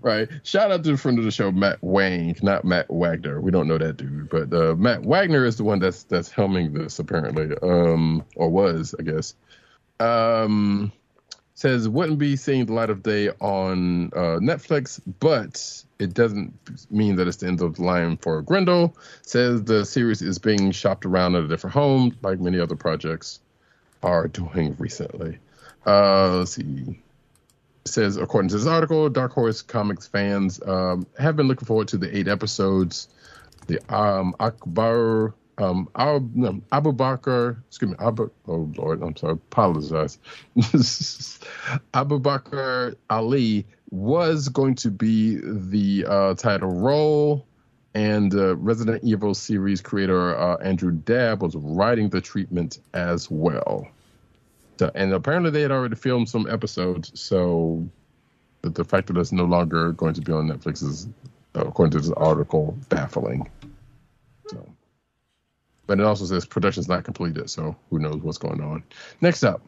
right. 0.01 0.29
Shout 0.43 0.71
out 0.71 0.83
to 0.83 0.91
the 0.91 0.97
friend 0.97 1.17
of 1.17 1.25
the 1.25 1.31
show, 1.31 1.51
Matt 1.51 1.81
Wang, 1.81 2.35
not 2.43 2.65
Matt 2.65 2.91
Wagner. 2.91 3.41
We 3.41 3.49
don't 3.49 3.67
know 3.67 3.79
that 3.79 3.97
dude, 3.97 4.29
but 4.29 4.53
uh, 4.53 4.75
Matt 4.75 5.03
Wagner 5.03 5.45
is 5.45 5.57
the 5.57 5.63
one 5.63 5.79
that's 5.79 6.03
that's 6.03 6.31
helming 6.31 6.73
this 6.73 6.99
apparently, 6.99 7.49
um, 7.63 8.23
or 8.35 8.49
was, 8.49 8.93
I 8.99 9.01
guess. 9.01 9.33
Um, 9.99 10.91
says 11.55 11.87
wouldn't 11.87 12.19
be 12.19 12.35
seeing 12.35 12.65
the 12.65 12.73
light 12.73 12.89
of 12.89 13.01
day 13.01 13.29
on 13.39 14.07
uh, 14.13 14.39
Netflix, 14.39 14.99
but 15.19 15.83
it 15.99 16.13
doesn't 16.13 16.53
mean 16.91 17.15
that 17.15 17.27
it's 17.27 17.37
the 17.37 17.47
end 17.47 17.61
of 17.61 17.75
the 17.77 17.81
line 17.81 18.17
for 18.17 18.41
Grendel. 18.41 18.95
Says 19.21 19.63
the 19.63 19.85
series 19.85 20.21
is 20.21 20.37
being 20.37 20.71
shopped 20.71 21.05
around 21.05 21.35
at 21.35 21.45
a 21.45 21.47
different 21.47 21.73
home, 21.73 22.15
like 22.21 22.39
many 22.39 22.59
other 22.59 22.75
projects 22.75 23.39
are 24.03 24.27
doing 24.27 24.75
recently. 24.77 25.39
Uh, 25.87 26.39
let's 26.39 26.51
see. 26.51 26.99
Says 27.85 28.17
according 28.17 28.49
to 28.49 28.57
this 28.57 28.67
article, 28.67 29.09
Dark 29.09 29.31
Horse 29.31 29.61
Comics 29.61 30.07
fans 30.07 30.61
um, 30.65 31.07
have 31.17 31.37
been 31.37 31.47
looking 31.47 31.65
forward 31.65 31.87
to 31.89 31.97
the 31.97 32.15
eight 32.15 32.27
episodes. 32.27 33.07
The 33.67 33.79
um, 33.95 34.35
Akbar 34.39 35.33
um, 35.57 35.89
Ab, 35.95 36.35
no, 36.35 36.61
Abu 36.71 36.91
Bakr, 36.91 37.57
excuse 37.67 37.91
me, 37.91 37.97
Abu, 37.99 38.29
oh 38.47 38.69
Lord, 38.75 39.01
I'm 39.01 39.15
sorry, 39.15 39.33
apologize. 39.33 40.17
Abu 41.93 42.19
Bakr 42.19 42.95
Ali 43.09 43.65
was 43.89 44.49
going 44.49 44.75
to 44.75 44.91
be 44.91 45.39
the 45.41 46.05
uh, 46.07 46.33
title 46.35 46.71
role, 46.71 47.45
and 47.93 48.33
uh, 48.33 48.57
Resident 48.57 49.03
Evil 49.03 49.33
series 49.33 49.81
creator 49.81 50.37
uh, 50.37 50.57
Andrew 50.57 50.91
Dabb 50.91 51.41
was 51.41 51.55
writing 51.55 52.09
the 52.09 52.19
treatment 52.19 52.79
as 52.93 53.31
well. 53.31 53.87
So, 54.77 54.91
and 54.93 55.13
apparently 55.13 55.51
they 55.51 55.61
had 55.61 55.71
already 55.71 55.95
filmed 55.95 56.27
some 56.27 56.49
episodes, 56.49 57.17
so 57.19 57.87
the, 58.61 58.71
the 58.71 58.83
fact 58.83 59.07
that 59.07 59.17
it's 59.17 59.31
no 59.31 59.45
longer 59.45 59.93
going 59.93 60.15
to 60.15 60.21
be 60.21 60.33
on 60.33 60.49
Netflix 60.49 60.83
is, 60.83 61.07
according 61.53 61.91
to 61.91 61.99
this 61.99 62.11
article, 62.11 62.77
baffling. 62.89 63.49
So. 64.49 64.74
But 65.87 65.99
it 65.99 66.05
also 66.05 66.25
says 66.25 66.45
production's 66.45 66.87
not 66.87 67.03
completed, 67.03 67.49
so 67.49 67.75
who 67.89 67.99
knows 67.99 68.17
what's 68.17 68.37
going 68.37 68.61
on. 68.61 68.83
Next 69.21 69.43
up, 69.43 69.61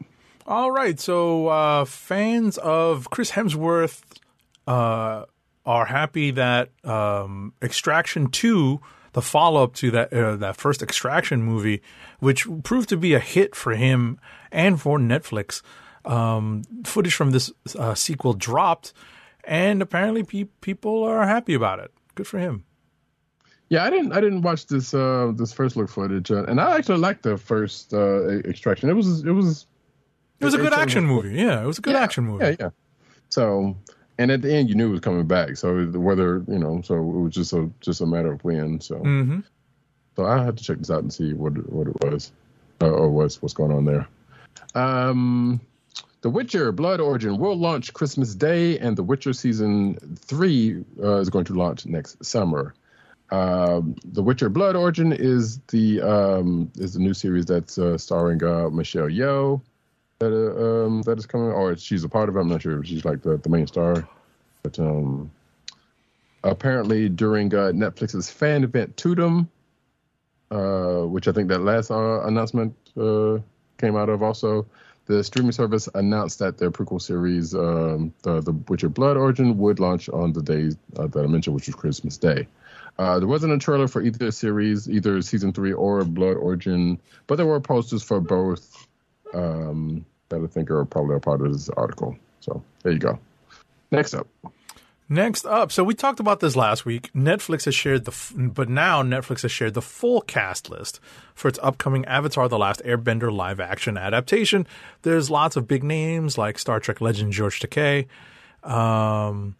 All 0.46 0.70
right, 0.70 0.98
so 0.98 1.48
uh, 1.48 1.84
fans 1.84 2.58
of 2.58 3.10
Chris 3.10 3.30
Hemsworth 3.32 4.02
uh, 4.66 5.24
are 5.64 5.84
happy 5.84 6.30
that 6.32 6.70
um, 6.84 7.52
Extraction 7.62 8.30
Two, 8.30 8.80
the 9.12 9.22
follow 9.22 9.62
up 9.62 9.74
to 9.74 9.90
that 9.92 10.12
uh, 10.12 10.36
that 10.36 10.56
first 10.56 10.82
Extraction 10.82 11.42
movie, 11.42 11.82
which 12.18 12.46
proved 12.64 12.88
to 12.88 12.96
be 12.96 13.14
a 13.14 13.20
hit 13.20 13.54
for 13.54 13.74
him 13.74 14.18
and 14.50 14.80
for 14.80 14.98
Netflix, 14.98 15.62
um, 16.04 16.64
footage 16.84 17.14
from 17.14 17.30
this 17.30 17.52
uh, 17.78 17.94
sequel 17.94 18.32
dropped, 18.32 18.92
and 19.44 19.82
apparently 19.82 20.22
pe- 20.24 20.48
people 20.60 21.04
are 21.04 21.26
happy 21.26 21.54
about 21.54 21.78
it. 21.78 21.92
Good 22.14 22.26
for 22.26 22.38
him. 22.38 22.64
Yeah, 23.68 23.84
I 23.84 23.90
didn't 23.90 24.12
I 24.12 24.20
didn't 24.20 24.42
watch 24.42 24.66
this 24.66 24.94
uh 24.94 25.32
this 25.34 25.52
first 25.52 25.76
look 25.76 25.88
footage, 25.88 26.30
uh, 26.30 26.44
and 26.44 26.60
I 26.60 26.76
actually 26.76 26.98
liked 26.98 27.22
the 27.22 27.36
first 27.36 27.92
uh 27.92 28.28
extraction. 28.44 28.88
It 28.88 28.94
was 28.94 29.24
it 29.24 29.30
was 29.30 29.66
It 30.40 30.44
was 30.44 30.54
a 30.54 30.58
good 30.58 30.72
action 30.72 31.04
movie. 31.06 31.36
Yeah, 31.36 31.62
it 31.62 31.66
was 31.66 31.78
a 31.78 31.82
good 31.82 31.94
yeah, 31.94 32.00
action 32.02 32.24
movie. 32.24 32.44
Yeah, 32.44 32.56
yeah. 32.60 32.70
So, 33.30 33.76
and 34.18 34.30
at 34.30 34.40
the 34.42 34.52
end, 34.52 34.68
you 34.70 34.74
knew 34.74 34.88
it 34.88 34.92
was 34.92 35.00
coming 35.00 35.26
back. 35.26 35.56
So 35.56 35.84
whether 35.86 36.44
you 36.48 36.58
know, 36.58 36.80
so 36.82 36.94
it 36.94 37.20
was 37.22 37.34
just 37.34 37.52
a 37.52 37.70
just 37.80 38.00
a 38.00 38.06
matter 38.06 38.32
of 38.32 38.42
when. 38.44 38.80
So, 38.80 38.96
hmm 38.96 39.40
so 40.16 40.24
I 40.26 40.42
had 40.42 40.56
to 40.58 40.64
check 40.64 40.78
this 40.78 40.90
out 40.90 41.02
and 41.02 41.12
see 41.12 41.32
what 41.32 41.56
it- 41.56 41.70
what 41.72 41.86
it 41.86 41.94
was, 42.02 42.32
uh, 42.82 42.90
or 42.90 43.08
what's 43.10 43.40
what's 43.40 43.54
going 43.54 43.70
on 43.70 43.84
there. 43.84 44.08
Um, 44.74 45.60
The 46.22 46.30
Witcher 46.30 46.72
Blood 46.72 46.98
Origin 47.00 47.38
will 47.38 47.56
launch 47.56 47.92
Christmas 47.94 48.34
Day, 48.34 48.78
and 48.80 48.96
The 48.96 49.04
Witcher 49.04 49.32
season 49.32 49.96
three 50.16 50.84
uh, 51.00 51.18
is 51.18 51.30
going 51.30 51.44
to 51.44 51.54
launch 51.54 51.86
next 51.86 52.24
summer. 52.24 52.74
Um, 53.30 53.94
the 54.04 54.22
Witcher 54.22 54.48
Blood 54.48 54.74
Origin 54.74 55.12
is 55.12 55.58
the 55.68 56.00
um, 56.00 56.70
is 56.76 56.94
the 56.94 57.00
new 57.00 57.12
series 57.12 57.44
that's 57.44 57.78
uh, 57.78 57.98
starring 57.98 58.42
uh, 58.42 58.70
Michelle 58.70 59.08
Yeoh 59.08 59.60
that 60.18 60.32
uh, 60.32 60.86
um, 60.86 61.02
that 61.02 61.18
is 61.18 61.26
coming, 61.26 61.48
or 61.48 61.76
she's 61.76 62.04
a 62.04 62.08
part 62.08 62.28
of 62.28 62.36
it. 62.36 62.40
I'm 62.40 62.48
not 62.48 62.62
sure 62.62 62.80
if 62.80 62.86
she's 62.86 63.04
like 63.04 63.22
the, 63.22 63.36
the 63.36 63.48
main 63.48 63.66
star, 63.66 64.08
but 64.62 64.78
um, 64.78 65.30
apparently 66.42 67.08
during 67.08 67.54
uh, 67.54 67.72
Netflix's 67.72 68.30
fan 68.30 68.64
event 68.64 68.96
Tudum, 68.96 69.48
uh, 70.50 71.06
which 71.06 71.28
I 71.28 71.32
think 71.32 71.48
that 71.48 71.60
last 71.60 71.90
uh, 71.90 72.22
announcement 72.24 72.74
uh, 72.96 73.38
came 73.78 73.96
out 73.96 74.08
of 74.08 74.22
also. 74.22 74.66
The 75.06 75.24
streaming 75.24 75.52
service 75.52 75.88
announced 75.94 76.38
that 76.40 76.58
their 76.58 76.70
prequel 76.70 77.00
series, 77.00 77.54
um, 77.54 78.12
the, 78.22 78.42
the 78.42 78.52
Witcher 78.52 78.90
Blood 78.90 79.16
Origin, 79.16 79.56
would 79.56 79.80
launch 79.80 80.10
on 80.10 80.34
the 80.34 80.42
day 80.42 80.70
uh, 80.98 81.06
that 81.06 81.24
I 81.24 81.26
mentioned, 81.26 81.56
which 81.56 81.66
was 81.66 81.74
Christmas 81.74 82.18
Day. 82.18 82.46
Uh, 82.98 83.18
there 83.20 83.28
wasn't 83.28 83.52
a 83.52 83.58
trailer 83.58 83.86
for 83.86 84.02
either 84.02 84.30
series, 84.32 84.88
either 84.88 85.22
season 85.22 85.52
three 85.52 85.72
or 85.72 86.04
Blood 86.04 86.36
Origin, 86.36 87.00
but 87.26 87.36
there 87.36 87.46
were 87.46 87.60
posters 87.60 88.02
for 88.02 88.20
both 88.20 88.88
um, 89.32 90.04
that 90.30 90.42
I 90.42 90.46
think 90.46 90.70
are 90.70 90.84
probably 90.84 91.16
a 91.16 91.20
part 91.20 91.40
of 91.40 91.52
this 91.52 91.68
article. 91.70 92.16
So 92.40 92.62
there 92.82 92.92
you 92.92 92.98
go. 92.98 93.18
Next 93.90 94.14
up. 94.14 94.26
Next 95.10 95.46
up, 95.46 95.72
so 95.72 95.84
we 95.84 95.94
talked 95.94 96.20
about 96.20 96.40
this 96.40 96.54
last 96.54 96.84
week. 96.84 97.10
Netflix 97.14 97.64
has 97.64 97.74
shared 97.74 98.04
the, 98.04 98.10
f- 98.10 98.34
but 98.36 98.68
now 98.68 99.02
Netflix 99.02 99.40
has 99.40 99.50
shared 99.50 99.72
the 99.72 99.80
full 99.80 100.20
cast 100.20 100.68
list 100.68 101.00
for 101.34 101.48
its 101.48 101.58
upcoming 101.62 102.04
Avatar: 102.04 102.46
The 102.46 102.58
Last 102.58 102.82
Airbender 102.84 103.32
live 103.32 103.58
action 103.58 103.96
adaptation. 103.96 104.66
There's 105.02 105.30
lots 105.30 105.56
of 105.56 105.66
big 105.66 105.82
names 105.82 106.36
like 106.36 106.58
Star 106.58 106.78
Trek 106.78 107.00
legend 107.00 107.32
George 107.32 107.58
Takei. 107.58 108.06
Um, 108.62 109.56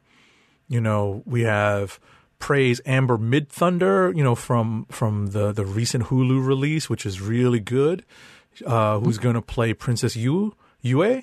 you 0.68 0.82
know, 0.82 1.22
we 1.24 1.42
have 1.42 1.98
praise 2.38 2.80
Amber 2.86 3.18
Midthunder. 3.18 4.16
You 4.16 4.24
know, 4.24 4.34
from 4.34 4.86
from 4.90 5.28
the 5.28 5.52
the 5.52 5.64
recent 5.64 6.04
Hulu 6.04 6.44
release, 6.44 6.88
which 6.88 7.04
is 7.06 7.20
really 7.20 7.60
good. 7.60 8.04
Uh, 8.66 8.98
who's 8.98 9.18
going 9.18 9.34
to 9.34 9.42
play 9.42 9.72
Princess 9.72 10.16
Yu 10.16 10.54
Yue? 10.80 11.22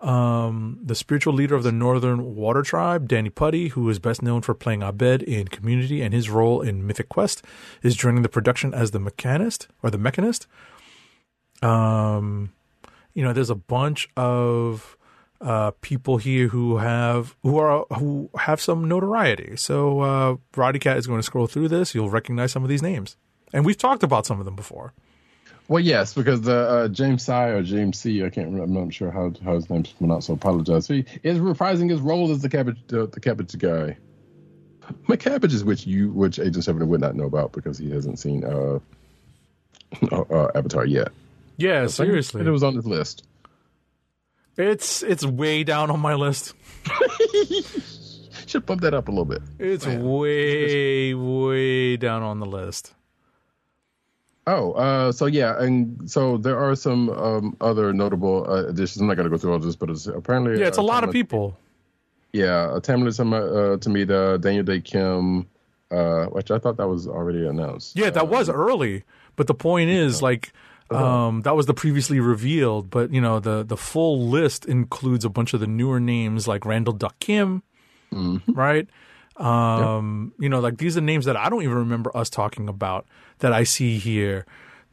um, 0.00 0.78
the 0.82 0.94
spiritual 0.94 1.32
leader 1.32 1.54
of 1.54 1.62
the 1.62 1.72
Northern 1.72 2.36
Water 2.36 2.62
Tribe, 2.62 3.08
Danny 3.08 3.30
Pudi, 3.30 3.70
who 3.70 3.88
is 3.88 3.98
best 3.98 4.22
known 4.22 4.42
for 4.42 4.54
playing 4.54 4.82
Abed 4.82 5.22
in 5.22 5.48
Community 5.48 6.02
and 6.02 6.14
his 6.14 6.30
role 6.30 6.60
in 6.60 6.86
Mythic 6.86 7.08
Quest, 7.08 7.42
is 7.82 7.96
joining 7.96 8.22
the 8.22 8.28
production 8.28 8.72
as 8.72 8.92
the 8.92 9.00
mechanist 9.00 9.66
or 9.82 9.90
the 9.90 9.98
mechanist. 9.98 10.46
Um, 11.62 12.52
you 13.12 13.24
know, 13.24 13.32
there's 13.32 13.50
a 13.50 13.56
bunch 13.56 14.08
of 14.16 14.96
uh, 15.40 15.70
people 15.80 16.16
here 16.16 16.48
who 16.48 16.78
have 16.78 17.36
who 17.42 17.58
are 17.58 17.84
who 17.96 18.30
have 18.36 18.60
some 18.60 18.88
notoriety. 18.88 19.56
So 19.56 20.00
uh, 20.00 20.36
Roddykat 20.52 20.96
is 20.96 21.06
going 21.06 21.20
to 21.20 21.22
scroll 21.22 21.46
through 21.46 21.68
this. 21.68 21.94
You'll 21.94 22.10
recognize 22.10 22.52
some 22.52 22.62
of 22.62 22.68
these 22.68 22.82
names, 22.82 23.16
and 23.52 23.64
we've 23.64 23.78
talked 23.78 24.02
about 24.02 24.26
some 24.26 24.38
of 24.38 24.44
them 24.44 24.56
before. 24.56 24.92
Well, 25.68 25.80
yes, 25.80 26.14
because 26.14 26.40
the 26.40 26.56
uh, 26.56 26.88
James 26.88 27.24
Sie 27.24 27.32
or 27.32 27.62
James 27.62 27.98
C. 27.98 28.24
I 28.24 28.30
can't 28.30 28.46
remember. 28.46 28.64
I'm 28.64 28.86
not 28.86 28.94
sure 28.94 29.10
how 29.10 29.32
how 29.44 29.54
his 29.54 29.68
name's 29.68 29.90
pronounced. 29.90 30.28
So 30.28 30.34
apologize. 30.34 30.88
He 30.88 31.04
is 31.22 31.38
reprising 31.38 31.90
his 31.90 32.00
role 32.00 32.30
as 32.30 32.40
the 32.40 32.48
cabbage 32.48 32.78
uh, 32.92 33.06
the 33.06 33.20
cabbage 33.20 33.56
guy. 33.58 33.96
McCabbage 35.06 35.52
is 35.52 35.64
which 35.64 35.86
you 35.86 36.10
which 36.10 36.38
Agent 36.38 36.64
Seven 36.64 36.88
would 36.88 37.00
not 37.00 37.14
know 37.14 37.24
about 37.24 37.52
because 37.52 37.76
he 37.76 37.90
hasn't 37.90 38.18
seen 38.18 38.44
uh, 38.44 38.78
uh, 40.10 40.48
Avatar 40.54 40.86
yet. 40.86 41.08
Yeah, 41.58 41.82
And 41.82 41.90
seriously, 41.90 42.46
it 42.46 42.50
was 42.50 42.62
on 42.62 42.74
his 42.74 42.86
list. 42.86 43.27
It's 44.58 45.02
it's 45.04 45.24
way 45.24 45.64
down 45.64 45.90
on 45.90 46.00
my 46.00 46.14
list. 46.14 46.54
Should 48.46 48.66
bump 48.66 48.80
that 48.80 48.92
up 48.94 49.08
a 49.08 49.10
little 49.10 49.24
bit. 49.24 49.42
It's 49.58 49.86
way, 49.86 51.14
way 51.14 51.96
down 51.96 52.22
on 52.22 52.40
the 52.40 52.46
list. 52.46 52.94
Oh, 54.46 54.72
uh, 54.72 55.12
so 55.12 55.26
yeah, 55.26 55.60
and 55.62 56.10
so 56.10 56.38
there 56.38 56.58
are 56.58 56.74
some 56.74 57.10
um, 57.10 57.56
other 57.60 57.92
notable 57.92 58.50
uh, 58.50 58.66
additions. 58.68 59.02
I'm 59.02 59.06
not 59.06 59.16
going 59.16 59.24
to 59.26 59.30
go 59.30 59.36
through 59.36 59.52
all 59.52 59.58
this, 59.58 59.76
but 59.76 59.90
it's 59.90 60.06
apparently 60.06 60.58
Yeah, 60.58 60.68
it's 60.68 60.78
a 60.78 60.80
uh, 60.80 60.84
lot 60.84 61.04
of 61.04 61.10
people. 61.12 61.58
Yeah, 62.32 62.68
uh, 62.70 62.80
Tamala 62.80 63.12
Tam- 63.12 63.34
uh, 63.34 63.76
Tamita, 63.76 64.40
Daniel 64.40 64.64
Dae 64.64 64.80
Kim, 64.80 65.46
uh, 65.90 66.26
which 66.26 66.50
I 66.50 66.58
thought 66.58 66.78
that 66.78 66.88
was 66.88 67.06
already 67.06 67.46
announced. 67.46 67.96
Yeah, 67.96 68.08
that 68.10 68.22
Uh, 68.22 68.26
was 68.26 68.48
early. 68.48 69.04
But 69.36 69.46
the 69.46 69.54
point 69.54 69.90
is, 69.90 70.22
like, 70.22 70.52
Um, 70.90 71.42
that 71.42 71.54
was 71.54 71.66
the 71.66 71.74
previously 71.74 72.18
revealed, 72.20 72.88
but 72.90 73.12
you 73.12 73.20
know 73.20 73.40
the 73.40 73.62
the 73.62 73.76
full 73.76 74.26
list 74.28 74.64
includes 74.66 75.24
a 75.24 75.28
bunch 75.28 75.52
of 75.54 75.60
the 75.60 75.66
newer 75.66 76.00
names 76.00 76.48
like 76.48 76.64
Randall 76.64 76.94
Duk 76.94 77.18
Kim, 77.20 77.62
right? 78.48 78.88
Um, 79.36 80.32
You 80.38 80.48
know, 80.48 80.60
like 80.60 80.78
these 80.78 80.96
are 80.96 81.00
names 81.00 81.24
that 81.26 81.36
I 81.36 81.48
don't 81.48 81.62
even 81.62 81.76
remember 81.76 82.14
us 82.16 82.28
talking 82.30 82.68
about 82.68 83.06
that 83.38 83.52
I 83.52 83.64
see 83.64 83.98
here. 83.98 84.46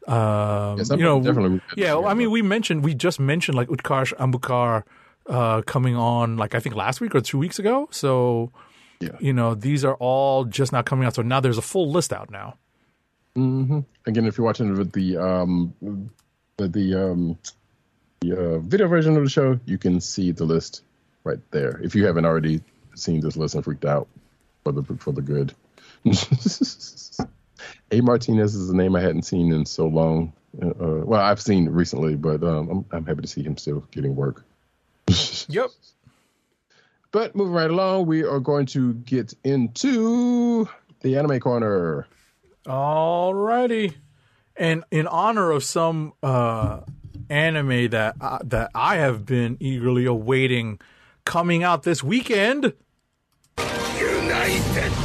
Um, 0.08 0.78
Yes, 0.78 0.90
you 0.92 0.98
know, 0.98 1.22
definitely- 1.22 1.62
yeah. 1.78 1.94
well, 1.96 2.08
I 2.08 2.14
mean, 2.14 2.30
we 2.30 2.42
mentioned 2.42 2.84
we 2.84 2.94
just 2.94 3.20
mentioned 3.20 3.56
like 3.58 3.70
Utkarsh 3.70 4.14
Ambudkar 4.18 4.84
uh, 5.28 5.62
coming 5.64 5.96
on 5.96 6.38
like 6.38 6.54
I 6.54 6.60
think 6.60 6.76
last 6.76 7.02
week 7.02 7.16
or 7.16 7.22
two 7.22 7.40
weeks 7.40 7.58
ago. 7.58 7.88
So 7.92 8.52
Yeah. 9.00 9.18
you 9.20 9.34
know, 9.34 9.56
these 9.56 9.84
are 9.84 9.96
all 9.96 10.46
just 10.46 10.72
now 10.72 10.84
coming 10.84 11.06
out. 11.08 11.16
So 11.16 11.22
now 11.24 11.40
there's 11.40 11.58
a 11.58 11.64
full 11.64 11.90
list 11.90 12.14
out 12.14 12.30
now. 12.30 12.58
Again, 13.36 14.26
if 14.26 14.38
you're 14.38 14.46
watching 14.46 14.74
with 14.78 14.92
the 14.92 15.18
um 15.18 15.74
the, 16.58 16.68
the 16.68 16.96
um 16.96 17.38
the 18.22 18.56
uh, 18.56 18.60
video 18.60 18.88
version 18.88 19.18
of 19.18 19.24
the 19.24 19.30
show, 19.30 19.60
you 19.66 19.78
can 19.78 20.00
see 20.00 20.32
the 20.32 20.46
list 20.46 20.84
right 21.24 21.40
there. 21.52 21.80
If 21.84 21.96
you 21.96 22.06
haven't 22.06 22.26
already 22.26 22.62
seen 22.96 23.20
this 23.20 23.36
list 23.36 23.56
and 23.56 23.64
freaked 23.64 23.86
out 23.86 24.08
for 24.64 24.72
the 24.72 24.84
for 24.98 25.12
the 25.12 25.22
good. 25.22 25.54
A 27.92 28.02
Martinez 28.02 28.56
is 28.56 28.70
a 28.70 28.76
name 28.76 28.96
I 28.96 29.02
hadn't 29.02 29.24
seen 29.24 29.52
in 29.54 29.66
so 29.66 29.88
long. 29.88 30.34
Uh, 30.62 30.68
uh, 30.68 31.02
well, 31.06 31.22
I've 31.22 31.42
seen 31.42 31.70
recently, 31.70 32.16
but 32.16 32.44
um, 32.44 32.70
I'm, 32.70 32.86
I'm 32.92 33.06
happy 33.06 33.22
to 33.22 33.28
see 33.28 33.44
him 33.44 33.58
still 33.58 33.86
getting 33.92 34.16
work. 34.16 34.44
Yep. 35.48 35.70
But 37.12 37.36
moving 37.36 37.54
right 37.54 37.70
along, 37.70 38.08
we 38.08 38.24
are 38.24 38.40
going 38.40 38.66
to 38.68 38.94
get 38.94 39.34
into 39.44 40.68
the 41.02 41.18
anime 41.18 41.40
corner. 41.40 42.08
Alrighty. 42.66 43.96
And 44.56 44.84
in 44.90 45.08
honor 45.08 45.52
of 45.52 45.64
some 45.64 46.14
uh, 46.24 46.82
anime 47.30 47.90
that 47.90 48.16
uh, 48.20 48.40
that 48.44 48.72
I 48.74 48.96
have 48.98 49.26
been 49.26 49.58
eagerly 49.60 50.06
awaiting 50.06 50.80
coming 51.26 51.64
out 51.64 51.84
this 51.84 52.04
weekend, 52.04 52.74
United 53.58 54.62
States 54.62 54.96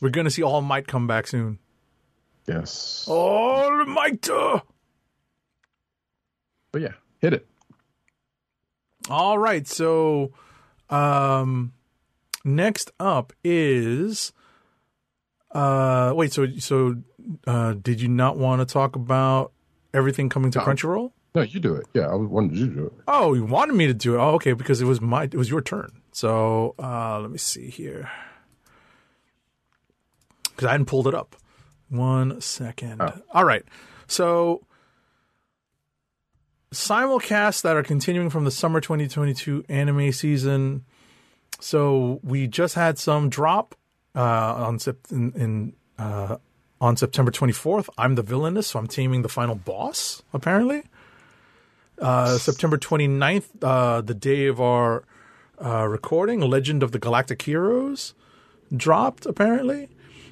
we're 0.00 0.10
gonna 0.10 0.30
see 0.30 0.42
All 0.42 0.60
Might 0.60 0.86
come 0.86 1.06
back 1.06 1.26
soon. 1.26 1.58
Yes. 2.46 3.06
All 3.08 3.86
Might. 3.86 4.28
But 6.70 6.82
yeah, 6.82 6.92
hit 7.20 7.32
it. 7.32 7.48
All 9.10 9.38
right. 9.38 9.66
So, 9.66 10.32
um, 10.90 11.72
next 12.44 12.90
up 12.98 13.32
is, 13.42 14.32
uh, 15.52 16.12
wait. 16.14 16.32
So, 16.32 16.46
so, 16.58 16.96
uh, 17.46 17.74
did 17.74 18.00
you 18.00 18.08
not 18.08 18.36
want 18.36 18.66
to 18.66 18.72
talk 18.72 18.96
about 18.96 19.52
everything 19.92 20.28
coming 20.28 20.50
to 20.52 20.58
No. 20.58 20.64
Crunchyroll? 20.64 21.12
No, 21.34 21.42
you 21.42 21.58
do 21.58 21.74
it. 21.74 21.86
Yeah, 21.94 22.06
I 22.06 22.14
wanted 22.14 22.56
you 22.56 22.68
to 22.68 22.74
do 22.74 22.86
it. 22.86 22.92
Oh, 23.08 23.34
you 23.34 23.44
wanted 23.44 23.74
me 23.74 23.88
to 23.88 23.94
do 23.94 24.14
it. 24.14 24.18
Oh, 24.18 24.34
okay, 24.34 24.52
because 24.52 24.80
it 24.80 24.84
was 24.84 25.00
my 25.00 25.24
it 25.24 25.34
was 25.34 25.50
your 25.50 25.60
turn. 25.60 25.90
So 26.12 26.76
uh, 26.78 27.18
let 27.20 27.30
me 27.30 27.38
see 27.38 27.70
here. 27.70 28.08
Because 30.44 30.66
I 30.68 30.70
hadn't 30.70 30.86
pulled 30.86 31.08
it 31.08 31.14
up. 31.14 31.34
One 31.88 32.40
second. 32.40 33.02
Oh. 33.02 33.12
All 33.32 33.44
right. 33.44 33.64
So 34.06 34.62
simulcasts 36.74 37.62
that 37.62 37.76
are 37.76 37.82
continuing 37.82 38.30
from 38.30 38.44
the 38.44 38.50
summer 38.50 38.80
2022 38.80 39.64
anime 39.68 40.12
season. 40.12 40.84
So 41.60 42.20
we 42.22 42.46
just 42.46 42.74
had 42.74 42.98
some 42.98 43.28
drop 43.28 43.74
uh, 44.14 44.20
on 44.20 44.78
in, 45.10 45.32
in 45.32 45.72
uh, 45.98 46.36
on 46.80 46.96
September 46.96 47.30
24th. 47.30 47.88
I'm 47.96 48.14
the 48.14 48.22
villainess, 48.22 48.68
so 48.68 48.78
I'm 48.78 48.86
taming 48.86 49.22
the 49.22 49.28
final 49.28 49.54
boss. 49.54 50.22
Apparently, 50.32 50.82
uh, 51.98 52.36
September 52.38 52.76
29th, 52.76 53.46
uh, 53.62 54.00
the 54.00 54.14
day 54.14 54.46
of 54.46 54.60
our 54.60 55.04
uh, 55.64 55.86
recording, 55.86 56.40
Legend 56.40 56.82
of 56.82 56.92
the 56.92 56.98
Galactic 56.98 57.42
Heroes 57.42 58.14
dropped, 58.76 59.26
apparently. 59.26 59.88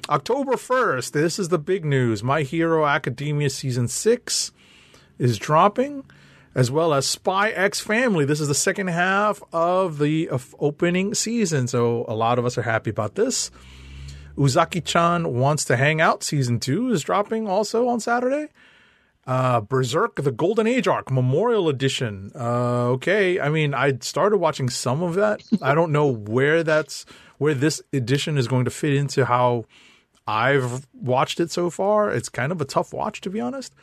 October 0.09 0.53
1st, 0.53 1.11
this 1.11 1.39
is 1.39 1.47
the 1.47 1.57
big 1.57 1.85
news. 1.85 2.21
My 2.21 2.41
Hero 2.41 2.85
Academia 2.85 3.49
Season 3.49 3.87
6 3.87 4.51
is 5.17 5.37
dropping, 5.37 6.03
as 6.55 6.69
well 6.69 6.93
as 6.93 7.07
Spy 7.07 7.49
X 7.49 7.79
Family. 7.79 8.25
This 8.25 8.39
is 8.39 8.47
the 8.47 8.55
second 8.55 8.87
half 8.87 9.41
of 9.51 9.97
the 9.99 10.29
opening 10.59 11.13
season, 11.13 11.67
so 11.67 12.05
a 12.07 12.15
lot 12.15 12.39
of 12.39 12.45
us 12.45 12.57
are 12.57 12.63
happy 12.63 12.89
about 12.89 13.15
this. 13.15 13.51
Uzaki 14.37 14.83
chan 14.83 15.33
Wants 15.33 15.65
to 15.65 15.77
Hang 15.77 16.01
Out 16.01 16.23
Season 16.23 16.59
2 16.59 16.91
is 16.91 17.03
dropping 17.03 17.47
also 17.47 17.87
on 17.87 17.99
Saturday. 17.99 18.49
Uh, 19.25 19.61
Berserk, 19.61 20.15
the 20.15 20.31
Golden 20.31 20.67
Age 20.67 20.87
arc, 20.87 21.09
Memorial 21.09 21.69
Edition. 21.69 22.31
Uh, 22.35 22.89
okay, 22.89 23.39
I 23.39 23.49
mean, 23.49 23.73
I 23.73 23.97
started 24.01 24.37
watching 24.37 24.69
some 24.69 25.01
of 25.01 25.15
that. 25.15 25.41
I 25.61 25.73
don't 25.73 25.91
know 25.91 26.07
where 26.07 26.63
that's 26.63 27.05
where 27.37 27.53
this 27.53 27.81
edition 27.93 28.37
is 28.37 28.47
going 28.47 28.65
to 28.65 28.71
fit 28.71 28.93
into 28.93 29.25
how 29.25 29.65
I've 30.27 30.87
watched 30.93 31.39
it 31.39 31.51
so 31.51 31.69
far. 31.69 32.11
It's 32.11 32.27
kind 32.29 32.51
of 32.51 32.59
a 32.59 32.65
tough 32.65 32.91
watch, 32.91 33.21
to 33.21 33.29
be 33.29 33.39
honest. 33.39 33.73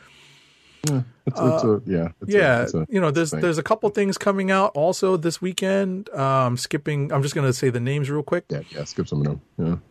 It's, 0.83 1.39
it's 1.39 1.63
a 1.63 1.81
yeah. 1.85 2.07
It's 2.21 2.33
a- 2.33 2.37
yeah, 2.37 2.65
a 2.73 2.85
you 2.89 2.99
know, 2.99 3.11
there's 3.11 3.31
thing. 3.31 3.41
there's 3.41 3.57
a 3.57 3.63
couple 3.63 3.89
things 3.89 4.17
coming 4.17 4.49
out 4.51 4.71
also 4.75 5.15
this 5.17 5.41
weekend. 5.41 6.09
Um, 6.09 6.57
skipping, 6.57 7.11
I'm 7.11 7.21
just 7.21 7.35
going 7.35 7.45
to 7.47 7.53
say 7.53 7.69
the 7.69 7.79
names 7.79 8.09
real 8.09 8.23
quick. 8.23 8.45
yeah, 8.49 8.61
yeah. 8.69 8.83
Skip 8.85 9.07
some 9.07 9.19
of 9.25 9.25
them. 9.57 9.81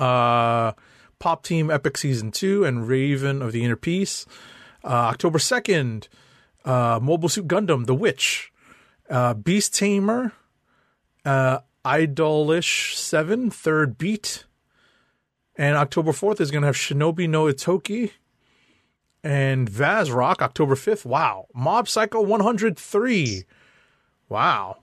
Yeah. 0.00 0.04
uh, 0.04 0.72
Pop 1.18 1.42
Team 1.44 1.70
Epic 1.70 1.98
Season 1.98 2.30
2 2.30 2.64
and 2.64 2.88
Raven 2.88 3.42
of 3.42 3.52
the 3.52 3.62
Inner 3.64 3.76
Peace. 3.76 4.24
Uh, 4.82 4.88
October 5.12 5.38
2nd, 5.38 6.08
uh, 6.64 6.98
Mobile 7.02 7.28
Suit 7.28 7.46
Gundam, 7.46 7.84
The 7.86 7.94
Witch. 7.94 8.50
Uh, 9.10 9.34
Beast 9.34 9.74
Tamer, 9.74 10.32
uh, 11.26 11.58
Idolish 11.84 12.94
7, 12.94 13.50
Third 13.50 13.98
Beat. 13.98 14.44
And 15.56 15.76
October 15.76 16.12
4th 16.12 16.40
is 16.40 16.50
going 16.50 16.62
to 16.62 16.66
have 16.68 16.76
Shinobi 16.76 17.28
no 17.28 17.44
Itoki 17.44 18.12
and 19.22 19.70
VazzRock, 19.70 20.40
October 20.40 20.74
5th. 20.74 21.04
Wow. 21.04 21.46
Mob 21.54 21.88
Psycho 21.88 22.22
103. 22.22 23.44
Wow. 24.28 24.78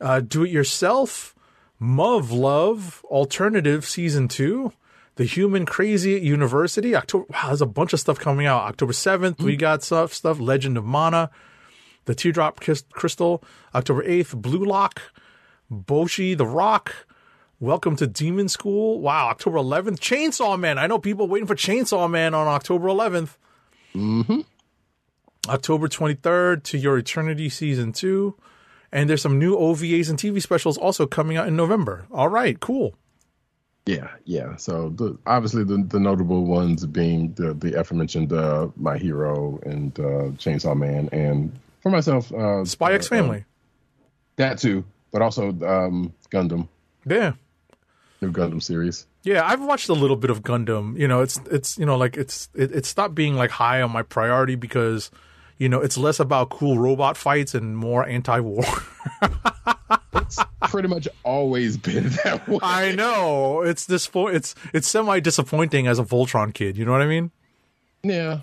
Uh, 0.00 0.20
Do 0.20 0.44
It 0.44 0.50
Yourself, 0.50 1.34
Muv-Luv, 1.80 3.02
Alternative 3.04 3.84
Season 3.84 4.28
2, 4.28 4.72
The 5.16 5.24
Human 5.24 5.66
Crazy 5.66 6.16
at 6.16 6.22
University. 6.22 6.94
October, 6.94 7.26
wow, 7.30 7.46
there's 7.46 7.62
a 7.62 7.66
bunch 7.66 7.92
of 7.92 8.00
stuff 8.00 8.18
coming 8.18 8.46
out. 8.46 8.62
October 8.62 8.92
7th, 8.92 9.40
we 9.40 9.56
got 9.56 9.82
stuff, 9.82 10.12
stuff, 10.12 10.38
Legend 10.38 10.76
of 10.76 10.84
Mana, 10.84 11.30
The 12.04 12.14
Teardrop 12.14 12.60
Crystal. 12.60 13.42
October 13.74 14.04
8th, 14.04 14.40
Blue 14.40 14.64
Lock, 14.64 15.00
Bocchi, 15.70 16.36
The 16.36 16.46
Rock. 16.46 17.06
Welcome 17.60 17.94
to 17.96 18.08
Demon 18.08 18.48
School. 18.48 19.00
Wow, 19.00 19.28
October 19.28 19.58
11th, 19.58 20.00
Chainsaw 20.00 20.58
Man. 20.58 20.78
I 20.78 20.88
know 20.88 20.98
people 20.98 21.28
waiting 21.28 21.46
for 21.46 21.54
Chainsaw 21.54 22.10
Man 22.10 22.34
on 22.34 22.48
October 22.48 22.88
11th. 22.88 23.36
October 25.48 25.88
23rd 25.88 26.62
to 26.64 26.78
Your 26.78 26.98
Eternity 26.98 27.48
Season 27.48 27.92
2. 27.92 28.34
And 28.92 29.08
there's 29.08 29.22
some 29.22 29.38
new 29.38 29.56
OVAs 29.56 30.10
and 30.10 30.18
TV 30.18 30.42
specials 30.42 30.76
also 30.76 31.06
coming 31.06 31.36
out 31.36 31.48
in 31.48 31.56
November. 31.56 32.06
All 32.12 32.28
right, 32.28 32.60
cool. 32.60 32.94
Yeah, 33.86 34.08
yeah. 34.24 34.56
So 34.56 34.90
the, 34.90 35.18
obviously 35.26 35.64
the 35.64 35.82
the 35.82 35.98
notable 35.98 36.44
ones 36.44 36.86
being 36.86 37.32
the 37.32 37.52
the 37.54 37.78
aforementioned 37.78 38.32
uh, 38.32 38.68
My 38.76 38.96
Hero 38.96 39.58
and 39.64 39.98
uh, 39.98 40.30
Chainsaw 40.38 40.76
Man, 40.76 41.08
and 41.10 41.58
for 41.80 41.90
myself, 41.90 42.32
uh, 42.32 42.64
Spy 42.64 42.92
X 42.92 43.06
uh, 43.06 43.08
Family. 43.08 43.44
that 44.36 44.58
too, 44.58 44.84
but 45.10 45.20
also 45.20 45.48
um, 45.48 46.12
Gundam, 46.30 46.68
yeah. 47.04 47.32
New 48.22 48.32
Gundam 48.32 48.62
series. 48.62 49.06
Yeah, 49.22 49.44
I've 49.44 49.62
watched 49.62 49.88
a 49.88 49.92
little 49.94 50.16
bit 50.16 50.30
of 50.30 50.42
Gundam. 50.42 50.98
You 50.98 51.08
know, 51.08 51.20
it's 51.20 51.38
it's 51.50 51.76
you 51.78 51.84
know 51.84 51.96
like 51.96 52.16
it's 52.16 52.48
it, 52.54 52.72
it 52.72 52.86
stopped 52.86 53.14
being 53.14 53.34
like 53.34 53.50
high 53.50 53.82
on 53.82 53.90
my 53.90 54.02
priority 54.02 54.54
because 54.54 55.10
you 55.58 55.68
know 55.68 55.80
it's 55.80 55.98
less 55.98 56.20
about 56.20 56.50
cool 56.50 56.78
robot 56.78 57.16
fights 57.16 57.54
and 57.54 57.76
more 57.76 58.06
anti-war. 58.06 58.64
It's 60.14 60.38
pretty 60.70 60.88
much 60.88 61.08
always 61.24 61.76
been 61.76 62.08
that 62.24 62.48
way. 62.48 62.58
I 62.62 62.94
know 62.94 63.62
it's 63.62 63.84
this 63.86 64.08
it's 64.14 64.54
it's 64.72 64.88
semi 64.88 65.20
disappointing 65.20 65.86
as 65.86 65.98
a 65.98 66.04
Voltron 66.04 66.54
kid. 66.54 66.78
You 66.78 66.84
know 66.84 66.92
what 66.92 67.02
I 67.02 67.06
mean? 67.06 67.30
Yeah, 68.02 68.40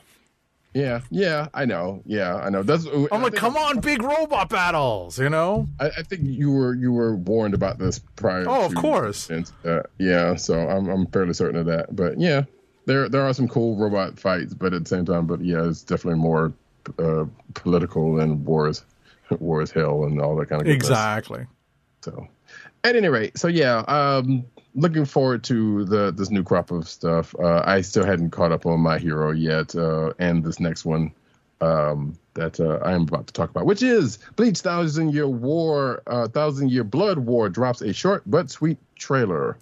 yeah, 0.73 1.01
yeah. 1.09 1.47
I 1.53 1.65
know. 1.65 2.01
Yeah, 2.05 2.35
I 2.35 2.49
know. 2.49 2.63
That's. 2.63 2.85
I'm 3.11 3.21
like, 3.21 3.35
come 3.35 3.57
on, 3.57 3.79
big 3.79 4.03
robot 4.03 4.49
battles. 4.49 5.17
You 5.17 5.29
know? 5.29 5.67
I, 5.79 5.87
I 5.87 6.03
think 6.03 6.21
you 6.25 6.51
were 6.51 6.75
you 6.75 6.91
were 6.91 7.15
warned 7.15 7.53
about 7.53 7.79
this 7.79 7.99
prior. 7.99 8.45
Oh, 8.47 8.65
of 8.65 8.75
course. 8.75 9.29
And, 9.29 9.51
uh, 9.65 9.81
yeah, 9.97 10.35
so 10.35 10.67
I'm 10.67 10.87
I'm 10.87 11.07
fairly 11.07 11.33
certain 11.33 11.59
of 11.59 11.65
that. 11.65 11.95
But 11.95 12.19
yeah, 12.19 12.43
there 12.85 13.09
there 13.09 13.21
are 13.21 13.33
some 13.33 13.47
cool 13.47 13.77
robot 13.77 14.19
fights, 14.19 14.53
but 14.53 14.73
at 14.73 14.83
the 14.83 14.89
same 14.89 15.05
time, 15.05 15.25
but 15.25 15.41
yeah, 15.41 15.67
it's 15.67 15.81
definitely 15.81 16.19
more 16.19 16.53
uh, 16.97 17.25
political 17.53 18.19
and 18.19 18.45
wars, 18.45 18.83
war 19.39 19.61
is 19.61 19.71
hell 19.71 20.03
and 20.03 20.21
all 20.21 20.35
that 20.37 20.49
kind 20.49 20.61
of 20.61 20.67
stuff. 20.67 20.75
Exactly. 20.75 21.45
So, 22.01 22.27
at 22.83 22.95
any 22.95 23.09
rate, 23.09 23.37
so 23.37 23.47
yeah, 23.47 23.79
um, 23.87 24.45
looking 24.75 25.05
forward 25.05 25.43
to 25.45 25.85
the 25.85 26.11
this 26.11 26.29
new 26.29 26.43
crop 26.43 26.71
of 26.71 26.87
stuff. 26.87 27.35
Uh, 27.39 27.61
I 27.65 27.81
still 27.81 28.05
hadn't 28.05 28.31
caught 28.31 28.51
up 28.51 28.65
on 28.65 28.79
My 28.79 28.97
Hero 28.97 29.31
yet, 29.31 29.75
uh, 29.75 30.13
and 30.19 30.43
this 30.43 30.59
next 30.59 30.85
one 30.85 31.11
um, 31.61 32.17
that 32.33 32.59
uh, 32.59 32.79
I 32.83 32.93
am 32.93 33.03
about 33.03 33.27
to 33.27 33.33
talk 33.33 33.49
about, 33.49 33.65
which 33.65 33.83
is 33.83 34.19
Bleach 34.35 34.59
Thousand 34.59 35.13
Year 35.13 35.27
War, 35.27 36.01
uh, 36.07 36.27
Thousand 36.27 36.71
Year 36.71 36.83
Blood 36.83 37.19
War, 37.19 37.49
drops 37.49 37.81
a 37.81 37.93
short 37.93 38.23
but 38.25 38.49
sweet 38.49 38.77
trailer. 38.95 39.57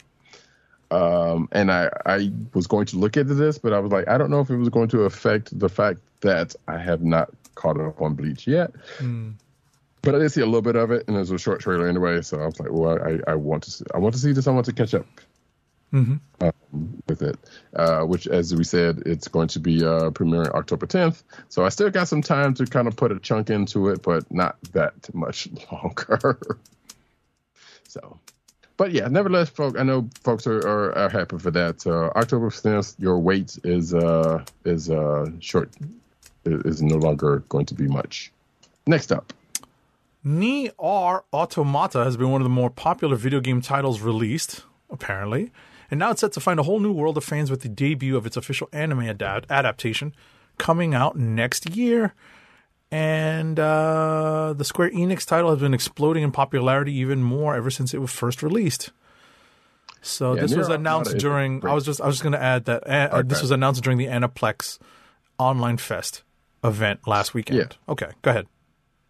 Um, 0.90 1.50
and 1.52 1.70
I, 1.70 1.90
I 2.06 2.32
was 2.54 2.66
going 2.66 2.86
to 2.88 2.98
look 2.98 3.18
into 3.18 3.34
this, 3.34 3.58
but 3.58 3.74
I 3.74 3.80
was 3.80 3.92
like, 3.92 4.08
I 4.08 4.18
don't 4.18 4.32
know 4.32 4.40
if 4.40 4.50
it 4.50 4.56
was 4.56 4.70
going 4.70 4.88
to 4.90 5.02
affect 5.02 5.58
the 5.58 5.68
fact 5.68 6.00
that 6.22 6.56
I 6.70 6.78
have 6.78 7.02
not 7.04 7.30
caught 7.56 7.80
up 7.80 8.02
on 8.02 8.14
Bleach 8.14 8.48
yet. 8.48 8.72
But 10.08 10.16
I 10.16 10.20
did 10.20 10.32
see 10.32 10.40
a 10.40 10.46
little 10.46 10.62
bit 10.62 10.78
of 10.78 10.90
it, 10.92 11.06
and 11.10 11.18
it 11.18 11.20
was 11.20 11.32
a 11.32 11.38
short 11.38 11.60
trailer 11.60 11.86
anyway. 11.86 12.22
So 12.22 12.40
I 12.40 12.46
was 12.46 12.58
like, 12.62 12.72
well, 12.72 12.98
I, 12.98 13.20
I 13.30 13.36
want 13.36 13.64
to 13.64 13.72
see, 13.72 13.84
I 13.94 13.98
want 13.98 14.16
to 14.16 14.22
see 14.22 14.32
this. 14.32 14.48
I 14.48 14.52
want 14.52 14.66
to 14.68 14.72
catch 14.72 14.94
up 14.94 15.06
um, 16.40 17.04
with 17.10 17.22
it. 17.22 17.38
Uh, 17.76 18.04
which, 18.04 18.26
as 18.26 18.56
we 18.56 18.64
said, 18.64 19.04
it's 19.06 19.28
going 19.28 19.50
to 19.50 19.60
be 19.60 19.84
uh, 19.84 20.12
premiering 20.12 20.50
October 20.52 20.88
10th. 20.88 21.24
So 21.50 21.66
I 21.66 21.68
still 21.68 21.90
got 21.90 22.08
some 22.08 22.22
time 22.22 22.54
to 22.54 22.66
kind 22.66 22.88
of 22.88 22.96
put 22.96 23.12
a 23.12 23.20
chunk 23.20 23.50
into 23.50 23.90
it, 23.90 24.02
but 24.02 24.32
not 24.32 24.56
that 24.72 25.14
much 25.14 25.50
longer. 25.74 26.40
so, 27.90 28.18
but 28.78 28.94
yeah, 28.94 29.10
nevertheless, 29.10 29.50
folks, 29.50 29.78
I 29.78 29.84
know 29.84 30.10
folks 30.24 30.48
are, 30.48 30.60
are, 30.60 30.98
are 30.98 31.10
happy 31.10 31.38
for 31.38 31.52
that. 31.52 31.86
Uh, 31.86 32.18
October 32.18 32.50
10th, 32.50 32.96
your 32.98 33.20
wait 33.20 33.60
is 33.66 33.94
uh 33.94 34.46
is 34.64 34.90
uh 34.90 35.30
short 35.42 35.70
is 36.46 36.82
no 36.82 36.96
longer 36.96 37.40
going 37.50 37.66
to 37.66 37.74
be 37.74 37.90
much. 37.90 38.32
Next 38.86 39.12
up. 39.12 39.34
NieR 40.28 41.22
Automata 41.32 42.04
has 42.04 42.18
been 42.18 42.30
one 42.32 42.42
of 42.42 42.46
the 42.46 42.50
more 42.50 42.70
popular 42.70 43.16
video 43.16 43.40
game 43.40 43.62
titles 43.62 44.02
released, 44.02 44.64
apparently, 44.90 45.52
and 45.90 46.00
now 46.00 46.12
it's 46.12 46.20
set 46.22 46.34
to 46.34 46.40
find 46.42 46.60
a 46.60 46.64
whole 46.64 46.80
new 46.82 46.92
world 46.92 47.18
of 47.18 47.24
fans 47.24 47.50
with 47.50 47.62
the 47.62 47.70
debut 47.70 48.18
of 48.18 48.26
its 48.26 48.36
official 48.36 48.68
anime 48.74 49.02
adapt- 49.02 49.50
adaptation 49.50 50.14
coming 50.58 50.94
out 50.94 51.16
next 51.18 51.70
year. 51.76 52.14
And 52.92 53.60
uh, 53.60 54.54
the 54.56 54.64
Square 54.64 54.92
Enix 54.92 55.26
title 55.26 55.50
has 55.52 55.60
been 55.60 55.74
exploding 55.74 56.24
in 56.24 56.32
popularity 56.32 56.94
even 56.94 57.22
more 57.24 57.56
ever 57.56 57.70
since 57.70 57.94
it 57.94 58.00
was 58.00 58.12
first 58.12 58.42
released. 58.44 58.92
So 60.02 60.36
Yeah, 60.36 60.42
this 60.42 60.56
was 60.56 60.70
announced 60.70 61.18
during. 61.18 61.66
I 61.66 61.74
was 61.74 61.84
just. 61.86 62.00
I 62.00 62.06
was 62.06 62.16
just 62.16 62.24
going 62.24 62.34
to 62.34 62.42
add 62.42 62.66
that 62.66 62.88
uh, 62.88 63.16
uh, 63.18 63.22
this 63.24 63.42
was 63.42 63.52
announced 63.52 63.84
during 63.84 63.98
the 63.98 64.06
Aniplex 64.08 64.78
Online 65.38 65.76
Fest 65.78 66.24
event 66.64 67.06
last 67.08 67.34
weekend. 67.34 67.60
Yeah. 67.60 67.92
Okay, 67.92 68.12
go 68.22 68.32
ahead. 68.32 68.48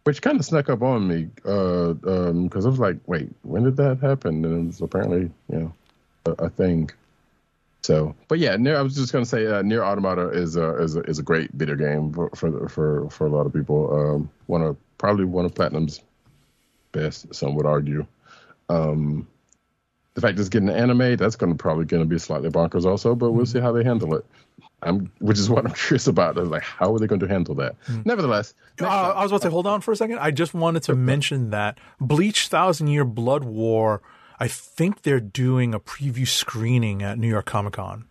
Which 0.08 0.22
kind 0.22 0.40
of 0.40 0.46
snuck 0.46 0.70
up 0.70 0.80
on 0.80 1.06
me 1.06 1.24
because 1.24 1.98
uh, 2.06 2.28
um 2.30 2.50
I 2.50 2.56
was 2.66 2.78
like, 2.78 2.96
wait, 3.04 3.28
when 3.42 3.64
did 3.64 3.76
that 3.76 4.00
happen? 4.00 4.42
And 4.42 4.64
it 4.64 4.66
was 4.68 4.80
apparently, 4.80 5.30
you 5.52 5.58
know, 5.58 5.74
a, 6.24 6.44
a 6.44 6.48
thing. 6.48 6.90
So, 7.82 8.14
but 8.26 8.38
yeah, 8.38 8.56
NieR, 8.56 8.78
I 8.78 8.80
was 8.80 8.94
just 8.94 9.12
gonna 9.12 9.26
say, 9.26 9.44
uh, 9.44 9.60
NieR 9.60 9.84
Automata 9.84 10.30
is 10.30 10.56
a 10.56 10.78
is 10.78 10.96
a 10.96 11.00
is 11.00 11.18
a 11.18 11.22
great 11.22 11.50
video 11.52 11.74
game 11.74 12.14
for 12.14 12.30
for 12.30 12.70
for, 12.70 13.10
for 13.10 13.26
a 13.26 13.30
lot 13.30 13.44
of 13.44 13.52
people. 13.52 13.94
Um, 13.94 14.30
one 14.46 14.62
of 14.62 14.78
probably 14.96 15.26
one 15.26 15.44
of 15.44 15.54
Platinum's 15.54 16.00
best, 16.92 17.34
some 17.34 17.54
would 17.56 17.66
argue. 17.66 18.06
Um, 18.70 19.28
the 20.20 20.26
fact 20.26 20.36
it's 20.40 20.48
getting 20.48 20.68
an 20.68 20.74
anime, 20.74 21.14
that's 21.16 21.36
going 21.36 21.52
to 21.52 21.56
probably 21.56 21.84
going 21.84 22.02
to 22.02 22.08
be 22.08 22.18
slightly 22.18 22.50
bonkers 22.50 22.84
also, 22.84 23.14
but 23.14 23.30
we'll 23.30 23.46
see 23.46 23.60
how 23.60 23.70
they 23.70 23.84
handle 23.84 24.16
it. 24.16 24.26
I'm, 24.82 25.12
which 25.20 25.38
is 25.38 25.48
what 25.48 25.64
I'm 25.64 25.72
curious 25.86 26.08
about. 26.08 26.36
Like, 26.36 26.64
how 26.64 26.92
are 26.92 26.98
they 26.98 27.06
going 27.06 27.20
to 27.20 27.28
handle 27.28 27.54
that? 27.56 27.76
Nevertheless, 28.04 28.52
Uh, 28.80 28.86
I 28.86 29.22
was 29.22 29.30
about 29.30 29.42
to 29.42 29.46
say, 29.48 29.50
hold 29.52 29.68
on 29.68 29.80
for 29.80 29.92
a 29.92 29.96
second. 29.96 30.18
I 30.18 30.32
just 30.32 30.54
wanted 30.54 30.82
to 30.84 30.96
mention 30.96 31.50
that 31.50 31.78
Bleach 32.00 32.48
Thousand 32.48 32.88
Year 32.88 33.04
Blood 33.04 33.44
War. 33.44 34.02
I 34.40 34.48
think 34.48 35.02
they're 35.02 35.20
doing 35.20 35.72
a 35.74 35.78
preview 35.80 36.26
screening 36.26 37.02
at 37.04 37.16
New 37.16 37.28
York 37.28 37.46
Comic 37.46 37.74
Con. 37.74 38.07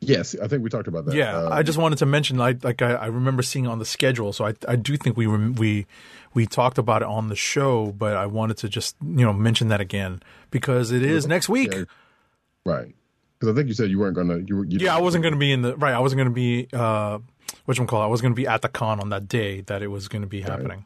Yes, 0.00 0.36
I 0.40 0.46
think 0.46 0.62
we 0.62 0.70
talked 0.70 0.86
about 0.86 1.06
that. 1.06 1.14
Yeah, 1.14 1.36
Uh, 1.36 1.48
I 1.50 1.62
just 1.62 1.76
wanted 1.76 1.98
to 1.98 2.06
mention, 2.06 2.36
like, 2.38 2.62
like 2.62 2.82
I, 2.82 2.92
I 2.92 3.06
remember 3.06 3.42
seeing 3.42 3.66
on 3.66 3.78
the 3.80 3.84
schedule, 3.84 4.32
so 4.32 4.46
I, 4.46 4.54
I 4.68 4.76
do 4.76 4.96
think 4.96 5.16
we 5.16 5.26
rem- 5.26 5.54
we 5.54 5.86
we 6.34 6.46
talked 6.46 6.78
about 6.78 7.02
it 7.02 7.08
on 7.08 7.28
the 7.28 7.34
show, 7.34 7.92
but 7.92 8.16
I 8.16 8.26
wanted 8.26 8.58
to 8.58 8.68
just 8.68 8.96
you 9.02 9.24
know 9.24 9.32
mention 9.32 9.68
that 9.68 9.80
again 9.80 10.20
because 10.50 10.92
it 10.92 11.02
is 11.02 11.26
next 11.26 11.48
week. 11.48 11.74
yeah, 11.74 11.84
right. 12.64 12.94
Because 13.38 13.52
I 13.52 13.56
think 13.56 13.68
you 13.68 13.74
said 13.74 13.90
you 13.90 13.98
weren't 13.98 14.16
gonna. 14.16 14.38
You 14.38 14.56
were. 14.56 14.64
You 14.64 14.78
Yeah, 14.78 14.96
I 14.96 15.00
wasn't 15.00 15.22
going 15.22 15.34
to 15.34 15.38
be 15.38 15.52
in 15.52 15.62
the 15.62 15.76
right. 15.76 15.94
I 15.94 16.00
wasn't 16.00 16.18
going 16.18 16.28
to 16.28 16.34
be 16.34 16.68
uh, 16.72 17.18
what 17.64 17.78
you 17.78 17.84
call. 17.86 18.02
I 18.02 18.06
was 18.06 18.20
going 18.20 18.32
to 18.32 18.36
be 18.36 18.46
at 18.46 18.62
the 18.62 18.68
con 18.68 19.00
on 19.00 19.10
that 19.10 19.28
day 19.28 19.62
that 19.62 19.82
it 19.82 19.88
was 19.88 20.08
going 20.08 20.22
to 20.22 20.28
be 20.28 20.40
happening. 20.40 20.84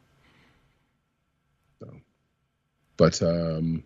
But 2.95 3.21
um, 3.23 3.83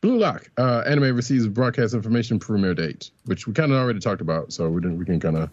Blue 0.00 0.18
Lock 0.18 0.50
uh, 0.56 0.82
anime 0.86 1.14
receives 1.14 1.46
broadcast 1.46 1.92
information 1.94 2.38
premiere 2.38 2.74
date, 2.74 3.10
which 3.26 3.46
we 3.46 3.52
kind 3.52 3.70
of 3.70 3.78
already 3.78 4.00
talked 4.00 4.22
about, 4.22 4.52
so 4.52 4.68
we 4.68 4.80
didn't. 4.80 4.98
We 4.98 5.04
can 5.04 5.20
kind 5.20 5.36
of 5.36 5.50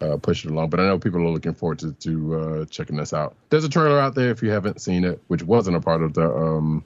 uh, 0.00 0.16
push 0.18 0.44
it 0.44 0.50
along. 0.50 0.68
But 0.70 0.80
I 0.80 0.86
know 0.86 0.98
people 0.98 1.20
are 1.20 1.30
looking 1.30 1.54
forward 1.54 1.78
to 1.80 1.92
to 1.92 2.34
uh, 2.34 2.64
checking 2.66 2.96
this 2.96 3.12
out. 3.14 3.34
There's 3.48 3.64
a 3.64 3.68
trailer 3.68 3.98
out 3.98 4.14
there 4.14 4.30
if 4.30 4.42
you 4.42 4.50
haven't 4.50 4.80
seen 4.80 5.04
it, 5.04 5.22
which 5.28 5.42
wasn't 5.42 5.76
a 5.76 5.80
part 5.80 6.02
of 6.02 6.14
the 6.14 6.30
um 6.30 6.84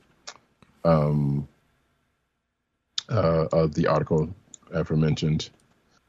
um 0.85 1.49
uh, 3.09 3.47
of 3.53 3.75
the 3.75 3.89
article 3.89 4.35
aforementioned. 4.73 5.51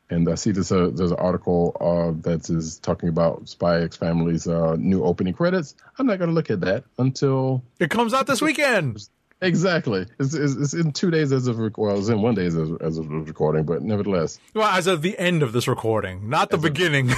And 0.10 0.30
I 0.30 0.36
see 0.36 0.52
this. 0.52 0.72
Uh, 0.72 0.92
there's 0.94 1.12
an 1.12 1.18
article 1.18 1.76
uh, 1.80 2.22
that 2.22 2.48
is 2.50 2.78
talking 2.78 3.10
about 3.10 3.50
Spy 3.50 3.82
X 3.82 3.98
Family's 3.98 4.48
uh, 4.48 4.76
new 4.78 5.04
opening 5.04 5.34
credits. 5.34 5.76
I'm 5.98 6.06
not 6.06 6.20
going 6.20 6.30
to 6.30 6.36
look 6.36 6.52
at 6.52 6.62
that 6.62 6.84
until 7.00 7.64
It 7.80 7.90
comes 7.90 8.14
out 8.14 8.28
this 8.28 8.42
weekend. 8.42 9.10
Exactly. 9.44 10.06
It's, 10.20 10.34
it's, 10.34 10.56
it's 10.56 10.74
in 10.74 10.92
two 10.94 11.12
days 11.12 11.32
as 11.32 11.48
of 11.48 11.58
well, 11.78 12.00
it's 12.00 12.08
in 12.08 12.22
one 12.22 12.36
day 12.36 12.46
as 12.46 12.56
of, 12.56 12.82
as 12.82 12.98
of 12.98 13.10
recording, 13.10 13.64
but 13.66 13.82
nevertheless, 13.82 14.40
Well, 14.54 14.68
as 14.68 14.88
of 14.88 15.02
the 15.02 15.18
end 15.20 15.44
of 15.44 15.52
this 15.52 15.68
recording, 15.68 16.30
not 16.30 16.50
the 16.50 16.58
beginning. 16.58 17.08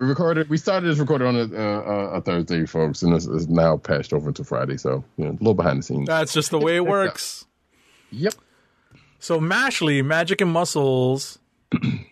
we 0.00 0.06
recorded. 0.06 0.48
We 0.50 0.58
started 0.58 0.88
this 0.88 0.98
recording 0.98 1.28
on 1.28 1.36
a, 1.36 1.56
uh, 1.56 2.16
a 2.16 2.20
Thursday, 2.20 2.66
folks, 2.66 3.02
and 3.02 3.14
this 3.14 3.26
is 3.26 3.48
now 3.48 3.76
patched 3.76 4.12
over 4.12 4.32
to 4.32 4.44
Friday. 4.44 4.76
So 4.76 5.04
you 5.16 5.24
know, 5.24 5.30
a 5.30 5.32
little 5.32 5.54
behind 5.54 5.78
the 5.78 5.82
scenes. 5.82 6.06
That's 6.08 6.32
just 6.32 6.50
the 6.50 6.58
way 6.58 6.76
it 6.76 6.86
works. 6.86 7.46
Yep. 8.10 8.34
So 9.18 9.40
Mashle, 9.40 10.04
Magic 10.04 10.40
and 10.40 10.50
Muscles 10.50 11.38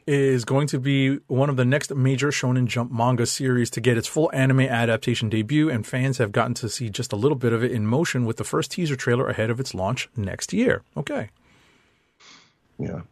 is 0.07 0.45
going 0.45 0.67
to 0.69 0.79
be 0.79 1.17
one 1.27 1.49
of 1.49 1.57
the 1.57 1.65
next 1.65 1.95
major 1.95 2.29
Shonen 2.29 2.67
Jump 2.67 2.91
manga 2.93 3.27
series 3.27 3.71
to 3.71 3.81
get 3.81 3.97
its 3.97 4.09
full 4.09 4.31
anime 4.33 4.61
adaptation 4.61 5.29
debut, 5.29 5.71
and 5.71 5.87
fans 5.87 6.19
have 6.19 6.33
gotten 6.33 6.55
to 6.55 6.69
see 6.69 6.91
just 6.91 7.13
a 7.13 7.17
little 7.17 7.37
bit 7.37 7.53
of 7.53 7.63
it 7.63 7.73
in 7.73 7.87
motion 7.87 8.25
with 8.25 8.37
the 8.37 8.45
first 8.45 8.73
teaser 8.73 8.97
trailer 8.97 9.29
ahead 9.29 9.51
of 9.51 9.61
its 9.61 9.75
launch 9.75 10.09
next 10.17 10.53
year. 10.53 10.83
Okay. 10.97 11.31
Yeah. 12.79 13.03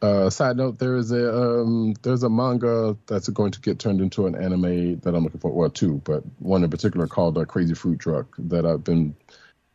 Uh, 0.00 0.28
side 0.28 0.56
note: 0.56 0.78
There 0.78 0.96
is 0.96 1.12
a 1.12 1.32
um, 1.32 1.94
there's 2.02 2.24
a 2.24 2.30
manga 2.30 2.96
that's 3.06 3.28
going 3.28 3.52
to 3.52 3.60
get 3.60 3.78
turned 3.78 4.00
into 4.00 4.26
an 4.26 4.34
anime 4.34 4.98
that 5.00 5.14
I'm 5.14 5.22
looking 5.22 5.40
for. 5.40 5.52
Well, 5.52 5.70
two, 5.70 6.00
but 6.04 6.24
one 6.40 6.64
in 6.64 6.70
particular 6.70 7.06
called 7.06 7.38
uh, 7.38 7.44
Crazy 7.44 7.74
Fruit 7.74 8.00
Truck 8.00 8.34
that 8.38 8.66
I've 8.66 8.82
been 8.82 9.14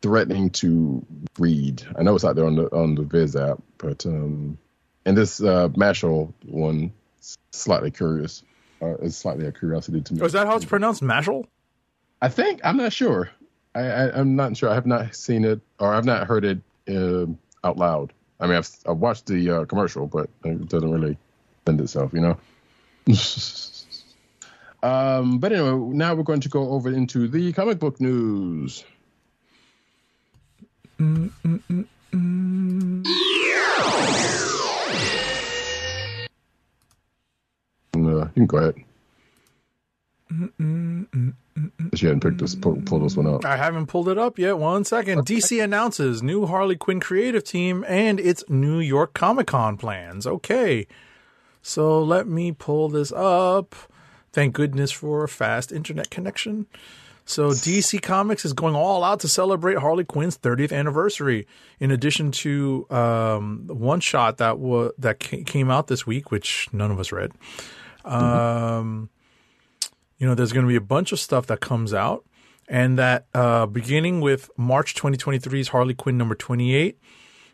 threatening 0.01 0.49
to 0.49 1.05
read. 1.39 1.83
I 1.97 2.03
know 2.03 2.15
it's 2.15 2.25
out 2.25 2.35
there 2.35 2.45
on 2.45 2.55
the 2.55 2.65
on 2.75 2.95
the 2.95 3.03
Viz 3.03 3.37
app, 3.37 3.61
but 3.77 4.05
um, 4.05 4.57
and 5.07 5.17
this 5.17 5.41
uh, 5.41 5.69
Mashal 5.69 6.33
one 6.45 6.91
slightly 7.51 7.89
curious. 7.89 8.43
Uh, 8.79 8.95
is 8.97 9.17
slightly 9.17 9.47
a 9.47 9.51
curiosity 9.51 10.01
to 10.01 10.13
me. 10.13 10.21
Oh, 10.21 10.25
is 10.25 10.33
that 10.33 10.45
how 10.45 10.55
it's 10.55 10.65
pronounced? 10.65 11.01
Mashal? 11.01 11.47
I 12.21 12.29
think 12.29 12.61
I'm 12.63 12.77
not 12.77 12.93
sure. 12.93 13.31
I, 13.73 13.79
I 13.79 14.19
I'm 14.19 14.35
not 14.35 14.55
sure. 14.55 14.69
I 14.69 14.75
have 14.75 14.85
not 14.85 15.15
seen 15.15 15.45
it 15.45 15.61
or 15.79 15.91
I've 15.91 16.05
not 16.05 16.27
heard 16.27 16.45
it 16.45 16.59
uh, 16.87 17.25
out 17.63 17.77
loud. 17.77 18.13
I 18.39 18.45
mean, 18.45 18.57
I've, 18.57 18.69
I've 18.85 18.97
watched 18.97 19.25
the 19.25 19.49
uh, 19.49 19.65
commercial, 19.65 20.05
but 20.05 20.29
it 20.43 20.69
doesn't 20.69 20.91
really 20.91 21.17
lend 21.65 21.81
itself, 21.81 22.13
you 22.13 22.19
know. 22.19 22.37
um, 24.87 25.39
but 25.39 25.53
anyway, 25.53 25.71
now 25.95 26.13
we're 26.13 26.21
going 26.21 26.41
to 26.41 26.49
go 26.49 26.69
over 26.69 26.91
into 26.91 27.27
the 27.27 27.51
comic 27.53 27.79
book 27.79 27.99
news. 27.99 28.83
Uh, 37.95 38.29
you 38.35 38.45
can 38.45 38.45
go 38.45 38.57
ahead. 38.57 38.75
She 41.95 42.05
hadn't 42.05 42.21
picked 42.21 42.37
this, 42.39 42.53
pull, 42.55 42.81
pull 42.85 42.99
this 42.99 43.15
one 43.17 43.27
up. 43.27 43.45
I 43.45 43.57
haven't 43.57 43.87
pulled 43.87 44.09
it 44.09 44.17
up 44.17 44.37
yet. 44.37 44.57
One 44.57 44.83
second. 44.83 45.25
DC 45.25 45.63
announces 45.63 46.21
new 46.21 46.45
Harley 46.45 46.75
Quinn 46.75 46.99
creative 46.99 47.43
team 47.43 47.83
and 47.87 48.19
its 48.19 48.43
New 48.49 48.79
York 48.79 49.13
Comic 49.13 49.47
Con 49.47 49.77
plans. 49.77 50.27
Okay. 50.27 50.85
So 51.61 52.01
let 52.01 52.27
me 52.27 52.51
pull 52.51 52.89
this 52.89 53.11
up. 53.11 53.75
Thank 54.31 54.53
goodness 54.53 54.91
for 54.91 55.23
a 55.23 55.27
fast 55.27 55.71
internet 55.71 56.09
connection. 56.09 56.67
So 57.29 57.49
DC 57.49 58.01
Comics 58.01 58.45
is 58.45 58.53
going 58.53 58.73
all 58.73 59.03
out 59.03 59.19
to 59.19 59.27
celebrate 59.27 59.77
Harley 59.77 60.05
Quinn's 60.05 60.37
30th 60.37 60.71
anniversary. 60.71 61.45
In 61.79 61.91
addition 61.91 62.31
to 62.31 62.87
um, 62.89 63.67
one 63.67 63.99
shot 63.99 64.37
that 64.37 64.57
wa- 64.59 64.91
that 64.97 65.19
ca- 65.19 65.43
came 65.43 65.69
out 65.69 65.87
this 65.87 66.07
week, 66.07 66.31
which 66.31 66.69
none 66.71 66.89
of 66.89 66.99
us 66.99 67.11
read. 67.11 67.33
Um, 68.05 69.09
you 70.17 70.25
know, 70.25 70.35
there's 70.35 70.53
going 70.53 70.65
to 70.65 70.69
be 70.69 70.77
a 70.77 70.81
bunch 70.81 71.11
of 71.11 71.19
stuff 71.19 71.47
that 71.47 71.59
comes 71.59 71.93
out. 71.93 72.23
and 72.69 72.97
that 72.97 73.27
uh, 73.33 73.65
beginning 73.65 74.19
with 74.21 74.49
March 74.57 74.95
2023's 74.95 75.67
Harley 75.69 75.93
Quinn 75.93 76.17
number 76.17 76.35
28, 76.35 76.97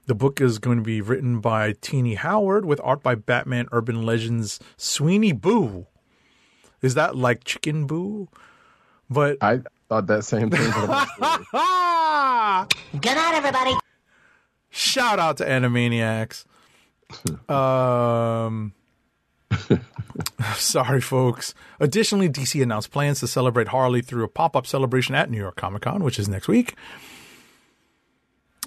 the 0.05 0.15
book 0.15 0.39
is 0.39 0.59
going 0.59 0.77
to 0.77 0.83
be 0.83 1.01
written 1.01 1.39
by 1.39 1.73
Tini 1.81 2.13
Howard 2.15 2.65
with 2.65 2.79
art 2.83 3.01
by 3.01 3.15
Batman 3.15 3.67
Urban 3.71 4.03
Legends 4.03 4.59
Sweeney 4.77 5.31
Boo. 5.31 5.87
Is 6.81 6.93
that 6.93 7.15
like 7.15 7.43
Chicken 7.43 7.85
Boo? 7.87 8.27
But 9.09 9.37
I 9.41 9.61
thought 9.89 10.07
that 10.07 10.23
same 10.23 10.49
thing. 10.49 10.71
but 10.71 11.07
I'm 11.19 11.19
not 11.19 12.69
sure. 12.71 12.99
Good 12.99 13.15
night, 13.15 13.33
everybody. 13.35 13.75
shout 14.69 15.19
out 15.19 15.37
to 15.37 15.45
Animaniacs. 15.45 16.45
um, 17.49 18.73
sorry, 20.55 21.01
folks. 21.01 21.53
Additionally, 21.79 22.29
DC 22.29 22.61
announced 22.61 22.91
plans 22.91 23.19
to 23.19 23.27
celebrate 23.27 23.69
Harley 23.69 24.01
through 24.01 24.23
a 24.23 24.27
pop-up 24.27 24.65
celebration 24.65 25.15
at 25.15 25.29
New 25.29 25.37
York 25.37 25.55
Comic 25.55 25.83
Con, 25.83 26.03
which 26.03 26.19
is 26.19 26.27
next 26.27 26.47
week. 26.47 26.75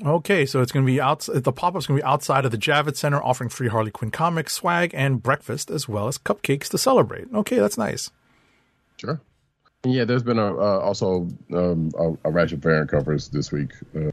Okay, 0.04 0.44
so 0.44 0.60
it's 0.60 0.72
going 0.72 0.84
to 0.84 0.92
be 0.92 1.00
out. 1.00 1.26
The 1.32 1.52
pop-up's 1.52 1.86
going 1.86 1.98
to 1.98 2.02
be 2.02 2.06
outside 2.06 2.44
of 2.44 2.50
the 2.50 2.58
Javits 2.58 2.98
Center, 2.98 3.22
offering 3.22 3.48
free 3.48 3.68
Harley 3.68 3.90
Quinn 3.90 4.10
comics, 4.10 4.52
swag, 4.52 4.90
and 4.94 5.22
breakfast, 5.22 5.70
as 5.70 5.88
well 5.88 6.06
as 6.06 6.18
cupcakes 6.18 6.68
to 6.68 6.78
celebrate. 6.78 7.32
Okay, 7.32 7.56
that's 7.56 7.78
nice. 7.78 8.10
Sure. 8.98 9.20
Yeah, 9.84 10.04
there's 10.04 10.22
been 10.22 10.38
a 10.38 10.54
uh, 10.54 10.78
also 10.80 11.28
um, 11.52 11.92
a, 11.96 12.28
a 12.28 12.30
rash 12.30 12.52
of 12.52 12.60
covers 12.88 13.28
this 13.28 13.52
week 13.52 13.72
uh, 13.94 14.10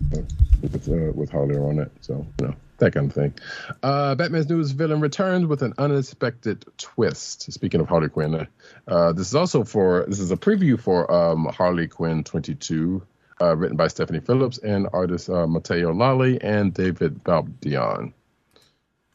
with 0.62 0.88
uh, 0.88 1.12
with 1.14 1.32
Harley 1.32 1.58
on 1.58 1.80
it. 1.80 1.92
So 2.02 2.26
you 2.40 2.48
know 2.48 2.56
that 2.78 2.94
kind 2.94 3.08
of 3.10 3.14
thing. 3.14 3.34
Uh, 3.82 4.16
Batman's 4.16 4.50
newest 4.50 4.76
villain 4.76 5.02
returns 5.02 5.48
with 5.48 5.64
an 5.64 5.74
unexpected 5.78 6.66
twist. 6.78 7.52
Speaking 7.52 7.82
of 7.82 7.88
Harley 7.88 8.10
Quinn, 8.10 8.48
uh, 8.88 9.14
this 9.14 9.28
is 9.28 9.36
also 9.36 9.64
for 9.64 10.06
this 10.08 10.20
is 10.20 10.32
a 10.32 10.38
preview 10.38 10.80
for 10.80 11.12
um, 11.12 11.46
Harley 11.46 11.88
Quinn 11.88 12.24
22, 12.24 13.02
uh, 13.42 13.56
written 13.56 13.78
by 13.78 13.88
Stephanie 13.88 14.20
Phillips 14.20 14.60
and 14.60 14.88
artist 14.94 15.30
uh, 15.30 15.48
Matteo 15.48 15.92
Lolli 15.92 16.40
and 16.40 16.74
David 16.74 17.24
Baldeón. 17.24 18.14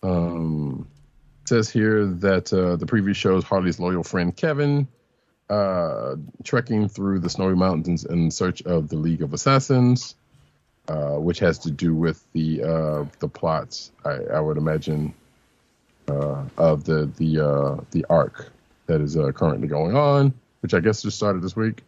Um, 0.02 0.88
says 1.44 1.70
here 1.70 2.04
that 2.06 2.46
the 2.46 2.86
preview 2.86 3.14
shows 3.14 3.44
Harley's 3.44 3.78
loyal 3.78 4.02
friend 4.02 4.36
Kevin 4.36 4.88
uh, 5.50 6.16
trekking 6.44 6.88
through 6.88 7.20
the 7.20 7.30
snowy 7.30 7.54
mountains 7.54 8.04
in 8.04 8.30
search 8.30 8.62
of 8.62 8.88
the 8.88 8.96
League 8.96 9.22
of 9.22 9.32
Assassins, 9.32 10.14
uh, 10.88 11.16
which 11.16 11.38
has 11.38 11.58
to 11.60 11.70
do 11.70 11.94
with 11.94 12.24
the 12.32 12.62
uh, 12.62 13.04
the 13.18 13.28
plots. 13.28 13.92
I, 14.04 14.18
I 14.34 14.40
would 14.40 14.56
imagine 14.56 15.14
uh, 16.08 16.44
of 16.56 16.84
the 16.84 17.10
the 17.16 17.40
uh, 17.40 17.84
the 17.90 18.04
arc 18.10 18.50
that 18.86 19.00
is 19.00 19.16
uh, 19.16 19.32
currently 19.32 19.68
going 19.68 19.96
on, 19.96 20.34
which 20.60 20.74
I 20.74 20.80
guess 20.80 21.02
just 21.02 21.16
started 21.16 21.42
this 21.42 21.56
week, 21.56 21.82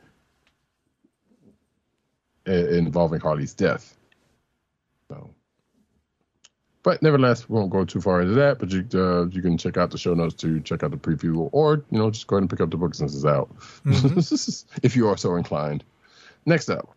involving 2.47 3.21
Harley's 3.21 3.55
death. 3.55 3.97
But 6.83 7.03
nevertheless, 7.03 7.49
we 7.49 7.57
won't 7.57 7.71
go 7.71 7.85
too 7.85 8.01
far 8.01 8.23
into 8.23 8.35
that. 8.35 8.59
But 8.59 8.71
you 8.71 8.87
uh, 8.95 9.27
you 9.27 9.43
can 9.43 9.59
check 9.59 9.77
out 9.77 9.91
the 9.91 9.99
show 9.99 10.15
notes 10.15 10.35
to 10.37 10.61
check 10.61 10.83
out 10.83 10.91
the 10.91 10.97
preview, 10.97 11.49
or 11.53 11.85
you 11.91 11.99
know 11.99 12.11
just 12.11 12.27
go 12.27 12.37
ahead 12.37 12.43
and 12.43 12.51
pick 12.51 12.61
up 12.61 12.71
the 12.71 12.77
book 12.77 12.95
since 12.95 13.15
it's 13.15 13.25
out, 13.25 13.51
if 14.83 14.97
you 14.97 15.09
are 15.09 15.17
so 15.17 15.37
inclined. 15.37 15.85
Next 16.47 16.71
up, 16.71 16.89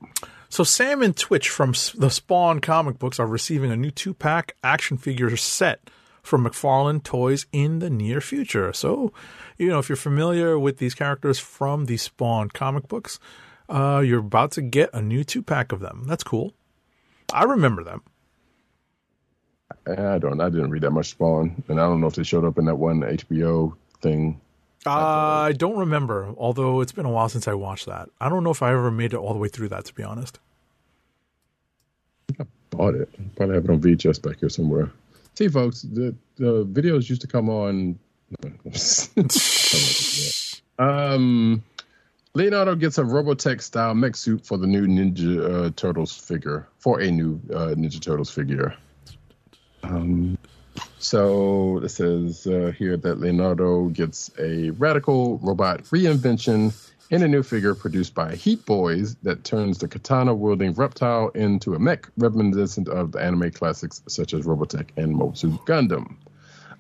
So 0.48 0.64
Sam 0.64 1.02
and 1.02 1.16
Twitch 1.16 1.50
from 1.50 1.74
the 1.96 2.10
Spawn 2.10 2.62
comic 2.62 2.98
books 2.98 3.20
are 3.20 3.28
receiving 3.28 3.72
a 3.72 3.76
new 3.76 3.92
two-pack 3.92 4.56
action 4.64 4.98
figure 4.98 5.36
set 5.36 5.90
from 6.22 6.46
McFarlane 6.46 7.04
Toys 7.04 7.46
in 7.52 7.80
the 7.80 7.90
near 7.90 8.22
future. 8.22 8.72
So, 8.72 9.12
you 9.58 9.68
know, 9.68 9.80
if 9.80 9.90
you're 9.90 9.98
familiar 9.98 10.58
with 10.58 10.78
these 10.78 10.94
characters 10.94 11.40
from 11.40 11.86
the 11.86 11.98
Spawn 11.98 12.50
comic 12.50 12.88
books, 12.88 13.20
uh, 13.68 14.02
you're 14.04 14.20
about 14.20 14.52
to 14.54 14.62
get 14.62 14.90
a 14.94 15.02
new 15.02 15.26
two-pack 15.26 15.74
of 15.74 15.82
them. 15.82 16.06
That's 16.08 16.24
cool. 16.24 16.54
I 17.34 17.44
remember 17.44 17.84
them. 17.84 18.02
I 19.88 20.18
don't 20.18 20.40
I 20.40 20.50
didn't 20.50 20.72
read 20.72 20.84
that 20.84 20.92
much 20.92 21.10
Spawn, 21.10 21.64
and 21.68 21.80
I 21.80 21.84
don't 21.84 22.02
know 22.02 22.08
if 22.08 22.16
they 22.16 22.24
showed 22.24 22.46
up 22.46 22.58
in 22.58 22.66
that 22.66 22.76
one 22.76 23.02
HBO 23.02 23.76
thing. 24.02 24.40
I 24.86 25.54
don't 25.58 25.78
remember, 25.78 26.34
although 26.38 26.82
it's 26.82 26.92
been 26.92 27.06
a 27.06 27.12
while 27.12 27.30
since 27.30 27.48
I 27.48 27.54
watched 27.54 27.86
that. 27.86 28.10
I 28.20 28.30
don't 28.30 28.44
know 28.44 28.52
if 28.52 28.62
I 28.62 28.74
ever 28.74 28.92
made 28.92 29.14
it 29.14 29.18
all 29.18 29.34
the 29.34 29.40
way 29.40 29.48
through 29.48 29.70
that, 29.70 29.86
to 29.86 29.94
be 29.94 30.04
honest. 30.04 30.40
I 32.40 32.46
bought 32.70 32.96
it. 32.96 33.10
Probably 33.36 33.56
have 33.56 33.66
it 33.66 33.72
on 33.72 33.80
VHS 33.80 34.22
back 34.22 34.40
here 34.40 34.50
somewhere. 34.50 34.92
See, 35.36 35.48
folks, 35.48 35.82
the 35.82 36.16
the 36.36 36.66
videos 36.66 37.10
used 37.10 37.22
to 37.22 37.28
come 37.28 37.50
on. 37.50 38.00
um, 40.80 41.64
Leonardo 42.36 42.76
gets 42.76 42.98
a 42.98 43.04
Robotech 43.04 43.62
style 43.62 43.94
mech 43.94 44.16
suit 44.16 44.46
for 44.46 44.58
the 44.58 44.68
new 44.68 44.88
Ninja 44.88 45.68
uh, 45.68 45.72
Turtles 45.76 46.16
figure. 46.16 46.68
For 46.80 47.00
a 47.00 47.12
new 47.12 47.40
uh, 47.52 47.76
Ninja 47.76 48.02
Turtles 48.02 48.32
figure. 48.32 48.76
Um, 49.84 50.38
so 51.00 51.80
it 51.84 51.90
says 51.90 52.48
uh, 52.48 52.72
here 52.78 52.98
that 52.98 53.20
Leonardo 53.20 53.90
gets 53.90 54.32
a 54.40 54.72
radical 54.72 55.38
robot 55.40 55.84
reinvention 55.86 56.74
in 57.10 57.22
a 57.22 57.28
new 57.28 57.44
figure 57.44 57.76
produced 57.76 58.16
by 58.16 58.36
Heat 58.36 58.66
Boys 58.66 59.16
that 59.24 59.44
turns 59.44 59.78
the 59.78 59.88
katana 59.88 60.34
wielding 60.34 60.74
reptile 60.74 61.30
into 61.30 61.76
a 61.76 61.80
mech 61.80 62.08
reminiscent 62.18 62.88
of 62.88 63.12
the 63.12 63.20
anime 63.20 63.52
classics 63.52 64.02
such 64.08 64.34
as 64.34 64.46
Robotech 64.46 64.90
and 64.98 65.14
Mobile 65.14 65.60
Gundam. 65.68 66.16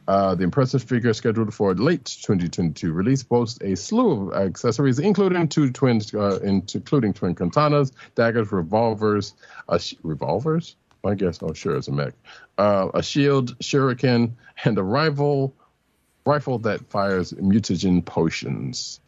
Uh, 0.07 0.35
the 0.35 0.43
impressive 0.43 0.83
figure 0.83 1.13
scheduled 1.13 1.53
for 1.53 1.73
late 1.75 2.03
2022 2.05 2.91
release 2.91 3.23
boasts 3.23 3.59
a 3.61 3.75
slew 3.75 4.31
of 4.31 4.33
accessories, 4.33 4.99
including 4.99 5.47
two 5.47 5.71
twin, 5.71 6.01
uh, 6.13 6.39
including 6.39 7.13
twin 7.13 7.35
katanas, 7.35 7.91
daggers, 8.15 8.51
revolvers, 8.51 9.33
uh, 9.69 9.79
revolvers. 10.03 10.75
I 11.03 11.15
guess. 11.15 11.39
Oh, 11.41 11.53
sure, 11.53 11.75
it's 11.75 11.87
a 11.87 11.91
mech. 11.91 12.13
Uh, 12.57 12.89
a 12.93 13.03
shield, 13.03 13.57
shuriken, 13.59 14.33
and 14.63 14.77
a 14.77 14.83
rival 14.83 15.53
rifle 16.25 16.59
that 16.59 16.85
fires 16.89 17.33
mutagen 17.33 18.03
potions. 18.05 18.99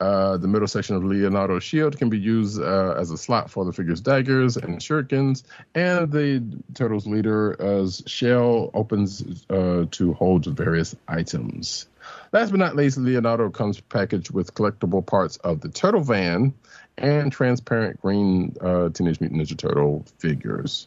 Uh, 0.00 0.38
the 0.38 0.48
middle 0.48 0.66
section 0.66 0.96
of 0.96 1.04
Leonardo's 1.04 1.62
shield 1.62 1.98
can 1.98 2.08
be 2.08 2.18
used 2.18 2.60
uh, 2.60 2.94
as 2.96 3.10
a 3.10 3.18
slot 3.18 3.50
for 3.50 3.66
the 3.66 3.72
figure's 3.72 4.00
daggers 4.00 4.56
and 4.56 4.78
shurikens, 4.78 5.42
and 5.74 6.10
the 6.10 6.42
turtle's 6.72 7.06
leader 7.06 7.54
as 7.60 8.02
shell 8.06 8.70
opens 8.72 9.44
uh, 9.50 9.84
to 9.90 10.14
hold 10.14 10.46
various 10.46 10.96
items. 11.06 11.86
Last 12.32 12.50
but 12.50 12.60
not 12.60 12.76
least, 12.76 12.96
Leonardo 12.96 13.50
comes 13.50 13.80
packaged 13.80 14.30
with 14.30 14.54
collectible 14.54 15.04
parts 15.04 15.36
of 15.38 15.60
the 15.60 15.68
turtle 15.68 16.02
van 16.02 16.54
and 16.96 17.32
transparent 17.32 18.00
green 18.00 18.56
uh, 18.60 18.88
Teenage 18.90 19.20
Mutant 19.20 19.42
Ninja 19.42 19.56
Turtle 19.56 20.04
figures. 20.18 20.86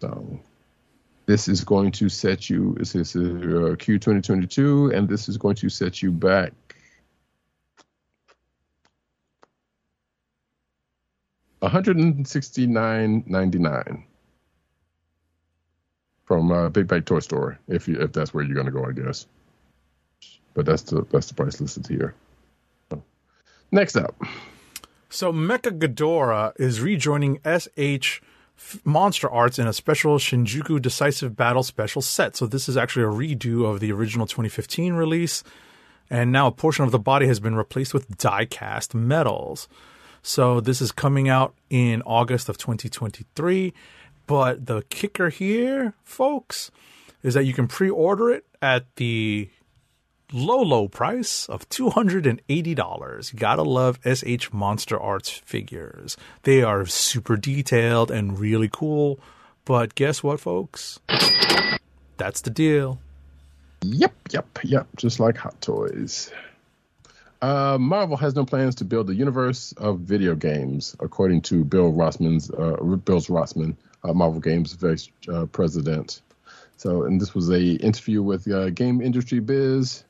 So 0.00 0.40
this 1.26 1.48
is 1.48 1.64
going 1.64 1.92
to 1.92 2.08
set 2.10 2.50
you. 2.50 2.74
This 2.78 2.94
is 2.94 3.16
uh, 3.16 3.74
Q 3.78 3.98
2022, 3.98 4.92
and 4.94 5.08
this 5.08 5.28
is 5.28 5.38
going 5.38 5.56
to 5.56 5.70
set 5.70 6.02
you 6.02 6.10
back 6.10 6.52
one 11.60 11.70
hundred 11.70 11.96
and 11.96 12.26
sixty 12.28 12.66
nine 12.66 13.22
ninety 13.26 13.58
nine 13.58 14.04
from 16.26 16.52
uh, 16.52 16.68
Big 16.68 16.86
Bad 16.86 17.06
Toy 17.06 17.20
Store. 17.20 17.58
If 17.68 17.88
you 17.88 17.98
if 18.00 18.12
that's 18.12 18.34
where 18.34 18.44
you're 18.44 18.54
going 18.54 18.66
to 18.66 18.72
go, 18.72 18.84
I 18.84 18.92
guess. 18.92 19.26
But 20.54 20.66
that's 20.66 20.82
the 20.82 21.06
that's 21.10 21.28
the 21.28 21.34
price 21.34 21.60
listed 21.60 21.86
here. 21.86 22.14
Next 23.74 23.96
up, 23.96 24.14
So 25.12 25.30
Mecha 25.30 25.78
Ghidorah 25.78 26.58
is 26.58 26.80
rejoining 26.80 27.38
SH 27.44 28.22
Monster 28.82 29.30
Arts 29.30 29.58
in 29.58 29.66
a 29.66 29.72
special 29.74 30.16
Shinjuku 30.16 30.80
Decisive 30.80 31.36
Battle 31.36 31.62
special 31.62 32.00
set. 32.00 32.34
So 32.34 32.46
this 32.46 32.66
is 32.66 32.78
actually 32.78 33.02
a 33.02 33.08
redo 33.08 33.66
of 33.66 33.80
the 33.80 33.92
original 33.92 34.26
2015 34.26 34.94
release, 34.94 35.44
and 36.08 36.32
now 36.32 36.46
a 36.46 36.50
portion 36.50 36.86
of 36.86 36.92
the 36.92 36.98
body 36.98 37.26
has 37.26 37.40
been 37.40 37.56
replaced 37.56 37.92
with 37.92 38.16
die-cast 38.16 38.94
metals. 38.94 39.68
So 40.22 40.60
this 40.60 40.80
is 40.80 40.92
coming 40.92 41.28
out 41.28 41.54
in 41.68 42.00
August 42.02 42.48
of 42.48 42.56
2023. 42.56 43.74
But 44.26 44.64
the 44.64 44.82
kicker 44.88 45.28
here, 45.28 45.92
folks, 46.04 46.70
is 47.22 47.34
that 47.34 47.44
you 47.44 47.52
can 47.52 47.68
pre-order 47.68 48.30
it 48.30 48.46
at 48.62 48.86
the 48.96 49.50
low, 50.32 50.62
low 50.62 50.88
price 50.88 51.46
of 51.48 51.68
$280. 51.68 53.32
You 53.32 53.38
gotta 53.38 53.62
love 53.62 53.98
SH 54.04 54.52
Monster 54.52 55.00
Arts 55.00 55.30
figures. 55.30 56.16
They 56.42 56.62
are 56.62 56.86
super 56.86 57.36
detailed 57.36 58.10
and 58.10 58.38
really 58.38 58.68
cool. 58.72 59.20
But 59.64 59.94
guess 59.94 60.22
what, 60.22 60.40
folks? 60.40 60.98
That's 62.16 62.40
the 62.40 62.50
deal. 62.50 62.98
Yep, 63.82 64.12
yep, 64.30 64.58
yep. 64.64 64.86
Just 64.96 65.20
like 65.20 65.36
Hot 65.38 65.60
Toys. 65.60 66.30
Uh, 67.40 67.76
Marvel 67.78 68.16
has 68.16 68.36
no 68.36 68.44
plans 68.44 68.76
to 68.76 68.84
build 68.84 69.10
a 69.10 69.14
universe 69.14 69.72
of 69.76 69.98
video 70.00 70.36
games, 70.36 70.94
according 71.00 71.42
to 71.42 71.64
Bill 71.64 71.92
Rosemann's 71.92 72.50
uh, 72.52 72.76
Bill's 73.04 73.26
Rosemann, 73.26 73.76
uh, 74.04 74.12
Marvel 74.12 74.40
Games 74.40 74.72
vice 74.74 75.08
uh, 75.28 75.46
president. 75.46 76.22
So, 76.76 77.02
and 77.02 77.20
this 77.20 77.34
was 77.34 77.50
a 77.50 77.60
interview 77.60 78.22
with 78.22 78.48
uh, 78.50 78.70
Game 78.70 79.00
Industry 79.00 79.40
Biz. 79.40 80.04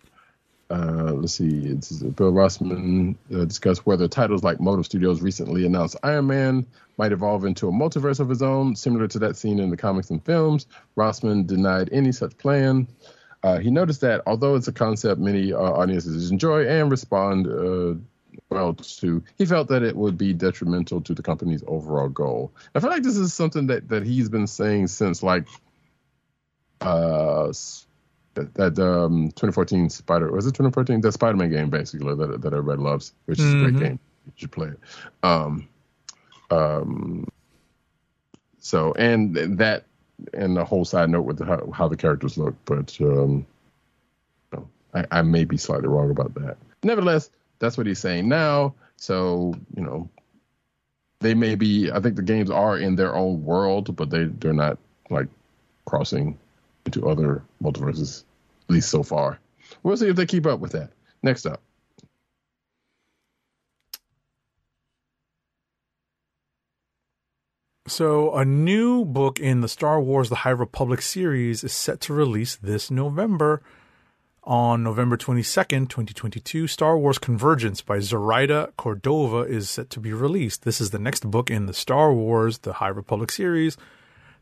Uh, 0.73 1.13
let's 1.13 1.35
see. 1.35 1.75
Bill 2.17 2.33
Rosemann 2.33 3.17
uh, 3.35 3.45
discussed 3.45 3.85
whether 3.85 4.09
titles 4.09 4.43
like 4.43 4.59
Motive 4.59 4.87
Studios 4.87 5.21
recently 5.21 5.67
announced 5.67 5.97
Iron 6.03 6.29
Man 6.29 6.67
might 6.97 7.13
evolve 7.13 7.45
into 7.45 7.69
a 7.69 7.73
multiverse 7.73 8.21
of 8.21 8.31
his 8.31 8.41
own, 8.41 8.75
similar 8.75 9.07
to 9.09 9.19
that 9.19 9.37
seen 9.37 9.59
in 9.59 9.69
the 9.69 9.77
comics 9.77 10.09
and 10.09 10.25
films. 10.25 10.67
Rosemann 10.97 11.47
denied 11.47 11.91
any 11.93 12.11
such 12.11 12.39
plan. 12.39 12.89
Uh, 13.43 13.59
he 13.59 13.71
noticed 13.71 14.01
that 14.01 14.23
although 14.27 14.55
it's 14.55 14.69
a 14.69 14.73
concept 14.73 15.21
many 15.21 15.53
uh, 15.53 15.59
audiences 15.59 16.31
enjoy 16.31 16.67
and 16.67 16.91
respond 16.91 17.47
uh, 17.47 17.95
well 18.49 18.73
to, 18.73 19.23
he 19.37 19.45
felt 19.45 19.69
that 19.69 19.83
it 19.83 19.95
would 19.95 20.17
be 20.17 20.33
detrimental 20.33 21.03
to 21.03 21.13
the 21.13 21.23
company's 21.23 21.63
overall 21.67 22.09
goal. 22.09 22.51
I 22.75 22.81
feel 22.81 22.89
like 22.89 23.03
this 23.03 23.19
is 23.19 23.35
something 23.35 23.67
that, 23.67 23.89
that 23.89 24.05
he's 24.05 24.31
been 24.31 24.47
saying 24.47 24.87
since 24.87 25.23
like 25.23 25.49
uh, 26.81 27.53
that, 28.35 28.55
that 28.55 28.79
um, 28.79 29.27
2014 29.29 29.91
Spider 29.91 30.31
was 30.33 30.47
it 30.47 30.53
2014 30.53 31.01
the 31.01 31.13
Spider-Man 31.13 31.51
game 31.51 31.71
basically 31.71 32.15
that 32.15 32.41
that 32.41 32.53
everybody 32.53 32.81
loves, 32.81 33.13
which 33.27 33.39
is 33.39 33.53
a 33.53 33.59
great 33.59 33.79
game. 33.79 33.99
You 34.27 34.33
should 34.37 34.53
play 34.53 34.69
it. 34.69 34.79
Um, 35.23 35.69
um, 36.51 37.29
so 38.59 38.93
and 38.95 39.35
that 39.59 39.85
and 40.35 40.57
the 40.57 40.65
whole 40.65 40.85
side 40.85 41.11
note 41.11 41.23
with 41.23 41.39
the, 41.39 41.45
how, 41.45 41.71
how 41.73 41.89
the 41.89 41.97
characters 41.97 42.39
look, 42.39 42.55
but 42.65 42.97
um, 43.01 43.47
no, 44.53 44.69
I, 44.95 45.05
I 45.11 45.23
may 45.23 45.45
be 45.45 45.57
slightly 45.57 45.89
wrong 45.89 46.11
about 46.11 46.35
that. 46.35 46.57
Nevertheless, 46.83 47.31
that's 47.59 47.77
what 47.77 47.87
he's 47.87 47.99
saying 47.99 48.29
now. 48.29 48.75
So 48.97 49.55
you 49.77 49.83
know, 49.83 50.09
they 51.21 51.35
may 51.35 51.55
be. 51.55 51.91
I 51.91 52.01
think 52.01 52.17
the 52.17 52.23
games 52.23 52.51
are 52.51 52.79
in 52.79 52.97
their 52.97 53.15
own 53.15 53.45
world, 53.45 53.95
but 53.97 54.11
they 54.11 54.25
they're 54.25 54.53
not 54.53 54.79
like 55.11 55.29
crossing 55.85 56.39
into 56.87 57.09
other 57.09 57.45
multiverses, 57.63 58.25
at 58.69 58.75
least 58.75 58.91
so 58.91 59.03
far. 59.03 59.39
We'll 59.83 59.97
see 59.97 60.09
if 60.09 60.17
they 60.17 60.27
keep 60.27 60.47
up 60.47 60.61
with 60.61 60.73
that. 60.73 60.91
Next 61.23 61.47
up. 61.47 61.63
So, 67.89 68.35
a 68.35 68.45
new 68.45 69.05
book 69.05 69.41
in 69.41 69.61
the 69.61 69.69
Star 69.69 70.01
Wars 70.01 70.29
The 70.29 70.37
High 70.37 70.51
Republic 70.51 71.03
series 71.03 71.65
is 71.65 71.73
set 71.73 72.01
to 72.03 72.15
release 72.15 72.57
this 72.57 72.91
November. 72.91 73.61
On 74.45 74.83
November 74.83 75.17
22nd, 75.17 75.89
2022, 75.89 76.67
Star 76.67 76.99
Wars 76.99 77.19
Convergence 77.19 77.81
by 77.81 78.01
Zoraida 78.01 78.73
Cordova 78.77 79.41
is 79.41 79.71
set 79.71 79.89
to 79.91 80.01
be 80.01 80.13
released. 80.13 80.65
This 80.65 80.81
is 80.81 80.91
the 80.91 80.99
next 80.99 81.31
book 81.31 81.51
in 81.51 81.67
the 81.67 81.73
Star 81.73 82.13
Wars 82.13 82.59
The 82.59 82.75
High 82.75 82.89
Republic 82.89 83.31
series. 83.31 83.77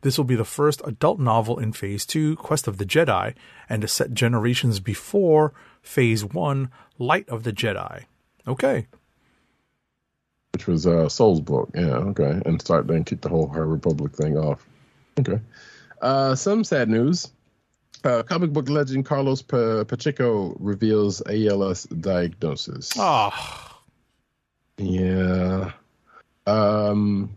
This 0.03 0.17
will 0.17 0.25
be 0.25 0.37
the 0.37 0.45
first 0.45 0.81
adult 0.85 1.19
novel 1.21 1.59
in 1.59 1.73
Phase 1.73 2.07
2, 2.07 2.37
Quest 2.37 2.67
of 2.67 2.79
the 2.79 2.87
Jedi, 2.87 3.35
and 3.69 3.85
is 3.85 3.93
set 3.93 4.15
generations 4.15 4.81
before 4.81 5.53
Phase 5.83 6.25
1, 6.25 6.71
Light 6.99 7.29
of 7.29 7.43
the 7.43 7.53
Jedi. 7.53 8.05
Okay. 8.49 8.87
which 10.53 10.67
was 10.67 10.87
uh, 10.87 11.09
Soule's 11.09 11.41
book. 11.41 11.71
Yeah, 11.75 11.97
okay, 12.13 12.41
and 12.47 12.61
start 12.61 12.87
then 12.87 13.05
kick 13.05 13.21
the 13.21 13.29
whole 13.29 13.47
High 13.49 13.59
Republic 13.59 14.15
thing 14.15 14.37
off. 14.39 14.67
Okay. 15.19 15.41
Uh, 16.01 16.35
some 16.35 16.65
sad 16.65 16.89
news. 16.89 17.31
Uh, 18.03 18.23
comic 18.23 18.51
book 18.53 18.71
legend 18.71 19.05
Carlos 19.05 19.43
Pa- 19.43 19.85
Pacheco 19.85 20.57
reveals 20.59 21.21
ALS 21.27 21.85
diagnosis. 21.85 22.93
Ah, 22.99 23.79
Yeah. 24.79 25.73
Um, 26.47 27.37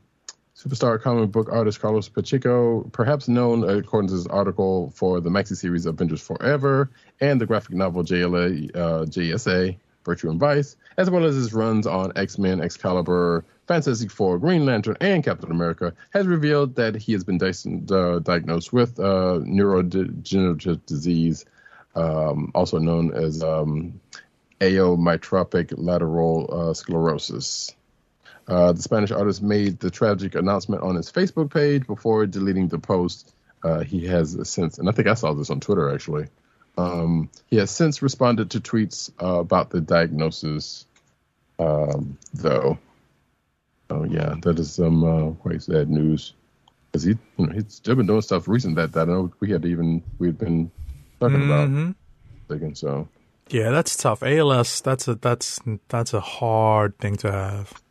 superstar 0.64 1.02
comic 1.02 1.32
book 1.32 1.50
artist 1.52 1.82
Carlos 1.82 2.08
Pacheco, 2.08 2.84
perhaps 2.92 3.28
known 3.28 3.70
according 3.70 4.08
to 4.08 4.14
his 4.14 4.28
article 4.28 4.92
for 4.96 5.20
the 5.20 5.30
maxi 5.30 5.58
series 5.58 5.86
Avengers 5.86 6.22
Forever 6.22 6.90
and 7.20 7.42
the 7.42 7.46
graphic 7.46 7.76
novel 7.76 8.04
JLA, 8.04 8.74
uh, 8.74 9.06
JSA, 9.06 9.76
Virtue 10.06 10.30
and 10.30 10.40
Vice, 10.40 10.78
as 10.98 11.10
well 11.10 11.26
as 11.26 11.36
his 11.36 11.54
runs 11.54 11.86
on 11.86 12.14
X 12.16 12.38
Men, 12.38 12.62
Excalibur, 12.62 13.44
Fantastic 13.68 14.10
Four, 14.10 14.40
Green 14.40 14.66
Lantern, 14.66 14.96
and 15.02 15.24
Captain 15.24 15.52
America, 15.52 15.94
has 16.12 16.28
revealed 16.28 16.76
that 16.76 16.96
he 16.96 17.12
has 17.12 17.24
been 17.26 17.38
dis- 17.38 17.66
uh, 17.66 18.20
diagnosed 18.20 18.72
with 18.72 19.00
uh, 19.00 19.40
neurodegenerative 19.44 20.86
disease, 20.86 21.46
um, 21.96 22.52
also 22.56 22.80
known 22.80 23.14
as 23.14 23.44
um, 23.44 24.00
amyotrophic 24.62 25.74
lateral 25.76 26.50
uh, 26.52 26.74
sclerosis. 26.74 27.76
Uh, 28.48 28.74
the 28.74 28.82
Spanish 28.82 29.12
artist 29.12 29.42
made 29.42 29.80
the 29.80 29.90
tragic 29.90 30.36
announcement 30.36 30.84
on 30.84 30.96
his 30.96 31.12
Facebook 31.12 31.54
page 31.54 31.88
before 31.88 32.26
deleting 32.26 32.68
the 32.68 32.80
post. 32.80 33.34
Uh, 33.64 33.80
he 33.80 34.06
has 34.08 34.38
since, 34.50 34.78
and 34.78 34.90
I 34.90 34.92
think 34.92 35.08
I 35.08 35.14
saw 35.14 35.34
this 35.34 35.50
on 35.50 35.60
Twitter 35.60 35.94
actually. 35.94 36.28
Um, 36.78 37.30
he 37.48 37.58
has 37.58 37.72
since 37.72 38.02
responded 38.02 38.52
to 38.52 38.60
tweets 38.60 39.12
uh, 39.22 39.40
about 39.40 39.70
the 39.70 39.80
diagnosis, 39.80 40.86
um, 41.60 42.18
though. 42.34 42.80
Oh 43.90 44.04
yeah, 44.04 44.36
that 44.42 44.60
is 44.60 44.74
some 44.74 45.04
uh, 45.04 45.32
quite 45.34 45.62
sad 45.62 45.90
news. 45.90 46.34
Because 46.92 47.04
he, 47.04 47.18
you 47.38 47.46
know, 47.46 47.54
he's 47.54 47.76
still 47.76 47.96
been 47.96 48.08
doing 48.08 48.22
stuff 48.22 48.48
recent 48.48 48.76
that, 48.76 48.92
that 48.94 49.08
I 49.08 49.12
know 49.12 49.32
we 49.40 49.52
had 49.52 49.66
even 49.66 50.04
we 50.20 50.28
had 50.28 50.38
been 50.38 50.72
talking 51.20 51.46
about. 51.46 51.96
Thinking 52.50 52.76
so. 52.76 53.08
yeah, 53.50 53.70
that's 53.70 53.96
tough. 53.96 54.24
ALS, 54.24 54.82
that's 54.82 55.08
a 55.08 55.16
that's 55.16 55.60
that's 55.90 56.14
a 56.14 56.20
hard 56.20 56.98
thing 56.98 57.16
to 57.18 57.32
have. 57.32 57.83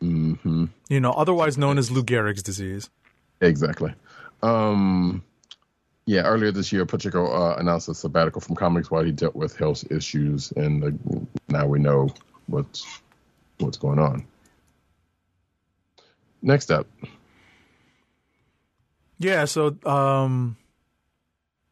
Hmm 0.00 0.66
You 0.88 1.00
know, 1.00 1.12
otherwise 1.12 1.56
known 1.58 1.78
as 1.78 1.90
Lou 1.90 2.02
Gehrig's 2.04 2.42
disease. 2.42 2.90
Exactly. 3.40 3.94
Um, 4.42 5.22
yeah, 6.06 6.22
earlier 6.22 6.52
this 6.52 6.72
year, 6.72 6.84
Pacheco 6.84 7.26
uh, 7.26 7.56
announced 7.58 7.88
a 7.88 7.94
sabbatical 7.94 8.40
from 8.40 8.56
comics 8.56 8.90
while 8.90 9.02
he 9.04 9.12
dealt 9.12 9.34
with 9.34 9.56
health 9.56 9.84
issues, 9.90 10.52
and 10.52 10.84
uh, 10.84 10.90
now 11.48 11.66
we 11.66 11.78
know 11.78 12.08
what's 12.46 12.86
what's 13.58 13.78
going 13.78 13.98
on. 13.98 14.26
Next 16.42 16.70
up, 16.70 16.86
Yeah, 19.18 19.46
so 19.46 19.76
um, 19.86 20.56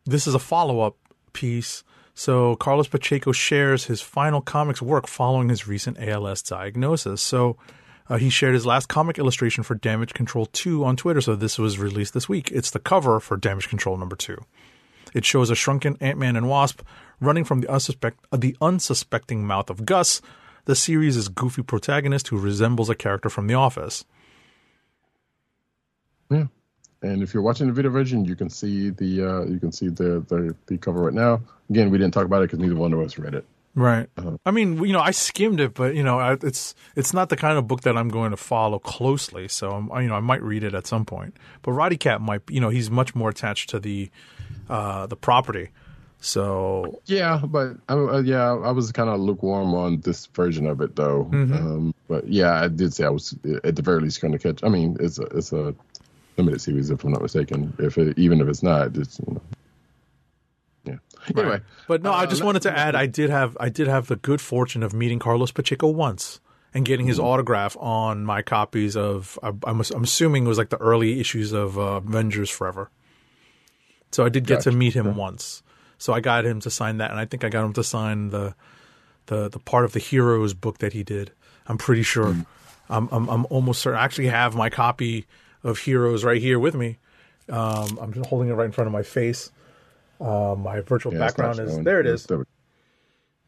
this 0.06 0.26
is 0.26 0.34
a 0.34 0.38
follow 0.38 0.80
up 0.80 0.96
piece. 1.34 1.84
So 2.14 2.56
Carlos 2.56 2.88
Pacheco 2.88 3.32
shares 3.32 3.84
his 3.86 4.00
final 4.00 4.40
comics 4.40 4.80
work 4.80 5.06
following 5.06 5.50
his 5.50 5.68
recent 5.68 5.98
ALS 5.98 6.42
diagnosis. 6.42 7.20
So 7.20 7.58
uh, 8.08 8.16
he 8.18 8.30
shared 8.30 8.54
his 8.54 8.66
last 8.66 8.88
comic 8.88 9.18
illustration 9.18 9.64
for 9.64 9.74
Damage 9.74 10.14
Control 10.14 10.46
2 10.46 10.84
on 10.84 10.96
Twitter. 10.96 11.20
So 11.20 11.36
this 11.36 11.58
was 11.58 11.78
released 11.78 12.14
this 12.14 12.28
week. 12.28 12.50
It's 12.50 12.70
the 12.70 12.78
cover 12.78 13.20
for 13.20 13.36
Damage 13.36 13.68
Control 13.68 13.96
number 13.96 14.16
2. 14.16 14.36
It 15.14 15.24
shows 15.24 15.50
a 15.50 15.54
shrunken 15.54 15.96
Ant 16.00 16.18
Man 16.18 16.36
and 16.36 16.48
Wasp 16.48 16.82
running 17.20 17.44
from 17.44 17.60
the, 17.60 17.66
unsuspect- 17.68 18.14
uh, 18.32 18.36
the 18.36 18.56
unsuspecting 18.60 19.46
mouth 19.46 19.70
of 19.70 19.84
Gus, 19.84 20.20
the 20.64 20.74
series' 20.74 21.28
goofy 21.28 21.62
protagonist 21.62 22.28
who 22.28 22.38
resembles 22.38 22.88
a 22.88 22.94
character 22.94 23.28
from 23.28 23.46
The 23.46 23.54
Office. 23.54 24.04
yeah. 26.30 26.46
And 27.02 27.20
if 27.20 27.34
you're 27.34 27.42
watching 27.42 27.66
the 27.66 27.72
video 27.72 27.90
version, 27.90 28.24
you 28.24 28.36
can 28.36 28.48
see 28.48 28.90
the 28.90 29.28
uh, 29.28 29.44
you 29.46 29.58
can 29.58 29.72
see 29.72 29.88
the, 29.88 30.24
the 30.28 30.54
the 30.66 30.78
cover 30.78 31.02
right 31.02 31.12
now. 31.12 31.40
Again, 31.68 31.90
we 31.90 31.98
didn't 31.98 32.14
talk 32.14 32.26
about 32.26 32.42
it 32.42 32.46
because 32.46 32.60
neither 32.60 32.76
one 32.76 32.92
of 32.92 33.00
us 33.00 33.18
read 33.18 33.34
it. 33.34 33.44
Right. 33.74 34.08
I 34.44 34.50
mean, 34.50 34.84
you 34.84 34.92
know, 34.92 35.00
I 35.00 35.12
skimmed 35.12 35.58
it, 35.58 35.72
but 35.74 35.94
you 35.94 36.02
know, 36.02 36.18
I, 36.18 36.34
it's 36.42 36.74
it's 36.94 37.14
not 37.14 37.30
the 37.30 37.36
kind 37.36 37.56
of 37.56 37.66
book 37.66 37.82
that 37.82 37.96
I'm 37.96 38.08
going 38.08 38.30
to 38.32 38.36
follow 38.36 38.78
closely. 38.78 39.48
So, 39.48 39.70
I'm, 39.70 40.02
you 40.02 40.08
know, 40.08 40.14
I 40.14 40.20
might 40.20 40.42
read 40.42 40.62
it 40.62 40.74
at 40.74 40.86
some 40.86 41.06
point. 41.06 41.36
But 41.62 41.72
Roddykat 41.72 42.20
might, 42.20 42.42
you 42.50 42.60
know, 42.60 42.68
he's 42.68 42.90
much 42.90 43.14
more 43.14 43.30
attached 43.30 43.70
to 43.70 43.80
the 43.80 44.10
uh, 44.68 45.06
the 45.06 45.16
property. 45.16 45.70
So, 46.20 47.00
Yeah, 47.06 47.40
but 47.44 47.78
I, 47.88 47.94
uh, 47.94 48.20
yeah, 48.20 48.52
I 48.52 48.70
was 48.70 48.92
kind 48.92 49.10
of 49.10 49.18
lukewarm 49.18 49.74
on 49.74 50.00
this 50.02 50.26
version 50.26 50.66
of 50.66 50.80
it, 50.80 50.94
though. 50.94 51.28
Um, 51.52 51.94
but 52.08 52.28
yeah, 52.28 52.62
I 52.62 52.68
did 52.68 52.94
say 52.94 53.04
I 53.04 53.08
was 53.08 53.34
at 53.64 53.74
the 53.74 53.82
very 53.82 54.00
least 54.00 54.20
going 54.20 54.32
to 54.32 54.38
catch. 54.38 54.62
I 54.62 54.68
mean, 54.68 54.96
it's 55.00 55.18
a, 55.18 55.22
it's 55.22 55.52
a 55.52 55.74
limited 56.36 56.60
series, 56.60 56.90
if 56.90 57.02
I'm 57.02 57.10
not 57.10 57.22
mistaken. 57.22 57.74
If 57.78 57.98
it, 57.98 58.16
even 58.18 58.40
if 58.40 58.46
it's 58.46 58.62
not, 58.62 58.96
it's 58.96 59.18
you 59.18 59.34
know, 59.34 59.42
yeah. 61.28 61.40
Anyway, 61.40 61.60
but 61.88 62.02
no, 62.02 62.12
I 62.12 62.24
Uh, 62.24 62.26
just 62.26 62.42
wanted 62.42 62.62
to 62.62 62.76
add, 62.76 62.94
I 62.94 63.06
did 63.06 63.30
have 63.30 63.56
I 63.60 63.68
did 63.68 63.88
have 63.88 64.06
the 64.06 64.16
good 64.16 64.40
fortune 64.40 64.82
of 64.82 64.92
meeting 64.92 65.18
Carlos 65.18 65.52
Pacheco 65.52 65.88
once 65.88 66.40
and 66.74 66.84
getting 66.84 67.06
his 67.06 67.18
autograph 67.18 67.76
on 67.78 68.24
my 68.24 68.42
copies 68.42 68.96
of. 68.96 69.38
I, 69.42 69.48
I'm, 69.48 69.80
I'm 69.94 70.02
assuming 70.04 70.44
it 70.44 70.48
was 70.48 70.58
like 70.58 70.70
the 70.70 70.80
early 70.80 71.20
issues 71.20 71.52
of 71.52 71.78
uh, 71.78 72.00
Avengers 72.04 72.50
Forever. 72.50 72.90
So 74.10 74.24
I 74.24 74.28
did 74.28 74.46
get 74.46 74.62
to 74.62 74.72
meet 74.72 74.94
him 74.94 75.16
once. 75.16 75.62
So 75.98 76.12
I 76.12 76.20
got 76.20 76.44
him 76.44 76.60
to 76.60 76.70
sign 76.70 76.98
that, 76.98 77.10
and 77.10 77.20
I 77.20 77.24
think 77.24 77.44
I 77.44 77.48
got 77.48 77.64
him 77.64 77.72
to 77.74 77.84
sign 77.84 78.30
the 78.30 78.54
the 79.26 79.48
the 79.48 79.58
part 79.60 79.84
of 79.84 79.92
the 79.92 80.00
Heroes 80.00 80.52
book 80.54 80.78
that 80.78 80.92
he 80.92 81.02
did. 81.04 81.32
I'm 81.66 81.78
pretty 81.78 82.02
sure. 82.02 82.34
I'm, 82.90 83.08
I'm 83.12 83.28
I'm 83.28 83.46
almost 83.50 83.80
certain. 83.80 83.98
I 84.00 84.04
actually 84.04 84.26
have 84.26 84.54
my 84.56 84.68
copy 84.68 85.26
of 85.62 85.78
Heroes 85.78 86.24
right 86.24 86.42
here 86.42 86.58
with 86.58 86.74
me. 86.74 86.98
Um, 87.48 87.98
I'm 88.00 88.12
just 88.12 88.28
holding 88.28 88.48
it 88.48 88.54
right 88.54 88.64
in 88.66 88.72
front 88.72 88.86
of 88.86 88.92
my 88.92 89.02
face. 89.02 89.50
Uh, 90.22 90.54
my 90.54 90.80
virtual 90.80 91.12
yeah, 91.12 91.18
background 91.18 91.58
is 91.58 91.78
there. 91.80 92.00
It's 92.00 92.22
is. 92.30 92.44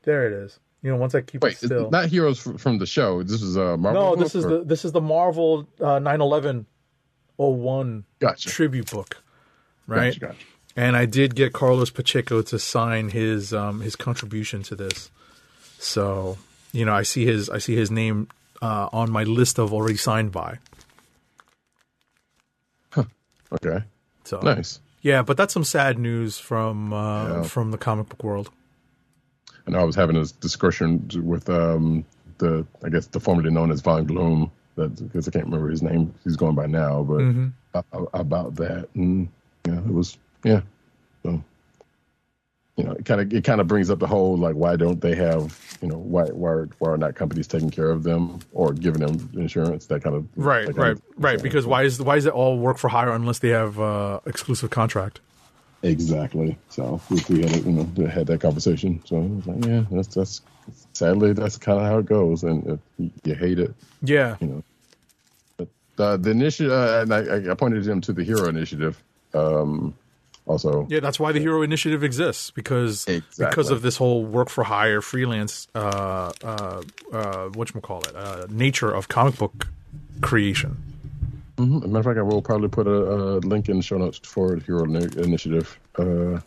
There 0.02 0.26
it 0.26 0.32
is. 0.32 0.58
You 0.82 0.90
know, 0.90 0.96
once 0.96 1.14
I 1.14 1.22
keep 1.22 1.40
Wait, 1.42 1.54
it 1.54 1.66
still. 1.66 1.84
it's 1.84 1.92
not 1.92 2.08
heroes 2.10 2.40
fr- 2.40 2.58
from 2.58 2.78
the 2.78 2.86
show. 2.86 3.22
This 3.22 3.40
is 3.40 3.56
a 3.56 3.76
Marvel. 3.78 4.16
no, 4.16 4.16
this 4.16 4.34
is 4.34 4.44
or- 4.44 4.58
the 4.58 4.64
this 4.64 4.84
is 4.84 4.92
the 4.92 5.00
Marvel 5.00 5.66
uh, 5.80 6.00
01 7.36 8.04
Gotcha. 8.18 8.48
tribute 8.50 8.90
book, 8.90 9.22
right? 9.86 10.18
Gotcha, 10.18 10.20
gotcha. 10.34 10.46
and 10.76 10.96
I 10.96 11.06
did 11.06 11.34
get 11.34 11.52
Carlos 11.52 11.90
Pacheco 11.90 12.42
to 12.42 12.58
sign 12.58 13.08
his 13.10 13.54
um, 13.54 13.80
his 13.80 13.96
contribution 13.96 14.62
to 14.64 14.74
this. 14.76 15.10
So 15.78 16.36
you 16.72 16.84
know, 16.84 16.92
I 16.92 17.02
see 17.02 17.24
his 17.24 17.48
I 17.48 17.58
see 17.58 17.76
his 17.76 17.90
name 17.90 18.28
uh, 18.60 18.88
on 18.92 19.10
my 19.10 19.22
list 19.22 19.58
of 19.58 19.72
already 19.72 19.96
signed 19.96 20.32
by. 20.32 20.58
Huh. 22.90 23.04
Okay. 23.52 23.84
So 24.24 24.40
Nice. 24.40 24.80
Yeah, 25.04 25.22
but 25.22 25.36
that's 25.36 25.52
some 25.52 25.64
sad 25.64 25.98
news 25.98 26.38
from 26.38 26.92
uh, 26.94 27.26
Yeah. 27.28 27.42
from 27.42 27.70
the 27.70 27.78
comic 27.78 28.08
book 28.08 28.24
world. 28.24 28.50
I 29.66 29.70
know 29.70 29.78
I 29.78 29.84
was 29.84 29.94
having 29.94 30.16
a 30.16 30.24
discussion 30.40 31.08
with 31.22 31.48
um, 31.50 32.04
the, 32.38 32.66
I 32.82 32.88
guess, 32.88 33.06
the 33.06 33.20
formerly 33.20 33.50
known 33.50 33.70
as 33.70 33.82
Von 33.82 34.04
Gloom, 34.06 34.50
that 34.76 34.96
because 34.96 35.28
I 35.28 35.30
can't 35.30 35.44
remember 35.44 35.68
his 35.68 35.82
name, 35.82 36.14
he's 36.24 36.36
going 36.36 36.54
by 36.54 36.66
now, 36.66 37.02
but 37.02 37.20
Mm-hmm. 37.20 37.48
about 38.14 38.54
that, 38.56 38.88
and 38.94 39.28
yeah, 39.66 39.78
it 39.78 39.92
was, 39.92 40.16
yeah, 40.42 40.62
so 41.22 41.42
you 42.76 42.82
know, 42.84 42.92
it 42.92 43.04
kind 43.04 43.20
of 43.20 43.32
it 43.32 43.44
kind 43.44 43.60
of 43.60 43.68
brings 43.68 43.88
up 43.90 43.98
the 44.00 44.06
whole 44.06 44.36
like, 44.36 44.54
why 44.56 44.74
don't 44.76 45.00
they 45.00 45.14
have, 45.14 45.56
you 45.80 45.88
know, 45.88 45.96
why 45.98 46.24
why 46.26 46.50
are, 46.50 46.68
why 46.80 46.90
are 46.90 46.96
not 46.96 47.14
companies 47.14 47.46
taking 47.46 47.70
care 47.70 47.90
of 47.90 48.02
them 48.02 48.40
or 48.52 48.72
giving 48.72 49.00
them 49.00 49.30
insurance? 49.34 49.86
That 49.86 50.02
kind 50.02 50.16
of 50.16 50.26
Right, 50.36 50.66
kind 50.66 50.76
right, 50.78 50.90
of- 50.92 51.02
right. 51.16 51.42
Because 51.42 51.66
why 51.66 51.84
is 51.84 52.00
why 52.02 52.16
is 52.16 52.26
it 52.26 52.32
all 52.32 52.58
work 52.58 52.78
for 52.78 52.88
hire 52.88 53.12
unless 53.12 53.38
they 53.38 53.50
have 53.50 53.78
uh, 53.78 54.20
exclusive 54.26 54.70
contract? 54.70 55.20
Exactly. 55.84 56.56
So 56.70 57.00
we, 57.10 57.20
we 57.28 57.42
had, 57.42 57.56
you 57.64 57.72
know, 57.72 58.06
had 58.06 58.26
that 58.28 58.40
conversation. 58.40 59.00
So 59.04 59.16
I 59.18 59.20
was 59.20 59.46
like, 59.46 59.64
yeah, 59.66 59.84
that's 59.90 60.08
that's 60.14 60.40
sadly 60.94 61.32
that's 61.34 61.58
kind 61.58 61.78
of 61.78 61.84
how 61.86 61.98
it 61.98 62.06
goes, 62.06 62.42
and 62.42 62.66
if 62.66 62.80
you- 62.98 63.10
you 63.22 63.34
hate 63.34 63.58
it, 63.58 63.72
Yeah, 64.02 64.36
you 64.40 64.46
know. 64.48 64.62
But 65.58 65.68
uh, 66.02 66.16
the 66.16 66.30
initiative, 66.30 66.72
uh, 66.72 67.02
and 67.02 67.14
I, 67.14 67.50
I 67.52 67.54
pointed 67.54 67.86
him 67.86 68.00
to 68.00 68.12
the 68.12 68.24
Hero 68.24 68.48
Initiative. 68.48 69.00
Um, 69.34 69.94
also, 70.46 70.86
yeah. 70.90 71.00
That's 71.00 71.18
why 71.18 71.32
the 71.32 71.40
Hero 71.40 71.62
Initiative 71.62 72.04
exists 72.04 72.50
because 72.50 73.06
Exactly. 73.08 73.46
because 73.46 73.70
of 73.70 73.80
this 73.82 73.96
whole 73.96 74.24
work 74.24 74.50
for 74.50 74.64
hire 74.64 75.00
freelance 75.00 75.68
uh, 75.74 76.32
uh, 76.42 76.82
uh, 77.12 77.48
what 77.54 77.72
call 77.82 78.02
it 78.02 78.14
uh, 78.14 78.46
nature 78.50 78.90
of 78.90 79.08
comic 79.08 79.38
book 79.38 79.68
creation. 80.20 80.76
mm-hmm. 81.56 81.78
As 81.78 81.84
a 81.84 81.88
matter 81.88 81.98
of 81.98 82.04
fact, 82.04 82.18
I 82.18 82.22
will 82.22 82.42
probably 82.42 82.68
put 82.68 82.86
a, 82.86 82.90
a 82.90 83.38
link 83.38 83.68
in 83.68 83.78
the 83.78 83.82
show 83.82 83.96
notes 83.96 84.18
for 84.22 84.56
the 84.56 84.64
Hero 84.64 84.84
Ini- 84.84 85.16
Initiative 85.16 85.78
uh, 85.98 86.40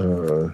uh, 0.00 0.52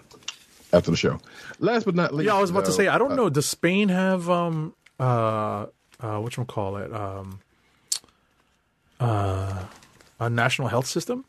after 0.73 0.91
the 0.91 0.97
show. 0.97 1.21
Last 1.59 1.85
but 1.85 1.95
not 1.95 2.15
least, 2.15 2.27
Yeah, 2.27 2.37
I 2.37 2.41
was 2.41 2.51
about 2.51 2.65
to 2.65 2.73
say 2.73 2.89
I 2.89 2.97
don't 2.97 3.13
uh, 3.13 3.17
know. 3.17 3.29
Does 3.29 3.47
Spain 3.47 3.91
have 3.91 4.31
um 4.31 4.75
uh 4.99 5.67
uh 6.01 6.19
what 6.19 6.35
call 6.47 6.79
it 6.79 6.93
um 6.95 7.41
uh 9.01 9.65
a 10.19 10.31
national 10.31 10.69
health 10.69 10.87
system? 10.87 11.25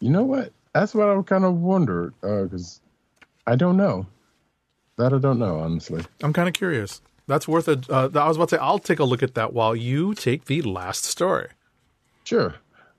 You 0.00 0.10
know 0.10 0.24
what? 0.24 0.52
That's 0.74 0.94
what 0.94 1.08
I 1.08 1.22
kind 1.22 1.44
of 1.44 1.56
wondered 1.56 2.14
because 2.20 2.80
I 3.46 3.56
don't 3.56 3.76
know. 3.76 4.06
That 4.96 5.12
I 5.14 5.18
don't 5.18 5.38
know, 5.38 5.60
honestly. 5.60 6.04
I'm 6.22 6.32
kind 6.32 6.48
of 6.48 6.54
curious. 6.54 7.00
That's 7.26 7.46
worth 7.46 7.68
a. 7.68 7.80
Uh, 7.88 8.08
I 8.14 8.28
was 8.28 8.36
about 8.36 8.48
to 8.50 8.56
say 8.56 8.60
I'll 8.60 8.78
take 8.78 8.98
a 8.98 9.04
look 9.04 9.22
at 9.22 9.34
that 9.34 9.52
while 9.52 9.74
you 9.74 10.14
take 10.14 10.46
the 10.46 10.62
last 10.62 11.04
story. 11.04 11.48
Sure. 12.24 12.54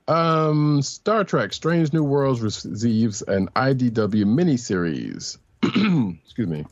Um, 0.08 0.82
Star 0.82 1.22
Trek: 1.22 1.52
Strange 1.52 1.92
New 1.92 2.02
Worlds 2.02 2.40
receives 2.40 3.22
an 3.22 3.48
IDW 3.54 4.24
miniseries. 4.24 5.38
Excuse 6.24 6.48
me. 6.48 6.64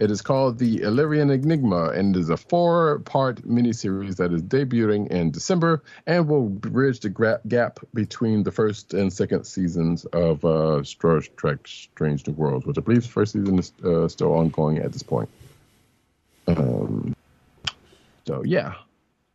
It 0.00 0.10
is 0.10 0.22
called 0.22 0.58
the 0.58 0.82
Illyrian 0.82 1.28
Enigma 1.30 1.90
and 1.90 2.16
is 2.16 2.30
a 2.30 2.36
four-part 2.36 3.42
miniseries 3.42 4.16
that 4.16 4.32
is 4.32 4.42
debuting 4.42 5.08
in 5.08 5.30
December 5.32 5.82
and 6.06 6.28
will 6.28 6.48
bridge 6.48 7.00
the 7.00 7.10
gra- 7.10 7.40
gap 7.48 7.80
between 7.92 8.44
the 8.44 8.52
first 8.52 8.94
and 8.94 9.12
second 9.12 9.44
seasons 9.44 10.04
of 10.06 10.44
uh, 10.44 10.82
Star 10.84 11.20
Trek: 11.36 11.66
Strange 11.66 12.26
New 12.26 12.32
Worlds, 12.34 12.64
which 12.64 12.78
I 12.78 12.80
believe 12.80 13.02
the 13.02 13.08
first 13.08 13.32
season 13.32 13.58
is 13.58 13.72
uh, 13.84 14.08
still 14.08 14.32
ongoing 14.32 14.78
at 14.78 14.92
this 14.92 15.02
point. 15.02 15.28
Um, 16.46 17.14
so 18.26 18.42
yeah, 18.44 18.74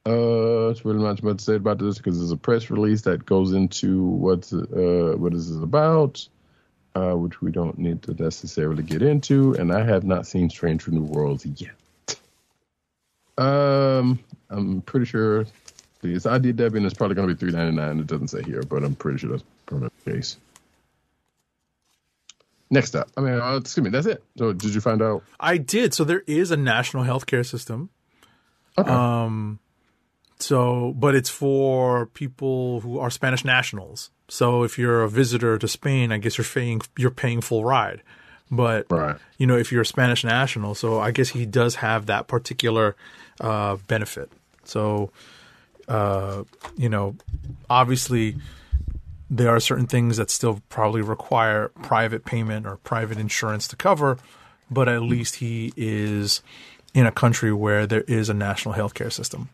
uh, 0.07 0.69
it's 0.69 0.83
really 0.85 1.03
not 1.03 1.21
much 1.21 1.37
to 1.37 1.43
say 1.43 1.55
about 1.55 1.77
this 1.77 1.97
because 1.97 2.17
there's 2.17 2.31
a 2.31 2.37
press 2.37 2.69
release 2.69 3.01
that 3.03 3.25
goes 3.25 3.53
into 3.53 4.03
what 4.03 4.51
uh, 4.53 5.17
what 5.17 5.33
this 5.33 5.49
is 5.49 5.61
about, 5.61 6.27
uh, 6.95 7.13
which 7.13 7.41
we 7.41 7.51
don't 7.51 7.77
need 7.77 8.03
to 8.03 8.13
necessarily 8.13 8.83
get 8.83 9.01
into. 9.01 9.53
And 9.53 9.71
I 9.71 9.83
have 9.83 10.03
not 10.03 10.27
seen 10.27 10.49
Strange 10.49 10.87
New 10.87 11.03
Worlds 11.03 11.45
yet. 11.45 11.71
Um, 13.37 14.19
I'm 14.49 14.81
pretty 14.81 15.07
sure 15.07 15.45
it's 16.03 16.25
IDW 16.25 16.75
and 16.75 16.85
it's 16.85 16.93
probably 16.93 17.15
going 17.15 17.27
to 17.27 17.33
be 17.33 17.39
three 17.39 17.51
ninety 17.51 17.75
nine. 17.75 17.99
It 17.99 18.07
doesn't 18.07 18.27
say 18.27 18.43
here, 18.43 18.61
but 18.61 18.83
I'm 18.83 18.95
pretty 18.95 19.17
sure 19.19 19.31
that's 19.31 19.43
probably 19.65 19.89
the 20.03 20.11
case. 20.11 20.37
Next 22.69 22.95
up, 22.95 23.09
I 23.15 23.21
mean, 23.21 23.39
uh, 23.39 23.57
excuse 23.57 23.83
me, 23.83 23.91
that's 23.91 24.07
it. 24.07 24.23
So, 24.37 24.51
did 24.51 24.73
you 24.73 24.81
find 24.81 25.01
out? 25.01 25.23
I 25.39 25.57
did. 25.57 25.93
So 25.93 26.03
there 26.03 26.23
is 26.25 26.49
a 26.49 26.57
national 26.57 27.03
healthcare 27.03 27.45
system. 27.45 27.89
Okay. 28.77 28.89
Um, 28.89 29.59
so, 30.39 30.93
but 30.97 31.15
it's 31.15 31.29
for 31.29 32.07
people 32.07 32.81
who 32.81 32.99
are 32.99 33.09
Spanish 33.09 33.45
nationals. 33.45 34.09
So 34.27 34.63
if 34.63 34.77
you're 34.77 35.03
a 35.03 35.09
visitor 35.09 35.57
to 35.57 35.67
Spain, 35.67 36.11
I 36.11 36.17
guess 36.17 36.37
you're 36.37 36.45
paying 36.45 36.81
you're 36.97 37.11
paying 37.11 37.41
full 37.41 37.63
ride. 37.63 38.01
But 38.51 38.85
Right. 38.89 39.17
you 39.37 39.47
know, 39.47 39.57
if 39.57 39.71
you're 39.71 39.81
a 39.81 39.85
Spanish 39.85 40.23
national, 40.23 40.75
so 40.75 40.99
I 40.99 41.11
guess 41.11 41.29
he 41.29 41.45
does 41.45 41.75
have 41.75 42.05
that 42.07 42.27
particular 42.27 42.95
uh, 43.41 43.77
benefit. 43.87 44.31
So, 44.63 45.11
uh, 45.87 46.43
you 46.77 46.89
know, 46.89 47.15
obviously 47.69 48.35
there 49.29 49.49
are 49.49 49.59
certain 49.59 49.87
things 49.87 50.17
that 50.17 50.29
still 50.29 50.61
probably 50.69 51.01
require 51.01 51.69
private 51.81 52.25
payment 52.25 52.67
or 52.67 52.77
private 52.77 53.17
insurance 53.17 53.67
to 53.69 53.75
cover, 53.75 54.17
but 54.69 54.87
at 54.87 55.01
least 55.01 55.35
he 55.35 55.73
is 55.75 56.41
in 56.93 57.05
a 57.07 57.11
country 57.11 57.51
where 57.51 57.87
there 57.87 58.01
is 58.01 58.29
a 58.29 58.33
national 58.33 58.75
healthcare 58.75 59.11
system. 59.11 59.49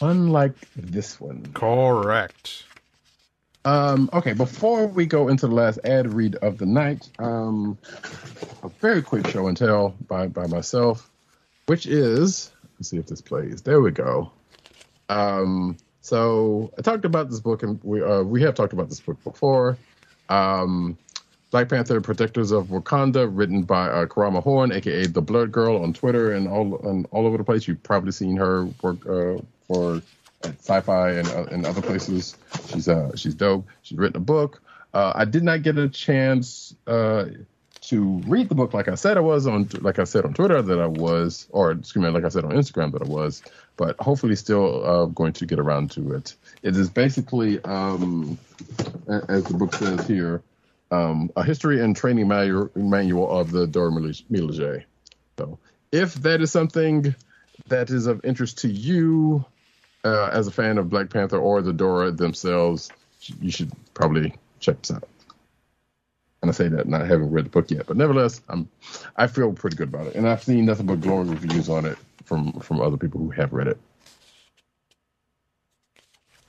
Unlike 0.00 0.54
this 0.76 1.20
one. 1.20 1.46
Correct. 1.54 2.64
Um, 3.64 4.08
okay, 4.12 4.32
before 4.32 4.86
we 4.86 5.06
go 5.06 5.28
into 5.28 5.48
the 5.48 5.54
last 5.54 5.80
ad 5.84 6.12
read 6.12 6.36
of 6.36 6.58
the 6.58 6.66
night, 6.66 7.08
um, 7.18 7.76
a 8.62 8.68
very 8.80 9.02
quick 9.02 9.26
show 9.26 9.48
and 9.48 9.56
tell 9.56 9.96
by, 10.06 10.28
by 10.28 10.46
myself, 10.46 11.10
which 11.66 11.86
is 11.86 12.52
let's 12.78 12.90
see 12.90 12.98
if 12.98 13.06
this 13.06 13.20
plays. 13.20 13.62
There 13.62 13.80
we 13.80 13.90
go. 13.90 14.30
Um, 15.08 15.76
so 16.00 16.72
I 16.78 16.82
talked 16.82 17.04
about 17.04 17.30
this 17.30 17.40
book, 17.40 17.64
and 17.64 17.80
we 17.82 18.02
uh, 18.02 18.22
we 18.22 18.42
have 18.42 18.54
talked 18.54 18.72
about 18.72 18.88
this 18.88 19.00
book 19.00 19.22
before. 19.24 19.76
Um, 20.28 20.96
Black 21.50 21.68
Panther: 21.68 22.00
Protectors 22.00 22.52
of 22.52 22.66
Wakanda, 22.66 23.28
written 23.28 23.62
by 23.62 23.88
uh, 23.88 24.06
Karama 24.06 24.42
Horne, 24.42 24.70
aka 24.70 25.06
the 25.06 25.22
Blerd 25.22 25.50
Gurl, 25.50 25.82
on 25.82 25.92
Twitter 25.92 26.32
and 26.32 26.46
all 26.46 26.78
and 26.88 27.06
all 27.10 27.26
over 27.26 27.36
the 27.36 27.44
place. 27.44 27.66
You've 27.66 27.82
probably 27.82 28.12
seen 28.12 28.36
her 28.36 28.66
work 28.82 29.04
uh, 29.06 29.42
for 29.66 30.02
at 30.42 30.58
sci-fi 30.58 31.12
and 31.12 31.28
uh, 31.28 31.44
and 31.50 31.66
other 31.66 31.82
places. 31.82 32.36
She's 32.68 32.88
uh 32.88 33.14
she's 33.16 33.34
dope. 33.34 33.66
She's 33.82 33.98
written 33.98 34.16
a 34.16 34.24
book. 34.24 34.62
Uh, 34.94 35.12
I 35.14 35.24
did 35.24 35.42
not 35.42 35.62
get 35.62 35.76
a 35.76 35.88
chance 35.88 36.74
uh, 36.86 37.26
to 37.82 38.22
read 38.26 38.48
the 38.48 38.54
book 38.54 38.72
like 38.72 38.88
I 38.88 38.94
said 38.94 39.16
I 39.16 39.20
was 39.20 39.46
on 39.46 39.68
like 39.80 39.98
I 39.98 40.04
said 40.04 40.24
on 40.24 40.34
Twitter 40.34 40.60
that 40.62 40.80
I 40.80 40.86
was, 40.86 41.46
or 41.50 41.72
excuse 41.72 42.02
me, 42.02 42.10
like 42.10 42.24
I 42.24 42.28
said 42.28 42.44
on 42.44 42.52
Instagram 42.52 42.92
that 42.92 43.02
I 43.02 43.08
was. 43.08 43.42
But 43.76 43.96
hopefully, 44.00 44.36
still 44.36 44.86
uh, 44.86 45.04
going 45.06 45.34
to 45.34 45.46
get 45.46 45.58
around 45.58 45.90
to 45.92 46.14
it. 46.14 46.34
It 46.62 46.76
is 46.76 46.88
basically, 46.88 47.62
um, 47.64 48.38
as 49.28 49.44
the 49.44 49.54
book 49.54 49.74
says 49.74 50.06
here, 50.06 50.42
um, 50.90 51.30
a 51.36 51.44
history 51.44 51.82
and 51.82 51.94
training 51.94 52.26
manual, 52.26 52.70
manual 52.74 53.30
of 53.30 53.50
the 53.50 53.66
Dora 53.66 53.90
Milaje. 53.92 54.84
So, 55.38 55.58
if 55.92 56.14
that 56.14 56.40
is 56.40 56.50
something 56.50 57.14
that 57.68 57.90
is 57.90 58.06
of 58.06 58.24
interest 58.24 58.58
to 58.58 58.68
you 58.68 59.44
uh, 60.06 60.30
as 60.32 60.46
a 60.46 60.52
fan 60.52 60.78
of 60.78 60.88
Black 60.88 61.10
Panther 61.10 61.38
or 61.38 61.60
the 61.62 61.72
Dora 61.72 62.12
themselves, 62.12 62.90
you 63.40 63.50
should 63.50 63.72
probably 63.94 64.34
check 64.60 64.80
this 64.82 64.92
out. 64.92 65.08
And 66.42 66.50
I 66.50 66.54
say 66.54 66.68
that 66.68 66.86
not 66.86 67.06
having 67.06 67.30
read 67.30 67.46
the 67.46 67.50
book 67.50 67.70
yet, 67.70 67.86
but 67.86 67.96
nevertheless, 67.96 68.40
I'm 68.48 68.68
I 69.16 69.26
feel 69.26 69.52
pretty 69.52 69.76
good 69.76 69.88
about 69.88 70.06
it, 70.08 70.14
and 70.14 70.28
I've 70.28 70.44
seen 70.44 70.66
nothing 70.66 70.86
but 70.86 71.00
glowing 71.00 71.30
reviews 71.30 71.68
on 71.68 71.86
it 71.86 71.98
from 72.24 72.52
from 72.60 72.80
other 72.80 72.96
people 72.96 73.20
who 73.20 73.30
have 73.30 73.52
read 73.52 73.68
it. 73.68 73.78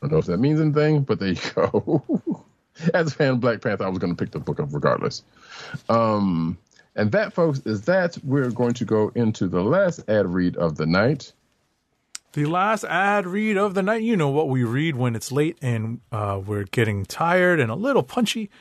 I 0.01 0.07
don't 0.07 0.11
know 0.11 0.17
if 0.19 0.25
that 0.25 0.37
means 0.37 0.61
anything, 0.61 1.01
but 1.01 1.19
there 1.19 1.29
you 1.29 1.41
go. 1.55 2.45
As 2.93 3.11
a 3.11 3.15
fan 3.15 3.33
of 3.33 3.39
Black 3.39 3.61
Panther, 3.61 3.85
I 3.85 3.89
was 3.89 3.97
going 3.97 4.15
to 4.15 4.23
pick 4.23 4.31
the 4.31 4.39
book 4.39 4.59
up 4.59 4.69
regardless. 4.71 5.23
Um, 5.89 6.59
and 6.95 7.11
that, 7.13 7.33
folks, 7.33 7.59
is 7.65 7.81
that. 7.83 8.17
We're 8.23 8.51
going 8.51 8.75
to 8.75 8.85
go 8.85 9.11
into 9.15 9.47
the 9.47 9.63
last 9.63 10.07
ad 10.07 10.31
read 10.31 10.57
of 10.57 10.77
the 10.77 10.85
night. 10.85 11.33
The 12.37 12.45
last 12.45 12.83
ad 12.83 13.25
read 13.25 13.57
of 13.57 13.73
the 13.73 13.81
night. 13.81 14.03
You 14.03 14.15
know 14.15 14.29
what 14.29 14.47
we 14.47 14.63
read 14.63 14.95
when 14.95 15.15
it's 15.15 15.31
late 15.31 15.57
and 15.59 16.01
uh, 16.11 16.39
we're 16.45 16.65
getting 16.65 17.03
tired 17.03 17.59
and 17.59 17.71
a 17.71 17.75
little 17.75 18.03
punchy. 18.03 18.51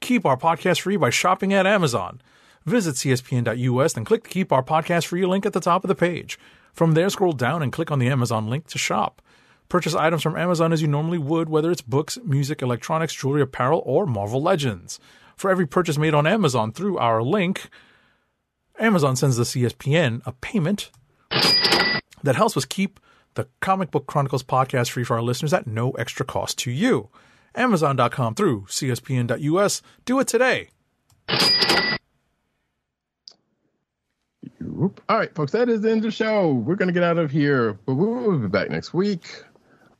Keep 0.00 0.26
our 0.26 0.36
podcast 0.36 0.82
free 0.82 0.98
by 0.98 1.08
shopping 1.08 1.54
at 1.54 1.66
Amazon. 1.66 2.20
Visit 2.66 2.96
cspn.us 2.96 3.96
and 3.96 4.04
click 4.04 4.24
the 4.24 4.28
Keep 4.28 4.52
Our 4.52 4.62
Podcast 4.62 5.06
Free 5.06 5.24
link 5.24 5.46
at 5.46 5.54
the 5.54 5.60
top 5.60 5.82
of 5.82 5.88
the 5.88 5.94
page. 5.94 6.38
From 6.74 6.92
there, 6.92 7.08
scroll 7.08 7.32
down 7.32 7.62
and 7.62 7.72
click 7.72 7.90
on 7.90 8.00
the 8.00 8.08
Amazon 8.08 8.50
link 8.50 8.66
to 8.66 8.76
shop. 8.76 9.22
Purchase 9.70 9.94
items 9.94 10.22
from 10.22 10.36
Amazon 10.36 10.74
as 10.74 10.82
you 10.82 10.88
normally 10.88 11.16
would, 11.16 11.48
whether 11.48 11.70
it's 11.70 11.80
books, 11.80 12.18
music, 12.22 12.60
electronics, 12.60 13.14
jewelry, 13.14 13.40
apparel, 13.40 13.82
or 13.86 14.04
Marvel 14.04 14.42
Legends. 14.42 15.00
For 15.38 15.50
every 15.50 15.66
purchase 15.66 15.96
made 15.96 16.12
on 16.12 16.26
Amazon 16.26 16.70
through 16.70 16.98
our 16.98 17.22
link, 17.22 17.70
Amazon 18.78 19.16
sends 19.16 19.38
the 19.38 19.44
CSPN 19.44 20.20
a 20.26 20.32
payment 20.32 20.90
that 22.22 22.36
helps 22.36 22.58
us 22.58 22.66
keep 22.66 23.00
the 23.36 23.48
Comic 23.60 23.90
Book 23.90 24.06
Chronicles 24.06 24.42
podcast 24.42 24.90
free 24.90 25.04
for 25.04 25.16
our 25.16 25.22
listeners 25.22 25.54
at 25.54 25.66
no 25.66 25.92
extra 25.92 26.26
cost 26.26 26.58
to 26.58 26.70
you. 26.70 27.08
Amazon.com 27.54 28.34
through 28.34 28.66
CSPN.us. 28.68 29.82
Do 30.04 30.20
it 30.20 30.26
today. 30.28 30.68
All 35.08 35.18
right, 35.18 35.34
folks, 35.34 35.52
that 35.52 35.68
is 35.68 35.80
the 35.80 35.90
end 35.90 35.98
of 35.98 36.04
the 36.04 36.10
show. 36.10 36.52
We're 36.52 36.74
gonna 36.74 36.92
get 36.92 37.02
out 37.02 37.18
of 37.18 37.30
here, 37.30 37.78
but 37.86 37.94
we'll 37.94 38.38
be 38.38 38.48
back 38.48 38.70
next 38.70 38.92
week. 38.92 39.44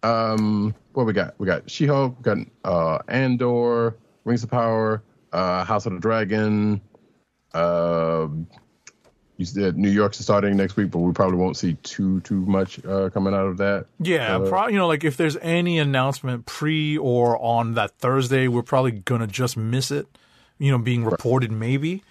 Um, 0.02 0.74
what 0.92 1.06
we 1.06 1.12
got? 1.12 1.34
We 1.38 1.46
got 1.46 1.70
She-Hulk, 1.70 2.16
we 2.18 2.22
got 2.22 2.38
uh, 2.64 2.98
Andor, 3.08 3.96
Rings 4.24 4.44
of 4.44 4.50
Power, 4.50 5.02
uh, 5.32 5.64
House 5.64 5.86
of 5.86 5.94
the 5.94 5.98
Dragon. 5.98 6.80
Uh, 7.54 8.28
you 9.38 9.44
said 9.44 9.76
New 9.76 9.90
York's 9.90 10.18
starting 10.18 10.56
next 10.56 10.76
week, 10.76 10.90
but 10.90 10.98
we 11.00 11.12
probably 11.12 11.36
won't 11.36 11.56
see 11.56 11.74
too 11.82 12.20
too 12.20 12.44
much 12.46 12.82
uh, 12.84 13.10
coming 13.10 13.34
out 13.34 13.46
of 13.46 13.58
that. 13.58 13.86
Yeah, 14.00 14.36
Uh, 14.36 14.48
pro- 14.48 14.68
you 14.68 14.76
know, 14.78 14.86
like 14.88 15.04
if 15.04 15.16
there's 15.16 15.36
any 15.38 15.78
announcement 15.78 16.46
pre 16.46 16.96
or 16.96 17.38
on 17.42 17.74
that 17.74 17.92
Thursday, 17.98 18.48
we're 18.48 18.62
probably 18.62 18.92
gonna 18.92 19.26
just 19.26 19.56
miss 19.56 19.90
it. 19.90 20.06
You 20.58 20.70
know, 20.72 20.78
being 20.78 21.04
reported 21.04 21.52
maybe 21.52 22.02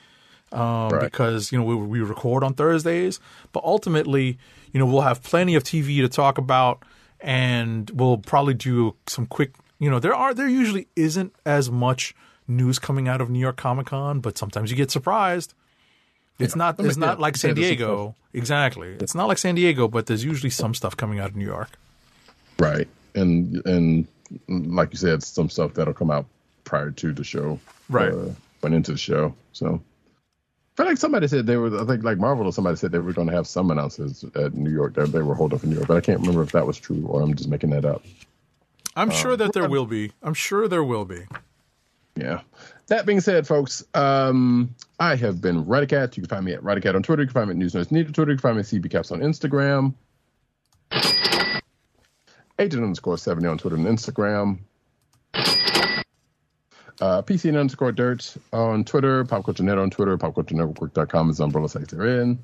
um, 0.52 0.90
Right. 0.90 1.02
because 1.02 1.52
you 1.52 1.58
know 1.58 1.64
we 1.66 1.76
we 1.76 2.00
record 2.02 2.44
on 2.44 2.54
Thursdays, 2.54 3.20
but 3.52 3.64
ultimately, 3.64 4.38
you 4.72 4.80
know, 4.80 4.86
we'll 4.86 5.02
have 5.02 5.24
plenty 5.24 5.56
of 5.56 5.64
TV 5.64 6.02
to 6.02 6.08
talk 6.08 6.38
about, 6.38 6.84
and 7.20 7.90
we'll 7.92 8.18
probably 8.20 8.54
do 8.54 8.96
some 9.08 9.26
quick. 9.26 9.56
You 9.80 9.90
know, 9.90 10.00
there 10.00 10.14
are 10.16 10.34
there 10.34 10.48
usually 10.48 10.88
isn't 10.96 11.34
as 11.46 11.70
much 11.72 12.14
news 12.48 12.78
coming 12.78 13.08
out 13.08 13.20
of 13.22 13.30
New 13.32 13.40
York 13.40 13.58
Comic 13.58 13.88
Con, 13.88 14.20
but 14.20 14.38
sometimes 14.38 14.70
you 14.70 14.78
get 14.78 14.92
surprised. 14.92 15.54
It's 16.40 16.56
not. 16.56 16.80
It's 16.80 16.98
not 16.98 17.20
like 17.20 17.38
San 17.38 17.56
Diego. 17.56 18.16
Exactly. 18.34 18.90
It's 19.00 19.16
not 19.16 19.28
like 19.28 19.38
San 19.38 19.56
Diego, 19.56 19.88
but 19.88 20.08
there's 20.08 20.24
usually 20.24 20.50
some 20.50 20.74
stuff 20.74 20.98
coming 20.98 21.20
out 21.20 21.30
of 21.30 21.36
New 21.36 21.46
York. 21.46 21.78
Right, 22.60 22.88
and 23.14 23.66
and 23.66 24.08
like 24.50 24.92
you 24.92 24.98
said, 24.98 25.24
some 25.24 25.50
stuff 25.50 25.74
that'll 25.74 25.94
come 25.94 26.12
out 26.12 26.26
prior 26.64 26.92
to 26.92 27.14
the 27.14 27.24
show, 27.24 27.60
Right. 27.90 28.12
Uh, 28.12 28.30
went 28.62 28.76
into 28.76 28.92
the 28.92 28.98
show. 28.98 29.34
So, 29.54 29.76
I 29.76 30.78
feel 30.78 30.86
like 30.88 30.98
somebody 30.98 31.28
said 31.28 31.46
they 31.46 31.58
were. 31.58 31.82
I 31.82 31.86
think 31.86 32.04
like 32.04 32.18
Marvel 32.18 32.46
or 32.48 32.52
somebody 32.52 32.76
said 32.76 32.92
they 32.92 33.00
were 33.00 33.14
going 33.14 33.28
to 33.28 33.34
have 33.34 33.48
some 33.48 33.72
announcements 33.72 34.26
at 34.36 34.54
New 34.54 34.72
York. 34.72 34.96
That 34.96 35.12
they 35.12 35.22
were 35.22 35.36
holding 35.36 35.58
up 35.58 35.64
in 35.64 35.70
New 35.70 35.78
York, 35.78 35.88
but 35.88 35.98
I 35.98 36.02
can't 36.02 36.20
remember 36.20 36.42
if 36.44 36.52
that 36.52 36.66
was 36.66 36.78
true 36.78 37.06
or 37.08 37.22
I'm 37.22 37.36
just 37.36 37.50
making 37.50 37.70
that 37.70 37.86
up. 37.86 38.04
I'm 38.98 39.10
sure 39.10 39.36
that 39.38 39.54
there 39.54 39.70
will 39.70 39.86
be. 39.86 40.12
I'm 40.24 40.34
sure 40.34 40.68
there 40.68 40.84
will 40.84 41.06
be. 41.06 41.24
Yeah. 42.16 42.42
That 42.88 43.06
being 43.06 43.20
said, 43.20 43.48
folks, 43.48 43.84
um, 43.96 44.76
I 45.00 45.16
have 45.16 45.42
been 45.42 45.66
Roddykat. 45.66 46.16
You 46.18 46.24
can 46.24 46.30
find 46.30 46.46
me 46.46 46.54
at 46.54 46.62
Roddykat 46.62 46.94
on 46.94 47.02
Twitter. 47.02 47.24
You 47.24 47.28
can 47.28 47.34
find 47.34 47.48
me 47.48 47.54
at 47.54 47.58
News 47.58 47.74
Notes 47.74 47.92
Need 47.92 48.08
on 48.08 48.14
Twitter. 48.14 48.32
You 48.32 48.38
can 48.38 48.42
find 48.42 48.56
me 48.58 48.60
at 48.60 48.68
CBCaps 48.68 49.12
on 49.12 49.22
Instagram. 49.22 49.94
Agent 52.60 52.84
underscore 52.84 53.18
70 53.18 53.48
on 53.48 53.58
Twitter 53.58 53.76
and 53.76 53.86
Instagram. 53.86 54.60
Uh, 57.02 57.22
underscore 57.28 57.92
dirt 57.92 58.38
on 58.54 58.86
Twitter. 58.86 59.26
Pop 59.26 59.44
Culture 59.44 59.64
Net 59.64 59.78
on 59.78 59.90
Twitter. 59.90 60.18
PopCultureNetwork.com 60.18 61.30
is 61.30 61.38
the 61.38 61.44
umbrella 61.44 61.68
site 61.68 61.90
they're 61.90 62.22
in. 62.22 62.40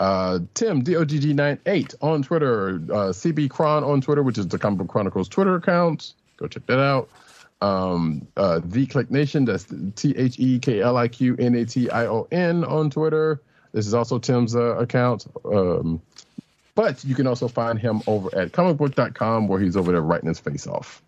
Uh, 0.00 0.38
Tim 0.54 0.82
DOGG98 0.82 1.94
on 2.00 2.22
Twitter, 2.22 2.68
uh, 2.70 3.12
CB 3.12 3.48
Cron 3.48 3.84
on 3.84 4.00
Twitter, 4.00 4.22
which 4.22 4.38
is 4.38 4.48
the 4.48 4.58
Comic 4.58 4.78
Book 4.78 4.88
Chronicles 4.88 5.28
Twitter 5.28 5.54
account. 5.54 6.14
Go 6.36 6.48
check 6.48 6.66
that 6.66 6.80
out. 6.80 7.08
Um, 7.64 8.28
uh, 8.36 8.60
the 8.62 8.86
Kliq 8.86 9.10
Nation, 9.10 9.46
that's 9.46 9.66
T 9.96 10.14
H 10.16 10.38
E 10.38 10.58
K 10.58 10.80
L 10.80 10.98
I 10.98 11.08
Q 11.08 11.34
N 11.38 11.54
A 11.54 11.64
T 11.64 11.88
I 11.88 12.06
O 12.06 12.28
N 12.30 12.62
on 12.64 12.90
Twitter. 12.90 13.40
This 13.72 13.86
is 13.86 13.94
also 13.94 14.18
Tim's 14.18 14.54
uh, 14.54 14.76
account. 14.76 15.26
Um, 15.44 16.02
but 16.74 17.02
you 17.04 17.14
can 17.14 17.26
also 17.26 17.48
find 17.48 17.78
him 17.78 18.02
over 18.06 18.28
at 18.38 18.52
comicbook.com 18.52 19.48
where 19.48 19.60
he's 19.60 19.76
over 19.76 19.92
there 19.92 20.02
writing 20.02 20.28
his 20.28 20.40
face 20.40 20.66
off. 20.66 21.02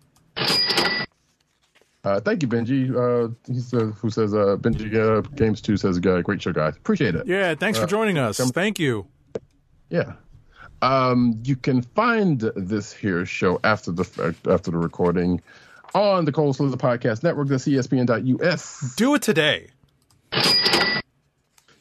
Uh, 2.03 2.21
thank 2.21 2.41
you, 2.41 2.47
Benji. 2.47 2.89
Uh, 2.89 3.33
says, 3.53 3.93
who 3.99 4.09
says, 4.09 4.33
uh, 4.33 4.55
Benji 4.57 4.95
uh, 4.95 5.21
Games 5.35 5.61
2 5.61 5.77
says, 5.77 5.97
uh, 5.97 6.21
great 6.21 6.41
show, 6.41 6.53
guys. 6.53 6.75
Appreciate 6.77 7.15
it. 7.15 7.27
Yeah, 7.27 7.53
thanks 7.55 7.77
for 7.77 7.85
joining 7.85 8.17
us. 8.17 8.39
Thank 8.39 8.79
you. 8.79 9.07
Yeah. 9.89 10.13
Um, 10.81 11.39
you 11.43 11.55
can 11.55 11.81
find 11.81 12.39
this 12.55 12.93
here 12.93 13.25
show 13.25 13.59
after 13.63 13.91
the 13.91 14.35
after 14.47 14.71
the 14.71 14.77
recording 14.77 15.41
on 15.93 16.25
the 16.25 16.31
Cold 16.31 16.55
Slither 16.55 16.77
Podcast 16.77 17.23
Network, 17.23 17.47
that's 17.47 17.67
E 17.67 17.73
CSPN.us. 17.73 18.95
Do 18.95 19.15
it 19.15 19.21
today. 19.21 19.67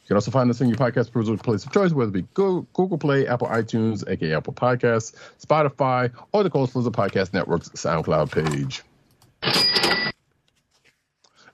You 0.07 0.11
can 0.11 0.19
also 0.19 0.31
find 0.31 0.49
us 0.51 0.61
in 0.61 0.69
your 0.69 0.79
podcast 0.79 1.11
perusal 1.11 1.37
place 1.37 1.65
of 1.65 1.73
choice, 1.73 1.93
whether 1.93 2.11
it 2.11 2.13
be 2.13 2.27
Google 2.35 2.97
Play, 2.97 3.27
Apple 3.27 3.49
iTunes, 3.49 4.09
aka 4.09 4.35
Apple 4.35 4.53
Podcasts, 4.53 5.15
Spotify, 5.45 6.13
or 6.31 6.45
the 6.45 6.51
Cold 6.51 6.71
Slither 6.71 6.91
Podcast 6.91 7.33
Network's 7.33 7.71
SoundCloud 7.71 8.31
page. 8.31 8.83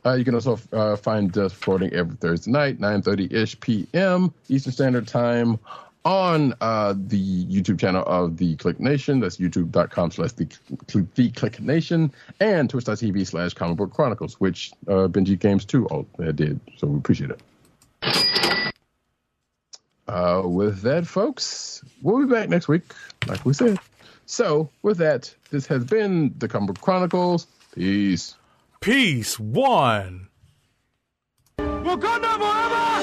Uh, 0.05 0.15
you 0.15 0.25
can 0.25 0.35
also 0.35 0.59
uh, 0.73 0.97
find 0.97 1.37
us 1.39 1.55
recording 1.55 1.95
every 1.95 2.17
Thursday 2.17 2.51
night, 2.51 2.79
9.30ish 2.79 3.59
p.m. 3.61 4.35
Eastern 4.49 4.73
Standard 4.73 5.07
Time 5.07 5.59
on 6.05 6.55
uh, 6.61 6.95
the 6.97 7.45
YouTube 7.47 7.79
channel 7.79 8.03
of 8.07 8.37
The 8.37 8.57
Kliq 8.57 8.81
Nation. 8.81 9.21
That's 9.21 9.37
youtube.com 9.37 10.11
slash 10.11 10.33
The 10.33 10.45
The 10.87 11.31
Kliq 11.31 11.61
Nation 11.61 12.13
and 12.41 12.69
twitch.tv 12.69 13.27
slash 13.27 13.55
Comic 13.55 13.77
Book 13.77 13.93
Chronicles, 13.93 14.35
which 14.41 14.73
uh, 14.89 15.09
Benji 15.09 15.39
Games 15.39 15.65
2 15.65 15.87
all, 15.87 16.07
uh, 16.19 16.33
did. 16.33 16.61
So 16.77 16.87
we 16.87 16.99
appreciate 16.99 17.31
it. 17.31 17.41
Uh, 20.09 20.43
with 20.45 20.83
that, 20.83 21.07
folks, 21.07 21.83
we'll 22.03 22.27
be 22.27 22.33
back 22.33 22.49
next 22.49 22.69
week, 22.69 22.83
like 23.29 23.45
we 23.45 23.55
said. 23.55 23.79
So, 24.27 24.69
with 24.83 24.99
that, 24.99 25.35
this 25.51 25.67
has 25.67 25.85
been 25.85 26.35
the 26.39 26.49
Comic 26.49 26.69
Book 26.69 26.81
Chronicles. 26.81 27.47
Peace. 27.75 28.35
Peace. 28.81 29.39
One. 29.39 30.29
Wakanda 31.59 32.37
forever! 32.39 33.03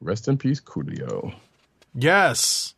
Rest 0.00 0.28
in 0.28 0.38
peace, 0.38 0.60
Coolio. 0.60 1.34
Yes. 1.94 2.74